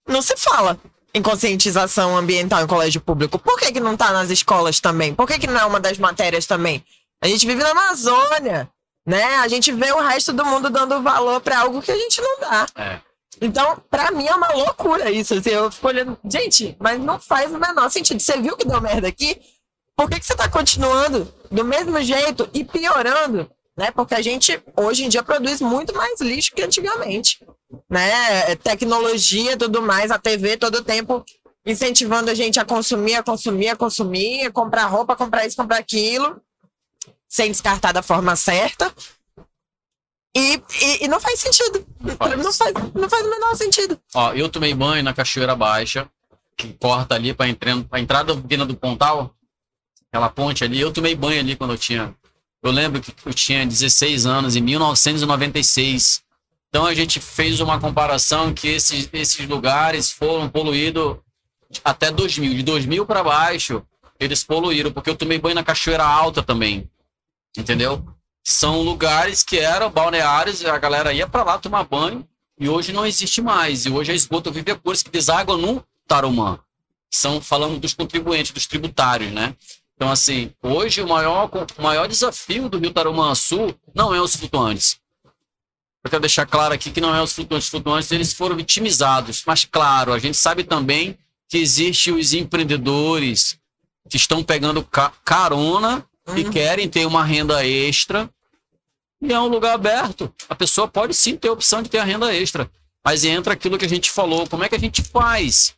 Não 0.07 0.21
se 0.21 0.35
fala 0.37 0.79
em 1.13 1.21
conscientização 1.21 2.17
ambiental 2.17 2.63
em 2.63 2.67
colégio 2.67 3.01
público. 3.01 3.37
Por 3.37 3.59
que, 3.59 3.71
que 3.71 3.79
não 3.79 3.97
tá 3.97 4.11
nas 4.11 4.29
escolas 4.29 4.79
também? 4.79 5.13
Por 5.13 5.27
que, 5.27 5.37
que 5.37 5.47
não 5.47 5.59
é 5.59 5.65
uma 5.65 5.79
das 5.79 5.97
matérias 5.97 6.45
também? 6.45 6.83
A 7.21 7.27
gente 7.27 7.45
vive 7.45 7.61
na 7.61 7.71
Amazônia, 7.71 8.69
né? 9.05 9.23
A 9.37 9.47
gente 9.47 9.71
vê 9.71 9.91
o 9.91 9.99
resto 9.99 10.31
do 10.31 10.45
mundo 10.45 10.69
dando 10.69 11.01
valor 11.01 11.41
pra 11.41 11.59
algo 11.59 11.81
que 11.81 11.91
a 11.91 11.97
gente 11.97 12.21
não 12.21 12.39
dá. 12.39 12.65
É. 12.75 12.99
Então, 13.41 13.77
pra 13.89 14.11
mim 14.11 14.25
é 14.25 14.35
uma 14.35 14.53
loucura 14.53 15.11
isso. 15.11 15.33
Assim, 15.33 15.49
eu 15.49 15.71
fico 15.71 15.87
olhando, 15.87 16.17
gente, 16.25 16.75
mas 16.79 16.99
não 16.99 17.19
faz 17.19 17.51
o 17.51 17.59
menor 17.59 17.89
sentido. 17.89 18.21
Você 18.21 18.37
viu 18.39 18.55
que 18.55 18.65
deu 18.65 18.79
merda 18.79 19.07
aqui? 19.07 19.41
Por 19.97 20.09
que, 20.09 20.19
que 20.19 20.25
você 20.25 20.35
tá 20.35 20.47
continuando 20.47 21.31
do 21.51 21.65
mesmo 21.65 22.01
jeito 22.01 22.49
e 22.53 22.63
piorando? 22.63 23.51
Né? 23.81 23.89
Porque 23.89 24.13
a 24.13 24.21
gente 24.21 24.61
hoje 24.77 25.03
em 25.03 25.09
dia 25.09 25.23
produz 25.23 25.59
muito 25.59 25.91
mais 25.95 26.21
lixo 26.21 26.53
que 26.53 26.61
antigamente. 26.61 27.43
Né? 27.89 28.55
Tecnologia, 28.57 29.57
tudo 29.57 29.81
mais, 29.81 30.11
a 30.11 30.19
TV 30.19 30.55
todo 30.55 30.83
tempo 30.83 31.25
incentivando 31.65 32.29
a 32.29 32.35
gente 32.35 32.59
a 32.59 32.65
consumir, 32.65 33.15
a 33.15 33.23
consumir, 33.23 33.69
a 33.69 33.75
consumir, 33.75 34.45
a 34.45 34.51
comprar 34.51 34.85
roupa, 34.85 35.15
comprar 35.15 35.47
isso, 35.47 35.57
comprar 35.57 35.79
aquilo, 35.79 36.39
sem 37.27 37.49
descartar 37.49 37.91
da 37.91 38.03
forma 38.03 38.35
certa. 38.35 38.93
E, 40.37 40.61
e, 40.81 41.05
e 41.05 41.07
não 41.07 41.19
faz 41.19 41.39
sentido. 41.39 41.83
faz. 42.19 42.37
Não 42.37 42.53
faz, 42.53 42.73
não 42.93 43.09
faz 43.09 43.25
o 43.25 43.29
menor 43.31 43.55
sentido. 43.55 43.99
Ó, 44.13 44.31
eu 44.33 44.47
tomei 44.47 44.75
banho 44.75 45.03
na 45.03 45.13
Cachoeira 45.13 45.55
Baixa, 45.55 46.07
que 46.55 46.71
corta 46.73 47.15
ali 47.15 47.33
pra, 47.33 47.47
entrar, 47.47 47.83
pra 47.83 47.99
entrada 47.99 48.35
da 48.35 48.41
Vina 48.47 48.65
do 48.65 48.75
Pontal, 48.75 49.33
aquela 50.07 50.29
ponte 50.29 50.63
ali. 50.63 50.79
Eu 50.79 50.93
tomei 50.93 51.15
banho 51.15 51.39
ali 51.39 51.55
quando 51.55 51.73
eu 51.73 51.79
tinha. 51.79 52.15
Eu 52.63 52.71
lembro 52.71 53.01
que 53.01 53.13
eu 53.25 53.33
tinha 53.33 53.65
16 53.65 54.25
anos, 54.25 54.55
em 54.55 54.61
1996. 54.61 56.23
Então 56.69 56.85
a 56.85 56.93
gente 56.93 57.19
fez 57.19 57.59
uma 57.59 57.79
comparação 57.79 58.53
que 58.53 58.67
esses, 58.67 59.09
esses 59.11 59.47
lugares 59.47 60.11
foram 60.11 60.47
poluídos 60.47 61.17
até 61.83 62.11
2000. 62.11 62.53
De 62.53 62.63
2000 62.63 63.05
para 63.05 63.23
baixo, 63.23 63.83
eles 64.19 64.43
poluíram, 64.43 64.91
porque 64.91 65.09
eu 65.09 65.15
tomei 65.15 65.39
banho 65.39 65.55
na 65.55 65.63
Cachoeira 65.63 66.03
Alta 66.03 66.43
também. 66.43 66.89
Entendeu? 67.57 68.05
São 68.43 68.81
lugares 68.81 69.43
que 69.43 69.57
eram 69.59 69.89
balneários, 69.89 70.63
a 70.63 70.77
galera 70.77 71.13
ia 71.13 71.27
para 71.27 71.43
lá 71.43 71.57
tomar 71.57 71.83
banho 71.83 72.27
e 72.59 72.69
hoje 72.69 72.93
não 72.93 73.05
existe 73.05 73.41
mais. 73.41 73.85
E 73.85 73.89
hoje 73.89 74.11
é 74.11 74.15
esgoto 74.15 74.51
vive 74.51 74.75
cores 74.75 75.01
que 75.01 75.09
deságua 75.09 75.57
no 75.57 75.83
Tarumã. 76.07 76.59
São 77.09 77.41
falando 77.41 77.79
dos 77.79 77.93
contribuintes, 77.93 78.51
dos 78.51 78.67
tributários, 78.67 79.31
né? 79.31 79.55
Então, 80.01 80.11
assim, 80.11 80.51
hoje 80.63 80.99
o 80.99 81.07
maior, 81.07 81.47
o 81.77 81.81
maior 81.83 82.07
desafio 82.07 82.67
do 82.67 82.79
Rio 82.79 82.89
Tarumã 82.91 83.35
Sul 83.35 83.75
não 83.93 84.11
é 84.15 84.19
os 84.19 84.35
flutuantes. 84.35 84.99
Eu 86.03 86.09
quero 86.09 86.21
deixar 86.21 86.47
claro 86.47 86.73
aqui 86.73 86.89
que 86.89 86.99
não 86.99 87.13
é 87.15 87.21
os 87.21 87.31
flutuantes. 87.33 87.65
Os 87.67 87.69
flutuantes 87.69 88.11
eles 88.11 88.33
foram 88.33 88.55
vitimizados. 88.55 89.43
Mas, 89.45 89.63
claro, 89.63 90.11
a 90.11 90.17
gente 90.17 90.35
sabe 90.35 90.63
também 90.63 91.19
que 91.47 91.59
existem 91.59 92.15
os 92.15 92.33
empreendedores 92.33 93.59
que 94.09 94.17
estão 94.17 94.43
pegando 94.43 94.83
ca- 94.83 95.13
carona 95.23 96.03
e 96.35 96.45
Uhum. 96.45 96.49
querem 96.49 96.89
ter 96.89 97.05
uma 97.05 97.23
renda 97.23 97.63
extra. 97.63 98.27
E 99.21 99.31
é 99.31 99.39
um 99.39 99.49
lugar 99.49 99.75
aberto. 99.75 100.33
A 100.49 100.55
pessoa 100.55 100.87
pode 100.87 101.13
sim 101.13 101.37
ter 101.37 101.49
a 101.49 101.53
opção 101.53 101.83
de 101.83 101.89
ter 101.91 101.99
a 101.99 102.03
renda 102.03 102.33
extra. 102.33 102.67
Mas 103.05 103.23
entra 103.23 103.53
aquilo 103.53 103.77
que 103.77 103.85
a 103.85 103.89
gente 103.89 104.09
falou. 104.09 104.47
Como 104.47 104.63
é 104.63 104.67
que 104.69 104.73
a 104.73 104.79
gente 104.79 105.03
faz 105.03 105.75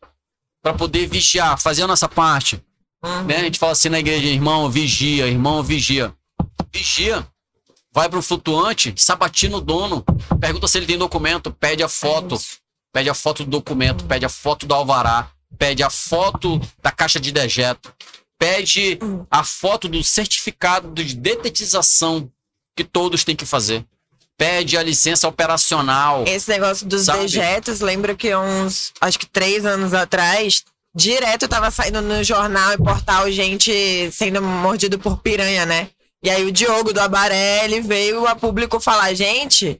para 0.61 0.73
poder 0.73 1.07
vigiar, 1.07 1.59
fazer 1.59 1.83
a 1.83 1.87
nossa 1.87 2.07
parte? 2.07 2.63
Uhum. 3.03 3.23
Né? 3.25 3.37
A 3.37 3.43
gente 3.43 3.59
fala 3.59 3.73
assim 3.73 3.89
na 3.89 3.99
igreja, 3.99 4.25
irmão, 4.27 4.69
vigia, 4.69 5.27
irmão, 5.27 5.61
vigia. 5.61 6.13
Vigia. 6.71 7.27
Vai 7.91 8.09
pro 8.09 8.21
flutuante, 8.23 8.93
sabatina 8.97 9.57
o 9.57 9.61
dono, 9.61 10.03
pergunta 10.39 10.67
se 10.67 10.79
ele 10.79 10.87
tem 10.87 10.97
documento, 10.97 11.51
pede 11.51 11.83
a 11.83 11.87
foto, 11.87 12.39
pede 12.91 13.07
a 13.07 13.13
foto 13.13 13.43
do 13.43 13.51
documento, 13.51 14.05
pede 14.05 14.25
a 14.25 14.29
foto 14.29 14.65
do 14.65 14.73
alvará, 14.73 15.29
pede 15.59 15.83
a 15.83 15.91
foto 15.91 16.59
da 16.81 16.91
caixa 16.91 17.19
de 17.19 17.31
dejeto, 17.31 17.93
pede 18.39 18.97
a 19.29 19.43
foto 19.43 19.87
do 19.87 20.03
certificado 20.03 21.03
de 21.03 21.15
detetização 21.15 22.31
que 22.75 22.83
todos 22.83 23.23
têm 23.23 23.35
que 23.35 23.45
fazer. 23.45 23.85
Pede 24.35 24.75
a 24.75 24.81
licença 24.81 25.27
operacional. 25.27 26.23
Esse 26.27 26.49
negócio 26.49 26.87
dos 26.87 27.03
Sabe? 27.03 27.19
dejetos, 27.19 27.79
lembro 27.79 28.17
que 28.17 28.35
uns, 28.35 28.91
acho 28.99 29.19
que 29.19 29.27
três 29.27 29.63
anos 29.65 29.93
atrás, 29.93 30.63
direto 30.95 31.47
tava 31.47 31.71
saindo 31.71 32.01
no 32.01 32.23
jornal 32.23 32.73
e 32.73 32.77
portal 32.77 33.31
gente 33.31 34.11
sendo 34.11 34.41
mordido 34.41 34.99
por 34.99 35.17
piranha, 35.17 35.65
né? 35.65 35.89
E 36.21 36.29
aí 36.29 36.45
o 36.45 36.51
Diogo 36.51 36.93
do 36.93 37.01
Abaré, 37.01 37.65
ele 37.65 37.81
veio 37.81 38.25
a 38.27 38.35
público 38.35 38.79
falar, 38.79 39.13
gente, 39.13 39.79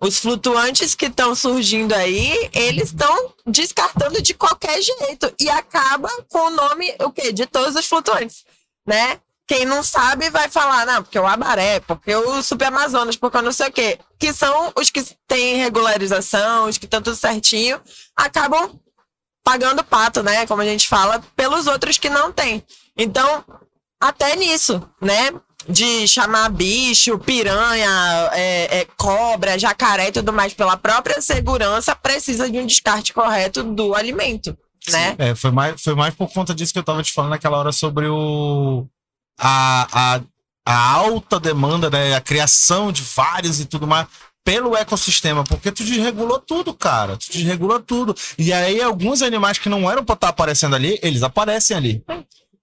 os 0.00 0.18
flutuantes 0.18 0.94
que 0.94 1.06
estão 1.06 1.34
surgindo 1.34 1.92
aí, 1.92 2.50
eles 2.52 2.88
estão 2.88 3.34
descartando 3.46 4.22
de 4.22 4.34
qualquer 4.34 4.80
jeito. 4.80 5.32
E 5.38 5.50
acaba 5.50 6.08
com 6.30 6.38
o 6.38 6.50
nome, 6.50 6.94
o 7.00 7.10
quê? 7.12 7.32
De 7.32 7.44
todos 7.46 7.76
os 7.76 7.86
flutuantes, 7.86 8.44
né? 8.86 9.20
Quem 9.46 9.66
não 9.66 9.82
sabe 9.82 10.30
vai 10.30 10.48
falar, 10.48 10.86
não, 10.86 11.02
porque 11.02 11.18
o 11.18 11.26
Abaré, 11.26 11.80
porque 11.80 12.14
o 12.14 12.42
Super 12.42 12.68
Amazonas, 12.68 13.16
porque 13.16 13.36
eu 13.36 13.42
não 13.42 13.52
sei 13.52 13.68
o 13.68 13.72
quê. 13.72 13.98
Que 14.18 14.32
são 14.32 14.72
os 14.76 14.88
que 14.88 15.04
têm 15.28 15.56
regularização, 15.56 16.68
os 16.68 16.78
que 16.78 16.86
estão 16.86 17.02
tudo 17.02 17.16
certinho, 17.16 17.78
acabam 18.16 18.80
pagando 19.44 19.84
pato, 19.84 20.22
né? 20.22 20.46
Como 20.46 20.62
a 20.62 20.64
gente 20.64 20.88
fala, 20.88 21.22
pelos 21.36 21.66
outros 21.66 21.98
que 21.98 22.08
não 22.08 22.32
têm. 22.32 22.62
Então, 22.96 23.44
até 24.00 24.36
nisso, 24.36 24.82
né? 25.00 25.32
De 25.68 26.08
chamar 26.08 26.48
bicho, 26.48 27.18
piranha, 27.20 27.88
é, 28.32 28.80
é, 28.80 28.84
cobra, 28.96 29.58
jacaré 29.58 30.08
e 30.08 30.12
tudo 30.12 30.32
mais 30.32 30.52
pela 30.52 30.76
própria 30.76 31.20
segurança, 31.20 31.94
precisa 31.94 32.50
de 32.50 32.58
um 32.58 32.66
descarte 32.66 33.12
correto 33.12 33.62
do 33.62 33.94
alimento, 33.94 34.58
né? 34.90 35.14
É, 35.18 35.34
foi 35.36 35.52
mais, 35.52 35.80
foi 35.80 35.94
mais 35.94 36.14
por 36.14 36.32
conta 36.32 36.52
disso 36.52 36.72
que 36.72 36.80
eu 36.80 36.84
tava 36.84 37.02
te 37.02 37.12
falando 37.12 37.30
naquela 37.30 37.58
hora 37.58 37.70
sobre 37.70 38.08
o. 38.08 38.84
A, 39.38 39.86
a, 39.92 40.20
a 40.66 40.90
alta 40.94 41.38
demanda, 41.38 41.88
né? 41.88 42.16
A 42.16 42.20
criação 42.20 42.90
de 42.90 43.02
vários 43.02 43.60
e 43.60 43.64
tudo 43.64 43.86
mais 43.86 44.08
pelo 44.44 44.76
ecossistema, 44.76 45.44
porque 45.44 45.70
tu 45.70 45.84
desregulou 45.84 46.38
tudo, 46.38 46.74
cara. 46.74 47.16
Tu 47.16 47.32
desregulou 47.32 47.80
tudo. 47.80 48.14
E 48.38 48.52
aí, 48.52 48.80
alguns 48.82 49.22
animais 49.22 49.58
que 49.58 49.68
não 49.68 49.90
eram 49.90 50.04
pra 50.04 50.14
estar 50.14 50.28
aparecendo 50.28 50.74
ali, 50.74 50.98
eles 51.02 51.22
aparecem 51.22 51.76
ali. 51.76 52.04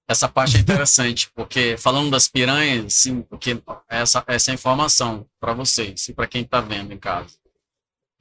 essa 0.08 0.28
parte 0.28 0.58
é 0.58 0.60
interessante, 0.60 1.30
porque 1.36 1.76
falando 1.78 2.10
das 2.10 2.28
piranhas, 2.28 2.94
sim, 2.94 3.22
porque 3.22 3.62
essa, 3.88 4.24
essa 4.28 4.52
é 4.52 4.54
informação 4.54 5.26
para 5.40 5.54
vocês 5.54 6.08
e 6.10 6.14
para 6.14 6.28
quem 6.28 6.42
está 6.42 6.60
vendo 6.60 6.94
em 6.94 6.98
casa. 6.98 7.38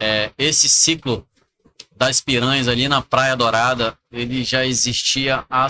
É, 0.01 0.31
esse 0.39 0.69
ciclo 0.69 1.27
das 1.97 2.21
piranhas 2.21 2.69
ali 2.69 2.87
na 2.87 3.03
Praia 3.03 3.35
Dourada, 3.35 3.99
ele 4.13 4.45
já 4.45 4.65
existia 4.65 5.45
há 5.51 5.67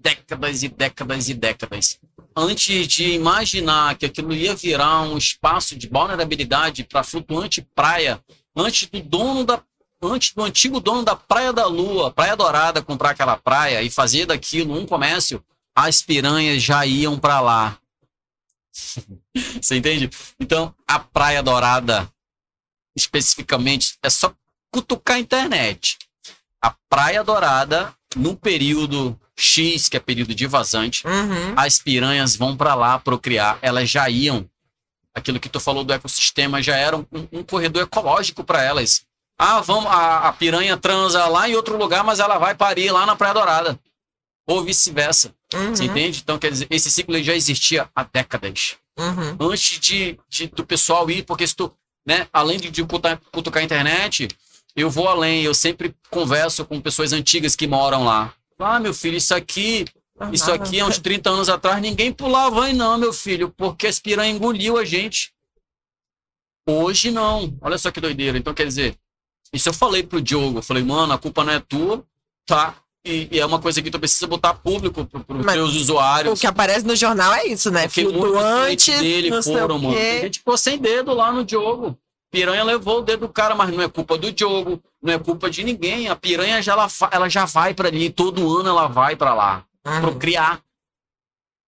décadas 0.00 0.64
e 0.64 0.68
décadas 0.68 1.28
e 1.28 1.34
décadas. 1.34 2.00
Antes 2.36 2.86
de 2.86 3.12
imaginar 3.12 3.96
que 3.96 4.06
aquilo 4.06 4.32
ia 4.32 4.54
virar 4.54 5.02
um 5.02 5.16
espaço 5.16 5.76
de 5.76 5.88
vulnerabilidade 5.88 6.84
para 6.84 7.02
flutuante 7.02 7.66
praia, 7.74 8.22
antes 8.56 8.88
do 8.88 9.00
dono 9.00 9.44
da 9.44 9.62
antes 10.02 10.32
do 10.32 10.42
antigo 10.42 10.80
dono 10.80 11.04
da 11.04 11.14
Praia 11.14 11.52
da 11.52 11.66
Lua, 11.66 12.10
Praia 12.10 12.34
Dourada, 12.34 12.82
comprar 12.82 13.10
aquela 13.10 13.36
praia 13.36 13.82
e 13.82 13.90
fazer 13.90 14.24
daquilo 14.24 14.74
um 14.74 14.86
comércio, 14.86 15.44
as 15.74 16.00
piranhas 16.00 16.62
já 16.62 16.86
iam 16.86 17.18
para 17.18 17.40
lá. 17.40 17.78
Você 19.60 19.76
entende? 19.76 20.08
Então, 20.38 20.74
a 20.86 20.98
Praia 20.98 21.42
Dourada, 21.42 22.10
especificamente, 22.96 23.98
é 24.02 24.08
só 24.08 24.34
cutucar 24.70 25.16
a 25.16 25.20
internet. 25.20 25.98
A 26.62 26.74
Praia 26.88 27.22
Dourada, 27.22 27.94
no 28.16 28.36
período 28.36 29.18
X, 29.40 29.88
que 29.88 29.96
é 29.96 30.00
período 30.00 30.34
de 30.34 30.46
vazante, 30.46 31.06
Uhum. 31.06 31.54
as 31.56 31.78
piranhas 31.78 32.36
vão 32.36 32.56
para 32.56 32.74
lá 32.74 32.98
procriar. 32.98 33.58
Elas 33.62 33.88
já 33.90 34.08
iam. 34.08 34.48
Aquilo 35.14 35.40
que 35.40 35.48
tu 35.48 35.58
falou 35.58 35.82
do 35.82 35.92
ecossistema 35.92 36.62
já 36.62 36.76
era 36.76 36.96
um, 36.96 37.04
um 37.32 37.42
corredor 37.42 37.82
ecológico 37.82 38.44
para 38.44 38.62
elas. 38.62 39.02
Ah, 39.38 39.60
vamos, 39.60 39.86
a, 39.90 40.28
a 40.28 40.32
piranha 40.32 40.76
transa 40.76 41.26
lá 41.26 41.48
em 41.48 41.54
outro 41.56 41.76
lugar, 41.76 42.04
mas 42.04 42.20
ela 42.20 42.38
vai 42.38 42.54
parir 42.54 42.90
lá 42.92 43.04
na 43.06 43.16
Praia 43.16 43.34
Dourada. 43.34 43.80
Ou 44.46 44.62
vice-versa. 44.64 45.34
Uhum. 45.54 45.74
Você 45.74 45.84
entende? 45.84 46.20
Então, 46.22 46.38
quer 46.38 46.50
dizer, 46.50 46.66
esse 46.70 46.90
ciclo 46.90 47.20
já 47.22 47.34
existia 47.34 47.88
há 47.94 48.04
décadas 48.04 48.76
Uhum. 48.98 49.50
antes 49.50 49.80
de, 49.80 50.18
de- 50.28 50.48
do 50.48 50.64
pessoal 50.66 51.10
ir, 51.10 51.22
porque 51.24 51.46
se 51.46 51.56
tu, 51.56 51.72
né, 52.06 52.26
além 52.32 52.58
de, 52.58 52.70
de 52.70 52.82
cutucar, 52.82 53.18
cutucar 53.32 53.62
a 53.62 53.64
internet, 53.64 54.28
eu 54.76 54.90
vou 54.90 55.08
além, 55.08 55.42
eu 55.42 55.54
sempre 55.54 55.94
converso 56.10 56.64
com 56.66 56.80
pessoas 56.80 57.12
antigas 57.12 57.56
que 57.56 57.66
moram 57.66 58.04
lá. 58.04 58.32
Ah, 58.60 58.78
meu 58.78 58.92
filho, 58.92 59.16
isso 59.16 59.34
aqui, 59.34 59.84
isso 60.32 60.52
aqui 60.52 60.80
há 60.80 60.86
uns 60.86 60.98
30 60.98 61.30
anos 61.30 61.48
atrás, 61.48 61.80
ninguém 61.80 62.12
pulava 62.12 62.66
aí 62.66 62.72
não, 62.72 62.98
meu 62.98 63.12
filho, 63.12 63.52
porque 63.56 63.86
as 63.86 63.98
piranha 63.98 64.30
engoliu 64.30 64.76
a 64.76 64.84
gente. 64.84 65.32
Hoje 66.68 67.10
não. 67.10 67.56
Olha 67.60 67.78
só 67.78 67.90
que 67.90 68.00
doideira. 68.00 68.38
Então, 68.38 68.54
quer 68.54 68.66
dizer, 68.66 68.96
isso 69.52 69.68
eu 69.68 69.72
falei 69.72 70.02
pro 70.02 70.20
Diogo, 70.20 70.58
eu 70.58 70.62
falei, 70.62 70.84
mano, 70.84 71.12
a 71.12 71.18
culpa 71.18 71.42
não 71.42 71.52
é 71.52 71.60
tua, 71.60 72.04
tá? 72.46 72.76
E, 73.04 73.28
e 73.32 73.40
é 73.40 73.46
uma 73.46 73.58
coisa 73.58 73.80
que 73.80 73.90
tu 73.90 73.98
precisa 73.98 74.26
botar 74.26 74.52
público 74.54 75.06
pro, 75.06 75.24
pros 75.24 75.44
Mas 75.44 75.54
teus 75.54 75.74
usuários. 75.74 76.38
O 76.38 76.40
que 76.40 76.46
aparece 76.46 76.86
no 76.86 76.94
jornal 76.94 77.32
é 77.32 77.46
isso, 77.46 77.70
né? 77.70 77.88
Porque 77.88 78.02
muitos 78.04 78.20
Flutuantes, 78.20 78.84
tweets 78.84 79.00
dele 79.00 79.42
foram, 79.42 79.78
mano. 79.78 79.94
Quê. 79.94 80.20
gente 80.20 80.38
ficou 80.38 80.58
sem 80.58 80.78
dedo 80.78 81.14
lá 81.14 81.32
no 81.32 81.48
jogo. 81.48 81.98
Piranha 82.30 82.62
levou 82.62 82.98
o 82.98 83.02
dedo 83.02 83.26
do 83.26 83.32
cara, 83.32 83.54
mas 83.54 83.70
não 83.70 83.82
é 83.82 83.88
culpa 83.88 84.16
do 84.16 84.32
jogo, 84.38 84.80
não 85.02 85.12
é 85.12 85.18
culpa 85.18 85.50
de 85.50 85.64
ninguém. 85.64 86.08
A 86.08 86.14
piranha 86.14 86.62
já 86.62 86.72
ela, 86.72 86.86
ela 87.10 87.28
já 87.28 87.44
vai 87.44 87.74
pra 87.74 87.88
ali, 87.88 88.08
todo 88.10 88.56
ano 88.58 88.68
ela 88.68 88.86
vai 88.86 89.16
pra 89.16 89.34
lá, 89.34 89.64
Uhum. 89.84 90.00
procriar. 90.00 90.62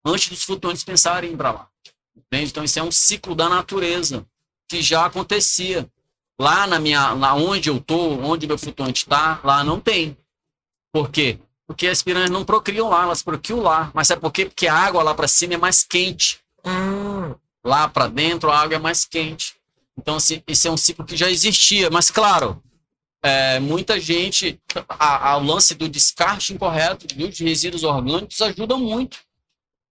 Antes 0.05 0.29
dos 0.29 0.45
flutuantes 0.45 0.85
pensarem 0.85 1.31
em 1.31 1.35
ir 1.35 1.37
pra 1.37 1.51
lá. 1.53 1.69
Entende? 2.17 2.51
Então 2.51 2.65
isso 2.65 2.79
é 2.79 2.83
um 2.83 2.91
ciclo 2.93 3.35
da 3.35 3.49
natureza 3.49 4.25
que 4.69 4.81
já 4.83 5.07
acontecia. 5.07 5.89
Lá 6.41 6.67
na 6.67 6.79
minha, 6.79 7.13
lá 7.13 7.35
onde 7.35 7.69
eu 7.69 7.81
tô, 7.81 7.97
onde 8.21 8.47
meu 8.47 8.59
flutuante 8.59 9.07
tá, 9.07 9.41
lá 9.45 9.63
não 9.63 9.79
tem. 9.81 10.17
Por 10.93 11.11
quê? 11.11 11.39
Porque 11.67 11.87
as 11.87 12.03
piranhas 12.03 12.31
não 12.31 12.45
procriam 12.45 12.89
lá, 12.89 13.03
elas 13.05 13.23
procriam 13.23 13.61
lá. 13.61 13.91
Mas 13.95 14.09
sabe 14.09 14.21
por 14.21 14.33
quê? 14.33 14.47
Porque 14.47 14.67
a 14.67 14.75
água 14.75 15.03
lá 15.03 15.15
pra 15.15 15.29
cima 15.29 15.55
é 15.55 15.57
mais 15.57 15.83
quente 15.85 16.41
Hum. 16.65 17.35
lá 17.65 17.89
para 17.89 18.09
dentro 18.09 18.51
a 18.51 18.59
água 18.59 18.77
é 18.77 18.79
mais 18.79 19.05
quente. 19.05 19.55
Então, 19.99 20.17
assim, 20.17 20.43
esse 20.47 20.67
é 20.67 20.71
um 20.71 20.77
ciclo 20.77 21.05
que 21.05 21.17
já 21.17 21.31
existia. 21.31 21.91
Mas, 21.91 22.11
claro, 22.11 22.63
é, 23.23 23.61
muita 23.61 24.01
gente. 24.01 24.61
A, 24.89 25.31
a- 25.33 25.37
o 25.37 25.45
lance 25.45 25.75
do 25.75 25.89
descarte 25.89 26.53
incorreto 26.53 27.07
dos 27.09 27.39
resíduos 27.39 27.83
orgânicos 27.85 28.41
ajuda 28.41 28.77
muito. 28.77 29.19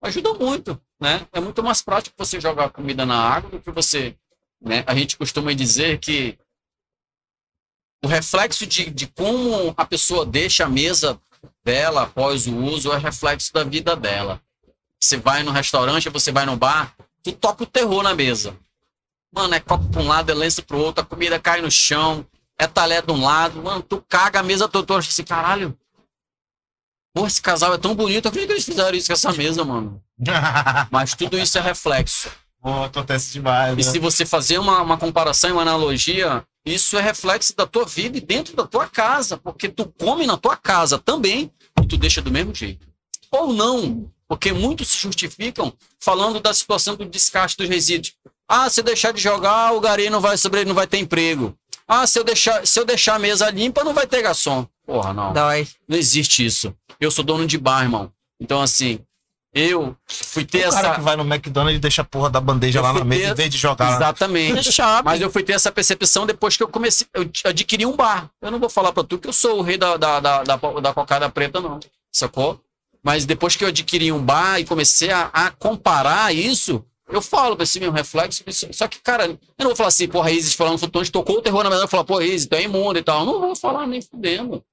Ajuda 0.02 0.34
muito. 0.34 0.82
Né? 1.00 1.28
É 1.32 1.40
muito 1.40 1.64
mais 1.64 1.82
prático 1.82 2.16
você 2.18 2.40
jogar 2.40 2.70
comida 2.70 3.06
na 3.06 3.16
água 3.18 3.50
do 3.52 3.60
que 3.60 3.72
você. 3.72 4.16
Né? 4.62 4.84
A 4.88 4.94
gente 4.96 5.18
costuma 5.18 5.54
dizer 5.54 6.00
que 6.00 6.38
o 8.04 8.08
reflexo 8.08 8.66
de, 8.66 8.90
de 8.90 9.08
como 9.08 9.74
a 9.78 9.86
pessoa 9.86 10.26
deixa 10.26 10.66
a 10.66 10.70
mesa 10.70 11.20
dela 11.64 12.04
após 12.04 12.48
o 12.48 12.56
uso 12.56 12.92
é 12.92 12.98
reflexo 12.98 13.54
da 13.54 13.64
vida 13.64 13.96
dela. 13.96 14.42
Você 15.00 15.18
vai 15.18 15.44
no 15.44 15.52
restaurante, 15.52 16.10
você 16.10 16.32
vai 16.32 16.46
no 16.46 16.56
bar, 16.58 16.96
tu 17.24 17.32
toca 17.32 17.64
o 17.64 17.68
terror 17.68 18.04
na 18.04 18.14
mesa. 18.16 18.56
Mano, 19.34 19.54
é 19.56 19.60
copo 19.60 19.88
pra 19.90 20.02
um 20.02 20.08
lado, 20.08 20.30
é 20.30 20.36
lenço 20.36 20.62
pro 20.64 20.78
outro, 20.78 21.04
a 21.04 21.06
comida 21.06 21.40
cai 21.40 21.62
no 21.62 21.72
chão, 21.72 22.26
é 22.60 22.68
talher 22.68 23.06
de 23.06 23.12
um 23.12 23.24
lado, 23.24 23.62
mano, 23.62 23.82
tu 23.82 24.04
caga 24.08 24.40
a 24.40 24.44
mesa 24.44 24.68
toda, 24.68 24.86
tu 24.86 24.94
acha 24.94 25.10
assim, 25.10 25.24
caralho. 25.24 25.78
Pô, 27.14 27.26
esse 27.26 27.42
casal 27.42 27.74
é 27.74 27.78
tão 27.78 27.96
bonito, 27.96 28.28
eu 28.28 28.32
que 28.32 28.40
eles 28.40 28.66
fizeram 28.66 28.96
isso 28.98 29.08
com 29.08 29.14
essa 29.14 29.32
mesa, 29.34 29.64
mano. 29.64 30.02
Mas 30.92 31.14
tudo 31.14 31.38
isso 31.38 31.58
é 31.58 31.62
reflexo. 31.62 32.30
Pô, 32.62 32.84
acontece 32.84 33.34
demais, 33.34 33.74
E 33.74 33.76
né? 33.78 33.84
se 33.84 34.00
você 34.00 34.26
fazer 34.26 34.60
uma, 34.60 34.82
uma 34.82 34.98
comparação 34.98 35.50
e 35.50 35.54
uma 35.54 35.64
analogia, 35.64 36.46
isso 36.66 36.98
é 36.98 37.02
reflexo 37.02 37.56
da 37.56 37.66
tua 37.66 37.86
vida 37.86 38.18
e 38.18 38.22
dentro 38.22 38.56
da 38.56 38.68
tua 38.68 38.88
casa, 38.88 39.38
porque 39.38 39.68
tu 39.68 39.92
come 39.98 40.26
na 40.28 40.38
tua 40.38 40.56
casa 40.56 41.00
também 41.00 41.52
e 41.82 41.86
tu 41.88 41.98
deixa 41.98 42.22
do 42.22 42.32
mesmo 42.32 42.54
jeito. 42.54 42.88
Ou 43.32 43.52
não, 43.52 44.12
porque 44.28 44.54
muitos 44.54 44.90
se 44.90 44.98
justificam 44.98 45.74
falando 46.00 46.40
da 46.40 46.54
situação 46.54 46.96
do 46.96 47.06
descarte 47.06 47.58
dos 47.58 47.68
resíduos. 47.68 48.14
Ah, 48.54 48.70
se 48.70 48.82
eu 48.82 48.84
deixar 48.84 49.14
de 49.14 49.22
jogar, 49.22 49.74
o 49.74 49.80
gari 49.80 50.10
não 50.10 50.20
vai 50.20 50.38
sobre, 50.38 50.66
não 50.66 50.76
vai 50.76 50.86
ter 50.86 50.98
emprego. 50.98 51.56
Ah, 51.88 52.06
se 52.06 52.20
eu 52.20 52.24
deixar, 52.24 52.66
se 52.68 52.80
eu 52.80 52.86
deixar 52.86 53.16
a 53.16 53.20
mesa 53.20 53.50
limpa, 53.50 53.84
não 53.84 53.94
vai 53.94 54.06
ter 54.06 54.22
garçom. 54.22 54.68
Porra, 54.86 55.14
não. 55.14 55.32
Dói. 55.34 55.68
Não 55.88 55.98
existe 55.98 56.46
isso. 56.46 56.74
Eu 57.00 57.10
sou 57.12 57.24
dono 57.24 57.46
de 57.48 57.58
bar, 57.58 57.84
irmão. 57.84 58.12
Então, 58.40 58.62
assim, 58.62 59.00
eu 59.54 59.96
fui 60.08 60.46
ter 60.46 60.68
O 60.68 60.72
cara 60.72 60.88
essa. 60.90 60.96
que 60.96 61.02
vai 61.02 61.16
no 61.16 61.24
McDonald's 61.24 61.78
e 61.78 61.80
deixa 61.80 62.02
a 62.02 62.06
porra 62.06 62.30
da 62.30 62.40
bandeja 62.40 62.80
Eu 62.80 62.84
lá 62.84 62.94
na 62.94 63.04
mesa 63.04 63.24
ter- 63.24 63.32
em 63.32 63.36
vez 63.36 63.50
de 63.52 63.58
jogar. 63.58 63.96
Exatamente. 63.96 64.70
Mas 65.04 65.22
eu 65.22 65.30
fui 65.32 65.44
ter 65.44 65.54
essa 65.54 65.72
percepção 65.72 66.26
depois 66.26 66.56
que 66.58 66.64
eu 66.64 66.68
comecei. 66.68 67.08
Eu 67.14 67.30
adquiri 67.46 67.86
um 67.86 67.96
bar. 67.96 68.30
Eu 68.42 68.52
não 68.52 68.60
vou 68.60 68.70
falar 68.70 68.92
pra 68.94 69.04
tu 69.04 69.18
que 69.18 69.28
eu 69.28 69.34
sou 69.34 69.60
o 69.60 69.62
rei 69.62 69.78
da, 69.78 69.98
da, 69.98 70.20
da, 70.20 70.44
da, 70.44 70.56
da 70.56 70.94
cocada 70.94 71.30
preta, 71.30 71.60
não. 71.60 71.80
Sacou? 72.12 72.60
Mas 73.04 73.26
depois 73.26 73.56
que 73.56 73.64
eu 73.64 73.70
adquiri 73.70 74.12
um 74.12 74.22
bar 74.24 74.60
e 74.60 74.66
comecei 74.66 75.10
a, 75.12 75.30
a 75.34 75.52
comparar 75.52 76.34
isso, 76.34 76.86
eu 77.12 77.22
falo 77.22 77.56
pra 77.56 77.64
esse 77.64 77.80
meu 77.80 77.92
reflexo. 77.92 78.44
Só 78.72 78.88
que, 78.88 79.00
cara, 79.00 79.26
eu 79.26 79.40
não 79.60 79.68
vou 79.68 79.76
falar 79.76 79.90
assim, 79.90 80.08
porra, 80.08 80.32
Isis 80.32 80.54
falando 80.54 80.78
flutuante, 80.78 81.12
tocou 81.12 81.38
o 81.38 81.42
terror 81.42 81.64
na 81.64 81.70
mesa, 81.70 81.84
eu 81.84 81.88
falar, 81.88 82.04
pô, 82.04 82.22
Isis, 82.22 82.48
tu 82.48 82.56
imundo 82.56 83.00
e 83.00 83.04
tal. 83.04 83.20
Eu 83.20 83.26
não 83.26 83.40
vou 83.40 83.56
falar 83.56 83.86
nem 83.86 84.02
fudendo. 84.02 84.64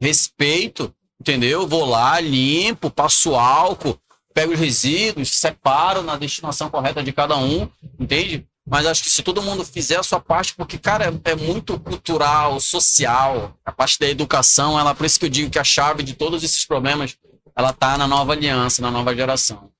Respeito, 0.00 0.94
entendeu? 1.20 1.66
Vou 1.66 1.84
lá, 1.84 2.20
limpo, 2.20 2.90
passo 2.90 3.34
álcool, 3.34 3.98
pego 4.34 4.52
os 4.52 4.58
resíduos, 4.58 5.30
separo 5.30 6.02
na 6.02 6.16
destinação 6.16 6.68
correta 6.68 7.02
de 7.02 7.12
cada 7.12 7.36
um, 7.36 7.68
entende? 7.98 8.46
Mas 8.68 8.84
acho 8.84 9.04
que 9.04 9.10
se 9.10 9.22
todo 9.22 9.40
mundo 9.40 9.64
fizer 9.64 9.96
a 9.96 10.02
sua 10.02 10.18
parte, 10.18 10.54
porque, 10.54 10.76
cara, 10.76 11.06
é, 11.06 11.30
é 11.30 11.34
muito 11.36 11.78
cultural, 11.78 12.58
social, 12.58 13.56
a 13.64 13.70
parte 13.70 13.98
da 13.98 14.08
educação, 14.08 14.78
ela, 14.78 14.94
por 14.94 15.06
isso 15.06 15.20
que 15.20 15.26
eu 15.26 15.30
digo 15.30 15.50
que 15.50 15.58
a 15.58 15.64
chave 15.64 16.02
de 16.02 16.14
todos 16.14 16.42
esses 16.42 16.66
problemas, 16.66 17.16
ela 17.54 17.72
tá 17.72 17.96
na 17.96 18.08
nova 18.08 18.32
aliança, 18.32 18.82
na 18.82 18.90
nova 18.90 19.14
geração. 19.14 19.70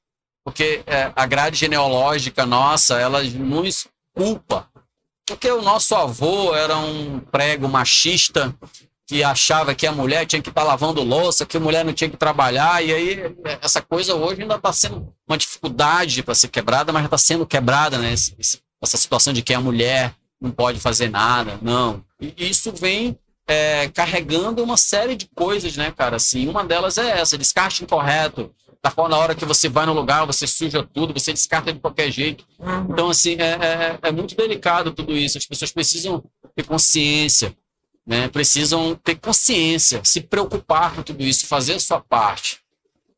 Porque 0.46 0.84
é, 0.86 1.10
a 1.16 1.26
grade 1.26 1.56
genealógica 1.56 2.46
nossa, 2.46 3.00
ela 3.00 3.20
nos 3.20 3.88
culpa. 4.14 4.68
Porque 5.26 5.50
o 5.50 5.60
nosso 5.60 5.92
avô 5.96 6.54
era 6.54 6.78
um 6.78 7.18
prego 7.18 7.68
machista, 7.68 8.54
que 9.08 9.24
achava 9.24 9.74
que 9.74 9.88
a 9.88 9.90
mulher 9.90 10.24
tinha 10.24 10.40
que 10.40 10.48
estar 10.48 10.62
lavando 10.62 11.02
louça, 11.02 11.44
que 11.44 11.56
a 11.56 11.60
mulher 11.60 11.84
não 11.84 11.92
tinha 11.92 12.08
que 12.08 12.16
trabalhar, 12.16 12.80
e 12.80 12.94
aí 12.94 13.36
essa 13.60 13.82
coisa 13.82 14.14
hoje 14.14 14.42
ainda 14.42 14.54
está 14.54 14.72
sendo 14.72 15.12
uma 15.28 15.36
dificuldade 15.36 16.22
para 16.22 16.34
ser 16.36 16.46
quebrada, 16.46 16.92
mas 16.92 17.02
já 17.02 17.06
está 17.06 17.18
sendo 17.18 17.44
quebrada, 17.44 17.98
né? 17.98 18.12
Essa 18.12 18.96
situação 18.96 19.32
de 19.32 19.42
que 19.42 19.52
a 19.52 19.60
mulher 19.60 20.14
não 20.40 20.52
pode 20.52 20.78
fazer 20.78 21.10
nada, 21.10 21.58
não. 21.60 22.04
E 22.20 22.32
isso 22.38 22.70
vem 22.72 23.18
é, 23.48 23.88
carregando 23.88 24.62
uma 24.62 24.76
série 24.76 25.16
de 25.16 25.28
coisas, 25.34 25.76
né, 25.76 25.90
cara? 25.90 26.16
Assim, 26.16 26.46
uma 26.46 26.64
delas 26.64 26.98
é 26.98 27.18
essa, 27.18 27.36
descarte 27.36 27.82
incorreto. 27.82 28.54
Da 28.86 28.90
forma 28.90 29.10
na 29.10 29.18
hora 29.18 29.34
que 29.34 29.44
você 29.44 29.68
vai 29.68 29.84
no 29.84 29.92
lugar, 29.92 30.24
você 30.24 30.46
suja 30.46 30.88
tudo, 30.94 31.12
você 31.12 31.32
descarta 31.32 31.72
de 31.72 31.80
qualquer 31.80 32.08
jeito. 32.08 32.46
Uhum. 32.56 32.86
Então, 32.88 33.10
assim, 33.10 33.34
é, 33.36 33.50
é, 33.50 33.98
é 34.00 34.12
muito 34.12 34.36
delicado 34.36 34.92
tudo 34.92 35.16
isso. 35.16 35.36
As 35.36 35.44
pessoas 35.44 35.72
precisam 35.72 36.22
ter 36.54 36.62
consciência, 36.62 37.52
né? 38.06 38.28
Precisam 38.28 38.94
ter 38.94 39.16
consciência, 39.16 40.00
se 40.04 40.20
preocupar 40.20 40.94
com 40.94 41.02
tudo 41.02 41.24
isso, 41.24 41.48
fazer 41.48 41.74
a 41.74 41.80
sua 41.80 42.00
parte. 42.00 42.60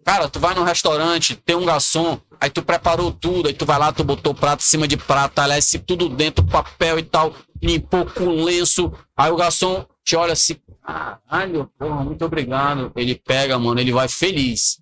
Cara, 0.02 0.26
tu 0.26 0.40
vai 0.40 0.54
num 0.54 0.62
restaurante, 0.62 1.36
tem 1.36 1.54
um 1.54 1.66
garçom, 1.66 2.18
aí 2.40 2.48
tu 2.48 2.62
preparou 2.62 3.12
tudo, 3.12 3.48
aí 3.48 3.52
tu 3.52 3.66
vai 3.66 3.78
lá, 3.78 3.92
tu 3.92 4.02
botou 4.02 4.32
prato 4.32 4.60
em 4.60 4.66
cima 4.66 4.88
de 4.88 4.96
prato, 4.96 5.34
talher, 5.34 5.58
esse 5.58 5.78
tudo 5.78 6.08
dentro, 6.08 6.42
papel 6.46 6.98
e 6.98 7.02
tal, 7.02 7.34
limpou 7.62 8.06
com 8.06 8.42
lenço, 8.42 8.90
aí 9.14 9.30
o 9.30 9.36
garçom 9.36 9.84
te 10.02 10.16
olha 10.16 10.32
assim, 10.32 10.56
caralho, 10.82 11.70
porra, 11.78 12.02
muito 12.02 12.24
obrigado. 12.24 12.90
Ele 12.96 13.14
pega, 13.14 13.58
mano, 13.58 13.78
ele 13.78 13.92
vai 13.92 14.08
feliz. 14.08 14.80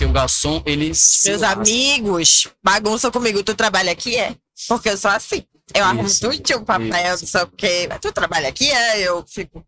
Porque 0.00 0.10
o 0.10 0.12
garçom, 0.14 0.62
ele 0.64 0.86
Meus 0.86 1.40
lasca. 1.42 1.60
amigos 1.60 2.48
bagunçam 2.64 3.10
comigo. 3.10 3.42
Tu 3.42 3.54
trabalha 3.54 3.92
aqui? 3.92 4.16
É. 4.16 4.34
Porque 4.66 4.88
eu 4.88 4.96
sou 4.96 5.10
assim. 5.10 5.44
Eu 5.74 5.84
arrumo 5.84 6.08
tudo 6.08 6.58
um 6.58 6.64
papel, 6.64 7.14
isso. 7.14 7.24
não 7.24 7.30
sei 7.30 7.42
o 7.42 7.46
quê. 7.48 7.86
Mas 7.86 8.00
tu 8.00 8.10
trabalha 8.10 8.48
aqui? 8.48 8.70
É. 8.70 9.00
Eu 9.02 9.22
fico. 9.28 9.62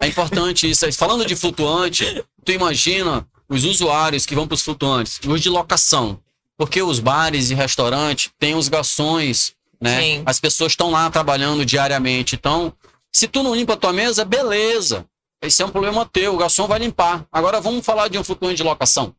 É 0.00 0.06
importante 0.06 0.70
isso. 0.70 0.90
Falando 0.92 1.26
de 1.26 1.34
flutuante, 1.34 2.24
tu 2.44 2.52
imagina 2.52 3.26
os 3.48 3.64
usuários 3.64 4.24
que 4.24 4.34
vão 4.36 4.46
para 4.46 4.54
os 4.54 4.62
flutuantes, 4.62 5.18
os 5.26 5.40
de 5.40 5.48
locação. 5.48 6.20
Porque 6.56 6.80
os 6.80 7.00
bares 7.00 7.50
e 7.50 7.54
restaurantes 7.54 8.30
têm 8.38 8.54
os 8.54 8.68
garçons, 8.68 9.54
né? 9.80 10.00
Sim. 10.00 10.22
As 10.24 10.38
pessoas 10.38 10.70
estão 10.70 10.92
lá 10.92 11.10
trabalhando 11.10 11.66
diariamente. 11.66 12.36
Então, 12.36 12.72
se 13.12 13.26
tu 13.26 13.42
não 13.42 13.56
limpa 13.56 13.72
a 13.72 13.76
tua 13.76 13.92
mesa, 13.92 14.24
beleza. 14.24 15.04
Esse 15.42 15.62
é 15.62 15.66
um 15.66 15.70
problema 15.70 16.04
teu, 16.04 16.34
o 16.34 16.36
garçom 16.36 16.66
vai 16.66 16.78
limpar. 16.78 17.26
Agora 17.32 17.60
vamos 17.60 17.84
falar 17.84 18.08
de 18.08 18.18
um 18.18 18.24
flutuante 18.24 18.56
de 18.56 18.62
locação. 18.62 19.14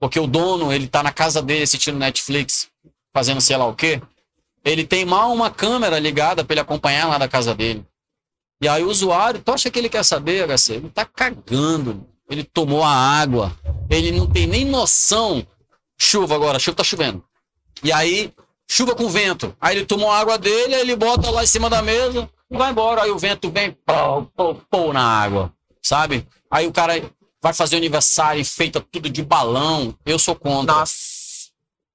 Porque 0.00 0.18
o 0.18 0.26
dono, 0.26 0.72
ele 0.72 0.88
tá 0.88 1.02
na 1.02 1.12
casa 1.12 1.40
dele 1.40 1.62
assistindo 1.62 1.96
Netflix, 1.96 2.68
fazendo 3.12 3.40
sei 3.40 3.56
lá 3.56 3.66
o 3.66 3.74
quê. 3.74 4.02
Ele 4.64 4.84
tem 4.84 5.04
mal 5.04 5.32
uma 5.32 5.50
câmera 5.50 5.98
ligada 5.98 6.44
para 6.44 6.54
ele 6.54 6.60
acompanhar 6.60 7.06
lá 7.06 7.18
da 7.18 7.28
casa 7.28 7.54
dele. 7.54 7.86
E 8.60 8.66
aí 8.66 8.82
o 8.82 8.88
usuário, 8.88 9.40
tu 9.40 9.52
acha 9.52 9.70
que 9.70 9.78
ele 9.78 9.88
quer 9.88 10.04
saber, 10.04 10.44
HC? 10.48 10.74
Ele 10.74 10.90
tá 10.90 11.04
cagando. 11.04 12.04
Ele 12.28 12.42
tomou 12.42 12.82
a 12.82 12.90
água. 12.90 13.56
Ele 13.88 14.10
não 14.10 14.26
tem 14.26 14.46
nem 14.46 14.64
noção. 14.64 15.46
Chuva 15.96 16.34
agora, 16.34 16.58
chuva 16.58 16.78
tá 16.78 16.84
chovendo. 16.84 17.22
E 17.82 17.92
aí, 17.92 18.32
chuva 18.68 18.94
com 18.94 19.08
vento. 19.08 19.54
Aí 19.60 19.76
ele 19.76 19.86
tomou 19.86 20.10
a 20.10 20.18
água 20.18 20.36
dele, 20.36 20.74
aí 20.74 20.80
ele 20.80 20.96
bota 20.96 21.30
lá 21.30 21.44
em 21.44 21.46
cima 21.46 21.70
da 21.70 21.80
mesa 21.80 22.28
e 22.54 22.58
vai 22.58 22.70
embora. 22.70 23.02
Aí 23.02 23.10
o 23.10 23.18
vento 23.18 23.50
vem, 23.50 23.72
pô, 23.72 24.22
pô, 24.36 24.54
pô 24.54 24.92
na 24.92 25.02
água. 25.02 25.52
Sabe? 25.82 26.26
Aí 26.50 26.66
o 26.66 26.72
cara 26.72 26.94
vai 27.42 27.52
fazer 27.52 27.76
aniversário 27.76 28.40
e 28.40 28.44
feita 28.44 28.80
tudo 28.80 29.10
de 29.10 29.22
balão. 29.22 29.94
Eu 30.06 30.18
sou 30.18 30.34
contra. 30.34 30.74
Nossa. 30.74 31.14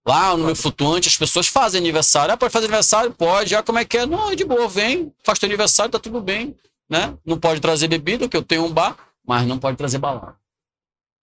Lá 0.08 0.36
no 0.36 0.46
meu 0.46 0.56
flutuante, 0.56 1.08
as 1.08 1.18
pessoas 1.18 1.48
fazem 1.48 1.80
aniversário. 1.80 2.34
Ah, 2.34 2.38
pode 2.38 2.52
fazer 2.52 2.66
aniversário? 2.66 3.12
Pode. 3.12 3.56
Ah, 3.56 3.64
como 3.64 3.80
é 3.80 3.86
que 3.86 3.98
é? 3.98 4.06
Não, 4.06 4.32
é 4.32 4.36
de 4.36 4.46
boa, 4.46 4.68
vem, 4.68 5.14
faz 5.24 5.38
teu 5.38 5.48
aniversário, 5.48 5.92
tá 5.92 6.00
tudo 6.00 6.22
bem. 6.22 6.56
Né? 6.90 7.16
Não 7.24 7.40
pode 7.40 7.60
trazer 7.60 7.88
bebida, 7.88 8.28
que 8.28 8.36
eu 8.36 8.42
tenho 8.42 8.66
um 8.66 8.72
bar, 8.72 8.98
mas 9.26 9.46
não 9.46 9.60
pode 9.60 9.78
trazer 9.78 10.00
balão. 10.00 10.34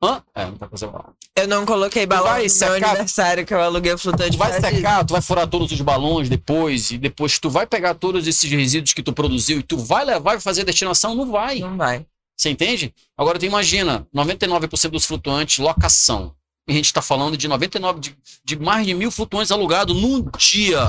Hã? 0.02 0.23
É, 0.34 0.44
não 0.44 0.57
pode 0.57 0.70
trazer 0.70 0.86
balão. 0.89 1.15
Eu 1.34 1.49
não 1.49 1.65
coloquei 1.66 2.07
balão 2.07 2.25
vai 2.25 2.34
no 2.34 2.42
meu 2.42 2.50
secar- 2.50 2.89
aniversário 2.91 3.47
que 3.47 3.52
eu 3.55 3.60
aluguei 3.60 3.92
o 3.92 3.99
flutuante. 3.99 4.33
Tu 4.33 4.39
vai 4.39 4.60
secar, 4.60 5.05
tu 5.05 5.12
vai 5.12 5.23
furar 5.23 5.47
todos 5.47 5.70
os 5.73 5.81
balões 5.81 6.28
depois, 6.28 6.91
e 6.91 6.99
depois 6.99 7.39
tu 7.39 7.49
vai 7.50 7.66
pegar 7.66 7.94
todos 7.94 8.26
esses 8.26 8.50
resíduos 8.50 8.92
que 8.92 9.02
tu 9.02 9.12
produziu 9.12 9.58
e 9.58 9.62
tu 9.62 9.76
vai 9.78 10.05
levar 10.05 10.36
e 10.36 10.41
fazer 10.41 10.62
a 10.62 10.65
destinação? 10.65 11.15
Não 11.15 11.31
vai. 11.31 11.58
Não 11.60 11.76
vai. 11.76 12.07
Você 12.36 12.50
entende? 12.50 12.94
Agora 13.16 13.39
tu 13.39 13.47
imagina, 13.47 14.07
99% 14.15 14.91
dos 14.91 15.07
flutuantes, 15.07 15.58
locação. 15.58 16.34
E 16.68 16.73
a 16.73 16.75
gente 16.75 16.92
tá 16.92 17.00
falando 17.00 17.36
de 17.36 17.49
99, 17.49 18.00
de, 18.00 18.18
de 18.44 18.57
mais 18.58 18.84
de 18.86 18.92
mil 18.92 19.10
flutuantes 19.10 19.52
alugados 19.52 19.97
num 19.97 20.23
dia. 20.36 20.81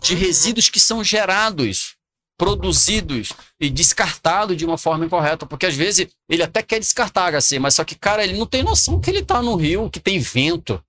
De 0.00 0.14
resíduos 0.14 0.68
que 0.68 0.78
são 0.78 1.02
gerados, 1.02 1.94
produzidos 2.40 3.34
e 3.60 3.68
descartados 3.68 4.56
de 4.56 4.64
uma 4.64 4.78
forma 4.78 5.04
incorreta. 5.04 5.44
Porque 5.44 5.66
às 5.66 5.76
vezes 5.76 6.08
ele 6.26 6.42
até 6.42 6.62
quer 6.62 6.78
descartar 6.80 7.30
HC, 7.30 7.58
mas 7.58 7.74
só 7.74 7.84
que, 7.84 7.94
cara, 7.94 8.24
ele 8.24 8.38
não 8.38 8.46
tem 8.46 8.62
noção 8.62 8.98
que 8.98 9.10
ele 9.10 9.22
tá 9.22 9.42
no 9.42 9.56
rio, 9.56 9.90
que 9.90 10.00
tem 10.00 10.18
vento. 10.18 10.82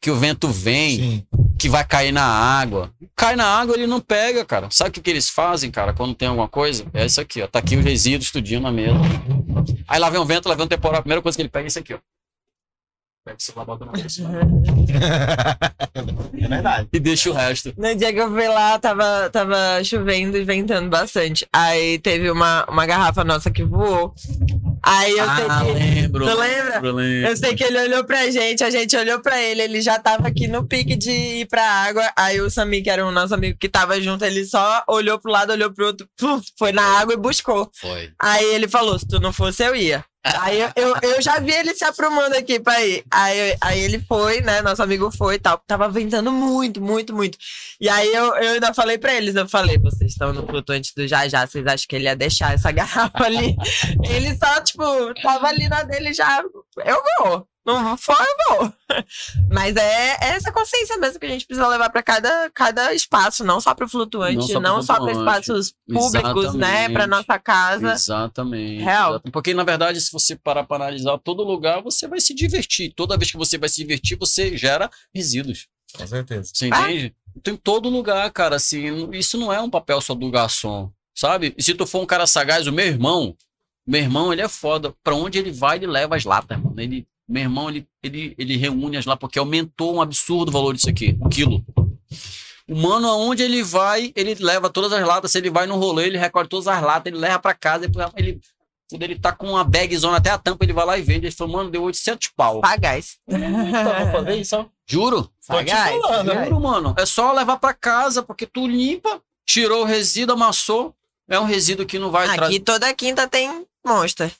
Que 0.00 0.08
o 0.08 0.14
vento 0.14 0.46
vem 0.46 0.96
Sim. 0.96 1.26
que 1.58 1.68
vai 1.68 1.84
cair 1.84 2.12
na 2.12 2.22
água. 2.22 2.94
Cai 3.16 3.34
na 3.34 3.44
água, 3.44 3.74
ele 3.74 3.88
não 3.88 4.00
pega, 4.00 4.44
cara. 4.44 4.68
Sabe 4.70 4.90
o 4.90 4.92
que, 4.92 5.00
que 5.00 5.10
eles 5.10 5.28
fazem, 5.28 5.68
cara, 5.68 5.92
quando 5.92 6.14
tem 6.14 6.28
alguma 6.28 6.46
coisa? 6.46 6.86
É 6.94 7.04
isso 7.04 7.20
aqui, 7.20 7.42
ó. 7.42 7.48
Tá 7.48 7.58
aqui 7.58 7.76
os 7.76 7.84
resíduos, 7.84 8.30
tudinho 8.30 8.60
na 8.60 8.70
mesa. 8.70 8.94
Aí 9.88 9.98
lá 9.98 10.08
vem 10.08 10.20
um 10.20 10.24
vento, 10.24 10.48
lá 10.48 10.54
vem 10.54 10.64
um 10.64 10.68
temporal. 10.68 11.00
A 11.00 11.02
primeira 11.02 11.20
coisa 11.20 11.34
que 11.34 11.42
ele 11.42 11.48
pega 11.48 11.66
é 11.66 11.68
isso 11.68 11.78
aqui, 11.80 11.92
ó. 11.92 11.98
Pega 13.28 13.36
o 13.38 13.42
celular, 13.42 13.64
bota 13.66 13.84
na 13.84 13.92
bolsa. 13.92 14.22
É 16.40 16.48
verdade. 16.48 16.88
E 16.92 16.98
deixa 16.98 17.30
o 17.30 17.34
resto. 17.34 17.74
No 17.76 17.94
dia 17.94 18.10
que 18.12 18.20
eu 18.20 18.30
fui 18.30 18.48
lá, 18.48 18.78
tava, 18.78 19.28
tava 19.30 19.84
chovendo 19.84 20.38
e 20.38 20.44
ventando 20.44 20.88
bastante. 20.88 21.46
Aí 21.52 21.98
teve 21.98 22.30
uma, 22.30 22.64
uma 22.70 22.86
garrafa 22.86 23.24
nossa 23.24 23.50
que 23.50 23.62
voou. 23.62 24.14
Aí 24.82 25.10
eu 25.10 25.26
sei 25.26 25.46
ah, 25.48 25.62
que. 25.62 25.72
lembro. 25.72 26.24
Tu 26.24 26.36
lembra? 26.38 26.74
lembro, 26.74 26.92
lembro. 26.92 27.28
Eu 27.28 27.36
sei 27.36 27.54
que 27.54 27.64
ele 27.64 27.78
olhou 27.78 28.04
pra 28.04 28.30
gente, 28.30 28.64
a 28.64 28.70
gente 28.70 28.96
olhou 28.96 29.20
pra 29.20 29.42
ele, 29.42 29.60
ele 29.60 29.82
já 29.82 29.98
tava 29.98 30.28
aqui 30.28 30.48
no 30.48 30.64
pique 30.64 30.96
de 30.96 31.10
ir 31.10 31.46
pra 31.48 31.62
água. 31.62 32.10
Aí 32.16 32.40
o 32.40 32.48
Sami, 32.48 32.80
que 32.80 32.88
era 32.88 33.04
o 33.04 33.12
nosso 33.12 33.34
amigo 33.34 33.58
que 33.58 33.68
tava 33.68 34.00
junto, 34.00 34.24
ele 34.24 34.46
só 34.46 34.84
olhou 34.88 35.18
pro 35.18 35.30
lado, 35.30 35.52
olhou 35.52 35.70
pro 35.70 35.86
outro, 35.86 36.08
puf, 36.16 36.46
foi 36.58 36.72
na 36.72 36.98
água 36.98 37.12
e 37.12 37.18
buscou. 37.18 37.70
Foi. 37.74 38.10
Aí 38.18 38.54
ele 38.54 38.68
falou: 38.68 38.98
se 38.98 39.06
tu 39.06 39.20
não 39.20 39.34
fosse, 39.34 39.62
eu 39.62 39.76
ia. 39.76 40.02
Aí 40.40 40.60
eu, 40.60 40.70
eu, 40.76 40.94
eu 41.02 41.22
já 41.22 41.38
vi 41.38 41.52
ele 41.52 41.74
se 41.74 41.84
aprumando 41.84 42.34
aqui 42.34 42.60
pra 42.60 42.84
ir. 42.84 43.04
Aí, 43.10 43.56
aí 43.60 43.80
ele 43.80 44.00
foi, 44.00 44.40
né? 44.40 44.62
Nosso 44.62 44.82
amigo 44.82 45.10
foi 45.10 45.36
e 45.36 45.38
tal. 45.38 45.58
Tava 45.66 45.88
ventando 45.88 46.30
muito, 46.30 46.80
muito, 46.80 47.14
muito. 47.14 47.38
E 47.80 47.88
aí 47.88 48.12
eu, 48.12 48.34
eu 48.36 48.52
ainda 48.54 48.74
falei 48.74 48.98
pra 48.98 49.14
eles: 49.14 49.34
eu 49.34 49.48
falei, 49.48 49.78
vocês 49.78 50.12
estão 50.12 50.32
no 50.32 50.46
flutuante 50.46 50.92
do 50.94 51.06
já 51.06 51.28
já, 51.28 51.46
vocês 51.46 51.66
acham 51.66 51.86
que 51.88 51.96
ele 51.96 52.04
ia 52.04 52.16
deixar 52.16 52.54
essa 52.54 52.70
garrafa 52.70 53.24
ali? 53.24 53.56
ele 54.08 54.36
só, 54.36 54.60
tipo, 54.62 54.84
tava 55.22 55.48
ali 55.48 55.68
na 55.68 55.82
dele 55.82 56.12
já. 56.12 56.42
Eu 56.84 57.02
vou. 57.20 57.48
Não 57.74 57.96
for, 57.96 58.16
eu 58.18 58.56
vou. 58.56 58.72
Mas 59.50 59.76
é, 59.76 60.16
é 60.20 60.28
essa 60.30 60.50
consciência 60.52 60.96
mesmo 60.98 61.18
que 61.20 61.26
a 61.26 61.28
gente 61.28 61.46
precisa 61.46 61.66
levar 61.68 61.90
pra 61.90 62.02
cada, 62.02 62.50
cada 62.54 62.92
espaço, 62.94 63.44
não 63.44 63.60
só 63.60 63.74
pro 63.74 63.88
flutuante, 63.88 64.52
Não 64.54 64.82
só 64.82 64.96
flutuante. 64.96 65.18
espaços 65.18 65.74
públicos, 65.86 66.54
né? 66.54 66.88
Pra 66.88 67.04
Exatamente. 67.04 67.08
nossa 67.08 67.38
casa. 67.38 67.92
Exatamente. 67.92 68.82
Real. 68.82 69.10
Exatamente. 69.10 69.32
Porque, 69.32 69.54
na 69.54 69.64
verdade, 69.64 70.00
se 70.00 70.10
você 70.12 70.34
parar 70.36 70.64
para 70.64 70.84
analisar 70.84 71.18
todo 71.18 71.42
lugar, 71.44 71.82
você 71.82 72.06
vai 72.08 72.20
se 72.20 72.34
divertir. 72.34 72.92
Toda 72.94 73.16
vez 73.16 73.30
que 73.30 73.36
você 73.36 73.58
vai 73.58 73.68
se 73.68 73.76
divertir, 73.76 74.16
você 74.18 74.56
gera 74.56 74.90
resíduos. 75.14 75.66
Com 75.96 76.06
certeza. 76.06 76.50
Você 76.54 76.68
Ah. 76.72 76.90
entende? 76.90 77.14
Tem 77.42 77.54
em 77.54 77.56
todo 77.56 77.88
lugar, 77.88 78.28
cara, 78.32 78.56
assim, 78.56 79.10
isso 79.12 79.38
não 79.38 79.52
é 79.52 79.60
um 79.60 79.70
papel 79.70 80.00
só 80.00 80.12
do 80.14 80.28
garçom, 80.30 80.90
sabe? 81.14 81.54
E 81.56 81.62
se 81.62 81.72
tu 81.74 81.86
for 81.86 82.02
um 82.02 82.06
cara 82.06 82.26
sagaz, 82.26 82.66
o 82.66 82.72
meu 82.72 82.84
irmão, 82.86 83.36
meu 83.86 84.00
irmão, 84.00 84.32
ele 84.32 84.42
é 84.42 84.48
foda. 84.48 84.92
Pra 85.04 85.14
onde 85.14 85.38
ele 85.38 85.52
vai, 85.52 85.76
ele 85.76 85.86
leva 85.86 86.16
as 86.16 86.24
latas, 86.24 86.58
mano. 86.60 86.78
Ele, 86.80 87.06
meu 87.28 87.42
irmão, 87.42 87.68
ele, 87.68 87.86
ele, 88.02 88.34
ele 88.38 88.56
reúne 88.56 88.96
as 88.96 89.04
latas, 89.04 89.20
porque 89.20 89.38
aumentou 89.38 89.94
um 89.94 90.00
absurdo 90.00 90.48
o 90.48 90.52
valor 90.52 90.74
disso 90.74 90.88
aqui, 90.88 91.16
o 91.20 91.28
quilo. 91.28 91.64
O 92.68 92.76
mano, 92.76 93.06
aonde 93.08 93.42
ele 93.42 93.62
vai, 93.62 94.12
ele 94.14 94.34
leva 94.40 94.70
todas 94.70 94.92
as 94.92 95.06
latas. 95.06 95.32
Se 95.32 95.38
ele 95.38 95.50
vai 95.50 95.66
no 95.66 95.76
rolê, 95.76 96.06
ele 96.06 96.18
recolhe 96.18 96.48
todas 96.48 96.66
as 96.66 96.82
latas, 96.82 97.12
ele 97.12 97.20
leva 97.20 97.38
pra 97.38 97.54
casa, 97.54 97.86
depois 97.86 98.06
ele... 98.16 98.40
Quando 98.90 99.02
ele 99.02 99.18
tá 99.18 99.32
com 99.32 99.48
uma 99.48 99.62
bagzona 99.64 100.16
até 100.16 100.30
a 100.30 100.38
tampa, 100.38 100.64
ele 100.64 100.72
vai 100.72 100.86
lá 100.86 100.96
e 100.96 101.02
vende. 101.02 101.26
Ele 101.26 101.34
falou, 101.34 101.52
mano, 101.58 101.70
deu 101.70 101.82
800 101.82 102.28
pau. 102.34 102.62
Pagais. 102.62 103.18
Vamos 103.28 104.12
fazer 104.12 104.36
isso, 104.36 104.56
ó. 104.56 104.64
Juro? 104.86 105.30
Pagais. 105.46 105.94
Juro, 106.46 106.58
mano. 106.58 106.94
É 106.96 107.04
só 107.04 107.30
levar 107.32 107.58
pra 107.58 107.74
casa, 107.74 108.22
porque 108.22 108.46
tu 108.46 108.66
limpa, 108.66 109.20
tirou 109.46 109.82
o 109.82 109.84
resíduo, 109.84 110.34
amassou. 110.34 110.94
É 111.28 111.38
um 111.38 111.44
resíduo 111.44 111.84
que 111.84 111.98
não 111.98 112.10
vai 112.10 112.28
Aqui 112.28 112.36
trazer. 112.36 112.60
toda 112.60 112.94
quinta 112.94 113.28
tem 113.28 113.66
monster. 113.86 114.32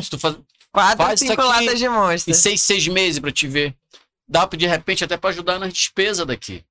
Se 0.00 0.08
tu 0.10 0.16
faz 0.16 0.36
Quatro, 0.72 1.04
Faz 1.04 1.20
cinco 1.20 1.42
latas 1.42 1.78
de 1.78 1.84
em 1.84 1.88
monster. 1.88 2.34
seis, 2.34 2.60
seis 2.62 2.88
meses 2.88 3.18
pra 3.18 3.30
te 3.30 3.46
ver. 3.46 3.74
Dá 4.26 4.46
de 4.46 4.66
repente 4.66 5.04
até 5.04 5.16
pra 5.16 5.30
ajudar 5.30 5.58
nas 5.58 5.72
despesas 5.72 6.26
daqui. 6.26 6.64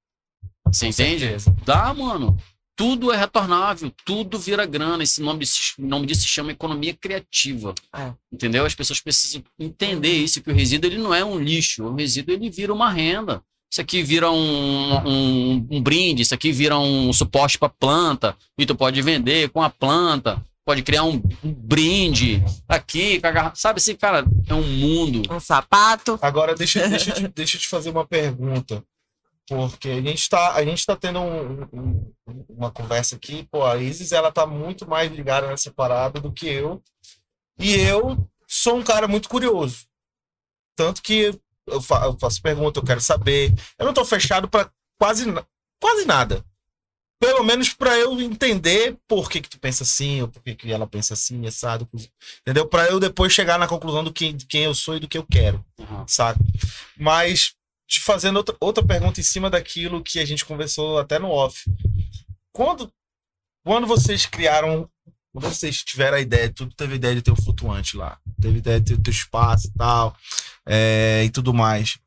Você 0.68 0.88
entende? 0.88 1.20
certeza. 1.20 1.56
Dá, 1.66 1.94
mano. 1.94 2.38
Tudo 2.76 3.12
é 3.12 3.18
retornável, 3.18 3.92
tudo 4.04 4.40
vira 4.40 4.66
grana. 4.66 5.04
Esse 5.04 5.22
nome, 5.22 5.46
nome 5.78 6.08
disso 6.08 6.22
se 6.22 6.28
chama 6.28 6.52
economia 6.52 6.96
criativa. 6.96 7.76
É. 7.94 8.12
Entendeu? 8.32 8.66
As 8.66 8.74
pessoas 8.74 9.00
precisam 9.00 9.44
entender 9.60 10.14
isso, 10.14 10.42
que 10.42 10.50
o 10.50 10.56
resíduo 10.56 10.90
ele 10.90 10.98
não 10.98 11.14
é 11.14 11.24
um 11.24 11.38
lixo. 11.38 11.84
O 11.84 11.96
resíduo 11.96 12.34
ele 12.34 12.50
vira 12.50 12.74
uma 12.74 12.90
renda. 12.90 13.44
Isso 13.72 13.80
aqui 13.80 14.04
vira 14.04 14.30
um, 14.30 15.08
um, 15.08 15.68
um 15.72 15.82
brinde, 15.82 16.24
isso 16.24 16.34
aqui 16.34 16.52
vira 16.52 16.78
um 16.78 17.14
suporte 17.14 17.58
para 17.58 17.70
planta, 17.70 18.36
e 18.58 18.66
tu 18.66 18.76
pode 18.76 19.02
vender 19.02 19.50
com 19.50 19.62
a 19.62 19.70
planta, 19.70 20.44
pode 20.66 20.84
criar 20.84 21.04
um, 21.04 21.22
um 21.44 21.54
brinde 21.54 22.44
aqui, 22.68 23.20
sabe 23.56 23.80
assim, 23.80 23.96
cara, 23.96 24.26
é 24.48 24.54
um 24.54 24.62
mundo. 24.64 25.22
Um 25.34 25.40
sapato. 25.40 26.18
Agora, 26.22 26.56
deixa, 26.56 26.86
deixa, 26.90 27.10
eu 27.12 27.16
te, 27.16 27.28
deixa 27.30 27.58
eu 27.58 27.62
te 27.62 27.68
fazer 27.68 27.90
uma 27.90 28.06
pergunta. 28.06 28.84
Porque 29.48 29.90
a 29.90 30.02
gente 30.02 30.30
tá, 30.30 30.54
a 30.54 30.64
gente 30.64 30.86
tá 30.86 30.96
tendo 30.96 31.20
um- 31.20 31.64
um- 31.74 32.14
uma 32.50 32.72
conversa 32.72 33.16
aqui, 33.16 33.46
pô, 33.52 33.66
a 33.66 33.76
Isis, 33.78 34.12
ela 34.12 34.32
tá 34.32 34.46
muito 34.46 34.88
mais 34.88 35.12
ligada 35.12 35.48
nessa 35.48 35.72
parada 35.72 36.22
do 36.22 36.32
que 36.32 36.48
eu. 36.48 36.82
E 37.60 37.74
eu 37.76 38.18
sou 38.48 38.78
um 38.78 38.84
cara 38.84 39.08
muito 39.08 39.28
curioso. 39.28 39.86
Tanto 40.76 41.02
que 41.02 41.38
eu, 41.68 41.82
fa- 41.82 42.06
eu 42.06 42.18
faço 42.20 42.42
pergunta, 42.42 42.80
eu 42.80 42.84
quero 42.84 43.02
saber. 43.02 43.54
Eu 43.78 43.86
não 43.86 43.94
tô 43.94 44.06
fechado 44.06 44.48
para 44.48 44.72
quase, 44.98 45.26
quase 45.82 46.06
nada. 46.06 46.46
Pelo 47.22 47.44
menos 47.44 47.72
para 47.72 47.96
eu 48.00 48.20
entender 48.20 48.98
por 49.08 49.30
que 49.30 49.42
que 49.42 49.50
tu 49.50 49.60
pensa 49.60 49.84
assim, 49.84 50.24
ou 50.24 50.28
por 50.28 50.42
que 50.42 50.56
que 50.56 50.72
ela 50.72 50.88
pensa 50.88 51.14
assim, 51.14 51.46
assado, 51.46 51.88
entendeu? 52.42 52.68
Para 52.68 52.88
eu 52.88 53.00
depois 53.00 53.32
chegar 53.32 53.60
na 53.60 53.68
conclusão 53.68 54.04
do 54.04 54.12
que, 54.12 54.34
de 54.34 54.48
quem 54.48 54.64
eu 54.64 54.74
sou 54.74 54.98
e 54.98 55.00
do 55.00 55.08
que 55.08 55.20
eu 55.20 55.24
quero 55.24 55.64
saca? 56.08 56.40
Mas 56.98 57.54
te 57.88 58.00
fazendo 58.00 58.38
outra, 58.38 58.56
outra 58.60 58.84
pergunta 58.84 59.20
em 59.20 59.24
cima 59.24 59.52
daquilo 59.52 60.02
que 60.02 60.18
a 60.18 60.26
gente 60.26 60.44
conversou 60.44 60.98
até 60.98 61.20
no 61.20 61.30
off. 61.30 61.64
Quando, 62.52 62.92
quando 63.64 63.86
vocês 63.86 64.26
criaram, 64.26 64.90
quando 65.32 65.48
vocês 65.48 65.84
tiveram 65.84 66.18
a 66.18 66.22
ideia, 66.22 66.52
tudo 66.52 66.74
teve 66.74 66.94
a 66.94 66.96
ideia 66.96 67.16
de 67.16 67.22
ter 67.22 67.32
o 67.32 67.36
flutuante 67.36 67.96
lá. 67.96 68.18
teve 68.42 68.58
ideia 68.58 68.82
de 68.82 68.96
ter 68.96 69.02
teu 69.04 69.12
espaço 69.12 69.68
e 69.68 69.74
tal, 69.74 70.18
é, 70.66 71.24
e 71.24 71.30
tudo 71.30 71.54
mais. 71.54 72.00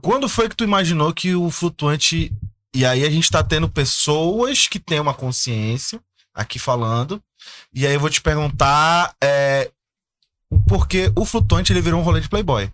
Quando 0.00 0.26
foi 0.26 0.48
que 0.48 0.56
tu 0.56 0.64
imaginou 0.64 1.12
que 1.12 1.34
o 1.34 1.50
flutuante. 1.50 2.32
E 2.74 2.86
aí 2.86 3.04
a 3.04 3.10
gente 3.10 3.30
tá 3.30 3.42
tendo 3.42 3.68
pessoas 3.68 4.66
que 4.66 4.80
têm 4.80 5.00
uma 5.00 5.14
consciência 5.14 6.02
aqui 6.32 6.58
falando. 6.58 7.22
E 7.72 7.86
aí 7.86 7.94
eu 7.94 8.00
vou 8.00 8.08
te 8.08 8.20
perguntar 8.20 9.14
é, 9.22 9.70
o 10.48 10.60
porquê 10.60 11.12
o 11.16 11.24
flutuante 11.24 11.72
ele 11.72 11.82
virou 11.82 12.00
um 12.00 12.04
rolê 12.04 12.20
de 12.20 12.28
Playboy. 12.28 12.72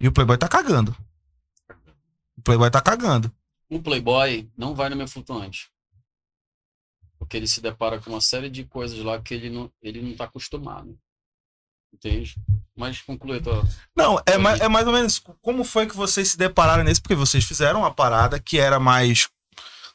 E 0.00 0.06
o 0.06 0.12
Playboy 0.12 0.36
tá 0.36 0.48
cagando. 0.48 0.94
O 2.36 2.42
Playboy 2.42 2.70
tá 2.70 2.80
cagando. 2.80 3.32
Um 3.70 3.82
playboy 3.82 4.50
não 4.56 4.74
vai 4.74 4.88
no 4.88 4.96
meu 4.96 5.06
flutuante. 5.06 5.70
Porque 7.18 7.36
ele 7.36 7.46
se 7.46 7.60
depara 7.60 8.00
com 8.00 8.10
uma 8.10 8.20
série 8.20 8.48
de 8.48 8.64
coisas 8.64 8.98
lá 9.00 9.20
que 9.20 9.34
ele 9.34 9.50
não, 9.50 9.70
ele 9.82 10.00
não 10.00 10.16
tá 10.16 10.24
acostumado. 10.24 10.98
Entende? 11.92 12.36
Mas 12.76 13.00
conclui 13.00 13.38
a 13.38 13.42
tua... 13.42 13.68
Não, 13.96 14.20
é, 14.24 14.36
ma- 14.38 14.56
é 14.56 14.68
mais 14.68 14.86
ou 14.86 14.92
menos 14.92 15.20
como 15.42 15.64
foi 15.64 15.86
que 15.86 15.96
vocês 15.96 16.28
se 16.28 16.38
depararam 16.38 16.84
nesse, 16.84 17.00
porque 17.00 17.14
vocês 17.14 17.44
fizeram 17.44 17.80
uma 17.80 17.90
parada 17.92 18.38
que 18.38 18.58
era 18.58 18.78
mais 18.78 19.28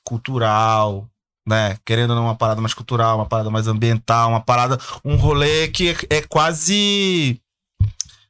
cultural, 0.03 1.09
né? 1.47 1.77
Querendo 1.85 2.09
ou 2.11 2.15
não, 2.17 2.23
uma 2.25 2.35
parada 2.35 2.59
mais 2.61 2.73
cultural, 2.73 3.17
uma 3.17 3.25
parada 3.25 3.49
mais 3.49 3.67
ambiental, 3.67 4.29
uma 4.29 4.41
parada, 4.41 4.77
um 5.03 5.15
rolê 5.15 5.67
que 5.69 5.89
é, 6.09 6.17
é 6.17 6.21
quase. 6.21 7.39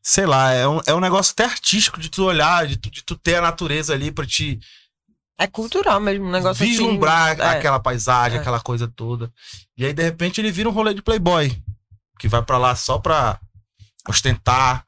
Sei 0.06 0.26
lá, 0.26 0.52
é 0.52 0.68
um, 0.68 0.82
é 0.86 0.94
um 0.94 1.00
negócio 1.00 1.32
até 1.32 1.46
artístico 1.46 2.00
de 2.00 2.10
tu 2.10 2.26
olhar, 2.26 2.68
de 2.68 2.76
tu, 2.78 2.92
de 2.92 3.02
tu 3.04 3.16
ter 3.18 3.36
a 3.38 3.42
natureza 3.42 3.94
ali 3.94 4.12
pra 4.12 4.26
te 4.26 4.60
É 5.40 5.48
cultural 5.48 6.00
mesmo, 6.00 6.26
um 6.26 6.32
negócio 6.32 6.64
vislumbrar 6.66 7.32
assim. 7.32 7.42
é. 7.42 7.46
aquela 7.58 7.80
paisagem, 7.80 8.38
É. 8.38 8.42
aquela 8.42 8.60
coisa 8.60 8.88
toda. 8.88 9.32
E 9.78 9.86
aí, 9.86 9.94
de 9.94 10.04
repente, 10.04 10.42
ele 10.42 10.52
vira 10.52 10.68
um 10.70 10.74
rolê 10.74 10.94
de 10.94 11.02
playboy. 11.02 11.58
Que 12.20 12.28
vai 12.28 12.42
pra 12.44 12.58
lá 12.58 12.76
só 12.76 13.00
pra 13.00 13.40
ostentar, 14.08 14.86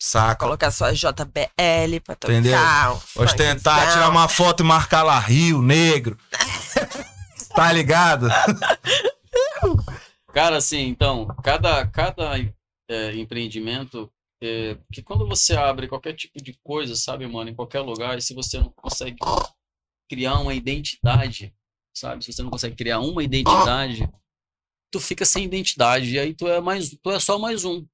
saca? 0.00 0.44
Colocar 0.44 0.70
sua 0.70 0.92
JBL 0.92 2.00
pra 2.04 2.14
tocar. 2.14 2.32
Entendeu? 2.32 2.58
Ostentar, 3.16 3.78
funkzão. 3.80 3.92
tirar 3.92 4.08
uma 4.10 4.28
foto 4.28 4.62
e 4.62 4.66
marcar 4.66 5.02
lá 5.02 5.18
Rio 5.18 5.62
Negro. 5.62 6.18
tá 7.54 7.72
ligado? 7.72 8.28
Cara, 10.32 10.58
assim, 10.58 10.86
então, 10.86 11.26
cada, 11.42 11.86
cada 11.86 12.32
é, 12.90 13.16
empreendimento, 13.16 14.12
é, 14.42 14.76
que 14.92 15.02
quando 15.02 15.26
você 15.26 15.56
abre 15.56 15.88
qualquer 15.88 16.12
tipo 16.14 16.42
de 16.42 16.52
coisa, 16.62 16.94
sabe, 16.94 17.26
mano, 17.26 17.50
em 17.50 17.54
qualquer 17.54 17.80
lugar, 17.80 18.18
e 18.18 18.22
se 18.22 18.34
você 18.34 18.58
não 18.58 18.70
consegue 18.76 19.16
criar 20.10 20.38
uma 20.38 20.52
identidade, 20.52 21.54
sabe, 21.96 22.24
se 22.24 22.32
você 22.32 22.42
não 22.42 22.50
consegue 22.50 22.76
criar 22.76 23.00
uma 23.00 23.24
identidade, 23.24 24.06
tu 24.92 25.00
fica 25.00 25.24
sem 25.24 25.44
identidade, 25.44 26.10
e 26.10 26.18
aí 26.18 26.34
tu 26.34 26.46
é 26.46 26.60
mais, 26.60 26.90
tu 27.02 27.10
é 27.10 27.18
só 27.18 27.38
mais 27.38 27.64
um. 27.64 27.86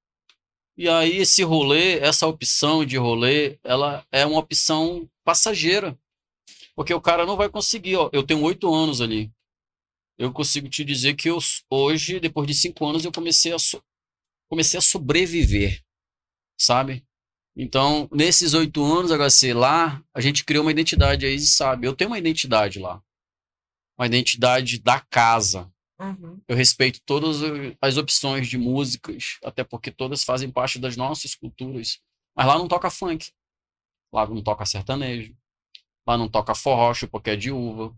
E 0.76 0.88
aí 0.88 1.18
esse 1.18 1.42
rolê, 1.42 1.98
essa 2.00 2.26
opção 2.26 2.84
de 2.84 2.96
rolê, 2.96 3.58
ela 3.62 4.04
é 4.10 4.24
uma 4.26 4.38
opção 4.38 5.08
passageira. 5.24 5.98
Porque 6.74 6.94
o 6.94 7.00
cara 7.00 7.26
não 7.26 7.36
vai 7.36 7.48
conseguir, 7.48 7.96
ó. 7.96 8.10
Eu 8.12 8.22
tenho 8.24 8.42
oito 8.42 8.72
anos 8.72 9.00
ali 9.00 9.32
eu 10.18 10.32
consigo 10.32 10.68
te 10.68 10.84
dizer 10.84 11.14
que 11.14 11.28
eu, 11.28 11.38
hoje, 11.70 12.20
depois 12.20 12.46
de 12.46 12.54
cinco 12.54 12.86
anos, 12.86 13.04
eu 13.04 13.12
comecei 13.12 13.52
a, 13.52 13.58
so- 13.58 13.82
comecei 14.48 14.78
a 14.78 14.82
sobreviver, 14.82 15.82
sabe? 16.60 17.04
Então, 17.56 18.08
nesses 18.12 18.54
oito 18.54 18.84
anos, 18.84 19.12
HC, 19.12 19.54
lá, 19.54 20.02
a 20.14 20.20
gente 20.20 20.44
criou 20.44 20.64
uma 20.64 20.70
identidade 20.70 21.26
aí, 21.26 21.38
sabe? 21.40 21.86
Eu 21.86 21.96
tenho 21.96 22.10
uma 22.10 22.18
identidade 22.18 22.78
lá. 22.78 23.02
Uma 23.98 24.06
identidade 24.06 24.78
da 24.80 25.00
casa. 25.00 25.71
Uhum. 26.02 26.40
Eu 26.48 26.56
respeito 26.56 27.00
todas 27.06 27.38
as 27.80 27.96
opções 27.96 28.48
de 28.48 28.58
músicas, 28.58 29.38
até 29.44 29.62
porque 29.62 29.90
todas 29.90 30.24
fazem 30.24 30.50
parte 30.50 30.78
das 30.78 30.96
nossas 30.96 31.34
culturas. 31.34 32.00
Mas 32.34 32.46
lá 32.46 32.58
não 32.58 32.66
toca 32.66 32.90
funk. 32.90 33.30
Lá 34.12 34.26
não 34.26 34.42
toca 34.42 34.66
sertanejo. 34.66 35.36
Lá 36.06 36.18
não 36.18 36.28
toca 36.28 36.54
forró, 36.54 36.92
porque 37.10 37.30
é 37.30 37.36
de 37.36 37.52
uva. 37.52 37.96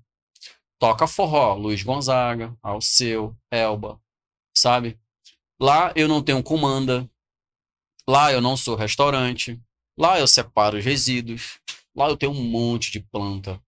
Toca 0.79 1.07
forró, 1.07 1.55
Luiz 1.55 1.83
Gonzaga, 1.83 2.55
Alceu, 2.63 3.35
Elba, 3.51 3.99
sabe? 4.55 4.99
Lá 5.59 5.93
eu 5.97 6.07
não 6.07 6.23
tenho 6.23 6.43
comanda. 6.43 7.09
Lá 8.07 8.31
eu 8.31 8.41
não 8.41 8.57
sou 8.57 8.77
restaurante. 8.77 9.59
Lá 9.99 10.19
eu 10.19 10.27
separo 10.27 10.77
os 10.77 10.85
resíduos. 10.85 11.59
Lá 11.97 12.09
eu 12.09 12.17
tenho 12.17 12.33
um 12.33 12.45
monte 12.45 12.91
de 12.91 13.01
planta. 13.01 13.63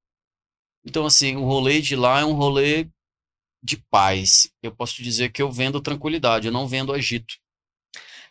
Então, 0.84 1.06
assim, 1.06 1.36
o 1.36 1.44
rolê 1.44 1.80
de 1.80 1.96
lá 1.96 2.20
é 2.20 2.24
um 2.24 2.32
rolê 2.32 2.88
de 3.66 3.76
paz. 3.90 4.50
Eu 4.62 4.72
posso 4.74 4.94
te 4.94 5.02
dizer 5.02 5.30
que 5.30 5.42
eu 5.42 5.50
vendo 5.50 5.80
tranquilidade, 5.80 6.46
eu 6.46 6.52
não 6.52 6.66
vendo 6.66 6.92
agito. 6.92 7.34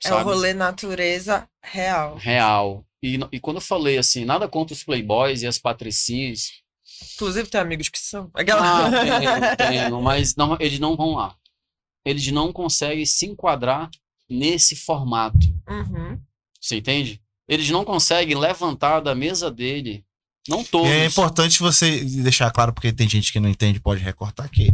É 0.03 0.07
o 0.07 0.11
sabe? 0.11 0.23
rolê 0.23 0.53
natureza 0.53 1.47
real. 1.63 2.15
Real. 2.15 2.85
E, 3.03 3.19
e 3.31 3.39
quando 3.39 3.57
eu 3.57 3.61
falei 3.61 3.97
assim, 3.97 4.25
nada 4.25 4.47
contra 4.47 4.73
os 4.73 4.83
playboys 4.83 5.41
e 5.41 5.47
as 5.47 5.59
patricinhas, 5.59 6.63
Inclusive, 7.15 7.49
tem 7.49 7.59
amigos 7.59 7.89
que 7.89 7.99
são. 7.99 8.29
ah, 8.33 8.41
Aquela... 8.41 8.91
tenho, 8.91 9.57
tenho, 9.57 10.01
mas 10.01 10.35
não, 10.35 10.55
eles 10.59 10.79
não 10.79 10.95
vão 10.95 11.15
lá. 11.15 11.35
Eles 12.05 12.31
não 12.31 12.53
conseguem 12.53 13.05
se 13.05 13.25
enquadrar 13.25 13.89
nesse 14.29 14.75
formato. 14.75 15.37
Uhum. 15.67 16.19
Você 16.59 16.77
entende? 16.77 17.21
Eles 17.47 17.69
não 17.69 17.83
conseguem 17.83 18.37
levantar 18.37 18.99
da 18.99 19.15
mesa 19.15 19.51
dele. 19.51 20.05
Não 20.47 20.61
E 20.61 20.65
todos. 20.65 20.89
é 20.91 21.05
importante 21.07 21.59
você 21.59 22.01
deixar 22.03 22.51
claro, 22.51 22.71
porque 22.71 22.93
tem 22.93 23.09
gente 23.09 23.33
que 23.33 23.39
não 23.39 23.49
entende, 23.49 23.79
pode 23.79 24.03
recortar 24.03 24.45
aqui. 24.45 24.69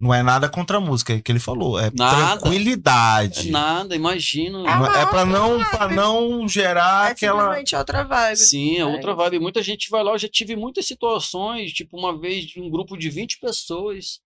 Não 0.00 0.14
é 0.14 0.22
nada 0.22 0.48
contra 0.48 0.76
a 0.76 0.80
música, 0.80 1.12
é 1.12 1.16
o 1.16 1.22
que 1.22 1.30
ele 1.32 1.38
falou. 1.40 1.78
É 1.78 1.90
Nada. 1.94 2.38
tranquilidade. 2.38 3.48
É 3.48 3.50
nada, 3.50 3.96
imagina. 3.96 4.62
Não- 4.62 4.86
É 4.86 5.06
pra 5.06 5.24
não, 5.24 5.58
pra 5.64 5.88
não 5.88 6.48
gerar 6.48 7.08
É 7.08 7.12
aquela. 7.12 7.40
simplesmente 7.42 7.74
outra 7.76 8.04
vibe. 8.04 8.36
Sim, 8.36 8.76
é 8.76 8.80
É 8.80 8.86
outra 8.86 9.14
vibe. 9.14 9.40
Muita 9.40 9.62
gente 9.62 9.90
vai 9.90 10.02
lá, 10.04 10.12
eu 10.12 10.18
já 10.18 10.28
tive 10.28 10.54
muitas 10.56 10.86
situações, 10.86 11.72
tipo, 11.72 11.98
uma 11.98 12.16
vez 12.18 12.44
de 12.46 12.60
um 12.60 12.70
grupo 12.70 12.96
de 12.96 13.10
20 13.10 13.38
pessoas. 13.40 14.20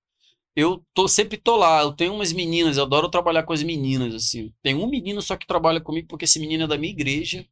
Eu 0.55 0.83
tô, 0.95 1.07
sempre 1.07 1.37
tô 1.37 1.57
lá, 1.57 1.83
eu 1.83 1.93
tenho 1.93 2.15
umas 2.15 2.33
meninas, 2.33 2.77
eu 2.79 2.85
adoro 2.85 3.11
trabalhar 3.11 3.43
com 3.43 3.53
as 3.53 3.63
meninas, 3.63 4.15
assim. 4.15 4.51
Tem 4.63 4.75
um 4.75 4.87
menino 4.89 5.21
só 5.21 5.37
que 5.37 5.47
trabalha 5.47 5.81
comigo, 5.83 6.07
porque 6.09 6.25
esse 6.25 6.39
menino 6.39 6.65
é 6.65 6.67
da 6.67 6.79
minha 6.79 6.93
igreja, 6.93 7.45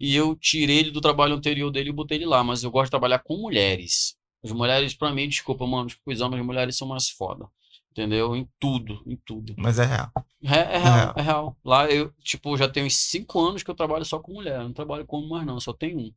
e 0.00 0.14
eu 0.14 0.36
tirei 0.36 0.78
ele 0.78 0.90
do 0.90 1.00
trabalho 1.00 1.34
anterior 1.34 1.70
dele 1.70 1.90
e 1.90 1.92
botei 1.92 2.18
ele 2.18 2.26
lá, 2.26 2.44
mas 2.44 2.62
eu 2.62 2.70
gosto 2.70 2.86
de 2.86 2.90
trabalhar 2.92 3.18
com 3.20 3.36
mulheres. 3.36 4.16
As 4.44 4.52
mulheres, 4.52 4.94
pra 4.94 5.12
mim, 5.12 5.28
desculpa, 5.28 5.66
mano, 5.66 5.86
desculpa, 5.86 6.10
mas 6.10 6.20
as 6.20 6.46
mulheres 6.46 6.76
são 6.76 6.86
mais 6.86 7.08
foda. 7.08 7.46
Entendeu? 7.90 8.36
Em 8.36 8.48
tudo, 8.60 9.02
em 9.06 9.16
tudo. 9.16 9.54
Mas 9.58 9.78
é 9.80 9.84
real. 9.84 10.12
É, 10.44 10.58
é 10.58 10.78
real, 10.78 10.94
real. 10.94 11.14
é 11.16 11.22
real. 11.22 11.56
Lá 11.64 11.90
eu, 11.90 12.12
tipo, 12.22 12.56
já 12.56 12.68
tenho 12.68 12.86
uns 12.86 12.96
cinco 12.96 13.40
anos 13.40 13.64
que 13.64 13.70
eu 13.70 13.74
trabalho 13.74 14.04
só 14.04 14.20
com 14.20 14.34
mulher. 14.34 14.60
Eu 14.60 14.64
não 14.64 14.72
trabalho 14.72 15.04
com 15.04 15.16
homem 15.16 15.30
mais, 15.30 15.46
não, 15.46 15.58
só 15.58 15.72
tem 15.72 15.96
um. 15.96 16.12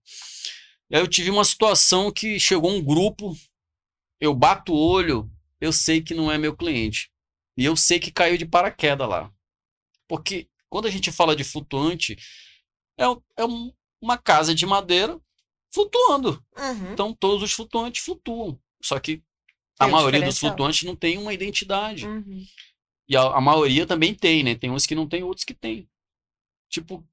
E 0.91 0.95
aí 0.95 1.01
eu 1.01 1.07
tive 1.07 1.31
uma 1.31 1.43
situação 1.43 2.11
que 2.11 2.39
chegou 2.39 2.69
um 2.69 2.83
grupo, 2.83 3.35
eu 4.19 4.35
bato 4.35 4.73
o 4.73 4.77
olho, 4.77 5.31
eu 5.59 5.71
sei 5.71 6.01
que 6.01 6.13
não 6.13 6.31
é 6.31 6.37
meu 6.37 6.55
cliente. 6.55 7.09
E 7.57 7.65
eu 7.65 7.75
sei 7.75 7.99
que 7.99 8.11
caiu 8.11 8.37
de 8.37 8.45
paraquedas 8.45 9.09
lá. 9.09 9.31
Porque 10.07 10.47
quando 10.69 10.87
a 10.87 10.91
gente 10.91 11.11
fala 11.11 11.35
de 11.35 11.43
flutuante, 11.43 12.15
é, 13.03 13.41
é 13.43 13.45
um- 13.45 13.71
uma 14.01 14.17
casa 14.17 14.53
de 14.55 14.65
madeira 14.65 15.19
flutuando. 15.73 16.43
Uhum. 16.57 16.93
Então 16.93 17.13
todos 17.13 17.43
os 17.43 17.51
flutuantes 17.53 18.03
flutuam. 18.03 18.59
Só 18.83 18.99
que 18.99 19.21
a 19.79 19.85
Tem 19.85 19.93
maioria 19.93 20.21
dos 20.21 20.37
flutuantes 20.39 20.83
não 20.83 20.95
tem 20.95 21.17
uma 21.17 21.33
identidade. 21.33 22.07
Uhum. 22.07 22.45
E 23.07 23.15
a, 23.15 23.21
a 23.23 23.41
maioria 23.41 23.85
também 23.85 24.13
tem, 24.13 24.43
né? 24.43 24.55
Tem 24.55 24.69
uns 24.71 24.85
que 24.85 24.95
não 24.95 25.07
tem, 25.07 25.23
outros 25.23 25.43
que 25.43 25.53
tem. 25.53 25.87
Tipo, 26.69 27.05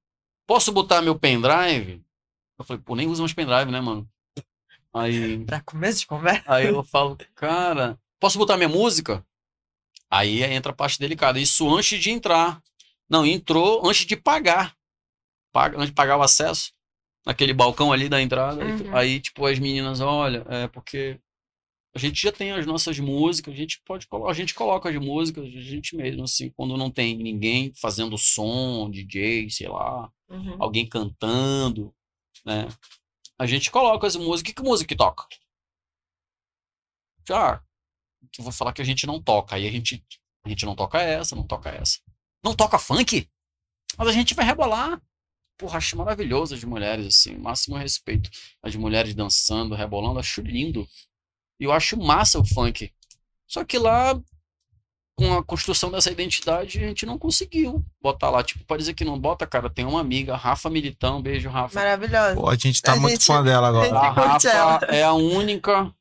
posso 0.46 0.70
botar 0.72 1.02
meu 1.02 1.18
pendrive? 1.18 2.02
Eu 2.58 2.64
falei, 2.64 2.82
pô, 2.82 2.94
nem 2.96 3.06
usa 3.08 3.22
mais 3.22 3.32
pendrive, 3.32 3.70
né, 3.70 3.80
mano? 3.80 4.08
Aí, 4.94 5.44
Pra 5.46 5.60
começo 5.60 6.00
de 6.00 6.06
conversa. 6.06 6.42
aí 6.46 6.66
eu 6.66 6.82
falo, 6.84 7.16
cara, 7.34 7.98
posso 8.20 8.38
botar 8.38 8.56
minha 8.56 8.68
música? 8.68 9.24
Aí 10.10 10.42
entra 10.42 10.72
a 10.72 10.74
parte 10.74 10.98
delicada. 10.98 11.38
Isso 11.40 11.68
antes 11.74 12.00
de 12.00 12.10
entrar. 12.10 12.62
Não, 13.08 13.26
entrou 13.26 13.86
antes 13.88 14.06
de 14.06 14.16
pagar. 14.16 14.74
Paga, 15.58 15.92
pagar 15.92 16.16
o 16.18 16.22
acesso. 16.22 16.72
Naquele 17.26 17.52
balcão 17.52 17.92
ali 17.92 18.08
da 18.08 18.22
entrada. 18.22 18.62
Aí, 18.62 18.72
Uhum. 18.72 18.96
aí, 18.96 19.20
tipo, 19.20 19.44
as 19.44 19.58
meninas, 19.58 20.00
olha, 20.00 20.44
é 20.48 20.68
porque 20.68 21.20
a 21.94 21.98
gente 21.98 22.22
já 22.22 22.30
tem 22.30 22.52
as 22.52 22.64
nossas 22.64 22.98
músicas, 23.00 23.52
a 23.52 23.56
gente 23.56 23.80
pode 23.84 24.06
a 24.28 24.32
gente 24.32 24.54
coloca 24.54 24.88
as 24.88 24.96
músicas, 24.96 25.44
a 25.44 25.48
gente 25.48 25.96
mesmo, 25.96 26.22
assim, 26.24 26.50
quando 26.50 26.76
não 26.76 26.90
tem 26.90 27.16
ninguém 27.16 27.72
fazendo 27.74 28.16
som, 28.16 28.88
DJ, 28.88 29.50
sei 29.50 29.68
lá, 29.68 30.08
Uhum. 30.28 30.62
alguém 30.62 30.86
cantando, 30.88 31.92
né? 32.44 32.68
A 33.38 33.46
gente 33.46 33.70
coloca 33.70 34.06
as 34.06 34.14
músicas. 34.16 34.42
Que, 34.42 34.54
que 34.54 34.62
música 34.62 34.88
que 34.88 34.96
toca? 34.96 35.26
Já, 37.26 37.62
eu 38.38 38.44
vou 38.44 38.52
falar 38.52 38.72
que 38.72 38.82
a 38.82 38.84
gente 38.84 39.06
não 39.06 39.20
toca. 39.22 39.56
Aí 39.56 39.66
a 39.66 39.70
gente, 39.70 40.04
a 40.44 40.48
gente 40.48 40.64
não 40.64 40.74
toca 40.74 40.98
essa, 41.00 41.36
não 41.36 41.46
toca 41.46 41.68
essa. 41.70 41.98
Não 42.44 42.54
toca 42.54 42.78
funk? 42.78 43.28
Mas 43.96 44.08
a 44.08 44.12
gente 44.12 44.34
vai 44.34 44.44
rebolar. 44.44 45.00
Porra, 45.58 45.78
acho 45.78 45.96
maravilhoso 45.96 46.54
as 46.54 46.62
mulheres, 46.62 47.04
assim, 47.06 47.36
máximo 47.36 47.76
respeito. 47.76 48.30
As 48.62 48.74
mulheres 48.76 49.14
dançando, 49.14 49.74
rebolando, 49.74 50.20
acho 50.20 50.40
lindo. 50.40 50.88
E 51.60 51.64
eu 51.64 51.72
acho 51.72 51.96
massa 51.98 52.38
o 52.38 52.44
funk. 52.46 52.92
Só 53.46 53.64
que 53.64 53.76
lá 53.78 54.18
com 55.16 55.34
a 55.36 55.42
construção 55.42 55.90
dessa 55.90 56.12
identidade, 56.12 56.78
a 56.78 56.86
gente 56.86 57.04
não 57.04 57.18
conseguiu 57.18 57.84
botar 58.00 58.30
lá. 58.30 58.44
Tipo, 58.44 58.64
pode 58.64 58.82
dizer 58.82 58.94
que 58.94 59.04
não 59.04 59.18
bota, 59.18 59.48
cara. 59.48 59.68
Tem 59.68 59.84
uma 59.84 60.00
amiga, 60.00 60.36
Rafa 60.36 60.70
Militão, 60.70 61.20
beijo, 61.20 61.48
Rafa. 61.48 61.74
Maravilhosa. 61.74 62.36
Pô, 62.36 62.48
a 62.48 62.54
gente 62.54 62.80
tá 62.80 62.92
A 62.92 62.96
muito 62.96 63.14
gente- 63.14 63.24
fã 63.26 63.42
dela 63.42 63.66
agora. 63.66 63.98
A. 63.98 64.10
Rafa 64.12 64.86
é 64.94 65.02
a 65.02 65.12
única 65.14 65.92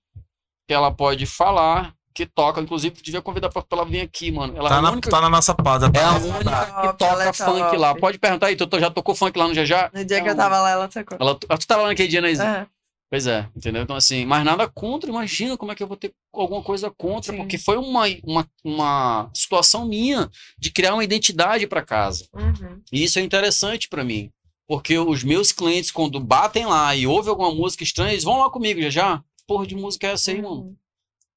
que 0.68 0.74
ela 0.74 0.92
pode 0.92 1.26
falar, 1.26 1.96
que 2.18 2.26
toca. 2.26 2.60
Inclusive, 2.60 3.00
devia 3.02 3.22
convidar 3.22 3.50
pra, 3.50 3.62
pra 3.62 3.80
ela 3.80 3.88
vir 3.88 4.02
aqui, 4.02 4.32
mano. 4.32 4.58
Ela 4.58 4.70
Tá 4.70 4.76
é 4.76 4.78
a 4.80 4.82
na, 4.82 4.92
única, 4.92 5.10
tá 5.10 5.22
na 5.22 5.30
nossa 5.30 5.54
pausa. 5.54 5.86
é 5.86 5.90
Tá 5.92 6.10
a 6.10 6.14
nessa 6.14 6.26
única 6.28 6.50
pauta. 6.52 6.68
que 6.94 6.98
Top, 6.98 7.04
ela 7.04 7.26
toca 7.26 7.30
é 7.30 7.34
funk 7.34 7.60
top. 7.60 7.78
lá. 7.78 7.96
Pode 7.96 8.18
perguntar 8.20 8.48
aí, 8.48 8.56
tu, 8.56 8.66
tu 8.66 8.80
já 8.80 8.90
tocou 8.90 9.14
funk 9.14 9.38
lá 9.38 9.48
no 9.48 9.54
Jajá? 9.54 9.92
No 9.94 10.04
dia 10.04 10.22
que 10.22 10.28
É 10.28 10.32
eu 10.32 10.34
um- 10.34 10.38
tava 10.38 10.60
lá, 10.60 10.70
ela 10.72 10.88
tocou. 10.88 11.18
Ela, 11.20 11.38
ah, 11.50 11.58
tu 11.58 11.68
tava 11.68 11.84
lá 11.84 11.88
naquele 11.90 12.08
dia, 12.08 12.22
né, 12.22 12.32
Izzy? 12.32 12.42
Aham. 12.42 12.68
Pois 13.10 13.26
é, 13.26 13.48
entendeu? 13.56 13.84
Então, 13.84 13.96
assim, 13.96 14.26
mas 14.26 14.44
nada 14.44 14.68
contra, 14.68 15.10
imagina 15.10 15.56
como 15.56 15.72
é 15.72 15.76
que 15.76 15.82
eu 15.82 15.88
vou 15.88 15.96
ter 15.96 16.12
alguma 16.34 16.62
coisa 16.62 16.92
contra, 16.92 17.32
Sim. 17.32 17.38
porque 17.38 17.58
foi 17.58 17.78
uma, 17.78 18.04
uma, 18.22 18.46
uma 18.66 19.30
situação 19.34 19.86
minha 19.88 20.30
de 20.60 20.72
criar 20.72 20.94
uma 20.94 21.04
identidade 21.06 21.66
para 21.68 21.82
casa. 21.82 22.26
Uhum. 22.34 22.82
E 22.92 23.04
isso 23.06 23.18
é 23.18 23.22
interessante 23.22 23.88
para 23.88 24.04
mim, 24.04 24.30
porque 24.68 24.98
os 25.00 25.24
meus 25.24 25.54
clientes, 25.54 25.90
quando 25.90 26.20
batem 26.20 26.66
lá 26.66 26.94
e 26.98 27.08
ouvem 27.08 27.30
alguma 27.30 27.54
música 27.56 27.82
estranha, 27.82 28.12
eles 28.12 28.26
vão 28.26 28.40
lá 28.40 28.50
comigo 28.50 28.82
já 28.82 28.90
já. 28.90 29.24
Porra 29.48 29.66
de 29.66 29.76
música 29.76 30.08
é 30.08 30.12
essa 30.12 30.32
aí, 30.32 30.42
mano? 30.42 30.76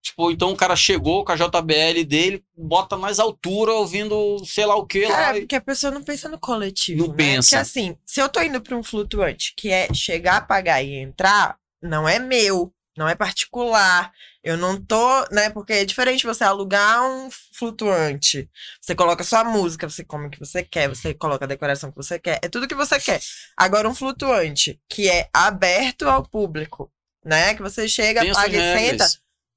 Tipo, 0.02 0.30
então 0.30 0.50
o 0.52 0.56
cara 0.56 0.74
chegou 0.74 1.24
com 1.24 1.32
a 1.32 1.36
JBL 1.36 2.04
dele, 2.06 2.42
bota 2.56 2.96
mais 2.96 3.18
altura 3.18 3.72
ouvindo 3.72 4.42
sei 4.46 4.64
lá 4.64 4.74
o 4.74 4.86
que 4.86 5.04
lá. 5.04 5.36
E- 5.36 5.40
porque 5.40 5.56
a 5.56 5.60
pessoa 5.60 5.90
não 5.90 6.02
pensa 6.02 6.28
no 6.28 6.38
coletivo. 6.38 7.02
Não 7.02 7.08
né? 7.08 7.16
pensa. 7.16 7.48
Porque 7.48 7.56
assim, 7.56 7.96
se 8.06 8.20
eu 8.20 8.28
tô 8.28 8.40
indo 8.40 8.60
pra 8.62 8.76
um 8.76 8.82
flutuante 8.82 9.52
que 9.56 9.70
é 9.70 9.92
chegar, 9.92 10.46
pagar 10.46 10.82
e 10.82 10.94
entrar, 10.94 11.58
não 11.82 12.08
é 12.08 12.18
meu, 12.18 12.72
não 12.96 13.06
é 13.06 13.14
particular. 13.14 14.10
Eu 14.42 14.56
não 14.56 14.82
tô, 14.82 15.26
né? 15.30 15.50
Porque 15.50 15.74
é 15.74 15.84
diferente 15.84 16.26
você 16.26 16.44
alugar 16.44 17.02
um 17.04 17.28
flutuante. 17.52 18.48
Você 18.80 18.94
coloca 18.94 19.22
sua 19.22 19.44
música, 19.44 19.88
você 19.88 20.02
come 20.02 20.28
o 20.28 20.30
que 20.30 20.38
você 20.38 20.62
quer, 20.62 20.88
você 20.88 21.12
coloca 21.12 21.44
a 21.44 21.48
decoração 21.48 21.90
que 21.90 21.96
você 21.96 22.18
quer, 22.18 22.38
é 22.42 22.48
tudo 22.48 22.66
que 22.66 22.74
você 22.74 22.98
quer. 22.98 23.20
Agora, 23.54 23.86
um 23.86 23.94
flutuante 23.94 24.80
que 24.88 25.10
é 25.10 25.28
aberto 25.30 26.08
ao 26.08 26.22
público, 26.22 26.90
né? 27.22 27.54
Que 27.54 27.60
você 27.60 27.86
chega, 27.86 28.22
Tem 28.22 28.32
paga 28.32 28.56
e 28.56 28.78
senta. 28.78 29.06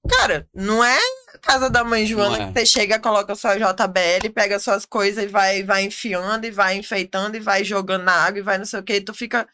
Cara, 0.09 0.47
não 0.53 0.83
é 0.83 0.99
casa 1.41 1.69
da 1.69 1.83
mãe 1.83 2.05
Joana 2.05 2.37
é. 2.43 2.47
que 2.47 2.59
você 2.59 2.65
chega, 2.65 2.99
coloca 2.99 3.35
sua 3.35 3.55
JBL, 3.57 4.29
pega 4.33 4.59
suas 4.59 4.85
coisas 4.85 5.23
e 5.23 5.27
vai, 5.27 5.63
vai 5.63 5.83
enfiando, 5.83 6.45
e 6.45 6.51
vai 6.51 6.75
enfeitando, 6.77 7.35
e 7.35 7.39
vai 7.39 7.63
jogando 7.63 8.03
na 8.03 8.13
água, 8.13 8.39
e 8.39 8.43
vai 8.43 8.57
não 8.57 8.65
sei 8.65 8.79
o 8.79 8.83
que, 8.83 8.95
e 8.95 9.01
tu 9.01 9.13
fica. 9.13 9.47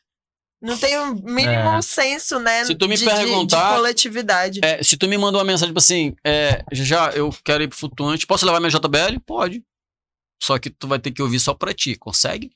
Não 0.61 0.77
tem 0.77 0.97
o 0.97 1.15
mínimo 1.15 1.77
É. 1.77 1.81
senso, 1.81 2.37
né? 2.39 2.65
Se 2.65 2.75
tu 2.75 2.87
me 2.89 2.95
de, 2.95 3.05
de- 3.05 3.09
perguntar- 3.09 3.69
de 3.69 3.75
coletividade. 3.75 4.59
É, 4.63 4.83
se 4.83 4.97
tu 4.97 5.07
me 5.07 5.17
mandou 5.17 5.39
uma 5.39 5.45
mensagem, 5.45 5.69
tipo 5.69 5.79
assim, 5.79 6.15
é, 6.25 6.63
já 6.71 7.11
eu 7.11 7.29
quero 7.45 7.63
ir 7.63 7.69
pro 7.69 7.77
flutuante, 7.77 8.27
posso 8.27 8.45
levar 8.45 8.59
minha 8.59 8.69
JBL? 8.69 9.19
Pode. 9.25 9.63
Só 10.43 10.59
que 10.59 10.69
tu 10.69 10.87
vai 10.87 10.99
ter 10.99 11.11
que 11.11 11.21
ouvir 11.21 11.39
só 11.39 11.53
pra 11.53 11.73
ti, 11.73 11.95
consegue? 11.95 12.51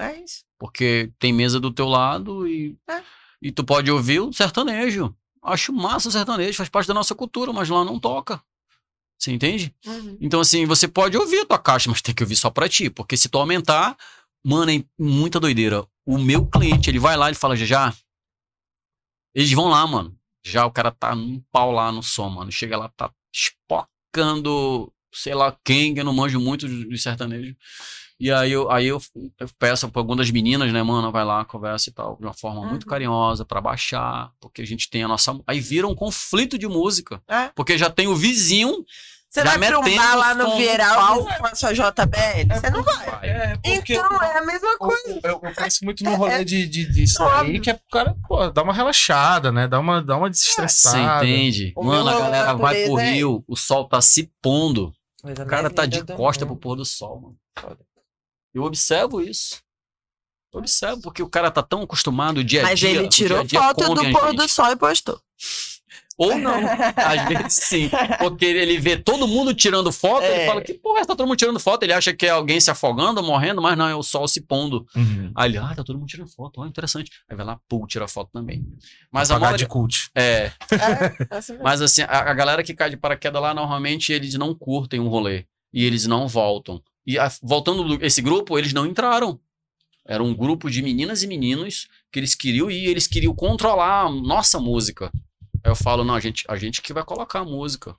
É 0.00 0.14
isso. 0.20 0.44
Porque 0.58 1.10
tem 1.18 1.32
mesa 1.32 1.58
do 1.58 1.72
teu 1.72 1.86
lado 1.86 2.46
e, 2.48 2.76
É. 2.90 3.02
e 3.40 3.50
tu 3.52 3.64
pode 3.64 3.90
ouvir 3.90 4.20
o 4.20 4.32
sertanejo. 4.32 5.14
Acho 5.44 5.72
massa 5.72 6.08
o 6.08 6.12
sertanejo, 6.12 6.56
faz 6.56 6.68
parte 6.70 6.88
da 6.88 6.94
nossa 6.94 7.14
cultura, 7.14 7.52
mas 7.52 7.68
lá 7.68 7.84
não 7.84 8.00
toca. 8.00 8.42
Você 9.18 9.30
entende? 9.30 9.74
Uhum. 9.86 10.18
Então, 10.20 10.40
assim, 10.40 10.66
você 10.66 10.88
pode 10.88 11.16
ouvir 11.16 11.40
a 11.40 11.46
tua 11.46 11.58
caixa, 11.58 11.88
mas 11.90 12.02
tem 12.02 12.14
que 12.14 12.22
ouvir 12.22 12.36
só 12.36 12.50
pra 12.50 12.68
ti. 12.68 12.90
Porque 12.90 13.16
se 13.16 13.28
tu 13.28 13.38
aumentar, 13.38 13.96
mano, 14.44 14.72
é 14.72 14.84
muita 14.98 15.38
doideira. 15.38 15.86
O 16.04 16.18
meu 16.18 16.46
cliente, 16.46 16.90
ele 16.90 16.98
vai 16.98 17.16
lá 17.16 17.30
e 17.30 17.34
fala, 17.34 17.54
já, 17.56 17.64
já. 17.64 17.94
Eles 19.34 19.52
vão 19.52 19.68
lá, 19.68 19.86
mano. 19.86 20.18
Já 20.42 20.66
o 20.66 20.70
cara 20.70 20.90
tá 20.90 21.14
num 21.14 21.42
pau 21.52 21.72
lá 21.72 21.92
no 21.92 22.02
som, 22.02 22.28
mano. 22.28 22.50
Chega 22.50 22.76
lá, 22.76 22.88
tá 22.90 23.10
espocando, 23.32 24.92
sei 25.12 25.34
lá 25.34 25.56
quem, 25.64 25.94
que 25.94 26.00
eu 26.00 26.04
não 26.04 26.12
manjo 26.12 26.40
muito 26.40 26.68
de 26.68 26.88
de 26.88 26.98
sertanejo. 26.98 27.56
E 28.20 28.30
aí 28.30 28.52
eu, 28.52 28.70
aí 28.70 28.86
eu, 28.86 29.00
eu 29.40 29.48
peço 29.58 29.88
pra 29.88 30.00
alguma 30.00 30.16
das 30.16 30.30
meninas, 30.30 30.72
né, 30.72 30.82
mano, 30.82 31.10
vai 31.10 31.24
lá, 31.24 31.44
conversa 31.44 31.90
e 31.90 31.92
tal, 31.92 32.16
de 32.16 32.24
uma 32.24 32.32
forma 32.32 32.64
muito 32.64 32.84
Uhum. 32.84 32.90
carinhosa 32.90 33.44
pra 33.44 33.60
baixar, 33.60 34.30
porque 34.40 34.62
a 34.62 34.66
gente 34.66 34.88
tem 34.88 35.02
a 35.02 35.08
nossa. 35.08 35.36
Aí 35.46 35.58
vira 35.60 35.86
um 35.88 35.94
conflito 35.96 36.56
de 36.56 36.68
música. 36.68 37.20
É. 37.28 37.50
Porque 37.56 37.76
já 37.76 37.90
tem 37.90 38.06
o 38.06 38.14
vizinho. 38.14 38.84
Você 39.28 39.42
Já 39.42 39.56
vai 39.58 39.68
pra 39.68 39.80
um 39.80 39.82
metendo 39.82 40.00
bar 40.00 40.14
lá 40.14 40.34
no 40.36 40.44
pau. 40.46 41.26
com 41.38 41.46
a 41.48 41.54
sua 41.56 41.72
JBL? 41.72 42.54
Você 42.54 42.70
não 42.70 42.84
vai. 42.84 43.28
É, 43.28 43.58
Então 43.64 44.22
é 44.22 44.38
a 44.38 44.46
mesma 44.46 44.78
coisa. 44.78 45.20
eu, 45.24 45.40
eu 45.42 45.54
penso 45.56 45.84
muito 45.84 46.04
no 46.04 46.14
rolê 46.14 46.44
de, 46.44 46.68
de, 46.68 47.04
Óbvio. 47.20 47.60
que 47.60 47.68
é 47.68 47.74
pro 47.74 47.82
cara, 47.90 48.16
pô, 48.28 48.48
dar 48.48 48.62
uma 48.62 48.72
relaxada, 48.72 49.50
né? 49.50 49.66
Dar 49.66 49.80
uma, 49.80 50.00
dar 50.00 50.18
uma 50.18 50.28
Você 50.28 50.38
desestressada. 50.38 51.26
entende? 51.26 51.72
O 51.74 51.82
Mano, 51.82 52.08
a 52.10 52.20
galera 52.20 52.54
vai 52.54 52.84
pro 52.84 53.00
é 53.00 53.10
rio, 53.10 53.42
o 53.48 53.56
sol 53.56 53.88
tá 53.88 54.00
se 54.00 54.30
pondo. 54.40 54.92
O 55.24 55.46
cara 55.46 55.68
tá 55.68 55.84
de 55.84 56.04
costa 56.04 56.46
pro 56.46 56.54
pôr 56.54 56.76
do 56.76 56.84
sol, 56.84 57.20
mano. 57.20 57.84
Eu 58.54 58.62
observo 58.62 59.20
isso. 59.20 59.60
Eu 60.52 60.60
observo, 60.60 61.02
porque 61.02 61.22
o 61.22 61.28
cara 61.28 61.50
tá 61.50 61.62
tão 61.62 61.82
acostumado 61.82 62.38
o 62.38 62.44
dia 62.44 62.60
a 62.60 62.64
Mas 62.64 62.78
dia. 62.78 62.90
ele 62.90 63.00
o 63.00 63.08
tirou 63.08 63.42
dia 63.44 63.58
a 63.60 63.72
dia 63.72 63.74
foto 63.84 63.94
do 63.94 64.00
a 64.00 64.10
pôr 64.20 64.34
do 64.34 64.48
sol 64.48 64.70
e 64.70 64.76
postou. 64.76 65.20
Ou 66.16 66.38
não. 66.38 66.54
Às 66.94 67.26
vezes 67.28 67.54
sim. 67.64 67.90
Porque 68.20 68.44
ele 68.44 68.78
vê 68.78 68.96
todo 68.96 69.26
mundo 69.26 69.52
tirando 69.52 69.90
foto, 69.90 70.22
ele 70.22 70.42
É. 70.42 70.46
fala 70.46 70.62
que 70.62 70.72
porra, 70.74 71.00
tá 71.04 71.16
todo 71.16 71.26
mundo 71.26 71.36
tirando 71.36 71.58
foto. 71.58 71.82
Ele 71.82 71.92
acha 71.92 72.12
que 72.14 72.24
é 72.24 72.30
alguém 72.30 72.60
se 72.60 72.70
afogando, 72.70 73.20
morrendo, 73.20 73.60
mas 73.60 73.76
não, 73.76 73.88
é 73.88 73.96
o 73.96 74.02
sol 74.04 74.28
se 74.28 74.40
pondo. 74.42 74.86
Uhum. 74.94 75.32
Aí 75.34 75.50
ele, 75.50 75.58
ah, 75.58 75.72
tá 75.74 75.82
todo 75.82 75.98
mundo 75.98 76.06
tirando 76.08 76.28
foto, 76.30 76.60
ó, 76.60 76.66
interessante. 76.66 77.10
Aí 77.28 77.36
vai 77.36 77.44
lá, 77.44 77.58
pô, 77.68 77.84
tira 77.88 78.06
foto 78.06 78.30
também. 78.32 78.64
Mas 79.10 79.32
a 79.32 79.34
Pagar 79.34 79.46
maioria- 79.46 79.66
de 79.66 79.68
cult. 79.68 80.08
É, 80.14 80.52
É, 80.70 81.36
assim 81.36 81.52
mesmo. 81.54 81.64
Mas 81.64 81.82
assim, 81.82 82.02
a, 82.02 82.30
a 82.30 82.32
galera 82.32 82.62
que 82.62 82.74
cai 82.74 82.90
de 82.90 82.96
paraquedas 82.96 83.42
lá, 83.42 83.52
normalmente 83.52 84.12
eles 84.12 84.34
não 84.34 84.54
curtem 84.54 85.00
um 85.00 85.08
rolê. 85.08 85.44
E 85.72 85.84
eles 85.84 86.06
não 86.06 86.28
voltam. 86.28 86.80
E 87.06 87.18
a- 87.18 87.30
voltando 87.42 87.82
do- 87.84 88.04
esse 88.04 88.20
grupo, 88.22 88.58
eles 88.58 88.72
não 88.72 88.86
entraram. 88.86 89.38
Era 90.06 90.22
um 90.22 90.34
grupo 90.34 90.70
de 90.70 90.82
meninas 90.82 91.22
e 91.22 91.26
meninos 91.26 91.88
que 92.12 92.18
eles 92.18 92.34
queriam 92.34 92.70
ir, 92.70 92.86
eles 92.86 93.06
queriam 93.06 93.34
controlar 93.34 94.02
a 94.06 94.10
nossa 94.10 94.58
música. 94.60 95.10
Aí 95.64 95.70
eu 95.70 95.76
falo, 95.76 96.04
não, 96.04 96.14
a 96.14 96.20
gente, 96.20 96.44
a 96.48 96.56
gente 96.56 96.82
que 96.82 96.92
vai 96.92 97.02
colocar 97.04 97.40
a 97.40 97.44
música. 97.44 97.96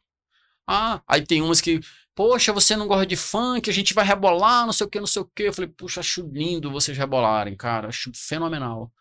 Ah, 0.67 1.01
aí 1.08 1.25
tem 1.25 1.42
umas 1.42 1.61
que, 1.61 1.80
poxa, 2.16 2.53
você 2.53 2.75
não 2.75 2.88
gosta 2.88 3.06
de 3.06 3.16
funk, 3.16 3.69
a 3.69 3.74
gente 3.74 3.93
vai 3.93 4.06
rebolar, 4.06 4.66
não 4.66 4.74
sei 4.74 4.85
o 4.85 4.90
que, 4.90 5.00
não 5.00 5.08
sei 5.08 5.22
o 5.22 5.25
que. 5.25 5.43
Eu 5.43 5.53
falei, 5.53 5.69
puxa, 5.69 6.00
acho 6.00 6.22
lindo 6.32 6.72
vocês 6.72 6.98
rebolarem, 6.98 7.56
cara, 7.56 7.88
acho 7.88 8.11
fenomenal. 8.16 8.92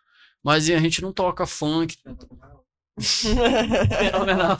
Mas 0.43 0.69
e 0.69 0.75
a 0.75 0.79
gente 0.81 1.01
não 1.03 1.13
toca 1.13 1.47
funk. 1.47 1.97
Fenomenal. 3.01 4.59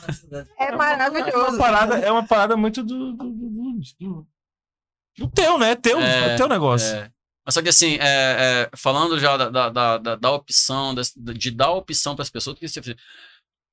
É 0.59 0.65
É 0.65 0.69
uma 0.71 0.77
maravilhoso. 0.77 1.57
parada, 1.57 1.95
é 1.99 2.11
uma 2.11 2.25
parada 2.27 2.57
muito 2.57 2.83
do, 2.83 3.13
do, 3.13 3.29
do, 3.31 3.49
do- 3.99 4.27
do 5.17 5.29
teu, 5.29 5.57
né? 5.57 5.71
É 5.71 5.75
teu, 5.75 5.99
É, 5.99 6.33
é, 6.33 6.35
teu 6.37 6.47
negócio. 6.47 6.95
É. 6.95 7.11
Mas 7.45 7.53
só 7.53 7.61
que 7.61 7.69
assim, 7.69 7.95
é, 8.01 8.69
é, 8.73 8.77
falando 8.77 9.19
já 9.19 9.37
da, 9.37 9.69
da, 9.69 9.97
da, 9.97 10.15
da- 10.15 10.31
opção, 10.31 10.95
das- 10.95 11.13
de 11.15 11.51
dar 11.51 11.71
opção 11.71 12.15
para 12.15 12.23
as 12.23 12.29
pessoas, 12.29 12.55
porque 12.57 12.67
você- 12.67 12.95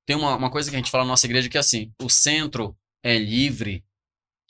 tem 0.06 0.14
uma, 0.16 0.36
uma 0.36 0.50
coisa 0.50 0.68
que 0.70 0.76
a 0.76 0.78
gente 0.78 0.90
fala 0.90 1.04
na 1.04 1.10
nossa 1.10 1.26
igreja 1.26 1.48
que 1.48 1.56
é 1.56 1.60
assim: 1.60 1.92
o 2.02 2.08
centro 2.10 2.76
é 3.02 3.16
livre, 3.16 3.82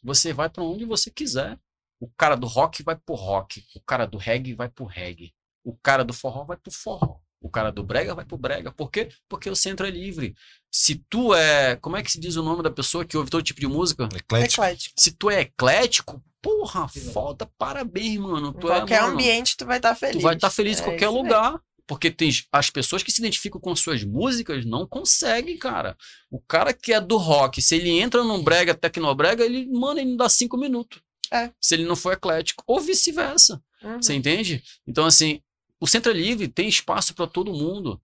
você 0.03 0.33
vai 0.33 0.49
para 0.51 0.65
onde 0.65 0.85
você 0.85 1.11
quiser. 1.11 1.59
O 2.01 2.09
cara 2.19 2.35
do 2.35 2.49
rock 2.49 2.83
vai 2.83 2.97
pro 2.97 3.15
rock, 3.15 3.65
o 3.77 3.81
cara 3.81 4.07
do 4.07 4.19
reggae 4.19 4.55
vai 4.55 4.69
pro 4.69 4.85
reggae, 4.85 5.33
o 5.65 5.77
cara 5.77 6.05
do 6.05 6.13
forró 6.13 6.45
vai 6.45 6.57
pro 6.57 6.73
forró, 6.73 7.21
o 7.41 7.49
cara 7.49 7.71
do 7.71 7.85
brega 7.85 8.13
vai 8.15 8.25
pro 8.25 8.37
brega. 8.37 8.73
Por 8.73 8.91
quê? 8.91 9.09
Porque 9.29 9.49
o 9.49 9.55
centro 9.55 9.87
é 9.87 9.91
livre. 9.91 10.35
Se 10.75 10.95
tu 11.11 11.35
é. 11.35 11.77
Como 11.77 11.99
é 11.99 12.03
que 12.03 12.11
se 12.11 12.19
diz 12.19 12.37
o 12.37 12.43
nome 12.43 12.63
da 12.63 12.71
pessoa 12.71 13.05
que 13.05 13.17
ouve 13.17 13.29
todo 13.31 13.43
tipo 13.43 13.61
de 13.61 13.67
música? 13.67 14.05
Eclético. 14.05 14.63
Eclético. 14.63 14.95
Se 14.99 15.13
tu 15.13 15.31
é 15.31 15.43
eclético, 15.43 16.25
porra, 16.41 16.89
foda, 16.89 17.47
parabéns, 17.59 18.19
mano. 18.19 18.49
Em 18.49 18.53
Tu 18.61 18.73
é, 18.73 18.77
qualquer 18.79 19.03
mano, 19.03 19.13
ambiente 19.15 19.55
tu 19.57 19.67
vai 19.67 19.77
estar 19.77 19.95
feliz. 19.95 20.17
Tu 20.17 20.23
vai 20.23 20.35
estar 20.35 20.49
feliz 20.51 20.79
em 20.79 20.81
É 20.81 20.85
qualquer 20.85 21.05
isso 21.05 21.13
mesmo. 21.13 21.23
lugar. 21.25 21.61
Porque 21.87 22.11
tem 22.11 22.31
as 22.51 22.71
pessoas 22.71 23.03
que 23.03 23.13
se 23.13 23.21
identificam 23.21 23.61
com 23.61 23.77
suas 23.77 24.03
músicas 24.03 24.65
não 24.65 24.87
conseguem, 24.87 25.59
cara. 25.59 25.95
O 26.31 26.41
cara 26.41 26.73
que 26.73 26.93
é 26.93 27.01
do 27.01 27.19
rock, 27.19 27.61
se 27.61 27.75
ele 27.75 27.91
entra 27.91 28.25
num 28.25 28.43
brega, 28.43 28.73
tecnobrega, 28.73 29.45
ele, 29.45 29.67
mano, 29.67 30.01
ele 30.01 30.11
não 30.11 30.17
dá 30.17 30.29
cinco 30.29 30.57
minutos. 30.57 31.03
É. 31.31 31.51
Se 31.61 31.75
ele 31.75 31.85
não 31.85 31.97
for 31.97 32.15
eclético. 32.15 32.63
Ou 32.67 32.81
vice-versa. 32.81 33.63
Uhum. 33.83 34.01
Você 34.01 34.15
entende? 34.15 34.63
Então, 34.87 35.05
assim, 35.05 35.43
o 35.79 35.87
Centro 35.87 36.13
é 36.13 36.15
Livre 36.15 36.49
tem 36.49 36.69
espaço 36.69 37.15
para 37.15 37.27
todo 37.27 37.53
mundo. 37.53 38.01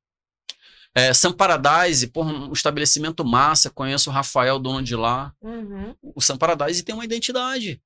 É, 0.94 1.12
Sun 1.14 1.32
Paradise, 1.32 2.06
porra, 2.08 2.32
um 2.32 2.52
estabelecimento 2.52 3.24
massa. 3.24 3.70
Conheço 3.70 4.10
o 4.10 4.12
Rafael, 4.12 4.58
dono 4.58 4.82
de 4.82 4.96
lá. 4.96 5.32
Uhum. 5.40 5.94
O 6.02 6.20
Sun 6.20 6.36
Paradise 6.36 6.82
tem 6.82 6.94
uma 6.94 7.04
identidade. 7.04 7.80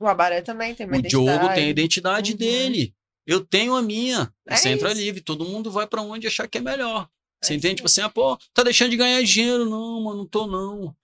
O 0.00 0.06
Abaré 0.06 0.40
também 0.42 0.74
tem 0.74 0.86
uma 0.86 0.96
O 0.96 1.02
Diogo 1.02 1.28
identidade. 1.28 1.54
tem 1.54 1.64
a 1.64 1.68
identidade 1.68 2.32
Uhum. 2.32 2.38
dele. 2.38 2.94
Eu 3.26 3.44
tenho 3.44 3.74
a 3.76 3.82
minha. 3.82 4.32
O 4.48 4.52
É 4.52 4.56
centro 4.56 4.88
é 4.88 4.94
livre. 4.94 5.20
Todo 5.20 5.44
mundo 5.44 5.70
vai 5.70 5.86
pra 5.86 6.02
onde 6.02 6.26
achar 6.26 6.48
que 6.48 6.58
é 6.58 6.60
melhor. 6.60 7.08
Você 7.42 7.52
É 7.52 7.56
entende? 7.56 7.74
isso 7.74 7.76
Tipo 7.76 7.86
assim, 7.86 8.00
ah, 8.00 8.08
pô, 8.08 8.36
tá 8.54 8.62
deixando 8.64 8.90
de 8.90 8.96
ganhar 8.96 9.22
dinheiro. 9.22 9.64
Não, 9.68 10.00
mano, 10.02 10.18
não 10.18 10.26
tô 10.26 10.46
não. 10.46 10.96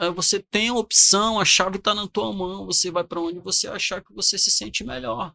É, 0.00 0.10
Você 0.10 0.40
tem 0.40 0.68
a 0.68 0.74
opção, 0.74 1.38
a 1.38 1.44
chave 1.44 1.78
tá 1.78 1.94
na 1.94 2.06
tua 2.08 2.32
mão. 2.32 2.66
Você 2.66 2.90
vai 2.90 3.04
pra 3.04 3.20
onde 3.20 3.38
você 3.38 3.68
achar 3.68 4.02
que 4.02 4.12
você 4.12 4.36
se 4.38 4.50
sente 4.50 4.82
melhor. 4.82 5.32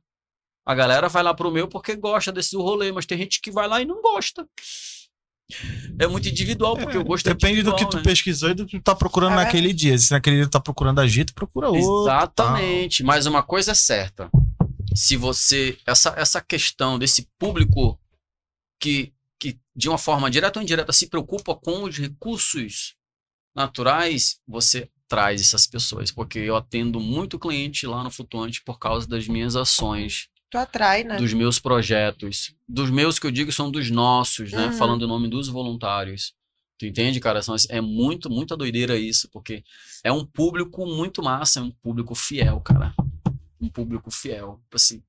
A 0.65 0.75
galera 0.75 1.07
vai 1.07 1.23
lá 1.23 1.33
pro 1.33 1.51
meu 1.51 1.67
porque 1.67 1.95
gosta 1.95 2.31
desse 2.31 2.55
rolê, 2.57 2.91
mas 2.91 3.05
tem 3.05 3.17
gente 3.17 3.39
que 3.39 3.51
vai 3.51 3.67
lá 3.67 3.81
e 3.81 3.85
não 3.85 4.01
gosta. 4.01 4.47
É 5.99 6.07
muito 6.07 6.27
individual, 6.29 6.75
porque 6.77 6.97
eu 6.97 7.03
gosto 7.03 7.25
Depende 7.25 7.63
do 7.63 7.75
que 7.75 7.89
tu 7.89 7.97
né? 7.97 8.03
pesquisou 8.03 8.49
e 8.49 8.53
do 8.53 8.65
que 8.65 8.79
tu 8.79 8.83
tá 8.83 8.95
procurando 8.95 9.33
É. 9.33 9.35
naquele 9.35 9.73
dia. 9.73 9.97
Se 9.97 10.11
naquele 10.11 10.37
dia 10.37 10.45
tu 10.45 10.51
tá 10.51 10.59
procurando 10.59 10.99
agito, 10.99 11.33
procura 11.33 11.69
outro. 11.69 12.03
Exatamente. 12.03 13.03
Mas 13.03 13.25
uma 13.25 13.43
coisa 13.43 13.71
é 13.71 13.75
certa. 13.75 14.29
Se 14.95 15.15
você. 15.15 15.77
Essa, 15.85 16.13
essa 16.17 16.41
questão 16.41 16.99
desse 16.99 17.27
público 17.39 17.99
que, 18.79 19.13
que, 19.39 19.57
de 19.75 19.87
uma 19.87 19.97
forma 19.97 20.29
direta 20.29 20.59
ou 20.59 20.63
indireta, 20.63 20.91
se 20.91 21.07
preocupa 21.07 21.55
com 21.55 21.83
os 21.83 21.97
recursos 21.97 22.95
naturais, 23.55 24.39
você 24.47 24.89
traz 25.07 25.41
essas 25.41 25.67
pessoas. 25.67 26.11
Porque 26.11 26.39
eu 26.39 26.55
atendo 26.55 26.99
muito 26.99 27.37
cliente 27.39 27.85
lá 27.85 28.03
no 28.03 28.11
Flutuante 28.11 28.61
por 28.63 28.79
causa 28.79 29.07
das 29.07 29.27
minhas 29.27 29.55
ações, 29.55 30.27
Tu 30.51 30.57
atrai, 30.57 31.05
né? 31.05 31.15
dos 31.15 31.33
meus 31.33 31.59
projetos. 31.59 32.53
Dos 32.67 32.89
meus 32.89 33.17
que 33.17 33.25
eu 33.25 33.31
digo 33.31 33.53
são 33.53 33.71
dos 33.71 33.89
nossos, 33.89 34.51
né? 34.51 34.65
Uhum. 34.65 34.73
Falando 34.73 35.03
o 35.03 35.07
nome 35.07 35.29
dos 35.29 35.47
voluntários. 35.47 36.35
Tu 36.77 36.85
entende, 36.85 37.21
cara? 37.21 37.41
São, 37.41 37.55
é 37.69 37.79
muito, 37.79 38.29
muita 38.29 38.57
doideira 38.57 38.97
isso, 38.97 39.29
porque 39.31 39.63
é 40.03 40.11
um 40.11 40.25
público 40.25 40.85
muito 40.85 41.23
massa, 41.23 41.59
é 41.61 41.63
um 41.63 41.71
público 41.71 42.13
fiel, 42.13 42.59
cara. 42.59 42.93
Um 43.61 43.69
público 43.69 44.11
fiel. 44.11 44.59
Assim, 44.73 45.01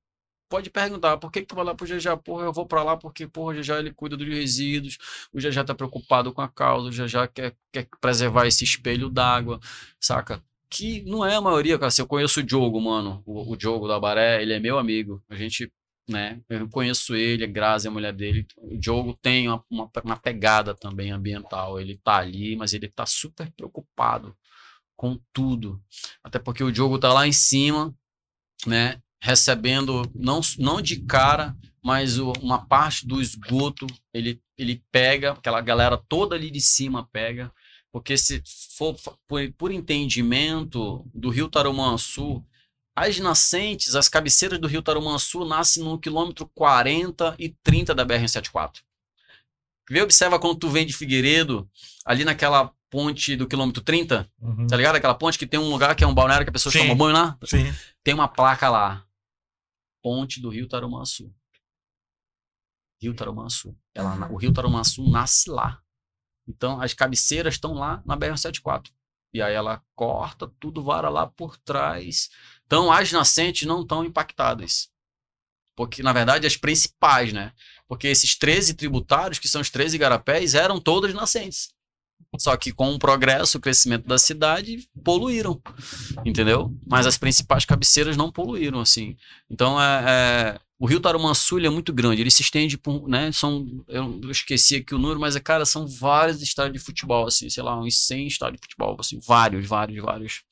pode 0.47 0.69
perguntar, 0.69 1.17
por 1.17 1.29
que, 1.29 1.41
que 1.41 1.47
tu 1.47 1.55
vai 1.55 1.65
lá 1.65 1.75
pro 1.75 1.85
GJ? 1.85 2.15
Porra, 2.23 2.45
eu 2.45 2.53
vou 2.53 2.65
pra 2.65 2.81
lá 2.81 2.95
porque, 2.95 3.27
porra, 3.27 3.53
o 3.53 3.61
GJ 3.61 3.79
ele 3.79 3.91
cuida 3.91 4.15
dos 4.15 4.27
resíduos, 4.27 4.97
o 5.33 5.39
GJ 5.39 5.65
tá 5.65 5.75
preocupado 5.75 6.31
com 6.31 6.41
a 6.41 6.47
causa, 6.47 6.87
o 6.87 6.91
GJ 6.91 7.27
quer, 7.33 7.53
quer 7.69 7.87
preservar 7.99 8.47
esse 8.47 8.63
espelho 8.63 9.09
d'água, 9.09 9.59
saca? 9.99 10.41
Que 10.73 11.03
não 11.03 11.23
é 11.25 11.35
a 11.35 11.41
maioria, 11.41 11.77
cara. 11.77 11.91
Se 11.91 12.01
eu 12.01 12.07
conheço 12.07 12.39
o 12.39 12.43
Diogo, 12.43 12.81
mano, 12.81 13.21
o, 13.25 13.51
o 13.51 13.55
Diogo 13.55 13.87
da 13.87 13.99
Baré, 13.99 14.41
ele 14.41 14.53
é 14.53 14.59
meu 14.59 14.79
amigo. 14.79 15.23
A 15.29 15.35
gente, 15.35 15.71
né, 16.09 16.41
eu 16.49 16.67
conheço 16.67 17.15
ele, 17.15 17.43
a 17.43 17.47
Grazi, 17.47 17.87
a 17.87 17.91
mulher 17.91 18.11
dele. 18.13 18.47
O 18.57 18.75
Diogo 18.77 19.13
tem 19.21 19.47
uma, 19.47 19.63
uma, 19.69 19.91
uma 20.03 20.17
pegada 20.17 20.73
também 20.73 21.11
ambiental. 21.11 21.79
Ele 21.79 21.99
tá 22.03 22.17
ali, 22.17 22.55
mas 22.55 22.73
ele 22.73 22.87
tá 22.89 23.05
super 23.05 23.51
preocupado 23.51 24.35
com 24.95 25.19
tudo. 25.31 25.79
Até 26.23 26.39
porque 26.39 26.63
o 26.63 26.71
Diogo 26.71 26.97
tá 26.97 27.13
lá 27.13 27.27
em 27.27 27.31
cima, 27.33 27.93
né, 28.65 28.99
recebendo, 29.21 30.03
não, 30.15 30.41
não 30.57 30.81
de 30.81 31.01
cara, 31.05 31.55
mas 31.83 32.17
o- 32.19 32.31
uma 32.41 32.65
parte 32.65 33.05
do 33.05 33.21
esgoto 33.21 33.85
ele, 34.13 34.41
ele 34.57 34.83
pega, 34.91 35.31
aquela 35.33 35.61
galera 35.61 35.97
toda 35.97 36.35
ali 36.35 36.49
de 36.49 36.61
cima 36.61 37.07
pega, 37.11 37.51
porque 37.93 38.17
se 38.17 38.41
for 38.75 38.95
por, 39.27 39.39
por 39.53 39.71
entendimento 39.71 41.07
do 41.13 41.29
Rio 41.29 41.47
Tarumançu, 41.47 42.43
as 42.95 43.19
nascentes, 43.19 43.95
as 43.95 44.09
cabeceiras 44.09 44.59
do 44.59 44.67
Rio 44.67 44.81
Tarumançu 44.81 45.45
nascem 45.45 45.83
no 45.83 45.99
quilômetro 45.99 46.47
40 46.55 47.35
e 47.37 47.49
30 47.63 47.93
da 47.93 48.03
BR-174. 48.03 48.81
Vê, 49.89 50.01
observa 50.01 50.39
quando 50.39 50.57
tu 50.59 50.69
vem 50.69 50.85
de 50.87 50.93
Figueiredo, 50.93 51.69
ali 52.03 52.25
naquela 52.25 52.73
ponte 52.89 53.35
do 53.35 53.47
quilômetro 53.47 53.83
30, 53.83 54.27
Uhum. 54.41 54.65
tá 54.67 54.75
ligado? 54.75 54.95
Aquela 54.95 55.13
ponte 55.15 55.37
que 55.37 55.45
tem 55.47 55.59
um 55.59 55.69
lugar 55.69 55.95
que 55.95 56.03
é 56.03 56.07
um 56.07 56.13
balneário 56.15 56.45
que 56.45 56.49
a 56.49 56.53
pessoa 56.53 56.71
Sim. 56.73 56.79
toma 56.79 56.95
banho 56.95 57.13
lá 57.13 57.37
Sim. 57.43 57.65
tem 58.03 58.13
uma 58.15 58.27
placa 58.27 58.69
lá. 58.69 59.05
Ponte 60.01 60.41
do 60.41 60.49
Rio 60.49 60.67
Tarumançu. 60.67 61.31
Rio 62.99 63.13
Tarumançu. 63.15 63.75
Ela, 63.93 64.31
o 64.31 64.35
Rio 64.35 64.51
Tarumançu 64.53 65.07
nasce 65.09 65.49
lá. 65.49 65.82
Então, 66.47 66.81
as 66.81 66.93
cabeceiras 66.93 67.55
estão 67.55 67.73
lá 67.73 68.01
na 68.05 68.17
BR-174. 68.17 68.89
E 69.33 69.41
aí 69.41 69.53
ela 69.53 69.81
corta, 69.95 70.51
tudo 70.59 70.83
vara 70.83 71.09
lá 71.09 71.25
por 71.25 71.57
trás. 71.57 72.29
Então, 72.65 72.91
as 72.91 73.11
nascentes 73.11 73.67
não 73.67 73.81
estão 73.81 74.05
impactadas. 74.05 74.89
Porque, 75.75 76.03
na 76.03 76.13
verdade, 76.13 76.45
as 76.45 76.55
principais, 76.55 77.33
né? 77.33 77.51
Porque 77.87 78.07
esses 78.07 78.37
13 78.37 78.75
tributários, 78.75 79.39
que 79.39 79.47
são 79.47 79.59
os 79.61 79.69
13 79.71 79.95
igarapés, 79.95 80.53
eram 80.53 80.79
todas 80.79 81.13
nascentes. 81.13 81.73
Só 82.37 82.55
que 82.57 82.71
com 82.71 82.93
o 82.93 82.99
progresso, 82.99 83.57
o 83.57 83.61
crescimento 83.61 84.07
da 84.07 84.17
cidade, 84.17 84.87
poluíram 85.03 85.61
entendeu? 86.25 86.75
Mas 86.85 87.05
as 87.05 87.17
principais 87.17 87.65
cabeceiras 87.65 88.17
não 88.17 88.31
poluíram, 88.31 88.79
assim. 88.79 89.15
Então, 89.49 89.81
é, 89.81 90.03
é- 90.07 90.59
o 90.83 90.85
Rio 90.85 90.99
Tarumançu 90.99 91.57
ele 91.57 91.65
é 91.65 91.69
muito 91.69 91.93
grande, 91.93 92.21
ele 92.21 92.29
se 92.29 92.41
estende 92.41 92.77
por, 92.77 93.07
né, 93.07 93.31
são, 93.31 93.65
eu, 93.87 94.19
esqueci 94.29 94.75
aqui 94.75 94.93
o 94.93 94.97
número, 94.97 95.17
mas, 95.17 95.33
cara, 95.37 95.65
são 95.65 95.87
vários 95.87 96.41
estádios 96.41 96.73
de 96.73 96.85
futebol, 96.85 97.25
assim, 97.25 97.49
sei 97.49 97.63
lá, 97.63 97.79
uns 97.79 98.05
100 98.05 98.27
estádios 98.27 98.59
de 98.59 98.65
futebol, 98.65 98.97
assim, 98.99 99.17
vários, 99.25 99.65
vários, 99.65 100.03
vários. 100.03 100.43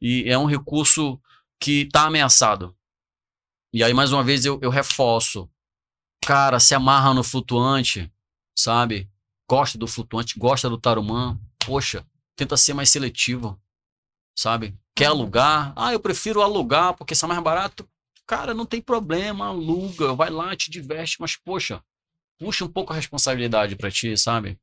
E 0.00 0.24
é 0.26 0.38
um 0.38 0.46
recurso 0.46 1.20
que 1.60 1.82
está 1.82 2.06
ameaçado. 2.06 2.74
E 3.70 3.84
aí, 3.84 3.92
mais 3.92 4.12
uma 4.12 4.24
vez, 4.24 4.46
eu, 4.46 4.58
eu 4.62 4.70
reforço. 4.70 5.46
Cara, 6.24 6.58
se 6.58 6.74
amarra 6.74 7.12
no 7.12 7.22
flutuante, 7.22 8.10
sabe? 8.56 9.10
Gosta 9.46 9.76
do 9.76 9.86
flutuante, 9.86 10.38
gosta 10.38 10.70
do 10.70 10.78
Tarumã, 10.78 11.38
poxa, 11.58 12.06
tenta 12.34 12.56
ser 12.56 12.72
mais 12.72 12.88
seletivo 12.88 13.60
sabe? 14.34 14.74
Quer 14.94 15.06
alugar? 15.06 15.72
Ah, 15.76 15.92
eu 15.92 16.00
prefiro 16.00 16.40
alugar 16.40 16.94
porque 16.94 17.12
isso 17.12 17.24
é 17.24 17.28
mais 17.28 17.42
barato. 17.42 17.86
Cara, 18.30 18.54
não 18.54 18.64
tem 18.64 18.80
problema, 18.80 19.48
aluga, 19.48 20.14
vai 20.14 20.30
lá, 20.30 20.54
te 20.54 20.70
diverte, 20.70 21.16
mas 21.18 21.34
poxa, 21.34 21.82
puxa 22.38 22.64
um 22.64 22.68
pouco 22.68 22.92
a 22.92 22.96
responsabilidade 22.96 23.74
pra 23.74 23.90
ti, 23.90 24.16
sabe? 24.16 24.56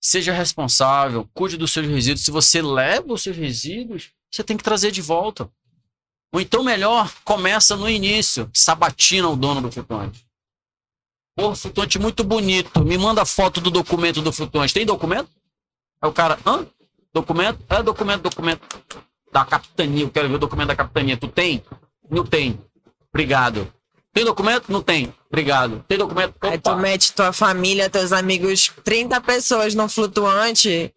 Seja 0.00 0.32
responsável, 0.32 1.28
cuide 1.34 1.56
dos 1.56 1.72
seus 1.72 1.88
resíduos. 1.88 2.24
Se 2.24 2.30
você 2.30 2.62
leva 2.62 3.14
os 3.14 3.20
seus 3.24 3.36
resíduos, 3.36 4.12
você 4.30 4.44
tem 4.44 4.56
que 4.56 4.62
trazer 4.62 4.92
de 4.92 5.02
volta. 5.02 5.50
Ou 6.32 6.40
então, 6.40 6.62
melhor, 6.62 7.12
começa 7.24 7.76
no 7.76 7.90
início, 7.90 8.48
sabatina 8.54 9.28
o 9.28 9.34
dono 9.34 9.60
do 9.60 9.72
flutuante. 9.72 10.24
Pô, 11.34 11.56
flutuante 11.56 11.98
muito 11.98 12.22
bonito, 12.22 12.84
me 12.84 12.96
manda 12.96 13.26
foto 13.26 13.60
do 13.60 13.72
documento 13.72 14.22
do 14.22 14.32
flutuante. 14.32 14.72
Tem 14.72 14.86
documento? 14.86 15.30
Aí 16.00 16.08
o 16.08 16.12
cara, 16.12 16.38
hã? 16.46 16.64
Documento? 17.12 17.58
É 17.68 17.82
documento, 17.82 18.22
documento 18.22 18.62
da 19.32 19.44
capitania. 19.44 20.04
Eu 20.04 20.10
quero 20.12 20.28
ver 20.28 20.36
o 20.36 20.38
documento 20.38 20.68
da 20.68 20.76
capitania. 20.76 21.16
Tu 21.16 21.26
tem? 21.26 21.64
Não 22.10 22.24
tem. 22.24 22.58
Obrigado. 23.12 23.72
Tem 24.12 24.24
documento? 24.24 24.70
Não 24.70 24.82
tem. 24.82 25.12
Obrigado. 25.28 25.84
Tem 25.88 25.96
documento? 25.96 26.34
Aí 26.42 26.58
tu 26.58 26.70
Opa. 26.70 26.80
mete 26.80 27.12
tua 27.12 27.32
família, 27.32 27.88
teus 27.88 28.12
amigos, 28.12 28.70
30 28.84 29.20
pessoas 29.20 29.74
num 29.74 29.88
flutuante 29.88 30.94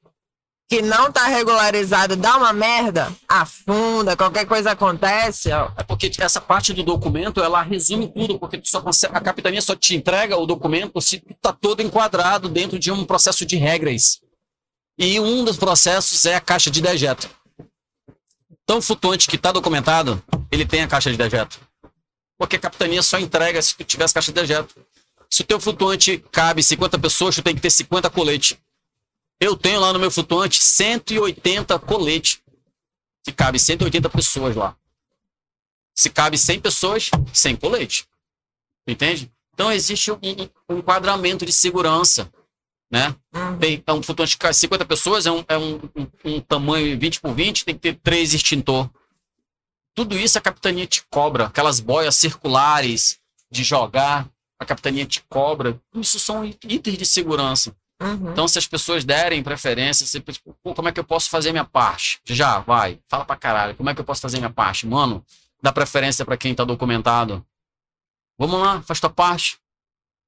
que 0.67 0.81
não 0.81 1.11
tá 1.11 1.27
regularizado, 1.27 2.15
dá 2.15 2.37
uma 2.37 2.51
merda, 2.51 3.13
afunda, 3.29 4.17
qualquer 4.17 4.47
coisa 4.47 4.71
acontece, 4.71 5.51
ó. 5.51 5.71
É 5.77 5.83
porque 5.83 6.11
essa 6.19 6.41
parte 6.41 6.73
do 6.73 6.81
documento, 6.81 7.41
ela 7.41 7.61
resume 7.61 8.11
tudo, 8.11 8.39
porque 8.39 8.57
tu 8.57 8.67
só 8.67 8.81
consegue, 8.81 9.15
a 9.15 9.21
capitania 9.21 9.61
só 9.61 9.75
te 9.75 9.95
entrega 9.95 10.37
o 10.37 10.45
documento 10.47 10.99
se 10.99 11.19
tu 11.19 11.35
tá 11.39 11.53
todo 11.53 11.81
enquadrado 11.81 12.49
dentro 12.49 12.79
de 12.79 12.91
um 12.91 13.05
processo 13.05 13.45
de 13.45 13.55
regras. 13.57 14.19
E 14.97 15.19
um 15.19 15.43
dos 15.43 15.57
processos 15.57 16.25
é 16.25 16.35
a 16.35 16.41
caixa 16.41 16.71
de 16.71 16.81
dejeto. 16.81 17.29
Então, 18.65 18.79
o 18.79 18.81
flutuante 18.81 19.27
que 19.29 19.35
está 19.35 19.51
documentado, 19.51 20.21
ele 20.51 20.65
tem 20.65 20.81
a 20.81 20.87
caixa 20.87 21.11
de 21.11 21.17
dejeto. 21.17 21.59
Porque 22.35 22.55
a 22.55 22.59
capitania 22.59 23.01
só 23.01 23.19
entrega 23.19 23.61
se 23.61 23.75
tu 23.75 24.03
as 24.03 24.11
caixas 24.11 24.33
de 24.33 24.41
dejeto. 24.41 24.75
Se 25.29 25.43
o 25.43 25.45
teu 25.45 25.59
flutuante 25.59 26.17
cabe 26.31 26.63
50 26.63 26.97
pessoas, 26.97 27.35
tu 27.35 27.43
tem 27.43 27.55
que 27.55 27.61
ter 27.61 27.69
50 27.69 28.09
coletes. 28.09 28.57
Eu 29.39 29.55
tenho 29.55 29.79
lá 29.79 29.93
no 29.93 29.99
meu 29.99 30.09
flutuante 30.09 30.61
180 30.61 31.77
coletes. 31.79 32.41
Que 33.23 33.31
cabe 33.31 33.59
180 33.59 34.09
pessoas 34.09 34.55
lá. 34.55 34.75
Se 35.93 36.09
cabe 36.09 36.37
100 36.37 36.59
pessoas, 36.59 37.11
100 37.31 37.55
colete. 37.57 38.07
Entende? 38.87 39.31
Então 39.53 39.71
existe 39.71 40.11
um, 40.11 40.19
um 40.69 40.77
enquadramento 40.79 41.45
de 41.45 41.53
segurança. 41.53 42.31
Né? 42.95 43.13
Uhum. 43.33 43.57
Tem, 43.57 43.83
é 43.85 43.93
um 43.93 44.01
flutuante 44.01 44.37
cabe 44.37 44.53
50 44.53 44.85
pessoas, 44.85 45.25
é, 45.25 45.31
um, 45.31 45.43
é 45.49 45.57
um, 45.57 45.81
um, 45.93 46.07
um 46.23 46.39
tamanho 46.39 46.97
20 46.97 47.19
por 47.19 47.33
20, 47.33 47.65
tem 47.65 47.75
que 47.75 47.81
ter 47.81 47.99
três 48.01 48.33
extintor. 48.33 48.89
Tudo 49.93 50.17
isso 50.17 50.37
a 50.37 50.41
capitania 50.41 50.87
te 50.87 51.03
cobra. 51.09 51.47
Aquelas 51.47 51.81
boias 51.81 52.15
circulares 52.15 53.19
de 53.51 53.65
jogar, 53.65 54.29
a 54.57 54.63
capitania 54.63 55.05
te 55.05 55.21
cobra. 55.27 55.77
Isso 55.93 56.17
são 56.19 56.45
itens 56.45 56.97
de 56.97 57.05
segurança. 57.05 57.75
Uhum. 58.01 58.31
Então, 58.31 58.47
se 58.47 58.57
as 58.57 58.67
pessoas 58.67 59.03
derem 59.03 59.43
preferência, 59.43 60.05
você, 60.05 60.21
tipo, 60.21 60.55
pô, 60.63 60.73
como 60.73 60.87
é 60.87 60.93
que 60.93 60.99
eu 60.99 61.03
posso 61.03 61.29
fazer 61.29 61.51
minha 61.51 61.65
parte? 61.65 62.21
Já, 62.23 62.59
vai, 62.59 62.97
fala 63.09 63.25
pra 63.25 63.35
caralho. 63.35 63.75
Como 63.75 63.89
é 63.89 63.93
que 63.93 63.99
eu 63.99 64.05
posso 64.05 64.21
fazer 64.21 64.37
minha 64.37 64.49
parte? 64.49 64.87
Mano, 64.87 65.21
dá 65.61 65.73
preferência 65.73 66.23
pra 66.23 66.37
quem 66.37 66.55
tá 66.55 66.63
documentado. 66.63 67.45
Vamos 68.39 68.57
lá, 68.61 68.81
faz 68.83 69.01
tua 69.01 69.09
parte. 69.09 69.57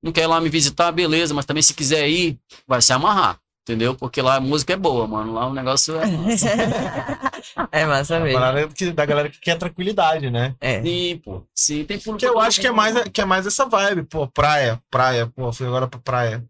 Não 0.03 0.11
quer 0.11 0.23
ir 0.23 0.27
lá 0.27 0.39
me 0.39 0.49
visitar, 0.49 0.91
beleza, 0.91 1.33
mas 1.33 1.45
também 1.45 1.63
se 1.63 1.73
quiser 1.73 2.07
ir, 2.07 2.39
vai 2.67 2.81
se 2.81 2.93
amarrar. 2.93 3.39
Entendeu? 3.63 3.93
Porque 3.95 4.21
lá 4.21 4.35
a 4.35 4.39
música 4.39 4.71
é 4.71 4.77
boa, 4.77 5.05
mano. 5.05 5.33
Lá 5.33 5.45
o 5.47 5.53
negócio 5.53 5.97
é. 5.97 6.05
massa. 6.05 6.47
é 7.69 7.85
massa 7.85 8.15
A 8.15 8.19
mesmo. 8.21 8.39
parada 8.39 8.67
que- 8.69 8.91
da 8.93 9.05
galera 9.05 9.29
que 9.29 9.39
quer 9.41 9.57
tranquilidade, 9.57 10.29
né? 10.29 10.55
É. 10.61 10.81
Sim, 10.81 11.17
pô. 11.21 11.43
Sim, 11.53 11.83
tem 11.83 11.97
público. 11.99 12.19
Que 12.19 12.25
eu 12.27 12.39
acho 12.39 12.61
que 12.61 12.67
é, 12.67 12.71
mais, 12.71 13.03
que 13.09 13.19
é 13.19 13.25
mais 13.25 13.45
essa 13.45 13.65
vibe, 13.65 14.03
pô, 14.03 14.25
praia, 14.25 14.81
praia, 14.89 15.27
pô, 15.27 15.51
fui 15.51 15.67
agora 15.67 15.85
pra 15.85 15.99
praia. 15.99 16.45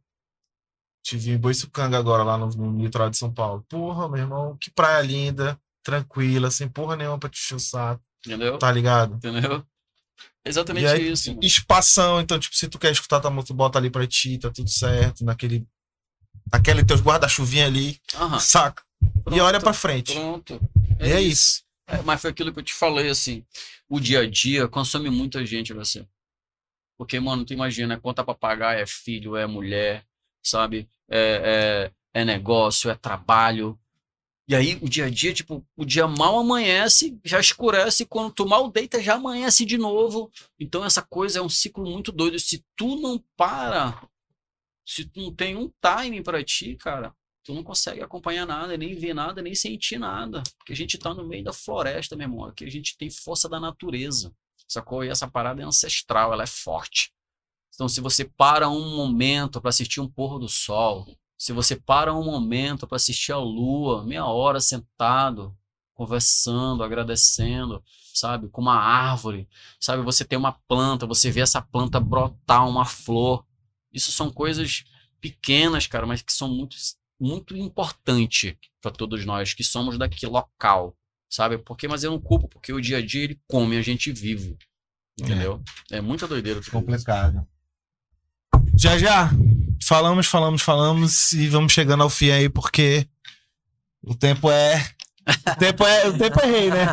Tive 1.04 1.32
em 1.32 1.38
Boiçucanga 1.38 1.98
agora, 1.98 2.24
lá 2.24 2.38
no, 2.38 2.48
no 2.50 2.84
litoral 2.84 3.10
de 3.10 3.18
São 3.18 3.34
Paulo. 3.34 3.66
Porra, 3.70 4.08
meu 4.10 4.20
irmão, 4.20 4.58
que 4.60 4.70
praia 4.70 5.02
linda, 5.02 5.58
tranquila, 5.84 6.52
sem 6.52 6.68
porra 6.68 6.96
nenhuma 6.96 7.18
pra 7.18 7.30
te 7.30 7.40
encher 7.40 7.56
o 7.56 7.60
saco, 7.60 8.02
Entendeu? 8.26 8.58
tá 8.60 8.72
ligado? 8.72 9.16
Entendeu? 9.16 9.64
Exatamente 10.46 10.86
E 10.86 10.88
aí, 10.88 11.12
isso. 11.12 11.30
mano. 11.30 11.44
Espação, 11.44 12.22
então, 12.22 12.40
tipo, 12.40 12.56
se 12.56 12.68
tu 12.68 12.80
quer 12.80 12.92
escutar 12.92 13.20
tua 13.20 13.32
música, 13.32 13.54
bota 13.54 13.78
ali 13.78 13.90
pra 13.90 14.08
ti, 14.08 14.38
tá 14.38 14.50
tudo 14.50 14.70
certo, 14.70 15.24
naquele. 15.24 15.68
Naquele 16.52 16.86
teus 16.86 17.02
guarda-chuvinha 17.02 17.66
ali, 17.66 18.00
Aham, 18.16 18.40
saca? 18.40 18.82
E 19.02 19.06
pronto, 19.24 19.42
olha 19.42 19.60
pra 19.60 19.74
frente. 19.74 20.14
Pronto. 20.14 20.62
E 21.00 21.12
é 21.12 21.22
isso. 21.22 21.62
É, 21.88 22.02
mas 22.02 22.22
foi 22.22 22.30
aquilo 22.32 22.54
que 22.54 22.60
eu 22.60 22.64
te 22.64 22.74
falei, 22.74 23.10
assim. 23.10 23.44
O 23.90 24.00
dia 24.00 24.20
a 24.22 24.30
dia 24.30 24.68
consome 24.68 25.10
muita 25.10 25.46
gente, 25.46 25.74
você. 25.74 26.06
Porque, 26.98 27.20
mano, 27.20 27.46
tu 27.46 27.54
imagina, 27.54 27.94
é 27.94 28.00
conta 28.00 28.24
pra 28.24 28.34
pagar, 28.34 28.78
é 28.78 28.86
filho, 28.86 29.36
é 29.36 29.46
mulher, 29.46 30.06
sabe? 30.44 30.90
É, 31.10 31.92
é, 32.14 32.22
é 32.22 32.26
negócio, 32.26 32.90
é 32.90 32.96
trabalho. 32.96 33.78
E 34.50 34.56
aí, 34.56 34.76
o 34.82 34.88
dia 34.88 35.06
a 35.06 35.10
dia, 35.10 35.34
tipo, 35.34 35.66
o 35.76 35.84
dia 35.84 36.08
mal 36.08 36.40
amanhece, 36.40 37.20
já 37.24 37.38
escurece, 37.38 38.06
quando 38.06 38.32
tu 38.32 38.48
mal 38.48 38.72
deita, 38.72 39.02
já 39.04 39.16
amanhece 39.16 39.66
de 39.66 39.78
novo. 39.78 40.32
Então, 40.58 40.86
essa 40.86 41.02
coisa 41.02 41.40
é 41.40 41.42
um 41.42 41.50
ciclo 41.50 41.86
muito 41.86 42.14
doido. 42.14 42.40
Se 42.40 42.64
tu 42.74 42.96
não 42.96 43.22
para, 43.36 44.08
se 44.86 45.04
tu 45.04 45.20
não 45.22 45.36
tem 45.36 45.58
um 45.58 45.70
time 45.82 46.24
pra 46.24 46.42
ti, 46.42 46.78
cara, 46.78 47.14
tu 47.44 47.54
não 47.54 47.62
consegue 47.62 48.02
acompanhar 48.02 48.46
nada, 48.46 48.78
nem 48.78 48.96
ver 48.96 49.14
nada, 49.14 49.42
nem 49.42 49.54
sentir 49.54 50.00
nada. 50.00 50.42
Porque 50.58 50.72
a 50.72 50.76
gente 50.76 50.98
tá 50.98 51.14
no 51.14 51.28
meio 51.28 51.44
da 51.44 51.52
floresta, 51.52 52.16
meu 52.16 52.30
irmão. 52.30 52.46
Aqui 52.46 52.64
a 52.64 52.72
gente 52.72 52.98
tem 52.98 53.10
força 53.10 53.50
da 53.50 53.60
natureza. 53.60 54.34
Sacou? 54.66 55.04
E 55.04 55.10
essa 55.10 55.30
parada 55.30 55.62
é 55.62 55.66
ancestral, 55.66 56.32
ela 56.32 56.44
é 56.44 56.48
forte. 56.48 57.12
Então, 57.74 57.90
se 57.90 58.00
você 58.00 58.24
para 58.24 58.70
um 58.70 58.96
momento 58.96 59.60
para 59.60 59.70
assistir 59.70 60.00
um 60.00 60.10
pôr 60.10 60.40
do 60.40 60.48
sol, 60.48 61.06
se 61.38 61.54
você 61.54 61.76
para 61.76 62.14
um 62.14 62.24
momento 62.24 62.88
para 62.88 62.96
assistir 62.96 63.32
a 63.32 63.38
lua, 63.38 64.04
meia 64.04 64.26
hora 64.26 64.60
sentado, 64.60 65.56
conversando, 65.94 66.84
agradecendo, 66.84 67.84
sabe, 68.14 68.48
com 68.50 68.62
uma 68.62 68.76
árvore, 68.76 69.48
sabe, 69.80 70.04
você 70.04 70.26
tem 70.26 70.38
uma 70.38 70.52
planta, 70.52 71.06
você 71.06 71.30
vê 71.30 71.42
essa 71.42 71.62
planta 71.62 72.00
brotar 72.00 72.68
uma 72.68 72.86
flor. 72.86 73.46
Isso 73.94 74.12
são 74.12 74.32
coisas 74.32 74.84
pequenas, 75.22 75.88
cara, 75.88 76.06
mas 76.06 76.22
que 76.22 76.34
são 76.34 76.50
muito 76.50 76.76
muito 77.20 77.58
importante 77.58 78.56
para 78.80 78.92
todos 78.92 79.26
nós 79.26 79.52
que 79.52 79.64
somos 79.64 79.98
daqui 79.98 80.28
local, 80.28 80.96
sabe? 81.28 81.58
Porque 81.58 81.88
mas 81.88 82.04
eu 82.04 82.12
não 82.12 82.20
culpo, 82.20 82.48
porque 82.48 82.72
o 82.72 82.80
dia 82.80 82.98
a 82.98 83.06
dia 83.06 83.24
ele 83.24 83.42
come 83.48 83.76
a 83.76 83.82
gente 83.82 84.12
vivo. 84.12 84.56
Entendeu? 85.20 85.64
É, 85.92 86.00
muita 86.00 86.28
doideira. 86.28 86.62
Complicado. 86.70 87.48
Já 88.76 89.00
já. 89.00 89.32
Falamos, 89.88 90.28
falamos, 90.28 90.62
falamos 90.62 91.32
e 91.32 91.48
vamos 91.48 91.72
chegando 91.72 92.04
ao 92.04 92.10
fim 92.10 92.30
aí, 92.30 92.50
porque 92.50 93.08
o 94.04 94.14
tempo 94.14 94.52
é. 94.52 94.86
O 95.50 95.56
tempo 95.58 95.86
é, 95.86 96.08
o 96.10 96.18
tempo 96.18 96.42
é 96.42 96.46
rei, 96.46 96.70
né? 96.70 96.86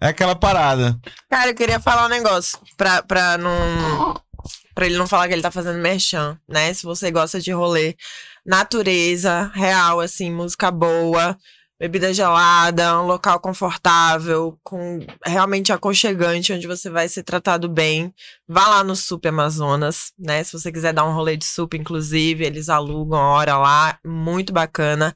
É 0.00 0.06
aquela 0.06 0.36
parada. 0.36 0.96
Cara, 1.28 1.50
eu 1.50 1.54
queria 1.56 1.80
falar 1.80 2.06
um 2.06 2.08
negócio 2.08 2.56
pra, 2.76 3.02
pra 3.02 3.36
não. 3.36 4.14
Pra 4.76 4.86
ele 4.86 4.96
não 4.96 5.08
falar 5.08 5.26
que 5.26 5.34
ele 5.34 5.42
tá 5.42 5.50
fazendo 5.50 5.80
merchan, 5.80 6.38
né? 6.48 6.72
Se 6.72 6.84
você 6.84 7.10
gosta 7.10 7.40
de 7.40 7.50
rolê, 7.50 7.96
natureza, 8.46 9.50
real, 9.52 9.98
assim, 9.98 10.30
música 10.30 10.70
boa, 10.70 11.36
bebida 11.80 12.12
gelada, 12.12 13.00
um 13.00 13.06
local 13.06 13.40
confortável, 13.40 14.58
com 14.62 15.00
realmente 15.24 15.72
aconchegante, 15.72 16.52
onde 16.52 16.66
você 16.66 16.90
vai 16.90 17.08
ser 17.08 17.22
tratado 17.22 17.70
bem. 17.70 18.12
Vá 18.46 18.68
lá 18.68 18.84
no 18.84 18.94
Sup 18.94 19.24
Amazonas, 19.24 20.12
né? 20.18 20.44
Se 20.44 20.52
você 20.52 20.70
quiser 20.70 20.92
dar 20.92 21.06
um 21.06 21.14
rolê 21.14 21.38
de 21.38 21.46
sup, 21.46 21.72
inclusive, 21.72 22.44
eles 22.44 22.68
alugam 22.68 23.18
a 23.18 23.30
hora 23.30 23.56
lá, 23.56 23.98
muito 24.04 24.52
bacana. 24.52 25.14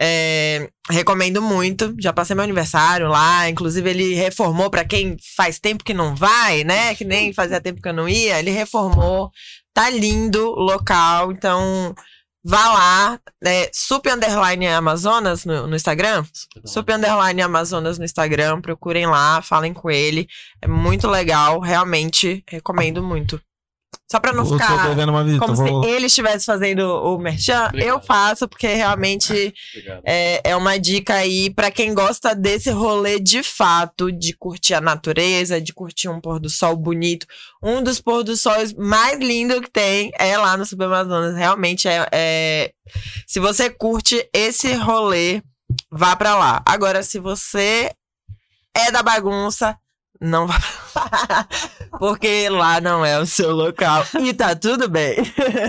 É, 0.00 0.70
recomendo 0.88 1.42
muito. 1.42 1.94
Já 2.00 2.12
passei 2.12 2.34
meu 2.34 2.44
aniversário 2.44 3.08
lá. 3.08 3.50
Inclusive, 3.50 3.90
ele 3.90 4.14
reformou 4.14 4.70
para 4.70 4.86
quem 4.86 5.16
faz 5.36 5.58
tempo 5.58 5.84
que 5.84 5.92
não 5.92 6.14
vai, 6.14 6.64
né? 6.64 6.94
Que 6.94 7.04
nem 7.04 7.34
fazia 7.34 7.60
tempo 7.60 7.82
que 7.82 7.88
eu 7.88 7.92
não 7.92 8.08
ia. 8.08 8.38
Ele 8.38 8.50
reformou. 8.50 9.30
Tá 9.74 9.90
lindo 9.90 10.48
o 10.52 10.62
local. 10.62 11.32
Então, 11.32 11.94
vá 12.44 12.68
lá. 12.68 13.20
É, 13.44 13.70
Sup 13.72 14.06
Underline 14.06 14.66
Amazonas 14.68 15.44
no, 15.44 15.66
no 15.66 15.76
Instagram. 15.76 16.24
Sup 16.64 16.88
Underline 16.90 17.42
Amazonas 17.42 17.98
no 17.98 18.04
Instagram. 18.04 18.60
Procurem 18.60 19.06
lá, 19.06 19.42
falem 19.42 19.72
com 19.72 19.90
ele. 19.90 20.28
É 20.60 20.68
muito 20.68 21.08
legal. 21.08 21.60
Realmente, 21.60 22.44
recomendo 22.48 23.02
muito. 23.02 23.40
Só 24.10 24.18
pra 24.18 24.32
não 24.32 24.42
Eu 24.42 24.52
ficar 24.52 24.66
visita. 25.24 25.38
como 25.46 25.54
vou- 25.54 25.82
se 25.84 25.90
ele 25.90 26.06
estivesse 26.06 26.46
fazendo 26.46 26.80
o 26.80 27.18
merchan, 27.18 27.66
Obrigado. 27.66 27.88
eu 27.88 28.00
faço, 28.00 28.48
porque 28.48 28.66
realmente 28.66 29.52
é, 30.04 30.40
é 30.50 30.56
uma 30.56 30.78
dica 30.78 31.12
aí 31.14 31.50
pra 31.52 31.70
quem 31.70 31.92
gosta 31.92 32.34
desse 32.34 32.70
rolê 32.70 33.20
de 33.20 33.42
fato, 33.42 34.10
de 34.10 34.34
curtir 34.34 34.72
a 34.72 34.80
natureza, 34.80 35.60
de 35.60 35.74
curtir 35.74 36.08
um 36.08 36.20
pôr 36.22 36.40
do 36.40 36.48
sol 36.48 36.74
bonito. 36.74 37.26
Um 37.62 37.82
dos 37.82 38.00
pôr 38.00 38.24
do 38.24 38.34
sóis 38.34 38.72
mais 38.72 39.18
lindos 39.18 39.60
que 39.60 39.70
tem 39.70 40.10
é 40.18 40.38
lá 40.38 40.56
no 40.56 40.64
Subamazonas. 40.64 41.36
Realmente 41.36 41.86
é, 41.86 42.06
é- 42.10 42.72
Se 43.26 43.38
você 43.38 43.68
curte 43.68 44.26
esse 44.32 44.72
rolê, 44.72 45.42
vá 45.90 46.16
pra 46.16 46.34
lá. 46.34 46.62
Agora, 46.64 47.02
se 47.02 47.18
você 47.18 47.92
é 48.74 48.90
da 48.90 49.02
bagunça, 49.02 49.76
não 50.20 50.46
vá 50.46 50.58
pra 50.92 51.02
lá. 51.30 51.48
Porque 51.98 52.48
lá 52.48 52.80
não 52.80 53.04
é 53.04 53.18
o 53.18 53.26
seu 53.26 53.52
local. 53.54 54.04
E 54.22 54.32
tá 54.34 54.54
tudo 54.54 54.88
bem. 54.88 55.16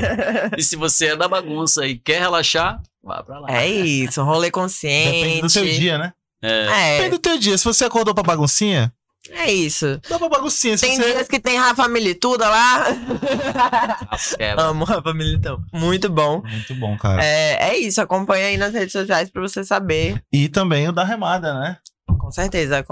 E 0.57 0.63
se 0.63 0.75
você 0.75 1.07
é 1.07 1.15
da 1.15 1.27
bagunça 1.27 1.85
e 1.85 1.97
quer 1.97 2.19
relaxar, 2.19 2.81
vá 3.03 3.23
pra 3.23 3.39
lá. 3.39 3.51
É 3.51 3.67
isso, 3.67 4.21
um 4.21 4.25
rolê 4.25 4.51
consciente. 4.51 5.11
Depende 5.11 5.41
do 5.41 5.49
seu 5.49 5.65
dia, 5.65 5.97
né? 5.97 6.13
É, 6.41 6.93
Depende 6.93 7.05
É, 7.05 7.09
do 7.09 7.19
teu 7.19 7.37
dia. 7.37 7.57
Se 7.57 7.65
você 7.65 7.85
acordou 7.85 8.13
pra 8.13 8.23
baguncinha, 8.23 8.91
é 9.31 9.51
isso. 9.51 9.99
dá 10.09 10.17
pra 10.17 10.29
baguncinha. 10.29 10.77
Se 10.77 10.85
Tem 10.87 10.97
você... 10.97 11.13
dias 11.13 11.27
que 11.27 11.39
tem 11.39 11.57
Rafa 11.57 11.87
Milituda 11.87 12.47
lá. 12.49 12.85
Amo 14.57 14.85
Rafa 14.85 15.13
Militão. 15.13 15.63
Muito 15.73 16.09
bom. 16.09 16.41
Muito 16.41 16.73
bom, 16.75 16.97
cara. 16.97 17.23
É, 17.23 17.69
é 17.71 17.77
isso, 17.77 18.01
acompanha 18.01 18.47
aí 18.47 18.57
nas 18.57 18.73
redes 18.73 18.91
sociais 18.91 19.29
pra 19.29 19.41
você 19.41 19.63
saber. 19.63 20.21
E 20.31 20.47
também 20.49 20.87
o 20.87 20.91
da 20.91 21.03
remada, 21.03 21.53
né? 21.53 21.77
Com 22.19 22.31
certeza. 22.31 22.83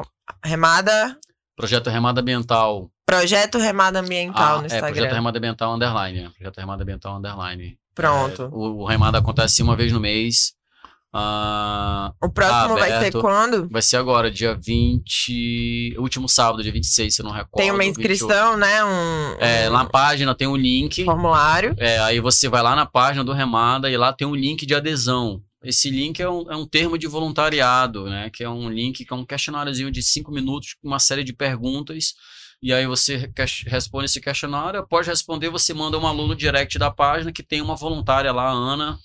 Remada. 0.43 1.17
Projeto 1.57 1.89
Remada 1.89 2.21
Ambiental. 2.21 2.89
Projeto 3.05 3.57
Remada 3.57 3.99
Ambiental 3.99 4.57
Ah, 4.59 4.61
no 4.61 4.65
é, 4.65 4.69
Projeto 4.69 4.89
Instagram. 4.91 5.13
Remada 5.15 5.37
Ambiental 5.39 5.73
Underline. 5.75 6.29
Projeto 6.37 6.57
Remada 6.59 6.83
Ambiental 6.83 7.17
Underline. 7.17 7.77
Pronto. 7.95 8.43
É, 8.43 8.45
o, 8.51 8.81
o 8.81 8.85
Remada 8.85 9.17
acontece 9.17 9.63
uma 9.63 9.75
vez 9.75 9.91
no 9.91 9.99
mês. 9.99 10.53
Ah, 11.11 12.11
O 12.21 12.29
próximo 12.29 12.75
vai 12.75 12.89
ser 12.89 12.95
aberto. 12.97 13.21
quando? 13.21 13.67
vai 13.71 13.81
ser 13.81 13.97
agora, 13.97 14.29
dia 14.29 14.53
20. 14.55 15.95
Último 15.97 16.29
sábado, 16.29 16.61
dia 16.61 16.71
26, 16.71 17.15
se 17.15 17.21
eu 17.21 17.25
não 17.25 17.31
recordo. 17.31 17.55
Tem 17.57 17.71
uma 17.71 17.79
28. 17.83 17.99
inscrição, 17.99 18.57
né? 18.57 18.83
Um, 18.83 19.35
É, 19.39 19.69
um 19.69 19.73
na 19.73 19.85
página 19.85 20.35
tem 20.35 20.47
um 20.47 20.55
link. 20.55 21.03
formulário. 21.05 21.75
É, 21.79 21.97
aí 21.99 22.19
você 22.19 22.47
vai 22.47 22.61
lá 22.61 22.75
na 22.75 22.85
página 22.85 23.23
do 23.23 23.33
Remada 23.33 23.89
e 23.89 23.97
lá 23.97 24.13
tem 24.13 24.27
um 24.27 24.35
link 24.35 24.65
de 24.65 24.75
adesão. 24.75 25.41
Esse 25.63 25.89
link 25.89 26.21
é 26.21 26.29
um, 26.29 26.51
é 26.51 26.55
um 26.55 26.65
termo 26.65 26.97
de 26.97 27.07
voluntariado, 27.07 28.05
né? 28.05 28.29
Que 28.29 28.43
é 28.43 28.49
um 28.49 28.69
link 28.69 29.03
que 29.03 29.13
é 29.13 29.15
um 29.15 29.25
questionáriozinho 29.25 29.91
de 29.91 30.03
cinco 30.03 30.31
minutos 30.31 30.75
com 30.75 30.87
uma 30.87 30.99
série 30.99 31.23
de 31.23 31.33
perguntas. 31.33 32.13
E 32.61 32.73
aí 32.73 32.87
você 32.87 33.31
responde 33.65 34.05
esse 34.05 34.21
questionário. 34.21 34.79
Após 34.79 35.05
responder, 35.05 35.49
você 35.49 35.73
manda 35.73 35.97
um 35.97 36.07
aluno 36.07 36.35
direct 36.35 36.77
da 36.77 36.91
página 36.91 37.31
que 37.31 37.43
tem 37.43 37.61
uma 37.61 37.75
voluntária 37.75 38.31
lá, 38.31 38.49
a 38.49 38.51
Ana. 38.51 38.99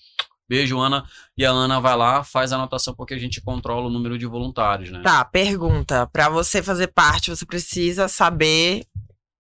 Beijo, 0.48 0.78
Ana. 0.78 1.04
E 1.36 1.44
a 1.44 1.50
Ana 1.50 1.80
vai 1.80 1.96
lá, 1.96 2.22
faz 2.22 2.52
a 2.52 2.56
anotação 2.56 2.94
porque 2.94 3.14
a 3.14 3.18
gente 3.18 3.40
controla 3.40 3.86
o 3.86 3.90
número 3.90 4.18
de 4.18 4.26
voluntários, 4.26 4.90
né? 4.90 5.00
Tá, 5.02 5.24
pergunta. 5.24 6.06
Pra 6.12 6.28
você 6.28 6.62
fazer 6.62 6.88
parte, 6.88 7.30
você 7.30 7.46
precisa 7.46 8.08
saber 8.08 8.84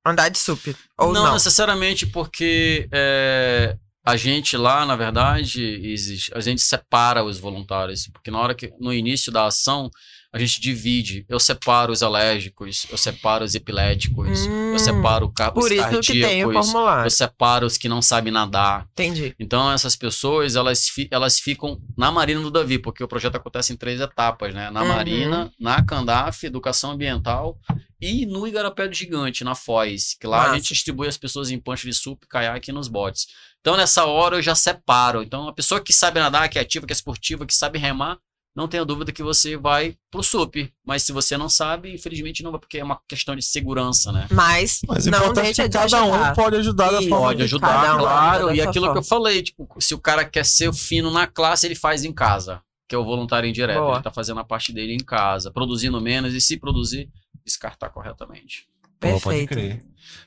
andar 0.04 0.28
de 0.28 0.38
sup. 0.38 0.74
Ou 0.98 1.12
não, 1.12 1.24
não? 1.24 1.32
necessariamente 1.34 2.06
porque 2.06 2.88
é, 2.90 3.76
a 4.04 4.16
gente 4.16 4.56
lá, 4.56 4.84
na 4.84 4.96
verdade, 4.96 5.94
a 6.34 6.40
gente 6.40 6.60
separa 6.60 7.22
os 7.24 7.38
voluntários, 7.38 8.08
porque 8.08 8.30
na 8.30 8.40
hora 8.40 8.54
que 8.54 8.72
no 8.80 8.92
início 8.92 9.30
da 9.30 9.46
ação 9.46 9.90
a 10.32 10.38
gente 10.38 10.60
divide. 10.60 11.26
Eu 11.28 11.38
separo 11.38 11.92
os 11.92 12.02
alérgicos, 12.02 12.86
eu 12.90 12.96
separo 12.96 13.44
os 13.44 13.54
epiléticos, 13.54 14.46
Hum, 14.46 14.72
eu 14.72 14.78
separo 14.78 15.26
os 15.26 15.50
Por 15.52 15.70
isso 15.70 16.00
que 16.00 16.20
tem 16.20 16.44
o 16.44 16.48
cardíacos, 16.48 16.70
formulário. 16.70 17.06
eu 17.06 17.10
separo 17.10 17.66
os 17.66 17.76
que 17.76 17.88
não 17.88 18.00
sabem 18.00 18.32
nadar. 18.32 18.86
Entendi. 18.92 19.34
Então 19.38 19.70
essas 19.70 19.94
pessoas 19.94 20.56
elas, 20.56 20.86
elas 21.10 21.38
ficam 21.38 21.78
na 21.96 22.10
Marina 22.10 22.40
do 22.40 22.50
Davi, 22.50 22.78
porque 22.78 23.04
o 23.04 23.08
projeto 23.08 23.36
acontece 23.36 23.72
em 23.72 23.76
três 23.76 24.00
etapas, 24.00 24.54
né? 24.54 24.70
Na 24.70 24.82
Uhum. 24.82 24.88
Marina, 24.88 25.52
na 25.60 25.82
Candaf, 25.84 26.44
Educação 26.46 26.92
Ambiental 26.92 27.58
e 28.00 28.24
no 28.26 28.46
Igarapé 28.48 28.88
do 28.88 28.94
Gigante, 28.94 29.44
na 29.44 29.54
Foz, 29.54 30.16
que 30.18 30.26
lá 30.26 30.38
Massa. 30.38 30.50
a 30.50 30.54
gente 30.56 30.72
distribui 30.72 31.06
as 31.08 31.16
pessoas 31.18 31.50
em 31.50 31.58
pancho 31.58 31.86
de 31.86 31.94
sup, 31.94 32.24
caiaque 32.28 32.70
e 32.70 32.74
nos 32.74 32.88
botes. 32.88 33.26
Então 33.60 33.76
nessa 33.76 34.06
hora 34.06 34.36
eu 34.38 34.42
já 34.42 34.54
separo. 34.54 35.22
Então 35.22 35.46
a 35.46 35.52
pessoa 35.52 35.80
que 35.80 35.92
sabe 35.92 36.18
nadar, 36.18 36.48
que 36.48 36.58
é 36.58 36.62
ativa, 36.62 36.86
que 36.86 36.92
é 36.92 36.96
esportiva, 36.96 37.46
que 37.46 37.54
sabe 37.54 37.78
remar, 37.78 38.18
não 38.54 38.68
tenha 38.68 38.84
dúvida 38.84 39.12
que 39.12 39.22
você 39.22 39.56
vai 39.56 39.96
pro 40.10 40.22
sup. 40.22 40.72
Mas 40.84 41.02
se 41.02 41.12
você 41.12 41.36
não 41.36 41.48
sabe, 41.48 41.94
infelizmente 41.94 42.42
não 42.42 42.50
vai, 42.50 42.60
porque 42.60 42.78
é 42.78 42.84
uma 42.84 43.00
questão 43.08 43.34
de 43.34 43.42
segurança, 43.42 44.12
né? 44.12 44.26
Mas, 44.30 44.80
Mas 44.86 45.06
o 45.06 45.10
não 45.10 45.18
importante 45.18 45.44
deixa 45.44 45.62
é 45.62 45.68
de 45.68 45.70
que 45.70 45.78
cada 45.78 46.02
ajudar. 46.02 46.32
um 46.32 46.34
pode 46.34 46.56
ajudar 46.56 46.90
da 46.90 47.02
forma 47.02 47.26
Pode 47.26 47.42
ajudar, 47.42 47.94
um 47.94 47.98
claro. 47.98 48.36
ajuda 48.48 48.54
E 48.54 48.60
aquilo 48.60 48.86
sua 48.86 48.92
que 48.92 48.98
eu 48.98 49.04
falei, 49.04 49.42
tipo, 49.42 49.68
se 49.80 49.94
o 49.94 49.98
cara 49.98 50.24
quer 50.24 50.44
ser 50.44 50.72
fino 50.72 51.10
na 51.10 51.26
classe, 51.26 51.66
ele 51.66 51.74
faz 51.74 52.04
em 52.04 52.12
casa, 52.12 52.60
que 52.88 52.94
é 52.94 52.98
o 52.98 53.04
voluntário 53.04 53.48
indireto. 53.48 53.78
Boa. 53.78 53.94
Ele 53.94 54.02
tá 54.02 54.10
fazendo 54.10 54.40
a 54.40 54.44
parte 54.44 54.72
dele 54.72 54.94
em 54.94 55.04
casa, 55.04 55.50
produzindo 55.50 56.00
menos 56.00 56.34
e 56.34 56.40
se 56.40 56.58
produzir, 56.58 57.08
descartar 57.44 57.88
corretamente. 57.90 58.66
Pô, 59.02 59.20
pode 59.20 59.46
Perfeito. 59.46 59.48
crer. 59.48 59.84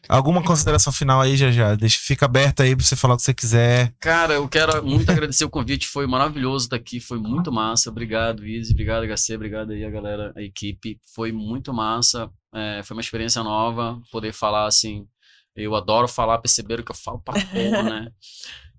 Alguma 0.08 0.44
consideração 0.44 0.94
final 0.94 1.22
aí, 1.22 1.36
já 1.36 1.50
já? 1.52 1.74
Deixa, 1.76 1.98
fica 2.00 2.26
aberto 2.26 2.62
aí 2.62 2.76
pra 2.76 2.86
você 2.86 2.96
falar 2.96 3.16
o 3.16 3.18
que 3.18 3.24
você 3.24 3.34
quiser. 3.34 3.94
Cara, 4.00 4.36
eu 4.36 4.48
quero 4.48 4.86
muito 4.86 5.10
agradecer 5.10 5.46
o 5.46 5.50
convite, 5.50 5.88
foi 5.88 6.06
maravilhoso 6.06 6.66
estar 6.66 6.76
aqui, 6.76 7.00
foi 7.00 7.18
muito 7.18 7.52
massa. 7.52 7.90
Obrigado, 7.90 8.46
Izzy, 8.46 8.74
obrigado, 8.74 9.06
HC, 9.06 9.36
obrigado 9.36 9.72
aí 9.72 9.84
a 9.84 9.90
galera, 9.90 10.34
a 10.36 10.42
equipe. 10.42 11.00
Foi 11.16 11.32
muito 11.32 11.74
massa, 11.74 12.30
é, 12.54 12.82
foi 12.84 12.96
uma 12.96 13.02
experiência 13.02 13.42
nova 13.42 14.00
poder 14.12 14.34
falar 14.34 14.68
assim. 14.68 15.08
Eu 15.56 15.74
adoro 15.74 16.08
falar, 16.08 16.38
perceberam 16.40 16.84
que 16.84 16.92
eu 16.92 16.96
falo 16.96 17.20
pra 17.20 17.34
porra, 17.34 17.84
né? 17.84 18.08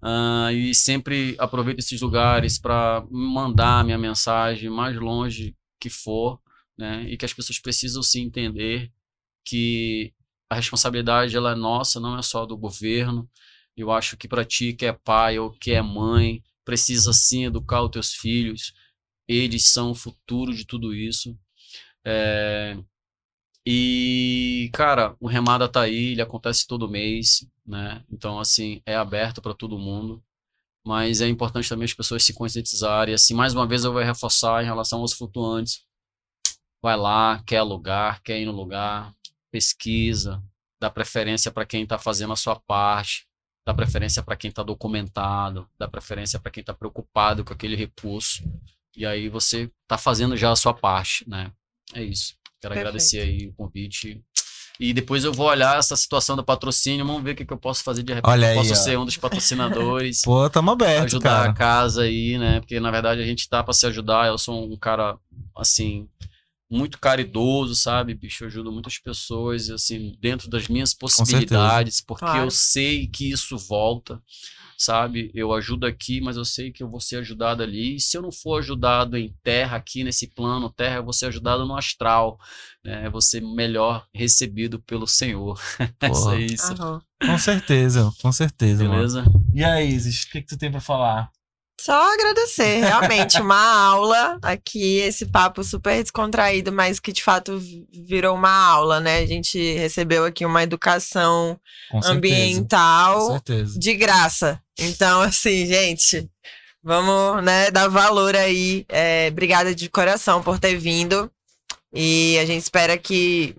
Ah, 0.02 0.52
e 0.52 0.74
sempre 0.74 1.34
aproveito 1.38 1.78
esses 1.78 2.00
lugares 2.02 2.58
para 2.58 3.02
mandar 3.10 3.82
minha 3.82 3.96
mensagem 3.96 4.68
mais 4.68 4.94
longe 4.94 5.56
que 5.80 5.88
for, 5.88 6.38
né? 6.78 7.02
E 7.08 7.16
que 7.16 7.24
as 7.24 7.32
pessoas 7.32 7.58
precisam 7.58 8.02
se 8.02 8.20
entender 8.20 8.92
que 9.46 10.14
a 10.50 10.56
responsabilidade 10.56 11.36
ela 11.36 11.52
é 11.52 11.56
nossa, 11.56 12.00
não 12.00 12.18
é 12.18 12.22
só 12.22 12.46
do 12.46 12.58
governo. 12.58 13.30
Eu 13.76 13.92
acho 13.92 14.16
que 14.18 14.28
para 14.28 14.44
ti 14.46 14.74
que 14.74 14.86
é 14.86 14.92
pai 14.94 15.38
ou 15.38 15.52
que 15.52 15.72
é 15.72 15.82
mãe, 15.82 16.42
precisa 16.64 17.12
sim 17.14 17.46
educar 17.46 17.82
os 17.84 17.90
teus 17.92 18.14
filhos. 18.14 18.74
Eles 19.28 19.66
são 19.70 19.92
o 19.92 19.96
futuro 19.96 20.54
de 20.54 20.66
tudo 20.66 20.94
isso. 20.94 21.38
É, 22.04 22.78
E, 23.66 24.70
cara, 24.72 25.16
o 25.20 25.26
Remada 25.26 25.68
tá 25.68 25.82
aí, 25.82 26.12
ele 26.12 26.22
acontece 26.22 26.66
todo 26.66 26.88
mês, 26.88 27.46
né? 27.66 28.04
Então, 28.10 28.38
assim, 28.38 28.80
é 28.86 28.94
aberto 28.96 29.42
para 29.42 29.54
todo 29.54 29.78
mundo. 29.78 30.22
Mas 30.86 31.20
é 31.22 31.28
importante 31.28 31.68
também 31.68 31.84
as 31.86 31.94
pessoas 31.94 32.24
se 32.24 32.34
conscientizarem. 32.34 33.14
Assim, 33.14 33.34
mais 33.34 33.54
uma 33.54 33.66
vez 33.66 33.84
eu 33.84 33.92
vou 33.92 34.02
reforçar 34.02 34.62
em 34.62 34.66
relação 34.66 35.00
aos 35.00 35.14
flutuantes. 35.14 35.84
Vai 36.82 36.96
lá, 36.96 37.42
quer 37.46 37.62
lugar, 37.62 38.22
quer 38.22 38.40
ir 38.40 38.46
no 38.46 38.52
lugar, 38.52 39.14
pesquisa, 39.56 40.42
dá 40.78 40.90
preferência 40.90 41.50
para 41.50 41.64
quem 41.64 41.82
está 41.82 41.98
fazendo 41.98 42.30
a 42.34 42.36
sua 42.36 42.56
parte, 42.56 43.26
dá 43.66 43.72
preferência 43.72 44.22
para 44.22 44.36
quem 44.36 44.50
está 44.50 44.62
documentado, 44.62 45.66
dá 45.78 45.88
preferência 45.88 46.38
para 46.38 46.50
quem 46.52 46.60
está 46.60 46.74
preocupado 46.74 47.42
com 47.42 47.54
aquele 47.54 47.74
recurso. 47.74 48.44
E 48.94 49.06
aí 49.06 49.30
você 49.30 49.70
está 49.82 49.96
fazendo 49.96 50.36
já 50.36 50.52
a 50.52 50.56
sua 50.56 50.74
parte, 50.74 51.26
né? 51.26 51.50
É 51.94 52.02
isso. 52.02 52.34
Quero 52.60 52.74
Perfeito. 52.74 52.78
agradecer 52.80 53.20
aí 53.20 53.48
o 53.48 53.54
convite. 53.54 54.22
E 54.78 54.92
depois 54.92 55.24
eu 55.24 55.32
vou 55.32 55.46
olhar 55.46 55.78
essa 55.78 55.96
situação 55.96 56.36
do 56.36 56.44
patrocínio, 56.44 57.06
vamos 57.06 57.22
ver 57.22 57.30
o 57.30 57.34
que, 57.34 57.46
que 57.46 57.52
eu 57.52 57.58
posso 57.58 57.82
fazer 57.82 58.02
de 58.02 58.12
repente. 58.12 58.30
Olha 58.30 58.46
eu 58.46 58.50
aí, 58.50 58.56
posso 58.56 58.72
ó. 58.72 58.74
ser 58.74 58.98
um 58.98 59.06
dos 59.06 59.16
patrocinadores 59.16 60.20
Pô, 60.24 60.50
tamo 60.50 60.70
aberto, 60.70 61.06
ajudar 61.06 61.30
cara. 61.30 61.50
a 61.50 61.54
casa 61.54 62.02
aí, 62.02 62.36
né? 62.36 62.60
Porque 62.60 62.78
na 62.78 62.90
verdade 62.90 63.22
a 63.22 63.24
gente 63.24 63.48
tá 63.48 63.64
pra 63.64 63.72
se 63.72 63.86
ajudar. 63.86 64.26
Eu 64.26 64.36
sou 64.36 64.70
um 64.70 64.76
cara, 64.76 65.18
assim, 65.56 66.06
muito 66.70 66.98
caridoso, 66.98 67.74
sabe, 67.74 68.14
bicho? 68.14 68.44
Eu 68.44 68.48
ajudo 68.48 68.72
muitas 68.72 68.98
pessoas, 68.98 69.70
assim, 69.70 70.16
dentro 70.20 70.48
das 70.50 70.68
minhas 70.68 70.92
possibilidades, 70.92 72.00
porque 72.00 72.24
Claro. 72.24 72.46
eu 72.46 72.50
sei 72.50 73.06
que 73.06 73.30
isso 73.30 73.56
volta, 73.56 74.20
sabe? 74.76 75.30
Eu 75.34 75.52
ajudo 75.54 75.86
aqui, 75.86 76.20
mas 76.20 76.36
eu 76.36 76.44
sei 76.44 76.72
que 76.72 76.82
eu 76.82 76.90
vou 76.90 77.00
ser 77.00 77.16
ajudado 77.16 77.62
ali. 77.62 77.96
E 77.96 78.00
se 78.00 78.16
eu 78.16 78.22
não 78.22 78.32
for 78.32 78.58
ajudado 78.58 79.16
em 79.16 79.34
terra, 79.42 79.76
aqui 79.76 80.02
nesse 80.04 80.26
plano 80.28 80.68
terra, 80.70 80.96
eu 80.96 81.04
vou 81.04 81.12
ser 81.12 81.26
ajudado 81.26 81.64
no 81.64 81.76
astral, 81.76 82.38
né? 82.84 83.06
Eu 83.06 83.10
vou 83.10 83.20
ser 83.22 83.40
melhor 83.40 84.06
recebido 84.14 84.80
pelo 84.80 85.06
Senhor. 85.06 85.58
É 86.02 86.10
isso 86.10 86.30
é 86.30 86.40
isso. 86.40 86.72
Aham. 86.74 87.00
Com 87.24 87.38
certeza, 87.38 88.12
com 88.20 88.30
certeza, 88.30 88.84
mano. 88.84 88.96
Beleza? 88.96 89.24
E 89.54 89.64
aí, 89.64 89.88
Isis, 89.88 90.24
o 90.24 90.30
que, 90.30 90.42
que 90.42 90.46
tu 90.48 90.58
tem 90.58 90.70
pra 90.70 90.80
falar? 90.80 91.30
Só 91.78 92.14
agradecer, 92.14 92.80
realmente, 92.80 93.40
uma 93.40 93.86
aula 93.88 94.38
aqui, 94.42 94.98
esse 94.98 95.26
papo 95.26 95.62
super 95.62 96.02
descontraído, 96.02 96.72
mas 96.72 96.98
que 96.98 97.12
de 97.12 97.22
fato 97.22 97.60
virou 97.92 98.34
uma 98.34 98.50
aula, 98.50 98.98
né? 98.98 99.18
A 99.18 99.26
gente 99.26 99.74
recebeu 99.74 100.24
aqui 100.24 100.44
uma 100.46 100.62
educação 100.62 101.60
Com 101.90 102.00
ambiental 102.04 103.32
certeza. 103.32 103.78
de 103.78 103.94
graça. 103.94 104.60
Então, 104.78 105.20
assim, 105.20 105.66
gente, 105.66 106.28
vamos, 106.82 107.44
né, 107.44 107.70
dar 107.70 107.88
valor 107.88 108.34
aí. 108.34 108.86
É, 108.88 109.28
obrigada 109.30 109.74
de 109.74 109.88
coração 109.90 110.42
por 110.42 110.58
ter 110.58 110.76
vindo. 110.76 111.30
E 111.92 112.38
a 112.38 112.46
gente 112.46 112.62
espera 112.62 112.96
que 112.98 113.54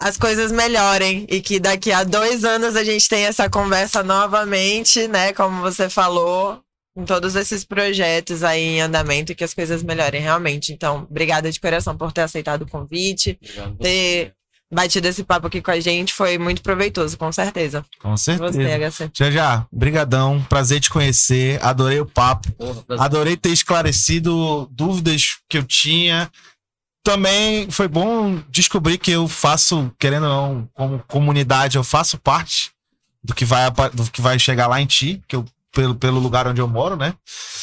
as 0.00 0.16
coisas 0.16 0.52
melhorem 0.52 1.26
e 1.28 1.40
que 1.40 1.58
daqui 1.58 1.92
a 1.92 2.04
dois 2.04 2.44
anos 2.44 2.76
a 2.76 2.84
gente 2.84 3.08
tenha 3.08 3.28
essa 3.28 3.48
conversa 3.48 4.02
novamente, 4.02 5.08
né? 5.08 5.32
Como 5.32 5.60
você 5.62 5.88
falou, 5.88 6.63
com 6.94 7.04
todos 7.04 7.34
esses 7.34 7.64
projetos 7.64 8.44
aí 8.44 8.76
em 8.76 8.80
andamento 8.80 9.32
e 9.32 9.34
que 9.34 9.44
as 9.44 9.52
coisas 9.52 9.82
melhorem 9.82 10.20
realmente. 10.20 10.72
Então, 10.72 11.06
obrigada 11.10 11.50
de 11.50 11.60
coração 11.60 11.96
por 11.96 12.12
ter 12.12 12.22
aceitado 12.22 12.62
o 12.62 12.68
convite, 12.68 13.38
Obrigado. 13.42 13.76
ter 13.78 14.32
batido 14.72 15.08
esse 15.08 15.24
papo 15.24 15.46
aqui 15.48 15.60
com 15.60 15.70
a 15.70 15.80
gente. 15.80 16.12
Foi 16.12 16.38
muito 16.38 16.62
proveitoso, 16.62 17.18
com 17.18 17.30
certeza. 17.32 17.84
Com 17.98 18.16
certeza. 18.16 18.52
Você, 18.52 19.06
HC. 19.06 19.10
Já 19.14 19.30
já, 19.30 19.66
brigadão, 19.72 20.42
prazer 20.48 20.80
te 20.80 20.90
conhecer, 20.90 21.62
adorei 21.62 22.00
o 22.00 22.06
papo, 22.06 22.50
Porra, 22.52 22.84
adorei 22.98 23.36
ter 23.36 23.50
esclarecido 23.50 24.68
dúvidas 24.70 25.38
que 25.48 25.58
eu 25.58 25.64
tinha. 25.64 26.30
Também 27.02 27.70
foi 27.70 27.86
bom 27.86 28.40
descobrir 28.48 28.98
que 28.98 29.10
eu 29.10 29.28
faço, 29.28 29.92
querendo 29.98 30.26
ou 30.26 30.30
não, 30.30 30.68
como 30.72 31.04
comunidade, 31.06 31.76
eu 31.76 31.84
faço 31.84 32.18
parte 32.18 32.72
do 33.22 33.34
que 33.34 33.44
vai, 33.44 33.70
do 33.92 34.10
que 34.10 34.20
vai 34.20 34.38
chegar 34.38 34.66
lá 34.66 34.80
em 34.80 34.86
ti, 34.86 35.22
que 35.26 35.36
eu, 35.36 35.44
pelo, 35.74 35.94
pelo 35.94 36.18
lugar 36.20 36.46
onde 36.46 36.60
eu 36.60 36.68
moro, 36.68 36.96
né? 36.96 37.14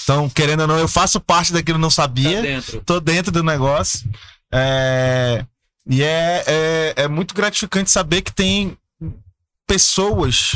Então, 0.04 0.30
querendo 0.30 0.62
ou 0.62 0.68
não, 0.68 0.78
eu 0.78 0.88
faço 0.88 1.20
parte 1.20 1.52
daquilo 1.54 1.78
que 1.78 1.82
não 1.82 1.90
sabia 1.90 2.36
Tá 2.38 2.42
dentro. 2.42 2.82
tô 2.86 3.00
dentro 3.00 3.32
do 3.32 3.44
negócio. 3.44 4.10
É, 4.52 5.46
e 5.88 6.04
é, 6.04 6.44
é, 6.46 6.94
é 7.04 7.08
muito 7.08 7.34
gratificante 7.34 7.90
saber 7.90 8.22
que 8.22 8.32
tem 8.34 8.78
pessoas 9.68 10.56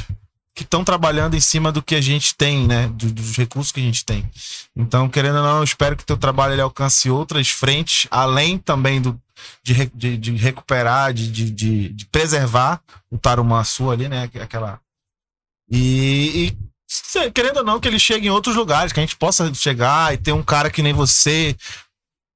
que 0.53 0.64
estão 0.64 0.84
trabalhando 0.85 1.35
em 1.35 1.40
cima 1.42 1.72
do 1.72 1.82
que 1.82 1.95
a 1.95 2.01
gente 2.01 2.34
tem, 2.35 2.66
né? 2.66 2.88
Do- 2.88 3.11
dos 3.11 3.35
recursos 3.35 3.72
que 3.72 3.80
a 3.80 3.84
gente 3.84 4.06
tem. 4.06 4.30
Então, 4.75 5.09
querendo 5.09 5.38
ou 5.38 5.43
não, 5.43 5.58
eu 5.58 5.64
espero 5.64 5.98
que 5.98 6.06
teu 6.06 6.17
trabalho 6.17 6.53
ele 6.53 6.61
alcance 6.61 7.09
outras 7.09 7.50
frentes, 7.50 8.08
além 8.09 8.58
também 8.58 9.01
do, 9.01 9.19
de, 9.64 9.92
de, 9.93 10.17
de 10.17 10.32
recuperar, 10.38 11.14
de, 11.14 11.30
de, 11.30 11.90
de, 11.90 12.06
preservar 12.06 12.82
o 13.11 13.17
Tarumaçu 13.17 13.92
ali, 13.92 14.08
né? 14.08 14.30
Aquela. 14.42 14.80
E, 15.69 16.48
e 16.53 16.58
querendo 17.34 17.58
ou 17.58 17.64
não, 17.64 17.80
que 17.80 17.88
ele 17.88 18.00
chegue 18.00 18.28
em 18.28 18.32
outros 18.32 18.56
lugares, 18.56 18.92
que 18.94 19.00
a 19.00 19.04
gente 19.04 19.16
possa 19.16 19.54
chegar 19.54 20.14
e 20.14 20.18
ter 20.18 20.32
um 20.32 20.44
cara 20.44 20.70
que 20.70 20.82
nem 20.82 20.94
você, 20.94 21.56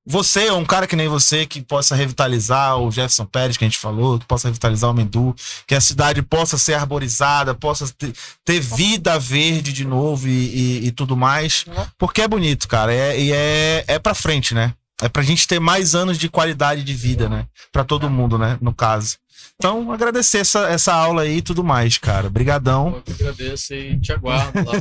você 0.05 0.49
ou 0.49 0.59
um 0.59 0.65
cara 0.65 0.87
que 0.87 0.95
nem 0.95 1.07
você 1.07 1.45
que 1.45 1.61
possa 1.61 1.95
revitalizar 1.95 2.77
o 2.77 2.89
Jefferson 2.89 3.25
Pérez, 3.25 3.57
que 3.57 3.63
a 3.63 3.67
gente 3.67 3.77
falou, 3.77 4.17
que 4.17 4.25
possa 4.25 4.47
revitalizar 4.47 4.89
o 4.89 4.93
Mendu, 4.93 5.35
que 5.67 5.75
a 5.75 5.81
cidade 5.81 6.21
possa 6.21 6.57
ser 6.57 6.73
arborizada, 6.73 7.53
possa 7.53 7.87
ter, 7.97 8.13
ter 8.43 8.59
vida 8.59 9.19
verde 9.19 9.71
de 9.71 9.85
novo 9.85 10.27
e, 10.27 10.31
e- 10.31 10.87
e 10.87 10.91
tudo 10.91 11.15
mais. 11.15 11.65
Porque 11.97 12.21
é 12.21 12.27
bonito, 12.27 12.67
cara. 12.67 12.91
É, 12.93 13.19
e 13.19 13.31
é, 13.31 13.83
é 13.87 13.99
pra 13.99 14.15
frente, 14.15 14.55
né? 14.55 14.73
É 15.01 15.07
pra 15.07 15.23
gente 15.23 15.47
ter 15.47 15.59
mais 15.59 15.95
anos 15.95 16.17
de 16.17 16.27
qualidade 16.27 16.83
de 16.83 16.93
vida, 16.93 17.29
né? 17.29 17.45
Pra 17.71 17.83
todo 17.85 18.09
mundo, 18.09 18.37
né? 18.37 18.57
No 18.59 18.73
caso. 18.73 19.17
Então, 19.55 19.91
agradecer 19.91 20.39
essa, 20.39 20.67
essa 20.69 20.93
aula 20.93 21.23
aí 21.23 21.37
e 21.37 21.41
tudo 21.41 21.63
mais, 21.63 21.97
cara. 21.97 22.29
Brigadão. 22.29 22.95
Eu 22.95 23.01
que 23.01 23.11
agradeço 23.11 23.73
e 23.73 23.99
te 23.99 24.13
aguardo 24.13 24.57
lá. 24.59 24.73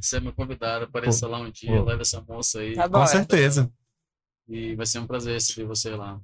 Você 0.00 0.16
é 0.16 0.20
meu 0.20 0.32
convidado, 0.32 0.84
apareça 0.84 1.26
lá 1.26 1.38
um 1.38 1.50
dia, 1.50 1.76
Pô. 1.76 1.84
leve 1.84 2.02
essa 2.02 2.22
moça 2.26 2.60
aí. 2.60 2.74
Tá 2.74 2.88
bom. 2.88 3.00
Com 3.00 3.06
certeza. 3.06 3.70
E 4.48 4.74
vai 4.74 4.86
ser 4.86 4.98
um 4.98 5.06
prazer 5.06 5.34
receber 5.34 5.66
você 5.66 5.90
lá. 5.90 6.18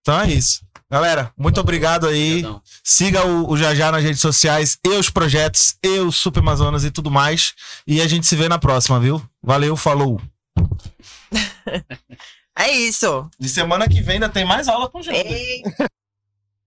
Então 0.00 0.20
é 0.20 0.32
isso. 0.32 0.66
Galera, 0.90 1.32
muito 1.36 1.60
obrigado 1.60 2.06
aí. 2.06 2.38
Obrigadão. 2.38 2.62
Siga 2.82 3.26
o, 3.26 3.50
o 3.50 3.56
Jajá 3.56 3.90
nas 3.90 4.02
redes 4.02 4.20
sociais, 4.20 4.78
e 4.84 4.88
os 4.90 5.08
projetos, 5.08 5.76
e 5.82 5.98
o 6.00 6.12
Super 6.12 6.40
Amazonas 6.40 6.84
e 6.84 6.90
tudo 6.90 7.10
mais. 7.10 7.54
E 7.86 8.00
a 8.00 8.06
gente 8.06 8.26
se 8.26 8.36
vê 8.36 8.48
na 8.48 8.58
próxima, 8.58 9.00
viu? 9.00 9.22
Valeu, 9.42 9.76
falou. 9.76 10.20
É 12.56 12.70
isso. 12.70 13.28
De 13.38 13.48
semana 13.48 13.88
que 13.88 14.00
vem 14.00 14.14
ainda 14.14 14.28
tem 14.28 14.44
mais 14.44 14.68
aula 14.68 14.88
com 14.88 15.02
gente. 15.02 15.26
Ei. 15.26 15.62